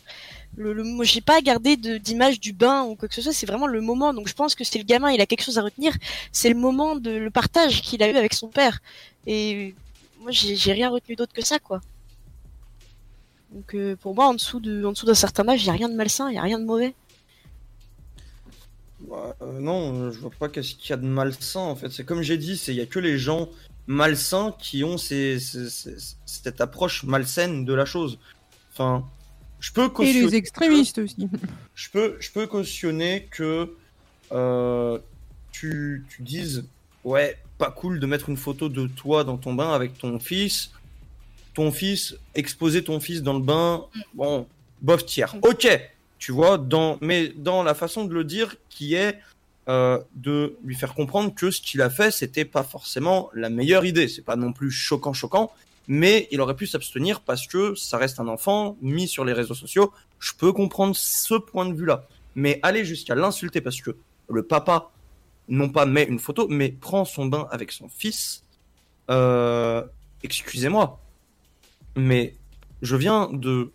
Le, 0.55 0.71
le, 0.71 0.83
moi, 0.83 1.03
j'ai 1.03 1.21
pas 1.21 1.41
gardé 1.41 1.77
d'image 1.77 2.39
du 2.39 2.53
bain 2.53 2.83
ou 2.83 2.95
quoi 2.95 3.07
que 3.07 3.15
ce 3.15 3.23
soit, 3.23 3.33
c'est 3.33 3.47
vraiment 3.47 3.65
le 3.65 3.81
moment. 3.81 4.13
Donc, 4.13 4.27
je 4.27 4.35
pense 4.35 4.53
que 4.53 4.63
si 4.63 4.77
le 4.77 4.83
gamin, 4.83 5.09
il 5.09 5.19
a 5.19 5.25
quelque 5.25 5.43
chose 5.43 5.57
à 5.57 5.63
retenir, 5.63 5.93
c'est 6.31 6.49
le 6.49 6.59
moment 6.59 6.95
de 6.95 7.09
le 7.09 7.31
partage 7.31 7.81
qu'il 7.81 8.03
a 8.03 8.07
eu 8.07 8.15
avec 8.15 8.35
son 8.35 8.49
père. 8.49 8.81
Et 9.25 9.73
moi, 10.19 10.29
j'ai 10.29 10.73
rien 10.73 10.89
retenu 10.89 11.15
d'autre 11.15 11.33
que 11.33 11.43
ça, 11.43 11.57
quoi. 11.57 11.81
Donc, 13.51 13.75
euh, 13.75 13.95
pour 13.97 14.15
moi, 14.15 14.27
en 14.27 14.33
dessous 14.33 14.59
de, 14.59 14.85
en 14.85 14.91
dessous 14.93 15.05
d'un 15.05 15.13
certain 15.13 15.47
âge, 15.49 15.63
il 15.63 15.67
y 15.67 15.69
a 15.69 15.73
rien 15.73 15.89
de 15.89 15.95
malsain, 15.95 16.29
il 16.29 16.35
y 16.35 16.37
a 16.37 16.41
rien 16.41 16.59
de 16.59 16.65
mauvais. 16.65 16.93
Bah, 19.09 19.35
euh, 19.41 19.59
non, 19.59 20.11
je 20.11 20.19
vois 20.19 20.31
pas 20.39 20.47
qu'est-ce 20.47 20.75
qu'il 20.75 20.91
y 20.91 20.93
a 20.93 20.97
de 20.97 21.05
malsain 21.05 21.59
en 21.59 21.75
fait. 21.75 21.89
C'est 21.91 22.05
comme 22.05 22.21
j'ai 22.21 22.37
dit, 22.37 22.55
c'est 22.55 22.71
il 22.73 22.77
y 22.77 22.81
a 22.81 22.85
que 22.85 22.99
les 22.99 23.17
gens 23.17 23.49
malsains 23.87 24.55
qui 24.59 24.83
ont 24.83 24.97
ces, 24.97 25.39
ces- 25.39 25.69
ces- 25.69 25.97
cette 26.25 26.61
approche 26.61 27.03
malsaine 27.03 27.65
de 27.65 27.73
la 27.73 27.85
chose. 27.85 28.19
Enfin, 28.71 29.03
je 29.59 29.71
peux 29.73 29.85
Et 29.85 29.89
cautionner. 29.89 30.21
les 30.27 30.35
extrémistes 30.35 30.99
aussi. 30.99 31.27
Je 31.75 31.89
peux, 31.89 32.15
je 32.19 32.31
peux 32.31 32.47
cautionner 32.47 33.27
que 33.31 33.75
euh, 34.31 34.99
tu, 35.51 36.05
tu 36.09 36.21
dises 36.21 36.63
ouais, 37.03 37.37
pas 37.57 37.71
cool 37.71 37.99
de 37.99 38.05
mettre 38.05 38.29
une 38.29 38.37
photo 38.37 38.69
de 38.69 38.87
toi 38.87 39.23
dans 39.23 39.37
ton 39.37 39.53
bain 39.55 39.73
avec 39.73 39.97
ton 39.97 40.19
fils. 40.19 40.71
Ton 41.53 41.71
fils, 41.71 42.15
exposer 42.35 42.83
ton 42.83 42.99
fils 42.99 43.23
dans 43.23 43.33
le 43.33 43.41
bain, 43.41 43.85
bon, 44.13 44.47
bof 44.81 45.05
tiers. 45.05 45.35
Ok, 45.41 45.67
tu 46.17 46.31
vois, 46.31 46.57
dans, 46.57 46.97
mais 47.01 47.29
dans 47.29 47.63
la 47.63 47.73
façon 47.73 48.05
de 48.05 48.13
le 48.13 48.23
dire 48.23 48.55
qui 48.69 48.95
est 48.95 49.19
euh, 49.69 49.99
de 50.15 50.57
lui 50.63 50.75
faire 50.75 50.95
comprendre 50.95 51.33
que 51.35 51.51
ce 51.51 51.61
qu'il 51.61 51.81
a 51.81 51.89
fait, 51.89 52.11
c'était 52.11 52.45
pas 52.45 52.63
forcément 52.63 53.29
la 53.33 53.49
meilleure 53.49 53.85
idée. 53.85 54.07
C'est 54.07 54.23
pas 54.23 54.35
non 54.35 54.53
plus 54.53 54.71
choquant, 54.71 55.13
choquant, 55.13 55.51
mais 55.87 56.27
il 56.31 56.41
aurait 56.41 56.55
pu 56.55 56.67
s'abstenir 56.67 57.21
parce 57.21 57.47
que 57.47 57.75
ça 57.75 57.97
reste 57.97 58.19
un 58.19 58.27
enfant 58.27 58.77
mis 58.81 59.07
sur 59.07 59.23
les 59.23 59.33
réseaux 59.33 59.53
sociaux. 59.53 59.91
Je 60.19 60.31
peux 60.33 60.51
comprendre 60.51 60.95
ce 60.95 61.35
point 61.35 61.65
de 61.65 61.73
vue-là, 61.73 62.07
mais 62.35 62.59
aller 62.63 62.85
jusqu'à 62.85 63.13
l'insulter 63.13 63.61
parce 63.61 63.81
que 63.81 63.95
le 64.29 64.43
papa 64.43 64.91
non 65.47 65.69
pas 65.69 65.85
met 65.85 66.03
une 66.03 66.19
photo, 66.19 66.47
mais 66.49 66.69
prend 66.69 67.05
son 67.05 67.25
bain 67.25 67.47
avec 67.51 67.71
son 67.71 67.87
fils. 67.89 68.43
Euh, 69.09 69.83
excusez-moi, 70.23 70.99
mais 71.95 72.35
je 72.81 72.95
viens 72.95 73.29
de 73.31 73.71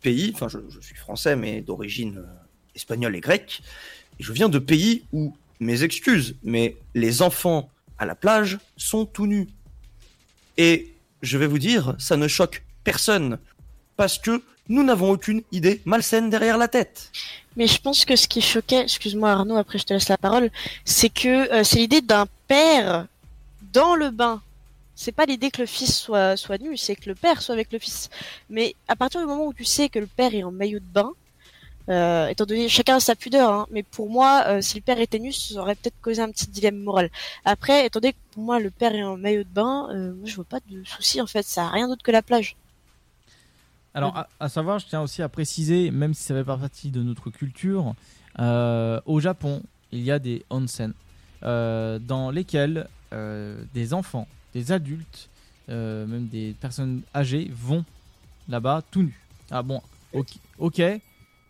pays, 0.00 0.32
enfin 0.34 0.48
je, 0.48 0.58
suis 0.80 0.96
français 0.96 1.36
mais 1.36 1.60
d'origine 1.60 2.18
euh, 2.18 2.44
espagnole 2.74 3.16
et 3.16 3.20
grecque, 3.20 3.62
et 4.18 4.22
je 4.22 4.32
viens 4.32 4.48
de 4.48 4.58
pays 4.58 5.04
où, 5.12 5.36
mes 5.60 5.82
excuses, 5.82 6.36
mais 6.42 6.76
les 6.94 7.22
enfants 7.22 7.70
à 7.98 8.06
la 8.06 8.14
plage 8.14 8.58
sont 8.76 9.06
tout 9.06 9.26
nus. 9.26 9.48
Et 10.56 10.92
je 11.22 11.38
vais 11.38 11.46
vous 11.46 11.58
dire, 11.58 11.94
ça 11.98 12.16
ne 12.16 12.28
choque 12.28 12.64
personne, 12.82 13.38
parce 13.96 14.18
que 14.18 14.42
nous 14.68 14.82
n'avons 14.82 15.10
aucune 15.10 15.42
idée 15.52 15.80
malsaine 15.84 16.30
derrière 16.30 16.58
la 16.58 16.68
tête. 16.68 17.10
Mais 17.56 17.66
je 17.66 17.80
pense 17.80 18.04
que 18.04 18.16
ce 18.16 18.26
qui 18.26 18.40
choquait, 18.40 18.82
excuse-moi 18.82 19.30
Arnaud, 19.30 19.56
après 19.56 19.78
je 19.78 19.84
te 19.84 19.94
laisse 19.94 20.08
la 20.08 20.18
parole, 20.18 20.50
c'est 20.84 21.08
que 21.08 21.52
euh, 21.52 21.64
c'est 21.64 21.78
l'idée 21.78 22.00
d'un 22.00 22.26
père 22.48 23.06
dans 23.72 23.94
le 23.94 24.10
bain. 24.10 24.42
C'est 24.96 25.12
pas 25.12 25.26
l'idée 25.26 25.50
que 25.50 25.60
le 25.60 25.66
fils 25.66 25.96
soit, 25.96 26.36
soit 26.36 26.58
nu, 26.58 26.76
c'est 26.76 26.96
que 26.96 27.08
le 27.08 27.14
père 27.14 27.42
soit 27.42 27.54
avec 27.54 27.72
le 27.72 27.78
fils. 27.78 28.10
Mais 28.48 28.76
à 28.88 28.96
partir 28.96 29.20
du 29.20 29.26
moment 29.26 29.46
où 29.46 29.52
tu 29.52 29.64
sais 29.64 29.88
que 29.88 29.98
le 29.98 30.06
père 30.06 30.34
est 30.34 30.44
en 30.44 30.52
maillot 30.52 30.78
de 30.78 30.84
bain, 30.84 31.12
euh, 31.90 32.28
étant 32.28 32.46
donné 32.46 32.68
chacun 32.68 32.96
a 32.96 33.00
sa 33.00 33.14
pudeur, 33.14 33.52
hein, 33.52 33.66
mais 33.70 33.82
pour 33.82 34.08
moi, 34.08 34.44
euh, 34.46 34.62
si 34.62 34.76
le 34.76 34.82
père 34.82 34.98
était 35.00 35.18
nu, 35.18 35.32
ça 35.32 35.60
aurait 35.60 35.74
peut-être 35.74 36.00
causé 36.00 36.22
un 36.22 36.30
petit 36.30 36.46
dilemme 36.48 36.82
moral. 36.82 37.10
Après, 37.44 37.86
étant 37.86 38.00
donné 38.00 38.14
que 38.14 38.18
pour 38.32 38.42
moi 38.42 38.58
le 38.58 38.70
père 38.70 38.94
est 38.94 39.02
en 39.02 39.18
maillot 39.18 39.44
de 39.44 39.48
bain, 39.48 39.88
euh, 39.90 40.14
moi 40.14 40.26
je 40.26 40.34
vois 40.34 40.44
pas 40.44 40.60
de 40.70 40.82
souci 40.84 41.20
en 41.20 41.26
fait, 41.26 41.42
ça 41.42 41.66
a 41.66 41.68
rien 41.68 41.86
d'autre 41.86 42.02
que 42.02 42.10
la 42.10 42.22
plage. 42.22 42.56
Alors, 43.96 44.24
à, 44.40 44.48
savoir, 44.48 44.80
je 44.80 44.86
tiens 44.86 45.02
aussi 45.02 45.22
à 45.22 45.28
préciser, 45.28 45.92
même 45.92 46.14
si 46.14 46.24
ça 46.24 46.34
fait 46.34 46.42
partie 46.42 46.90
de 46.90 47.00
notre 47.00 47.30
culture, 47.30 47.94
euh, 48.40 49.00
au 49.06 49.20
Japon, 49.20 49.62
il 49.92 50.00
y 50.00 50.10
a 50.10 50.18
des 50.18 50.44
onsen 50.50 50.94
dans 51.42 52.30
lesquels 52.32 52.88
des 53.12 53.94
enfants, 53.94 54.26
des 54.54 54.72
adultes, 54.72 55.28
euh, 55.68 56.06
même 56.06 56.26
des 56.28 56.54
personnes 56.60 57.02
âgées 57.14 57.50
vont 57.52 57.84
là-bas 58.48 58.82
tout 58.90 59.02
nus. 59.02 59.20
Ah 59.50 59.62
bon, 59.62 59.80
ok, 60.58 60.82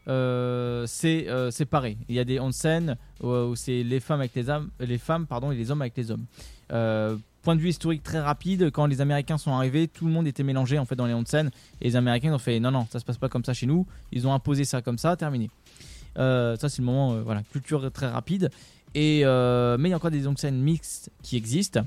euh, 0.08 0.84
c'est 0.86 1.28
euh, 1.28 1.50
séparé. 1.50 1.96
Il 2.08 2.14
y 2.14 2.18
a 2.18 2.24
des 2.24 2.40
onsen 2.40 2.96
où, 3.22 3.28
où 3.28 3.56
c'est 3.56 3.82
les 3.82 4.00
femmes 4.00 4.20
avec 4.20 4.34
les 4.34 4.44
les 4.80 4.98
femmes 4.98 5.26
pardon 5.26 5.52
et 5.52 5.56
les 5.56 5.70
hommes 5.70 5.82
avec 5.82 5.96
les 5.96 6.10
hommes. 6.10 6.24
Euh, 6.72 7.16
point 7.42 7.54
de 7.54 7.60
vue 7.60 7.68
historique 7.68 8.02
très 8.02 8.20
rapide, 8.20 8.70
quand 8.70 8.86
les 8.86 9.00
Américains 9.00 9.38
sont 9.38 9.52
arrivés, 9.52 9.86
tout 9.86 10.06
le 10.06 10.12
monde 10.12 10.26
était 10.26 10.42
mélangé 10.42 10.78
en 10.78 10.86
fait 10.86 10.96
dans 10.96 11.06
les 11.06 11.14
onsen 11.14 11.50
et 11.80 11.84
les 11.84 11.96
Américains 11.96 12.32
ont 12.32 12.38
fait 12.38 12.58
non 12.58 12.70
non 12.70 12.86
ça 12.90 12.98
se 12.98 13.04
passe 13.04 13.18
pas 13.18 13.28
comme 13.28 13.44
ça 13.44 13.52
chez 13.54 13.66
nous. 13.66 13.86
Ils 14.12 14.26
ont 14.26 14.32
imposé 14.32 14.64
ça 14.64 14.82
comme 14.82 14.98
ça, 14.98 15.16
terminé. 15.16 15.50
Euh, 16.18 16.56
ça 16.56 16.68
c'est 16.68 16.80
le 16.80 16.86
moment 16.86 17.12
euh, 17.12 17.22
voilà 17.22 17.42
culture 17.50 17.90
très 17.90 18.06
rapide 18.06 18.50
et 18.94 19.22
euh, 19.24 19.76
mais 19.78 19.88
il 19.88 19.90
y 19.90 19.92
a 19.92 19.96
encore 19.96 20.10
des 20.12 20.26
onsen 20.26 20.54
mixtes 20.54 21.10
qui 21.22 21.36
existent. 21.36 21.84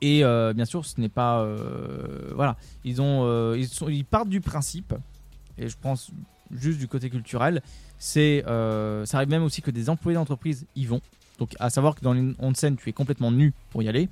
Et 0.00 0.24
euh, 0.24 0.52
bien 0.52 0.64
sûr, 0.64 0.84
ce 0.84 1.00
n'est 1.00 1.08
pas 1.08 1.40
euh, 1.40 2.30
voilà, 2.34 2.56
ils 2.84 3.02
ont 3.02 3.22
euh, 3.24 3.56
ils, 3.58 3.68
sont, 3.68 3.88
ils 3.88 4.04
partent 4.04 4.28
du 4.28 4.40
principe 4.40 4.94
et 5.56 5.68
je 5.68 5.76
pense 5.80 6.10
juste 6.52 6.78
du 6.78 6.86
côté 6.86 7.10
culturel, 7.10 7.62
c'est 7.98 8.44
ça 8.46 9.16
arrive 9.16 9.28
même 9.28 9.42
aussi 9.42 9.60
que 9.62 9.70
des 9.70 9.90
employés 9.90 10.16
d'entreprise 10.16 10.66
y 10.76 10.86
vont. 10.86 11.00
Donc 11.38 11.54
à 11.58 11.70
savoir 11.70 11.94
que 11.94 12.00
dans 12.00 12.12
les 12.12 12.32
onsen, 12.38 12.76
tu 12.76 12.88
es 12.88 12.92
complètement 12.92 13.30
nu 13.30 13.52
pour 13.70 13.82
y 13.82 13.88
aller 13.88 14.08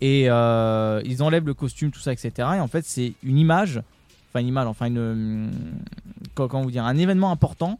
et 0.00 0.22
ils 0.24 1.22
enlèvent 1.22 1.46
le 1.46 1.54
costume, 1.54 1.90
tout 1.90 2.00
ça, 2.00 2.12
etc. 2.12 2.30
Et 2.56 2.60
en 2.60 2.68
fait, 2.68 2.84
c'est 2.84 3.12
une 3.22 3.38
image, 3.38 3.82
enfin 4.30 4.40
une 4.40 4.48
image, 4.48 4.66
enfin 4.66 4.86
une 4.86 5.50
comment, 6.34 6.62
vous 6.62 6.70
dire, 6.70 6.84
un 6.84 6.96
événement 6.96 7.30
important 7.30 7.78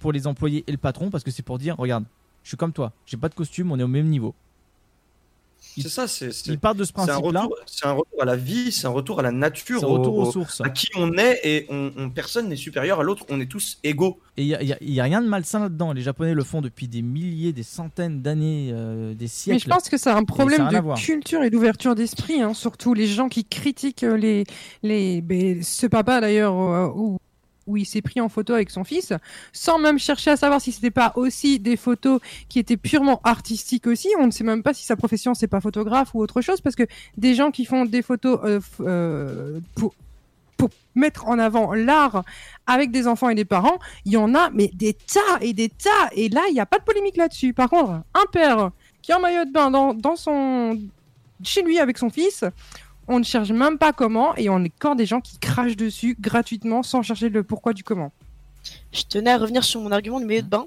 pour 0.00 0.12
les 0.12 0.26
employés 0.26 0.64
et 0.66 0.72
le 0.72 0.78
patron 0.78 1.10
parce 1.10 1.24
que 1.24 1.30
c'est 1.30 1.42
pour 1.42 1.58
dire, 1.58 1.76
regarde, 1.78 2.04
je 2.42 2.48
suis 2.48 2.56
comme 2.58 2.72
toi, 2.72 2.92
j'ai 3.06 3.16
pas 3.16 3.30
de 3.30 3.34
costume, 3.34 3.72
on 3.72 3.78
est 3.78 3.82
au 3.82 3.88
même 3.88 4.08
niveau. 4.08 4.34
C'est 5.76 5.88
ça, 5.88 6.06
c'est. 6.06 6.30
Ils 6.46 6.58
partent 6.58 6.76
de 6.76 6.84
ce 6.84 6.92
principe-là. 6.92 7.40
retour- 7.42 7.56
C'est 7.66 7.86
un 7.86 7.92
retour 7.92 8.22
à 8.22 8.24
la 8.24 8.36
vie, 8.36 8.70
c'est 8.70 8.86
un 8.86 8.90
retour 8.90 9.18
à 9.18 9.22
la 9.22 9.32
nature, 9.32 9.80
C'est 9.80 9.86
un 9.86 9.88
retour 9.88 10.14
au- 10.16 10.22
aux 10.22 10.28
au- 10.28 10.32
sources. 10.32 10.60
à 10.60 10.68
qui 10.70 10.86
on 10.96 11.12
est 11.18 11.40
et 11.42 11.66
on, 11.68 11.90
on- 11.96 12.10
personne 12.10 12.48
n'est 12.48 12.54
supérieur 12.56 13.00
à 13.00 13.02
l'autre, 13.02 13.24
on 13.28 13.40
est 13.40 13.46
tous 13.50 13.78
égaux. 13.82 14.18
Et 14.36 14.42
il 14.44 14.76
n'y 14.82 15.00
a, 15.00 15.04
rien 15.04 15.20
de 15.22 15.26
malsain 15.28 15.60
là-dedans. 15.60 15.92
Les 15.92 16.02
Japonais 16.02 16.34
le 16.34 16.44
font 16.44 16.60
depuis 16.60 16.86
des 16.88 17.02
milliers, 17.02 17.52
des 17.52 17.62
centaines 17.62 18.20
d'années, 18.22 18.70
euh, 18.72 19.14
des 19.14 19.26
siècles. 19.28 19.54
Mais 19.56 19.58
je 19.60 19.68
pense 19.68 19.88
que 19.88 19.96
c'est 19.96 20.10
un 20.10 20.24
problème 20.24 20.68
de 20.68 21.00
culture 21.00 21.42
et 21.42 21.50
d'ouverture 21.50 21.94
d'esprit, 21.94 22.40
hein, 22.40 22.54
surtout 22.54 22.94
les 22.94 23.06
gens 23.06 23.28
qui 23.28 23.44
critiquent 23.44 24.04
euh, 24.04 24.16
les, 24.16 24.44
les, 24.82 25.20
ben, 25.22 25.62
ce 25.62 25.86
papa 25.86 26.20
d'ailleurs, 26.20 26.56
euh, 26.58 26.88
ou 26.94 27.18
où 27.66 27.76
il 27.76 27.84
s'est 27.84 28.02
pris 28.02 28.20
en 28.20 28.28
photo 28.28 28.54
avec 28.54 28.70
son 28.70 28.84
fils, 28.84 29.12
sans 29.52 29.78
même 29.78 29.98
chercher 29.98 30.32
à 30.32 30.36
savoir 30.36 30.60
si 30.60 30.72
c'était 30.72 30.90
pas 30.90 31.12
aussi 31.16 31.58
des 31.58 31.76
photos 31.76 32.20
qui 32.48 32.58
étaient 32.58 32.76
purement 32.76 33.20
artistiques 33.24 33.86
aussi. 33.86 34.08
On 34.18 34.26
ne 34.26 34.30
sait 34.30 34.44
même 34.44 34.62
pas 34.62 34.74
si 34.74 34.84
sa 34.84 34.96
profession 34.96 35.34
c'est 35.34 35.46
pas 35.46 35.60
photographe 35.60 36.14
ou 36.14 36.20
autre 36.20 36.40
chose, 36.40 36.60
parce 36.60 36.76
que 36.76 36.84
des 37.16 37.34
gens 37.34 37.50
qui 37.50 37.64
font 37.64 37.84
des 37.84 38.02
photos 38.02 38.40
euh, 38.44 38.60
euh, 38.80 39.60
pour 39.74 39.94
pour 40.56 40.70
mettre 40.94 41.26
en 41.26 41.40
avant 41.40 41.74
l'art 41.74 42.24
avec 42.66 42.92
des 42.92 43.08
enfants 43.08 43.28
et 43.28 43.34
des 43.34 43.44
parents, 43.44 43.78
il 44.04 44.12
y 44.12 44.16
en 44.16 44.34
a 44.34 44.50
mais 44.50 44.70
des 44.72 44.94
tas 44.94 45.38
et 45.40 45.52
des 45.52 45.68
tas. 45.68 46.08
Et 46.12 46.28
là, 46.28 46.42
il 46.48 46.54
n'y 46.54 46.60
a 46.60 46.66
pas 46.66 46.78
de 46.78 46.84
polémique 46.84 47.16
là-dessus. 47.16 47.52
Par 47.52 47.68
contre, 47.68 47.90
un 47.90 48.26
père 48.30 48.70
qui 49.02 49.10
est 49.10 49.14
en 49.14 49.20
maillot 49.20 49.44
de 49.44 49.52
bain 49.52 49.72
dans, 49.72 49.94
dans 49.94 50.14
son 50.14 50.78
chez 51.42 51.62
lui 51.62 51.78
avec 51.78 51.98
son 51.98 52.10
fils, 52.10 52.44
on 53.08 53.18
ne 53.18 53.24
cherche 53.24 53.50
même 53.50 53.78
pas 53.78 53.92
comment 53.92 54.34
et 54.36 54.48
on 54.48 54.62
est 54.64 54.72
encore 54.80 54.96
des 54.96 55.06
gens 55.06 55.20
qui 55.20 55.38
crachent 55.38 55.76
dessus 55.76 56.16
gratuitement 56.20 56.82
sans 56.82 57.02
chercher 57.02 57.28
le 57.28 57.42
pourquoi 57.42 57.72
du 57.72 57.84
comment. 57.84 58.12
Je 58.92 59.02
tenais 59.02 59.30
à 59.32 59.38
revenir 59.38 59.62
sur 59.64 59.80
mon 59.80 59.92
argument 59.92 60.20
du 60.20 60.26
maillot 60.26 60.42
de 60.42 60.46
bain. 60.48 60.66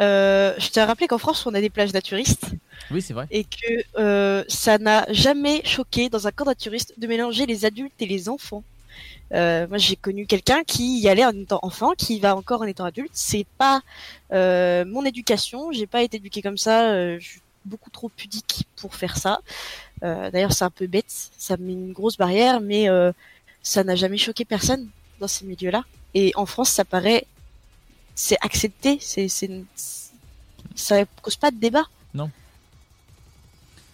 Euh, 0.00 0.54
je 0.58 0.70
t'ai 0.70 0.82
rappelé 0.82 1.06
qu'en 1.06 1.18
France, 1.18 1.46
on 1.46 1.54
a 1.54 1.60
des 1.60 1.70
plages 1.70 1.92
naturistes 1.92 2.46
Oui, 2.90 3.00
c'est 3.00 3.12
vrai. 3.14 3.26
et 3.30 3.44
que 3.44 3.84
euh, 3.98 4.42
ça 4.48 4.78
n'a 4.78 5.06
jamais 5.12 5.62
choqué 5.64 6.08
dans 6.08 6.26
un 6.26 6.32
camp 6.32 6.46
naturistes 6.46 6.94
de 6.98 7.06
mélanger 7.06 7.46
les 7.46 7.64
adultes 7.64 7.94
et 8.00 8.06
les 8.06 8.28
enfants. 8.28 8.64
Euh, 9.32 9.66
moi, 9.68 9.78
j'ai 9.78 9.96
connu 9.96 10.26
quelqu'un 10.26 10.62
qui 10.64 10.98
y 11.00 11.08
allait 11.08 11.24
en 11.24 11.30
étant 11.32 11.60
enfant, 11.62 11.92
qui 11.96 12.16
y 12.16 12.20
va 12.20 12.34
encore 12.36 12.62
en 12.62 12.64
étant 12.64 12.84
adulte. 12.84 13.10
C'est 13.12 13.46
pas 13.58 13.82
euh, 14.32 14.84
mon 14.84 15.04
éducation. 15.04 15.70
J'ai 15.72 15.86
pas 15.86 16.02
été 16.02 16.16
éduquée 16.16 16.42
comme 16.42 16.58
ça. 16.58 17.18
je 17.18 17.24
suis 17.24 17.40
beaucoup 17.64 17.90
trop 17.90 18.08
pudique 18.08 18.66
pour 18.76 18.94
faire 18.94 19.16
ça. 19.16 19.40
Euh, 20.02 20.30
D'ailleurs, 20.30 20.52
c'est 20.52 20.64
un 20.64 20.70
peu 20.70 20.86
bête. 20.86 21.30
Ça 21.38 21.56
me 21.56 21.64
met 21.66 21.72
une 21.72 21.92
grosse 21.92 22.16
barrière, 22.16 22.60
mais 22.60 22.88
euh, 22.88 23.12
ça 23.62 23.84
n'a 23.84 23.96
jamais 23.96 24.18
choqué 24.18 24.44
personne 24.44 24.88
dans 25.20 25.28
ces 25.28 25.44
milieux-là. 25.46 25.84
Et 26.14 26.32
en 26.36 26.46
France, 26.46 26.70
ça 26.70 26.84
paraît, 26.84 27.26
c'est 28.14 28.36
accepté. 28.42 28.98
C'est, 29.00 29.28
ça 30.74 31.04
cause 31.22 31.36
pas 31.36 31.50
de 31.50 31.56
débat. 31.56 31.84
Non. 32.14 32.30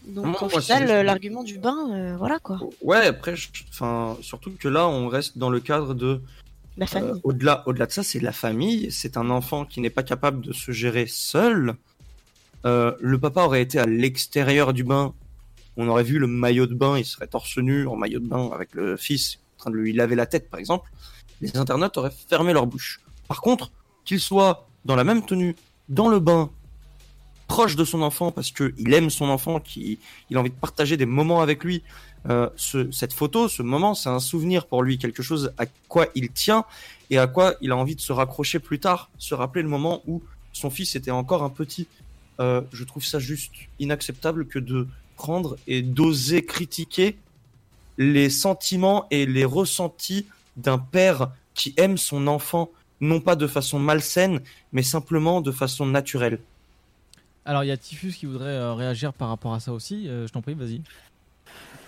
Donc 0.07 0.25
Non, 0.27 0.35
au 0.47 0.51
moi, 0.51 0.61
final, 0.61 1.05
l'argument 1.05 1.43
du 1.45 1.59
bain, 1.59 1.77
euh, 1.93 2.17
voilà 2.17 2.39
quoi. 2.39 2.59
Ouais, 2.83 3.07
après, 3.07 3.37
je- 3.37 3.49
enfin, 3.69 4.17
surtout 4.23 4.51
que 4.59 4.67
là, 4.67 4.89
on 4.89 5.09
reste 5.09 5.37
dans 5.39 5.51
le 5.51 5.61
cadre 5.61 5.95
de. 5.95 6.21
La 6.79 6.87
famille. 6.87 7.11
euh, 7.11 7.21
au-delà, 7.25 7.63
au-delà 7.67 7.87
de 7.87 7.93
ça, 7.93 8.03
c'est 8.03 8.21
la 8.21 8.33
famille. 8.33 8.91
C'est 8.91 9.17
un 9.19 9.29
enfant 9.29 9.65
qui 9.67 9.81
n'est 9.81 9.91
pas 9.91 10.03
capable 10.03 10.41
de 10.41 10.53
se 10.53 10.73
gérer 10.73 11.07
seul. 11.07 11.75
Euh, 12.67 12.95
le 13.01 13.19
papa 13.19 13.43
aurait 13.45 13.63
été 13.63 13.79
à 13.79 13.87
l'extérieur 13.87 14.73
du 14.73 14.85
bain. 14.85 15.15
On 15.77 15.89
aurait 15.89 16.03
vu 16.03 16.19
le 16.19 16.27
maillot 16.27 16.67
de 16.67 16.75
bain. 16.75 16.99
Il 16.99 17.05
serait 17.05 17.27
torse 17.27 17.57
nu 17.59 17.87
en 17.87 17.97
maillot 17.97 18.21
de 18.21 18.27
bain 18.29 18.51
avec 18.53 18.75
le 18.75 18.97
fils 18.97 19.39
en 19.57 19.63
train 19.63 19.71
de 19.71 19.77
lui 19.77 19.93
laver 19.93 20.15
la 20.17 20.27
tête, 20.27 20.51
par 20.51 20.61
exemple. 20.61 20.91
Les 21.41 21.57
internautes 21.57 21.97
auraient 21.97 22.13
fermé 22.29 22.53
leur 22.53 22.67
bouche. 22.67 23.01
Par 23.29 23.41
contre, 23.41 23.71
qu'il 24.05 24.21
soit 24.21 24.67
dans 24.85 24.97
la 24.97 25.05
même 25.05 25.25
tenue, 25.25 25.57
dans 25.89 26.09
le 26.09 26.19
bain, 26.19 26.51
proche 27.49 27.77
de 27.77 27.85
son 27.85 28.03
enfant 28.03 28.31
parce 28.31 28.51
que 28.53 28.73
il 28.79 28.93
aime 28.95 29.11
son 29.11 29.29
enfant, 29.29 29.59
qu'il 29.59 29.99
il 30.31 30.37
a 30.37 30.41
envie 30.41 30.51
de 30.51 30.55
partager 30.55 30.97
des 30.97 31.07
moments 31.07 31.41
avec 31.41 31.65
lui. 31.65 31.83
Euh, 32.29 32.49
ce- 32.57 32.91
cette 32.93 33.13
photo, 33.15 33.49
ce 33.49 33.63
moment, 33.63 33.95
c'est 33.95 34.11
un 34.11 34.21
souvenir 34.21 34.67
pour 34.67 34.83
lui, 34.83 34.99
quelque 34.99 35.23
chose 35.23 35.53
à 35.59 35.65
quoi 35.89 36.07
il 36.15 36.31
tient 36.31 36.65
et 37.09 37.19
à 37.19 37.27
quoi 37.27 37.55
il 37.63 37.73
a 37.73 37.77
envie 37.77 37.97
de 37.97 38.01
se 38.01 38.13
raccrocher 38.13 38.59
plus 38.59 38.79
tard, 38.79 39.11
se 39.19 39.35
rappeler 39.35 39.63
le 39.63 39.69
moment 39.69 40.03
où 40.07 40.23
son 40.53 40.69
fils 40.71 40.95
était 40.97 41.11
encore 41.11 41.43
un 41.43 41.49
petit. 41.51 41.87
Euh, 42.41 42.63
je 42.73 42.85
trouve 42.85 43.05
ça 43.05 43.19
juste 43.19 43.53
inacceptable 43.79 44.47
que 44.47 44.59
de 44.59 44.87
prendre 45.17 45.57
et 45.67 45.83
d'oser 45.83 46.45
critiquer 46.45 47.17
les 47.99 48.31
sentiments 48.31 49.07
et 49.11 49.27
les 49.27 49.45
ressentis 49.45 50.27
d'un 50.57 50.79
père 50.79 51.31
qui 51.55 51.75
aime 51.77 51.99
son 51.99 52.27
enfant, 52.27 52.71
non 53.01 53.21
pas 53.21 53.37
de 53.37 53.47
façon 53.47 53.79
malsaine, 53.79 54.41
mais 54.73 54.83
simplement 54.83 55.41
de 55.43 55.53
façon 55.53 55.85
naturelle. 55.85 56.39
Alors, 57.45 57.65
il 57.65 57.69
y 57.69 57.73
a 57.73 57.77
Typhus 57.77 58.13
qui 58.13 58.27
voudrait 58.27 58.51
euh, 58.51 58.75
réagir 58.75 59.13
par 59.13 59.29
rapport 59.29 59.53
à 59.53 59.61
ça 59.61 59.73
aussi. 59.73 60.09
Euh, 60.09 60.27
je 60.27 60.33
t'en 60.33 60.41
prie, 60.41 60.55
vas-y. 60.55 60.83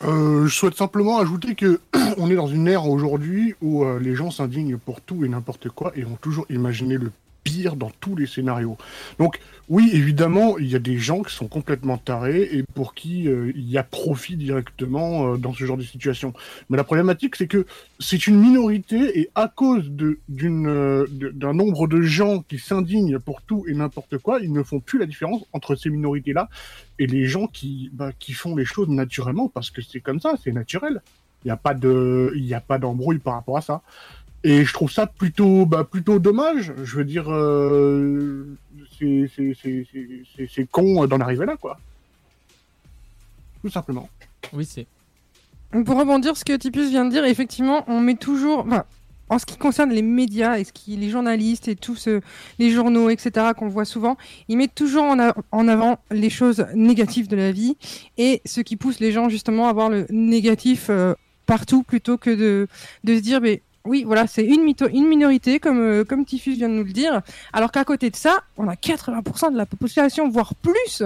Euh, 0.04 0.46
je 0.48 0.54
souhaite 0.54 0.76
simplement 0.76 1.18
ajouter 1.18 1.54
que 1.54 1.80
on 2.16 2.28
est 2.30 2.34
dans 2.34 2.48
une 2.48 2.66
ère 2.66 2.88
aujourd'hui 2.88 3.54
où 3.60 3.84
euh, 3.84 4.00
les 4.00 4.16
gens 4.16 4.30
s'indignent 4.30 4.76
pour 4.76 5.00
tout 5.00 5.24
et 5.24 5.28
n'importe 5.28 5.68
quoi 5.68 5.92
et 5.94 6.04
ont 6.04 6.18
toujours 6.20 6.46
imaginé 6.50 6.98
le 6.98 7.12
pire 7.44 7.76
dans 7.76 7.90
tous 8.00 8.16
les 8.16 8.26
scénarios. 8.26 8.76
Donc 9.18 9.38
oui, 9.68 9.90
évidemment, 9.92 10.58
il 10.58 10.66
y 10.66 10.74
a 10.74 10.78
des 10.78 10.98
gens 10.98 11.22
qui 11.22 11.34
sont 11.34 11.48
complètement 11.48 11.96
tarés 11.96 12.42
et 12.52 12.62
pour 12.62 12.94
qui 12.94 13.28
euh, 13.28 13.52
il 13.54 13.70
y 13.70 13.78
a 13.78 13.82
profit 13.82 14.36
directement 14.36 15.32
euh, 15.32 15.36
dans 15.38 15.54
ce 15.54 15.64
genre 15.64 15.76
de 15.76 15.82
situation. 15.82 16.34
Mais 16.68 16.76
la 16.76 16.84
problématique, 16.84 17.36
c'est 17.36 17.46
que 17.46 17.64
c'est 17.98 18.26
une 18.26 18.38
minorité 18.38 19.20
et 19.20 19.30
à 19.34 19.48
cause 19.48 19.90
euh, 20.42 21.06
d'un 21.08 21.54
nombre 21.54 21.86
de 21.86 22.02
gens 22.02 22.42
qui 22.42 22.58
s'indignent 22.58 23.18
pour 23.18 23.40
tout 23.42 23.64
et 23.68 23.74
n'importe 23.74 24.18
quoi, 24.18 24.40
ils 24.40 24.52
ne 24.52 24.62
font 24.62 24.80
plus 24.80 24.98
la 24.98 25.06
différence 25.06 25.42
entre 25.52 25.74
ces 25.74 25.90
minorités-là 25.90 26.48
et 26.98 27.06
les 27.06 27.24
gens 27.26 27.46
qui, 27.46 27.88
bah, 27.92 28.10
qui 28.18 28.32
font 28.32 28.56
les 28.56 28.64
choses 28.64 28.88
naturellement 28.88 29.48
parce 29.48 29.70
que 29.70 29.80
c'est 29.80 30.00
comme 30.00 30.20
ça, 30.20 30.34
c'est 30.42 30.52
naturel. 30.52 31.02
Il 31.44 31.48
n'y 31.48 31.52
a 31.52 31.56
pas 31.56 31.74
de, 31.74 32.32
il 32.36 32.44
y 32.44 32.54
a 32.54 32.60
pas 32.60 32.78
d'embrouille 32.78 33.18
par 33.18 33.34
rapport 33.34 33.56
à 33.56 33.62
ça. 33.62 33.82
Et 34.44 34.64
je 34.64 34.72
trouve 34.72 34.90
ça 34.90 35.06
plutôt, 35.06 35.66
bah, 35.66 35.84
plutôt 35.84 36.18
dommage. 36.18 36.72
Je 36.82 36.96
veux 36.96 37.04
dire, 37.04 37.26
euh, 37.32 38.44
c'est, 38.98 39.30
c'est, 39.34 39.56
c'est, 39.60 39.86
c'est- 39.92 40.22
c'est, 40.36 40.48
c'est 40.52 40.66
con 40.70 41.06
d'en 41.06 41.20
arriver 41.20 41.46
là, 41.46 41.56
quoi. 41.56 41.78
Tout 43.62 43.70
simplement. 43.70 44.08
Oui, 44.52 44.64
c'est. 44.64 44.86
Pour 45.84 45.96
rebondir 45.98 46.36
ce 46.36 46.44
que 46.44 46.54
Tipus 46.56 46.90
vient 46.90 47.04
de 47.04 47.10
dire, 47.10 47.24
effectivement, 47.24 47.84
on 47.86 48.00
met 48.00 48.16
toujours, 48.16 48.60
enfin, 48.66 48.84
en 49.28 49.38
ce 49.38 49.46
qui 49.46 49.56
concerne 49.56 49.90
les 49.90 50.02
médias 50.02 50.58
et 50.58 50.64
ce 50.64 50.72
qui, 50.72 50.96
les 50.96 51.08
journalistes 51.08 51.68
et 51.68 51.76
tous 51.76 51.94
ce- 51.96 52.20
les 52.58 52.70
journaux, 52.70 53.08
etc., 53.08 53.52
qu'on 53.56 53.68
voit 53.68 53.86
souvent, 53.86 54.18
ils 54.48 54.58
mettent 54.58 54.74
toujours 54.74 55.04
en, 55.04 55.18
a- 55.18 55.34
en 55.52 55.68
avant 55.68 55.98
les 56.10 56.28
choses 56.28 56.66
négatives 56.74 57.28
de 57.28 57.36
la 57.36 57.52
vie 57.52 57.76
et 58.18 58.42
ce 58.44 58.60
qui 58.60 58.76
pousse 58.76 59.00
les 59.00 59.12
gens 59.12 59.28
justement 59.30 59.68
à 59.68 59.72
voir 59.72 59.88
le 59.88 60.06
négatif 60.10 60.88
euh, 60.90 61.14
partout 61.46 61.82
plutôt 61.84 62.18
que 62.18 62.28
de, 62.30 62.66
de 63.04 63.16
se 63.16 63.20
dire, 63.20 63.40
mais 63.40 63.62
oui, 63.84 64.04
voilà, 64.04 64.26
c'est 64.26 64.44
une, 64.44 64.62
minorité, 64.62 65.58
comme, 65.58 65.80
euh, 65.80 66.04
comme 66.04 66.24
Tiffus 66.24 66.54
vient 66.54 66.68
de 66.68 66.74
nous 66.74 66.84
le 66.84 66.92
dire, 66.92 67.20
alors 67.52 67.72
qu'à 67.72 67.84
côté 67.84 68.10
de 68.10 68.16
ça, 68.16 68.40
on 68.56 68.68
a 68.68 68.74
80% 68.74 69.52
de 69.52 69.56
la 69.56 69.66
population, 69.66 70.28
voire 70.28 70.54
plus, 70.54 71.02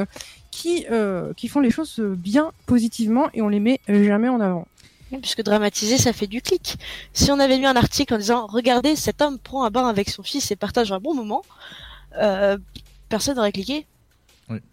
qui, 0.51 0.87
euh, 0.91 1.33
qui 1.37 1.49
font 1.49 1.61
les 1.61 1.71
choses 1.71 1.99
euh, 1.99 2.15
bien 2.17 2.53
positivement 2.67 3.29
et 3.35 3.43
on 3.43 3.49
les 3.49 3.61
met 3.61 3.81
jamais 3.89 4.29
en 4.29 4.41
avant. 4.41 4.67
Oui, 5.13 5.19
Puisque 5.19 5.43
dramatiser, 5.43 5.99
ça 5.99 6.13
fait 6.13 6.27
du 6.27 6.43
clic. 6.43 6.79
Si 7.13 7.31
on 7.31 7.39
avait 7.39 7.59
mis 7.59 7.67
un 7.67 7.77
article 7.77 8.15
en 8.15 8.19
disant 8.19 8.47
Regardez, 8.47 8.97
cet 8.97 9.23
homme 9.23 9.39
prend 9.39 9.65
un 9.65 9.71
bain 9.71 9.87
avec 9.89 10.11
son 10.11 10.23
fils 10.23 10.51
et 10.51 10.57
partage 10.57 10.91
un 10.93 10.99
bon 10.99 11.15
moment, 11.15 11.43
euh, 12.19 12.57
personne 13.09 13.37
n'aurait 13.37 13.53
cliqué. 13.53 13.87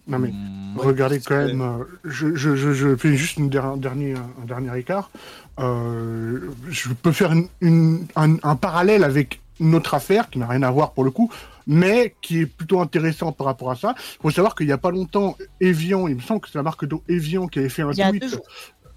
Non 0.08 0.20
mais 0.20 0.30
Mm, 0.30 0.78
regardez 0.78 1.20
quand 1.20 1.36
même, 1.36 1.62
euh, 1.62 1.84
je, 2.04 2.36
je, 2.36 2.56
je, 2.56 2.74
je 2.74 2.96
fais 2.96 3.16
juste 3.16 3.38
une 3.38 3.50
der- 3.50 3.66
un 3.66 3.78
dernier, 3.78 4.14
un 4.16 4.46
dernier 4.46 4.78
écart. 4.78 5.10
Euh, 5.60 6.50
je 6.70 6.90
peux 6.90 7.12
faire 7.12 7.32
une, 7.32 7.48
une- 7.62 8.08
un, 8.16 8.36
un 8.44 8.56
parallèle 8.56 9.04
avec 9.04 9.40
une 9.60 9.76
autre 9.76 9.94
affaire 9.94 10.30
qui 10.30 10.40
n'a 10.40 10.48
rien 10.48 10.64
à 10.64 10.72
voir 10.72 10.94
pour 10.94 11.04
le 11.04 11.12
coup, 11.12 11.32
mais 11.68 12.16
qui 12.22 12.40
est 12.42 12.46
plutôt 12.46 12.82
intéressant 12.82 13.32
par 13.32 13.46
rapport 13.48 13.70
à 13.72 13.76
ça. 13.76 13.94
Il 13.98 14.22
faut 14.24 14.32
savoir 14.32 14.56
qu'il 14.56 14.66
n'y 14.66 14.72
a 14.74 14.78
pas 14.80 14.92
longtemps, 14.92 15.38
Evian, 15.62 16.08
il 16.08 16.16
me 16.16 16.22
semble 16.22 16.42
que 16.42 16.50
c'est 16.50 16.58
la 16.58 16.64
marque 16.64 16.86
d'eau 16.86 17.04
Evian 17.08 17.48
qui 17.48 17.60
avait 17.60 17.70
fait 17.70 17.84
un 17.84 17.92
Il 17.92 18.20
tweet. 18.20 18.24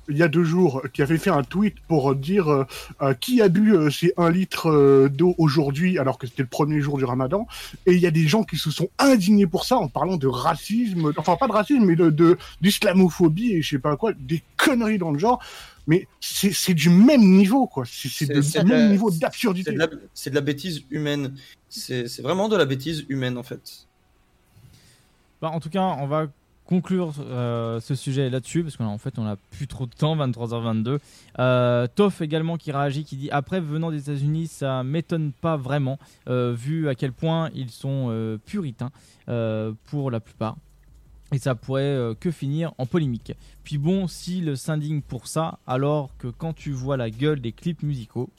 Il 0.08 0.16
y 0.16 0.22
a 0.22 0.28
deux 0.28 0.44
jours, 0.44 0.82
qui 0.94 1.02
avait 1.02 1.18
fait 1.18 1.30
un 1.30 1.42
tweet 1.42 1.74
pour 1.88 2.14
dire 2.14 2.48
euh, 2.48 2.64
euh, 3.02 3.12
qui 3.14 3.42
a 3.42 3.48
bu 3.48 3.74
euh, 3.74 3.90
ces 3.90 4.12
un 4.16 4.30
litre 4.30 4.70
euh, 4.70 5.08
d'eau 5.08 5.34
aujourd'hui 5.36 5.98
alors 5.98 6.16
que 6.16 6.28
c'était 6.28 6.44
le 6.44 6.48
premier 6.48 6.80
jour 6.80 6.96
du 6.96 7.04
ramadan. 7.04 7.48
Et 7.86 7.92
il 7.94 7.98
y 8.00 8.06
a 8.06 8.12
des 8.12 8.28
gens 8.28 8.44
qui 8.44 8.56
se 8.56 8.70
sont 8.70 8.88
indignés 9.00 9.48
pour 9.48 9.64
ça 9.64 9.76
en 9.78 9.88
parlant 9.88 10.16
de 10.16 10.28
racisme, 10.28 11.12
enfin 11.16 11.34
pas 11.36 11.48
de 11.48 11.52
racisme, 11.52 11.84
mais 11.84 11.96
de 11.96 12.10
de- 12.10 12.38
d'islamophobie 12.60 13.54
et 13.54 13.62
je 13.62 13.70
sais 13.70 13.78
pas 13.80 13.96
quoi, 13.96 14.12
des 14.16 14.42
conneries 14.56 14.98
dans 14.98 15.10
le 15.10 15.18
genre. 15.18 15.40
Mais 15.86 16.08
c'est 16.20 16.74
du 16.74 16.90
même 16.90 17.22
niveau, 17.22 17.66
quoi. 17.66 17.84
C'est 17.86 18.26
du 18.26 18.40
même 18.58 18.68
la- 18.68 18.88
niveau 18.88 19.10
d'absurdité. 19.10 19.76
c'est 20.14 20.30
de 20.30 20.34
la 20.34 20.40
bêtise 20.40 20.82
humaine. 20.90 21.34
C'est 21.68 22.08
c'est 22.08 22.22
vraiment 22.22 22.48
de 22.48 22.56
la 22.56 22.64
bêtise 22.64 23.04
humaine 23.08 23.38
en 23.38 23.42
fait. 23.42 23.86
Bah, 25.40 25.50
en 25.50 25.60
tout 25.60 25.70
cas, 25.70 25.82
on 25.82 26.06
va 26.06 26.26
conclure 26.64 27.12
euh, 27.20 27.78
ce 27.80 27.94
sujet 27.94 28.28
là-dessus 28.28 28.64
parce 28.64 28.76
qu'en 28.76 28.98
fait, 28.98 29.18
on 29.18 29.24
n'a 29.24 29.36
plus 29.52 29.68
trop 29.68 29.86
de 29.86 29.92
temps, 29.94 30.16
23h22. 30.16 30.98
Euh, 31.38 31.86
Toff 31.94 32.20
également 32.20 32.56
qui 32.56 32.72
réagit, 32.72 33.04
qui 33.04 33.16
dit 33.16 33.30
après 33.30 33.60
venant 33.60 33.92
des 33.92 34.00
États-Unis, 34.10 34.48
ça 34.48 34.82
m'étonne 34.82 35.30
pas 35.32 35.56
vraiment 35.56 35.98
euh, 36.28 36.52
vu 36.56 36.88
à 36.88 36.96
quel 36.96 37.12
point 37.12 37.50
ils 37.54 37.70
sont 37.70 38.08
euh, 38.10 38.38
puritains 38.44 38.90
euh, 39.28 39.72
pour 39.84 40.10
la 40.10 40.18
plupart. 40.18 40.56
Et 41.32 41.38
ça 41.38 41.54
pourrait 41.56 41.82
euh, 41.82 42.14
que 42.14 42.30
finir 42.30 42.72
en 42.78 42.86
polémique. 42.86 43.32
Puis 43.64 43.78
bon, 43.78 44.06
s'ils 44.06 44.56
s'indignent 44.56 45.02
pour 45.02 45.26
ça, 45.26 45.58
alors 45.66 46.10
que 46.18 46.28
quand 46.28 46.52
tu 46.52 46.70
vois 46.70 46.96
la 46.96 47.10
gueule 47.10 47.40
des 47.40 47.52
clips 47.52 47.82
musicaux. 47.82 48.30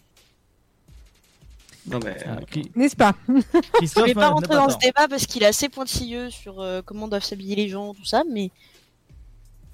Non 1.85 1.99
mais. 2.03 2.17
Ah, 2.25 2.37
Cli- 2.51 2.69
N'est-ce 2.75 2.95
pas 2.95 3.13
Je 3.27 4.03
vais 4.05 4.13
pas 4.13 4.21
n'a 4.21 4.29
rentrer 4.29 4.55
dans 4.55 4.69
ce 4.69 4.77
débat 4.77 5.07
parce 5.07 5.25
qu'il 5.25 5.43
est 5.43 5.47
assez 5.47 5.69
pointilleux 5.69 6.29
sur 6.29 6.59
euh, 6.61 6.81
comment 6.83 7.07
doivent 7.07 7.23
s'habiller 7.23 7.55
les 7.55 7.69
gens, 7.69 7.93
tout 7.93 8.05
ça, 8.05 8.23
mais 8.29 8.51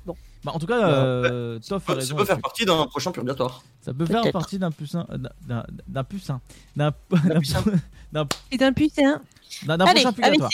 Bah, 0.05 0.51
en 0.53 0.59
tout 0.59 0.65
cas, 0.67 0.89
euh, 0.89 1.57
Toff 1.59 1.83
a 1.89 1.93
Ça 1.93 1.99
raison 1.99 2.15
peut 2.17 2.25
faire 2.25 2.41
partie 2.41 2.65
d'un 2.65 2.85
prochain 2.87 3.11
purgatoire. 3.13 3.63
Ça 3.81 3.93
peut 3.93 4.05
faire 4.05 4.29
partie 4.31 4.59
d'un 4.59 4.71
pucein, 4.71 5.07
euh, 5.09 5.17
d'un- 5.87 6.03
pucein, 6.03 6.41
d'un 6.75 6.93
d'un 7.15 7.29
d'un 8.11 8.25
Et 8.51 8.57
d'un 8.57 8.73
prochain 9.85 10.11
purgatoire. 10.13 10.51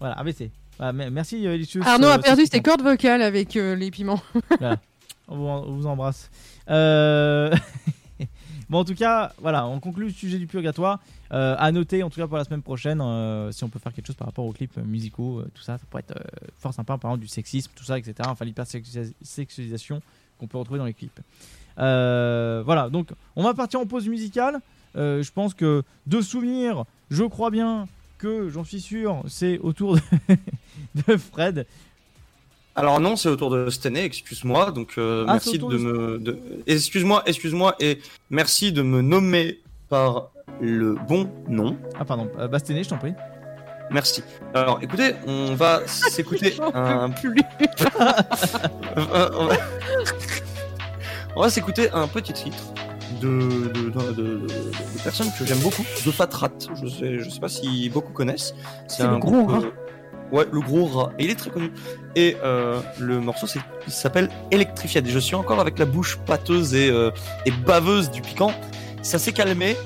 Voilà, 0.00 0.18
AVC. 0.18 0.50
Me- 0.80 1.10
merci 1.10 1.46
euh, 1.46 1.62
Arnaud 1.82 2.08
euh, 2.08 2.14
a 2.14 2.18
perdu 2.18 2.46
ses 2.46 2.60
cordes 2.60 2.82
vocales 2.82 3.20
avec 3.22 3.56
euh, 3.56 3.74
les 3.76 3.90
piments. 3.90 4.22
Voilà. 4.58 4.78
On 5.28 5.36
vous, 5.36 5.44
on 5.46 5.72
vous 5.76 5.86
embrasse. 5.86 6.28
Euh, 6.68 7.54
bon, 8.68 8.78
en 8.78 8.84
tout 8.84 8.94
cas, 8.96 9.32
voilà, 9.40 9.66
on 9.66 9.78
conclut 9.78 10.06
le 10.06 10.12
sujet 10.12 10.38
du 10.38 10.48
purgatoire. 10.48 10.98
Euh, 11.32 11.54
à 11.58 11.70
noter, 11.70 12.02
en 12.02 12.10
tout 12.10 12.18
cas, 12.18 12.26
pour 12.26 12.36
la 12.36 12.42
semaine 12.44 12.62
prochaine, 12.62 13.00
euh, 13.00 13.52
si 13.52 13.62
on 13.62 13.68
peut 13.68 13.78
faire 13.78 13.92
quelque 13.92 14.08
chose 14.08 14.16
par 14.16 14.26
rapport 14.26 14.44
aux 14.44 14.52
clips 14.52 14.76
musicaux, 14.78 15.38
euh, 15.38 15.50
tout 15.54 15.62
ça, 15.62 15.78
ça 15.78 15.84
pourrait 15.88 16.02
être 16.08 16.20
fort 16.58 16.74
sympa, 16.74 16.98
par 16.98 17.12
exemple, 17.12 17.22
du 17.22 17.28
sexisme, 17.28 17.70
tout 17.76 17.84
ça, 17.84 17.96
etc. 17.96 18.14
Enfin, 18.26 18.44
l'hypersexualisation 18.44 20.02
qu'on 20.38 20.48
peut 20.48 20.58
retrouver 20.58 20.78
dans 20.78 20.86
les 20.86 20.94
clips. 20.94 21.20
Voilà, 21.76 22.88
donc 22.90 23.10
on 23.36 23.44
va 23.44 23.54
partir 23.54 23.78
en 23.78 23.86
pause 23.86 24.08
musicale. 24.08 24.58
Je 24.96 25.30
pense 25.30 25.54
que 25.54 25.84
de 26.08 26.20
souvenirs, 26.20 26.84
je 27.10 27.22
crois 27.22 27.50
bien 27.50 27.86
que, 28.20 28.48
j'en 28.50 28.64
suis 28.64 28.80
sûr, 28.80 29.22
c'est 29.28 29.58
autour 29.58 29.96
de, 29.96 30.00
de 31.06 31.16
Fred. 31.16 31.66
Alors 32.76 33.00
non, 33.00 33.16
c'est 33.16 33.28
autour 33.28 33.50
de 33.50 33.68
Stené, 33.70 34.04
excuse-moi. 34.04 34.70
Donc 34.70 34.94
euh, 34.98 35.24
Ah, 35.26 35.32
merci 35.34 35.58
de 35.58 35.64
me, 35.76 36.18
de- 36.18 36.38
excuse-moi, 36.66 37.22
excuse-moi 37.26 37.74
et 37.80 37.98
merci 38.30 38.72
de 38.72 38.82
me 38.82 39.02
nommer 39.02 39.60
par 39.88 40.30
le 40.60 40.94
bon 41.08 41.30
nom. 41.48 41.76
Ah, 41.98 42.04
pardon, 42.04 42.30
euh, 42.38 42.46
Basténé, 42.48 42.84
je 42.84 42.88
t'en 42.90 42.98
prie. 42.98 43.14
Merci. 43.90 44.22
Alors 44.54 44.78
écoutez, 44.82 45.14
on 45.26 45.54
va 45.54 45.82
s'écouter 45.86 46.54
un. 46.60 47.10
on 48.96 49.46
va, 49.46 49.56
on 51.36 51.40
va 51.42 51.50
s'écouter 51.50 51.90
un 51.90 52.06
petit 52.06 52.32
titre 52.32 52.72
de, 53.20 53.28
de, 53.68 53.90
de, 53.90 54.12
de- 54.12 54.12
de- 54.12 54.46
de 54.46 55.02
personnes 55.02 55.28
que 55.38 55.44
j'aime 55.44 55.58
beaucoup, 55.58 55.82
The 56.04 56.10
Fat 56.10 56.28
Rat. 56.32 56.50
Je 56.82 56.86
sais, 56.88 57.18
je 57.18 57.30
sais 57.30 57.40
pas 57.40 57.48
si 57.48 57.88
beaucoup 57.90 58.12
connaissent. 58.12 58.54
C'est 58.88 59.02
le 59.06 59.18
gros 59.18 59.30
groupe, 59.44 59.50
rat. 59.50 59.58
euh, 59.58 59.70
Ouais, 60.32 60.46
le 60.52 60.60
gros 60.60 60.84
rat. 60.86 61.10
Et 61.18 61.24
il 61.24 61.30
est 61.30 61.34
très 61.34 61.50
connu. 61.50 61.72
Et 62.14 62.36
euh, 62.44 62.80
le 63.00 63.20
morceau 63.20 63.46
c'est- 63.48 63.58
il 63.86 63.92
s'appelle 63.92 64.28
Electrified. 64.52 65.06
Et 65.06 65.10
je 65.10 65.18
suis 65.18 65.34
encore 65.34 65.58
avec 65.60 65.78
la 65.78 65.86
bouche 65.86 66.18
pâteuse 66.24 66.74
et, 66.74 66.88
euh, 66.90 67.10
et 67.46 67.50
baveuse 67.50 68.10
du 68.12 68.20
piquant. 68.22 68.52
Ça 69.02 69.18
s'est 69.18 69.32
calmé, 69.32 69.76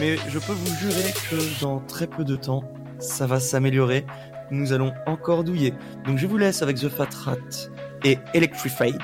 mais 0.00 0.16
je 0.28 0.38
peux 0.40 0.52
vous 0.54 0.74
jurer 0.76 1.12
que 1.30 1.60
dans 1.60 1.78
très 1.80 2.06
peu 2.08 2.24
de 2.24 2.34
temps, 2.36 2.64
ça 2.98 3.26
va 3.26 3.38
s'améliorer. 3.38 4.04
Nous 4.50 4.72
allons 4.72 4.92
encore 5.06 5.44
douiller. 5.44 5.72
Donc 6.04 6.18
je 6.18 6.26
vous 6.26 6.36
laisse 6.36 6.62
avec 6.62 6.78
The 6.78 6.88
Fat 6.88 7.08
Rat 7.24 7.36
et 8.04 8.18
Electrified. 8.34 8.98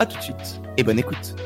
A 0.00 0.06
tout 0.06 0.16
de 0.18 0.22
suite 0.22 0.60
et 0.76 0.82
bonne 0.82 0.98
écoute. 0.98 1.36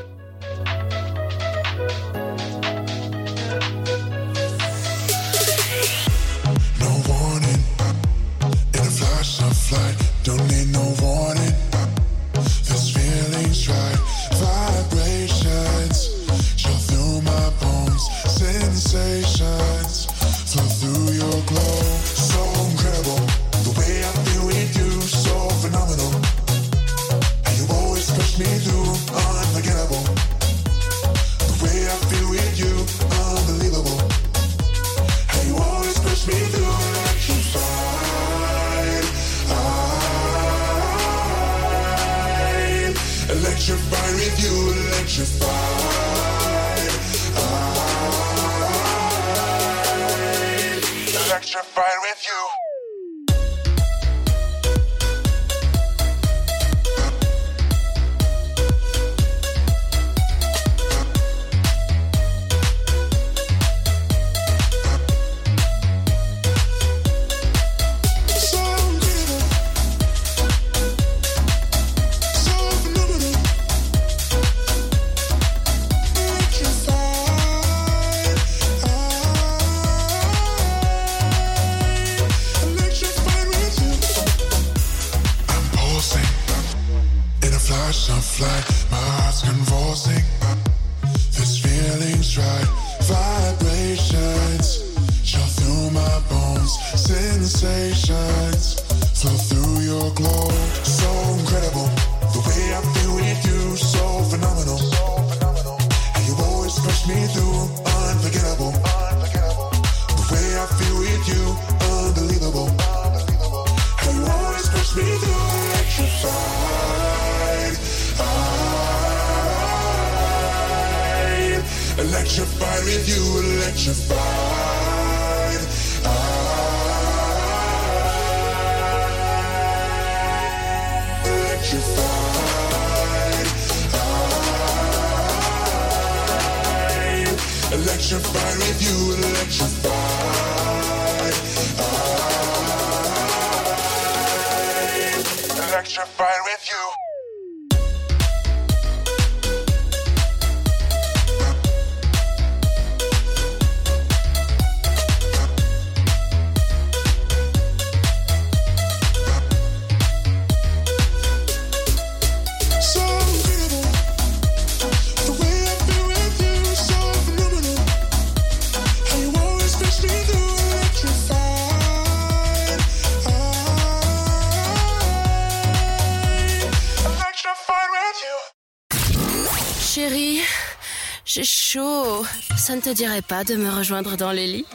Ça 182.65 182.77
ne 182.77 182.81
te 182.81 182.93
dirait 182.93 183.21
pas 183.21 183.43
de 183.43 183.55
me 183.55 183.69
rejoindre 183.69 184.15
dans 184.15 184.31
les 184.31 184.47
lits 184.47 184.65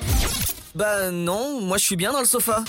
Bah 0.75 1.11
non, 1.11 1.63
moi 1.63 1.79
je 1.79 1.85
suis 1.85 1.97
bien 1.97 2.13
dans 2.13 2.21
le 2.21 2.27
sofa. 2.27 2.63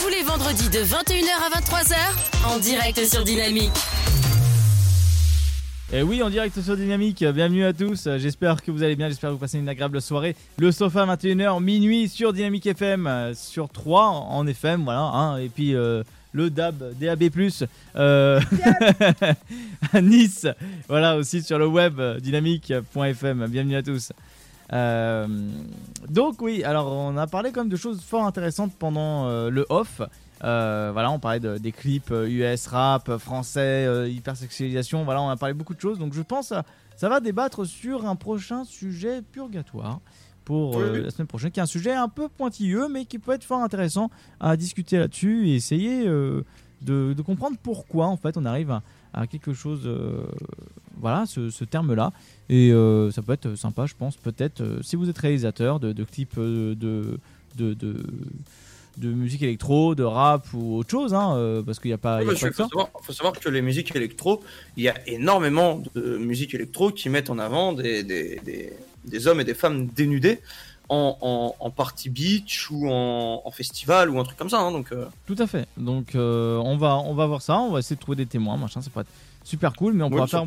Tous 0.00 0.08
les 0.08 0.22
vendredis 0.22 0.70
de 0.70 0.78
21h 0.78 1.52
à 1.52 1.60
23h, 1.60 2.54
en 2.54 2.58
direct 2.58 3.04
sur 3.04 3.22
Dynamique. 3.22 3.70
Et 5.92 6.02
oui, 6.02 6.22
en 6.22 6.30
direct 6.30 6.58
sur 6.62 6.74
Dynamique, 6.74 7.22
bienvenue 7.22 7.66
à 7.66 7.74
tous. 7.74 8.08
J'espère 8.16 8.62
que 8.62 8.70
vous 8.70 8.82
allez 8.82 8.96
bien, 8.96 9.08
j'espère 9.10 9.28
que 9.28 9.34
vous 9.34 9.40
passez 9.40 9.58
une 9.58 9.68
agréable 9.68 10.00
soirée. 10.00 10.36
Le 10.56 10.72
sofa 10.72 11.04
21h 11.04 11.62
minuit 11.62 12.08
sur 12.08 12.32
Dynamique 12.32 12.64
FM, 12.66 13.06
euh, 13.06 13.34
sur 13.34 13.68
3 13.68 14.04
en 14.06 14.46
FM, 14.46 14.84
voilà. 14.84 15.00
hein. 15.00 15.36
et 15.36 15.50
puis 15.50 15.74
euh, 15.74 16.02
le 16.32 16.50
DAB, 16.50 16.94
DAB+, 16.98 17.24
euh, 17.96 18.40
à 19.92 20.00
Nice. 20.00 20.46
Voilà, 20.88 21.16
aussi 21.16 21.42
sur 21.42 21.58
le 21.58 21.66
web, 21.66 22.00
euh, 22.00 22.18
dynamique.fm. 22.20 23.46
Bienvenue 23.48 23.76
à 23.76 23.82
tous. 23.82 24.12
Euh, 24.72 25.26
donc 26.08 26.40
oui, 26.40 26.64
alors 26.64 26.90
on 26.92 27.16
a 27.18 27.26
parlé 27.26 27.52
quand 27.52 27.60
même 27.60 27.68
de 27.68 27.76
choses 27.76 28.00
fort 28.00 28.24
intéressantes 28.24 28.72
pendant 28.78 29.26
euh, 29.28 29.50
le 29.50 29.66
off. 29.68 30.00
Voilà, 30.40 31.10
on 31.10 31.18
parlait 31.18 31.40
de- 31.40 31.58
des 31.58 31.70
clips 31.72 32.10
US 32.10 32.66
rap, 32.66 33.16
français, 33.18 34.10
hypersexualisation. 34.10 35.04
Voilà, 35.04 35.20
on 35.22 35.28
a 35.28 35.36
parlé 35.36 35.54
beaucoup 35.54 35.74
de 35.74 35.80
choses. 35.80 35.98
Donc 35.98 36.14
je 36.14 36.22
pense 36.22 36.52
ça 36.96 37.08
va 37.08 37.20
débattre 37.20 37.66
sur 37.66 38.06
un 38.06 38.16
prochain 38.16 38.64
sujet 38.64 39.22
purgatoire 39.22 40.00
pour 40.44 40.78
euh, 40.78 40.92
Oui, 40.92 41.02
la 41.02 41.10
semaine 41.10 41.26
prochaine, 41.26 41.50
qui 41.50 41.60
est 41.60 41.62
un 41.62 41.66
sujet 41.66 41.92
un 41.92 42.08
peu 42.08 42.28
pointilleux, 42.28 42.88
mais 42.88 43.04
qui 43.04 43.18
peut 43.18 43.32
être 43.32 43.44
fort 43.44 43.62
intéressant 43.62 44.10
à 44.40 44.56
discuter 44.56 44.98
là-dessus 44.98 45.48
et 45.48 45.54
essayer 45.54 46.06
euh, 46.06 46.42
de, 46.82 47.14
de 47.16 47.22
comprendre 47.22 47.56
pourquoi 47.62 48.06
en 48.06 48.16
fait 48.16 48.36
on 48.36 48.44
arrive 48.44 48.70
à, 48.70 48.82
à 49.14 49.26
quelque 49.26 49.52
chose, 49.52 49.82
euh, 49.86 50.24
voilà, 51.00 51.26
ce, 51.26 51.50
ce 51.50 51.64
terme-là. 51.64 52.12
Et 52.48 52.70
ça 53.12 53.22
peut 53.22 53.32
être 53.32 53.54
sympa, 53.54 53.86
je 53.86 53.94
pense, 53.94 54.16
peut-être, 54.16 54.62
si 54.82 54.96
vous 54.96 55.08
êtes 55.08 55.18
réalisateur 55.18 55.80
de, 55.80 55.92
de 55.92 56.04
clips 56.04 56.38
de, 56.38 56.74
de, 56.74 57.18
de, 58.98 59.08
musique 59.08 59.42
électro, 59.42 59.94
de 59.94 60.02
rap 60.02 60.46
ou 60.52 60.76
autre 60.76 60.90
chose, 60.90 61.14
hein, 61.14 61.62
parce 61.64 61.78
qu'il 61.78 61.88
n'y 61.88 61.94
a 61.94 61.98
pas, 61.98 62.22
il 62.22 62.28
faut, 62.28 62.52
savoir, 62.52 62.90
faut 63.00 63.12
savoir 63.14 63.32
que 63.32 63.48
les 63.48 63.62
musiques 63.62 63.96
électro, 63.96 64.42
il 64.76 64.82
y 64.82 64.88
a 64.88 65.08
énormément 65.08 65.82
de 65.94 66.18
musiques 66.18 66.52
électro 66.54 66.90
qui 66.90 67.08
mettent 67.08 67.30
en 67.30 67.38
avant 67.38 67.72
des, 67.72 68.02
des, 68.02 68.38
des, 68.44 68.74
des 69.04 69.26
hommes 69.26 69.40
et 69.40 69.44
des 69.44 69.54
femmes 69.54 69.86
dénudés 69.86 70.40
en, 70.88 71.16
en, 71.20 71.54
en 71.58 71.70
party 71.70 72.10
beach 72.10 72.70
ou 72.70 72.88
en, 72.88 73.42
en 73.44 73.50
festival 73.50 74.10
ou 74.10 74.18
un 74.20 74.24
truc 74.24 74.36
comme 74.38 74.50
ça. 74.50 74.60
hein, 74.60 74.70
donc, 74.72 74.92
euh, 74.92 75.06
Tout 75.26 75.36
à 75.38 75.46
fait. 75.46 75.66
Donc 75.76 76.14
euh, 76.14 76.56
on 76.58 76.76
va 76.76 76.96
on 76.98 77.14
va 77.14 77.26
voir 77.26 77.40
ça, 77.42 77.58
on 77.58 77.70
va 77.72 77.78
essayer 77.78 77.96
de 77.96 78.00
trouver 78.00 78.16
des 78.16 78.26
témoins, 78.26 78.56
machin, 78.56 78.80
ça 78.82 78.90
pourrait 78.90 79.02
être 79.04 79.46
super 79.48 79.72
cool, 79.74 79.92
mais 79.94 80.04
on 80.04 80.08
Oui, 80.08 80.12
pourra 80.12 80.26
faire 80.26 80.44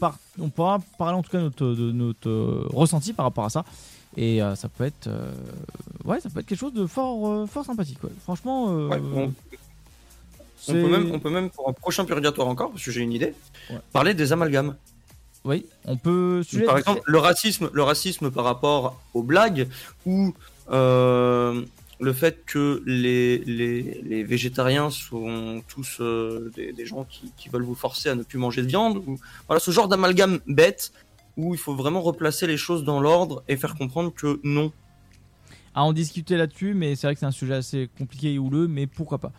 par- 0.00 0.18
on 0.40 0.48
pourra 0.48 0.78
parler 0.98 1.16
en 1.16 1.22
tout 1.22 1.30
cas 1.30 1.38
de 1.38 1.44
notre, 1.44 1.66
de 1.66 1.92
notre 1.92 2.28
euh, 2.28 2.66
ressenti 2.72 3.12
par 3.12 3.24
rapport 3.26 3.44
à 3.44 3.50
ça. 3.50 3.64
Et 4.16 4.38
ça 4.54 4.68
peut 4.68 4.84
être 4.84 5.10
ouais, 6.04 6.20
ça 6.20 6.30
peut 6.30 6.38
être 6.38 6.46
quelque 6.46 6.56
chose 6.58 6.72
de 6.72 6.86
fort 6.86 7.48
fort 7.48 7.64
sympathique. 7.64 7.98
ouais. 8.04 8.10
Franchement, 8.22 8.66
Ouais, 8.66 9.00
on- 9.12 9.32
peut, 10.72 10.88
même, 10.88 11.10
on 11.12 11.18
peut 11.18 11.30
même, 11.30 11.50
pour 11.50 11.68
un 11.68 11.72
prochain 11.72 12.04
purgatoire 12.04 12.46
encore, 12.48 12.70
parce 12.70 12.84
que 12.84 12.90
j'ai 12.92 13.00
une 13.02 13.12
idée, 13.12 13.34
parler 13.92 14.14
des 14.14 14.32
amalgames. 14.32 14.76
Oui, 15.44 15.66
on 15.84 15.96
peut. 15.96 16.42
sujet- 16.42 16.64
Par 16.64 16.78
exemple, 16.78 17.02
le 17.04 17.18
racisme, 17.18 17.68
le 17.72 17.82
racisme 17.82 18.30
par 18.30 18.44
rapport 18.44 19.00
aux 19.12 19.22
blagues 19.22 19.68
ou 20.06 20.34
euh, 20.70 21.62
le 22.00 22.12
fait 22.12 22.44
que 22.46 22.82
les, 22.86 23.38
les, 23.38 24.00
les 24.02 24.24
végétariens 24.24 24.88
sont 24.90 25.62
tous 25.68 25.98
euh, 26.00 26.50
des, 26.56 26.72
des 26.72 26.86
gens 26.86 27.04
qui, 27.04 27.30
qui 27.36 27.48
veulent 27.50 27.62
vous 27.64 27.74
forcer 27.74 28.08
à 28.08 28.14
ne 28.14 28.22
plus 28.22 28.38
manger 28.38 28.62
de 28.62 28.68
viande. 28.68 29.02
Ou, 29.06 29.18
voilà, 29.46 29.60
ce 29.60 29.70
genre 29.70 29.86
d'amalgame 29.88 30.40
bête 30.46 30.92
où 31.36 31.52
il 31.52 31.58
faut 31.58 31.74
vraiment 31.74 32.00
replacer 32.00 32.46
les 32.46 32.56
choses 32.56 32.84
dans 32.84 33.00
l'ordre 33.00 33.42
et 33.48 33.56
faire 33.56 33.74
comprendre 33.74 34.12
que 34.14 34.40
non. 34.44 34.72
à 35.74 35.82
en 35.84 35.92
discuter 35.92 36.36
là-dessus, 36.36 36.72
mais 36.74 36.94
c'est 36.96 37.06
vrai 37.06 37.14
que 37.14 37.20
c'est 37.20 37.26
un 37.26 37.30
sujet 37.32 37.54
assez 37.54 37.90
compliqué 37.98 38.32
et 38.32 38.38
houleux, 38.38 38.66
mais 38.68 38.86
pourquoi 38.86 39.18
pas. 39.18 39.32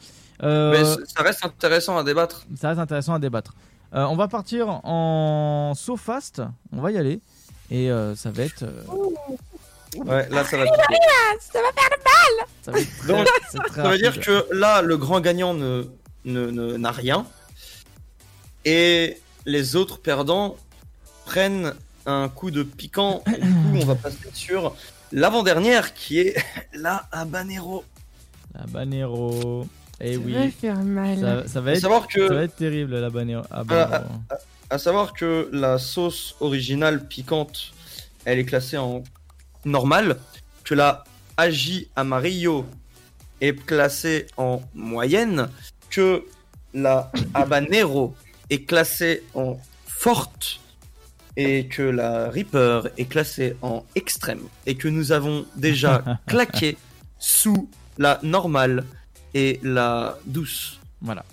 Euh, 0.43 0.72
Mais 0.72 0.84
ça 1.08 1.24
reste 1.24 1.45
intéressant 1.45 1.98
à 1.98 2.03
débattre. 2.03 2.45
ça 2.56 2.67
reste 2.69 2.80
intéressant 2.82 3.14
à 3.14 3.19
débattre. 3.19 3.56
Euh, 3.94 4.04
on 4.06 4.16
va 4.16 4.28
partir 4.28 4.68
en 4.84 5.74
so 5.76 5.96
fast, 5.96 6.42
on 6.74 6.82
va 6.82 6.92
y 6.92 6.98
aller, 6.98 7.22
et 7.72 7.90
euh, 7.92 8.16
ça 8.16 8.32
va 8.32 8.44
être. 8.44 8.64
euh, 8.64 8.84
Ouais, 9.98 10.28
là 10.30 10.44
ça 10.44 10.58
va. 10.58 10.66
Ça 10.66 11.62
va 11.62 11.72
faire 11.72 11.98
mal 12.04 12.48
ça 12.64 12.72
va 12.72 12.80
être 12.80 12.98
très- 12.98 13.08
Donc, 13.08 13.28
c'est 13.50 13.58
très 13.60 13.82
ça 13.84 13.90
veut 13.90 13.98
dire 13.98 14.08
rapide. 14.12 14.24
que 14.24 14.48
là, 14.54 14.82
le 14.82 14.98
grand 14.98 15.22
gagnant 15.22 15.54
ne 15.54 15.86
ne- 16.26 16.50
ne- 16.52 16.76
n'a 16.76 16.92
rien. 16.92 17.26
Et 18.66 19.22
les 19.46 19.76
autres 19.76 20.00
perdants 20.00 20.58
prennent 21.26 21.74
un 22.06 22.28
coup 22.30 22.52
de 22.52 22.64
piquant. 22.64 23.24
Et 23.28 23.40
du 23.40 23.52
coup, 23.54 23.78
on 23.82 23.86
va 23.86 23.96
passer 23.96 24.18
sur 24.34 24.76
l'avant-dernière 25.12 25.94
qui 25.94 26.20
est 26.20 26.36
la 26.74 27.08
habanero. 27.12 27.84
La 28.54 28.66
Banero. 28.66 29.68
Eh 30.02 30.14
Ça 30.16 30.20
oui. 30.20 30.34
va 30.34 30.50
faire 30.50 30.80
mal. 30.84 31.20
Ça, 31.20 31.48
ça 31.48 31.62
va 31.62 31.72
Faut 31.72 31.76
être, 31.76 31.82
savoir 31.82 32.08
que- 32.08 32.28
ça 32.28 32.34
va 32.34 32.44
être 32.44 32.56
terrible 32.56 33.00
la 33.00 33.10
Banero. 33.10 33.44
Ah, 33.52 33.64
Banero. 33.64 33.94
à, 34.30 34.38
à 34.70 34.78
savoir 34.78 35.14
que 35.14 35.50
la 35.52 35.78
sauce 35.78 36.36
originale 36.40 37.08
piquante, 37.08 37.72
elle 38.26 38.40
est 38.40 38.46
classée 38.46 38.78
en 38.78 39.04
normale, 39.64 40.18
que 40.64 40.74
la 40.76 41.04
Agi 41.38 41.88
Amarillo 41.96 42.66
est 43.42 43.56
classée 43.66 44.28
en 44.38 44.62
moyenne, 44.74 45.50
que 45.90 46.24
la 46.74 47.12
Habanero 47.34 48.16
est 48.50 48.64
classée 48.66 49.24
en 49.34 49.58
forte 49.88 50.60
et 51.38 51.68
que 51.68 51.82
la 51.82 52.30
Reaper 52.30 52.88
est 52.98 53.06
classée 53.06 53.56
en 53.62 53.84
extrême 53.96 54.42
et 54.66 54.76
que 54.76 54.88
nous 54.88 55.12
avons 55.12 55.46
déjà 55.56 56.04
claqué 56.28 56.78
sous 57.20 57.70
la 57.98 58.20
normale 58.24 58.84
et 59.36 59.60
la 59.62 60.18
douce. 60.26 60.80
Voilà. 61.02 61.24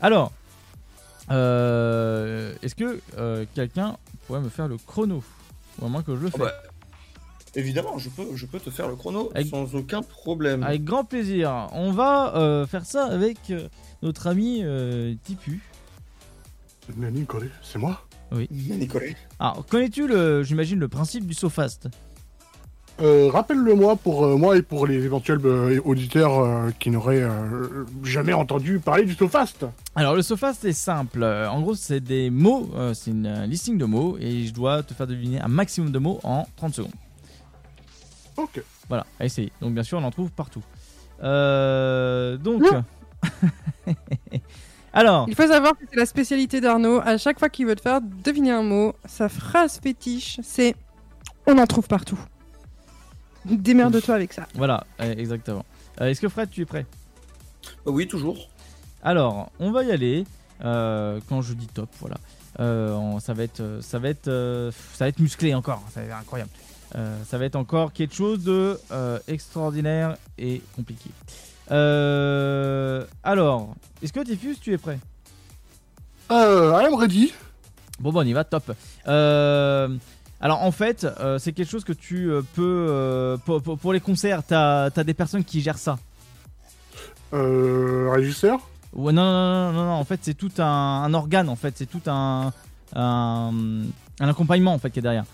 Alors, 0.00 0.32
euh, 1.30 2.52
est-ce 2.62 2.74
que 2.74 2.98
euh, 3.18 3.44
quelqu'un 3.54 3.96
pourrait 4.26 4.40
me 4.40 4.48
faire 4.48 4.66
le 4.66 4.78
chrono? 4.78 5.22
Au 5.80 5.88
moins 5.88 6.02
que 6.02 6.16
je 6.16 6.22
le 6.22 6.30
fais. 6.30 6.38
bah, 6.38 6.52
Évidemment, 7.54 7.98
je 7.98 8.08
peux, 8.08 8.34
je 8.34 8.46
peux 8.46 8.58
te 8.58 8.70
faire 8.70 8.88
le 8.88 8.96
chrono 8.96 9.30
Avec- 9.34 9.48
sans 9.48 9.74
aucun 9.74 10.02
problème. 10.02 10.62
Avec 10.62 10.82
grand 10.84 11.04
plaisir. 11.04 11.68
On 11.72 11.92
va 11.92 12.34
euh, 12.36 12.66
faire 12.66 12.84
ça 12.84 13.04
avec 13.06 13.52
notre 14.02 14.26
ami 14.26 14.60
euh, 14.62 15.14
Tipu. 15.24 15.60
Nani 16.96 17.20
Nicolet, 17.20 17.50
c'est 17.62 17.78
moi? 17.78 18.02
Oui. 18.32 18.48
Alors, 19.38 19.64
connais-tu, 19.66 20.06
le, 20.06 20.42
j'imagine, 20.42 20.78
le 20.78 20.88
principe 20.88 21.26
du 21.26 21.34
SoFast? 21.34 21.88
Euh, 23.02 23.28
Rappelle-le-moi 23.30 23.96
pour 23.96 24.24
euh, 24.24 24.36
moi 24.36 24.56
et 24.56 24.62
pour 24.62 24.86
les 24.86 25.04
éventuels 25.04 25.40
euh, 25.44 25.80
auditeurs 25.84 26.38
euh, 26.40 26.70
qui 26.78 26.90
n'auraient 26.90 27.22
euh, 27.22 27.84
jamais 28.02 28.32
entendu 28.32 28.78
parler 28.78 29.04
du 29.04 29.12
SoFast. 29.14 29.66
Alors, 29.94 30.14
le 30.14 30.22
SoFast 30.22 30.64
est 30.64 30.72
simple. 30.72 31.22
En 31.22 31.60
gros, 31.60 31.74
c'est 31.74 32.00
des 32.00 32.30
mots, 32.30 32.70
euh, 32.74 32.94
c'est 32.94 33.10
une 33.10 33.26
euh, 33.26 33.46
listing 33.46 33.76
de 33.76 33.84
mots, 33.84 34.16
et 34.18 34.46
je 34.46 34.54
dois 34.54 34.82
te 34.82 34.94
faire 34.94 35.06
deviner 35.06 35.40
un 35.42 35.48
maximum 35.48 35.90
de 35.90 35.98
mots 35.98 36.20
en 36.24 36.46
30 36.56 36.74
secondes. 36.74 36.92
Ok. 38.38 38.62
Voilà, 38.88 39.04
à 39.20 39.26
essayer. 39.26 39.52
Donc, 39.60 39.74
bien 39.74 39.82
sûr, 39.82 39.98
on 39.98 40.04
en 40.04 40.10
trouve 40.10 40.30
partout. 40.30 40.62
Euh, 41.22 42.38
donc. 42.38 42.62
Alors. 44.94 45.26
Il 45.28 45.34
faut 45.34 45.46
savoir 45.46 45.72
que 45.72 45.84
c'est 45.90 45.96
la 45.98 46.06
spécialité 46.06 46.62
d'Arnaud. 46.62 47.00
À 47.04 47.18
chaque 47.18 47.38
fois 47.38 47.50
qu'il 47.50 47.66
veut 47.66 47.76
te 47.76 47.82
faire 47.82 48.00
deviner 48.00 48.52
un 48.52 48.62
mot, 48.62 48.94
sa 49.04 49.28
phrase 49.28 49.78
fétiche, 49.82 50.40
c'est 50.42 50.74
on 51.46 51.58
en 51.58 51.66
trouve 51.66 51.88
partout. 51.88 52.18
Démerde-toi 53.56 54.14
avec 54.14 54.32
ça. 54.32 54.46
Voilà, 54.54 54.84
euh, 55.00 55.14
exactement. 55.16 55.64
Euh, 56.00 56.06
Est-ce 56.08 56.20
que 56.20 56.28
Fred, 56.28 56.50
tu 56.50 56.62
es 56.62 56.64
prêt? 56.64 56.86
Oui, 57.84 58.06
toujours. 58.06 58.48
Alors, 59.02 59.50
on 59.58 59.70
va 59.70 59.82
y 59.84 59.92
aller. 59.92 60.24
Euh, 60.64 61.20
quand 61.28 61.42
je 61.42 61.52
dis 61.54 61.66
top, 61.68 61.88
voilà. 62.00 62.16
Euh, 62.60 62.94
on- 62.94 63.20
ça 63.20 63.34
va 63.34 63.42
être, 63.42 63.60
euh, 63.60 63.82
ça 63.82 63.98
va 63.98 64.08
être, 64.08 64.28
euh, 64.28 64.70
ça 64.94 65.04
va 65.04 65.08
être 65.08 65.18
musclé 65.18 65.54
encore. 65.54 65.82
Ça 65.92 66.00
va 66.00 66.06
être 66.06 66.16
incroyable. 66.16 66.50
Euh, 66.94 67.18
ça 67.24 67.36
va 67.38 67.44
être 67.44 67.56
encore 67.56 67.92
quelque 67.92 68.14
chose 68.14 68.44
de 68.44 68.78
euh, 68.92 69.18
extraordinaire 69.28 70.16
et 70.38 70.62
compliqué. 70.74 71.10
Euh, 71.70 73.04
alors, 73.22 73.74
est-ce 74.02 74.12
que 74.12 74.20
Tiffus, 74.20 74.56
tu 74.60 74.72
es 74.72 74.78
prêt? 74.78 74.98
Euh, 76.30 76.72
I 76.80 76.86
am 76.86 76.94
ready. 76.94 77.32
Bon, 78.00 78.12
bon, 78.12 78.20
on 78.20 78.24
y 78.24 78.32
va, 78.32 78.44
top. 78.44 78.72
Euh, 79.08 79.88
alors, 80.40 80.62
en 80.62 80.70
fait, 80.72 81.06
euh, 81.20 81.38
c'est 81.38 81.52
quelque 81.52 81.70
chose 81.70 81.84
que 81.84 81.92
tu 81.92 82.30
euh, 82.30 82.42
peux. 82.54 82.86
euh, 82.90 83.36
pour, 83.38 83.62
pour- 83.62 83.78
pour 83.78 83.92
les 83.92 84.00
concerts, 84.00 84.42
t'as 84.46 84.84
as 84.94 85.04
des 85.04 85.14
personnes 85.14 85.44
qui 85.44 85.60
gèrent 85.62 85.78
ça. 85.78 85.98
Euh, 87.32 88.10
régisseur? 88.12 88.60
Ouais, 88.92 89.12
non, 89.12 89.22
non, 89.24 89.32
non, 89.32 89.72
non, 89.72 89.84
non, 89.86 89.92
en 89.92 90.04
fait, 90.04 90.20
c'est 90.22 90.34
tout 90.34 90.52
un, 90.58 90.64
un 91.04 91.12
organe, 91.14 91.48
en 91.48 91.56
fait, 91.56 91.74
c'est 91.76 91.86
tout 91.86 92.02
un, 92.06 92.52
un, 92.94 93.52
un 94.20 94.28
accompagnement, 94.28 94.72
en 94.74 94.78
fait, 94.78 94.90
qui 94.90 95.00
est 95.00 95.02
derrière. 95.02 95.24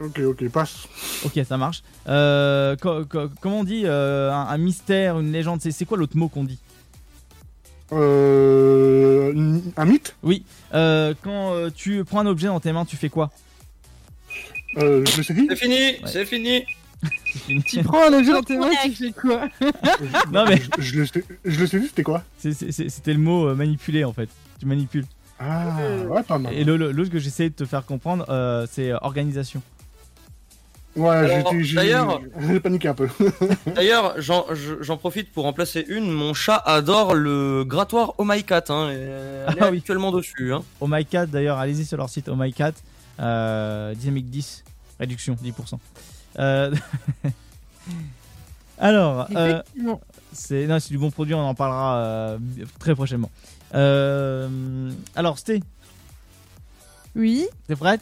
Ok, 0.00 0.20
ok, 0.20 0.48
passe. 0.50 0.86
Ok, 1.24 1.40
ça 1.48 1.56
marche. 1.56 1.82
Euh, 2.08 2.76
co- 2.76 3.04
co- 3.04 3.28
comment 3.40 3.60
on 3.60 3.64
dit 3.64 3.82
euh, 3.84 4.32
un, 4.32 4.46
un 4.46 4.58
mystère, 4.58 5.18
une 5.18 5.32
légende 5.32 5.60
C'est 5.60 5.72
c'est 5.72 5.84
quoi 5.86 5.98
l'autre 5.98 6.16
mot 6.16 6.28
qu'on 6.28 6.44
dit? 6.44 6.58
Euh, 7.92 9.60
un 9.76 9.84
mythe? 9.84 10.14
Oui. 10.22 10.44
Euh, 10.74 11.14
quand 11.22 11.52
euh, 11.54 11.70
tu 11.74 12.04
prends 12.04 12.20
un 12.20 12.26
objet 12.26 12.46
dans 12.46 12.60
tes 12.60 12.72
mains, 12.72 12.84
tu 12.84 12.96
fais 12.96 13.08
quoi? 13.08 13.30
Euh, 14.76 15.04
je 15.06 15.22
sais 15.22 15.34
C'est 15.34 15.56
fini, 15.56 15.96
c'est 16.06 16.24
fini. 16.24 16.64
Tu 17.66 17.82
prends 17.84 18.08
un 18.08 18.12
objet 18.12 18.32
dans 18.32 18.42
tes 18.42 18.56
mains, 18.56 18.70
tu 18.82 18.90
fais 18.92 19.12
quoi 19.12 19.48
Non, 20.32 20.44
mais. 20.46 20.60
Je, 20.78 20.82
je 20.82 20.98
le 21.00 21.06
sais, 21.06 21.24
je 21.44 21.60
le 21.60 21.66
sais, 21.66 21.80
c'était 21.80 22.02
quoi 22.02 22.22
C'est- 22.38 22.52
c'est- 22.52 22.72
c'est- 22.72 22.88
C'était 22.88 23.12
le 23.12 23.20
mot 23.20 23.46
euh, 23.48 23.54
manipuler, 23.54 24.04
en 24.04 24.12
fait. 24.12 24.28
Tu 24.58 24.66
manipules. 24.66 25.04
Ah, 25.38 25.76
ouais, 26.08 26.22
pas 26.24 26.38
mal. 26.38 26.52
Et 26.54 26.64
le- 26.64 26.76
le- 26.76 26.90
l'autre 26.90 27.10
que 27.10 27.20
j'essaie 27.20 27.48
de 27.50 27.54
te 27.54 27.64
faire 27.64 27.86
comprendre, 27.86 28.26
euh, 28.28 28.66
c'est 28.70 28.90
euh, 28.90 28.96
organisation. 29.02 29.62
Ouais, 30.96 31.08
Alors, 31.10 31.52
j'ai- 31.52 31.62
j'ai 31.62 31.76
d'ailleurs- 31.76 32.20
j'ai 32.40 32.58
paniqué 32.58 32.88
un 32.88 32.94
peu. 32.94 33.08
D'ailleurs, 33.76 34.14
j'en 34.18 34.46
je- 34.52 34.82
j'en 34.82 34.96
profite 34.96 35.30
pour 35.30 35.46
en 35.46 35.52
placer 35.52 35.84
une. 35.88 36.10
Mon 36.10 36.34
chat 36.34 36.56
adore 36.66 37.14
le 37.14 37.62
grattoir 37.64 38.14
Oh 38.18 38.24
My 38.26 38.42
Cat. 38.42 38.64
Hein, 38.70 38.90
et 38.90 38.94
elle 38.94 39.58
est 39.58 39.60
Ah 39.62 39.68
oui. 39.70 39.78
actuellement 39.78 40.10
dessus. 40.10 40.52
Hein. 40.52 40.64
Oh 40.80 40.88
My 40.90 41.04
Cat, 41.06 41.26
d'ailleurs, 41.26 41.58
allez-y 41.58 41.84
sur 41.84 41.98
leur 41.98 42.08
site 42.08 42.28
Oh 42.28 42.34
My 42.36 42.52
Cat. 42.52 42.72
Euh, 43.20 43.94
dynamique 43.94 44.30
10, 44.30 44.64
réduction 45.00 45.34
10%. 45.34 45.78
Euh, 46.38 46.74
Alors, 48.78 49.26
euh, 49.34 49.60
c'est 50.32 50.66
du 50.88 50.98
bon 50.98 51.10
produit, 51.10 51.34
on 51.34 51.40
en 51.40 51.54
parlera 51.54 51.96
euh, 51.98 52.38
très 52.78 52.94
prochainement. 52.94 53.30
Euh, 53.74 54.90
alors, 55.16 55.38
Sté, 55.38 55.62
Oui, 57.16 57.46
t'es 57.66 57.74
prête? 57.74 58.00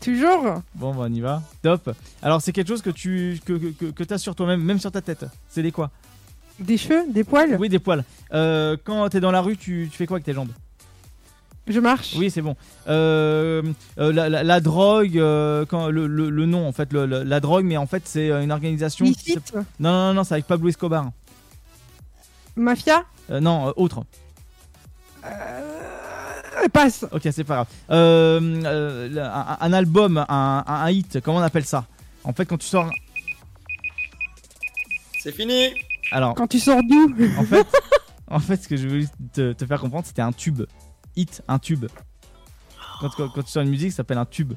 Toujours. 0.00 0.62
Bon, 0.74 0.94
bah, 0.94 1.06
on 1.08 1.12
y 1.12 1.20
va. 1.20 1.42
Top. 1.62 1.94
Alors, 2.22 2.40
c'est 2.40 2.52
quelque 2.52 2.68
chose 2.68 2.82
que 2.82 2.90
tu 2.90 3.40
que, 3.44 3.52
que, 3.72 3.90
que, 3.90 4.14
as 4.14 4.18
sur 4.18 4.34
toi-même, 4.34 4.62
même 4.62 4.78
sur 4.78 4.90
ta 4.92 5.00
tête. 5.00 5.26
C'est 5.48 5.62
des 5.62 5.72
quoi? 5.72 5.90
Des 6.58 6.76
cheveux, 6.76 7.04
des 7.10 7.24
poils? 7.24 7.56
Oui, 7.58 7.68
des 7.68 7.78
poils. 7.78 8.04
Quand 8.30 9.08
t'es 9.10 9.20
dans 9.20 9.30
la 9.30 9.40
rue, 9.40 9.56
tu, 9.56 9.88
tu 9.90 9.96
fais 9.96 10.06
quoi 10.06 10.16
avec 10.16 10.24
tes 10.24 10.32
jambes? 10.34 10.52
Je 11.66 11.80
marche. 11.80 12.14
Oui, 12.16 12.30
c'est 12.30 12.42
bon. 12.42 12.56
Euh, 12.88 13.62
euh, 13.98 14.12
la, 14.12 14.28
la- 14.28 14.42
la 14.42 14.60
drogue, 14.60 15.16
euh, 15.18 15.64
quand, 15.64 15.88
le, 15.88 16.06
le- 16.06 16.28
le 16.28 16.46
nom, 16.46 16.68
en 16.68 16.72
fait, 16.72 16.92
le- 16.92 17.06
le- 17.06 17.22
la 17.22 17.40
drogue, 17.40 17.64
mais 17.64 17.76
en 17.78 17.86
fait, 17.86 18.02
c'est 18.06 18.28
une 18.30 18.52
organisation. 18.52 19.06
qui 19.10 19.34
Non, 19.80 20.08
non, 20.08 20.14
non, 20.14 20.24
c'est 20.24 20.34
avec 20.34 20.46
Pablo 20.46 20.68
Escobar. 20.68 21.10
Mafia. 22.56 23.04
Euh, 23.30 23.40
non, 23.40 23.68
euh, 23.68 23.72
autre. 23.76 24.04
Euh, 25.24 26.68
passe. 26.72 27.04
Ok, 27.12 27.22
c'est 27.32 27.44
pas 27.44 27.54
grave. 27.54 27.66
Euh, 27.90 28.62
euh, 28.64 29.24
un, 29.26 29.56
un 29.60 29.72
album, 29.72 30.18
un, 30.18 30.24
un- 30.28 30.64
un 30.84 30.90
hit, 30.90 31.20
comment 31.20 31.38
on 31.38 31.42
appelle 31.42 31.64
ça? 31.64 31.86
En 32.24 32.32
fait, 32.34 32.44
quand 32.44 32.58
tu 32.58 32.66
sors. 32.66 32.90
C'est 35.18 35.32
fini. 35.32 35.68
Alors, 36.12 36.34
Quand 36.34 36.46
tu 36.46 36.58
sors 36.60 36.80
d'où? 36.86 37.14
En 37.38 37.44
fait, 37.44 37.66
en 38.30 38.38
fait, 38.38 38.62
ce 38.62 38.68
que 38.68 38.76
je 38.76 38.86
voulais 38.86 39.06
te, 39.32 39.52
te 39.54 39.64
faire 39.66 39.80
comprendre, 39.80 40.06
c'était 40.06 40.22
un 40.22 40.32
tube. 40.32 40.62
Hit, 41.16 41.42
un 41.48 41.58
tube. 41.58 41.86
Quand, 43.00 43.10
quand- 43.10 43.28
quand 43.28 43.42
tu 43.42 43.50
sors 43.50 43.62
une 43.62 43.70
musique, 43.70 43.90
ça 43.92 43.98
s'appelle 43.98 44.18
un 44.18 44.24
tube. 44.26 44.54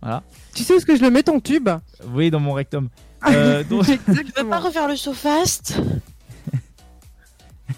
Voilà. 0.00 0.22
Tu 0.54 0.62
sais 0.64 0.74
où 0.74 0.76
est-ce 0.76 0.86
que 0.86 0.96
je 0.96 1.02
le 1.02 1.10
mets 1.10 1.22
ton 1.22 1.40
tube 1.40 1.68
Vous 2.02 2.12
voyez 2.12 2.30
dans 2.30 2.40
mon 2.40 2.52
rectum. 2.52 2.88
Euh, 3.28 3.62
donc- 3.64 3.84
Tu 3.86 3.92
veux 4.36 4.48
pas 4.48 4.58
refaire 4.58 4.88
le 4.88 4.96
so 4.96 5.12
fast 5.12 5.78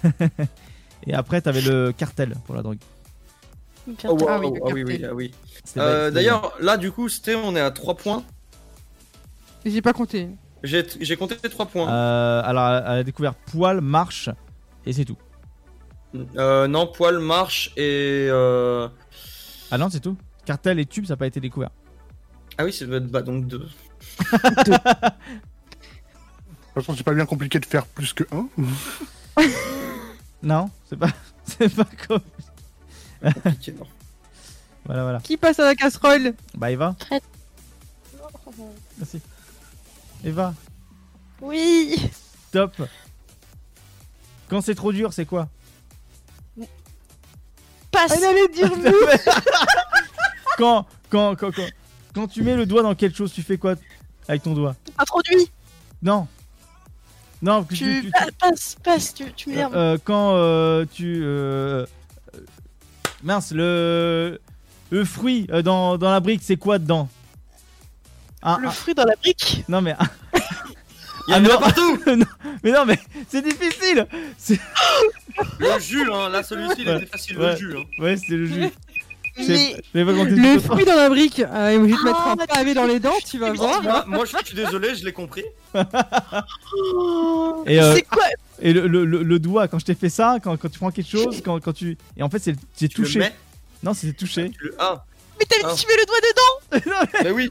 Et 1.06 1.12
après, 1.14 1.40
t'avais 1.40 1.60
le 1.60 1.92
cartel 1.92 2.34
pour 2.46 2.54
la 2.54 2.62
drogue. 2.62 2.78
Oh, 4.04 4.16
wow, 4.18 4.26
Ah 4.28 4.38
oui, 4.40 4.46
oh, 4.50 4.58
ah 4.66 4.70
oui, 4.72 4.82
oui, 4.84 4.92
cartel. 4.92 5.08
ah 5.10 5.14
oui. 5.14 5.34
Euh, 5.76 6.10
D'ailleurs, 6.10 6.52
là, 6.60 6.76
du 6.78 6.90
coup, 6.90 7.08
c'était, 7.10 7.34
on 7.34 7.54
est 7.56 7.60
à 7.60 7.70
3 7.70 7.94
points. 7.96 8.24
J'ai 9.66 9.82
pas 9.82 9.92
compté. 9.92 10.28
J'ai 10.62 10.86
j'ai 11.00 11.16
compté 11.16 11.36
3 11.36 11.66
points. 11.66 11.90
Euh, 11.92 12.42
alors, 12.44 12.66
elle 12.86 12.98
a 13.00 13.04
découvert 13.04 13.34
poil, 13.34 13.82
marche, 13.82 14.30
et 14.86 14.92
c'est 14.94 15.04
tout. 15.04 15.18
Euh, 16.36 16.66
non, 16.68 16.86
poil, 16.86 17.18
marche 17.18 17.72
et. 17.76 18.26
Euh... 18.30 18.88
Ah 19.70 19.78
non, 19.78 19.88
c'est 19.90 20.00
tout. 20.00 20.16
Cartel 20.44 20.78
et 20.78 20.86
tube, 20.86 21.06
ça 21.06 21.14
n'a 21.14 21.16
pas 21.16 21.26
été 21.26 21.40
découvert. 21.40 21.70
Ah 22.58 22.64
oui, 22.64 22.72
c'est 22.72 22.86
bah, 22.86 23.22
donc 23.22 23.46
2. 23.46 23.58
De 23.58 23.64
toute 23.64 24.82
façon, 26.74 26.94
c'est 26.96 27.02
pas 27.04 27.14
bien 27.14 27.26
compliqué 27.26 27.58
de 27.58 27.64
faire 27.66 27.86
plus 27.86 28.12
que 28.12 28.24
un. 28.32 28.48
Non, 30.42 30.70
c'est 30.90 30.98
pas, 30.98 31.08
c'est 31.46 31.74
pas 31.74 31.86
comme. 32.06 32.20
Voilà, 34.86 35.02
voilà. 35.02 35.20
Qui 35.20 35.38
passe 35.38 35.58
à 35.58 35.64
la 35.64 35.74
casserole? 35.74 36.34
Bah, 36.54 36.70
Eva. 36.70 36.94
Prête. 36.98 37.22
Merci. 38.98 39.22
Eva, 40.22 40.52
Oui. 41.40 41.96
top. 42.52 42.82
Quand 44.50 44.60
c'est 44.60 44.74
trop 44.74 44.92
dur, 44.92 45.14
c'est 45.14 45.24
quoi? 45.24 45.48
Passe. 47.94 48.12
Elle 48.16 48.24
allait 48.24 48.48
dire 48.48 48.70
nous. 48.76 48.92
quand, 50.58 50.86
quand, 51.10 51.34
quand, 51.36 51.50
quand, 51.54 51.66
quand 52.14 52.26
tu 52.28 52.42
mets 52.42 52.56
le 52.56 52.66
doigt 52.66 52.82
dans 52.82 52.94
quelque 52.94 53.16
chose, 53.16 53.32
tu 53.32 53.42
fais 53.42 53.56
quoi 53.58 53.74
avec 54.28 54.42
ton 54.42 54.52
doigt? 54.54 54.74
Introduit. 54.98 55.50
Non. 56.02 56.26
Non, 57.42 57.64
que 57.64 57.74
Tu, 57.74 57.84
tu- 57.84 58.02
tu- 58.06 58.10
pa- 58.10 58.26
passe, 58.40 58.76
passe, 58.82 59.14
tu, 59.14 59.32
tu 59.34 59.50
m'énerves. 59.50 59.74
Euh, 59.76 59.98
quand 60.02 60.32
euh, 60.34 60.84
tu. 60.92 61.20
euh, 61.22 61.84
euh, 62.34 62.40
mince, 63.22 63.52
le. 63.52 64.40
Le 64.90 65.04
fruit 65.04 65.46
euh, 65.50 65.60
dans, 65.62 65.96
dans 65.98 66.10
la 66.10 66.20
brique, 66.20 66.42
c'est 66.44 66.56
quoi 66.56 66.78
dedans? 66.78 67.08
Un- 68.42 68.58
le 68.58 68.68
un- 68.68 68.70
fruit 68.70 68.94
dans 68.94 69.04
la 69.04 69.16
brique? 69.16 69.64
Non, 69.68 69.80
mais. 69.80 69.94
Il 71.28 71.30
y 71.30 71.34
en 71.34 71.36
Ah, 71.36 71.36
a 71.36 71.40
non. 71.40 71.58
partout 71.60 71.98
Non, 72.06 72.26
Mais 72.62 72.70
non, 72.72 72.84
mais 72.86 72.98
c'est 73.28 73.42
difficile 73.42 74.06
C'est- 74.38 74.60
Le 75.58 75.78
jus, 75.80 76.10
hein, 76.12 76.28
là, 76.28 76.42
celui-ci, 76.42 76.82
il 76.82 76.88
Ouais, 76.88 76.96
était 76.98 77.06
facile, 77.06 77.38
ouais. 77.38 77.50
le 77.52 77.56
jus. 77.56 77.74
Hein. 77.76 77.84
Ouais, 78.02 78.16
c'était 78.16 78.36
le 78.36 78.46
jus. 78.46 78.68
Mais- 79.36 79.76
pas 80.04 80.12
Le 80.12 80.58
fruit 80.60 80.84
dans 80.84 80.94
la 80.94 81.08
brique. 81.08 81.40
Euh, 81.40 81.72
je 81.72 81.80
vais 81.80 81.96
te 81.96 82.04
mettre 82.04 82.22
Ah, 82.24 82.32
un 82.38 82.46
pavé 82.46 82.72
dans 82.74 82.84
les 82.86 83.00
dents, 83.00 83.14
tu 83.28 83.38
vas 83.38 83.52
voir. 83.52 83.82
Moi, 83.82 84.04
moi, 84.06 84.24
je 84.26 84.36
suis 84.46 84.54
désolé, 84.54 84.94
je 84.94 85.04
l'ai 85.04 85.12
compris. 85.12 85.42
Et, 87.66 87.80
euh, 87.80 87.94
C'est 87.94 88.02
quoi 88.02 88.24
Et 88.60 88.72
le, 88.72 88.86
le- 88.86 89.04
le- 89.04 89.22
le 89.22 89.38
doigt, 89.38 89.66
quand 89.68 89.78
je 89.80 89.86
t'ai 89.86 89.94
fait 89.94 90.08
ça, 90.08 90.36
quand, 90.42 90.56
quand 90.56 90.68
tu 90.68 90.78
prends 90.78 90.90
quelque 90.90 91.10
chose, 91.10 91.40
quand, 91.44 91.58
quand 91.60 91.72
tu. 91.72 91.96
Et 92.16 92.22
en 92.22 92.30
fait, 92.30 92.38
c'est 92.38 92.54
c'est 92.74 92.88
Tu 92.88 93.00
le 93.00 93.06
touché. 93.06 93.18
mets 93.18 93.34
Non, 93.82 93.92
c'est 93.94 94.12
touché. 94.12 94.50
tu 94.50 94.64
le... 94.66 94.74
Ah, 94.78 95.04
Mais 95.38 95.46
t'avais 95.46 95.62
Ah. 95.64 95.72
dit 95.74 95.80
tu 95.82 95.88
mets 95.88 95.96
le 95.96 96.06
doigt 96.06 96.20
dedans. 96.20 97.08
mais 97.24 97.30
oui. 97.32 97.50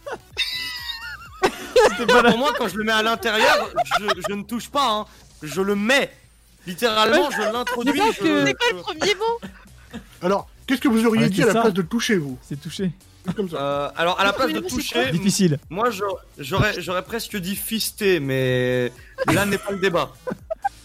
C'était 1.89 2.05
pas 2.05 2.23
Pour 2.23 2.37
moi, 2.37 2.53
quand 2.57 2.67
je 2.67 2.77
le 2.77 2.83
mets 2.83 2.91
à 2.91 3.03
l'intérieur, 3.03 3.69
je, 3.99 4.05
je 4.29 4.33
ne 4.33 4.43
touche 4.43 4.69
pas. 4.69 4.89
Hein. 4.89 5.05
Je 5.41 5.61
le 5.61 5.75
mets. 5.75 6.11
Littéralement, 6.65 7.29
je 7.31 7.41
l'introduis. 7.51 7.99
C'est 8.13 8.53
quoi 8.57 8.67
le 8.71 8.81
premier 8.81 9.15
mot 9.15 9.99
Alors, 10.21 10.47
qu'est-ce 10.65 10.79
que 10.81 10.87
vous 10.87 11.05
auriez 11.05 11.29
dit 11.29 11.43
à 11.43 11.47
la 11.47 11.61
place 11.61 11.73
de 11.73 11.81
toucher, 11.81 12.15
vous 12.15 12.37
C'est 12.41 12.59
touché. 12.59 12.91
Comme 13.35 13.49
ça. 13.49 13.55
Euh, 13.57 13.89
alors, 13.95 14.19
à 14.19 14.23
la 14.25 14.33
place 14.33 14.51
de 14.51 14.59
toucher, 14.59 15.11
Difficile. 15.11 15.57
moi, 15.69 15.89
j'aurais- 16.37 17.03
presque 17.03 17.37
dit 17.37 17.55
fister, 17.55 18.19
mais 18.19 18.91
là 19.33 19.45
n'est 19.45 19.57
pas 19.57 19.71
le 19.71 19.79
débat. 19.79 20.11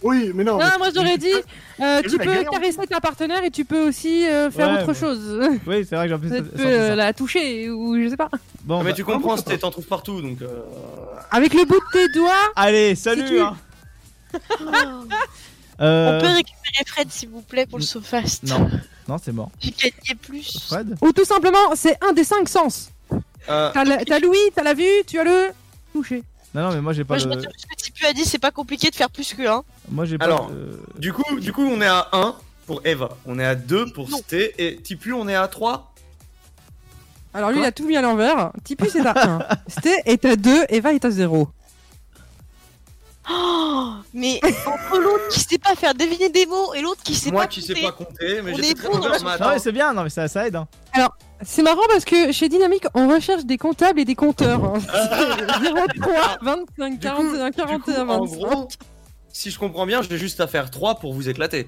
Oui, 0.02 0.30
mais 0.34 0.44
non. 0.44 0.58
Non, 0.58 0.64
mais- 0.72 0.78
moi 0.78 0.88
j'aurais 0.94 1.18
dit, 1.18 1.32
euh, 1.80 2.02
tu 2.02 2.18
peux 2.18 2.44
caresser 2.44 2.86
ta 2.88 3.00
partenaire 3.00 3.42
et 3.42 3.50
tu 3.50 3.64
peux 3.64 3.88
aussi 3.88 4.26
euh, 4.28 4.48
faire 4.50 4.70
Ouais, 4.70 4.82
autre 4.82 4.94
chose. 4.94 5.40
Oui, 5.66 5.84
c'est 5.88 5.96
vrai 5.96 6.04
que 6.04 6.08
j'ai 6.10 6.14
un 6.14 6.18
peu 6.18 6.28
Tu 6.36 6.42
peux 6.56 6.62
euh, 6.66 6.94
la 6.94 7.12
toucher 7.12 7.68
ou 7.70 8.00
je 8.00 8.08
sais 8.10 8.16
pas. 8.16 8.28
Bon, 8.62 8.78
Ah, 8.80 8.82
mais 8.84 8.90
bah, 8.90 8.96
tu 8.96 9.04
comprends, 9.04 9.36
t'en 9.36 9.70
trouves 9.72 9.86
partout, 9.86 10.20
donc. 10.22 10.40
euh, 10.42 10.60
Avec 11.32 11.52
le 11.54 11.64
bout 11.64 11.80
de 11.80 11.92
tes 11.92 12.08
doigts. 12.12 12.52
Allez, 12.54 12.94
Si 12.94 13.02
salut 13.02 13.24
tu- 13.26 13.40
hein. 13.40 13.56
Oh. 14.34 14.38
Euh, 15.80 16.18
On 16.18 16.20
peut 16.20 16.26
récupérer 16.26 16.84
Fred 16.88 17.08
s'il 17.12 17.28
vous 17.28 17.40
plaît 17.40 17.64
pour 17.64 17.78
le 17.78 17.84
so 17.84 18.00
fast. 18.00 18.42
Non, 18.42 18.68
non, 19.06 19.16
c'est 19.22 19.30
mort. 19.30 19.48
J'ai 19.60 19.70
gagné 19.70 20.18
plus. 20.20 20.58
Fred 20.66 20.96
Ou 21.00 21.12
tout 21.12 21.24
simplement, 21.24 21.72
c'est 21.76 21.96
un 22.04 22.12
des 22.12 22.24
cinq 22.24 22.48
sens. 22.48 22.90
euh, 23.48 23.70
T'as 23.72 24.18
l'ouïe, 24.18 24.38
t'as 24.56 24.64
la 24.64 24.74
vue, 24.74 24.82
tu 25.06 25.20
as 25.20 25.24
le 25.24 25.50
toucher. 25.92 26.24
Non, 26.54 26.62
non, 26.62 26.72
mais 26.74 26.80
moi 26.80 26.92
j'ai 26.92 27.04
pas 27.04 27.14
Moi 27.14 27.18
je 27.18 27.28
le. 27.28 27.34
retire 27.34 27.50
ce 27.56 27.66
que 27.66 27.74
Tipu 27.76 28.06
a 28.06 28.12
dit, 28.12 28.24
c'est 28.24 28.38
pas 28.38 28.50
compliqué 28.50 28.90
de 28.90 28.94
faire 28.96 29.10
plus 29.10 29.34
que 29.34 29.46
un. 29.46 29.62
Moi 29.90 30.04
j'ai 30.06 30.16
pas 30.18 30.24
Alors, 30.24 30.48
le- 30.50 30.80
du 30.98 31.12
coup, 31.12 31.38
du 31.40 31.52
coup, 31.52 31.62
on 31.64 31.80
est 31.80 31.86
à 31.86 32.08
1 32.12 32.34
pour 32.66 32.80
Eva, 32.84 33.10
on 33.26 33.38
est 33.38 33.44
à 33.46 33.54
2 33.54 33.86
pour. 33.92 34.08
Sté, 34.10 34.54
et 34.58 34.76
Tipu, 34.82 35.12
on 35.12 35.28
est 35.28 35.34
à 35.34 35.46
3 35.48 35.92
Alors 37.34 37.50
lui, 37.50 37.56
Quoi 37.58 37.66
il 37.66 37.68
a 37.68 37.72
tout 37.72 37.86
mis 37.86 37.96
à 37.96 38.02
l'envers. 38.02 38.50
Tipus 38.64 38.94
est 38.96 39.06
à 39.06 39.14
1. 39.36 39.38
Sté 39.68 39.94
est 40.06 40.24
à 40.24 40.36
2, 40.36 40.64
Eva 40.70 40.92
est 40.94 41.04
à 41.04 41.10
0. 41.10 41.48
Oh, 43.30 43.90
mais 44.14 44.40
entre 44.66 44.98
l'autre 44.98 45.28
qui 45.30 45.40
sait 45.40 45.58
pas 45.58 45.74
faire 45.74 45.94
deviner 45.94 46.30
des 46.30 46.46
mots 46.46 46.72
et 46.74 46.80
l'autre 46.80 47.02
qui 47.02 47.14
sait 47.14 47.30
Moi 47.30 47.42
pas 47.42 47.46
qui 47.48 47.60
compter. 47.60 47.74
sais 47.74 47.82
pas 47.82 47.92
compter, 47.92 48.42
mais 48.42 48.52
On 48.52 48.56
j'étais 48.56 48.70
est 48.70 48.74
très 48.74 48.88
bon 48.88 48.96
mauvais 48.96 49.08
dans 49.08 49.14
en 49.14 49.18
la 49.18 49.22
maths. 49.24 49.40
Non, 49.40 49.48
mais 49.48 49.54
hein. 49.54 49.58
c'est 49.58 49.72
bien, 49.72 49.92
non, 49.92 50.02
mais 50.02 50.10
ça, 50.10 50.28
ça 50.28 50.46
aide. 50.46 50.56
Hein. 50.56 50.66
C'est 51.42 51.62
marrant 51.62 51.82
parce 51.88 52.04
que 52.04 52.32
chez 52.32 52.48
Dynamique, 52.48 52.84
on 52.94 53.08
recherche 53.08 53.44
des 53.44 53.58
comptables 53.58 54.00
et 54.00 54.04
des 54.04 54.14
compteurs. 54.14 54.64
hein. 54.64 54.78
03, 56.00 56.38
25, 56.42 56.98
Du 56.98 57.08
coup, 57.08 57.32
41, 57.36 57.50
du 57.50 57.52
coup, 57.80 57.92
41, 57.92 58.08
en 58.08 58.24
25. 58.24 58.36
gros, 58.38 58.68
si 59.32 59.50
je 59.50 59.58
comprends 59.58 59.86
bien, 59.86 60.00
j'ai 60.02 60.16
juste 60.18 60.40
à 60.40 60.46
faire 60.46 60.70
3 60.70 60.96
pour 60.96 61.12
vous 61.12 61.28
éclater. 61.28 61.66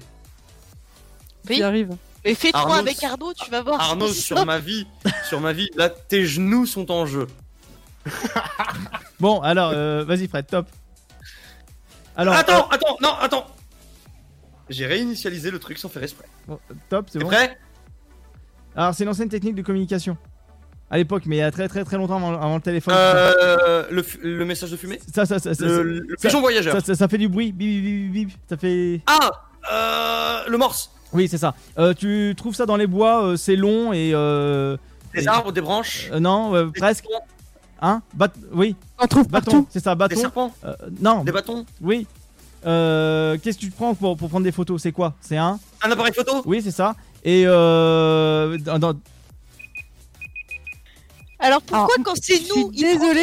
Oui. 1.49 1.57
Qui 1.57 1.63
arrive. 1.63 1.95
Mais 2.25 2.35
fais 2.35 2.51
trois 2.51 2.61
Arnaud, 2.63 2.79
avec 2.79 3.03
Arnaud, 3.03 3.33
tu 3.33 3.49
vas 3.49 3.61
voir. 3.61 3.79
Arnaud, 3.81 4.07
sur 4.13 4.45
ma 4.45 4.59
vie, 4.59 4.85
sur 5.27 5.39
ma 5.39 5.53
vie, 5.53 5.69
là, 5.75 5.89
tes 5.89 6.25
genoux 6.25 6.65
sont 6.65 6.91
en 6.91 7.05
jeu. 7.05 7.27
Bon, 9.19 9.39
alors, 9.41 9.71
euh, 9.75 10.03
vas-y, 10.03 10.27
Fred, 10.27 10.47
top. 10.47 10.65
Alors, 12.15 12.33
attends, 12.35 12.67
attends, 12.69 12.97
non, 13.01 13.13
attends. 13.19 13.45
J'ai 14.69 14.85
réinitialisé 14.85 15.51
le 15.51 15.59
truc 15.59 15.77
sans 15.77 15.89
faire 15.89 16.03
exprès. 16.03 16.25
euh, 16.49 16.55
top, 16.89 17.07
c'est 17.09 17.19
T'es 17.19 17.23
bon. 17.25 17.29
prêt? 17.29 17.57
Alors, 18.75 18.93
c'est 18.93 19.03
une 19.03 19.09
ancienne 19.09 19.29
technique 19.29 19.55
de 19.55 19.61
communication. 19.61 20.17
À 20.89 20.97
l'époque, 20.97 21.23
mais 21.25 21.37
il 21.37 21.39
y 21.39 21.41
a 21.41 21.51
très 21.51 21.69
très 21.69 21.85
très 21.85 21.95
longtemps 21.97 22.17
avant, 22.17 22.33
avant 22.33 22.55
le 22.55 22.61
téléphone. 22.61 22.93
euh, 22.97 23.85
le, 24.21 24.45
message 24.45 24.71
de 24.71 24.77
fumée? 24.77 24.99
Ça, 25.13 25.25
ça, 25.25 25.39
ça, 25.39 25.53
ça, 25.53 25.65
Le, 25.65 26.05
pigeon 26.21 26.41
voyageur. 26.41 26.73
ça, 26.73 26.81
ça- 26.81 26.95
ça 26.95 27.07
fait 27.07 27.17
du 27.17 27.29
bruit. 27.29 27.53
Bip, 27.53 27.81
bip, 27.83 28.11
bip. 28.11 28.37
Ça 28.49 28.57
fait. 28.57 29.01
Ah 29.07 29.31
euh, 29.71 30.49
Le 30.49 30.57
morse. 30.57 30.91
Oui, 31.13 31.27
c'est 31.29 31.37
ça. 31.37 31.55
Euh, 31.77 31.93
tu 31.93 32.33
trouves 32.37 32.55
ça 32.55 32.65
dans 32.65 32.75
les 32.77 32.87
bois, 32.87 33.23
euh, 33.23 33.35
c'est 33.37 33.55
long 33.55 33.93
et. 33.93 34.11
Euh... 34.13 34.75
Des 35.13 35.23
et- 35.23 35.27
arbres, 35.27 35.51
des 35.51 35.61
branches. 35.61 36.09
euh, 36.11 36.19
non, 36.19 36.55
euh, 36.55 36.67
presque. 36.73 37.03
troncs. 37.05 37.23
Hein 37.81 38.01
Bat 38.13 38.29
Oui. 38.53 38.75
On 38.99 39.07
trouve 39.07 39.27
bâton, 39.27 39.51
partout. 39.51 39.67
c'est 39.71 39.83
ça, 39.83 39.95
bâton. 39.95 40.15
Des 40.15 40.21
serpents 40.21 40.53
Euh, 40.63 40.73
non. 41.01 41.23
Des 41.23 41.31
bâtons 41.31 41.65
Oui. 41.81 42.05
Euh, 42.65 43.37
Qu'est-ce 43.41 43.57
que 43.57 43.63
tu 43.65 43.71
prends 43.71 43.95
pour, 43.95 44.15
pour 44.17 44.29
prendre 44.29 44.43
des 44.43 44.51
photos? 44.51 44.81
C'est 44.81 44.91
quoi? 44.91 45.13
C'est 45.21 45.37
un? 45.37 45.59
Un 45.83 45.91
appareil 45.91 46.13
photo? 46.13 46.43
Oui, 46.45 46.61
c'est 46.63 46.71
ça. 46.71 46.95
Et 47.23 47.43
euh, 47.47 48.57
dans- 48.59 48.77
dans- 48.79 48.93
Alors 51.43 51.61
pourquoi 51.63 51.95
Alors, 51.95 52.05
quand 52.05 52.13
c'est 52.21 52.35
Je 52.37 52.47
nous, 52.49 52.71
il 52.73 52.81
décrire 52.81 53.13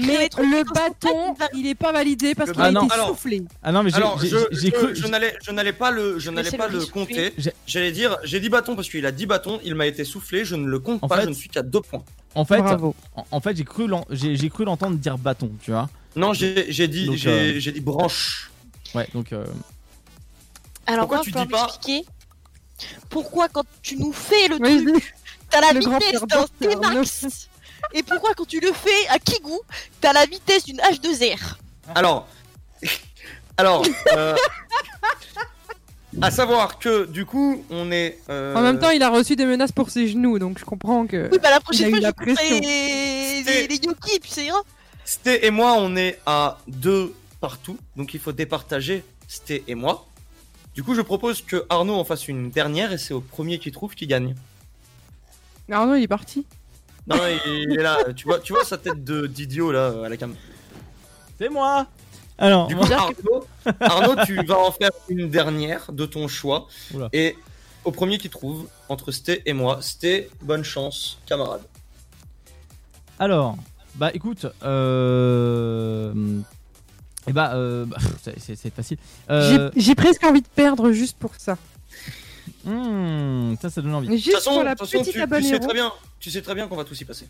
mais 0.00 0.28
le 0.42 0.64
bâton, 0.72 1.34
il 1.54 1.66
est 1.66 1.74
pas 1.74 1.92
validé 1.92 2.34
parce 2.34 2.50
qu'il 2.50 2.60
a 2.60 2.70
été 2.70 2.78
Alors- 2.90 3.08
soufflé. 3.08 3.42
Ah 3.62 3.72
non, 3.72 3.82
mais 3.82 3.94
Alors, 3.94 4.18
je, 4.18 4.26
je- 4.50 4.70
cru. 4.70 4.94
je 4.96 5.06
n'allais, 5.06 5.36
je 5.44 5.50
n'allais 5.50 5.74
pas 5.74 5.90
le, 5.90 6.18
je 6.18 6.30
n'allais 6.30 6.50
pas 6.50 6.68
le 6.68 6.84
compter. 6.86 7.34
J'allais 7.66 7.92
dire, 7.92 8.16
j'ai 8.24 8.40
dit 8.40 8.48
bâton 8.48 8.74
parce 8.74 8.88
qu'il 8.88 9.04
a 9.04 9.12
10 9.12 9.26
bâtons, 9.26 9.60
il 9.64 9.74
m'a 9.74 9.86
été 9.86 10.04
soufflé, 10.04 10.44
je 10.46 10.54
ne 10.56 10.66
le 10.66 10.78
compte 10.78 11.04
En 11.04 11.08
pas, 11.08 11.16
fait- 11.18 11.24
je 11.24 11.28
ne 11.28 11.34
suis 11.34 11.48
qu'à 11.50 11.62
2 11.62 11.80
points. 11.82 12.02
En 12.34 12.46
fait, 12.46 12.62
Bravo. 12.62 12.94
en, 13.16 13.26
en 13.30 13.40
fait, 13.40 13.54
j'ai 13.56 13.64
cru 13.64 13.86
j'ai 14.10 14.48
cru 14.48 14.64
l'entendre 14.64 14.96
dire 14.96 15.18
bâton, 15.18 15.50
tu 15.62 15.70
vois. 15.72 15.90
Non, 16.16 16.32
j'ai 16.32 16.72
j'ai 16.72 16.88
dit, 16.88 17.10
j'ai 17.16 17.30
euh, 17.30 17.60
j'ai 17.60 17.72
dit 17.72 17.80
branche. 17.80 18.50
Ouais, 18.94 19.06
donc. 19.14 19.32
euh, 19.32 19.44
Alors 20.86 21.00
Pourquoi 21.06 21.16
moi, 21.18 21.24
tu 21.24 21.30
je 21.30 21.34
peux 21.36 21.42
dis 21.42 21.48
pas- 21.48 21.62
m'expliquer 21.64 22.04
pourquoi 23.10 23.48
quand 23.48 23.64
tu 23.82 23.96
nous 23.96 24.12
fais 24.12 24.48
le 24.48 24.58
truc, 24.58 25.14
t'as 25.52 25.60
la 25.60 25.72
Le 25.72 25.80
vitesse 25.80 26.22
d'un 26.22 26.46
T-Max 26.60 27.48
et 27.94 28.02
pourquoi 28.02 28.32
quand 28.34 28.46
tu 28.46 28.60
le 28.60 28.72
fais 28.72 29.08
à 29.10 29.18
Kigou, 29.18 29.60
t'as 30.00 30.12
la 30.12 30.24
vitesse 30.24 30.64
d'une 30.64 30.78
H2R 30.78 31.56
Alors, 31.94 32.26
alors, 33.56 33.84
euh, 34.12 34.34
à 36.20 36.30
savoir 36.30 36.78
que 36.78 37.06
du 37.06 37.24
coup, 37.26 37.64
on 37.70 37.90
est. 37.90 38.18
euh, 38.30 38.54
En 38.54 38.62
même 38.62 38.78
temps, 38.78 38.90
il 38.90 39.02
a 39.02 39.10
reçu 39.10 39.34
des 39.36 39.44
menaces 39.46 39.72
pour 39.72 39.90
ses 39.90 40.08
genoux, 40.08 40.38
donc 40.38 40.58
je 40.58 40.64
comprends 40.64 41.06
que. 41.06 41.28
Oui, 41.32 41.38
bah 41.42 41.50
la 41.50 41.60
prochaine 41.60 41.90
fois, 41.90 42.00
je 42.00 42.10
pression. 42.12 42.60
les, 42.60 43.42
les, 43.42 43.66
les 43.66 43.78
gnocchis, 43.78 44.20
puis 44.20 44.44
ira. 44.44 44.60
Sté 45.04 45.44
et 45.46 45.50
moi, 45.50 45.74
on 45.78 45.96
est 45.96 46.20
à 46.26 46.58
2 46.68 47.12
partout, 47.40 47.76
donc 47.96 48.14
il 48.14 48.20
faut 48.20 48.32
départager 48.32 49.04
Sté 49.26 49.64
et 49.66 49.74
moi. 49.74 50.06
Du 50.74 50.82
coup, 50.82 50.94
je 50.94 51.00
propose 51.02 51.42
que 51.42 51.66
Arnaud 51.68 51.94
en 51.96 52.04
fasse 52.04 52.28
une 52.28 52.50
dernière 52.50 52.92
et 52.92 52.98
c'est 52.98 53.12
au 53.12 53.20
premier 53.20 53.58
qui 53.58 53.72
trouve 53.72 53.94
qui 53.94 54.06
gagne. 54.06 54.34
Arnaud, 55.70 55.94
il 55.94 56.02
est 56.02 56.08
parti. 56.08 56.46
Non, 57.06 57.16
il, 57.46 57.78
est 57.78 57.82
là. 57.82 57.98
Tu 58.14 58.26
vois, 58.26 58.38
tu 58.38 58.52
vois 58.52 58.64
sa 58.64 58.78
tête 58.78 59.02
de 59.04 59.26
d'idiot 59.26 59.72
là 59.72 59.92
à 60.04 60.08
la 60.08 60.16
cam. 60.16 60.34
C'est 61.38 61.48
moi 61.48 61.86
Alors, 62.38 62.68
Du 62.68 62.76
coup, 62.76 62.84
Arnaud, 62.92 63.46
Arnaud, 63.80 64.14
tu 64.24 64.44
vas 64.44 64.58
en 64.58 64.70
faire 64.70 64.90
une 65.08 65.28
dernière 65.28 65.90
de 65.92 66.06
ton 66.06 66.28
choix. 66.28 66.68
Oula. 66.94 67.08
Et 67.12 67.36
au 67.84 67.90
premier 67.90 68.18
qui 68.18 68.30
trouve, 68.30 68.68
entre 68.88 69.10
Sté 69.10 69.42
et 69.46 69.52
moi, 69.52 69.82
Sté, 69.82 70.30
bonne 70.42 70.62
chance, 70.64 71.18
camarade. 71.26 71.62
alors, 73.18 73.56
bah 73.96 74.10
écoute, 74.14 74.46
euh. 74.62 76.12
Et 77.28 77.32
bah, 77.32 77.52
euh, 77.54 77.84
bah, 77.84 77.96
c'est- 78.22 78.38
c'est 78.38 78.56
c'est 78.56 78.74
facile. 78.74 78.98
Euh, 79.30 79.70
J'ai- 79.74 79.80
J'ai 79.80 79.94
presque 79.94 80.24
envie 80.24 80.42
de 80.42 80.48
perdre 80.48 80.90
juste 80.92 81.16
pour 81.18 81.32
ça. 81.36 81.56
Hmm, 82.64 83.54
ça, 83.60 83.70
ça 83.70 83.82
donne 83.82 83.94
envie. 83.94 84.18
Juste 84.18 84.36
façon, 84.36 84.52
pour 84.52 84.64
la 84.64 84.76
façon, 84.76 84.98
petite 84.98 85.12
tu, 85.12 85.12
tu 85.12 85.22
abonnée. 85.22 85.48
sais 85.48 85.58
très 85.58 85.74
bien, 85.74 85.92
tu 86.20 86.30
sais 86.30 86.42
très 86.42 86.54
bien 86.54 86.68
qu'on 86.68 86.76
va 86.76 86.84
tous 86.84 87.00
y 87.00 87.04
passer. 87.04 87.28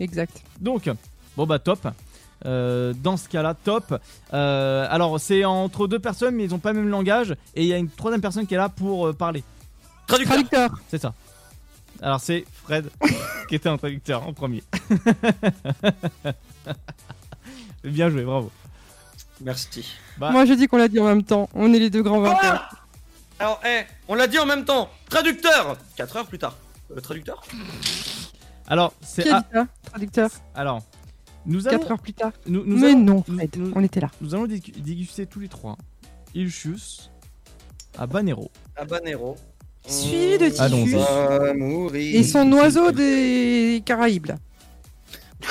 Exact. 0.00 0.42
Donc, 0.60 0.90
bon 1.36 1.46
bah 1.46 1.58
top. 1.58 1.86
Euh, 2.44 2.92
dans 3.02 3.16
ce 3.16 3.28
cas-là, 3.28 3.54
top. 3.54 3.98
Euh, 4.34 4.86
alors, 4.90 5.18
c'est 5.18 5.44
entre 5.44 5.86
deux 5.86 5.98
personnes, 5.98 6.34
mais 6.34 6.44
ils 6.44 6.54
ont 6.54 6.58
pas 6.58 6.72
le 6.72 6.80
même 6.80 6.90
langage. 6.90 7.34
Et 7.54 7.62
il 7.62 7.68
y 7.68 7.72
a 7.72 7.78
une 7.78 7.88
troisième 7.88 8.20
personne 8.20 8.46
qui 8.46 8.54
est 8.54 8.58
là 8.58 8.68
pour 8.68 9.08
euh, 9.08 9.12
parler. 9.12 9.42
Traducteur. 10.06 10.34
Traducteur. 10.34 10.70
C'est 10.88 11.00
ça. 11.00 11.14
Alors, 12.02 12.20
c'est 12.20 12.44
Fred 12.64 12.90
qui 13.48 13.54
était 13.54 13.68
un 13.68 13.78
traducteur 13.78 14.26
en 14.26 14.34
premier. 14.34 14.62
Bien 17.84 18.10
joué, 18.10 18.22
bravo. 18.22 18.50
Merci. 19.40 19.86
Bah, 20.18 20.30
Moi, 20.30 20.44
je 20.44 20.54
dis 20.54 20.66
qu'on 20.66 20.76
l'a 20.76 20.88
dit 20.88 21.00
en 21.00 21.04
même 21.04 21.22
temps. 21.22 21.48
On 21.54 21.72
est 21.72 21.78
les 21.78 21.90
deux 21.90 22.02
grands 22.02 22.20
vainqueurs. 22.20 22.85
Alors, 23.38 23.60
eh, 23.66 23.82
on 24.08 24.14
l'a 24.14 24.26
dit 24.26 24.38
en 24.38 24.46
même 24.46 24.64
temps. 24.64 24.88
Traducteur 25.10 25.76
4 25.96 26.16
heures 26.16 26.26
plus 26.26 26.38
tard. 26.38 26.56
Euh, 26.94 27.00
traducteur 27.00 27.42
alors, 28.68 28.92
c'est. 29.00 29.22
Qui 29.22 29.28
a 29.30 29.40
dit 29.42 29.46
ça 29.52 29.66
Traducteur. 29.84 30.30
alors, 30.54 30.82
nous 31.44 31.68
allons. 31.68 31.78
4 31.78 31.90
heures 31.92 32.00
plus 32.00 32.14
tard. 32.14 32.32
Nous, 32.46 32.64
nous 32.64 32.78
Mais 32.80 32.88
allons- 32.90 32.98
non, 32.98 33.22
Fred, 33.22 33.56
nous- 33.56 33.72
on 33.76 33.82
était 33.84 34.00
là. 34.00 34.10
Nous 34.20 34.34
allons 34.34 34.46
dégu- 34.46 34.72
déguster 34.80 35.24
tous 35.26 35.38
les 35.38 35.46
trois. 35.48 35.76
Ilchus, 36.34 37.10
Habanero. 37.96 38.50
Habanero. 38.76 39.36
Suivi 39.86 40.36
de 40.38 40.48
va 40.48 41.54
mourir. 41.54 42.16
et 42.18 42.24
son 42.24 42.50
oiseau 42.54 42.90
des 42.90 43.82
Caraïbes. 43.86 44.32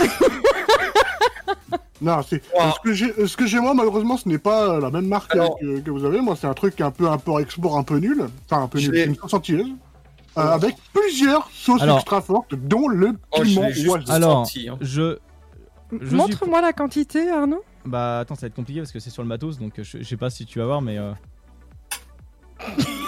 Non, 2.02 2.22
c'est 2.28 2.42
Wow. 2.54 2.72
ce 2.76 2.80
que 2.84 2.94
j'ai, 2.94 3.28
ce 3.28 3.38
que 3.38 3.46
j'ai 3.48 3.60
moi 3.60 3.74
malheureusement, 3.74 4.18
ce 4.18 4.28
n'est 4.28 4.38
pas 4.38 4.80
la 4.80 4.90
même 4.92 5.08
marque 5.08 5.34
Alors- 5.34 5.58
que, 5.60 5.80
que 5.80 5.90
vous 5.92 6.04
avez. 6.06 6.20
Moi, 6.20 6.36
c'est 6.36 6.48
un 6.48 6.54
truc 6.54 6.82
un 6.82 6.92
peu 6.92 7.10
import-export 7.10 7.78
un 7.78 7.84
peu 7.84 7.98
nul, 8.00 8.26
enfin 8.50 8.64
un 8.64 8.68
peu 8.68 8.80
nul, 8.80 8.96
une 8.96 9.16
sauce 9.16 9.34
antillaise, 9.34 9.68
euh, 10.38 10.42
avec 10.42 10.76
plusieurs 10.94 11.50
sauces 11.54 11.82
Alors- 11.82 11.98
extra 12.00 12.22
fortes, 12.22 12.54
dont 12.56 12.88
le 12.90 13.14
Oh, 13.32 13.42
piment 13.42 13.62
oiseau. 13.62 13.98
Alors, 14.10 14.46
senti, 14.46 14.68
hein. 14.68 14.78
je. 14.82 15.18
je 15.94 16.06
suis- 16.08 16.16
Montre-moi 16.16 16.62
la 16.62 16.74
quantité, 16.74 17.30
Arnaud. 17.30 17.64
Bah 17.86 18.20
attends, 18.20 18.36
ça 18.36 18.42
va 18.42 18.48
être 18.48 18.56
compliqué 18.56 18.82
parce 18.82 18.92
que 18.92 19.00
c'est 19.00 19.10
sur 19.12 19.22
le 19.22 19.28
matos, 19.30 19.58
donc 19.60 19.80
euh, 19.80 19.84
je, 19.84 20.00
je 20.00 20.04
sais 20.04 20.18
pas 20.18 20.30
si 20.30 20.46
tu 20.46 20.60
vas 20.60 20.66
voir, 20.66 20.82
mais. 20.82 20.98
euh, 20.98 21.12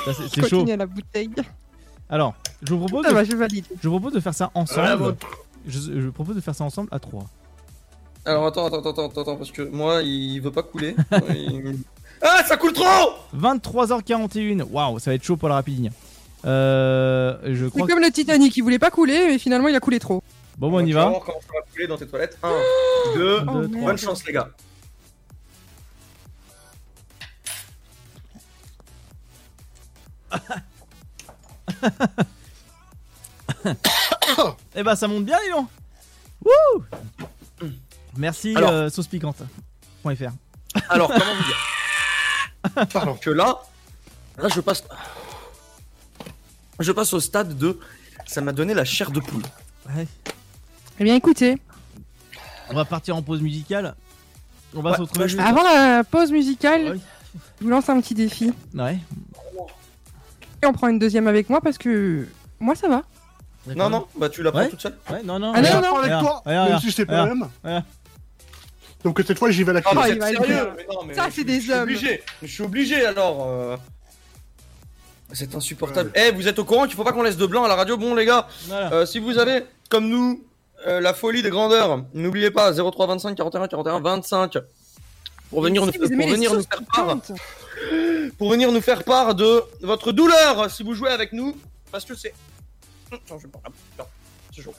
c'est- 0.06 0.30
chaud. 0.48 0.60
Continue 0.60 0.72
à 0.74 0.78
la 0.78 0.86
bouteille. 0.86 1.30
Alors, 2.10 2.36
je 2.62 2.74
vous 2.74 2.80
propose, 2.86 3.04
Ça 3.04 3.10
de, 3.10 3.16
va, 3.16 3.24
je 3.24 3.36
valide. 3.36 3.66
je 3.82 3.88
vous 3.90 4.00
propose 4.00 4.14
de 4.14 4.20
faire 4.22 4.34
ça 4.34 4.50
ensemble. 4.54 5.16
Je, 5.68 5.80
je 5.80 6.10
propose 6.10 6.36
de 6.36 6.42
faire 6.42 6.56
ça 6.56 6.64
ensemble 6.64 6.88
à 6.92 7.00
3. 7.00 7.26
Alors 8.28 8.46
attends, 8.46 8.66
attends, 8.68 8.80
attends, 8.80 9.08
attends, 9.10 9.22
attends, 9.22 9.36
parce 9.38 9.52
que 9.52 9.62
moi, 9.64 10.02
il 10.04 10.40
veut 10.42 10.52
pas 10.52 10.64
couler. 10.64 10.96
Il- 11.30 11.78
Ah, 12.22 12.44
ça 12.48 12.58
coule 12.58 12.74
trop 12.74 12.84
23h41. 13.36 14.64
Waouh, 14.64 14.98
ça 14.98 15.12
va 15.12 15.16
être 15.16 15.24
chaud 15.24 15.38
pour 15.38 15.50
la 15.50 15.56
rapidine. 15.56 15.92
Euh, 16.46 17.38
je 17.46 17.66
C'est 17.66 17.70
crois. 17.72 17.86
que- 17.88 17.94
comme 17.94 18.02
le 18.02 18.10
Titanic, 18.12 18.58
il 18.58 18.62
voulait 18.62 18.80
pas 18.80 18.90
couler, 18.90 19.28
mais 19.28 19.38
finalement 19.38 19.68
il 19.68 19.76
a 19.76 19.80
coulé 19.80 20.00
trop. 20.00 20.24
Bon, 20.58 20.72
bon, 20.72 20.78
on 20.78 20.86
y 20.86 20.94
va. 20.94 21.10
voir 21.10 21.22
comment 21.24 21.40
ça 21.42 21.54
va 21.54 21.62
couler 21.72 21.86
dans 21.88 21.98
tes 21.98 22.08
toilettes. 22.08 22.38
1, 22.42 22.50
2, 23.16 23.40
Un, 23.40 23.44
Oh, 23.48 23.54
merde. 23.68 23.72
bonne 23.86 23.98
chance 24.00 24.26
les 24.26 24.34
gars. 24.34 24.50
Eh 34.76 34.84
bah, 34.84 34.96
ça 34.96 35.08
monte 35.08 35.26
bien, 35.26 35.38
dis 35.44 35.52
donc. 35.52 35.68
Wouh 36.46 36.84
Merci, 38.18 38.54
Alors. 38.56 38.72
euh, 38.72 38.90
sauce 38.90 39.08
piquante. 39.08 39.38
.fr. 40.04 40.32
Alors, 40.90 41.08
comment 41.10 41.20
vous 41.36 41.44
dire 41.44 42.88
Pardon. 42.94 43.16
Que 43.20 43.30
là, 43.30 43.58
là, 44.38 44.48
je 44.54 44.60
passe. 44.62 44.84
Je 46.80 46.92
passe 46.92 47.14
au 47.14 47.20
stade 47.20 47.58
de. 47.58 47.80
Ça 48.26 48.42
m'a 48.42 48.52
donné 48.52 48.74
la 48.74 48.86
chair 48.86 49.12
de 49.12 49.20
poule. 49.20 49.44
Ouais. 49.96 50.08
Eh 51.00 51.04
bien 51.04 51.16
écoutez, 51.16 51.58
On 52.70 52.74
va 52.74 52.84
partir 52.86 53.16
en 53.16 53.22
pause 53.22 53.42
musicale. 53.42 53.96
On 54.76 54.82
va 54.82 54.92
Ouais, 54.92 54.98
se 54.98 55.02
retrouver 55.02 55.28
juste- 55.30 55.40
avant 55.42 55.64
la 55.64 56.04
pause 56.04 56.32
musicale, 56.32 56.92
Ouais. 56.92 57.00
je 57.60 57.64
vous 57.64 57.70
lance 57.70 57.88
un 57.90 58.00
petit 58.02 58.14
défi. 58.14 58.52
Ouais. 58.74 59.00
Et 60.62 60.66
on 60.66 60.74
prend 60.74 60.90
une 60.90 61.00
deuxième 61.00 61.28
avec 61.28 61.50
moi 61.50 61.62
parce 61.62 61.78
que 61.78 62.28
moi 62.60 62.76
ça 62.76 62.90
va. 62.90 63.04
Non, 63.76 63.90
non, 63.90 64.08
bah 64.18 64.30
tu 64.30 64.44
la 64.44 64.52
prends 64.52 64.62
Ouais. 64.62 64.70
toute 64.70 64.82
seule. 64.82 64.98
Ouais, 65.10 65.22
non, 65.24 65.40
non. 65.40 65.52
Ah, 65.56 65.62
non, 65.62 65.82
non, 65.82 65.98
avec 65.98 66.20
toi, 66.20 66.42
regarde, 66.46 66.70
même 66.72 66.80
si 66.80 66.92
c'est 66.92 67.06
pas 67.06 67.24
regarde, 67.24 67.40
la 67.64 67.70
même. 67.74 67.84
Donc 69.04 69.22
cette 69.26 69.38
fois, 69.38 69.52
j'y 69.52 69.64
vais 69.64 69.70
à 69.72 69.74
la 69.74 69.82
Ah, 69.86 69.90
clé. 69.92 70.02
mais 70.02 70.10
il 70.16 70.20
va 70.20 70.28
sérieux 70.28 70.46
faire. 70.46 70.74
mais 70.76 70.86
non, 70.92 71.04
mais 71.06 71.14
Ça, 71.14 71.30
je- 71.30 71.36
c'est 71.36 71.44
des 71.44 71.56
je 71.58 71.62
suis 71.62 71.72
hommes. 71.74 71.84
Obligé. 71.84 72.24
Je 72.42 72.48
suis 72.48 72.64
obligé 72.64 73.06
alors. 73.06 73.46
euh, 73.48 73.78
C'est 75.34 75.54
insupportable. 75.56 76.12
Eh, 76.16 76.32
vous 76.32 76.48
êtes 76.48 76.58
au 76.60 76.66
courant 76.66 76.86
qu'il 76.86 76.96
faut 76.96 77.04
pas 77.04 77.12
qu'on 77.12 77.22
laisse 77.24 77.38
de 77.38 77.46
blanc 77.46 77.64
à 77.66 77.68
la 77.68 77.76
radio 77.76 77.98
Bon, 77.98 78.16
les 78.16 78.26
gars, 78.26 78.48
Voilà. 78.68 78.94
euh, 78.94 79.06
si 79.06 79.20
vous 79.20 79.38
avez, 79.38 79.64
comme 79.90 80.08
nous, 80.08 80.44
euh, 80.88 81.00
la 81.02 81.14
folie 81.14 81.42
des 81.42 81.50
grandeurs, 81.50 82.04
n'oubliez 82.14 82.50
pas 82.50 82.72
03 82.74 83.08
25 83.08 83.36
41 83.36 83.68
41 83.68 84.00
25 84.00 84.58
pour 85.50 85.62
venir, 85.62 85.86
nous, 85.86 85.92
Si 85.92 85.98
vous 85.98 86.06
aimez 86.06 86.16
pour 86.18 86.26
les 86.28 86.32
venir 86.34 86.54
nous 86.54 86.58
sauces 86.62 86.68
faire 86.70 86.82
part. 86.84 87.20
piquantes. 87.20 87.32
Pour 88.38 88.50
venir 88.52 88.72
nous 88.72 88.82
faire 88.82 89.04
part 89.04 89.36
de 89.36 89.64
votre 89.82 90.12
douleur 90.12 90.70
si 90.72 90.84
vous 90.84 90.94
jouez 90.94 91.10
avec 91.12 91.34
nous. 91.34 91.56
Parce 91.92 92.04
que 92.06 92.16
c'est. 92.16 92.34
Non, 93.12 93.20
je 93.38 93.44
vais 93.44 93.48
pas. 93.50 93.60
Non, 94.00 94.06
c'est 94.56 94.62
chaud. 94.62 94.74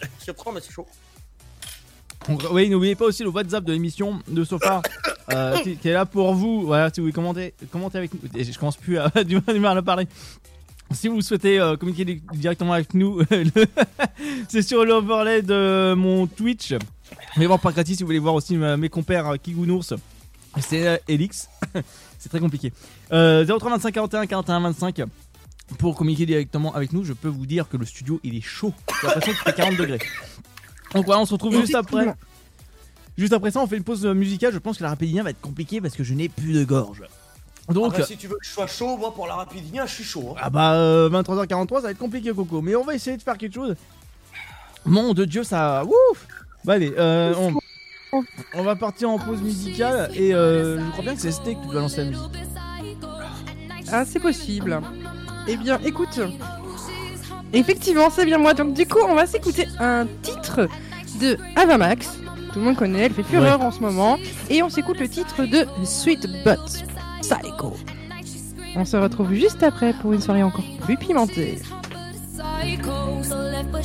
C'est 0.18 0.36
trop, 0.36 0.52
mais 0.52 0.60
c'est 0.60 0.72
chaud. 0.72 0.86
Oui, 2.50 2.68
n'oubliez 2.68 2.94
pas 2.94 3.04
aussi 3.06 3.22
le 3.22 3.28
WhatsApp 3.28 3.64
de 3.64 3.72
l'émission 3.72 4.20
de 4.28 4.44
Sofa 4.44 4.82
euh, 5.32 5.58
qui, 5.62 5.76
qui 5.76 5.88
est 5.88 5.92
là 5.92 6.06
pour 6.06 6.34
vous. 6.34 6.62
Voilà, 6.66 6.90
si 6.92 7.00
vous 7.00 7.04
voulez 7.04 7.12
commenter, 7.12 7.54
commenter 7.70 7.98
avec 7.98 8.12
nous. 8.14 8.20
Je 8.34 8.58
commence 8.58 8.76
plus 8.76 8.98
à 8.98 9.10
du 9.24 9.40
mal- 9.58 9.78
à 9.78 9.82
parler. 9.82 10.06
Si 10.92 11.08
vous 11.08 11.20
souhaitez 11.20 11.58
euh, 11.58 11.76
communiquer 11.76 12.04
di- 12.04 12.22
directement 12.34 12.72
avec 12.72 12.94
nous, 12.94 13.20
c'est 14.48 14.62
sur 14.62 14.84
l'overlay 14.84 15.42
de 15.42 15.94
mon 15.94 16.26
Twitch. 16.26 16.74
Mais 17.36 17.46
bon, 17.46 17.58
pas 17.58 17.72
gratis 17.72 17.96
si 17.96 18.02
vous 18.02 18.06
voulez 18.08 18.18
voir 18.18 18.34
aussi 18.34 18.56
euh, 18.56 18.76
mes 18.76 18.88
compères 18.88 19.34
Kigounours. 19.42 19.94
C'est 20.60 21.02
Elix. 21.08 21.48
c'est 22.18 22.28
très 22.28 22.40
compliqué. 22.40 22.72
Euh, 23.12 23.44
0325 23.44 23.92
41 23.92 24.26
41 24.26 24.60
25. 24.60 25.02
Pour 25.78 25.96
communiquer 25.96 26.26
directement 26.26 26.72
avec 26.74 26.92
nous, 26.92 27.04
je 27.04 27.12
peux 27.12 27.28
vous 27.28 27.44
dire 27.46 27.68
que 27.68 27.76
le 27.76 27.84
studio 27.84 28.20
il 28.22 28.36
est 28.36 28.40
chaud. 28.40 28.72
J'ai 29.00 29.08
l'impression 29.08 29.32
qu'il 29.32 29.42
fait 29.42 29.56
40 29.56 29.76
degrés. 29.76 29.98
Donc 30.94 31.06
voilà, 31.06 31.20
on 31.20 31.26
se 31.26 31.32
retrouve 31.32 31.54
juste 31.60 31.74
après. 31.74 32.14
Juste 33.18 33.32
après 33.32 33.50
ça, 33.50 33.60
on 33.60 33.66
fait 33.66 33.76
une 33.78 33.84
pause 33.84 34.04
musicale. 34.06 34.52
Je 34.52 34.58
pense 34.58 34.78
que 34.78 34.82
la 34.82 34.90
rapidinien 34.90 35.22
va 35.22 35.30
être 35.30 35.40
compliquée 35.40 35.80
parce 35.80 35.94
que 35.94 36.04
je 36.04 36.14
n'ai 36.14 36.28
plus 36.28 36.52
de 36.52 36.64
gorge. 36.64 37.02
Donc, 37.68 37.94
Ah 37.96 37.98
bah, 37.98 38.04
si 38.04 38.16
tu 38.16 38.28
veux 38.28 38.36
que 38.36 38.44
je 38.44 38.50
sois 38.50 38.66
chaud, 38.68 38.96
moi 38.96 39.12
pour 39.12 39.26
la 39.26 39.34
rapidinien, 39.34 39.86
je 39.86 39.92
suis 39.94 40.04
chaud. 40.04 40.34
hein. 40.36 40.40
ah 40.40 40.50
bah 40.50 40.74
euh, 40.74 41.10
23h43, 41.10 41.74
ça 41.76 41.80
va 41.80 41.90
être 41.90 41.98
compliqué, 41.98 42.32
Coco. 42.32 42.60
Mais 42.62 42.76
on 42.76 42.84
va 42.84 42.94
essayer 42.94 43.16
de 43.16 43.22
faire 43.22 43.36
quelque 43.36 43.54
chose. 43.54 43.74
Mon 44.84 45.14
de 45.14 45.24
Dieu, 45.24 45.42
ça. 45.42 45.82
Ouf 45.84 46.26
Bah 46.64 46.74
allez, 46.74 46.94
euh, 46.96 47.34
on... 48.12 48.22
on 48.54 48.62
va 48.62 48.76
partir 48.76 49.10
en 49.10 49.18
pause 49.18 49.42
musicale 49.42 50.10
et 50.14 50.32
euh, 50.32 50.78
je 50.84 50.90
crois 50.92 51.02
bien 51.02 51.14
que 51.16 51.20
c'est 51.20 51.32
Steak 51.32 51.60
qui 51.60 51.66
doit 51.68 51.80
lancer 51.80 52.04
la 52.04 52.10
musique. 52.10 52.32
Ah, 53.90 54.04
c'est 54.04 54.20
possible. 54.20 54.80
Eh 55.48 55.56
bien, 55.56 55.80
écoute. 55.84 56.20
Effectivement, 57.52 58.10
c'est 58.10 58.24
bien 58.24 58.38
moi. 58.38 58.54
Donc, 58.54 58.74
du 58.74 58.86
coup, 58.86 58.98
on 59.06 59.14
va 59.14 59.26
s'écouter 59.26 59.66
un 59.78 60.06
titre 60.22 60.68
de 61.20 61.38
Avamax. 61.56 62.18
Tout 62.52 62.60
le 62.60 62.64
monde 62.64 62.76
connaît, 62.76 63.04
elle 63.04 63.12
fait 63.12 63.22
fureur 63.22 63.60
en 63.60 63.70
ce 63.70 63.80
moment. 63.80 64.18
Et 64.50 64.62
on 64.62 64.68
s'écoute 64.68 64.98
le 65.00 65.08
titre 65.08 65.44
de 65.44 65.66
Sweet 65.84 66.26
But 66.44 66.84
Psycho. 67.22 67.74
On 68.76 68.84
se 68.84 68.96
retrouve 68.96 69.32
juste 69.32 69.62
après 69.62 69.92
pour 69.94 70.12
une 70.12 70.20
soirée 70.20 70.42
encore 70.42 70.64
plus 70.84 70.96
pimentée. 70.96 71.58
psycho, 72.36 73.22
so 73.22 73.36
left 73.36 73.72
but 73.72 73.84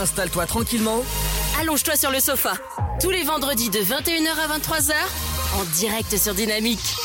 Installe-toi 0.00 0.46
tranquillement. 0.46 1.02
Allonge-toi 1.60 1.96
sur 1.96 2.10
le 2.10 2.20
sofa. 2.20 2.52
Tous 3.00 3.10
les 3.10 3.22
vendredis 3.22 3.70
de 3.70 3.78
21h 3.78 4.38
à 4.38 4.58
23h, 4.58 4.92
en 5.58 5.64
direct 5.76 6.16
sur 6.16 6.34
Dynamique. 6.34 6.96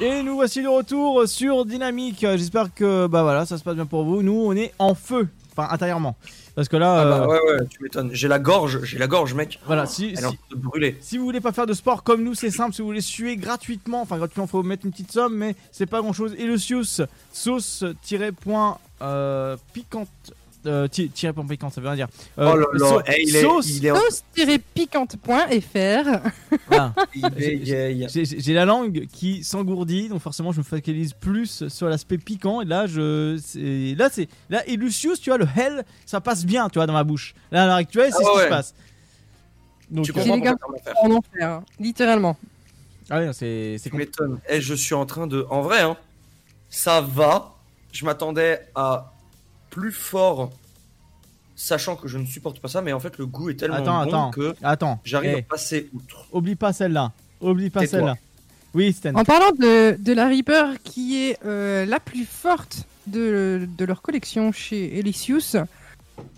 Et 0.00 0.22
nous 0.22 0.34
voici 0.34 0.62
de 0.62 0.68
retour 0.68 1.26
sur 1.26 1.64
Dynamique. 1.64 2.20
J'espère 2.20 2.74
que 2.74 3.06
bah 3.06 3.22
voilà, 3.22 3.46
ça 3.46 3.56
se 3.56 3.64
passe 3.64 3.76
bien 3.76 3.86
pour 3.86 4.04
vous. 4.04 4.22
Nous, 4.22 4.44
on 4.46 4.52
est 4.52 4.74
en 4.78 4.94
feu, 4.94 5.28
enfin 5.56 5.68
intérieurement, 5.70 6.16
parce 6.56 6.68
que 6.68 6.76
là, 6.76 7.00
Ah 7.00 7.04
bah 7.04 7.22
euh, 7.22 7.26
ouais, 7.28 7.40
ouais, 7.60 7.66
tu 7.70 7.80
m'étonnes. 7.82 8.10
J'ai 8.12 8.26
la 8.26 8.40
gorge, 8.40 8.82
j'ai 8.82 8.98
la 8.98 9.06
gorge, 9.06 9.34
mec. 9.34 9.60
Voilà, 9.66 9.86
si, 9.86 10.06
Elle 10.16 10.24
est 10.24 10.24
en 10.26 10.30
si- 10.32 10.36
train 10.38 10.56
de 10.56 10.62
brûler. 10.62 10.96
si 11.00 11.16
vous 11.18 11.24
voulez 11.24 11.40
pas 11.40 11.52
faire 11.52 11.66
de 11.66 11.72
sport 11.74 12.02
comme 12.02 12.24
nous, 12.24 12.34
c'est 12.34 12.50
simple. 12.50 12.74
Si 12.74 12.82
vous 12.82 12.88
voulez 12.88 13.00
suer 13.00 13.36
gratuitement, 13.36 14.00
enfin 14.02 14.16
gratuitement, 14.16 14.48
faut 14.48 14.64
mettre 14.64 14.84
une 14.84 14.90
petite 14.90 15.12
somme, 15.12 15.36
mais 15.36 15.54
c'est 15.70 15.86
pas 15.86 16.00
grand 16.00 16.12
chose. 16.12 16.34
Et 16.38 16.46
le 16.46 16.58
Sius, 16.58 17.00
sauce-point 17.32 18.78
euh, 19.02 19.56
piquante. 19.72 20.08
Euh, 20.66 20.88
ti- 20.88 21.08
tiré 21.10 21.32
point 21.32 21.46
piquante, 21.46 21.72
ça 21.72 21.80
veut 21.80 21.86
rien 21.88 21.96
dire. 21.96 22.08
Euh, 22.38 22.50
Oh 22.52 22.56
là 22.56 22.66
là, 22.72 22.88
sau- 22.88 23.00
eh, 23.06 23.22
il 23.22 23.36
est- 23.36 23.42
sauce, 23.42 23.68
il 23.70 23.86
est 23.86 23.90
en- 23.92 23.96
Sauce-piquante.fr 23.96 26.30
Voilà. 26.68 26.94
Il 27.14 27.28
bégaye. 27.30 28.06
J'ai 28.08 28.24
j'ai 28.24 28.54
la 28.54 28.64
langue 28.64 29.06
qui 29.12 29.44
s'engourdit, 29.44 30.08
donc 30.08 30.20
forcément 30.20 30.52
je 30.52 30.58
me 30.58 30.64
focalise 30.64 31.12
plus 31.12 31.68
sur 31.68 31.88
l'aspect 31.88 32.18
piquant. 32.18 32.60
Et 32.60 32.64
là, 32.64 32.86
je, 32.86 33.36
là 33.96 34.08
c'est, 34.10 34.28
là 34.50 34.62
et 34.66 34.76
Lucius, 34.76 35.20
tu 35.20 35.30
vois, 35.30 35.38
le 35.38 35.46
hell, 35.56 35.84
ça 36.04 36.20
passe 36.20 36.44
bien, 36.44 36.68
tu 36.68 36.78
vois, 36.78 36.86
dans 36.86 36.92
ma 36.92 37.04
bouche. 37.04 37.34
Là, 37.50 37.64
à 37.64 37.66
l'heure 37.66 37.74
actuelle, 37.76 38.10
c'est 38.12 38.22
Ah 38.22 38.26
ce 38.26 38.30
qui 38.32 38.36
ouais. 38.38 38.44
se 38.44 38.48
passe. 38.48 38.74
Donc, 39.90 40.04
Tu 40.04 40.10
euh, 40.10 40.14
comprends 40.14 40.34
les 40.36 40.42
gars 40.42 40.54
en 41.02 41.10
enfer, 41.12 41.48
hein, 41.48 41.64
littéralement. 41.78 42.36
ah 43.08 43.18
ouais, 43.20 43.30
c'est, 43.32 43.76
c'est 43.78 43.90
Tu 43.90 43.96
m'étonnes. 43.96 44.40
Et 44.48 44.60
je 44.60 44.74
suis 44.74 44.94
en 44.94 45.06
train 45.06 45.26
de. 45.26 45.46
En 45.50 45.62
vrai, 45.62 45.80
hein, 45.82 45.96
ça 46.68 47.00
va. 47.00 47.52
Je 47.92 48.04
m'attendais 48.04 48.60
à 48.74 49.12
plus 49.76 49.92
fort, 49.92 50.50
sachant 51.54 51.96
que 51.96 52.08
je 52.08 52.16
ne 52.16 52.24
supporte 52.24 52.60
pas 52.60 52.68
ça, 52.68 52.80
mais 52.80 52.94
en 52.94 53.00
fait, 53.00 53.18
le 53.18 53.26
goût 53.26 53.50
est 53.50 53.56
tellement 53.56 53.76
Attends, 53.76 54.02
bon 54.04 54.08
attends, 54.08 54.30
que 54.30 54.54
attends. 54.62 55.00
j'arrive 55.04 55.34
Eh, 55.36 55.38
à 55.40 55.42
passer 55.42 55.90
outre. 55.92 56.24
Oublie 56.32 56.54
pas 56.56 56.72
celle-là. 56.72 57.12
Oublie 57.42 57.68
pas 57.68 57.86
celle-là. 57.86 58.16
Oui, 58.72 58.94
Stan. 58.94 59.14
En 59.14 59.24
parlant 59.24 59.50
de, 59.58 59.96
de 59.98 60.12
la 60.14 60.28
Reaper, 60.28 60.82
qui 60.82 61.24
est 61.24 61.38
euh, 61.44 61.84
la 61.84 62.00
plus 62.00 62.24
forte 62.24 62.84
de, 63.06 63.68
de 63.76 63.84
leur 63.84 64.00
collection 64.00 64.50
chez 64.50 64.98
Elysius, 64.98 65.56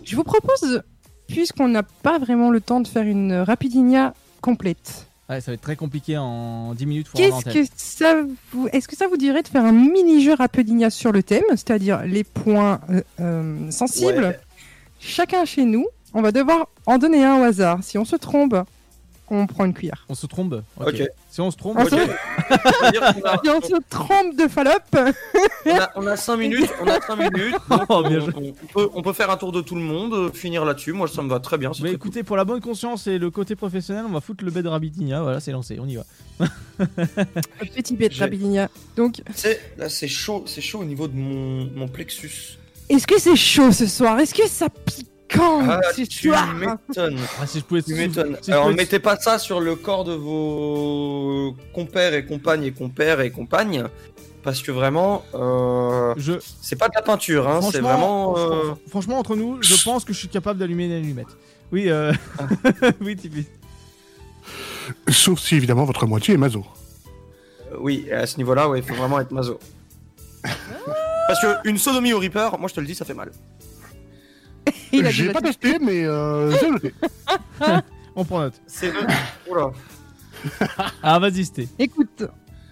je 0.03 0.15
vous 0.17 0.25
propose, 0.25 0.81
puisqu'on 1.27 1.69
n'a 1.69 1.83
pas 1.83 2.19
vraiment 2.19 2.51
le 2.51 2.59
temps 2.59 2.81
de 2.81 2.87
faire 2.89 3.03
une 3.03 3.33
Rapidinia 3.33 4.13
complète, 4.41 5.07
Ouais, 5.29 5.41
ça 5.41 5.51
va 5.51 5.55
être 5.55 5.61
très 5.61 5.75
compliqué 5.75 6.17
en 6.17 6.73
10 6.73 6.85
minutes. 6.87 7.07
Qu'est-ce 7.13 7.45
que 7.45 7.63
ça 7.75 8.15
vous 8.51 8.67
est-ce 8.71 8.87
que 8.87 8.95
ça 8.95 9.07
vous 9.07 9.17
dirait 9.17 9.43
de 9.43 9.47
faire 9.47 9.63
un 9.63 9.71
mini-jeu 9.71 10.33
Rapidinia 10.33 10.89
sur 10.89 11.11
le 11.11 11.21
thème, 11.21 11.43
c'est-à-dire 11.51 12.01
les 12.03 12.23
points 12.23 12.79
euh, 12.89 13.01
euh, 13.19 13.71
sensibles 13.71 14.25
Ouais. 14.25 14.39
Chacun 14.99 15.45
chez 15.45 15.65
nous, 15.65 15.85
on 16.13 16.21
va 16.21 16.31
devoir 16.31 16.67
en 16.85 16.97
donner 16.97 17.23
un 17.23 17.39
au 17.39 17.43
hasard. 17.43 17.79
Si 17.83 17.97
on 17.97 18.05
se 18.05 18.15
trompe, 18.15 18.55
on 19.31 19.47
prend 19.47 19.65
une 19.65 19.73
cuillère. 19.73 20.05
On 20.09 20.15
se 20.15 20.25
trompe 20.27 20.55
Ok. 20.79 21.03
Si 21.29 21.41
on 21.41 21.51
se 21.51 21.57
trompe, 21.57 21.77
On 21.79 21.83
ok. 21.83 21.89
se- 21.89 21.95
Si 23.43 23.49
on 23.49 23.61
se 23.61 23.81
trompe 23.89 24.35
de 24.35 24.47
fallope, 24.47 24.97
On 25.65 25.77
a, 25.77 25.89
on 25.95 26.07
a 26.07 26.15
5 26.17 26.37
minutes, 26.37 26.69
on 26.81 26.87
a 26.87 26.99
5 27.01 27.15
minutes. 27.35 27.55
donc 27.69 27.81
Oh, 27.89 28.01
on, 28.03 28.09
bien 28.09 28.19
on- 28.35 28.39
on 28.39 28.53
peut, 28.73 28.89
on 28.93 29.01
peut 29.01 29.13
faire 29.13 29.29
un 29.29 29.37
tour 29.37 29.51
de 29.51 29.61
tout 29.61 29.75
le 29.75 29.81
monde, 29.81 30.13
euh, 30.13 30.31
finir 30.31 30.65
là-dessus. 30.65 30.93
Moi, 30.93 31.07
ça 31.07 31.21
me 31.21 31.29
va 31.29 31.39
très 31.39 31.57
bien. 31.57 31.71
Mais 31.81 31.89
très 31.89 31.95
écoutez, 31.95 32.23
pour 32.23 32.37
la 32.37 32.45
bonne 32.45 32.61
conscience 32.61 33.07
et 33.07 33.17
le 33.19 33.29
côté 33.31 33.55
professionnel, 33.55 34.05
on 34.07 34.11
va 34.11 34.21
foutre 34.21 34.43
le 34.43 34.51
bed 34.51 34.65
Rabidinia. 34.67 35.21
Voilà, 35.21 35.39
c'est 35.39 35.51
lancé, 35.51 35.77
on 35.79 35.87
y 35.87 35.95
va. 35.97 36.03
petit 37.75 37.95
bête 37.95 38.11
J'ai- 38.13 38.23
Rapidinia. 38.23 38.69
Donc, 38.95 39.21
Là, 39.77 39.89
c'est 39.89 40.07
chaud, 40.07 40.43
c'est 40.47 40.61
chaud 40.61 40.79
au 40.79 40.85
niveau 40.85 41.07
de 41.07 41.15
mon, 41.15 41.69
mon 41.75 41.87
plexus. 41.87 42.57
est-ce 42.89 43.05
que 43.07 43.19
c'est 43.19 43.35
chaud 43.35 43.71
ce 43.71 43.85
soir? 43.87 44.19
Est-ce 44.19 44.33
que 44.33 44.47
ça 44.47 44.67
piquante 45.29 45.63
Ah, 45.69 45.79
ce 45.95 46.01
tu 46.03 46.29
m'étonnes. 46.31 47.17
Ah, 47.39 47.47
si 47.47 47.59
je 47.59 47.63
pouvais 47.63 47.81
Tu 47.83 47.93
m'étonnes. 47.95 48.37
si 48.41 48.51
Alors, 48.51 48.65
pouvais- 48.65 48.75
mettez 48.75 48.99
pas 48.99 49.17
ça 49.17 49.37
sur 49.39 49.59
le 49.61 49.75
corps 49.75 50.03
de 50.03 50.13
vos 50.13 51.55
compères 51.73 52.13
et 52.13 52.25
compagnes 52.25 52.63
et 52.63 52.71
compères 52.71 53.21
et 53.21 53.31
compagnes. 53.31 53.85
Parce 54.41 54.61
que 54.61 54.71
vraiment, 54.71 55.23
euh, 55.35 56.13
Je... 56.17 56.33
c'est 56.61 56.77
pas 56.77 56.87
de 56.87 56.93
la 56.95 57.01
peinture, 57.01 57.47
hein, 57.49 57.59
c'est 57.61 57.79
Franchement, 57.81 58.31
vraiment. 58.31 58.37
euh, 58.37 58.73
Franchement, 58.89 59.19
entre 59.19 59.35
nous, 59.35 59.57
je 59.61 59.75
pense 59.83 60.05
que 60.05 60.13
je 60.13 60.17
suis 60.19 60.29
capable 60.29 60.57
d'allumer 60.59 60.85
une 60.85 60.93
allumette. 60.93 61.27
Oui, 61.73 61.89
euh... 61.89 62.13
oui, 63.01 63.15
Tipeee. 63.17 63.45
Sauf 65.09 65.39
si 65.39 65.55
évidemment 65.55 65.83
votre 65.85 66.05
moitié 66.07 66.33
est 66.35 66.37
mazo. 66.37 66.65
Euh, 67.71 67.75
Oui, 67.79 68.09
à 68.11 68.25
ce 68.25 68.37
niveau-là, 68.37 68.69
ouais, 68.69 68.79
il 68.79 68.85
faut 68.85 68.95
vraiment 68.95 69.19
être 69.19 69.31
maso. 69.31 69.59
Parce 71.27 71.41
que 71.41 71.67
une 71.67 71.77
sodomie 71.77 72.13
au 72.13 72.19
Reaper, 72.19 72.57
moi 72.57 72.69
je 72.69 72.73
te 72.75 72.79
le 72.79 72.87
dis, 72.87 72.95
ça 72.95 73.03
fait 73.05 73.13
mal. 73.13 73.31
Il 74.93 75.05
a 75.05 75.09
J'ai 75.09 75.31
pas 75.31 75.41
testé, 75.41 75.77
mais 75.79 76.05
euh, 76.05 76.51
j'ai 76.59 76.69
noté. 76.71 76.93
On 78.15 78.23
prend 78.25 78.39
note. 78.41 78.59
C'est. 78.67 78.91
Oula. 79.49 79.71
Ah, 81.03 81.19
vas-y, 81.19 81.43
Sté. 81.45 81.67
Écoute, 81.79 82.23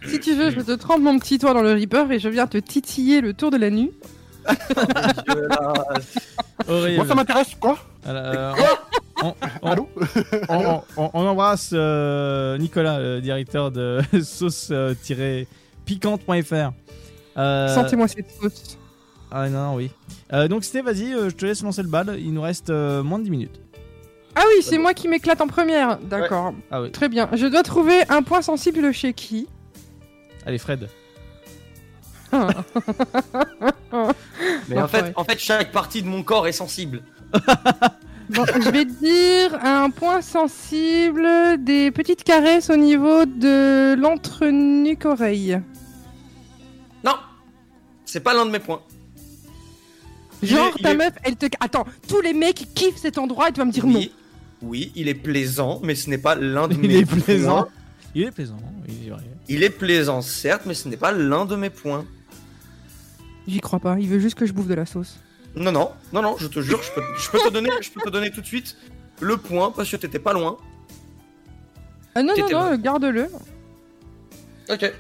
si 0.06 0.20
tu 0.22 0.34
veux, 0.36 0.52
je 0.52 0.62
te 0.62 0.72
trempe 0.72 1.02
mon 1.02 1.20
petit 1.20 1.38
doigt 1.38 1.54
dans 1.54 1.62
le 1.62 1.74
Reaper 1.74 2.10
et 2.12 2.20
je 2.20 2.30
viens 2.30 2.48
te 2.48 2.58
titiller 2.58 3.20
le 3.20 3.34
tour 3.34 3.52
de 3.52 3.58
la 3.58 3.70
nuit. 3.70 3.92
Horrible. 6.68 6.96
Moi, 6.98 7.08
ça 7.08 7.16
m'intéresse, 7.16 7.56
quoi 7.60 7.78
Alors, 8.06 8.24
euh, 8.26 8.54
on, 9.24 9.34
on- 9.62 9.68
Allô 9.68 9.90
on- 10.50 10.82
on- 10.98 11.10
on 11.14 11.26
embrasse 11.28 11.70
euh, 11.74 12.58
Nicolas, 12.58 13.00
le 13.00 13.22
directeur 13.22 13.72
de 13.72 14.02
sauce-piquante.fr. 14.24 16.72
Euh, 17.38 17.76
Sentez-moi 17.76 18.08
cette 18.08 18.32
sauce. 18.32 18.78
Ah 19.32 19.50
non, 19.50 19.72
non, 19.72 19.76
oui. 19.76 19.92
Euh, 20.34 20.48
donc, 20.48 20.64
Sté, 20.64 20.82
vas-y, 20.82 21.14
euh, 21.14 21.30
je 21.30 21.36
te 21.36 21.46
laisse 21.46 21.62
lancer 21.64 21.84
le 21.84 21.90
bal. 21.90 22.16
Il 22.20 22.34
nous 22.34 22.42
reste 22.42 22.70
euh, 22.70 23.04
moins 23.04 23.20
de 23.20 23.26
10 23.26 23.30
minutes. 23.32 23.60
Ah 24.36 24.44
oui, 24.48 24.62
c'est 24.64 24.78
moi 24.78 24.94
qui 24.94 25.08
m'éclate 25.08 25.42
en 25.42 25.48
première. 25.48 25.98
D'accord. 25.98 26.54
Ah 26.70 26.82
oui. 26.82 26.92
Très 26.92 27.10
bien. 27.10 27.28
Je 27.34 27.48
dois 27.48 27.64
trouver 27.64 28.08
un 28.10 28.22
point 28.22 28.42
sensible 28.42 28.94
chez 28.94 29.14
qui? 29.14 29.48
Allez, 30.46 30.60
Fred. 30.60 30.88
Mais 34.68 34.80
en 34.80 34.88
fait, 34.88 35.14
en 35.16 35.24
fait, 35.24 35.40
chaque 35.40 35.72
partie 35.72 36.02
de 36.04 36.08
mon 36.08 36.24
corps 36.24 36.48
est 36.48 36.52
sensible. 36.52 37.02
Bon, 38.30 38.44
je 38.46 38.70
vais 38.70 38.84
dire 38.84 39.58
un 39.64 39.90
point 39.90 40.22
sensible 40.22 41.26
des 41.64 41.92
petites 41.92 42.26
caresses 42.26 42.70
au 42.70 42.76
niveau 42.76 43.24
de 43.26 43.96
l'entrenuque-oreille. 43.98 45.62
Non 47.06 47.14
C'est 48.04 48.20
pas 48.20 48.34
l'un 48.34 48.46
de 48.46 48.52
mes 48.52 48.60
points. 48.60 48.82
Genre, 50.44 50.74
est- 50.78 50.82
ta 50.84 50.92
est- 50.92 50.96
meuf, 50.98 51.14
elle 51.24 51.36
te. 51.36 51.46
Attends, 51.60 51.86
tous 52.08 52.22
les 52.22 52.34
mecs 52.34 52.68
kiffent 52.76 52.98
cet 52.98 53.18
endroit 53.18 53.50
et 53.50 53.52
tu 53.52 53.60
vas 53.60 53.66
me 53.66 53.72
dire 53.72 53.86
non. 53.86 53.98
Oui, 53.98 54.12
oui, 54.62 54.92
il 54.96 55.08
est 55.08 55.14
plaisant, 55.16 55.80
mais 55.84 55.96
ce 55.96 56.10
n'est 56.10 56.18
pas 56.18 56.36
l'un 56.36 56.68
de 56.68 56.74
Il 56.82 56.88
mes 56.88 56.98
est 56.98 57.06
plaisant. 57.06 57.64
points. 57.64 57.68
Il 58.16 58.24
est 58.24 58.32
plaisant, 58.32 58.58
il 58.88 59.08
est 59.08 59.10
vrai. 59.12 59.24
Il 59.50 59.64
est 59.64 59.70
plaisant, 59.70 60.22
certes, 60.22 60.64
mais 60.66 60.74
ce 60.74 60.88
n'est 60.90 60.98
pas 60.98 61.12
l'un 61.12 61.46
de 61.46 61.56
mes 61.56 61.70
points. 61.70 62.06
J'y 63.48 63.60
crois 63.60 63.80
pas, 63.80 63.98
il 64.00 64.08
veut 64.08 64.20
juste 64.20 64.36
que 64.36 64.46
je 64.46 64.54
bouffe 64.54 64.68
de 64.68 64.74
la 64.74 64.86
sauce. 64.86 65.20
Non, 65.56 65.72
non, 65.72 65.92
non, 66.14 66.22
non, 66.22 66.36
je 66.38 66.48
te 66.48 66.60
jure, 66.62 66.82
je 66.84 66.92
peux, 66.92 67.02
je 67.18 67.30
peux 67.30 67.40
te 67.40 67.50
donner, 67.50 67.70
je 67.82 67.90
peux 67.90 68.02
te 68.02 68.10
donner 68.10 68.30
tout 68.32 68.42
de 68.42 68.46
suite 68.46 68.76
le 69.22 69.38
point 69.38 69.72
parce 69.72 69.90
que 69.90 69.96
t'étais 69.98 70.20
pas 70.20 70.34
loin. 70.34 70.58
Ah 72.16 72.22
non, 72.24 72.34
non, 72.38 72.50
non, 72.72 72.78
garde-le. 72.78 73.28
Ok. 74.70 74.92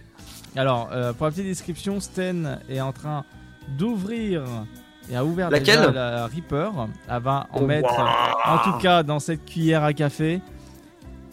Alors, 0.55 0.89
euh, 0.91 1.13
pour 1.13 1.25
la 1.25 1.31
petite 1.31 1.45
description, 1.45 1.99
Sten 1.99 2.59
est 2.69 2.79
en 2.81 2.93
train 2.93 3.25
d'ouvrir 3.77 4.43
et 5.11 5.15
a 5.15 5.23
ouvert 5.25 5.49
Laquelle 5.49 5.79
déjà 5.79 5.91
la 5.91 6.27
Reaper. 6.27 6.71
Elle 7.09 7.21
va 7.21 7.47
en 7.53 7.61
Oh, 7.61 7.65
mettre, 7.65 7.89
waouh. 7.97 8.07
en 8.45 8.57
tout 8.63 8.77
cas, 8.79 9.03
dans 9.03 9.19
cette 9.19 9.45
cuillère 9.45 9.83
à 9.83 9.93
café. 9.93 10.41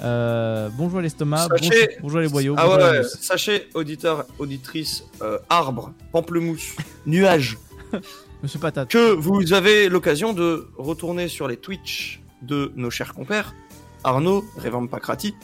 Euh, 0.03 0.69
bonjour 0.77 1.01
l'estomac, 1.01 1.47
Sachez- 1.49 1.69
bonjour, 1.70 2.03
bonjour 2.03 2.20
les 2.20 2.28
boyaux. 2.28 2.55
Ah 2.59 2.69
ouais, 2.69 3.03
sachez, 3.05 3.69
auditeurs, 3.75 4.27
auditrices, 4.39 5.05
euh, 5.23 5.39
arbre, 5.49 5.93
pamplemousse, 6.12 6.75
nuage, 7.07 7.57
Monsieur 8.43 8.59
Patate. 8.59 8.91
que 8.91 9.12
vous 9.15 9.53
avez 9.53 9.89
l'occasion 9.89 10.33
de 10.33 10.67
retourner 10.77 11.28
sur 11.28 11.47
les 11.47 11.57
Twitch 11.57 12.20
de 12.43 12.73
nos 12.75 12.91
chers 12.91 13.15
compères, 13.15 13.55
Arnaud, 14.03 14.44
Revan 14.57 14.89
Pakrati, 14.89 15.35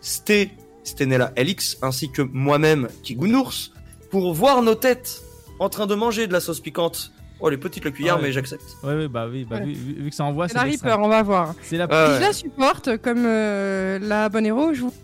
Sté, 0.00 0.52
Stenella 0.84 1.32
LX, 1.36 1.78
ainsi 1.82 2.10
que 2.10 2.22
moi-même, 2.22 2.88
Kigounours, 3.02 3.72
pour 4.10 4.32
voir 4.32 4.62
nos 4.62 4.76
têtes 4.76 5.22
en 5.58 5.68
train 5.68 5.86
de 5.86 5.94
manger 5.96 6.28
de 6.28 6.32
la 6.32 6.40
sauce 6.40 6.60
piquante. 6.60 7.12
Oh, 7.40 7.48
les 7.48 7.56
petites 7.56 7.84
le 7.84 7.90
cuillère, 7.92 8.16
Ouais. 8.16 8.22
mais 8.22 8.32
j'accepte. 8.32 8.64
Ouais, 8.82 8.94
ouais, 8.94 9.08
bah 9.08 9.26
oui, 9.30 9.44
bah, 9.44 9.56
Ouais. 9.56 9.64
vu, 9.66 9.72
vu- 9.72 10.02
vu 10.02 10.10
que 10.10 10.16
ça 10.16 10.24
envoie, 10.24 10.48
C'est 10.48 10.54
la. 10.54 10.62
Reaper, 10.62 10.98
on 10.98 11.08
va 11.08 11.22
voir. 11.22 11.54
C'est 11.62 11.76
la 11.76 11.86
ouais. 11.86 12.16
je 12.16 12.20
la 12.20 12.32
supporte 12.32 12.96
comme 12.98 13.24
euh, 13.24 13.98
la 14.00 14.28
bonne 14.28 14.44
héros, 14.46 14.74
je 14.74 14.80
vous 14.82 14.94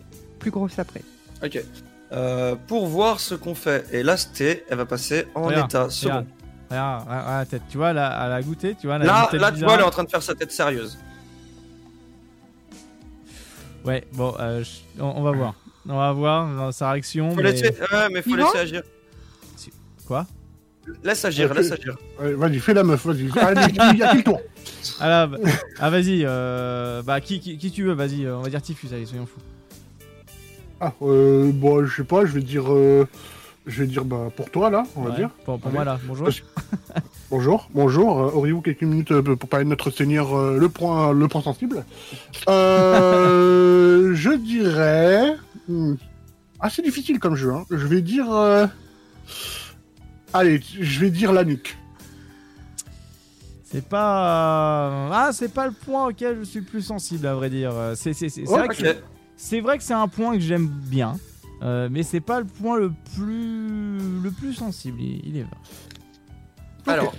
plus 0.41 0.51
grosse 0.51 0.79
après. 0.79 1.03
Ok. 1.45 1.63
Euh, 2.13 2.55
pour 2.67 2.87
voir 2.87 3.21
ce 3.21 3.35
qu'on 3.35 3.55
fait. 3.55 3.87
Et 3.93 4.03
là, 4.03 4.17
Sté, 4.17 4.65
elle 4.69 4.77
va 4.79 4.85
passer 4.87 5.27
en 5.35 5.43
Regarde, 5.45 5.71
état 5.71 5.91
second. 5.91 6.25
regarde. 6.71 7.05
Regarde, 7.07 7.09
la 7.09 7.47
tête. 7.47 7.63
Tu 7.71 7.77
vois, 7.77 7.91
elle 7.91 7.99
a, 7.99 8.27
elle 8.27 8.33
a 8.33 8.43
goûté, 8.43 8.75
tu 8.81 8.87
vois. 8.89 8.97
elle 8.97 9.03
Là, 9.03 9.29
là, 9.33 9.53
tu 9.53 9.63
vois, 9.65 9.75
elle 9.75 9.81
est 9.81 9.85
en 9.85 9.91
train 9.91 10.05
de 10.05 10.11
faire 10.11 10.23
sa 10.23 10.35
tête 10.35 10.51
sérieuse. 10.53 10.99
Ouais, 13.85 14.05
bon, 14.13 14.35
euh, 14.41 14.63
je- 14.65 15.01
on, 15.03 15.19
on 15.19 15.23
va 15.23 15.33
voir. 15.33 15.55
On 15.89 15.97
va 15.97 16.13
voir 16.13 16.49
dans 16.57 16.73
sa 16.73 16.91
réaction. 16.93 17.31
Faut 17.31 17.37
mais- 17.37 17.53
laisser, 17.53 17.69
ouais, 17.93 18.09
mais 18.11 18.23
faut 18.23 18.35
laisser 18.35 18.59
agir. 18.59 18.83
Quoi? 20.07 20.27
Laisse 21.03 21.25
agir, 21.25 21.53
laisse 21.55 21.73
agir. 21.73 21.97
Ouais, 22.21 22.33
vas-y, 22.35 22.59
fais 22.59 22.75
la 22.75 22.83
meuf, 22.85 23.07
vas-y. 23.07 23.21
Il 23.93 23.99
y 23.99 24.03
a 24.03 24.11
qui 24.11 24.17
le 24.19 24.23
tour 24.23 24.41
Ah, 25.01 25.27
bah- 25.27 25.39
ah 25.81 25.91
vas-y, 25.91 26.23
euh, 26.25 27.03
bah 27.03 27.21
qui, 27.21 27.41
qui, 27.41 27.57
qui 27.59 27.71
tu 27.71 27.85
veux, 27.85 27.93
vas-y, 27.93 28.25
euh, 28.27 28.37
on 28.37 28.43
va 28.43 28.51
dire 28.51 28.61
Tifus, 28.63 28.89
allez, 28.93 29.07
soyons 29.07 29.27
fous. 29.27 29.41
Ah, 30.81 30.93
euh, 31.03 31.51
bon, 31.53 31.85
je 31.87 31.97
sais 31.97 32.05
pas, 32.05 32.27
je 32.27 32.33
vais 32.33 32.43
dire. 32.43 32.73
euh, 32.73 33.07
je 33.67 33.81
vais 33.83 33.87
dire 33.87 34.05
bah, 34.05 34.29
pour 34.37 34.51
toi, 34.51 34.69
là, 34.69 34.83
on 34.97 35.03
va 35.03 35.13
dire. 35.17 35.31
Pour, 35.47 35.59
moi 35.73 35.85
là, 35.85 35.99
bonjour. 36.07 36.27
Parce- 36.27 36.43
Bonjour, 37.31 37.69
bonjour. 37.75 38.17
Auriez-vous 38.37 38.61
quelques 38.61 38.83
minutes 38.83 39.19
pour 39.21 39.49
parler 39.49 39.65
de 39.65 39.71
notre 39.71 39.91
seigneur, 39.91 40.37
euh, 40.39 40.59
le, 40.59 40.69
point, 40.69 41.13
le 41.13 41.27
point 41.27 41.41
sensible? 41.43 41.85
Euh, 42.49 44.15
Je 44.15 44.31
dirais. 44.31 45.35
hmm, 45.69 45.95
assez 46.61 46.83
difficile 46.83 47.19
comme 47.19 47.35
jeu. 47.37 47.53
Hein. 47.53 47.65
Je 47.71 47.87
vais 47.87 48.03
dire. 48.03 48.27
Euh, 50.35 50.39
Allez, 50.39 50.61
je 50.81 51.01
vais 51.01 51.11
dire 51.11 51.33
la 51.33 51.45
nuque. 51.45 51.77
C'est 53.65 53.85
pas. 53.89 55.09
Ah, 55.13 55.31
c'est 55.33 55.53
pas 55.53 55.67
le 55.67 55.73
point 55.73 56.09
auquel 56.09 56.39
je 56.41 56.45
suis 56.45 56.61
le 56.61 56.65
plus 56.67 56.83
sensible, 56.83 57.27
à 57.27 57.35
vrai 57.35 57.51
dire. 57.51 57.73
Euh, 57.75 57.95
C'est 57.97 58.13
c'est- 58.13 58.29
c'est- 58.29 58.47
c'est 58.47 58.53
vrai, 58.53 58.69
que- 58.69 58.97
c'est 59.37 59.61
vrai 59.61 59.79
que 59.79 59.85
c'est 59.85 59.95
un 59.95 60.07
point 60.07 60.35
que 60.35 60.41
j'aime 60.41 60.69
bien, 60.69 61.19
euh, 61.63 61.89
mais 61.91 62.05
c'est 62.05 62.21
pas 62.21 62.39
le 62.39 62.47
point 62.47 62.79
le 62.79 62.93
plus, 63.17 64.21
le 64.23 64.31
plus 64.31 64.55
sensible, 64.55 65.01
il, 65.01 65.37
est 65.39 65.43
vrai. 65.43 65.57
Alors, 66.87 67.15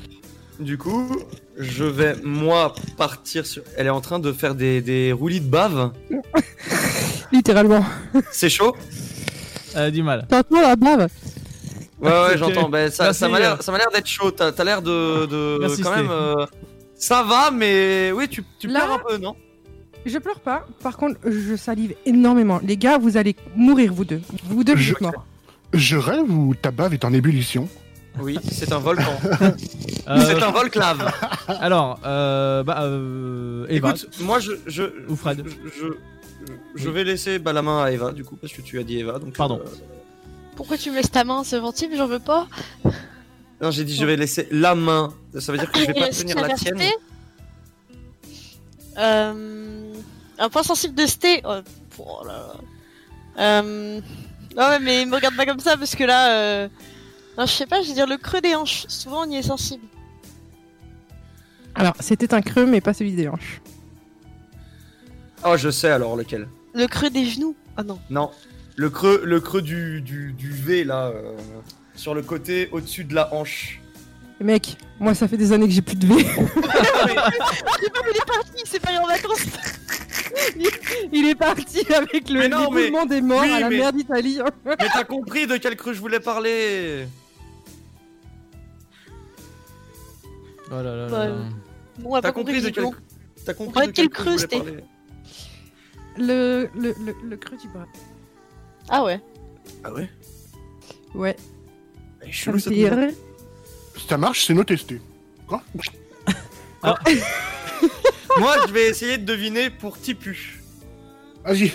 du 0.60 0.77
coup, 0.77 1.10
je 1.58 1.84
vais, 1.84 2.16
moi, 2.24 2.74
partir 2.95 3.45
sur. 3.45 3.64
Elle 3.76 3.88
est 3.88 3.92
en 3.92 4.00
train 4.02 4.19
de 4.19 4.32
faire 4.32 4.56
des, 4.56 4.82
des 4.82 5.11
roulis 5.11 5.42
de 5.42 5.50
bave. 5.50 5.92
Littéralement. 7.34 7.84
C'est 8.32 8.50
chaud? 8.50 8.76
Euh, 9.76 9.92
du 9.92 10.03
mal. 10.03 10.26
T'entends 10.30 10.61
la 10.61 10.76
bave? 10.77 11.10
Ouais, 12.06 12.27
ouais, 12.30 12.38
j'entends. 12.38 12.69
Ben, 12.69 12.90
ça, 12.92 13.06
Merci, 13.06 13.19
ça 13.19 13.30
m'a 13.30 13.38
euh. 13.38 13.40
l'air 13.40 13.61
ça 13.64 13.72
m'a 13.72 13.77
l'air 13.77 13.90
d'être 13.93 14.08
chaud. 14.08 14.32
T'as 14.32 14.51
t'as 14.51 14.64
l'air 14.64 14.82
de. 14.82 15.25
de 15.25 15.58
Merci, 15.61 15.82
quand 15.82 15.95
même. 15.95 16.09
euh, 16.09 16.45
Ça 16.95 17.24
va, 17.24 17.51
mais. 17.51 18.11
Oui, 18.14 18.27
tu, 18.30 18.43
tu 18.59 18.67
Là- 18.67 18.82
pleures 18.85 18.93
un 18.93 19.00
peu, 19.00 19.17
non? 19.17 19.35
Je 20.06 20.17
pleure 20.19 20.40
pas. 20.40 20.66
Par 20.84 20.98
contre, 20.98 21.19
je 21.25 21.56
salive 21.56 21.95
énormément. 22.06 22.59
Les 22.64 22.77
gars, 22.77 22.98
vous 23.00 23.17
allez 23.17 23.35
mourir, 23.56 23.92
vous 23.93 24.06
deux. 24.06 24.22
Vous 24.45 24.64
deux, 24.64 24.75
Je- 24.75 24.92
vous 24.92 24.95
êtes 24.98 25.01
morts. 25.01 25.25
Je 25.74 25.98
rêve 25.98 26.32
ou 26.32 26.53
ta 26.53 26.72
bave 26.72 26.93
est 26.93 27.03
en 27.06 27.11
ébullition 27.11 27.67
Oui, 28.19 28.38
c'est 28.51 28.72
un 28.72 28.80
volcan. 28.80 29.17
Euh, 30.08 30.22
C'est 30.24 30.43
un 30.43 30.51
volclave. 30.51 31.11
Alors, 31.48 32.00
euh, 32.06 32.61
bah, 32.61 32.84
euh, 32.84 33.66
Eva, 33.69 33.90
Écoute, 33.90 34.08
moi, 34.22 34.38
je. 34.38 34.51
je 34.67 34.84
ou 35.09 35.16
Fred. 35.16 35.43
je, 35.48 35.82
je- 35.82 35.93
Je 36.75 36.90
vais 36.92 37.03
laisser 37.03 37.40
bah, 37.40 37.53
la 37.53 37.64
main 37.64 37.84
à 37.84 37.92
Eva, 37.92 38.11
du 38.11 38.24
coup, 38.24 38.35
parce 38.35 38.53
que 38.53 38.61
tu 38.61 38.77
as 38.77 38.84
dit 38.84 39.00
Eva. 39.00 39.17
Donc, 39.17 39.34
Pardon. 39.34 39.59
Euh, 40.56 40.58
Pourquoi 40.58 40.77
tu 40.77 40.92
me 40.92 40.95
laisses 40.95 41.11
ta 41.11 41.24
main, 41.24 41.43
ce 41.43 41.56
ventif 41.56 41.90
J'en 41.95 42.08
veux 42.08 42.19
pas. 42.19 42.48
Non, 43.61 43.72
j'ai 43.72 43.84
dit 43.84 43.95
je 43.95 44.06
vais 44.06 44.16
laisser 44.16 44.48
la 44.51 44.75
main. 44.75 45.14
Ça 45.40 45.51
veut 45.51 45.58
dire 45.58 45.72
que 45.72 45.80
je 45.80 45.85
vais 45.85 45.93
pas 45.93 46.09
tenir 46.09 46.40
la 46.40 46.53
tienne. 46.56 46.80
Euh, 48.98 49.93
un 50.40 50.50
point 50.50 50.64
sensible 50.64 50.95
de 50.95 51.06
Sté. 51.06 51.42
Oh, 51.45 51.59
oh 52.00 52.25
là 52.25 52.34
là. 52.34 52.53
Euh... 53.38 54.01
Non, 54.56 54.67
ouais, 54.69 54.80
mais 54.80 55.06
me 55.06 55.16
regarde 55.16 55.35
pas 55.35 55.45
comme 55.45 55.59
ça 55.59 55.77
parce 55.77 55.95
que 55.95 56.03
là. 56.03 56.32
Euh... 56.32 56.69
Non, 57.38 57.45
je 57.45 57.51
sais 57.51 57.66
pas, 57.66 57.82
je 57.82 57.90
vais 57.90 57.93
dire 57.93 58.08
le 58.08 58.17
creux 58.17 58.40
des 58.40 58.56
hanches. 58.56 58.85
Souvent, 58.88 59.25
on 59.25 59.30
y 59.30 59.35
est 59.35 59.43
sensible. 59.43 59.84
Alors, 61.75 61.93
c'était 62.00 62.34
un 62.34 62.42
creux, 62.42 62.66
mais 62.66 62.80
pas 62.80 62.93
celui 62.93 63.11
des 63.11 63.27
hanches. 63.27 63.61
Oh, 65.45 65.58
je 65.58 65.69
sais 65.69 65.90
alors 65.90 66.16
lequel. 66.16 66.48
Le 66.74 66.88
creux 66.88 67.09
des 67.09 67.25
genoux. 67.25 67.56
Ah 67.75 67.84
non. 67.84 68.00
Non, 68.09 68.32
le 68.76 68.90
creux, 68.90 69.22
le 69.24 69.40
creux 69.40 69.62
du, 69.62 70.02
du, 70.02 70.34
du 70.34 70.50
V 70.52 70.84
là, 70.84 71.08
euh, 71.08 71.36
sur 71.95 72.14
le 72.14 72.22
côté 72.22 72.70
au-dessus 72.72 73.04
de 73.04 73.14
la 73.16 73.34
hanche. 73.34 73.80
Mec, 74.42 74.78
moi, 75.00 75.14
ça 75.16 75.28
fait 75.30 75.38
des 75.38 75.54
années 75.54 75.66
que 75.68 75.74
j'ai 75.74 75.82
plus 75.82 75.95
de 75.95 76.08
V. 76.08 76.26
Ah, 77.08 77.30
il 77.80 78.18
est 78.18 78.26
parti, 78.26 78.52
il 78.64 78.68
s'est 78.68 78.80
pas 78.80 78.94
eu 78.94 78.98
en 78.98 79.08
vacances. 79.08 79.45
Il 81.14 81.26
est 81.28 81.36
parti 81.36 81.86
avec 81.94 82.30
le 82.30 82.48
non, 82.48 82.70
mais- 82.72 82.90
des 83.08 83.22
morts 83.22 83.42
oui, 83.42 83.52
à 83.52 83.60
la 83.62 83.70
mais- 83.70 83.78
mer 83.78 83.94
d'Italie. 83.94 84.40
Mais 84.66 84.76
t'as 84.78 85.04
compris 85.04 85.48
de 85.48 85.58
quel 85.58 85.76
creux 85.76 85.94
je 85.94 86.00
voulais 86.00 86.20
parler 86.20 87.06
Oh 90.72 90.76
là 90.76 90.84
là 90.84 91.08
là 91.08 91.28
là. 91.28 91.36
Bon, 92.00 92.20
T'as 92.22 92.32
compris, 92.32 92.56
compris 92.56 92.62
de 92.64 92.70
quel, 92.70 92.86
On 92.86 93.54
compris 93.54 93.88
de 93.88 93.92
quel 93.92 93.94
quel 93.94 94.10
creux 94.10 94.38
c'était 94.38 94.62
le, 96.18 96.70
le, 96.76 96.94
le 97.24 97.38
creux 97.38 97.58
du 97.58 97.68
bras. 97.70 97.86
Ah 98.89 99.03
ouais. 99.03 99.19
Ah 99.83 99.91
ouais? 99.93 100.09
Ouais. 101.14 101.35
Elle 102.22 102.30
est 102.30 102.31
chelou, 102.31 102.59
cette. 102.59 102.73
Si 102.73 104.07
ça 104.07 104.17
marche, 104.17 104.45
c'est 104.45 104.53
no 104.53 104.64
testé. 104.64 105.01
Quoi? 105.47 105.64
Moi, 108.39 108.55
je 108.67 108.73
vais 108.73 108.88
essayer 108.88 109.17
de 109.17 109.25
deviner 109.25 109.69
pour 109.69 109.99
Tipu. 109.99 110.61
Vas-y. 111.43 111.72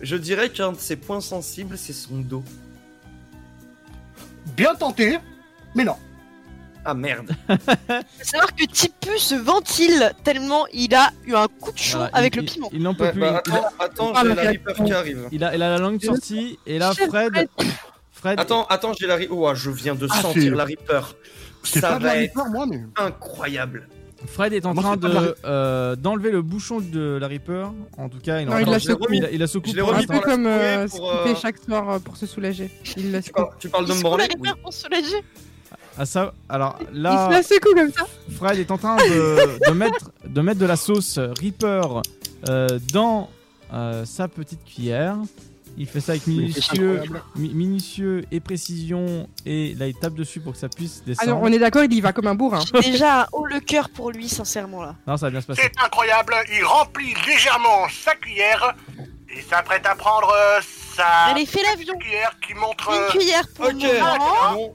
Je 0.00 0.16
dirais 0.16 0.50
qu'un 0.50 0.72
de 0.72 0.78
ses 0.78 0.96
points 0.96 1.20
sensibles, 1.20 1.78
c'est 1.78 1.92
son 1.92 2.18
dos. 2.18 2.42
Bien 4.56 4.74
tenté, 4.74 5.18
mais 5.74 5.84
non. 5.84 5.96
Ah 6.84 6.94
merde. 6.94 7.30
Faut 7.48 7.54
savoir 8.24 8.54
que 8.54 8.64
Tipu 8.66 9.16
se 9.18 9.34
ventile 9.36 10.12
tellement 10.24 10.66
il 10.72 10.94
a 10.94 11.10
eu 11.26 11.34
un 11.34 11.46
coup 11.46 11.70
de 11.72 11.78
chaud 11.78 11.98
avec 12.12 12.34
il- 12.34 12.38
le 12.38 12.44
il- 12.44 12.50
piment. 12.52 12.68
Il 12.72 12.82
n'en 12.82 12.94
peut 12.94 13.04
Ouais, 13.04 13.12
plus. 13.12 13.20
bah, 13.20 13.42
il, 13.46 13.52
a, 13.52 13.56
attends, 13.56 13.68
attends, 13.78 14.12
Ah, 14.16 14.20
j'ai 14.22 14.28
le 14.30 14.34
la. 14.34 14.42
Reaper 14.50 14.74
qui 14.84 14.92
arrive. 14.92 15.28
il 15.30 15.44
a- 15.44 15.54
il 15.54 15.62
a 15.62 15.70
la 15.70 15.78
langue 15.78 16.02
sortie 16.02 16.58
et 16.66 16.78
là 16.78 16.92
Chef 16.92 17.08
Fred. 17.08 17.48
Fred. 18.12 18.38
Attends, 18.40 18.64
attends, 18.66 18.92
j'ai 18.98 19.06
la 19.06 19.16
Reaper. 19.16 19.32
Oh, 19.36 19.54
je 19.54 19.70
viens 19.70 19.94
de 19.94 20.06
Ah, 20.10 20.20
sentir 20.22 20.54
la 20.56 20.64
Reaper. 20.64 21.14
C'est 21.64 21.80
Ça 21.80 21.90
pas 21.92 21.98
de 21.98 22.04
la 22.04 22.10
va 22.10 22.16
être 22.18 22.34
Reaper, 22.36 22.50
moi, 22.50 22.66
mais. 22.66 22.80
incroyable. 22.96 23.88
Fred 24.26 24.52
est 24.52 24.66
en 24.66 24.74
Moi, 24.74 24.82
train 24.84 24.92
c'est 24.94 25.00
pas 25.00 25.08
de 25.08 25.14
la 25.14 25.20
de 25.20 25.36
euh, 25.44 25.96
d'enlever 25.96 26.30
le 26.30 26.42
bouchon 26.42 26.80
de 26.80 27.18
la 27.20 27.26
Reaper. 27.28 27.72
En 27.98 28.08
tout 28.08 28.18
cas, 28.20 28.40
il, 28.40 28.46
Non, 28.46 28.52
en- 28.54 28.58
il 28.58 28.66
l'a 28.66 28.70
il, 28.72 28.74
a- 28.76 28.78
secoué. 28.80 29.16
il 29.16 29.24
a- 29.24 29.30
il 29.32 29.42
a 29.42 29.46
secoué 29.48 29.70
Je 29.72 29.76
l'ai 29.76 29.82
pour 29.82 29.90
remis 29.90 30.04
Un 30.04 30.06
l'instant. 30.06 30.14
peu 30.14 30.20
pour 30.20 30.28
la 30.30 30.34
comme 30.36 30.46
euh, 30.46 30.86
ce 30.88 30.96
pour, 30.96 31.10
qu'il 31.10 31.18
euh, 31.18 31.34
fait 31.34 31.40
chaque 31.40 31.58
soir 31.58 31.90
euh, 31.90 31.98
pour 31.98 32.16
se 32.16 32.26
soulager. 32.26 32.70
Il 32.96 33.10
la 33.12 33.20
Tu 33.20 33.28
secoue. 33.28 33.42
parles, 33.42 33.54
tu 33.58 33.68
parles 33.68 33.84
de 33.86 33.90
Il 33.90 33.94
me 33.94 33.98
se 33.98 34.02
coule 34.02 34.10
la 34.10 34.16
branler 34.28 34.34
Oui. 34.40 34.48
Reaper 34.48 34.62
pour 34.62 34.72
se 34.72 34.80
soulager. 34.82 35.24
Ah, 35.98 36.06
ça, 36.06 36.32
alors 36.48 36.76
Il 36.80 36.86
se 36.96 37.00
là, 37.02 37.28
la 37.30 37.42
secoue 37.42 37.74
comme 37.74 37.92
ça. 37.92 38.06
Fred 38.36 38.58
est 38.58 38.70
en 38.70 38.78
train 38.78 38.96
de, 38.96 39.58
de 39.68 39.72
mettre, 39.74 40.10
de 40.24 40.40
mettre 40.40 40.58
de 40.60 40.66
la 40.66 40.76
sauce 40.76 41.18
Reaper 41.18 42.02
euh, 42.48 42.78
dans 42.92 43.28
euh, 43.72 44.04
sa 44.04 44.28
petite 44.28 44.64
cuillère. 44.64 45.16
Il 45.78 45.86
fait 45.86 46.00
ça 46.00 46.12
avec 46.12 46.26
minutieux, 46.26 47.00
incroyable. 47.00 47.22
mi- 47.36 47.54
minutieux 47.54 48.24
et 48.30 48.40
précision. 48.40 49.26
Et 49.46 49.74
là, 49.74 49.86
il 49.86 49.94
tape 49.94 50.12
dessus 50.14 50.38
pour 50.40 50.52
que 50.52 50.58
ça 50.58 50.68
puisse 50.68 50.98
Ah 51.00 51.06
descendre. 51.06 51.30
non, 51.32 51.40
on 51.44 51.46
est 51.52 51.58
d'accord, 51.58 51.82
il 51.84 51.92
y 51.94 52.00
va 52.02 52.12
comme 52.12 52.26
un 52.26 52.34
bourrin. 52.34 52.60
Déjà 52.82 53.26
haut 53.32 53.46
le 53.46 53.58
cœur 53.60 53.88
pour 53.88 54.10
lui, 54.10 54.28
sincèrement 54.28 54.82
là. 54.82 54.94
Non, 55.06 55.16
ça 55.16 55.26
va 55.26 55.30
bien 55.30 55.40
se 55.40 55.46
passer. 55.46 55.62
C'est 55.62 55.82
incroyable, 55.82 56.34
il 56.54 56.62
remplit 56.64 57.14
légèrement 57.26 57.86
sa 58.04 58.14
cuillère 58.16 58.74
et 59.34 59.40
s'apprête 59.40 59.86
à 59.86 59.94
prendre 59.94 60.30
euh, 60.36 60.60
sa 60.94 61.06
Allez, 61.30 61.46
fais 61.46 61.62
l'avion. 61.62 61.96
cuillère 61.96 62.32
qui 62.46 62.52
montre... 62.52 62.90
Une 62.92 63.18
cuillère 63.18 63.48
pour 63.54 63.66
le 63.68 63.72
moment. 63.74 64.74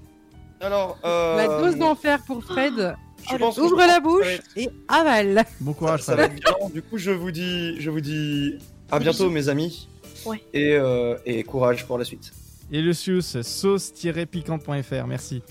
Alors, 0.61 0.97
euh... 1.03 1.35
La 1.37 1.47
dose 1.47 1.75
d'enfer 1.77 2.19
pour 2.25 2.43
Fred. 2.43 2.95
je 3.29 3.35
pense 3.37 3.57
Ouvre 3.57 3.81
je 3.81 3.87
la 3.87 3.93
ça 3.93 3.99
bouche 3.99 4.25
être- 4.27 4.43
et 4.55 4.69
avale. 4.87 5.45
Bon 5.59 5.73
courage, 5.73 6.01
Ça 6.01 6.15
va 6.15 6.23
être 6.23 6.33
violent. 6.33 6.69
Du 6.73 6.81
coup, 6.81 6.97
je 6.97 7.11
vous 7.11 7.31
dis, 7.31 7.79
je 7.79 7.89
vous 7.89 8.01
dis 8.01 8.57
à 8.91 8.99
bientôt, 8.99 9.29
mes 9.29 9.49
amis. 9.49 9.87
Ouais. 10.25 10.41
Et, 10.53 10.73
euh, 10.73 11.15
et 11.25 11.43
courage 11.43 11.85
pour 11.85 11.97
la 11.97 12.05
suite. 12.05 12.31
Et 12.71 12.81
Lucius, 12.81 13.41
sauce-piquante.fr. 13.41 15.07
Merci. 15.07 15.43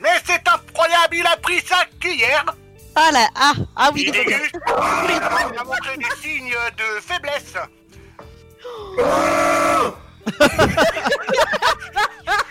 Mais 0.00 0.08
c'est 0.24 0.46
incroyable, 0.48 1.16
il 1.16 1.26
a 1.26 1.36
pris 1.38 1.60
sa 1.60 1.84
cuillère 1.98 2.44
Ah 2.94 3.10
là, 3.12 3.26
ah, 3.34 3.52
ah 3.76 3.90
oui, 3.94 4.04
Il 4.08 4.14
Il 4.14 4.20
a 4.24 5.64
montré 5.64 5.96
des 5.96 6.04
signes 6.22 6.54
de 6.76 7.00
faiblesse 7.00 7.54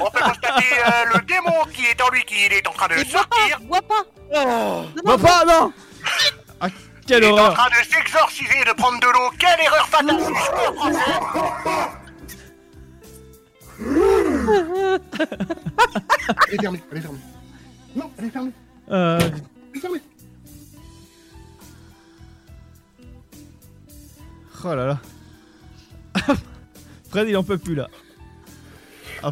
On 0.00 0.10
peut 0.10 0.20
constater 0.20 0.64
euh, 0.86 1.04
le 1.14 1.20
démon 1.26 1.64
qui 1.72 1.84
est 1.86 2.00
en 2.02 2.08
lui 2.10 2.24
qui 2.24 2.34
est 2.44 2.66
en 2.66 2.72
train 2.72 2.88
de 2.88 2.94
sortir 3.04 3.26
pas, 3.28 3.58
bois 3.64 3.82
pas. 3.82 4.04
Non, 4.34 4.82
Bah, 5.04 5.12
non, 5.12 5.18
pas, 5.18 5.44
non 5.44 5.72
Ah, 6.60 6.68
quelle 7.06 7.24
Il 7.24 7.26
est 7.28 7.32
en 7.32 7.36
horreur 7.38 7.54
train 7.54 7.68
de 7.70 7.84
s'exorciser 7.86 8.60
et 8.60 8.64
de 8.64 8.72
prendre 8.72 9.00
de 9.00 9.06
l'eau. 9.06 9.30
Quelle 9.38 9.60
erreur 9.60 9.88
fatale 9.88 10.16
du 10.16 10.22
joueur 10.24 10.74
français 10.74 11.10
Elle 16.48 16.54
est 16.54 16.60
fermée, 16.60 16.82
elle 16.90 16.98
est 16.98 17.00
fermée. 17.00 17.18
Non, 17.96 18.10
elle 18.18 18.24
est 18.26 18.30
fermée. 18.30 18.52
Euh, 18.90 19.18
Elle 19.72 19.78
est 19.78 19.80
fermée. 19.80 20.00
Oh 24.64 24.74
là 24.74 24.86
là. 24.86 24.98
Fred, 27.10 27.28
il 27.28 27.36
en 27.36 27.42
peut 27.42 27.58
plus 27.58 27.74
là. 27.74 27.88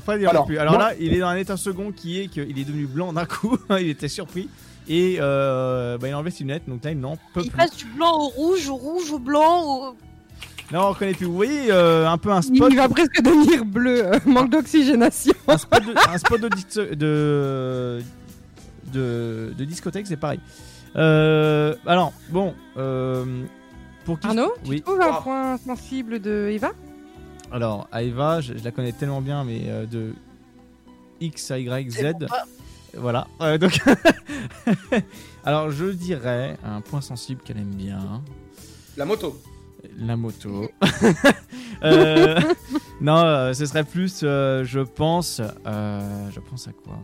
Fred, 0.00 0.20
il 0.20 0.26
en 0.26 0.30
Alors, 0.30 0.46
plus. 0.46 0.58
Alors 0.58 0.74
moi- 0.74 0.82
là, 0.90 0.94
il 1.00 1.12
est 1.14 1.18
dans 1.20 1.28
un 1.28 1.36
état 1.36 1.56
second 1.56 1.92
qui 1.92 2.20
est 2.20 2.28
qu'il 2.28 2.58
est 2.58 2.64
devenu 2.64 2.86
blanc 2.86 3.12
d'un 3.12 3.24
coup. 3.26 3.56
il 3.78 3.88
était 3.88 4.08
surpris. 4.08 4.48
Et 4.88 5.16
euh, 5.20 5.98
bah, 5.98 6.08
il 6.08 6.12
a 6.12 6.16
enlevé 6.18 6.30
ses 6.30 6.44
lunettes. 6.44 6.62
Donc 6.66 6.82
là, 6.84 6.90
il 6.92 6.98
n'en 7.00 7.16
peut 7.34 7.42
Il 7.44 7.50
plus. 7.50 7.56
passe 7.58 7.76
du 7.76 7.84
blanc 7.86 8.12
au 8.16 8.28
rouge, 8.28 8.68
au 8.68 8.76
rouge 8.76 9.10
au 9.12 9.18
blanc, 9.18 9.62
au... 9.64 9.96
Là, 10.70 10.84
on 10.84 10.90
reconnaît 10.90 11.14
plus. 11.14 11.26
Vous 11.26 11.34
voyez 11.34 11.70
euh, 11.70 12.06
un 12.08 12.18
peu 12.18 12.30
un 12.30 12.40
Il 12.40 12.56
spot. 12.56 12.74
va 12.74 12.88
presque 12.88 13.22
devenir 13.22 13.64
bleu. 13.64 14.04
euh, 14.06 14.18
manque 14.26 14.50
d'oxygénation. 14.50 15.32
un 15.46 15.56
spot 15.58 15.82
de, 15.84 15.94
un 16.10 16.18
spot 16.18 16.40
de, 16.40 16.94
de, 16.94 18.02
de, 18.92 19.54
de 19.56 19.64
discothèque, 19.64 20.06
c'est 20.06 20.16
pareil. 20.16 20.40
Euh, 20.96 21.74
alors, 21.86 22.12
bon. 22.30 22.54
euh, 22.76 23.24
pour 24.04 24.18
qui 24.20 24.26
Arnaud, 24.26 24.52
tu 24.64 24.70
Oui. 24.70 24.82
trouves 24.82 25.00
un 25.00 25.12
point 25.20 25.56
sensible 25.58 26.18
de 26.20 26.48
Eva? 26.50 26.72
Alors, 27.52 27.88
Aeva, 27.92 28.40
je, 28.40 28.56
je 28.58 28.64
la 28.64 28.70
connais 28.70 28.92
tellement 28.92 29.20
bien, 29.20 29.44
mais 29.44 29.62
euh, 29.66 29.86
de 29.86 30.12
X, 31.20 31.50
Y, 31.56 31.90
Z. 31.90 32.26
Voilà. 32.94 33.26
Euh, 33.40 33.58
donc, 33.58 33.80
alors, 35.44 35.70
je 35.70 35.86
dirais 35.86 36.56
un 36.64 36.80
point 36.80 37.00
sensible 37.00 37.40
qu'elle 37.42 37.58
aime 37.58 37.74
bien. 37.74 38.22
La 38.96 39.04
moto. 39.04 39.40
La 39.98 40.16
moto. 40.16 40.70
Euh, 41.84 42.40
non, 43.00 43.18
euh, 43.18 43.52
ce 43.52 43.64
serait 43.64 43.84
plus, 43.84 44.22
euh, 44.24 44.64
je 44.64 44.80
pense. 44.80 45.40
euh, 45.64 46.28
je 46.32 46.40
pense 46.40 46.66
à 46.66 46.72
quoi 46.72 46.98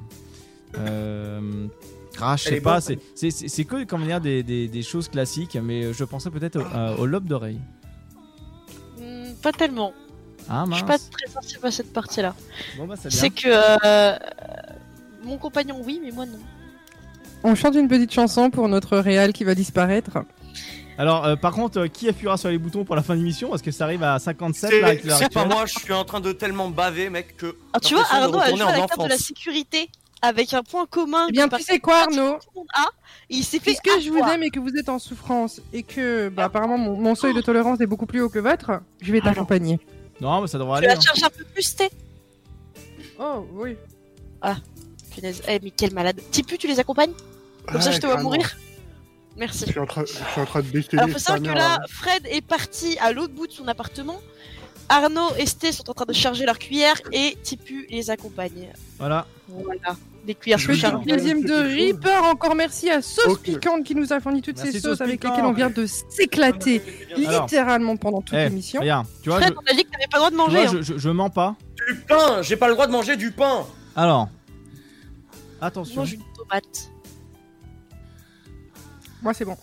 euh, 0.76 1.68
ah, 2.20 2.34
je 2.36 2.42
sais 2.42 2.60
pas, 2.60 2.80
c'est- 2.80 2.98
c'est 3.14 3.30
c'est- 3.30 3.46
c'est 3.46 3.64
que 3.64 3.84
comment 3.84 4.04
dire, 4.04 4.20
des, 4.20 4.42
des, 4.42 4.66
des 4.66 4.82
choses 4.82 5.08
classiques, 5.08 5.56
mais 5.62 5.92
je 5.92 6.02
pensais 6.02 6.28
peut-être 6.28 6.56
au, 6.58 6.64
euh, 6.76 6.96
au 6.96 7.06
lobe 7.06 7.26
d'oreille. 7.28 7.60
Hmm, 8.98 9.32
pas 9.40 9.52
tellement. 9.52 9.92
Ah 10.48 10.64
Je 10.64 10.70
mince. 10.70 10.78
suis 10.78 10.86
pas 10.86 10.98
très 10.98 11.26
sensible 11.32 11.66
à 11.66 11.70
cette 11.70 11.92
partie-là. 11.92 12.34
Bon, 12.76 12.86
bah, 12.86 12.94
c'est 12.96 13.30
que 13.30 13.48
euh, 13.48 14.16
mon 15.22 15.38
compagnon 15.38 15.80
oui, 15.84 16.00
mais 16.02 16.10
moi 16.10 16.26
non. 16.26 16.38
On 17.42 17.54
chante 17.54 17.74
une 17.74 17.88
petite 17.88 18.12
chanson 18.12 18.50
pour 18.50 18.68
notre 18.68 18.98
réal 18.98 19.32
qui 19.32 19.44
va 19.44 19.54
disparaître. 19.54 20.18
Alors, 20.96 21.24
euh, 21.24 21.36
par 21.36 21.52
contre, 21.52 21.80
euh, 21.80 21.88
qui 21.88 22.08
appuiera 22.08 22.36
sur 22.36 22.48
les 22.48 22.58
boutons 22.58 22.84
pour 22.84 22.94
la 22.94 23.02
fin 23.02 23.16
d'émission? 23.16 23.50
Parce 23.50 23.62
que 23.62 23.70
ça 23.72 23.84
arrive 23.84 24.02
à 24.02 24.18
57 24.18 24.70
C'est 24.70 24.80
là 24.80 24.86
avec 24.88 25.02
c'est 25.04 25.32
pas 25.32 25.44
moi, 25.44 25.66
je 25.66 25.78
suis 25.78 25.92
en 25.92 26.04
train 26.04 26.20
de 26.20 26.32
tellement 26.32 26.70
baver, 26.70 27.10
mec, 27.10 27.36
que. 27.36 27.56
Ah, 27.72 27.80
tu 27.80 27.94
vois, 27.94 28.04
de 28.04 28.08
Arnaud 28.10 28.38
a 28.38 28.50
joué 28.50 28.62
à 28.62 28.78
la 28.78 28.86
carte 28.86 29.02
de 29.02 29.08
la 29.08 29.16
sécurité 29.18 29.90
avec 30.22 30.54
un 30.54 30.62
point 30.62 30.86
commun. 30.86 31.26
Eh 31.28 31.32
bien, 31.32 31.48
que 31.48 31.56
tu 31.56 31.62
sais 31.64 31.80
quoi, 31.80 32.02
Arnaud 32.02 32.34
tout 32.34 32.48
le 32.54 32.60
monde 32.60 32.68
a. 32.74 32.86
Il 33.28 33.42
s'est 33.42 33.58
fait 33.58 33.76
Puisque 33.82 34.02
je 34.02 34.10
vous 34.10 34.18
aime 34.18 34.42
et 34.42 34.50
que 34.50 34.60
vous 34.60 34.70
êtes 34.78 34.88
en 34.88 34.98
souffrance 34.98 35.60
et 35.72 35.82
que 35.82 36.28
bah, 36.28 36.44
apparemment 36.44 36.78
mon, 36.78 36.96
mon 36.96 37.14
seuil 37.14 37.34
de 37.34 37.40
tolérance 37.40 37.80
est 37.80 37.86
beaucoup 37.86 38.06
plus 38.06 38.20
haut 38.20 38.28
que 38.28 38.38
votre, 38.38 38.80
je 39.00 39.12
vais 39.12 39.20
t'accompagner. 39.20 39.80
Non, 40.20 40.40
mais 40.40 40.46
ça 40.46 40.58
devrait 40.58 40.80
Tu 40.80 40.86
aller. 40.86 40.94
la 40.94 41.00
hein. 41.00 41.02
charges 41.02 41.22
un 41.24 41.30
peu 41.30 41.44
plus, 41.44 41.74
t'es 41.76 41.90
Oh 43.18 43.46
oui. 43.52 43.76
Ah, 44.42 44.56
punaise. 45.10 45.42
Eh, 45.48 45.58
mais 45.62 45.70
quel 45.70 45.92
malade. 45.92 46.20
Tipu, 46.30 46.58
tu 46.58 46.66
les 46.66 46.80
accompagnes 46.80 47.12
Comme 47.66 47.80
ça, 47.80 47.90
je 47.90 47.98
te 48.00 48.06
vois 48.06 48.20
mourir. 48.20 48.56
Merci. 49.36 49.64
Je 49.66 49.72
suis 49.72 49.80
en 49.80 49.86
train, 49.86 50.04
je 50.04 50.12
suis 50.12 50.40
en 50.40 50.46
train 50.46 50.62
de 50.62 50.96
Alors, 50.96 51.08
faut 51.10 51.18
savoir 51.18 51.42
que 51.42 51.58
là, 51.58 51.80
Fred 51.88 52.24
est 52.26 52.40
parti 52.40 52.96
à 53.00 53.12
l'autre 53.12 53.34
bout 53.34 53.46
de 53.46 53.52
son 53.52 53.66
appartement. 53.66 54.20
Arnaud 54.88 55.34
et 55.38 55.46
Sté 55.46 55.72
sont 55.72 55.88
en 55.90 55.94
train 55.94 56.04
de 56.04 56.12
charger 56.12 56.44
leur 56.44 56.58
cuillère 56.58 57.00
et 57.10 57.36
Tipu 57.42 57.86
les 57.90 58.10
accompagne. 58.10 58.68
Voilà. 58.98 59.26
Voilà. 59.48 59.96
Des 60.24 60.34
cuillères 60.34 60.58
chargées. 60.58 60.88
deuxième 61.06 61.42
de 61.44 61.52
Reaper, 61.52 62.24
encore 62.24 62.54
merci 62.54 62.88
à 62.90 63.02
Sauce. 63.02 63.38
Piquante 63.40 63.84
qui 63.84 63.94
nous 63.94 64.10
a 64.12 64.20
fourni 64.20 64.40
toutes 64.40 64.56
Merci, 64.56 64.72
ces 64.72 64.80
Sauce 64.80 64.92
sauces 64.92 65.00
avec 65.02 65.22
lesquelles 65.22 65.44
on 65.44 65.52
vient 65.52 65.68
de 65.68 65.84
s'éclater 65.86 66.80
Alors. 67.16 67.42
littéralement 67.42 67.96
pendant 67.96 68.22
toute 68.22 68.34
Eh, 68.38 68.44
l'émission. 68.48 68.80
regarde, 68.80 69.06
tu 69.22 69.28
vois, 69.28 69.38
Fred, 69.40 69.52
je, 69.52 69.58
on 69.58 69.70
a 69.70 69.76
dit 69.76 69.84
que 69.84 69.90
t'avais 69.90 70.06
pas 70.10 70.16
le 70.16 70.18
droit 70.20 70.30
de 70.30 70.34
tu 70.36 70.40
manger. 70.40 70.66
vois, 70.66 70.76
hein. 70.78 70.82
je, 70.82 70.94
je- 70.94 70.98
je 70.98 71.08
mens 71.10 71.28
pas. 71.30 71.56
Du 71.86 71.94
pain 72.08 72.40
J'ai 72.42 72.56
pas 72.56 72.68
le 72.68 72.72
droit 72.74 72.86
de 72.86 72.92
manger 72.92 73.16
du 73.16 73.30
pain 73.32 73.66
Alors, 73.94 74.28
On 75.60 75.66
attention. 75.66 76.00
mange 76.00 76.14
une 76.14 76.22
tomate. 76.34 76.90
Moi, 79.22 79.34
c'est 79.34 79.44
bon. 79.44 79.56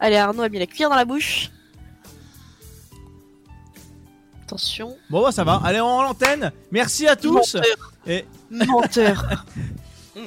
Allez, 0.00 0.16
Arnaud 0.16 0.42
a 0.42 0.48
mis 0.48 0.58
la 0.58 0.66
cuillère 0.66 0.88
dans 0.90 0.96
la 0.96 1.04
bouche. 1.04 1.50
Attention. 4.42 4.96
Bon, 5.08 5.22
bah, 5.22 5.30
ça 5.30 5.44
va. 5.44 5.60
Allez, 5.64 5.80
on 5.80 6.02
l'antenne. 6.02 6.50
Merci 6.72 7.06
à 7.06 7.14
tous. 7.14 7.54
Menteur. 7.54 7.92
Et, 8.06 8.24
Menteur. 8.50 9.44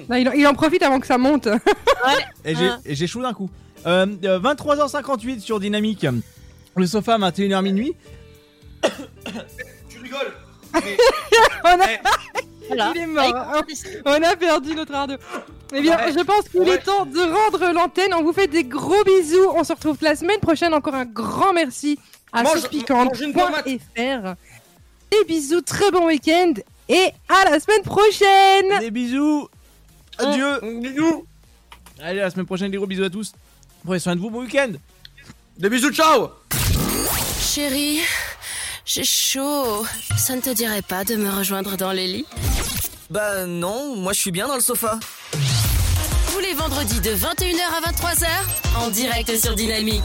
Là, 0.10 0.20
il, 0.20 0.30
en- 0.30 0.32
il 0.32 0.48
en 0.48 0.54
profite 0.54 0.82
avant 0.84 1.00
que 1.00 1.08
ça 1.08 1.18
monte. 1.18 1.48
et 2.46 2.56
j'ai 2.56 2.68
Hein. 2.68 2.80
et 2.86 2.96
j'ai 2.96 3.08
chaud 3.08 3.22
d'un 3.22 3.34
coup. 3.34 3.50
Euh, 3.86 4.06
euh, 4.24 4.40
23h58 4.40 5.40
sur 5.42 5.60
Dynamique. 5.60 6.06
Le 6.76 6.86
sofa, 6.88 7.18
21h 7.18 7.62
minuit. 7.62 7.94
Tu 9.90 10.00
rigoles 10.00 10.34
on 11.64 11.68
a... 11.68 11.86
Voilà. 12.68 12.92
Il 12.96 13.02
est 13.02 13.06
mort. 13.06 13.62
On 14.06 14.24
a 14.24 14.36
perdu 14.36 14.74
notre 14.74 14.94
Arnaud. 14.94 15.18
Eh 15.76 15.82
bien, 15.82 15.98
Ouais. 15.98 16.14
je 16.18 16.24
pense 16.24 16.50
qu'il 16.50 16.62
Ouais. 16.62 16.72
est 16.76 16.78
temps 16.80 17.06
de 17.06 17.20
rendre 17.20 17.74
l'antenne. 17.74 18.14
On 18.14 18.24
vous 18.24 18.34
fait 18.34 18.48
des 18.48 18.64
gros 18.64 19.04
bisous. 19.04 19.50
On 19.56 19.64
se 19.64 19.74
retrouve 19.74 19.98
la 20.02 20.16
semaine 20.16 20.40
prochaine. 20.40 20.74
Encore 20.74 20.96
un 20.96 21.06
grand 21.06 21.54
merci 21.54 22.00
à 22.32 22.42
Mange- 22.42 22.54
saucepiquante.fr. 22.54 23.06
mange 23.06 23.22
une 23.22 23.34
tomate. 23.34 24.38
Des 25.12 25.24
bisous, 25.28 25.62
très 25.62 25.92
bon 25.92 26.08
week-end 26.08 26.54
et 26.90 27.10
à 27.30 27.50
la 27.52 27.60
semaine 27.60 27.84
prochaine. 27.84 28.80
Des 28.80 28.90
bisous. 28.92 29.48
Adieu. 30.18 30.60
Bisous 30.82 31.26
Allez, 32.02 32.20
à 32.20 32.24
la 32.24 32.30
semaine 32.30 32.46
prochaine, 32.46 32.72
des 32.72 32.78
gros 32.78 32.88
bisous 32.88 33.04
à 33.04 33.10
tous. 33.10 33.34
Prenez 33.84 34.00
soin 34.00 34.16
de 34.16 34.22
vous. 34.22 34.30
Bon 34.30 34.42
week-end. 34.42 34.72
Des 35.58 35.70
bisous, 35.70 35.92
ciao 35.92 36.30
Chérie, 37.40 38.00
j'ai 38.86 39.04
chaud. 39.04 39.86
Ça 40.18 40.36
ne 40.36 40.42
te 40.42 40.50
dirait 40.50 40.82
pas 40.82 41.04
de 41.04 41.16
me 41.16 41.30
rejoindre 41.30 41.78
dans 41.78 41.92
les 41.92 42.08
lits? 42.08 42.26
Bah 43.12 43.46
non, 43.46 43.96
moi 43.96 44.14
je 44.14 44.20
suis 44.20 44.32
bien 44.32 44.48
dans 44.48 44.56
le 44.56 44.62
sofa. 44.62 45.00
Tous 46.32 46.40
les 46.40 46.54
vendredis 46.56 47.00
de 47.00 47.12
21h 47.12 47.62
à 47.62 47.92
23h, 47.92 48.28
en 48.78 48.90
direct 48.90 49.38
sur 49.38 49.54
Dynamique. 49.54 50.02